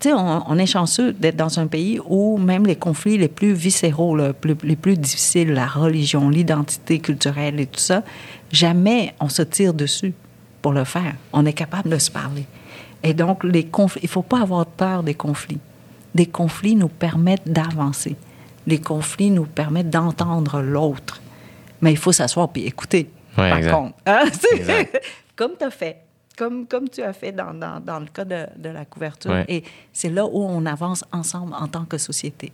tu 0.00 0.08
sais, 0.08 0.14
on, 0.14 0.50
on 0.50 0.58
est 0.58 0.66
chanceux 0.66 1.12
d'être 1.12 1.36
dans 1.36 1.58
un 1.58 1.66
pays 1.66 1.98
où 2.06 2.38
même 2.38 2.66
les 2.66 2.76
conflits 2.76 3.18
les 3.18 3.28
plus 3.28 3.52
viscéraux, 3.52 4.16
plus- 4.40 4.56
les 4.62 4.76
plus 4.76 4.96
difficiles, 4.96 5.52
la 5.52 5.66
religion, 5.66 6.28
l'identité 6.30 6.98
culturelle 7.00 7.58
et 7.60 7.66
tout 7.66 7.80
ça, 7.80 8.02
jamais 8.52 9.14
on 9.20 9.28
se 9.28 9.42
tire 9.42 9.74
dessus 9.74 10.12
pour 10.62 10.72
le 10.72 10.84
faire. 10.84 11.14
On 11.32 11.44
est 11.46 11.52
capable 11.52 11.88
de 11.90 11.98
se 11.98 12.10
parler. 12.10 12.44
Et 13.02 13.14
donc, 13.14 13.44
les 13.44 13.64
conflits, 13.66 14.00
il 14.02 14.06
ne 14.06 14.10
faut 14.10 14.22
pas 14.22 14.40
avoir 14.42 14.66
peur 14.66 15.02
des 15.02 15.14
conflits. 15.14 15.58
Des 16.14 16.26
conflits 16.26 16.74
nous 16.74 16.88
permettent 16.88 17.46
d'avancer. 17.50 18.16
Les 18.66 18.78
conflits 18.80 19.30
nous 19.30 19.44
permettent 19.46 19.90
d'entendre 19.90 20.60
l'autre. 20.60 21.20
Mais 21.80 21.92
il 21.92 21.96
faut 21.96 22.12
s'asseoir 22.12 22.48
puis 22.48 22.64
écouter. 22.66 23.08
Ouais, 23.36 23.50
par 23.50 23.58
exact. 23.58 23.72
contre. 23.72 23.94
Hein? 24.06 24.24
Exact. 24.56 25.00
Comme 25.36 25.52
tu 25.58 25.64
as 25.64 25.70
fait. 25.70 25.96
Comme, 26.38 26.66
comme 26.66 26.88
tu 26.88 27.02
as 27.02 27.12
fait 27.12 27.32
dans, 27.32 27.52
dans, 27.52 27.80
dans 27.80 27.98
le 27.98 28.06
cas 28.06 28.24
de, 28.24 28.46
de 28.56 28.68
la 28.68 28.84
couverture. 28.84 29.30
Ouais. 29.32 29.44
Et 29.48 29.64
c'est 29.92 30.08
là 30.10 30.24
où 30.24 30.40
on 30.42 30.64
avance 30.66 31.04
ensemble 31.12 31.52
en 31.54 31.66
tant 31.68 31.84
que 31.84 31.98
société. 31.98 32.52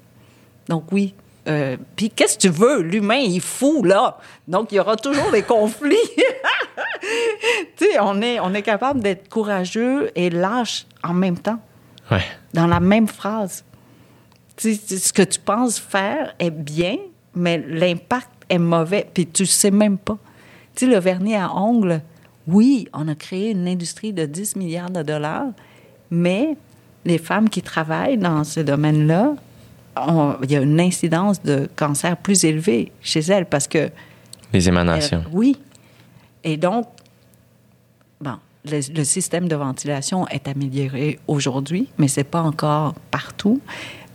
Donc 0.69 0.91
oui. 0.93 1.15
Euh, 1.47 1.77
Puis 1.95 2.09
qu'est-ce 2.09 2.37
que 2.39 2.43
tu 2.43 2.49
veux? 2.49 2.81
L'humain, 2.81 3.17
il 3.19 3.43
fou, 3.43 3.83
là. 3.85 4.17
Donc, 4.49 4.73
il 4.73 4.77
y 4.77 4.81
aura 4.81 4.97
toujours 4.97 5.31
des 5.31 5.43
conflits. 5.43 5.95
tu 7.77 7.85
sais, 7.87 7.99
on 8.01 8.21
est, 8.23 8.41
on 8.41 8.55
est 8.55 8.63
capable 8.63 9.01
d'être 9.01 9.29
courageux 9.29 10.11
et 10.15 10.31
lâche 10.31 10.87
en 11.03 11.13
même 11.13 11.39
temps, 11.39 11.59
Ouais. 12.11 12.23
dans 12.55 12.67
la 12.67 12.81
même 12.81 13.09
phrase. 13.09 13.65
Tu 14.57 14.75
sais, 14.75 14.97
ce 14.97 15.13
que 15.13 15.21
tu 15.23 15.39
penses 15.41 15.79
faire 15.79 16.35
est 16.39 16.51
bien, 16.51 16.97
mais 17.35 17.59
l'impact 17.59 18.31
est 18.49 18.59
mauvais, 18.59 19.07
puis 19.13 19.27
tu 19.27 19.45
sais 19.47 19.71
même 19.71 19.99
pas. 19.99 20.17
Tu 20.75 20.87
sais, 20.87 20.91
le 20.91 20.99
vernis 20.99 21.37
à 21.37 21.53
ongles, 21.55 22.01
oui, 22.47 22.89
on 22.93 23.09
a 23.09 23.15
créé 23.15 23.51
une 23.51 23.67
industrie 23.69 24.13
de 24.13 24.27
10 24.27 24.57
milliards 24.57 24.91
de 24.91 25.03
dollars, 25.03 25.47
mais 26.11 26.57
les 27.05 27.19
femmes 27.19 27.49
qui 27.49 27.63
travaillent 27.63 28.19
dans 28.19 28.45
ce 28.45 28.61
domaine-là, 28.61 29.35
il 30.43 30.51
y 30.51 30.57
a 30.57 30.61
une 30.61 30.81
incidence 30.81 31.43
de 31.43 31.69
cancer 31.77 32.17
plus 32.17 32.45
élevée 32.45 32.91
chez 33.01 33.21
elles 33.21 33.47
parce 33.47 33.69
que 33.69 33.91
Les 34.53 34.69
émanations. 34.69 35.19
euh, 35.19 35.31
oui. 35.33 35.57
Et 36.43 36.57
donc, 36.57 36.87
bon, 38.21 38.35
le, 38.65 38.81
le 38.95 39.05
système 39.05 39.49
de 39.49 39.55
ventilation 39.57 40.27
est 40.29 40.49
amélioré 40.49 41.19
aujourd'hui, 41.29 41.89
mais 41.99 42.09
c'est 42.09 42.25
pas 42.25 42.43
encore 42.43 42.95
partout. 43.11 43.61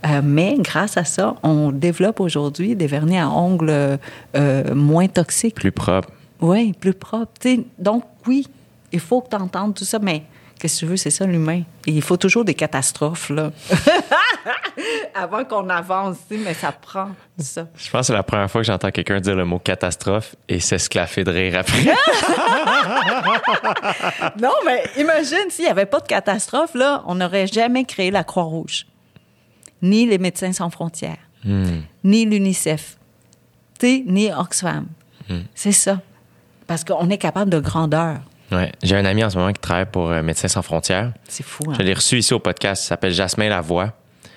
Euh, 0.06 0.20
mais 0.22 0.56
grâce 0.58 0.96
à 0.96 1.04
ça, 1.04 1.36
on 1.42 1.72
développe 1.72 2.20
aujourd'hui 2.20 2.74
des 2.76 2.86
vernis 2.86 3.18
à 3.18 3.28
ongles 3.30 3.98
euh, 4.36 4.74
moins 4.74 5.08
toxiques. 5.08 5.56
Plus 5.56 5.72
propre. 5.72 6.10
Oui, 6.40 6.72
plus 6.72 6.94
sais. 7.40 7.60
Donc, 7.78 8.04
oui, 8.26 8.46
il 8.92 9.00
faut 9.00 9.20
que 9.20 9.28
tu 9.30 9.36
entendes 9.36 9.74
tout 9.74 9.84
ça, 9.84 9.98
mais 9.98 10.22
qu'est-ce 10.58 10.76
que 10.76 10.78
tu 10.80 10.86
veux, 10.86 10.96
c'est 10.96 11.10
ça 11.10 11.26
l'humain. 11.26 11.62
Et 11.86 11.92
il 11.92 12.02
faut 12.02 12.16
toujours 12.16 12.44
des 12.44 12.54
catastrophes, 12.54 13.30
là. 13.30 13.50
Avant 15.14 15.44
qu'on 15.44 15.68
avance, 15.68 16.16
mais 16.30 16.54
ça 16.54 16.72
prend 16.72 17.10
ça. 17.38 17.66
Je 17.76 17.90
pense 17.90 18.00
que 18.02 18.06
c'est 18.06 18.12
la 18.14 18.22
première 18.22 18.50
fois 18.50 18.62
que 18.62 18.66
j'entends 18.66 18.90
quelqu'un 18.90 19.20
dire 19.20 19.34
le 19.36 19.44
mot 19.44 19.58
catastrophe 19.58 20.34
et 20.48 20.60
s'esclaffer 20.60 21.24
de 21.24 21.30
rire 21.30 21.58
après. 21.58 21.84
Non, 24.40 24.52
mais 24.64 24.82
imagine 24.98 25.50
s'il 25.50 25.64
n'y 25.66 25.70
avait 25.70 25.86
pas 25.86 26.00
de 26.00 26.06
catastrophe, 26.06 26.74
là, 26.74 27.02
on 27.06 27.16
n'aurait 27.16 27.46
jamais 27.46 27.84
créé 27.84 28.10
la 28.10 28.24
Croix-Rouge, 28.24 28.86
ni 29.82 30.06
les 30.06 30.18
Médecins 30.18 30.52
sans 30.52 30.70
frontières, 30.70 31.18
Hmm. 31.44 31.80
ni 32.04 32.26
l'UNICEF, 32.26 32.98
ni 33.82 34.30
Oxfam. 34.32 34.86
C'est 35.54 35.72
ça. 35.72 36.00
Parce 36.70 36.84
qu'on 36.84 37.10
est 37.10 37.18
capable 37.18 37.50
de 37.50 37.58
grandeur. 37.58 38.18
Ouais. 38.52 38.70
J'ai 38.80 38.94
un 38.94 39.04
ami 39.04 39.24
en 39.24 39.28
ce 39.30 39.36
moment 39.36 39.52
qui 39.52 39.60
travaille 39.60 39.86
pour 39.90 40.08
euh, 40.12 40.22
Médecins 40.22 40.46
sans 40.46 40.62
frontières. 40.62 41.12
C'est 41.28 41.42
fou, 41.44 41.64
hein? 41.68 41.72
Je 41.76 41.82
l'ai 41.82 41.92
reçu 41.94 42.16
ici 42.18 42.32
au 42.32 42.38
podcast. 42.38 42.84
Il 42.84 42.86
s'appelle 42.86 43.12
Jasmin 43.12 43.48
Lavoie. 43.48 43.92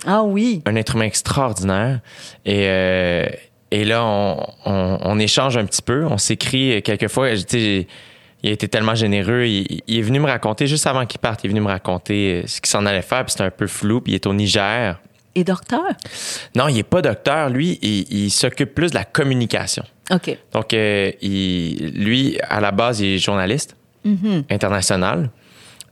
Ah 0.08 0.24
oui. 0.24 0.64
un 0.66 0.76
être 0.76 0.96
humain 0.96 1.06
extraordinaire. 1.06 2.00
Et, 2.44 2.66
euh, 2.70 3.28
et 3.70 3.86
là, 3.86 4.04
on, 4.04 4.44
on- 4.66 4.98
on 5.04 5.20
échange 5.20 5.58
un 5.58 5.66
petit 5.66 5.84
peu. 5.84 6.06
On 6.10 6.18
s'écrit 6.18 6.82
quelquefois. 6.82 7.30
Tu 7.36 7.44
sais, 7.50 7.88
Il 8.42 8.50
a 8.50 8.54
été 8.54 8.68
tellement 8.68 8.96
généreux. 8.96 9.44
Il, 9.46 9.82
il 9.86 10.00
est 10.00 10.02
venu 10.02 10.20
me 10.20 10.26
raconter, 10.28 10.66
juste 10.66 10.88
avant 10.88 11.06
qu'il 11.06 11.20
parte, 11.20 11.44
il 11.44 11.48
est 11.48 11.50
venu 11.52 11.62
me 11.62 11.68
raconter 11.70 12.42
euh, 12.44 12.48
ce 12.48 12.62
qu'il 12.62 12.70
s'en 12.72 12.88
allait 12.88 13.04
faire. 13.04 13.24
Puis 13.26 13.34
c'était 13.34 13.44
un 13.44 13.52
peu 13.52 13.68
flou. 13.68 14.02
Puis 14.02 14.14
il 14.14 14.16
est 14.16 14.26
au 14.26 14.34
Niger. 14.34 15.00
Et 15.36 15.44
docteur? 15.44 15.82
Non, 16.56 16.68
il 16.68 16.76
n'est 16.76 16.84
pas 16.84 17.02
docteur. 17.02 17.50
Lui, 17.50 17.80
il, 17.82 18.06
il 18.26 18.30
s'occupe 18.32 18.76
plus 18.76 18.92
de 18.92 18.96
la 18.96 19.04
communication. 19.04 19.84
OK. 20.12 20.38
Donc, 20.54 20.74
euh, 20.74 21.12
il, 21.22 21.92
lui, 21.96 22.38
à 22.50 22.60
la 22.62 22.72
base, 22.72 23.00
il 23.00 23.16
est 23.16 23.18
journaliste 23.18 23.76
international. 24.50 25.30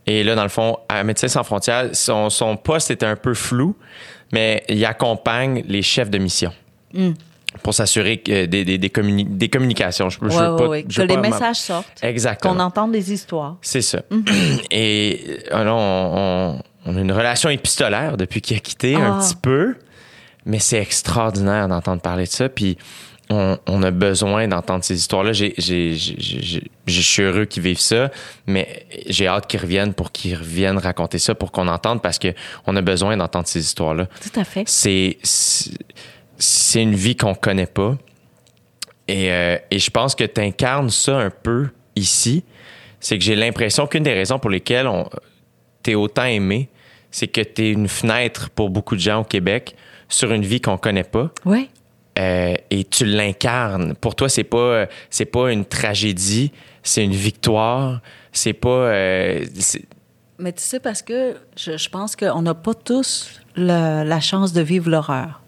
Et 0.07 0.23
là, 0.23 0.35
dans 0.35 0.43
le 0.43 0.49
fond, 0.49 0.77
à 0.89 1.03
Médecins 1.03 1.27
sans 1.27 1.43
frontières, 1.43 1.89
son, 1.93 2.29
son 2.29 2.57
poste 2.57 2.91
était 2.91 3.05
un 3.05 3.15
peu 3.15 3.33
flou, 3.33 3.75
mais 4.31 4.63
il 4.67 4.83
accompagne 4.85 5.63
les 5.67 5.81
chefs 5.81 6.09
de 6.09 6.17
mission 6.17 6.51
pour 7.63 7.73
s'assurer 7.73 8.17
des, 8.25 8.47
des, 8.47 8.77
des, 8.77 8.89
communi- 8.89 9.25
des 9.37 9.49
communications. 9.49 10.09
Je, 10.09 10.17
je 10.21 10.25
Oui, 10.25 10.31
veux 10.35 10.55
pas- 10.55 10.77
je 10.89 10.95
Que 10.97 11.01
veux 11.01 11.07
les 11.07 11.15
pas 11.15 11.21
messages 11.21 11.57
sortent. 11.57 11.99
Exactement. 12.01 12.53
Qu'on 12.53 12.59
entende 12.59 12.91
des 12.93 13.11
histoires. 13.13 13.57
C'est 13.61 13.81
ça. 13.81 14.01
Et 14.71 15.39
euh, 15.51 15.63
là, 15.63 15.73
on, 15.73 16.55
on- 16.57 16.61
on 16.85 16.95
a 16.97 16.99
une 17.01 17.11
relation 17.11 17.49
épistolaire 17.49 18.17
depuis 18.17 18.41
qu'il 18.41 18.57
a 18.57 18.59
quitté 18.59 18.95
un 18.95 19.17
Ah. 19.17 19.21
petit 19.21 19.35
peu, 19.35 19.75
mais 20.45 20.59
c'est 20.59 20.79
extraordinaire 20.81 21.67
d'entendre 21.67 22.01
parler 22.01 22.23
de 22.25 22.29
ça. 22.29 22.49
Puis 22.49 22.77
on, 23.29 23.57
on 23.67 23.81
a 23.83 23.91
besoin 23.91 24.47
d'entendre 24.47 24.83
ces 24.83 24.95
histoires-là. 24.97 25.31
J'ai- 25.31 25.53
j'ai- 25.57 25.95
j'ai- 25.95 26.15
j'ai- 26.19 26.41
j'ai- 26.41 26.71
Je 26.87 27.01
suis 27.01 27.21
heureux 27.23 27.45
qu'ils 27.45 27.63
vivent 27.63 27.79
ça, 27.79 28.09
mais 28.47 28.85
j'ai 29.07 29.27
hâte 29.27 29.47
qu'ils 29.47 29.61
reviennent 29.61 29.93
pour 29.93 30.11
qu'ils 30.11 30.35
reviennent 30.35 30.77
raconter 30.79 31.19
ça, 31.19 31.35
pour 31.35 31.51
qu'on 31.53 31.67
entende, 31.69 32.01
parce 32.01 32.19
qu'on 32.19 32.75
a 32.75 32.81
besoin 32.81 33.15
d'entendre 33.15 33.47
ces 33.47 33.59
histoires-là. 33.61 34.07
Tout 34.21 34.37
à 34.39 34.43
fait. 34.43 34.63
C'est 34.67 35.17
c'est- 35.23 35.77
c'est 36.37 36.81
une 36.81 36.95
vie 36.95 37.15
qu'on 37.15 37.35
connaît 37.35 37.67
pas. 37.67 37.97
Et, 39.07 39.31
euh, 39.31 39.57
et 39.69 39.79
je 39.79 39.89
pense 39.91 40.15
que 40.15 40.23
tu 40.23 40.41
incarnes 40.41 40.89
ça 40.89 41.17
un 41.19 41.29
peu 41.29 41.69
ici. 41.95 42.43
C'est 42.99 43.17
que 43.17 43.23
j'ai 43.23 43.35
l'impression 43.35 43.87
qu'une 43.87 44.03
des 44.03 44.13
raisons 44.13 44.39
pour 44.39 44.49
lesquelles 44.49 44.87
on 44.87 45.07
t'es 45.83 45.95
autant 45.95 46.25
aimé, 46.25 46.69
c'est 47.11 47.27
que 47.27 47.41
tu 47.41 47.63
es 47.63 47.71
une 47.71 47.87
fenêtre 47.87 48.49
pour 48.49 48.69
beaucoup 48.69 48.95
de 48.95 49.01
gens 49.01 49.21
au 49.21 49.23
Québec 49.23 49.75
sur 50.07 50.31
une 50.31 50.43
vie 50.43 50.61
qu'on 50.61 50.77
connaît 50.77 51.03
pas. 51.03 51.31
Oui. 51.45 51.69
Euh, 52.19 52.53
et 52.69 52.83
tu 52.83 53.05
l'incarnes. 53.05 53.95
Pour 53.95 54.15
toi, 54.15 54.27
c'est 54.29 54.43
pas 54.43 54.85
c'est 55.09 55.25
pas 55.25 55.51
une 55.51 55.63
tragédie, 55.65 56.51
c'est 56.83 57.03
une 57.03 57.13
victoire. 57.13 58.01
C'est 58.33 58.53
pas 58.53 58.69
euh, 58.69 59.45
Mais 60.39 60.51
tu 60.53 60.61
sais, 60.63 60.79
parce 60.79 61.01
que 61.01 61.35
je, 61.57 61.77
je 61.77 61.89
pense 61.89 62.15
qu'on 62.15 62.41
n'a 62.41 62.53
pas 62.53 62.73
tous 62.73 63.39
le- 63.55 64.03
la 64.03 64.19
chance 64.19 64.51
de 64.53 64.61
vivre 64.61 64.89
l'horreur. 64.89 65.41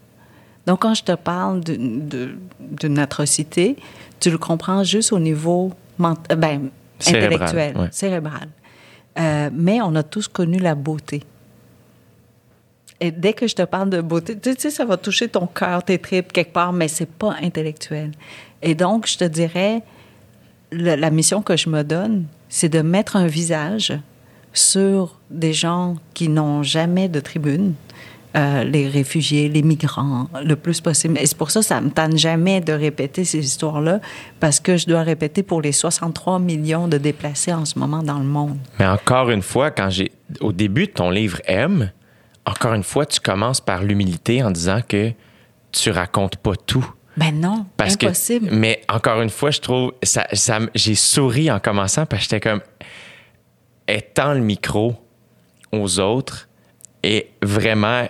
Donc, 0.65 0.81
quand 0.83 0.93
je 0.93 1.03
te 1.03 1.11
parle 1.13 1.61
d'une 1.61 2.99
atrocité, 2.99 3.75
tu 4.21 4.29
le 4.31 4.37
comprends 4.37 4.83
juste 4.85 5.11
au 5.11 5.19
niveau 5.19 5.73
ben, 5.99 6.69
Cérébral, 6.99 7.33
intellectuel, 7.33 7.77
ouais. 7.77 7.87
cérébral. 7.91 8.47
Euh, 9.19 9.49
mais 9.53 9.81
on 9.81 9.95
a 9.95 10.03
tous 10.03 10.27
connu 10.27 10.57
la 10.57 10.75
beauté. 10.75 11.23
Et 12.99 13.11
dès 13.11 13.33
que 13.33 13.47
je 13.47 13.55
te 13.55 13.63
parle 13.63 13.89
de 13.89 14.01
beauté, 14.01 14.37
tu 14.37 14.53
sais, 14.57 14.69
ça 14.69 14.85
va 14.85 14.97
toucher 14.97 15.27
ton 15.27 15.45
cœur, 15.45 15.83
tes 15.83 15.99
tripes 15.99 16.31
quelque 16.31 16.53
part, 16.53 16.73
mais 16.73 16.87
c'est 16.87 17.09
pas 17.09 17.35
intellectuel. 17.41 18.11
Et 18.61 18.75
donc, 18.75 19.07
je 19.07 19.17
te 19.17 19.25
dirais, 19.25 19.83
la 20.71 21.09
mission 21.09 21.41
que 21.41 21.57
je 21.57 21.69
me 21.69 21.83
donne, 21.83 22.25
c'est 22.49 22.69
de 22.69 22.81
mettre 22.81 23.15
un 23.15 23.27
visage 23.27 23.93
sur 24.53 25.19
des 25.29 25.53
gens 25.53 25.95
qui 26.13 26.29
n'ont 26.29 26.63
jamais 26.63 27.09
de 27.09 27.19
tribune, 27.19 27.73
euh, 28.35 28.63
les 28.63 28.87
réfugiés, 28.87 29.47
les 29.49 29.61
migrants, 29.61 30.27
le 30.43 30.55
plus 30.55 30.81
possible. 30.81 31.17
Et 31.19 31.25
c'est 31.25 31.37
pour 31.37 31.51
ça 31.51 31.59
que 31.59 31.65
ça 31.65 31.79
me 31.81 31.89
tente 31.91 32.17
jamais 32.17 32.61
de 32.61 32.73
répéter 32.73 33.25
ces 33.25 33.39
histoires-là, 33.39 33.99
parce 34.39 34.59
que 34.59 34.75
je 34.77 34.87
dois 34.87 35.03
répéter 35.03 35.43
pour 35.43 35.61
les 35.61 35.71
63 35.71 36.39
millions 36.39 36.87
de 36.87 36.97
déplacés 36.97 37.53
en 37.53 37.65
ce 37.65 37.77
moment 37.77 38.01
dans 38.01 38.17
le 38.19 38.25
monde. 38.25 38.57
Mais 38.79 38.87
encore 38.87 39.29
une 39.29 39.41
fois, 39.43 39.69
quand 39.71 39.89
j'ai 39.89 40.11
au 40.41 40.51
début 40.51 40.87
de 40.87 40.91
ton 40.93 41.09
livre 41.11 41.39
M, 41.45 41.91
encore 42.45 42.73
une 42.73 42.83
fois, 42.83 43.05
tu 43.05 43.19
commences 43.19 43.61
par 43.61 43.83
l'humilité 43.83 44.43
en 44.43 44.51
disant 44.51 44.79
que 44.87 45.11
tu 45.71 45.91
racontes 45.91 46.37
pas 46.37 46.55
tout. 46.55 46.85
Ben 47.15 47.39
non, 47.39 47.67
Parce 47.77 47.93
impossible. 47.93 48.49
que, 48.49 48.55
mais 48.55 48.81
encore 48.89 49.21
une 49.21 49.29
fois, 49.29 49.51
je 49.51 49.59
trouve, 49.61 49.93
ça, 50.01 50.25
ça 50.33 50.59
j'ai 50.73 50.95
souri 50.95 51.51
en 51.51 51.59
commençant 51.59 52.07
parce 52.07 52.23
que 52.23 52.29
j'étais 52.31 52.49
comme, 52.49 52.61
étends 53.87 54.33
le 54.33 54.39
micro 54.39 54.95
aux 55.71 55.99
autres 55.99 56.47
et 57.03 57.29
vraiment 57.41 58.07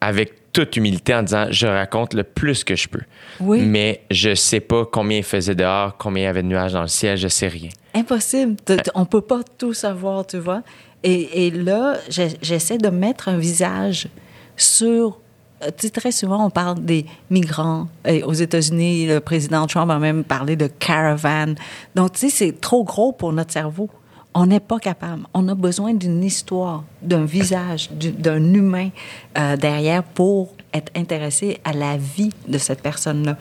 avec 0.00 0.52
toute 0.52 0.76
humilité 0.76 1.14
en 1.14 1.22
disant, 1.22 1.46
je 1.50 1.66
raconte 1.66 2.14
le 2.14 2.24
plus 2.24 2.64
que 2.64 2.74
je 2.74 2.88
peux. 2.88 3.02
Oui. 3.38 3.62
Mais 3.62 4.02
je 4.10 4.34
sais 4.34 4.60
pas 4.60 4.84
combien 4.84 5.18
il 5.18 5.24
faisait 5.24 5.54
dehors, 5.54 5.96
combien 5.96 6.24
il 6.24 6.26
y 6.26 6.28
avait 6.28 6.42
de 6.42 6.48
nuages 6.48 6.72
dans 6.72 6.80
le 6.82 6.88
ciel, 6.88 7.16
je 7.16 7.28
sais 7.28 7.46
rien. 7.48 7.70
Impossible. 7.94 8.56
On 8.94 9.04
peut 9.04 9.20
pas 9.20 9.40
tout 9.58 9.74
savoir, 9.74 10.26
tu 10.26 10.38
vois. 10.38 10.62
Et, 11.02 11.46
et 11.46 11.50
là, 11.50 11.96
j'essaie 12.08 12.78
de 12.78 12.88
mettre 12.88 13.28
un 13.28 13.38
visage 13.38 14.08
sur. 14.56 15.18
euh, 15.62 15.70
Tu 15.76 15.86
sais, 15.86 15.90
très 15.90 16.12
souvent, 16.12 16.44
on 16.44 16.50
parle 16.50 16.80
des 16.84 17.06
migrants. 17.30 17.86
Et 18.04 18.22
aux 18.22 18.32
États-Unis, 18.32 19.06
le 19.06 19.20
président 19.20 19.66
Trump 19.66 19.90
a 19.90 19.98
même 19.98 20.24
parlé 20.24 20.56
de 20.56 20.66
caravan. 20.66 21.54
Donc, 21.94 22.12
tu 22.12 22.18
sais, 22.20 22.30
c'est 22.30 22.60
trop 22.60 22.84
gros 22.84 23.12
pour 23.12 23.32
notre 23.32 23.52
cerveau. 23.52 23.88
On 24.32 24.46
n'est 24.46 24.60
pas 24.60 24.78
capable. 24.78 25.22
On 25.34 25.48
a 25.48 25.54
besoin 25.56 25.92
d'une 25.92 26.22
histoire, 26.22 26.84
d'un 27.02 27.24
visage, 27.24 27.90
du- 27.90 28.12
d'un 28.12 28.42
humain 28.54 28.90
euh, 29.36 29.56
derrière 29.56 30.04
pour 30.04 30.54
être 30.72 30.92
intéressé 30.96 31.58
à 31.64 31.72
la 31.72 31.96
vie 31.96 32.30
de 32.46 32.56
cette 32.56 32.80
personne-là. 32.80 33.36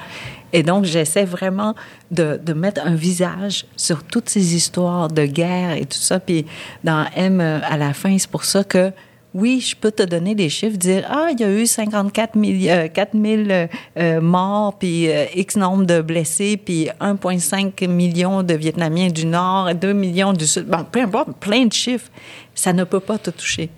Et 0.52 0.64
donc, 0.64 0.86
j'essaie 0.86 1.26
vraiment 1.26 1.76
de, 2.10 2.40
de 2.44 2.54
mettre 2.54 2.82
un 2.84 2.96
visage 2.96 3.68
sur 3.76 4.04
toutes 4.04 4.30
ces 4.30 4.56
histoires 4.56 5.10
de 5.10 5.26
guerre 5.28 5.74
et 5.78 5.86
tout 5.86 6.00
ça. 6.00 6.20
Puis 6.20 6.48
dans 6.84 7.06
M, 7.16 7.40
euh, 7.40 7.60
à 7.64 7.78
la 7.78 7.94
fin, 7.94 8.18
c'est 8.18 8.30
pour 8.32 8.44
ça 8.44 8.64
que 8.64 8.92
oui, 9.34 9.60
je 9.60 9.76
peux 9.76 9.92
te 9.92 10.02
donner 10.02 10.34
des 10.34 10.50
chiffres, 10.50 10.78
dire 10.78 11.06
ah 11.08 11.28
il 11.32 11.40
y 11.40 11.44
a 11.44 11.52
eu 11.52 11.68
54 11.68 12.34
000, 12.34 12.54
euh, 12.68 12.88
4 12.88 13.12
000 13.14 13.26
euh, 13.26 13.68
euh, 13.98 14.22
morts, 14.22 14.80
puis 14.80 15.08
X 15.36 15.56
nombre 15.56 15.86
de 15.86 16.02
blessés, 16.02 16.58
puis 16.58 16.90
1,5 17.00 17.88
million 17.88 18.42
de 18.42 18.56
Vietnamiens 18.56 19.10
du 19.10 19.28
Nord, 19.28 19.76
2 19.76 19.94
millions 19.94 20.34
du 20.34 20.48
Sud. 20.48 20.66
Bon, 20.66 20.84
peu 20.84 21.02
importe, 21.02 21.38
plein 21.40 21.66
de 21.66 21.74
chiffres. 21.74 22.10
Ça 22.56 22.74
ne 22.74 22.84
peut 22.84 23.00
pas 23.00 23.20
te 23.20 23.30
toucher. 23.30 23.70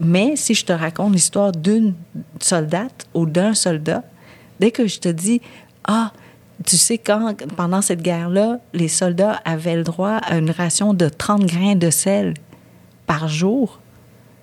Mais 0.00 0.36
si 0.36 0.54
je 0.54 0.64
te 0.64 0.72
raconte 0.72 1.14
l'histoire 1.14 1.52
d'une 1.52 1.94
soldate 2.38 3.06
ou 3.14 3.26
d'un 3.26 3.54
soldat, 3.54 4.04
dès 4.60 4.70
que 4.70 4.86
je 4.86 5.00
te 5.00 5.08
dis 5.08 5.40
ah 5.84 6.12
tu 6.66 6.76
sais, 6.76 6.98
quand, 6.98 7.34
pendant 7.56 7.82
cette 7.82 8.02
guerre-là, 8.02 8.58
les 8.72 8.88
soldats 8.88 9.40
avaient 9.44 9.76
le 9.76 9.84
droit 9.84 10.16
à 10.16 10.38
une 10.38 10.50
ration 10.50 10.92
de 10.92 11.08
30 11.08 11.46
grains 11.46 11.76
de 11.76 11.88
sel 11.88 12.34
par 13.06 13.28
jour. 13.28 13.80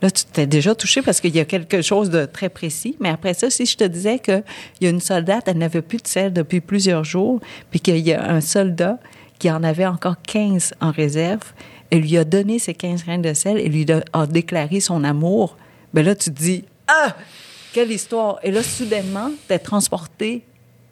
Là, 0.06 0.12
tu 0.12 0.24
t'es 0.24 0.46
déjà 0.46 0.76
touché 0.76 1.02
parce 1.02 1.20
qu'il 1.20 1.36
y 1.36 1.40
a 1.40 1.46
quelque 1.46 1.82
chose 1.82 2.12
de 2.12 2.26
très 2.26 2.50
précis. 2.50 2.96
Mais 3.00 3.10
après 3.10 3.34
ça, 3.34 3.50
si 3.50 3.66
je 3.66 3.76
te 3.76 3.84
disais 3.84 4.20
qu'il 4.20 4.44
y 4.80 4.86
a 4.86 4.90
une 4.92 5.00
soldate, 5.00 5.48
elle 5.48 5.58
n'avait 5.58 5.82
plus 5.82 5.98
de 5.98 6.06
sel 6.06 6.32
depuis 6.32 6.62
plusieurs 6.62 7.04
jours, 7.04 7.40
puis 7.72 7.80
qu'il 7.80 7.98
y 7.98 8.14
a 8.14 8.24
un 8.32 8.40
soldat 8.40 9.00
qui 9.40 9.50
en 9.50 9.64
avait 9.64 9.88
encore 9.88 10.18
15 10.22 10.76
en 10.80 10.92
réserve, 10.92 11.54
elle 11.90 12.02
lui 12.02 12.18
a 12.18 12.24
donné 12.24 12.60
ces 12.60 12.76
15 12.76 13.04
grains 13.04 13.18
de 13.18 13.34
sel 13.34 13.58
et 13.58 13.68
lui 13.68 13.84
a, 13.92 14.04
a 14.14 14.28
déclaré 14.28 14.80
son 14.80 15.04
amour, 15.04 15.58
ben 15.92 16.06
là, 16.06 16.14
tu 16.14 16.30
te 16.30 16.40
dis 16.40 16.66
Ah, 16.88 17.16
quelle 17.74 17.92
histoire! 17.92 18.38
Et 18.44 18.52
là, 18.52 18.62
soudainement, 18.62 19.32
t'es 19.48 19.58
transporté 19.58 20.44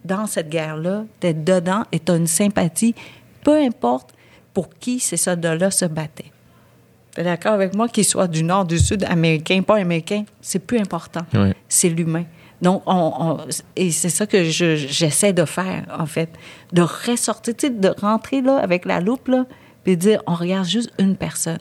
dans 0.04 0.26
cette 0.26 0.50
guerre-là, 0.50 1.06
t'es 1.20 1.36
dedans 1.36 1.84
et 1.92 2.00
t'as 2.00 2.18
une 2.18 2.26
sympathie, 2.26 2.96
peu 3.44 3.62
importe 3.62 4.10
pour 4.56 4.70
qui 4.72 5.00
ces 5.00 5.18
soldats-là 5.18 5.70
se 5.70 5.86
battaient. 5.86 6.33
D'accord 7.18 7.54
avec 7.54 7.76
moi 7.76 7.88
qu'ils 7.88 8.06
soient 8.06 8.28
du 8.28 8.44
nord, 8.44 8.66
du 8.66 8.80
sud, 8.80 9.04
américain, 9.04 9.62
pas 9.62 9.78
américain, 9.78 10.24
c'est 10.42 10.60
plus 10.60 10.80
important. 10.80 11.22
C'est 11.70 11.90
l'humain. 11.90 12.26
Donc, 12.62 12.82
on, 12.86 13.14
on- 13.20 13.38
et 13.76 13.92
c'est 13.92 14.10
ça 14.10 14.26
que 14.26 14.46
je- 14.46 14.76
j'essaie 14.76 15.34
de 15.34 15.46
faire, 15.46 15.84
en 16.00 16.06
fait, 16.06 16.30
de 16.72 16.82
ressortir, 16.82 17.56
tu 17.58 17.70
de 17.70 17.94
rentrer 18.02 18.42
là 18.42 18.58
avec 18.58 18.86
la 18.86 19.00
loupe, 19.00 19.28
là, 19.28 19.46
puis 19.84 19.98
dire, 19.98 20.22
on 20.28 20.34
regarde 20.34 20.66
juste 20.66 20.92
une 20.98 21.16
personne. 21.16 21.60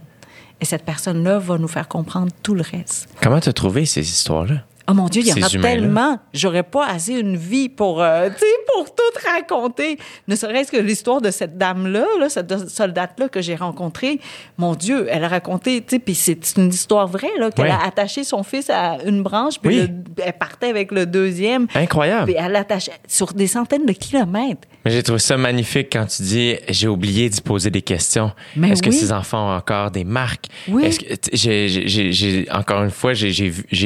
Et 0.61 0.65
cette 0.65 0.85
personne-là 0.85 1.39
va 1.41 1.59
nous 1.59 1.67
faire 1.67 1.89
comprendre 1.89 2.31
tout 2.43 2.55
le 2.55 2.63
reste. 2.63 3.09
Comment 3.21 3.41
t'as 3.41 3.53
trouvé 3.53 3.85
ces 3.85 4.03
histoires-là? 4.09 4.63
Oh 4.93 4.95
mon 4.95 5.07
Dieu, 5.09 5.23
il 5.23 5.29
y 5.29 5.33
en 5.33 5.47
a 5.47 5.49
tellement. 5.49 6.19
J'aurais 6.35 6.63
pas 6.63 6.87
assez 6.87 7.15
une 7.15 7.37
vie 7.37 7.69
pour, 7.69 8.03
euh, 8.03 8.29
pour 8.75 8.95
tout 8.95 9.03
raconter. 9.33 9.99
Ne 10.29 10.37
serait-ce 10.37 10.71
que 10.71 10.77
l'histoire 10.77 11.21
de 11.23 11.31
cette 11.31 11.57
dame-là, 11.57 12.05
là, 12.21 12.29
cette 12.29 12.69
soldate-là 12.69 13.29
que 13.29 13.41
j'ai 13.41 13.55
rencontrée. 13.55 14.21
Mon 14.59 14.75
Dieu, 14.75 15.07
elle 15.11 15.25
a 15.25 15.29
raconté, 15.29 15.81
puis 15.81 16.15
c'est 16.15 16.57
une 16.57 16.69
histoire 16.69 17.07
vraie, 17.09 17.31
là, 17.39 17.51
qu'elle 17.51 17.67
Ouais. 17.67 17.71
a 17.71 17.87
attaché 17.87 18.23
son 18.25 18.43
fils 18.43 18.69
à 18.71 18.99
une 19.07 19.23
branche, 19.23 19.55
puis 19.63 19.81
Oui. 19.81 19.89
elle 20.25 20.33
partait 20.35 20.69
avec 20.69 20.93
le 20.93 21.07
deuxième. 21.07 21.67
Incroyable. 21.75 22.27
Puis 22.27 22.35
elle 22.39 22.53
l'attachait 22.53 22.93
sur 23.09 23.33
des 23.33 23.47
centaines 23.47 23.87
de 23.87 23.93
kilomètres. 23.93 24.69
Mais 24.85 24.91
j'ai 24.91 25.03
trouvé 25.03 25.21
ça 25.21 25.37
magnifique 25.37 25.89
quand 25.93 26.07
tu 26.07 26.23
dis 26.23 26.57
j'ai 26.69 26.89
oublié 26.89 27.29
d'y 27.29 27.41
poser 27.41 27.71
des 27.71 27.83
questions. 27.83 28.33
Est-ce 28.63 28.83
que 28.83 28.91
ces 28.91 29.13
enfants 29.13 29.49
ont 29.53 29.57
encore 29.57 29.91
des 29.91 30.05
marques? 30.05 30.47
Oui. 30.69 30.85
Est-ce 30.85 30.99
que 30.99 31.07
j'ai, 31.33 32.47
encore 32.53 32.83
une 32.83 32.91
fois 32.91 33.13
j'ai, 33.15 33.31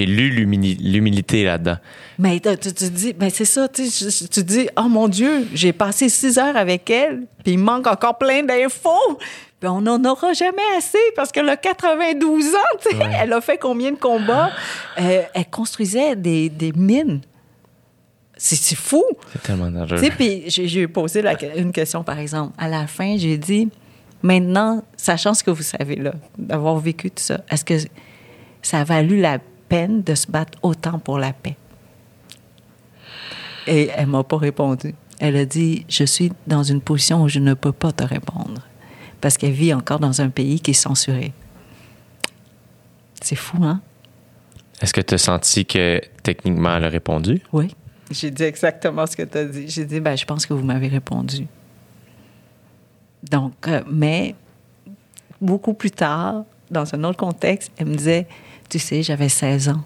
lu 0.06 0.30
l'humili- 0.30 0.78
l'humilité 0.96 1.44
là-dedans. 1.44 1.76
Mais 2.18 2.40
tu, 2.40 2.56
tu 2.58 2.72
te 2.72 2.84
dis, 2.86 3.12
ben 3.12 3.30
c'est 3.30 3.44
ça, 3.44 3.68
tu, 3.68 3.84
tu 3.88 4.28
te 4.28 4.40
dis, 4.40 4.68
oh 4.76 4.88
mon 4.88 5.08
Dieu, 5.08 5.46
j'ai 5.54 5.72
passé 5.72 6.08
six 6.08 6.38
heures 6.38 6.56
avec 6.56 6.90
elle, 6.90 7.22
puis 7.44 7.52
il 7.52 7.58
manque 7.58 7.86
encore 7.86 8.18
plein 8.18 8.42
d'infos. 8.42 9.18
Puis 9.58 9.68
on 9.70 9.80
n'en 9.80 10.04
aura 10.04 10.34
jamais 10.34 10.60
assez 10.76 10.98
parce 11.14 11.32
qu'elle 11.32 11.48
a 11.48 11.56
92 11.56 12.54
ans, 12.54 12.58
tu 12.82 12.90
sais. 12.90 13.04
Elle 13.22 13.32
a 13.32 13.40
fait 13.40 13.56
combien 13.58 13.92
de 13.92 13.96
combats? 13.96 14.50
Euh, 14.98 15.22
elle 15.34 15.46
construisait 15.50 16.16
des, 16.16 16.48
des 16.48 16.72
mines. 16.72 17.20
C'est 18.38 18.74
fou. 18.76 19.04
C'est 19.32 19.42
tellement 19.42 19.70
dangereux. 19.70 19.98
Tu 19.98 20.06
sais, 20.06 20.10
puis 20.10 20.44
j'ai 20.46 20.68
j'ai 20.68 20.86
posé 20.88 21.20
la- 21.22 21.36
une 21.56 21.72
question, 21.72 22.02
par 22.02 22.18
exemple. 22.18 22.52
À 22.58 22.68
la 22.68 22.86
fin, 22.86 23.16
j'ai 23.18 23.36
dit, 23.38 23.68
maintenant, 24.22 24.82
sachant 24.96 25.32
ce 25.34 25.42
que 25.44 25.50
vous 25.50 25.62
savez, 25.62 25.96
là, 25.96 26.12
d'avoir 26.38 26.78
vécu 26.78 27.10
tout 27.10 27.22
ça, 27.22 27.40
est-ce 27.50 27.64
que 27.64 27.74
ça 28.62 28.80
a 28.80 28.84
valu 28.84 29.20
la 29.20 29.38
peine 29.68 30.02
de 30.02 30.14
se 30.14 30.30
battre 30.30 30.58
autant 30.62 30.98
pour 30.98 31.18
la 31.18 31.32
paix? 31.32 31.56
Et 33.66 33.90
elle 33.94 34.06
m'a 34.06 34.22
pas 34.22 34.38
répondu. 34.38 34.94
Elle 35.18 35.36
a 35.36 35.44
dit, 35.44 35.84
je 35.88 36.04
suis 36.04 36.32
dans 36.46 36.62
une 36.62 36.80
position 36.80 37.22
où 37.22 37.28
je 37.28 37.38
ne 37.38 37.54
peux 37.54 37.72
pas 37.72 37.92
te 37.92 38.04
répondre. 38.04 38.62
Parce 39.20 39.36
qu'elle 39.36 39.52
vit 39.52 39.72
encore 39.72 39.98
dans 39.98 40.20
un 40.20 40.28
pays 40.28 40.60
qui 40.60 40.72
est 40.72 40.74
censuré. 40.74 41.32
C'est 43.20 43.34
fou, 43.34 43.64
hein? 43.64 43.80
Est-ce 44.80 44.92
que 44.92 45.00
tu 45.00 45.14
as 45.14 45.18
senti 45.18 45.64
que 45.64 46.00
techniquement 46.22 46.76
elle 46.76 46.84
a 46.84 46.88
répondu? 46.88 47.40
Oui. 47.52 47.74
J'ai 48.10 48.30
dit 48.30 48.44
exactement 48.44 49.06
ce 49.06 49.16
que 49.16 49.22
tu 49.22 49.38
as 49.38 49.44
dit. 49.46 49.68
J'ai 49.68 49.84
dit, 49.84 50.00
ben, 50.00 50.16
je 50.16 50.24
pense 50.24 50.46
que 50.46 50.52
vous 50.52 50.62
m'avez 50.62 50.88
répondu. 50.88 51.46
Donc, 53.28 53.66
euh, 53.66 53.82
mais 53.90 54.34
beaucoup 55.40 55.74
plus 55.74 55.90
tard, 55.90 56.44
dans 56.70 56.94
un 56.94 57.02
autre 57.04 57.18
contexte, 57.18 57.72
elle 57.78 57.86
me 57.86 57.96
disait, 57.96 58.28
tu 58.68 58.78
sais, 58.78 59.02
j'avais 59.02 59.28
16 59.28 59.68
ans. 59.70 59.82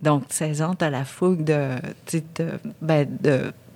Donc, 0.00 0.24
16 0.28 0.62
ans, 0.62 0.74
tu 0.78 0.84
as 0.84 0.90
la 0.90 1.04
fougue 1.04 1.42
de, 1.42 1.76
de, 2.12 2.48
ben, 2.80 3.08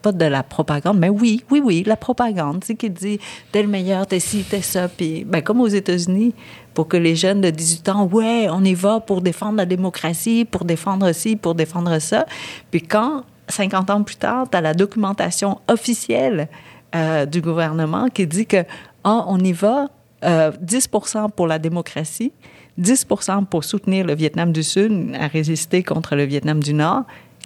pas 0.03 0.13
de 0.13 0.25
la 0.25 0.43
propagande, 0.43 0.99
mais 0.99 1.09
oui, 1.09 1.45
oui, 1.51 1.63
oui, 1.65 1.85
la 1.87 1.97
propagande, 1.97 2.61
tu 2.61 2.69
sais, 2.69 2.75
qui 2.75 2.91
dit, 2.91 3.19
t'es 3.51 3.63
le 3.63 3.69
meilleur, 3.69 4.07
t'es 4.07 4.21
ci, 4.21 4.45
t'es 4.45 4.63
ça, 4.63 4.89
puis, 4.89 5.25
ben, 5.25 5.43
comme 5.43 5.61
aux 5.61 5.69
États-Unis, 5.69 6.35
pour 6.75 6.89
que 6.89 6.97
les 6.97 7.17
jeunes 7.17 7.41
de 7.41 7.51
18 7.51 7.89
ans, 7.89 8.07
ouais, 8.07 8.49
on 8.51 8.63
y 8.65 8.75
va 8.75 9.01
pour 9.01 9.23
défendre 9.23 9.57
la 9.57 9.67
démocratie, 9.67 10.45
pour 10.45 10.65
défendre 10.65 11.13
ci, 11.13 11.37
pour 11.37 11.55
défendre 11.55 11.99
ça. 11.99 12.27
Puis 12.71 12.83
quand, 12.83 13.25
50 13.49 13.91
ans 13.91 14.03
plus 14.03 14.17
tard, 14.17 14.49
tu 14.51 14.57
as 14.57 14.61
la 14.61 14.75
documentation 14.75 15.61
officielle 15.69 16.49
euh, 16.95 17.27
du 17.27 17.41
gouvernement 17.41 18.09
qui 18.09 18.27
dit 18.27 18.47
que, 18.47 18.65
ah, 19.05 19.25
on 19.27 19.39
y 19.39 19.53
va, 19.53 19.89
euh, 20.25 20.51
10% 20.65 21.31
pour 21.31 21.47
la 21.47 21.59
démocratie, 21.59 22.33
10% 22.81 23.47
pour 23.47 23.65
soutenir 23.65 24.07
le 24.07 24.15
Vietnam 24.15 24.53
du 24.53 24.63
Sud 24.63 25.15
à 25.19 25.27
résister 25.27 25.83
contre 25.83 26.17
le 26.17 26.25
Vietnam 26.25 26.63
du 26.63 26.75
Nord, 26.75 27.03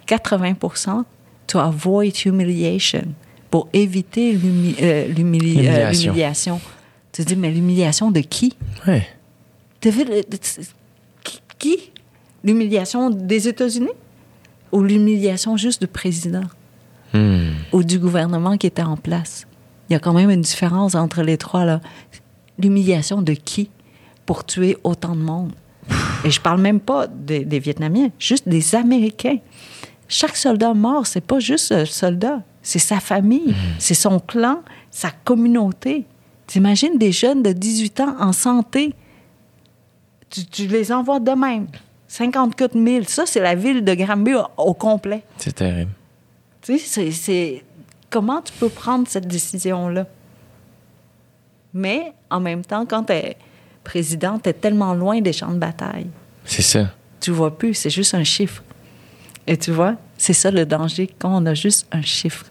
80% 0.07 1.03
to 1.47 1.59
avoid 1.59 2.13
humiliation, 2.25 3.03
pour 3.49 3.67
éviter 3.73 4.35
euh, 4.35 4.39
euh, 4.81 5.07
L'humiliation. 5.07 6.59
Tu 7.11 7.23
te 7.23 7.27
dis, 7.29 7.35
mais 7.35 7.51
l'humiliation 7.51 8.11
de 8.11 8.19
qui? 8.19 8.55
Qui- 11.23 11.41
qui? 11.57 11.91
L'humiliation 12.43 13.09
des 13.09 13.47
États-Unis? 13.47 13.89
Ou 14.71 14.83
l'humiliation 14.83 15.55
juste 15.57 15.81
du 15.81 15.87
président? 15.87 16.43
Hmm. 17.13 17.51
Ou 17.71 17.83
du 17.83 17.99
gouvernement 17.99 18.57
qui 18.57 18.67
était 18.67 18.81
en 18.83 18.97
place? 18.97 19.47
Il 19.89 19.93
y 19.93 19.95
a 19.95 19.99
quand 19.99 20.13
même 20.13 20.29
une 20.29 20.41
différence 20.41 20.93
entre 20.95 21.23
les 21.23 21.37
trois, 21.37 21.63
là. 21.63 21.79
L'humiliation 22.59 23.21
de 23.21 23.33
qui 23.33 23.69
pour 24.25 24.45
tuer 24.45 24.77
autant 24.83 25.15
de 25.15 25.21
monde? 25.21 25.51
Et 26.25 26.31
je 26.31 26.41
parle 26.41 26.59
même 26.61 26.79
pas 26.79 27.07
des, 27.07 27.45
des 27.45 27.59
Vietnamiens, 27.59 28.09
juste 28.19 28.47
des 28.49 28.75
Américains. 28.75 29.37
Chaque 30.09 30.35
soldat 30.35 30.73
mort, 30.73 31.05
c'est 31.07 31.21
pas 31.21 31.39
juste 31.39 31.71
un 31.71 31.85
soldat, 31.85 32.41
c'est 32.61 32.79
sa 32.79 32.99
famille, 32.99 33.53
c'est 33.79 33.93
son 33.93 34.19
clan, 34.19 34.61
sa 34.89 35.11
communauté. 35.11 36.05
T'imagines 36.47 36.97
des 36.97 37.11
jeunes 37.11 37.43
de 37.43 37.51
18 37.51 37.99
ans 38.01 38.15
en 38.19 38.33
santé, 38.33 38.93
tu, 40.29 40.45
tu 40.45 40.67
les 40.67 40.91
envoies 40.91 41.19
de 41.19 41.31
même. 41.31 41.67
54 42.09 42.73
000, 42.81 43.03
ça, 43.07 43.25
c'est 43.25 43.41
la 43.41 43.55
ville 43.55 43.83
de 43.83 43.93
Granby 43.93 44.33
au, 44.35 44.43
au 44.57 44.73
complet. 44.73 45.23
C'est 45.37 45.53
terrible. 45.55 45.91
Tu 46.61 46.77
sais, 46.79 46.85
c'est- 46.85 47.11
c'est... 47.11 47.63
Comment 48.09 48.41
tu 48.41 48.53
peux 48.53 48.69
prendre 48.69 49.05
cette 49.09 49.27
décision-là? 49.27 50.05
Mais, 51.73 52.13
en 52.29 52.39
même 52.39 52.63
temps, 52.63 52.85
quand 52.85 53.03
tu 53.03 53.13
es 53.13 53.37
président, 53.83 54.39
tu 54.39 54.49
es 54.49 54.53
tellement 54.53 54.93
loin 54.93 55.21
des 55.21 55.33
champs 55.33 55.51
de 55.51 55.59
bataille. 55.59 56.07
C'est 56.45 56.61
ça. 56.61 56.91
Tu 57.19 57.31
vois 57.31 57.57
plus, 57.57 57.73
c'est 57.73 57.89
juste 57.89 58.13
un 58.13 58.23
chiffre. 58.23 58.63
Et 59.47 59.57
tu 59.57 59.71
vois, 59.71 59.95
c'est 60.17 60.33
ça 60.33 60.51
le 60.51 60.65
danger 60.65 61.09
quand 61.19 61.41
on 61.41 61.45
a 61.45 61.53
juste 61.53 61.87
un 61.91 62.01
chiffre. 62.01 62.45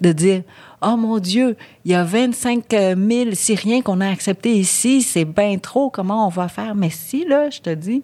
De 0.00 0.10
dire, 0.10 0.42
oh 0.82 0.96
mon 0.96 1.18
Dieu, 1.20 1.56
il 1.84 1.92
y 1.92 1.94
a 1.94 2.02
25 2.02 2.64
000 2.70 2.96
Syriens 3.34 3.82
qu'on 3.82 4.00
a 4.00 4.08
acceptés 4.08 4.54
ici, 4.54 5.02
c'est 5.02 5.24
bien 5.24 5.58
trop, 5.58 5.90
comment 5.90 6.26
on 6.26 6.30
va 6.30 6.48
faire? 6.48 6.74
Mais 6.74 6.90
si, 6.90 7.24
là, 7.24 7.50
je 7.50 7.60
te 7.60 7.70
dis, 7.70 8.02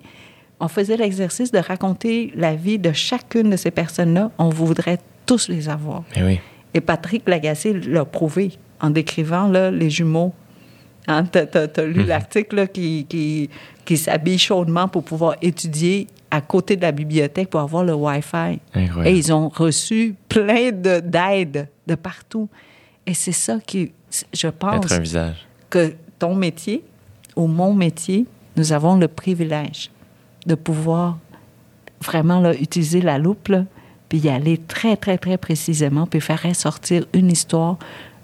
on 0.60 0.68
faisait 0.68 0.96
l'exercice 0.96 1.50
de 1.50 1.58
raconter 1.58 2.32
la 2.36 2.54
vie 2.54 2.78
de 2.78 2.92
chacune 2.92 3.50
de 3.50 3.56
ces 3.56 3.72
personnes-là, 3.72 4.30
on 4.38 4.48
voudrait 4.48 4.98
tous 5.26 5.48
les 5.48 5.68
avoir. 5.68 6.04
Mais 6.14 6.22
oui. 6.22 6.40
Et 6.74 6.80
Patrick 6.80 7.28
Lagacé 7.28 7.72
l'a 7.72 8.04
prouvé 8.04 8.52
en 8.80 8.90
décrivant 8.90 9.48
là, 9.48 9.70
les 9.70 9.90
jumeaux. 9.90 10.32
Hein, 11.08 11.24
t'as- 11.24 11.46
t'as 11.46 11.84
lu 11.84 12.04
l'article 12.04 12.54
là, 12.56 12.66
qui, 12.66 13.06
qui, 13.08 13.48
qui 13.84 13.96
s'habille 13.96 14.38
chaudement 14.38 14.86
pour 14.88 15.02
pouvoir 15.02 15.36
étudier 15.42 16.06
à 16.30 16.40
côté 16.42 16.76
de 16.76 16.82
la 16.82 16.92
bibliothèque 16.92 17.48
pour 17.48 17.60
avoir 17.60 17.82
le 17.84 17.94
Wi-Fi. 17.94 18.60
Incroyable. 18.74 19.06
Et 19.08 19.16
ils 19.18 19.32
ont 19.32 19.48
reçu 19.48 20.14
plein 20.28 20.70
de, 20.70 21.00
d'aide 21.00 21.68
de 21.86 21.94
partout. 21.94 22.48
Et 23.06 23.14
c'est 23.14 23.32
ça 23.32 23.58
qui, 23.66 23.92
je 24.34 24.48
pense, 24.48 24.76
Être 24.84 24.92
un 24.92 24.98
visage. 25.00 25.46
que 25.70 25.94
ton 26.18 26.34
métier 26.34 26.84
ou 27.36 27.46
mon 27.46 27.72
métier 27.72 28.26
nous 28.56 28.72
avons 28.72 28.96
le 28.96 29.08
privilège 29.08 29.90
de 30.46 30.54
pouvoir 30.56 31.16
vraiment 32.04 32.40
là, 32.40 32.54
utiliser 32.54 33.00
la 33.00 33.16
loupe, 33.18 33.48
là, 33.48 33.64
puis 34.08 34.18
y 34.18 34.28
aller 34.28 34.58
très, 34.58 34.96
très, 34.96 35.16
très 35.16 35.38
précisément, 35.38 36.06
puis 36.06 36.20
faire 36.20 36.42
ressortir 36.42 37.06
une 37.12 37.30
histoire 37.30 37.78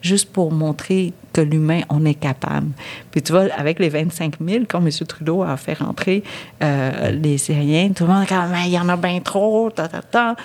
juste 0.05 0.31
pour 0.31 0.53
montrer 0.53 1.13
que 1.33 1.41
l'humain, 1.41 1.81
on 1.89 2.05
est 2.05 2.15
capable. 2.15 2.69
Puis 3.11 3.23
tu 3.23 3.33
vois, 3.33 3.47
avec 3.57 3.79
les 3.79 3.89
25 3.89 4.35
000, 4.47 4.65
quand 4.69 4.85
M. 4.85 4.91
Trudeau 5.09 5.43
a 5.43 5.57
fait 5.57 5.73
rentrer 5.75 6.23
euh, 6.63 7.11
les 7.11 7.39
Syriens, 7.39 7.93
tout 7.93 8.05
le 8.05 8.13
monde 8.13 8.27
a 8.31 8.47
dit 8.47 8.53
il 8.67 8.73
y 8.73 8.79
en 8.79 8.91
a 8.91 8.97
bien 8.97 9.21
trop, 9.21 9.71
ta, 9.71 9.89
ta, 9.89 10.03
ta. 10.03 10.37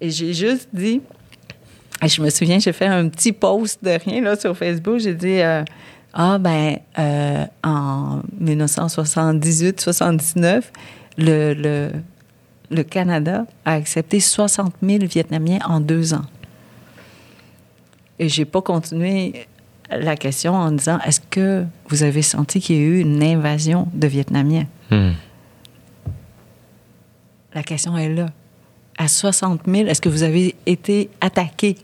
Et 0.00 0.10
j'ai 0.10 0.34
juste 0.34 0.68
dit, 0.72 1.00
je 2.06 2.22
me 2.22 2.30
souviens, 2.30 2.58
j'ai 2.58 2.72
fait 2.72 2.86
un 2.86 3.08
petit 3.08 3.32
post 3.32 3.82
de 3.82 3.98
rien 4.04 4.20
là, 4.20 4.36
sur 4.36 4.56
Facebook, 4.56 4.98
j'ai 4.98 5.14
dit 5.14 5.40
euh, 5.40 5.64
Ah, 6.12 6.38
ben, 6.38 6.78
euh, 6.98 7.46
en 7.64 8.20
1978-79, 8.40 10.62
le, 11.16 11.54
le, 11.54 11.90
le 12.70 12.82
Canada 12.82 13.46
a 13.64 13.72
accepté 13.72 14.20
60 14.20 14.74
000 14.82 15.06
Vietnamiens 15.06 15.60
en 15.66 15.80
deux 15.80 16.12
ans. 16.12 16.26
Et 18.18 18.28
j'ai 18.28 18.44
pas 18.44 18.62
continué 18.62 19.46
la 19.90 20.16
question 20.16 20.54
en 20.54 20.72
disant 20.72 20.98
est-ce 21.06 21.20
que 21.20 21.64
vous 21.88 22.02
avez 22.02 22.22
senti 22.22 22.60
qu'il 22.60 22.76
y 22.76 22.78
a 22.78 22.82
eu 22.82 23.00
une 23.00 23.22
invasion 23.22 23.88
de 23.94 24.06
Vietnamiens? 24.06 24.66
Hmm. 24.90 25.12
La 27.54 27.62
question 27.62 27.96
est 27.96 28.08
là. 28.08 28.26
À 28.98 29.08
60 29.08 29.62
000, 29.66 29.88
est-ce 29.88 30.00
que 30.00 30.08
vous 30.08 30.24
avez 30.24 30.56
été 30.66 31.10
attaqué? 31.20 31.76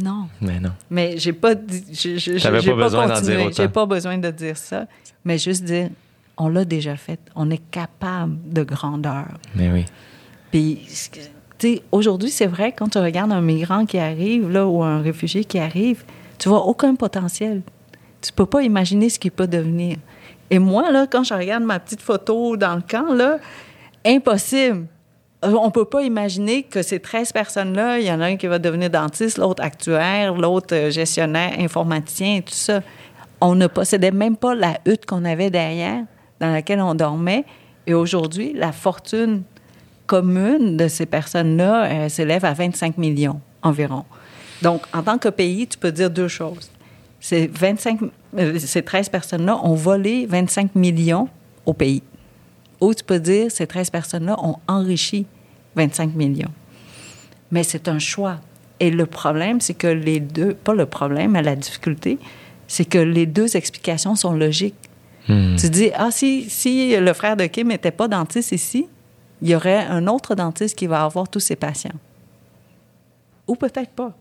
Non. 0.00 0.28
Mais 0.40 0.60
non. 0.60 0.70
Mais 0.88 1.18
j'ai 1.18 1.32
pas 1.32 1.56
dit, 1.56 1.84
j'ai 1.90 2.38
pas 2.38 2.74
besoin 2.74 3.08
d'en 3.08 3.20
dire. 3.20 3.50
J'ai 3.52 3.68
pas 3.68 3.84
besoin 3.86 4.16
de 4.16 4.30
dire 4.30 4.56
ça, 4.56 4.86
mais 5.24 5.38
juste 5.38 5.64
dire 5.64 5.90
on 6.38 6.48
l'a 6.48 6.64
déjà 6.64 6.96
fait. 6.96 7.18
On 7.34 7.50
est 7.50 7.70
capable 7.70 8.38
de 8.50 8.62
grandeur. 8.62 9.26
Mais 9.54 9.70
oui. 9.70 9.84
Puis, 10.50 10.86
aujourd'hui, 11.92 12.30
c'est 12.30 12.46
vrai, 12.46 12.72
quand 12.72 12.88
tu 12.88 12.98
regardes 12.98 13.32
un 13.32 13.40
migrant 13.40 13.86
qui 13.86 13.98
arrive, 13.98 14.50
là, 14.50 14.66
ou 14.66 14.82
un 14.82 15.00
réfugié 15.00 15.44
qui 15.44 15.58
arrive, 15.58 16.04
tu 16.38 16.48
vois 16.48 16.66
aucun 16.66 16.94
potentiel. 16.94 17.62
Tu 18.20 18.32
peux 18.32 18.46
pas 18.46 18.62
imaginer 18.62 19.08
ce 19.08 19.18
qu'il 19.18 19.30
peut 19.30 19.46
devenir. 19.46 19.96
Et 20.50 20.58
moi, 20.58 20.90
là, 20.90 21.06
quand 21.06 21.24
je 21.24 21.34
regarde 21.34 21.64
ma 21.64 21.78
petite 21.78 22.00
photo 22.00 22.56
dans 22.56 22.76
le 22.76 22.82
camp, 22.82 23.12
là, 23.12 23.38
impossible. 24.04 24.86
Euh, 25.44 25.52
On 25.52 25.70
peut 25.70 25.84
pas 25.84 26.02
imaginer 26.02 26.62
que 26.64 26.82
ces 26.82 26.98
13 26.98 27.32
personnes-là, 27.32 28.00
il 28.00 28.06
y 28.06 28.10
en 28.10 28.20
a 28.20 28.26
un 28.26 28.36
qui 28.36 28.46
va 28.46 28.58
devenir 28.58 28.90
dentiste, 28.90 29.38
l'autre 29.38 29.62
actuaire, 29.62 30.34
l'autre 30.34 30.74
euh, 30.74 30.90
gestionnaire, 30.90 31.52
informaticien, 31.58 32.40
tout 32.40 32.54
ça. 32.54 32.80
On 33.40 33.54
ne 33.54 33.66
possédait 33.68 34.10
même 34.10 34.36
pas 34.36 34.54
la 34.54 34.78
hutte 34.84 35.06
qu'on 35.06 35.24
avait 35.24 35.50
derrière, 35.50 36.02
dans 36.40 36.50
laquelle 36.50 36.80
on 36.80 36.94
dormait. 36.94 37.44
Et 37.86 37.94
aujourd'hui, 37.94 38.52
la 38.54 38.72
fortune 38.72 39.42
commune 40.08 40.76
de 40.76 40.88
ces 40.88 41.06
personnes-là 41.06 41.84
euh, 41.84 42.08
s'élève 42.08 42.44
à 42.44 42.54
25 42.54 42.98
millions 42.98 43.40
environ. 43.62 44.04
Donc, 44.62 44.82
en 44.92 45.02
tant 45.02 45.18
que 45.18 45.28
pays, 45.28 45.68
tu 45.68 45.78
peux 45.78 45.92
dire 45.92 46.10
deux 46.10 46.26
choses. 46.26 46.70
Ces, 47.20 47.46
25, 47.46 48.00
euh, 48.38 48.58
ces 48.58 48.82
13 48.82 49.10
personnes-là 49.10 49.60
ont 49.62 49.74
volé 49.74 50.26
25 50.26 50.74
millions 50.74 51.28
au 51.66 51.74
pays. 51.74 52.02
Ou 52.80 52.94
tu 52.94 53.04
peux 53.04 53.20
dire 53.20 53.50
ces 53.52 53.66
13 53.66 53.90
personnes-là 53.90 54.36
ont 54.42 54.56
enrichi 54.66 55.26
25 55.76 56.14
millions. 56.14 56.52
Mais 57.50 57.62
c'est 57.62 57.86
un 57.86 57.98
choix. 57.98 58.38
Et 58.80 58.90
le 58.90 59.06
problème, 59.06 59.60
c'est 59.60 59.74
que 59.74 59.88
les 59.88 60.20
deux, 60.20 60.54
pas 60.54 60.74
le 60.74 60.86
problème, 60.86 61.32
mais 61.32 61.42
la 61.42 61.56
difficulté, 61.56 62.18
c'est 62.66 62.84
que 62.84 62.98
les 62.98 63.26
deux 63.26 63.56
explications 63.56 64.14
sont 64.14 64.32
logiques. 64.32 64.74
Hmm. 65.28 65.56
Tu 65.56 65.68
dis, 65.68 65.90
ah, 65.94 66.10
si, 66.10 66.48
si 66.48 66.96
le 66.96 67.12
frère 67.12 67.36
de 67.36 67.44
Kim 67.44 67.68
n'était 67.68 67.90
pas 67.90 68.08
dentiste 68.08 68.52
ici, 68.52 68.86
il 69.42 69.48
y 69.50 69.54
aurait 69.54 69.84
un 69.86 70.06
autre 70.06 70.34
dentiste 70.34 70.76
qui 70.76 70.86
va 70.86 71.04
avoir 71.04 71.28
tous 71.28 71.40
ses 71.40 71.56
patients. 71.56 71.92
Ou 73.46 73.54
peut-être 73.56 73.90
pas. 73.90 74.12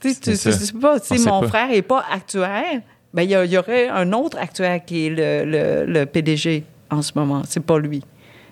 Tu 0.00 0.10
sais, 0.12 0.20
tu 0.20 0.36
C'est 0.36 0.50
tu 0.50 0.56
ça. 0.58 0.64
sais 0.66 0.72
pas, 0.74 0.98
si 1.00 1.18
mon 1.26 1.40
pas. 1.40 1.48
frère 1.48 1.68
n'est 1.68 1.82
pas 1.82 2.04
actuaire, 2.12 2.82
ben, 3.14 3.22
il 3.22 3.30
y, 3.30 3.56
aurait 3.58 3.88
un 3.88 4.12
autre 4.12 4.36
actuaire 4.38 4.84
qui 4.84 5.06
est 5.06 5.10
le, 5.10 5.50
le- 5.50 5.90
le 5.90 6.06
PDG 6.06 6.64
en 6.90 7.00
ce 7.02 7.12
moment. 7.14 7.42
C'est 7.48 7.60
pas 7.64 7.78
lui. 7.78 8.02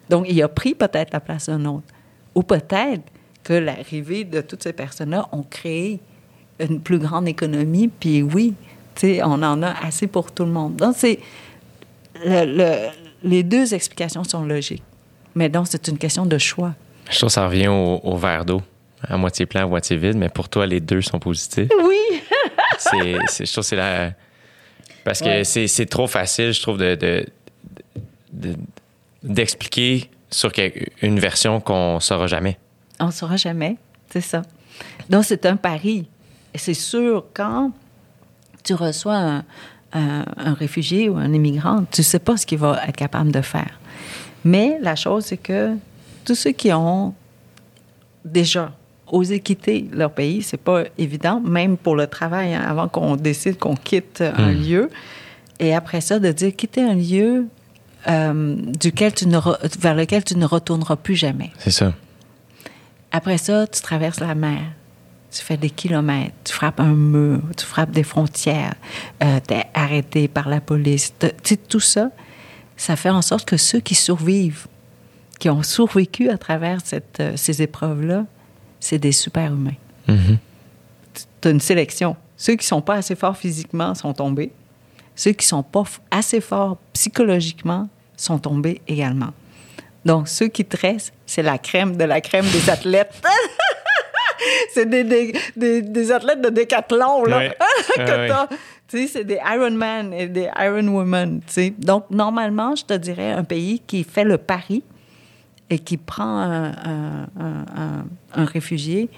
Donc, 0.09 0.27
il 0.29 0.43
a 0.43 0.49
pris 0.49 0.75
peut-être 0.75 1.13
la 1.13 1.21
place 1.21 1.47
d'un 1.47 1.65
autre. 1.67 1.87
Ou 2.35 2.43
peut-être 2.43 3.03
que 3.43 3.53
l'arrivée 3.53 4.25
de 4.25 4.41
toutes 4.41 4.63
ces 4.63 4.73
personnes-là 4.73 5.29
ont 5.33 5.43
créé 5.43 6.01
une 6.59 6.81
plus 6.81 6.99
grande 6.99 7.29
économie, 7.29 7.89
puis 7.89 8.23
oui, 8.23 8.55
tu 8.95 9.01
sais, 9.17 9.23
on 9.23 9.33
en 9.43 9.63
a 9.63 9.73
assez 9.85 10.07
pour 10.07 10.33
tout 10.33 10.45
le 10.45 10.51
monde. 10.53 10.77
Donc, 10.77 10.95
c'est... 10.97 11.19
le- 12.25 12.45
le- 12.57 12.89
les 13.23 13.43
deux 13.43 13.75
explications 13.75 14.25
sont 14.25 14.45
logiques. 14.45 14.83
Mais 15.35 15.49
donc, 15.49 15.67
c'est 15.69 15.89
une 15.89 15.99
question 15.99 16.27
de 16.27 16.39
choix. 16.39 16.75
Je 17.11 17.17
trouve 17.19 17.29
que 17.29 17.33
ça 17.35 17.47
revient 17.47 17.69
au, 17.69 18.01
au 18.03 18.17
verre 18.17 18.45
d'eau, 18.45 18.63
à 19.07 19.17
moitié 19.17 19.47
plein, 19.47 19.65
à 19.65 19.67
moitié 19.67 19.97
vide, 19.97 20.17
mais 20.17 20.29
pour 20.29 20.49
toi, 20.49 20.67
les 20.67 20.81
deux 20.81 21.03
sont 21.03 21.19
positifs. 21.19 21.69
Oui! 21.85 22.21
je 22.93 23.53
trouve 23.53 23.55
que 23.57 23.63
c'est 23.63 23.77
la. 23.77 24.13
Parce 25.05 25.21
que 25.21 25.27
Ouais. 25.27 25.45
c'est, 25.45 25.67
c'est 25.67 25.87
trop 25.87 26.07
facile, 26.07 26.53
je 26.53 26.63
trouve, 26.63 26.79
de, 26.79 26.95
de- 26.95 27.27
de- 28.33 28.57
d'expliquer 29.23 30.11
sur 30.31 30.51
une 31.03 31.19
version 31.21 31.61
qu'on 31.61 32.01
saura 32.01 32.27
jamais. 32.27 32.59
On 33.01 33.07
ne 33.07 33.11
saura 33.11 33.37
jamais, 33.37 33.77
c'est 34.11 34.21
ça. 34.21 34.43
Donc, 35.11 35.25
c'est 35.25 35.45
un 35.47 35.57
pari. 35.57 36.09
C'est 36.55 36.75
sûr, 36.75 37.27
quand 37.35 37.73
tu 38.65 38.75
reçois 38.75 39.17
un, 39.17 39.45
un- 39.93 40.25
un 40.37 40.55
réfugié 40.55 41.09
ou 41.09 41.17
un 41.17 41.33
immigrant, 41.33 41.85
tu 41.91 42.01
ne 42.01 42.05
sais 42.05 42.19
pas 42.19 42.37
ce 42.37 42.47
qu'il 42.47 42.59
va 42.59 42.81
être 42.87 42.97
capable 42.97 43.31
de 43.31 43.43
faire. 43.43 43.79
Mais 44.45 44.79
la 44.83 44.95
chose, 44.97 45.25
c'est 45.27 45.37
que 45.37 45.75
tous 46.25 46.35
ceux 46.35 46.53
qui 46.53 46.73
ont 46.73 47.15
déjà 48.25 48.73
osé 49.07 49.41
quitter 49.41 49.89
leur 49.93 50.11
pays, 50.13 50.43
c'est 50.43 50.57
pas 50.57 50.85
évident, 50.99 51.41
même 51.41 51.77
pour 51.77 51.95
le 51.97 52.07
travail, 52.07 52.55
hein, 52.55 52.65
avant 52.67 52.89
qu'on 52.89 53.17
décide 53.17 53.59
qu'on 53.59 53.77
quitte 53.77 54.21
un 54.23 54.53
Mm. 54.53 54.63
lieu. 54.63 54.91
Et 55.61 55.75
après 55.75 56.01
ça, 56.01 56.19
de 56.19 56.33
dire 56.33 56.55
quitter 56.57 56.83
un 56.83 56.95
lieu 56.95 57.47
euh, 58.09 58.57
duquel 58.79 59.15
tu 59.15 59.27
ne 59.29 59.39
re- 59.39 59.59
vers 59.79 59.95
lequel 59.95 60.25
tu 60.25 60.37
ne 60.37 60.45
retourneras 60.45 60.97
plus 60.97 61.15
jamais. 61.17 61.51
C'est 61.59 61.71
ça. 61.71 61.95
Après 63.13 63.39
ça, 63.39 63.67
tu 63.67 63.81
traverses 63.81 64.21
la 64.21 64.35
mer. 64.35 64.61
Tu 65.31 65.41
fais 65.43 65.57
des 65.57 65.71
kilomètres, 65.71 66.35
tu 66.45 66.53
frappes 66.53 66.79
un 66.81 66.95
mur, 66.95 67.41
tu 67.57 67.65
frappes 67.65 67.91
des 67.91 68.03
frontières, 68.05 68.75
euh, 69.23 69.41
tu 69.47 69.55
es 69.55 69.65
arrêté 69.75 70.29
par 70.29 70.49
la 70.49 70.61
police. 70.61 71.13
Tu 71.19 71.29
sais, 71.43 71.57
tout 71.57 71.81
ça, 71.81 72.11
ça 72.77 72.97
fait 72.97 73.11
en 73.11 73.23
sorte 73.23 73.45
que 73.47 73.57
ceux 73.57 73.81
qui 73.81 73.95
survivent, 73.95 74.67
qui 75.39 75.49
ont 75.51 75.63
survécu 75.63 76.29
à 76.31 76.39
travers 76.39 76.81
cette, 76.85 77.21
euh, 77.21 77.37
ces 77.37 77.63
épreuves-là, 77.63 78.25
c'est 78.81 78.99
des 78.99 79.13
super-humains. 79.13 79.77
Mhm. 80.09 80.39
Tu 81.41 81.49
as 81.49 81.51
une 81.51 81.61
sélection. 81.61 82.17
Ceux 82.37 82.55
qui 82.57 82.67
sont 82.67 82.81
pas 82.81 82.95
assez 82.95 83.15
forts 83.15 83.37
physiquement 83.37 83.95
sont 83.95 84.13
tombés. 84.13 84.53
Ceux 85.15 85.33
qui 85.33 85.47
sont 85.47 85.63
pas 85.63 85.85
assez 86.11 86.41
forts 86.41 86.77
psychologiquement 86.93 87.89
sont 88.17 88.39
tombés 88.39 88.81
également. 88.89 89.33
Donc, 90.05 90.29
ceux 90.29 90.49
qui 90.49 90.65
te 90.65 90.77
restent, 90.77 91.13
c'est 91.25 91.43
la 91.43 91.57
crème 91.59 91.97
de 91.97 92.05
la 92.05 92.21
crème 92.21 92.47
des 92.51 92.69
athlètes. 92.69 93.15
c'est 94.75 94.89
des, 94.89 95.05
des, 95.05 95.33
des, 95.57 95.83
des 95.83 96.13
athlètes 96.13 96.43
de 96.43 96.51
décathlon, 96.51 97.25
là, 97.25 97.39
Ouais. 97.39 97.57
que. 97.97 98.55
Tu 98.89 98.99
sais, 98.99 99.07
c'est 99.09 99.25
des 99.25 99.39
Ironman 99.45 100.13
et 100.13 100.29
des 100.29 100.49
Ironwomen, 100.59 101.41
tu 101.47 101.53
sais. 101.53 101.75
Donc, 101.79 102.11
normalement, 102.11 102.75
je 102.77 102.85
te 102.85 102.95
dirais 102.95 103.33
un 103.33 103.45
pays 103.45 103.81
qui 103.87 104.05
fait 104.05 104.25
le 104.25 104.37
pari 104.39 104.83
et 105.71 105.79
qui 105.79 105.97
prend 105.97 106.39
un, 106.39 106.65
un- 106.73 107.27
un- 107.41 107.65
un- 107.77 108.05
un 108.35 108.45
réfugié, 108.45 109.09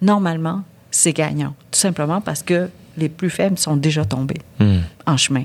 normalement, 0.00 0.62
c'est 0.90 1.12
gagnant. 1.12 1.54
Tout 1.70 1.78
simplement 1.78 2.20
parce 2.20 2.42
que 2.42 2.68
les 2.96 3.08
plus 3.08 3.30
faibles 3.30 3.56
sont 3.58 3.76
déjà 3.76 4.04
tombés 4.04 4.40
Hmm. 4.58 4.80
en 5.06 5.16
chemin. 5.16 5.44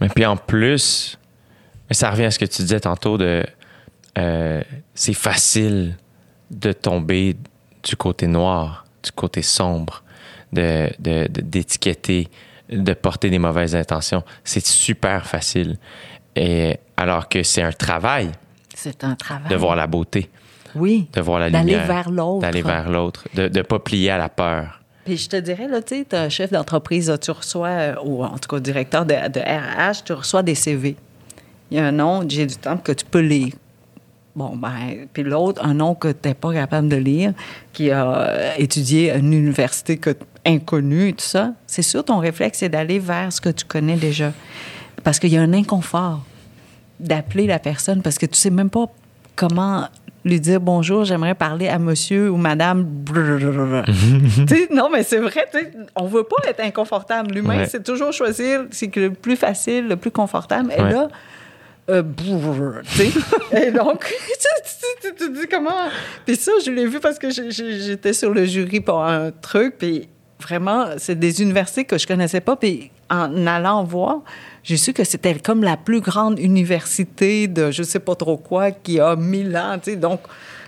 Mais 0.00 0.08
puis 0.08 0.26
en 0.26 0.36
plus, 0.36 1.18
ça 1.90 2.10
revient 2.10 2.24
à 2.26 2.30
ce 2.30 2.38
que 2.38 2.44
tu 2.44 2.62
disais 2.62 2.80
tantôt 2.80 3.16
de 3.18 3.44
euh, 4.18 4.62
c'est 4.94 5.14
facile 5.14 5.96
de 6.50 6.72
tomber 6.72 7.36
du 7.82 7.96
côté 7.96 8.26
noir, 8.26 8.84
du 9.02 9.10
côté 9.12 9.42
sombre, 9.42 10.02
de, 10.52 10.88
de- 10.98 11.26
de- 11.28 11.40
d'étiqueter, 11.42 12.28
de 12.70 12.92
porter 12.94 13.30
des 13.30 13.38
mauvaises 13.38 13.74
intentions. 13.76 14.22
C'est 14.44 14.64
super 14.66 15.26
facile. 15.26 15.76
Et 16.34 16.76
alors 16.96 17.28
que 17.28 17.42
c'est 17.42 17.62
un 17.62 17.72
travail 17.72 18.30
C'est 18.74 19.04
un 19.04 19.14
travail. 19.14 19.48
de 19.48 19.56
voir 19.56 19.76
la 19.76 19.86
beauté, 19.86 20.28
Oui. 20.74 21.08
de 21.12 21.20
voir 21.20 21.40
la 21.40 21.50
D'aller 21.50 21.72
lumière, 21.72 21.86
vers 21.86 22.10
l'autre. 22.10 22.40
d'aller 22.40 22.62
vers 22.62 22.90
l'autre, 22.90 23.24
de 23.34 23.48
ne 23.48 23.62
pas 23.62 23.78
plier 23.78 24.10
à 24.10 24.18
la 24.18 24.28
peur. 24.28 24.80
Puis 25.04 25.16
je 25.18 25.28
te 25.28 25.36
dirais, 25.36 25.68
là, 25.68 25.80
tu 25.82 26.04
sais, 26.10 26.16
un 26.16 26.28
chef 26.28 26.50
d'entreprise, 26.50 27.16
tu 27.22 27.30
reçois, 27.30 27.68
euh, 27.68 27.94
ou 28.04 28.24
en 28.24 28.36
tout 28.38 28.48
cas 28.48 28.58
directeur 28.58 29.06
de, 29.06 29.14
de 29.14 29.40
RH, 29.40 30.02
tu 30.04 30.12
reçois 30.12 30.42
des 30.42 30.56
CV. 30.56 30.96
Il 31.70 31.76
y 31.76 31.80
a 31.80 31.86
un 31.86 31.92
nom, 31.92 32.24
j'ai 32.28 32.44
du 32.46 32.56
temps 32.56 32.76
que 32.76 32.90
tu 32.92 33.04
peux 33.04 33.20
lire. 33.20 33.54
Bon, 34.34 34.54
ben, 34.56 35.06
puis 35.12 35.22
l'autre, 35.22 35.64
un 35.64 35.74
nom 35.74 35.94
que 35.94 36.08
tu 36.08 36.28
n'es 36.28 36.34
pas 36.34 36.52
capable 36.52 36.88
de 36.88 36.96
lire, 36.96 37.32
qui 37.72 37.90
a 37.90 38.04
euh, 38.18 38.52
étudié 38.58 39.12
à 39.12 39.16
une 39.16 39.32
université 39.32 39.96
que, 39.96 40.10
inconnu, 40.46 41.12
tout 41.14 41.24
ça, 41.24 41.52
c'est 41.66 41.82
sûr, 41.82 42.04
ton 42.04 42.18
réflexe, 42.18 42.58
c'est 42.58 42.68
d'aller 42.68 42.98
vers 42.98 43.32
ce 43.32 43.40
que 43.40 43.48
tu 43.48 43.64
connais 43.64 43.96
déjà. 43.96 44.32
Parce 45.04 45.18
qu'il 45.18 45.32
y 45.32 45.36
a 45.36 45.42
un 45.42 45.52
inconfort 45.52 46.22
d'appeler 46.98 47.46
la 47.46 47.58
personne 47.58 48.00
parce 48.02 48.16
que 48.18 48.26
tu 48.26 48.36
sais 48.38 48.50
même 48.50 48.70
pas 48.70 48.86
comment 49.34 49.86
lui 50.24 50.40
dire 50.40 50.60
bonjour, 50.60 51.04
j'aimerais 51.04 51.34
parler 51.34 51.68
à 51.68 51.78
monsieur 51.78 52.30
ou 52.30 52.36
madame. 52.36 52.86
Non, 54.72 54.88
mais 54.90 55.02
c'est 55.04 55.18
vrai, 55.18 55.48
on 55.94 56.06
veut 56.06 56.24
pas 56.24 56.48
être 56.48 56.60
inconfortable. 56.60 57.32
L'humain, 57.34 57.58
Ouais. 57.58 57.66
c'est 57.66 57.84
toujours 57.84 58.12
choisir 58.12 58.64
c'est 58.70 58.88
que 58.88 59.00
le 59.00 59.10
plus 59.12 59.36
facile, 59.36 59.86
le 59.88 59.96
plus 59.96 60.10
confortable. 60.10 60.72
Et 60.76 60.82
Ouais. 60.82 60.92
là, 60.92 61.08
euh, 61.90 62.02
brrr. 62.02 62.80
Et 63.52 63.70
donc, 63.70 64.04
tu, 65.02 65.14
te 65.14 65.32
dis 65.32 65.46
comment? 65.48 65.70
Puis 66.24 66.34
ça, 66.36 66.52
je 66.64 66.70
l'ai 66.72 66.86
vu 66.86 66.98
parce 66.98 67.18
que 67.18 67.28
j'étais 67.30 68.12
sur 68.12 68.32
le 68.34 68.44
jury 68.44 68.80
pour 68.80 69.04
un 69.04 69.30
truc, 69.30 69.76
puis 69.78 70.08
vraiment, 70.40 70.86
c'est 70.98 71.18
des 71.18 71.40
universités 71.42 71.84
que 71.84 71.98
je 71.98 72.06
connaissais 72.06 72.40
pas, 72.40 72.56
puis 72.56 72.90
en 73.10 73.46
allant 73.46 73.84
voir, 73.84 74.18
j'ai 74.62 74.76
su 74.76 74.92
que 74.92 75.04
c'était 75.04 75.34
comme 75.36 75.62
la 75.62 75.76
plus 75.76 76.00
grande 76.00 76.38
université 76.38 77.46
de 77.48 77.70
je 77.70 77.82
sais 77.82 78.00
pas 78.00 78.14
trop 78.16 78.36
quoi 78.36 78.70
qui 78.72 78.98
a 79.00 79.16
mille 79.16 79.56
ans, 79.56 79.76
tu 79.82 79.92
sais, 79.92 79.96
donc 79.96 80.20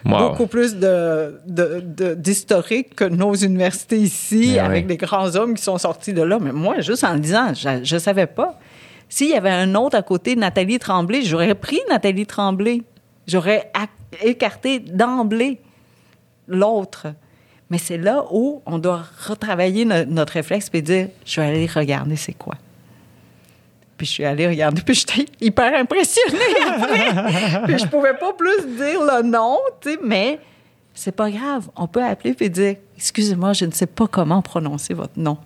Wow. 0.07 0.29
beaucoup 0.31 0.47
plus 0.47 0.77
de, 0.77 1.41
de- 1.45 1.81
de- 1.85 2.15
d'historique 2.15 2.95
que 2.95 3.03
nos 3.05 3.35
universités 3.35 3.99
ici, 3.99 4.51
Mais 4.53 4.59
avec 4.61 4.83
oui. 4.85 4.89
des 4.91 4.97
grands 4.97 5.35
hommes 5.35 5.55
qui 5.55 5.63
sont 5.63 5.77
sortis 5.77 6.13
de 6.13 6.23
là. 6.23 6.39
Mais 6.41 6.53
moi, 6.53 6.81
juste 6.81 7.03
en 7.03 7.15
le 7.15 7.19
disant, 7.19 7.53
je, 7.53 7.81
je 7.83 7.99
savais 7.99 8.29
pas. 8.29 8.61
S'il 9.09 9.31
y 9.31 9.35
avait 9.35 9.51
un 9.51 9.75
autre 9.75 9.97
à 9.97 10.03
côté, 10.03 10.37
Nathalie 10.37 10.79
Tremblay, 10.79 11.23
j'aurais 11.23 11.57
pris 11.57 11.81
Nathalie 11.91 12.27
Tremblay. 12.27 12.83
J'aurais 13.27 13.73
écarté 14.23 14.79
d'emblée 14.79 15.59
l'autre. 16.47 17.09
Mais 17.71 17.79
c'est 17.79 17.99
là 17.99 18.25
où 18.31 18.63
on 18.67 18.79
doit 18.79 19.03
retravailler 19.27 19.85
no- 19.85 20.05
notre 20.07 20.33
réflexe 20.35 20.71
et 20.73 20.81
dire, 20.83 21.09
je 21.27 21.41
vais 21.41 21.47
aller 21.47 21.67
regarder 21.67 22.17
c'est 22.17 22.33
quoi. 22.33 22.55
Puis 23.97 24.07
je 24.07 24.13
suis 24.13 24.25
allée 24.25 24.47
regarder, 24.47 24.81
puis 24.81 24.95
j'étais 24.95 25.27
hyper 25.41 25.75
impressionnée 25.75 26.39
après. 26.67 27.63
puis 27.67 27.79
je 27.79 27.87
pouvais 27.87 28.15
pas 28.15 28.33
plus 28.33 28.65
dire 28.77 29.01
le 29.03 29.23
nom, 29.23 29.59
tu 29.81 29.91
sais, 29.93 29.99
mais 30.03 30.39
c'est 30.95 31.15
pas 31.15 31.31
grave. 31.31 31.69
On 31.77 31.87
peut 31.89 32.03
appeler 32.05 32.35
puis 32.35 32.49
dire, 32.49 32.77
excusez-moi, 32.97 33.53
je 33.55 33.65
ne 33.65 33.73
sais 33.73 33.87
pas 33.87 34.07
comment 34.07 34.41
prononcer 34.41 34.95
votre 34.95 35.19
nom. 35.19 35.37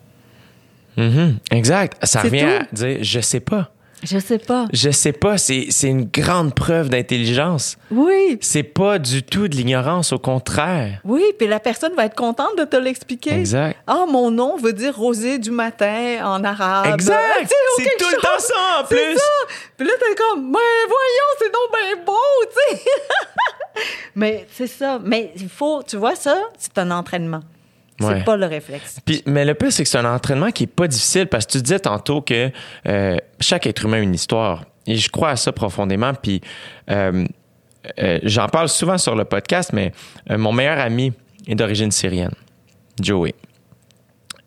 Mhm, 0.97 1.39
Exact. 1.51 1.97
Ça 2.07 2.21
revient 2.21 2.43
à 2.43 2.67
dire 2.73 2.99
je 3.03 3.21
sais 3.21 3.41
pas. 3.41 3.71
Je 4.03 4.19
sais 4.19 4.39
pas. 4.39 4.67
Je 4.73 4.91
sais 4.91 5.13
pas. 5.13 5.39
C'est 5.39 5.67
c'est 5.71 5.89
une 5.89 6.05
grande 6.07 6.55
preuve 6.55 6.89
d'intelligence. 6.89 7.77
Oui, 7.91 8.39
C'est 8.41 8.63
pas 8.63 8.99
du 8.99 9.23
tout 9.23 9.47
de 9.49 9.55
l'ignorance, 9.55 10.13
au 10.13 10.19
contraire. 10.19 11.01
oui, 11.05 11.23
puis 11.39 11.47
la 11.47 11.61
personne 11.61 11.95
va 11.95 12.07
être 12.07 12.15
contente 12.17 12.59
de 12.59 12.65
te 12.65 12.77
l'expliquer. 12.77 13.33
Exact. 13.35 13.77
Ah, 13.87 14.05
mon 14.09 14.31
nom 14.31 14.57
veut 14.57 14.73
dire 14.73 14.97
rosée 14.97 15.39
du 15.39 15.51
matin 15.51 16.21
en 16.25 16.43
arabe. 16.45 16.95
Exact. 16.95 17.45
Ou 17.45 17.83
C'est 17.83 17.97
tout 17.99 18.11
le 18.11 18.21
temps 18.21 18.39
ça, 18.39 18.81
en 18.83 18.87
C'est 18.89 18.95
plus. 18.95 19.17
ça. 19.17 19.23
Puis 19.77 19.87
là, 19.87 19.93
t'es 19.99 20.15
comme, 20.17 20.47
mais 20.51 20.87
voyons, 20.89 21.31
c'est 21.39 21.53
donc 21.53 21.71
bien 21.73 22.05
beau, 22.05 22.13
tu 22.51 22.77
sais. 22.77 22.83
mais 24.15 24.47
c'est 24.53 24.67
ça. 24.67 24.99
Mais 25.03 25.33
il 25.37 25.49
faut, 25.49 25.83
tu 25.83 25.97
vois, 25.97 26.15
ça, 26.17 26.37
c'est 26.59 26.77
un 26.79 26.91
entraînement. 26.91 27.41
Ouais. 28.05 28.19
C'est 28.19 28.25
pas 28.25 28.37
le 28.37 28.47
réflexe. 28.47 29.01
Puis, 29.05 29.23
mais 29.27 29.45
le 29.45 29.55
pire, 29.55 29.73
c'est 29.73 29.83
que 29.83 29.89
c'est 29.89 29.99
un 29.99 30.15
entraînement 30.15 30.51
qui 30.51 30.65
est 30.65 30.69
pas 30.69 30.89
difficile 30.89 31.27
parce 31.27 31.47
que 31.47 31.53
tu 31.53 31.63
disais 31.63 31.81
tantôt 31.81 32.23
que 32.23 32.51
euh, 32.89 33.17
chaque 33.41 33.67
être 33.67 33.85
humain 33.85 33.99
a 33.99 34.01
une 34.01 34.15
histoire. 34.15 34.65
Et 34.87 34.97
je 34.97 35.11
crois 35.11 35.31
à 35.31 35.37
ça 35.37 35.53
profondément. 35.53 36.13
Puis 36.15 36.41
euh, 36.91 37.25
euh, 37.99 38.19
j'en 38.23 38.49
parle 38.49 38.69
souvent 38.69 38.99
sur 38.99 39.15
le 39.15 39.25
podcast, 39.25 39.71
mais 39.73 39.93
mon 40.29 40.53
meilleur 40.53 40.79
ami 40.79 41.13
est 41.47 41.55
d'origine 41.55 41.91
syrienne, 41.91 42.35
Joey. 43.01 43.35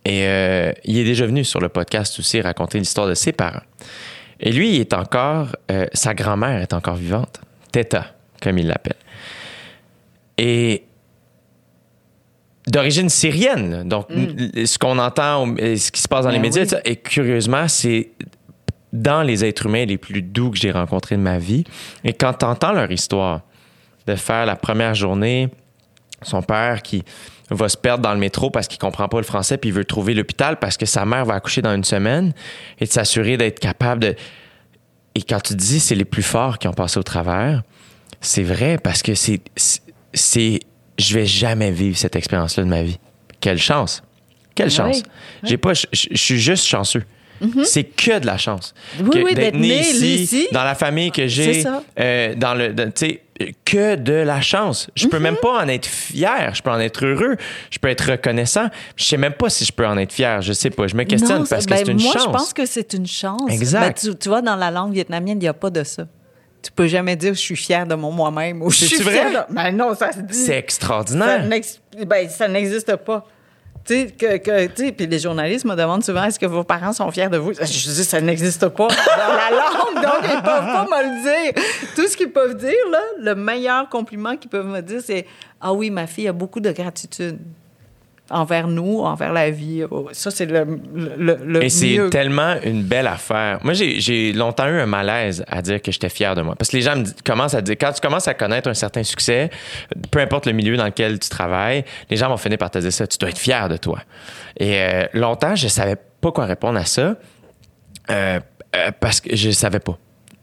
Et 0.05 0.21
il 0.83 0.97
est 0.99 1.03
déjà 1.03 1.25
venu 1.25 1.43
sur 1.43 1.59
le 1.59 1.69
podcast 1.69 2.19
aussi 2.19 2.39
raconter 2.39 2.77
l'histoire 2.77 3.07
de 3.07 3.15
ses 3.15 3.31
parents. 3.31 3.63
Et 4.39 4.51
lui, 4.51 4.75
il 4.75 4.81
est 4.81 4.93
encore, 4.93 5.55
sa 5.93 6.13
grand-mère 6.13 6.61
est 6.61 6.73
encore 6.73 6.95
vivante, 6.95 7.41
Teta, 7.71 8.13
comme 8.39 8.59
il 8.59 8.67
l'appelle. 8.67 8.97
Et 10.37 10.84
d'origine 12.67 13.09
syrienne. 13.09 13.87
Donc, 13.87 14.07
n- 14.09 14.65
ce 14.65 14.77
qu'on 14.77 14.97
entend, 14.97 15.45
ce 15.57 15.91
qui 15.91 16.01
se 16.01 16.07
passe 16.07 16.23
dans 16.25 16.31
les 16.31 16.37
Ben 16.37 16.43
médias, 16.43 16.61
oui. 16.63 16.67
tout 16.67 16.75
ça, 16.75 16.81
et 16.85 16.95
curieusement, 16.95 17.67
c'est 17.67 18.09
dans 18.93 19.23
les 19.23 19.43
êtres 19.43 19.65
humains 19.65 19.85
les 19.85 19.97
plus 19.97 20.21
doux 20.21 20.51
que 20.51 20.57
j'ai 20.57 20.71
rencontrés 20.71 21.15
de 21.17 21.21
ma 21.21 21.37
vie. 21.37 21.63
Et 22.03 22.13
quand 22.13 22.33
tu 22.33 22.45
entends 22.45 22.71
leur 22.71 22.91
histoire, 22.91 23.41
de 24.07 24.15
faire 24.15 24.45
la 24.45 24.55
première 24.55 24.93
journée, 24.93 25.49
son 26.21 26.41
père 26.41 26.81
qui 26.81 27.03
va 27.51 27.69
se 27.69 27.77
perdre 27.77 28.03
dans 28.03 28.13
le 28.13 28.19
métro 28.19 28.49
parce 28.49 28.67
qu'il 28.67 28.79
comprend 28.79 29.07
pas 29.07 29.17
le 29.17 29.23
français 29.23 29.57
puis 29.57 29.69
il 29.69 29.73
veut 29.73 29.85
trouver 29.85 30.13
l'hôpital 30.15 30.57
parce 30.57 30.77
que 30.77 30.85
sa 30.87 31.05
mère 31.05 31.25
va 31.25 31.35
accoucher 31.35 31.61
dans 31.61 31.75
une 31.75 31.83
semaine 31.83 32.33
et 32.79 32.85
de 32.85 32.89
s'assurer 32.91 33.37
d'être 33.37 33.59
capable 33.59 34.01
de 34.01 34.15
et 35.13 35.21
quand 35.21 35.39
tu 35.41 35.53
dis 35.55 35.79
c'est 35.79 35.93
les 35.93 36.05
plus 36.05 36.23
forts 36.23 36.57
qui 36.57 36.67
ont 36.67 36.73
passé 36.73 36.97
au 36.99 37.03
travers 37.03 37.61
c'est 38.21 38.41
vrai 38.41 38.79
parce 38.83 39.03
que 39.03 39.13
c'est- 39.13 39.41
c'est 40.13 40.59
je 40.97 41.13
vais 41.13 41.25
jamais 41.25 41.71
vivre 41.71 41.97
cette 41.97 42.15
expérience 42.15 42.57
là 42.57 42.63
de 42.63 42.69
ma 42.69 42.83
vie 42.83 42.99
quelle 43.41 43.57
chance 43.59 44.01
quelle 44.55 44.67
Oui, 44.67 44.73
chance 44.73 44.97
oui. 44.97 45.49
j'ai 45.49 45.57
pas 45.57 45.73
je 45.73 45.85
suis 46.15 46.39
juste 46.39 46.65
chanceux 46.65 47.03
c'est 47.65 47.83
que 47.83 48.17
de 48.19 48.25
la 48.25 48.37
chance 48.37 48.73
Oui, 48.99 49.21
oui, 49.23 49.33
d'être 49.35 49.55
né 49.55 49.81
ici. 49.81 50.47
dans 50.53 50.63
la 50.63 50.73
famille 50.73 51.11
que 51.11 51.27
j'ai 51.27 51.53
C'est 51.55 51.61
ça. 51.63 51.83
euh, 51.99 52.33
dans 52.35 52.53
le 52.55 52.73
tu 52.73 52.91
sais 52.95 53.21
que 53.65 53.95
de 53.97 54.13
la 54.13 54.39
chance. 54.39 54.87
Je 54.95 55.03
Mhm. 55.03 55.09
peux 55.11 55.19
même 55.19 55.35
pas 55.41 55.61
en 55.61 55.67
être 55.67 55.85
fier, 55.85 56.55
je 56.55 56.61
peux 56.61 56.69
en 56.69 56.79
être 56.79 57.05
heureux, 57.05 57.35
je 57.69 57.77
peux 57.79 57.89
être 57.89 58.11
reconnaissant. 58.11 58.67
Je 58.95 59.03
sais 59.03 59.17
même 59.17 59.33
pas 59.33 59.49
si 59.49 59.65
je 59.65 59.73
peux 59.73 59.85
en 59.85 59.97
être 59.97 60.13
fier, 60.13 60.41
je 60.41 60.53
sais 60.53 60.69
pas, 60.69 60.87
je 60.87 60.95
me 60.95 61.03
questionne 61.03 61.39
Non, 61.39 61.45
parce 61.45 61.65
que 61.65 61.71
ben, 61.71 61.81
c'est 61.85 61.91
une 61.91 62.01
moi, 62.01 62.13
chance. 62.13 62.23
je 62.23 62.29
pense 62.29 62.53
que 62.53 62.65
c'est 62.65 62.93
une 62.93 63.05
chance. 63.05 63.51
Exact. 63.51 64.01
Ben, 64.05 64.11
tu, 64.13 64.17
tu 64.17 64.29
vois, 64.29 64.41
dans 64.41 64.55
la 64.55 64.71
langue 64.71 64.93
vietnamienne, 64.93 65.37
il 65.39 65.41
n'y 65.41 65.47
a 65.49 65.53
pas 65.53 65.69
de 65.69 65.83
ça. 65.83 66.07
Tu 66.65 66.71
peux 66.71 66.87
jamais 66.87 67.15
dire 67.15 67.33
je 67.35 67.39
suis 67.39 67.55
fier 67.55 67.85
de 67.85 67.93
mon 67.93 68.11
moi-même 68.11 68.63
ou 68.63 68.71
je 68.71 68.85
suis 68.85 68.97
vrai? 69.03 69.31
de... 69.31 69.53
Ben 69.53 69.71
non, 69.71 69.93
ça 69.93 70.11
se 70.11 70.19
dit. 70.19 70.33
C'est 70.33 70.45
Ça 70.53 70.57
extraordinaire. 70.57 71.45
n'ex- 71.45 71.79
ben, 72.07 72.27
ça 72.27 72.47
n'existe 72.47 72.95
pas. 72.95 73.23
Tu 73.85 73.93
sais, 73.93 74.07
que, 74.07 74.37
que, 74.37 74.65
tu 74.65 74.85
sais, 74.87 74.91
puis 74.91 75.05
les 75.05 75.19
journalistes 75.19 75.63
me 75.63 75.75
demandent 75.75 76.03
souvent 76.03 76.23
est-ce 76.23 76.39
que 76.39 76.47
vos 76.47 76.63
parents 76.63 76.91
sont 76.91 77.11
fiers 77.11 77.29
de 77.29 77.37
vous? 77.37 77.53
Je 77.53 77.61
dis 77.63 78.03
ça 78.03 78.19
n'existe 78.19 78.67
pas 78.69 78.87
dans 78.87 79.35
la 79.35 79.51
langue, 79.51 80.03
donc 80.03 80.23
ils 80.23 80.41
peuvent 80.41 80.43
pas 80.43 80.87
me 80.89 81.03
le 81.03 81.21
dire. 81.53 81.63
Tout 81.95 82.07
ce 82.07 82.17
qu'ils 82.17 82.31
peuvent 82.31 82.57
dire, 82.57 82.73
là, 82.91 82.99
le 83.19 83.35
meilleur 83.35 83.87
compliment 83.89 84.35
qu'ils 84.37 84.49
peuvent 84.49 84.65
me 84.65 84.81
dire, 84.81 85.01
c'est 85.05 85.27
Ah 85.61 85.71
oui, 85.71 85.91
ma 85.91 86.07
fille 86.07 86.27
a 86.27 86.33
beaucoup 86.33 86.59
de 86.59 86.71
gratitude 86.71 87.37
envers 88.29 88.67
nous, 88.67 88.99
envers 89.01 89.31
la 89.33 89.51
vie. 89.51 89.83
Oh, 89.89 90.09
Ça, 90.11 90.31
c'est 90.31 90.45
le, 90.47 90.79
le, 90.95 91.37
le 91.45 91.63
Et 91.63 91.69
c'est 91.69 92.09
tellement 92.09 92.55
une 92.63 92.81
belle 92.83 93.07
affaire. 93.07 93.59
Moi, 93.63 93.73
j'ai- 93.73 94.33
longtemps 94.33 94.67
eu 94.67 94.79
un 94.79 94.85
malaise 94.87 95.43
à 95.47 95.61
dire 95.61 95.81
que 95.81 95.91
j'étais 95.91 96.09
fier 96.09 96.33
de 96.35 96.41
moi. 96.41 96.55
Parce 96.55 96.69
que 96.71 96.77
les 96.77 96.81
gens 96.81 96.95
me 96.95 97.05
commencent 97.23 97.53
à 97.53 97.61
dire, 97.61 97.75
quand 97.79 97.91
tu 97.91 98.01
commences 98.01 98.27
à 98.27 98.33
connaître 98.33 98.67
un 98.67 98.73
certain 98.73 99.03
succès, 99.03 99.49
peu 100.11 100.19
importe 100.19 100.47
le 100.47 100.53
milieu 100.53 100.75
dans 100.75 100.85
lequel 100.85 101.19
tu 101.19 101.29
travailles, 101.29 101.85
les 102.09 102.17
gens 102.17 102.27
vont 102.29 102.37
finir 102.37 102.57
par 102.57 102.71
te 102.71 102.79
dire 102.79 102.91
ça. 102.91 103.05
Tu 103.05 103.17
dois 103.19 103.29
être 103.29 103.37
fier 103.37 103.69
de 103.69 103.77
toi. 103.77 103.99
Et 104.57 104.79
euh, 104.81 105.05
longtemps, 105.13 105.55
je 105.55 105.67
savais 105.67 105.95
pas 106.21 106.31
quoi 106.31 106.45
répondre 106.45 106.79
à 106.79 106.85
ça 106.85 107.15
euh, 108.09 108.39
euh, 108.75 108.91
parce 108.99 109.21
que 109.21 109.35
je 109.35 109.51
savais 109.51 109.79
pas. 109.79 109.97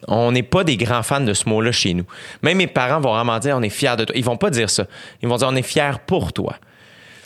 On 0.08 0.32
n'est 0.32 0.42
pas 0.42 0.64
des 0.64 0.76
grands 0.76 1.02
fans 1.02 1.20
de 1.20 1.32
ce 1.34 1.48
mot-là 1.48 1.70
chez 1.72 1.94
nous. 1.94 2.04
Même 2.42 2.58
mes 2.58 2.66
parents 2.66 3.00
vont 3.00 3.14
vraiment 3.14 3.38
dire 3.38 3.56
on 3.56 3.62
est 3.62 3.68
fier 3.68 3.96
de 3.96 4.04
toi. 4.04 4.14
Ils 4.16 4.24
vont 4.24 4.36
pas 4.36 4.50
dire 4.50 4.68
ça. 4.68 4.86
Ils 5.22 5.28
vont 5.28 5.36
dire 5.36 5.48
on 5.50 5.54
est 5.56 5.62
fier 5.62 6.00
pour 6.00 6.32
toi. 6.32 6.56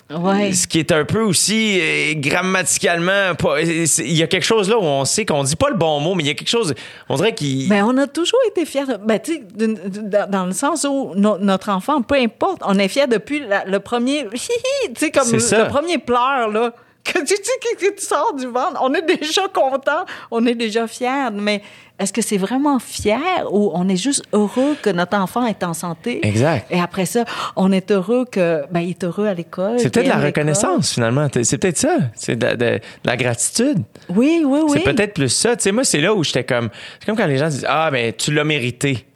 Ouais. 0.09 0.53
Ce 0.53 0.69
qui 0.69 0.79
est 0.79 0.93
un 0.93 1.05
peu 1.05 1.21
aussi 1.21 1.81
euh, 1.81 2.13
grammaticalement, 2.15 3.33
euh, 3.45 3.61
il 3.63 4.13
y 4.17 4.23
a 4.23 4.29
quelque 4.29 4.45
chose 4.45 4.69
là 4.71 4.79
où 4.79 4.83
on 4.83 5.05
sait 5.05 5.27
qu'on 5.27 5.43
dit 5.43 5.57
pas 5.57 5.69
le 5.69 5.75
bon 5.77 5.99
mot, 5.99 6.15
mais 6.15 6.23
il 6.23 6.27
y 6.29 6.31
a 6.31 6.35
quelque 6.35 6.49
chose, 6.49 6.75
on 7.09 7.17
dirait 7.17 7.35
qu'il. 7.35 7.69
Ben, 7.69 7.85
on 7.85 7.97
a 7.99 8.07
toujours 8.07 8.39
été 8.47 8.65
fiers. 8.65 8.87
De, 8.87 8.97
ben, 8.97 9.19
tu 9.19 9.35
sais, 9.35 9.43
dans, 10.29 10.47
le 10.47 10.53
sens 10.53 10.87
où 10.89 11.13
no- 11.17 11.39
notre 11.39 11.71
enfant, 11.71 12.03
peu 12.03 12.15
importe, 12.15 12.63
on 12.65 12.79
est 12.79 12.89
fiers 12.89 13.09
depuis 13.09 13.41
la- 13.41 13.65
le 13.65 13.81
premier, 13.81 14.27
tu 14.33 14.39
sais, 14.97 15.11
comme 15.11 15.31
le, 15.33 15.69
premier 15.69 15.99
pleur, 15.99 16.51
là. 16.51 16.73
Que 17.05 17.21
tu, 17.21 17.35
tu, 17.35 17.77
que, 17.77 17.87
que 17.87 17.95
tu 17.95 18.05
sors 18.05 18.35
du 18.35 18.47
ventre, 18.47 18.81
on 18.83 18.93
est 18.93 19.03
déjà 19.03 19.47
content, 19.47 20.05
on 20.33 20.45
est 20.45 20.57
déjà 20.57 20.89
fiers. 20.89 21.31
Mais 21.33 21.63
est-ce 21.99 22.13
que 22.13 22.21
c'est 22.23 22.37
vraiment 22.37 22.79
fier 22.79 23.19
ou 23.51 23.71
on 23.75 23.89
est 23.89 23.97
juste 23.97 24.23
heureux 24.33 24.77
que 24.83 24.91
notre 24.91 25.17
enfant 25.17 25.47
est 25.47 25.63
en 25.65 25.73
santé? 25.75 26.21
Exact. 26.27 26.67
Et 26.71 26.81
après 26.81 27.07
ça, 27.07 27.25
on 27.57 27.73
est 27.73 27.91
heureux 27.91 28.25
que, 28.31 28.65
ben, 28.71 28.81
il 28.81 28.91
est 28.91 29.05
heureux 29.05 29.27
à 29.27 29.35
l'école. 29.35 29.79
C'est 29.81 29.93
peut-être 29.93 30.09
la 30.09 30.19
reconnaissance 30.21 30.93
finalement. 30.93 31.29
C'est 31.43 31.59
peut-être 31.59 31.79
ça. 31.79 31.97
C'est 32.15 32.37
de, 32.37 32.51
de- 32.51 32.57
de 32.57 32.81
la 33.05 33.17
gratitude. 33.17 33.83
Oui, 34.11 34.43
oui, 34.45 34.61
oui. 34.65 34.71
C'est 34.75 34.81
peut-être 34.95 35.15
plus 35.15 35.29
ça. 35.31 35.57
Tu 35.57 35.63
sais, 35.63 35.73
moi, 35.73 35.85
c'est 35.85 36.01
là 36.01 36.15
où 36.15 36.23
j'étais 36.23 36.45
comme. 36.45 36.69
C'est 37.01 37.07
comme 37.07 37.17
quand 37.17 37.27
les 37.27 37.39
gens 37.39 37.49
disent 37.49 37.67
Ah, 37.69 37.91
ben, 37.91 38.13
tu 38.13 38.33
l'as 38.33 38.45
mérité. 38.45 39.07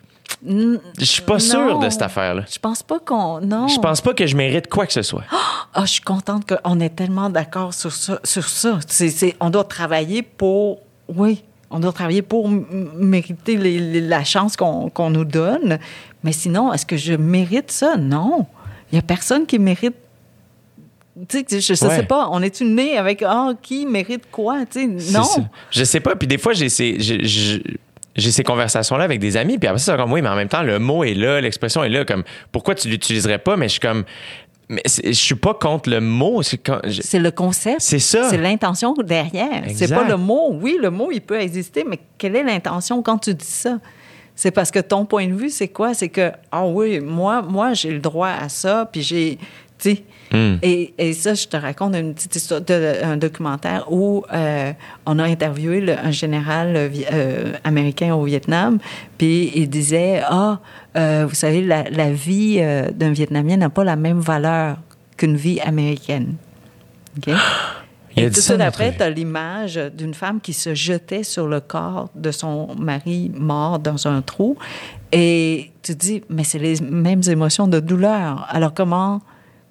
Je 0.47 0.79
suis 1.05 1.23
pas 1.23 1.39
sûr 1.39 1.61
Non. 1.61 1.79
de 1.81 1.91
cette 1.91 2.03
affaire-là. 2.03 2.45
Je 2.51 2.59
pense 2.59 2.83
pas 2.83 2.99
qu'on. 2.99 3.41
Non. 3.41 3.69
Je 3.69 3.79
pense 3.79 4.01
pas 4.01 4.15
que 4.15 4.27
je 4.27 4.37
mérite 4.37 4.69
quoi 4.69 4.87
que 4.87 4.93
ce 4.93 5.03
soit. 5.03 5.25
Ah, 5.73 5.83
je 5.85 5.93
suis 5.93 6.01
contente 6.03 6.49
qu'on 6.53 6.81
est 6.81 6.97
tellement 6.97 7.31
d'accord 7.31 7.75
sur 7.75 7.93
ça. 7.93 8.19
Sur 8.25 8.49
ça. 8.49 8.81
C'est, 8.89 9.09
c'est- 9.09 9.37
on 9.39 9.51
doit 9.51 9.63
travailler 9.63 10.23
pour. 10.23 10.81
Oui, 11.07 11.45
on 11.71 11.79
doit 11.81 11.93
travailler 11.93 12.23
pour 12.23 12.49
mériter 12.49 13.57
les- 13.57 13.79
les- 13.79 14.01
la 14.01 14.25
chance 14.25 14.57
qu'on, 14.57 14.91
nous 15.11 15.25
donne. 15.25 15.79
Mais 16.25 16.33
sinon, 16.33 16.73
est-ce 16.73 16.85
que 16.85 16.97
je 16.97 17.15
mérite 17.15 17.71
ça? 17.71 17.97
Non. 17.97 18.47
Il 18.91 18.97
n'y 18.97 18.99
a 18.99 19.03
personne 19.03 19.47
qui 19.47 19.59
mérite 19.59 19.95
Tu 21.29 21.39
sais, 21.41 21.61
je, 21.61 21.75
je 21.75 21.85
Ouais. 21.85 21.97
sais 21.97 22.03
pas, 22.05 22.29
on 22.31 22.41
est-tu 22.41 22.65
né 22.65 22.97
avec 22.97 23.23
ah 23.23 23.51
qui 23.61 23.85
mérite 23.85 24.25
quoi, 24.31 24.65
tu 24.71 24.81
sais, 24.81 24.89
C'est 24.99 25.19
non. 25.19 25.25
ça. 25.25 25.43
Je 25.71 25.85
sais 25.85 26.01
pas. 26.01 26.17
Puis 26.17 26.27
des 26.27 26.39
fois, 26.39 26.55
j'ai 26.55 26.69
ces, 26.71 26.97
ces 28.19 28.43
conversations-là 28.43 29.05
avec 29.05 29.21
des 29.21 29.37
amis. 29.37 29.59
Puis 29.59 29.69
après 29.69 29.79
c'est 29.81 29.95
comme 29.97 30.13
oui, 30.13 30.23
mais 30.23 30.29
en 30.29 30.37
même 30.37 30.49
temps, 30.49 30.63
le 30.63 30.79
mot 30.79 31.05
est 31.05 31.15
là, 31.15 31.41
l'expression 31.41 31.85
est 31.85 31.89
là. 31.91 32.05
Comme 32.05 32.23
pourquoi 32.53 32.75
tu 32.75 32.89
l'utiliserais 32.89 33.39
pas? 33.39 33.57
Mais 33.57 33.67
je 33.67 33.73
suis 33.73 33.81
comme, 33.81 34.05
mais 34.71 34.83
je 35.05 35.11
suis 35.13 35.35
pas 35.35 35.53
contre 35.53 35.91
le 35.91 36.01
mot. 36.01 36.43
C'est 36.43 36.61
je- 36.85 37.17
le 37.19 37.31
concept. 37.31 37.81
C'est 37.81 37.99
ça. 37.99 38.31
C'est 38.31 38.39
l'intention 38.39 38.95
derrière. 38.95 39.65
C'est 39.75 39.93
pas 39.93 40.05
le 40.05 40.17
mot. 40.17 40.53
Oui, 40.53 40.79
le 40.81 40.91
mot, 40.91 41.11
il 41.13 41.21
peut 41.21 41.41
exister, 41.41 41.85
mais 41.87 41.99
quelle 42.17 42.37
est 42.37 42.45
l'intention 42.45 43.03
quand 43.03 43.19
tu 43.19 43.35
dis 43.35 43.45
ça? 43.45 43.79
C'est 44.37 44.53
parce 44.53 44.71
que 44.71 44.79
ton 44.79 45.05
point 45.05 45.27
de 45.27 45.35
vue, 45.35 45.51
c'est 45.51 45.69
quoi? 45.69 45.93
C'est 45.93 46.09
que, 46.09 46.31
ah 46.51 46.65
oui, 46.67 47.01
moi, 47.01 47.43
moi 47.43 47.75
j'ai 47.75 47.91
le 47.91 47.99
droit 47.99 48.29
à 48.29 48.49
ça, 48.49 48.89
puis 48.91 49.03
j'ai. 49.03 49.39
Sais. 49.81 50.05
Hmm. 50.33 50.57
Et, 50.63 50.95
et 50.99 51.13
ça, 51.13 51.35
je 51.35 51.47
te 51.49 51.57
raconte 51.57 51.97
une 51.97 52.15
petite 52.15 52.37
histoire, 52.37 52.61
de- 52.61 53.03
un 53.03 53.17
documentaire 53.17 53.91
où 53.91 54.23
euh, 54.33 54.73
on 55.07 55.19
a 55.19 55.25
interviewé 55.25 55.81
le- 55.81 55.99
un 55.99 56.13
général 56.13 56.77
euh, 56.77 56.89
euh, 57.13 57.53
américain 57.65 58.15
au 58.15 58.23
Vietnam, 58.25 58.79
puis 59.19 59.51
il 59.57 59.69
disait 59.69 60.23
Ah, 60.29 60.61
euh, 60.97 61.25
vous 61.29 61.35
savez, 61.35 61.63
la, 61.63 61.83
la 61.91 62.13
vie 62.13 62.61
d'un 62.95 63.11
Vietnamien 63.11 63.57
n'a 63.57 63.71
pas 63.71 63.83
la 63.83 63.97
même 63.97 64.21
valeur 64.21 64.77
qu'une 65.17 65.37
vie 65.37 65.59
américaine. 65.61 66.35
Il 68.17 68.25
Et 68.25 68.31
tout 68.31 68.41
ça 68.41 68.55
après, 68.65 68.95
tu 68.97 69.03
as 69.05 69.11
l'image 69.11 69.81
d'une 69.97 70.15
femme 70.15 70.41
qui 70.41 70.53
se 70.53 70.75
jetait 70.75 71.23
sur 71.23 71.47
le 71.47 71.61
corps 71.61 72.09
de 72.17 72.33
son 72.33 72.75
mari 72.77 73.31
mort 73.35 73.79
dans 73.79 74.09
un 74.09 74.21
trou. 74.21 74.57
Et 75.13 75.71
tu 75.83 75.95
te 75.95 75.99
dis, 75.99 76.23
mais 76.29 76.43
c'est 76.43 76.59
les 76.59 76.81
mêmes 76.81 77.23
émotions 77.29 77.69
de 77.69 77.79
douleur. 77.79 78.47
Alors 78.51 78.75
comment, 78.75 79.21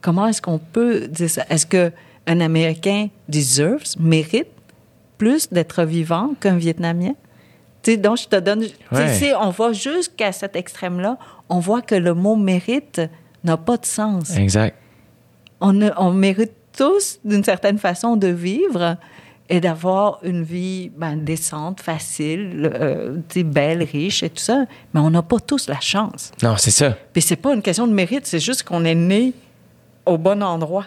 comment 0.02 0.28
est-ce 0.28 0.42
qu'on 0.42 0.60
peut 0.60 1.08
dire 1.08 1.30
ça? 1.30 1.46
Est-ce 1.50 1.66
qu'un 1.66 2.40
Américain 2.40 3.08
deserves, 3.28 3.84
mérite 4.00 4.48
plus 5.18 5.50
d'être 5.50 5.84
vivant 5.84 6.34
qu'un 6.40 6.58
Vietnamien? 6.58 7.14
Tu 7.82 7.92
sais, 7.92 7.98
donc, 7.98 8.18
je 8.18 8.28
te 8.28 8.36
donne... 8.36 8.62
tu 8.62 8.68
sais, 8.92 8.96
Ouais. 8.96 9.14
si 9.14 9.26
on 9.40 9.50
va 9.52 9.72
jusqu'à 9.74 10.32
cet 10.32 10.56
extrême-là, 10.56 11.18
on 11.48 11.60
voit 11.60 11.82
que 11.82 11.96
le 11.96 12.14
mot 12.14 12.36
mérite 12.36 13.02
n'a 13.44 13.56
pas 13.58 13.78
de 13.78 13.86
sens 13.86 14.36
Exact. 14.36 14.76
on, 15.62 16.12
mérite 16.12 16.52
tous, 16.76 17.20
d'une 17.24 17.44
certaine 17.44 17.78
façon, 17.78 18.18
de 18.18 18.28
vivre 18.28 18.98
et 19.50 19.60
d'avoir 19.60 20.20
une 20.24 20.44
vie 20.44 20.92
ben, 20.96 21.16
décente, 21.16 21.82
facile, 21.82 22.70
euh, 22.76 23.18
belle, 23.44 23.84
riche 23.84 24.24
et 24.24 24.30
tout 24.30 24.44
ça. 24.44 24.66
Mais 24.94 25.00
on 25.00 25.10
n'a 25.10 25.24
pas 25.24 25.40
tous 25.40 25.68
la 25.68 25.80
chance. 25.80 26.32
Non, 26.44 26.56
c'est 26.58 26.72
ça. 26.72 26.96
Puis 27.14 27.22
c'est 27.22 27.36
pas 27.36 27.54
une 27.56 27.62
question 27.62 27.88
de 27.88 27.94
mérite, 27.94 28.28
c'est 28.28 28.40
juste 28.40 28.64
qu'on 28.64 28.86
est 28.86 28.94
né 28.96 29.34
au 30.10 30.18
bon 30.18 30.42
endroit. 30.44 30.86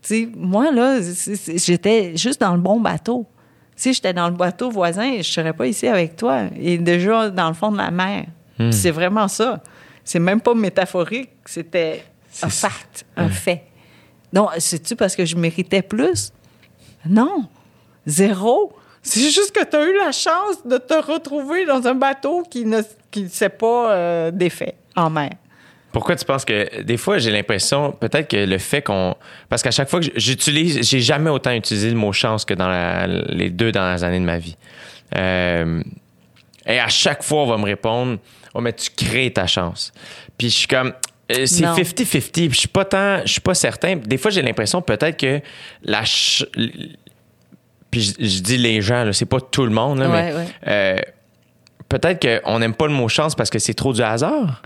Sais, 0.00 0.28
moi, 0.34 0.72
là, 0.72 0.98
j'étais 1.54 2.16
juste 2.16 2.40
dans 2.40 2.54
le 2.54 2.60
bon 2.60 2.80
bateau. 2.80 3.26
Si 3.76 3.92
j'étais 3.92 4.12
dans 4.12 4.28
le 4.28 4.34
bateau 4.34 4.70
voisin, 4.70 5.18
je 5.18 5.22
serais 5.22 5.52
pas 5.52 5.66
ici 5.66 5.86
avec 5.86 6.16
toi. 6.16 6.42
Et 6.60 6.78
déjà 6.78 7.30
dans 7.30 7.48
le 7.48 7.54
fond 7.54 7.70
de 7.70 7.78
la 7.78 7.90
mer. 7.90 8.26
Hmm. 8.58 8.72
C'est 8.72 8.90
vraiment 8.90 9.28
ça. 9.28 9.62
C'est 10.04 10.18
même 10.18 10.40
pas 10.40 10.54
métaphorique, 10.54 11.30
c'était 11.44 12.04
un 12.42 12.48
fact, 12.48 13.06
un 13.16 13.28
fait. 13.28 13.64
Donc, 14.32 14.50
c'est-tu 14.58 14.96
parce 14.96 15.14
que 15.14 15.24
je 15.24 15.36
méritais 15.36 15.82
plus? 15.82 16.32
Non. 17.06 17.46
Zéro. 18.06 18.72
C'est 19.02 19.30
juste 19.30 19.52
que 19.52 19.64
tu 19.64 19.76
as 19.76 19.84
eu 19.84 19.96
la 19.96 20.12
chance 20.12 20.64
de 20.64 20.78
te 20.78 20.94
retrouver 20.94 21.66
dans 21.66 21.86
un 21.86 21.94
bateau 21.94 22.42
qui 22.48 22.64
ne 22.64 22.82
qui 23.10 23.28
s'est 23.28 23.48
pas 23.48 23.92
euh, 23.92 24.30
défait 24.30 24.76
en 24.96 25.10
mer. 25.10 25.32
Pourquoi 25.92 26.16
tu 26.16 26.24
penses 26.24 26.44
que 26.46 26.80
des 26.82 26.96
fois 26.96 27.18
j'ai 27.18 27.30
l'impression 27.30 27.92
peut-être 27.92 28.28
que 28.28 28.36
le 28.36 28.58
fait 28.58 28.80
qu'on 28.82 29.14
parce 29.50 29.62
qu'à 29.62 29.70
chaque 29.70 29.88
fois 29.90 30.00
que 30.00 30.06
j'utilise 30.16 30.80
j'ai 30.88 31.00
jamais 31.00 31.28
autant 31.30 31.52
utilisé 31.52 31.90
le 31.90 31.96
mot 31.96 32.12
chance 32.12 32.44
que 32.46 32.54
dans 32.54 32.68
la- 32.68 33.06
les 33.06 33.50
deux 33.50 33.72
dernières 33.72 34.02
années 34.02 34.20
de 34.20 34.24
ma 34.24 34.38
vie 34.38 34.56
Euh, 35.14 35.82
et 36.66 36.78
à 36.80 36.88
chaque 36.88 37.22
fois 37.22 37.42
on 37.42 37.46
va 37.46 37.58
me 37.58 37.64
répondre 37.64 38.18
oh 38.54 38.60
mais 38.62 38.72
tu 38.72 38.88
crées 38.96 39.30
ta 39.30 39.46
chance 39.46 39.92
puis 40.38 40.48
je 40.48 40.56
suis 40.56 40.66
comme 40.68 40.94
euh, 41.30 41.44
c'est 41.44 41.62
Non. 41.64 41.74
50-50 41.76 42.30
puis 42.32 42.50
je 42.54 42.58
suis 42.60 42.68
pas 42.68 42.86
tant 42.86 43.20
je 43.26 43.30
suis 43.32 43.40
pas 43.42 43.54
certain 43.54 43.96
des 43.96 44.16
fois 44.16 44.30
j'ai 44.30 44.40
l'impression 44.42 44.80
peut-être 44.80 45.18
que 45.18 45.40
la 45.82 45.98
ch- 46.06 46.46
puis 47.90 48.00
je, 48.00 48.12
je 48.18 48.40
dis 48.40 48.56
les 48.56 48.80
gens 48.80 49.12
c'est 49.12 49.26
pas 49.26 49.40
tout 49.40 49.64
le 49.64 49.70
monde 49.72 49.98
là, 49.98 50.08
mais 50.08 50.32
ouais. 50.34 50.46
euh, 50.68 50.96
peut-être 51.90 52.42
qu'on 52.42 52.58
n'aime 52.58 52.74
pas 52.74 52.86
le 52.86 52.94
mot 52.94 53.08
chance 53.08 53.34
parce 53.34 53.50
que 53.50 53.58
c'est 53.58 53.74
trop 53.74 53.92
du 53.92 54.00
hasard 54.02 54.62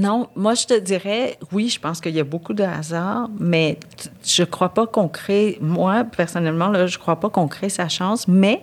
Non, 0.00 0.28
moi 0.36 0.54
je 0.54 0.66
te 0.66 0.78
dirais, 0.78 1.38
oui, 1.52 1.68
je 1.68 1.80
pense 1.80 2.00
qu'il 2.00 2.14
y 2.14 2.20
a 2.20 2.24
beaucoup 2.24 2.54
de 2.54 2.62
hasard, 2.62 3.28
mais 3.38 3.78
je 4.24 4.44
crois 4.44 4.72
pas 4.74 4.86
qu'on 4.86 5.08
crée, 5.08 5.58
moi 5.60 6.04
personnellement, 6.04 6.68
là, 6.68 6.86
je 6.86 6.98
crois 6.98 7.18
pas 7.18 7.30
qu'on 7.30 7.48
crée 7.48 7.68
sa 7.68 7.88
chance, 7.88 8.28
mais 8.28 8.62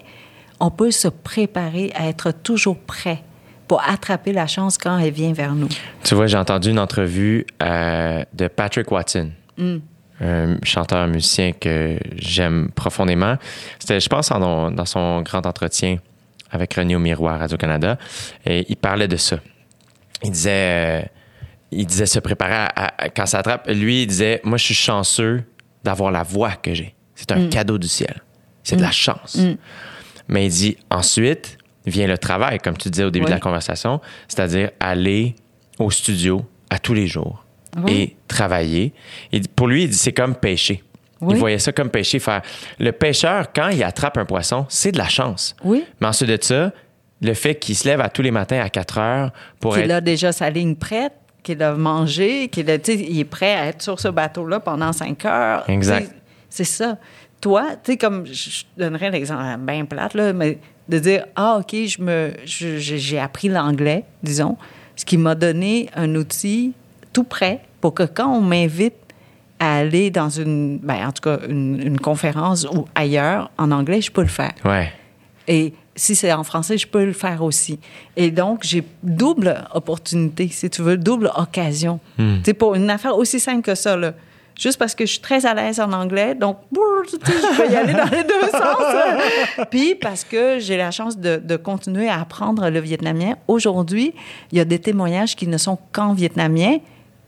on 0.59 0.69
peut 0.71 0.91
se 0.91 1.07
préparer 1.09 1.91
à 1.95 2.07
être 2.07 2.31
toujours 2.31 2.77
prêt 2.77 3.21
pour 3.67 3.81
attraper 3.81 4.31
la 4.31 4.47
chance 4.47 4.77
quand 4.77 4.97
elle 4.99 5.11
vient 5.11 5.33
vers 5.33 5.53
nous. 5.55 5.67
Tu 6.03 6.15
vois, 6.15 6.27
j'ai 6.27 6.37
entendu 6.37 6.69
une 6.69 6.79
entrevue 6.79 7.45
euh, 7.63 8.23
de 8.33 8.47
Patrick 8.47 8.91
Watson, 8.91 9.31
un 10.21 10.57
chanteur 10.63 11.07
musicien 11.07 11.51
que 11.51 11.97
j'aime 12.15 12.69
profondément. 12.75 13.35
C'était, 13.79 13.99
je 13.99 14.07
pense, 14.07 14.31
en- 14.31 14.71
dans 14.71 14.85
son 14.85 15.21
grand 15.23 15.45
entretien 15.45 15.97
avec 16.51 16.75
René 16.75 16.95
au 16.95 16.99
Miroir 16.99 17.39
Radio-Canada. 17.39 17.97
Et 18.45 18.65
il 18.69 18.77
parlait 18.77 19.07
de 19.09 19.17
ça. 19.17 19.37
Il 20.23 20.31
disait, 20.31 20.51
euh, 20.53 21.01
il 21.75 21.85
disait 21.85 22.05
se 22.05 22.19
préparer 22.19 22.53
à, 22.55 22.65
à- 22.75 23.09
quand 23.09 23.25
ça 23.25 23.39
attrape. 23.39 23.67
Lui, 23.69 24.03
il 24.03 24.07
disait 24.07 24.41
Moi, 24.43 24.57
je 24.57 24.65
suis 24.65 24.73
chanceux 24.75 25.43
d'avoir 25.83 26.11
la 26.11 26.23
voix 26.23 26.51
que 26.51 26.73
j'ai. 26.73 26.95
C'est 27.15 27.31
un 27.31 27.47
cadeau 27.47 27.77
du 27.77 27.87
ciel. 27.87 28.21
C'est 28.63 28.75
de 28.75 28.81
la 28.81 28.91
chance. 28.91 29.37
Mais 30.27 30.45
il 30.47 30.49
dit 30.51 30.77
ensuite 30.89 31.57
vient 31.85 32.07
le 32.07 32.17
travail, 32.17 32.57
comme 32.59 32.75
tu 32.77 32.89
disais 32.89 33.03
au 33.03 33.11
début 33.11 33.25
Oui. 33.25 33.29
de 33.31 33.35
la 33.35 33.39
conversation, 33.39 34.01
c'est-à-dire 34.27 34.71
aller 34.79 35.35
au 35.77 35.91
studio 35.91 36.43
à 36.71 36.79
tous 36.79 36.95
les 36.95 37.05
jours 37.05 37.45
Oui. 37.77 37.93
et 37.93 38.15
travailler. 38.27 38.91
Et 39.31 39.41
pour 39.55 39.67
lui, 39.67 39.83
il 39.83 39.89
dit 39.89 39.95
c'est 39.97 40.11
comme 40.13 40.33
pêcher. 40.35 40.83
Oui. 41.21 41.35
Il 41.35 41.39
voyait 41.39 41.59
ça 41.59 41.71
comme 41.71 41.89
pêcher. 41.91 42.17
Faire... 42.19 42.41
Le 42.79 42.91
pêcheur, 42.91 43.53
quand 43.53 43.69
il 43.69 43.83
attrape 43.83 44.17
un 44.17 44.25
poisson, 44.25 44.65
c'est 44.67 44.91
de 44.91 44.97
la 44.97 45.07
chance. 45.07 45.55
Oui. 45.63 45.83
Mais 46.01 46.07
ensuite 46.07 46.29
de 46.29 46.37
ça, 46.41 46.73
le 47.21 47.33
fait 47.35 47.55
qu'il 47.55 47.75
se 47.75 47.87
lève 47.87 48.01
à 48.01 48.09
tous 48.09 48.21
les 48.23 48.31
matins 48.31 48.59
à 48.61 48.69
4 48.69 48.97
heures 48.97 49.31
pour 49.59 49.75
Qu'il 49.75 49.83
être. 49.83 49.91
a 49.91 50.01
déjà 50.01 50.31
sa 50.31 50.49
ligne 50.49 50.75
prête, 50.75 51.13
qu'il 51.45 51.61
a 51.61 51.75
mangé, 51.75 52.47
qu'il 52.49 52.69
a, 52.71 52.75
il 52.75 53.19
est 53.19 53.23
prêt 53.23 53.53
à 53.53 53.67
être 53.67 53.81
sur 53.81 53.99
ce 53.99 54.07
bateau-là 54.07 54.59
pendant 54.59 54.91
cinq 54.91 55.23
heures. 55.25 55.63
Exact. 55.69 56.11
C'est 56.49 56.63
ça. 56.63 56.97
Toi, 57.39 57.67
tu 57.83 57.91
sais, 57.91 57.97
comme 57.97 58.25
je 58.25 58.63
donnerais 58.75 59.11
l'exemple 59.11 59.43
bien 59.59 59.85
plate, 59.85 60.15
là, 60.15 60.33
mais 60.33 60.57
de 60.89 60.99
dire 60.99 61.25
Ah, 61.35 61.59
OK, 61.59 61.73
je 61.73 62.01
me, 62.01 62.33
j'ai 62.45 63.19
appris 63.19 63.47
l'anglais, 63.47 64.03
disons, 64.23 64.57
ce 64.95 65.05
qui 65.05 65.17
m'a 65.17 65.35
donné 65.35 65.89
un 65.95 66.15
outil 66.15 66.73
tout 67.13 67.23
prêt 67.23 67.61
pour 67.79 67.93
que 67.93 68.03
quand 68.03 68.27
on 68.27 68.41
m'invite 68.41 68.95
à 69.59 69.77
aller 69.77 70.09
dans 70.09 70.29
une, 70.29 70.79
ben, 70.79 71.07
en 71.07 71.11
tout 71.11 71.21
cas, 71.21 71.39
une, 71.47 71.79
une 71.79 71.99
conférence 71.99 72.65
ou 72.65 72.85
ailleurs 72.95 73.51
en 73.59 73.71
anglais, 73.71 74.01
je 74.01 74.11
peux 74.11 74.21
le 74.23 74.27
faire. 74.27 74.53
Ouais. 74.65 74.91
Et 75.47 75.73
si 75.95 76.15
c'est 76.15 76.31
en 76.33 76.43
français, 76.43 76.77
je 76.77 76.87
peux 76.87 77.05
le 77.05 77.13
faire 77.13 77.41
aussi. 77.41 77.79
Et 78.15 78.31
donc, 78.31 78.63
j'ai 78.63 78.83
double 79.03 79.63
opportunité, 79.73 80.49
si 80.49 80.69
tu 80.69 80.81
veux, 80.81 80.97
double 80.97 81.31
occasion. 81.35 81.99
Hmm. 82.17 82.37
C'est 82.43 82.53
pour 82.53 82.75
une 82.75 82.89
affaire 82.89 83.17
aussi 83.17 83.39
simple 83.39 83.61
que 83.61 83.75
ça, 83.75 83.95
là. 83.95 84.13
Juste 84.59 84.77
parce 84.77 84.95
que 84.95 85.05
je 85.05 85.11
suis 85.11 85.19
très 85.19 85.45
à 85.45 85.53
l'aise 85.53 85.81
en 85.81 85.91
anglais, 85.91 86.33
donc 86.33 86.59
je 86.73 87.57
peux 87.57 87.69
y 87.69 87.75
aller 87.75 87.93
dans 87.93 88.05
les 88.05 88.23
deux 88.23 88.49
sens. 88.51 89.67
Puis 89.69 89.95
parce 89.95 90.23
que 90.23 90.59
j'ai 90.59 90.77
la 90.77 90.91
chance 90.91 91.17
de, 91.17 91.41
de 91.43 91.57
continuer 91.57 92.07
à 92.07 92.21
apprendre 92.21 92.69
le 92.69 92.79
vietnamien. 92.79 93.35
Aujourd'hui, 93.49 94.13
il 94.53 94.57
y 94.57 94.61
a 94.61 94.65
des 94.65 94.79
témoignages 94.79 95.35
qui 95.35 95.47
ne 95.47 95.57
sont 95.57 95.77
qu'en 95.91 96.13
vietnamien. 96.13 96.77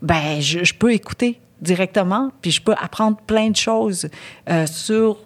Ben, 0.00 0.40
je, 0.40 0.64
je 0.64 0.72
peux 0.72 0.94
écouter 0.94 1.38
directement, 1.60 2.30
puis 2.40 2.50
je 2.50 2.62
peux 2.62 2.74
apprendre 2.80 3.18
plein 3.26 3.50
de 3.50 3.56
choses 3.56 4.08
euh, 4.48 4.66
sur 4.66 5.18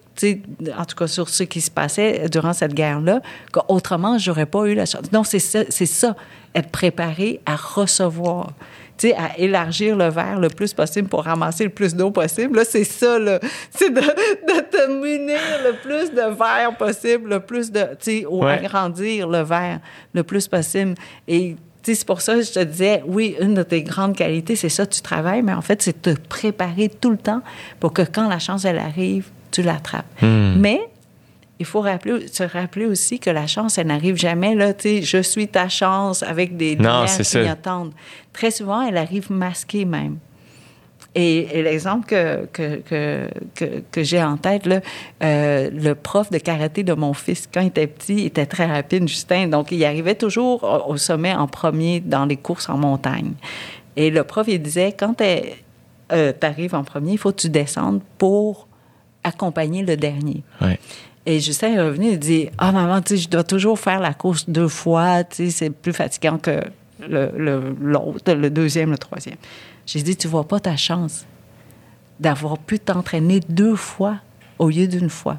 en 0.78 0.84
tout 0.84 0.96
cas 0.96 1.06
sur 1.06 1.28
ce 1.28 1.42
qui 1.42 1.60
se 1.60 1.70
passait 1.70 2.28
durant 2.30 2.52
cette 2.52 2.74
guerre-là, 2.74 3.20
qu'autrement, 3.52 4.18
j'aurais 4.18 4.46
pas 4.46 4.66
eu 4.66 4.74
la 4.74 4.86
chance. 4.86 5.10
Donc, 5.10 5.26
c'est 5.26 5.38
ça, 5.40 6.16
être 6.54 6.70
préparé 6.70 7.40
à 7.46 7.56
recevoir, 7.56 8.52
à 9.16 9.36
élargir 9.38 9.96
le 9.96 10.08
verre 10.10 10.38
le 10.38 10.48
plus 10.48 10.72
possible 10.74 11.08
pour 11.08 11.24
ramasser 11.24 11.64
le 11.64 11.70
plus 11.70 11.94
d'eau 11.94 12.10
possible. 12.12 12.56
Là, 12.58 12.64
c'est 12.64 12.84
ça. 12.84 13.16
C'est 13.70 13.90
de, 13.90 14.00
de 14.00 14.60
te 14.60 14.86
munir 15.00 15.40
le 15.64 15.72
plus 15.82 16.10
de 16.12 16.34
verre 16.36 16.76
possible, 16.78 17.30
le 17.30 17.40
plus 17.40 17.72
de, 17.72 17.80
tu 17.80 18.20
sais, 18.20 18.26
ou 18.26 18.44
Ouais. 18.44 18.52
agrandir 18.52 19.26
le 19.28 19.42
verre 19.42 19.80
le 20.12 20.22
plus 20.22 20.46
possible. 20.46 20.94
Et 21.26 21.56
c'est 21.82 22.04
pour 22.06 22.20
ça 22.20 22.34
que 22.36 22.42
je 22.42 22.52
te 22.52 22.60
disais, 22.62 23.02
oui, 23.06 23.34
une 23.40 23.54
de 23.54 23.64
tes 23.64 23.82
grandes 23.82 24.14
qualités, 24.14 24.54
c'est 24.54 24.68
ça, 24.68 24.86
tu 24.86 25.00
travailles, 25.00 25.42
mais 25.42 25.52
en 25.54 25.62
fait, 25.62 25.82
c'est 25.82 26.00
te 26.00 26.10
préparer 26.28 26.88
tout 26.88 27.10
le 27.10 27.16
temps 27.16 27.42
pour 27.80 27.92
que 27.92 28.02
quand 28.02 28.28
la 28.28 28.38
chance, 28.38 28.64
elle 28.64 28.78
arrive, 28.78 29.30
tu 29.52 29.62
l'attrapes. 29.62 30.06
Mais 30.22 30.80
il 31.58 31.66
faut 31.66 31.80
rappeler, 31.80 32.26
se 32.26 32.42
rappeler 32.42 32.86
aussi 32.86 33.20
que 33.20 33.30
la 33.30 33.46
chance, 33.46 33.78
elle 33.78 33.86
n'arrive 33.86 34.16
jamais, 34.16 34.56
là, 34.56 34.74
tu 34.74 34.82
sais, 34.88 35.02
je 35.02 35.22
suis 35.22 35.46
ta 35.46 35.68
chance 35.68 36.24
avec 36.24 36.56
des 36.56 36.74
lumières 36.74 37.06
clignotantes. 37.06 37.92
Très 38.32 38.50
souvent, 38.50 38.82
elle 38.82 38.96
arrive 38.96 39.30
masquée 39.30 39.84
même. 39.84 40.16
Et, 41.14 41.58
et 41.58 41.62
l'exemple 41.62 42.06
que, 42.06 42.46
que, 42.46 42.76
que, 42.76 43.28
que, 43.54 43.82
que 43.92 44.02
j'ai 44.02 44.22
en 44.22 44.38
tête, 44.38 44.64
là, 44.64 44.80
euh, 45.22 45.70
le 45.70 45.94
prof 45.94 46.30
de 46.30 46.38
karaté 46.38 46.82
de 46.84 46.94
mon 46.94 47.12
fils, 47.12 47.46
quand 47.52 47.60
il 47.60 47.66
était 47.66 47.86
petit, 47.86 48.14
il 48.14 48.26
était 48.26 48.46
très 48.46 48.64
rapide, 48.66 49.06
Justin. 49.06 49.46
Donc, 49.48 49.70
il 49.72 49.84
arrivait 49.84 50.14
toujours 50.14 50.64
au 50.64 50.92
au 50.92 50.96
sommet 50.96 51.34
en 51.34 51.46
premier 51.46 52.00
dans 52.00 52.24
les 52.24 52.38
courses 52.38 52.68
en 52.70 52.78
montagne. 52.78 53.34
Et 53.94 54.10
le 54.10 54.24
prof, 54.24 54.48
il 54.48 54.60
disait, 54.62 54.92
quand 54.98 55.14
tu 55.18 56.46
arrives 56.46 56.74
en 56.74 56.82
premier, 56.82 57.12
il 57.12 57.18
faut 57.18 57.30
que 57.30 57.42
tu 57.42 57.50
descendes 57.50 58.00
pour 58.16 58.66
accompagner 59.24 59.82
le 59.84 59.96
dernier. 59.96 60.42
Ouais. 60.60 60.78
Et 61.24 61.38
Justin 61.40 61.68
est 61.74 61.80
revenu, 61.80 62.10
il 62.12 62.18
dit 62.18 62.48
Ah, 62.58 62.72
maman, 62.72 63.00
tu 63.00 63.16
sais, 63.16 63.22
je 63.22 63.28
dois 63.28 63.44
toujours 63.44 63.78
faire 63.78 64.00
la 64.00 64.12
course 64.14 64.48
deux 64.48 64.68
fois, 64.68 65.22
tu 65.24 65.36
sais, 65.46 65.50
c'est 65.50 65.70
plus 65.70 65.92
fatigant 65.92 66.38
que 66.38 66.60
le- 67.08 67.30
le- 67.36 67.76
l'autre, 67.80 68.32
le, 68.32 68.50
deuxième, 68.50 68.90
le 68.90 68.98
troisième. 68.98 69.36
J'ai 69.86 70.02
dit 70.02 70.16
Tu 70.16 70.26
vois 70.28 70.46
pas 70.46 70.58
ta 70.60 70.76
chance 70.76 71.24
d'avoir 72.20 72.58
pu 72.58 72.78
t'entraîner 72.78 73.40
deux 73.48 73.76
fois 73.76 74.16
au 74.58 74.68
lieu 74.68 74.86
d'une 74.86 75.10
fois. 75.10 75.38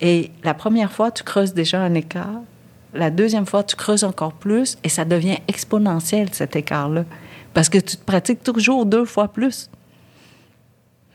Et 0.00 0.30
la 0.42 0.54
première 0.54 0.92
fois, 0.92 1.10
tu 1.10 1.22
creuses 1.22 1.54
déjà 1.54 1.80
un 1.80 1.94
écart. 1.94 2.40
La 2.92 3.10
deuxième 3.10 3.46
fois, 3.46 3.62
tu 3.62 3.76
creuses 3.76 4.04
encore 4.04 4.32
plus 4.32 4.76
et 4.84 4.88
ça 4.88 5.04
devient 5.04 5.38
exponentiel, 5.48 6.28
cet 6.32 6.54
écart-là. 6.56 7.04
Parce 7.54 7.68
que 7.68 7.78
tu 7.78 7.96
te 7.96 8.04
pratiques 8.04 8.42
toujours 8.42 8.86
deux 8.86 9.04
fois 9.04 9.28
plus. 9.28 9.70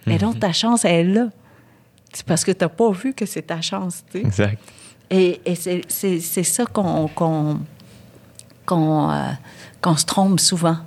Et 0.08 0.18
donc, 0.18 0.40
ta 0.40 0.52
chance, 0.54 0.86
elle 0.86 1.10
est 1.10 1.14
là. 1.14 1.28
C'est 2.14 2.26
parce 2.26 2.44
que 2.44 2.52
tu 2.52 2.64
n'as 2.64 2.70
pas 2.70 2.92
vu 2.92 3.14
que 3.14 3.26
c'est 3.26 3.44
ta 3.44 3.62
chance, 3.62 4.04
tu 4.12 4.20
sais. 4.20 4.26
Exact. 4.26 4.60
Et, 5.10 5.42
et 5.46 5.56
c'est, 5.56 6.44
ça 6.44 6.66
qu'on, 6.66 7.08
qu'on, 7.08 7.60
qu'on, 8.66 9.10
euh, 9.12 9.96
se 9.96 10.06
trompe 10.06 10.40
souvent. 10.40 10.78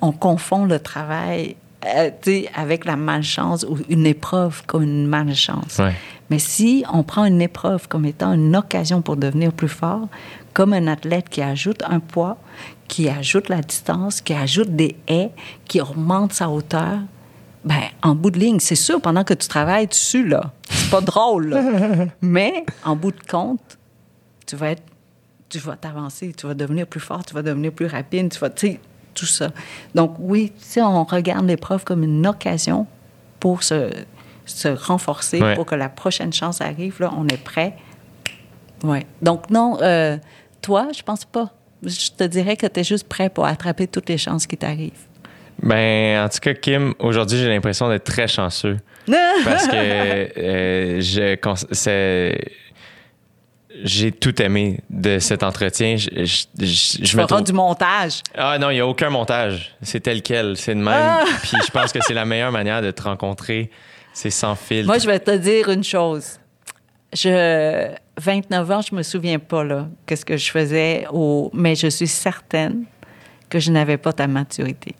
On 0.00 0.12
confond 0.12 0.64
le 0.64 0.78
travail 0.78 1.56
euh, 1.84 2.10
avec 2.54 2.84
la 2.84 2.96
malchance 2.96 3.66
ou 3.68 3.78
une 3.88 4.06
épreuve 4.06 4.62
comme 4.66 4.82
une 4.82 5.06
malchance. 5.06 5.78
Ouais. 5.78 5.94
Mais 6.30 6.38
si 6.38 6.84
on 6.92 7.02
prend 7.02 7.24
une 7.24 7.40
épreuve 7.42 7.86
comme 7.88 8.04
étant 8.04 8.32
une 8.32 8.56
occasion 8.56 9.02
pour 9.02 9.16
devenir 9.16 9.52
plus 9.52 9.68
fort, 9.68 10.08
comme 10.54 10.72
un 10.72 10.86
athlète 10.86 11.28
qui 11.28 11.42
ajoute 11.42 11.82
un 11.86 12.00
poids, 12.00 12.38
qui 12.88 13.08
ajoute 13.08 13.48
la 13.48 13.60
distance, 13.60 14.20
qui 14.20 14.32
ajoute 14.32 14.74
des 14.74 14.96
haies, 15.06 15.30
qui 15.66 15.80
augmente 15.80 16.32
sa 16.32 16.48
hauteur, 16.48 17.00
ben, 17.66 17.82
en 18.02 18.14
bout 18.14 18.30
de 18.30 18.38
ligne, 18.38 18.60
c'est 18.60 18.76
sûr, 18.76 19.00
pendant 19.02 19.24
que 19.24 19.34
tu 19.34 19.48
travailles 19.48 19.88
dessus, 19.88 20.26
là, 20.26 20.52
c'est 20.70 20.88
pas 20.88 21.00
drôle, 21.02 21.48
là. 21.48 22.06
Mais, 22.22 22.64
en 22.84 22.94
bout 22.96 23.10
de 23.10 23.22
compte, 23.28 23.76
tu 24.46 24.54
vas 24.56 24.70
être, 24.70 24.84
tu 25.48 25.58
vas 25.58 25.76
t'avancer, 25.76 26.32
tu 26.36 26.46
vas 26.46 26.54
devenir 26.54 26.86
plus 26.86 27.00
fort, 27.00 27.24
tu 27.24 27.34
vas 27.34 27.42
devenir 27.42 27.72
plus 27.72 27.86
rapide, 27.86 28.32
tu 28.32 28.38
vas, 28.38 28.50
tu 28.50 28.68
sais, 28.68 28.80
tout 29.14 29.26
ça. 29.26 29.50
Donc, 29.94 30.14
oui, 30.20 30.52
si 30.58 30.80
on 30.80 31.02
regarde 31.04 31.46
l'épreuve 31.46 31.82
comme 31.84 32.04
une 32.04 32.24
occasion 32.26 32.86
pour 33.40 33.62
se, 33.64 33.90
se 34.44 34.68
renforcer, 34.68 35.42
Ouais. 35.42 35.54
pour 35.56 35.66
que 35.66 35.74
la 35.74 35.88
prochaine 35.88 36.32
chance 36.32 36.60
arrive, 36.60 36.96
là, 37.00 37.10
on 37.16 37.26
est 37.26 37.42
prêt. 37.42 37.74
Ouais. 38.84 39.06
Donc, 39.22 39.50
non, 39.50 39.78
euh, 39.82 40.16
toi, 40.62 40.88
je 40.96 41.02
pense 41.02 41.24
pas. 41.24 41.52
Je 41.82 42.10
te 42.16 42.24
dirais 42.24 42.56
que 42.56 42.66
tu 42.66 42.80
es 42.80 42.84
juste 42.84 43.08
prêt 43.08 43.28
pour 43.28 43.44
attraper 43.46 43.86
toutes 43.88 44.08
les 44.08 44.18
chances 44.18 44.46
qui 44.46 44.56
t'arrivent. 44.56 44.92
Ben, 45.62 46.24
en 46.24 46.28
tout 46.28 46.38
cas, 46.40 46.54
Kim, 46.54 46.94
aujourd'hui, 46.98 47.38
j'ai 47.38 47.48
l'impression 47.48 47.88
d'être 47.88 48.04
très 48.04 48.28
chanceux. 48.28 48.76
Parce 49.44 49.66
que 49.68 49.74
euh, 49.76 51.00
je, 51.00 51.36
j'ai 53.84 54.10
tout 54.12 54.40
aimé 54.42 54.80
de 54.90 55.18
cet 55.18 55.42
entretien. 55.42 55.96
Je, 55.96 56.08
je, 56.24 56.46
je- 56.58 56.98
je 57.04 57.10
Tu 57.10 57.16
me 57.16 57.24
trouve- 57.24 57.42
du 57.44 57.52
montage. 57.52 58.22
Ah 58.34 58.58
non, 58.58 58.70
il 58.70 58.74
n'y 58.74 58.80
a 58.80 58.86
aucun 58.86 59.10
montage. 59.10 59.74
C'est 59.82 60.00
tel 60.00 60.22
quel. 60.22 60.56
C'est 60.56 60.74
de 60.74 60.80
même. 60.80 60.94
Ah! 60.94 61.24
Puis 61.42 61.56
je 61.64 61.70
pense 61.70 61.92
que 61.92 61.98
c'est 62.02 62.14
la 62.14 62.24
meilleure 62.24 62.52
manière 62.52 62.80
de 62.82 62.90
te 62.90 63.02
rencontrer. 63.02 63.70
C'est 64.14 64.30
sans 64.30 64.54
filtre. 64.54 64.86
Moi, 64.86 64.98
je 64.98 65.06
vais 65.06 65.18
te 65.20 65.36
dire 65.36 65.68
une 65.68 65.84
chose. 65.84 66.38
Je, 67.12 67.88
29 68.18 68.70
ans, 68.70 68.80
je 68.80 68.94
me 68.94 69.02
souviens 69.02 69.38
pas, 69.38 69.62
là, 69.62 69.88
qu'est-ce 70.06 70.24
que 70.24 70.36
je 70.36 70.50
faisais, 70.50 71.06
au, 71.12 71.50
mais 71.54 71.74
je 71.74 71.86
suis 71.88 72.06
certaine 72.08 72.84
que 73.50 73.58
je 73.60 73.70
n'avais 73.70 73.98
pas 73.98 74.12
ta 74.12 74.26
maturité. 74.26 74.94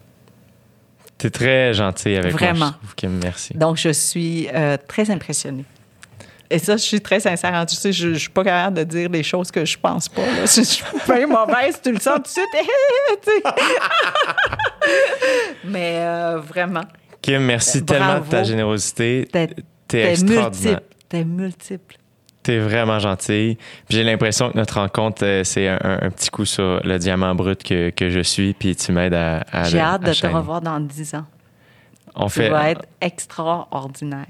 T'es 1.18 1.30
très 1.30 1.72
gentil 1.74 2.14
avec 2.16 2.32
Vraiment. 2.32 2.66
moi. 2.66 2.74
Kim. 2.96 3.18
Merci. 3.22 3.54
Donc, 3.54 3.76
je 3.78 3.88
suis 3.90 4.48
euh, 4.54 4.76
très 4.86 5.10
impressionnée. 5.10 5.64
Et 6.48 6.58
ça, 6.60 6.76
je 6.76 6.82
suis 6.82 7.00
très 7.00 7.18
sincère. 7.20 7.64
Tu 7.66 7.74
sais, 7.74 7.92
je, 7.92 8.12
je 8.12 8.18
suis 8.18 8.28
pas 8.28 8.44
capable 8.44 8.76
de 8.76 8.84
dire 8.84 9.08
les 9.08 9.22
choses 9.22 9.50
que 9.50 9.64
je 9.64 9.76
pense 9.78 10.08
pas. 10.08 10.22
là. 10.22 10.44
Je, 10.46 10.46
je 10.56 10.62
suis 10.62 10.84
bien 11.08 11.26
mauvaise, 11.26 11.80
tu 11.82 11.90
le 11.92 11.98
sens 11.98 12.16
tout 12.16 12.22
de 12.22 12.28
suite. 12.28 13.42
Mais 15.64 15.96
euh, 15.98 16.38
vraiment, 16.38 16.84
Kim, 17.22 17.42
merci 17.42 17.80
Bravo. 17.80 18.04
tellement 18.04 18.20
de 18.24 18.30
ta 18.30 18.44
générosité. 18.44 19.26
t'es 19.88 20.10
extraordinaire. 20.12 20.74
multiple. 20.74 20.82
T'es 21.08 21.24
multiple. 21.24 21.96
T'es 22.46 22.58
vraiment 22.60 23.00
gentil. 23.00 23.58
Puis 23.88 23.98
j'ai 23.98 24.04
l'impression 24.04 24.50
que 24.52 24.56
notre 24.56 24.78
rencontre, 24.80 25.24
euh, 25.24 25.42
c'est 25.42 25.66
un, 25.66 25.78
un- 25.82 25.98
un 26.06 26.10
petit 26.10 26.30
coup 26.30 26.44
sur 26.44 26.80
le 26.84 26.96
diamant 26.98 27.34
brut 27.34 27.60
que, 27.64 27.90
que 27.90 28.08
je 28.08 28.20
suis. 28.20 28.54
Puis 28.54 28.76
tu 28.76 28.92
m'aides 28.92 29.14
à, 29.14 29.42
à 29.50 29.64
J'ai 29.64 29.80
hâte 29.80 30.04
à 30.06 30.10
de 30.10 30.14
te 30.14 30.26
revoir 30.28 30.60
dans 30.60 30.78
10 30.78 31.16
ans. 31.16 31.24
On 32.14 32.26
Tu 32.26 32.34
fait. 32.34 32.48
vas 32.48 32.70
être 32.70 32.84
extraordinaire. 33.00 34.26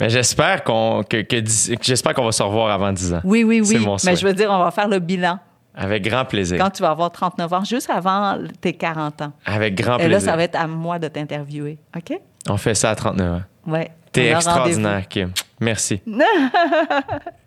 Mais 0.00 0.10
j'espère 0.10 0.64
qu'on 0.64 1.02
que, 1.08 1.22
que 1.22 1.36
d'ici- 1.36 1.76
que 1.76 1.84
j'espère 1.84 2.14
qu'on 2.14 2.24
va 2.24 2.32
se 2.32 2.42
revoir 2.42 2.70
avant 2.70 2.92
10 2.92 3.14
ans. 3.14 3.20
Oui, 3.24 3.44
oui, 3.44 3.62
oui. 3.64 3.78
mon 3.78 3.96
souhait. 3.96 4.10
Mais 4.12 4.16
je 4.16 4.26
veux 4.26 4.34
dire, 4.34 4.50
on 4.50 4.58
va 4.58 4.70
faire 4.70 4.88
le 4.88 4.98
bilan 4.98 5.38
Avec 5.74 6.02
grand 6.02 6.24
plaisir. 6.24 6.58
quand 6.58 6.70
tu 6.70 6.82
vas 6.82 6.90
avoir 6.90 7.10
39 7.12 7.52
ans, 7.52 7.64
juste 7.64 7.88
avant 7.88 8.38
tes 8.60 8.72
40 8.72 9.22
ans. 9.22 9.32
Avec 9.46 9.74
grand 9.76 9.94
Et 9.98 10.06
plaisir. 10.08 10.10
là, 10.10 10.20
ça 10.20 10.36
va 10.36 10.42
être 10.42 10.56
à 10.56 10.66
moi 10.66 10.98
de 10.98 11.08
t'interviewer. 11.08 11.78
OK? 11.96 12.18
On 12.48 12.56
fait 12.56 12.74
ça 12.74 12.90
à 12.90 12.94
39 12.96 13.34
ans. 13.36 13.42
Ouais. 13.68 13.90
T'es 14.12 14.26
extraordinaire, 14.32 15.06
Kim. 15.08 15.30
Merci. 15.60 16.02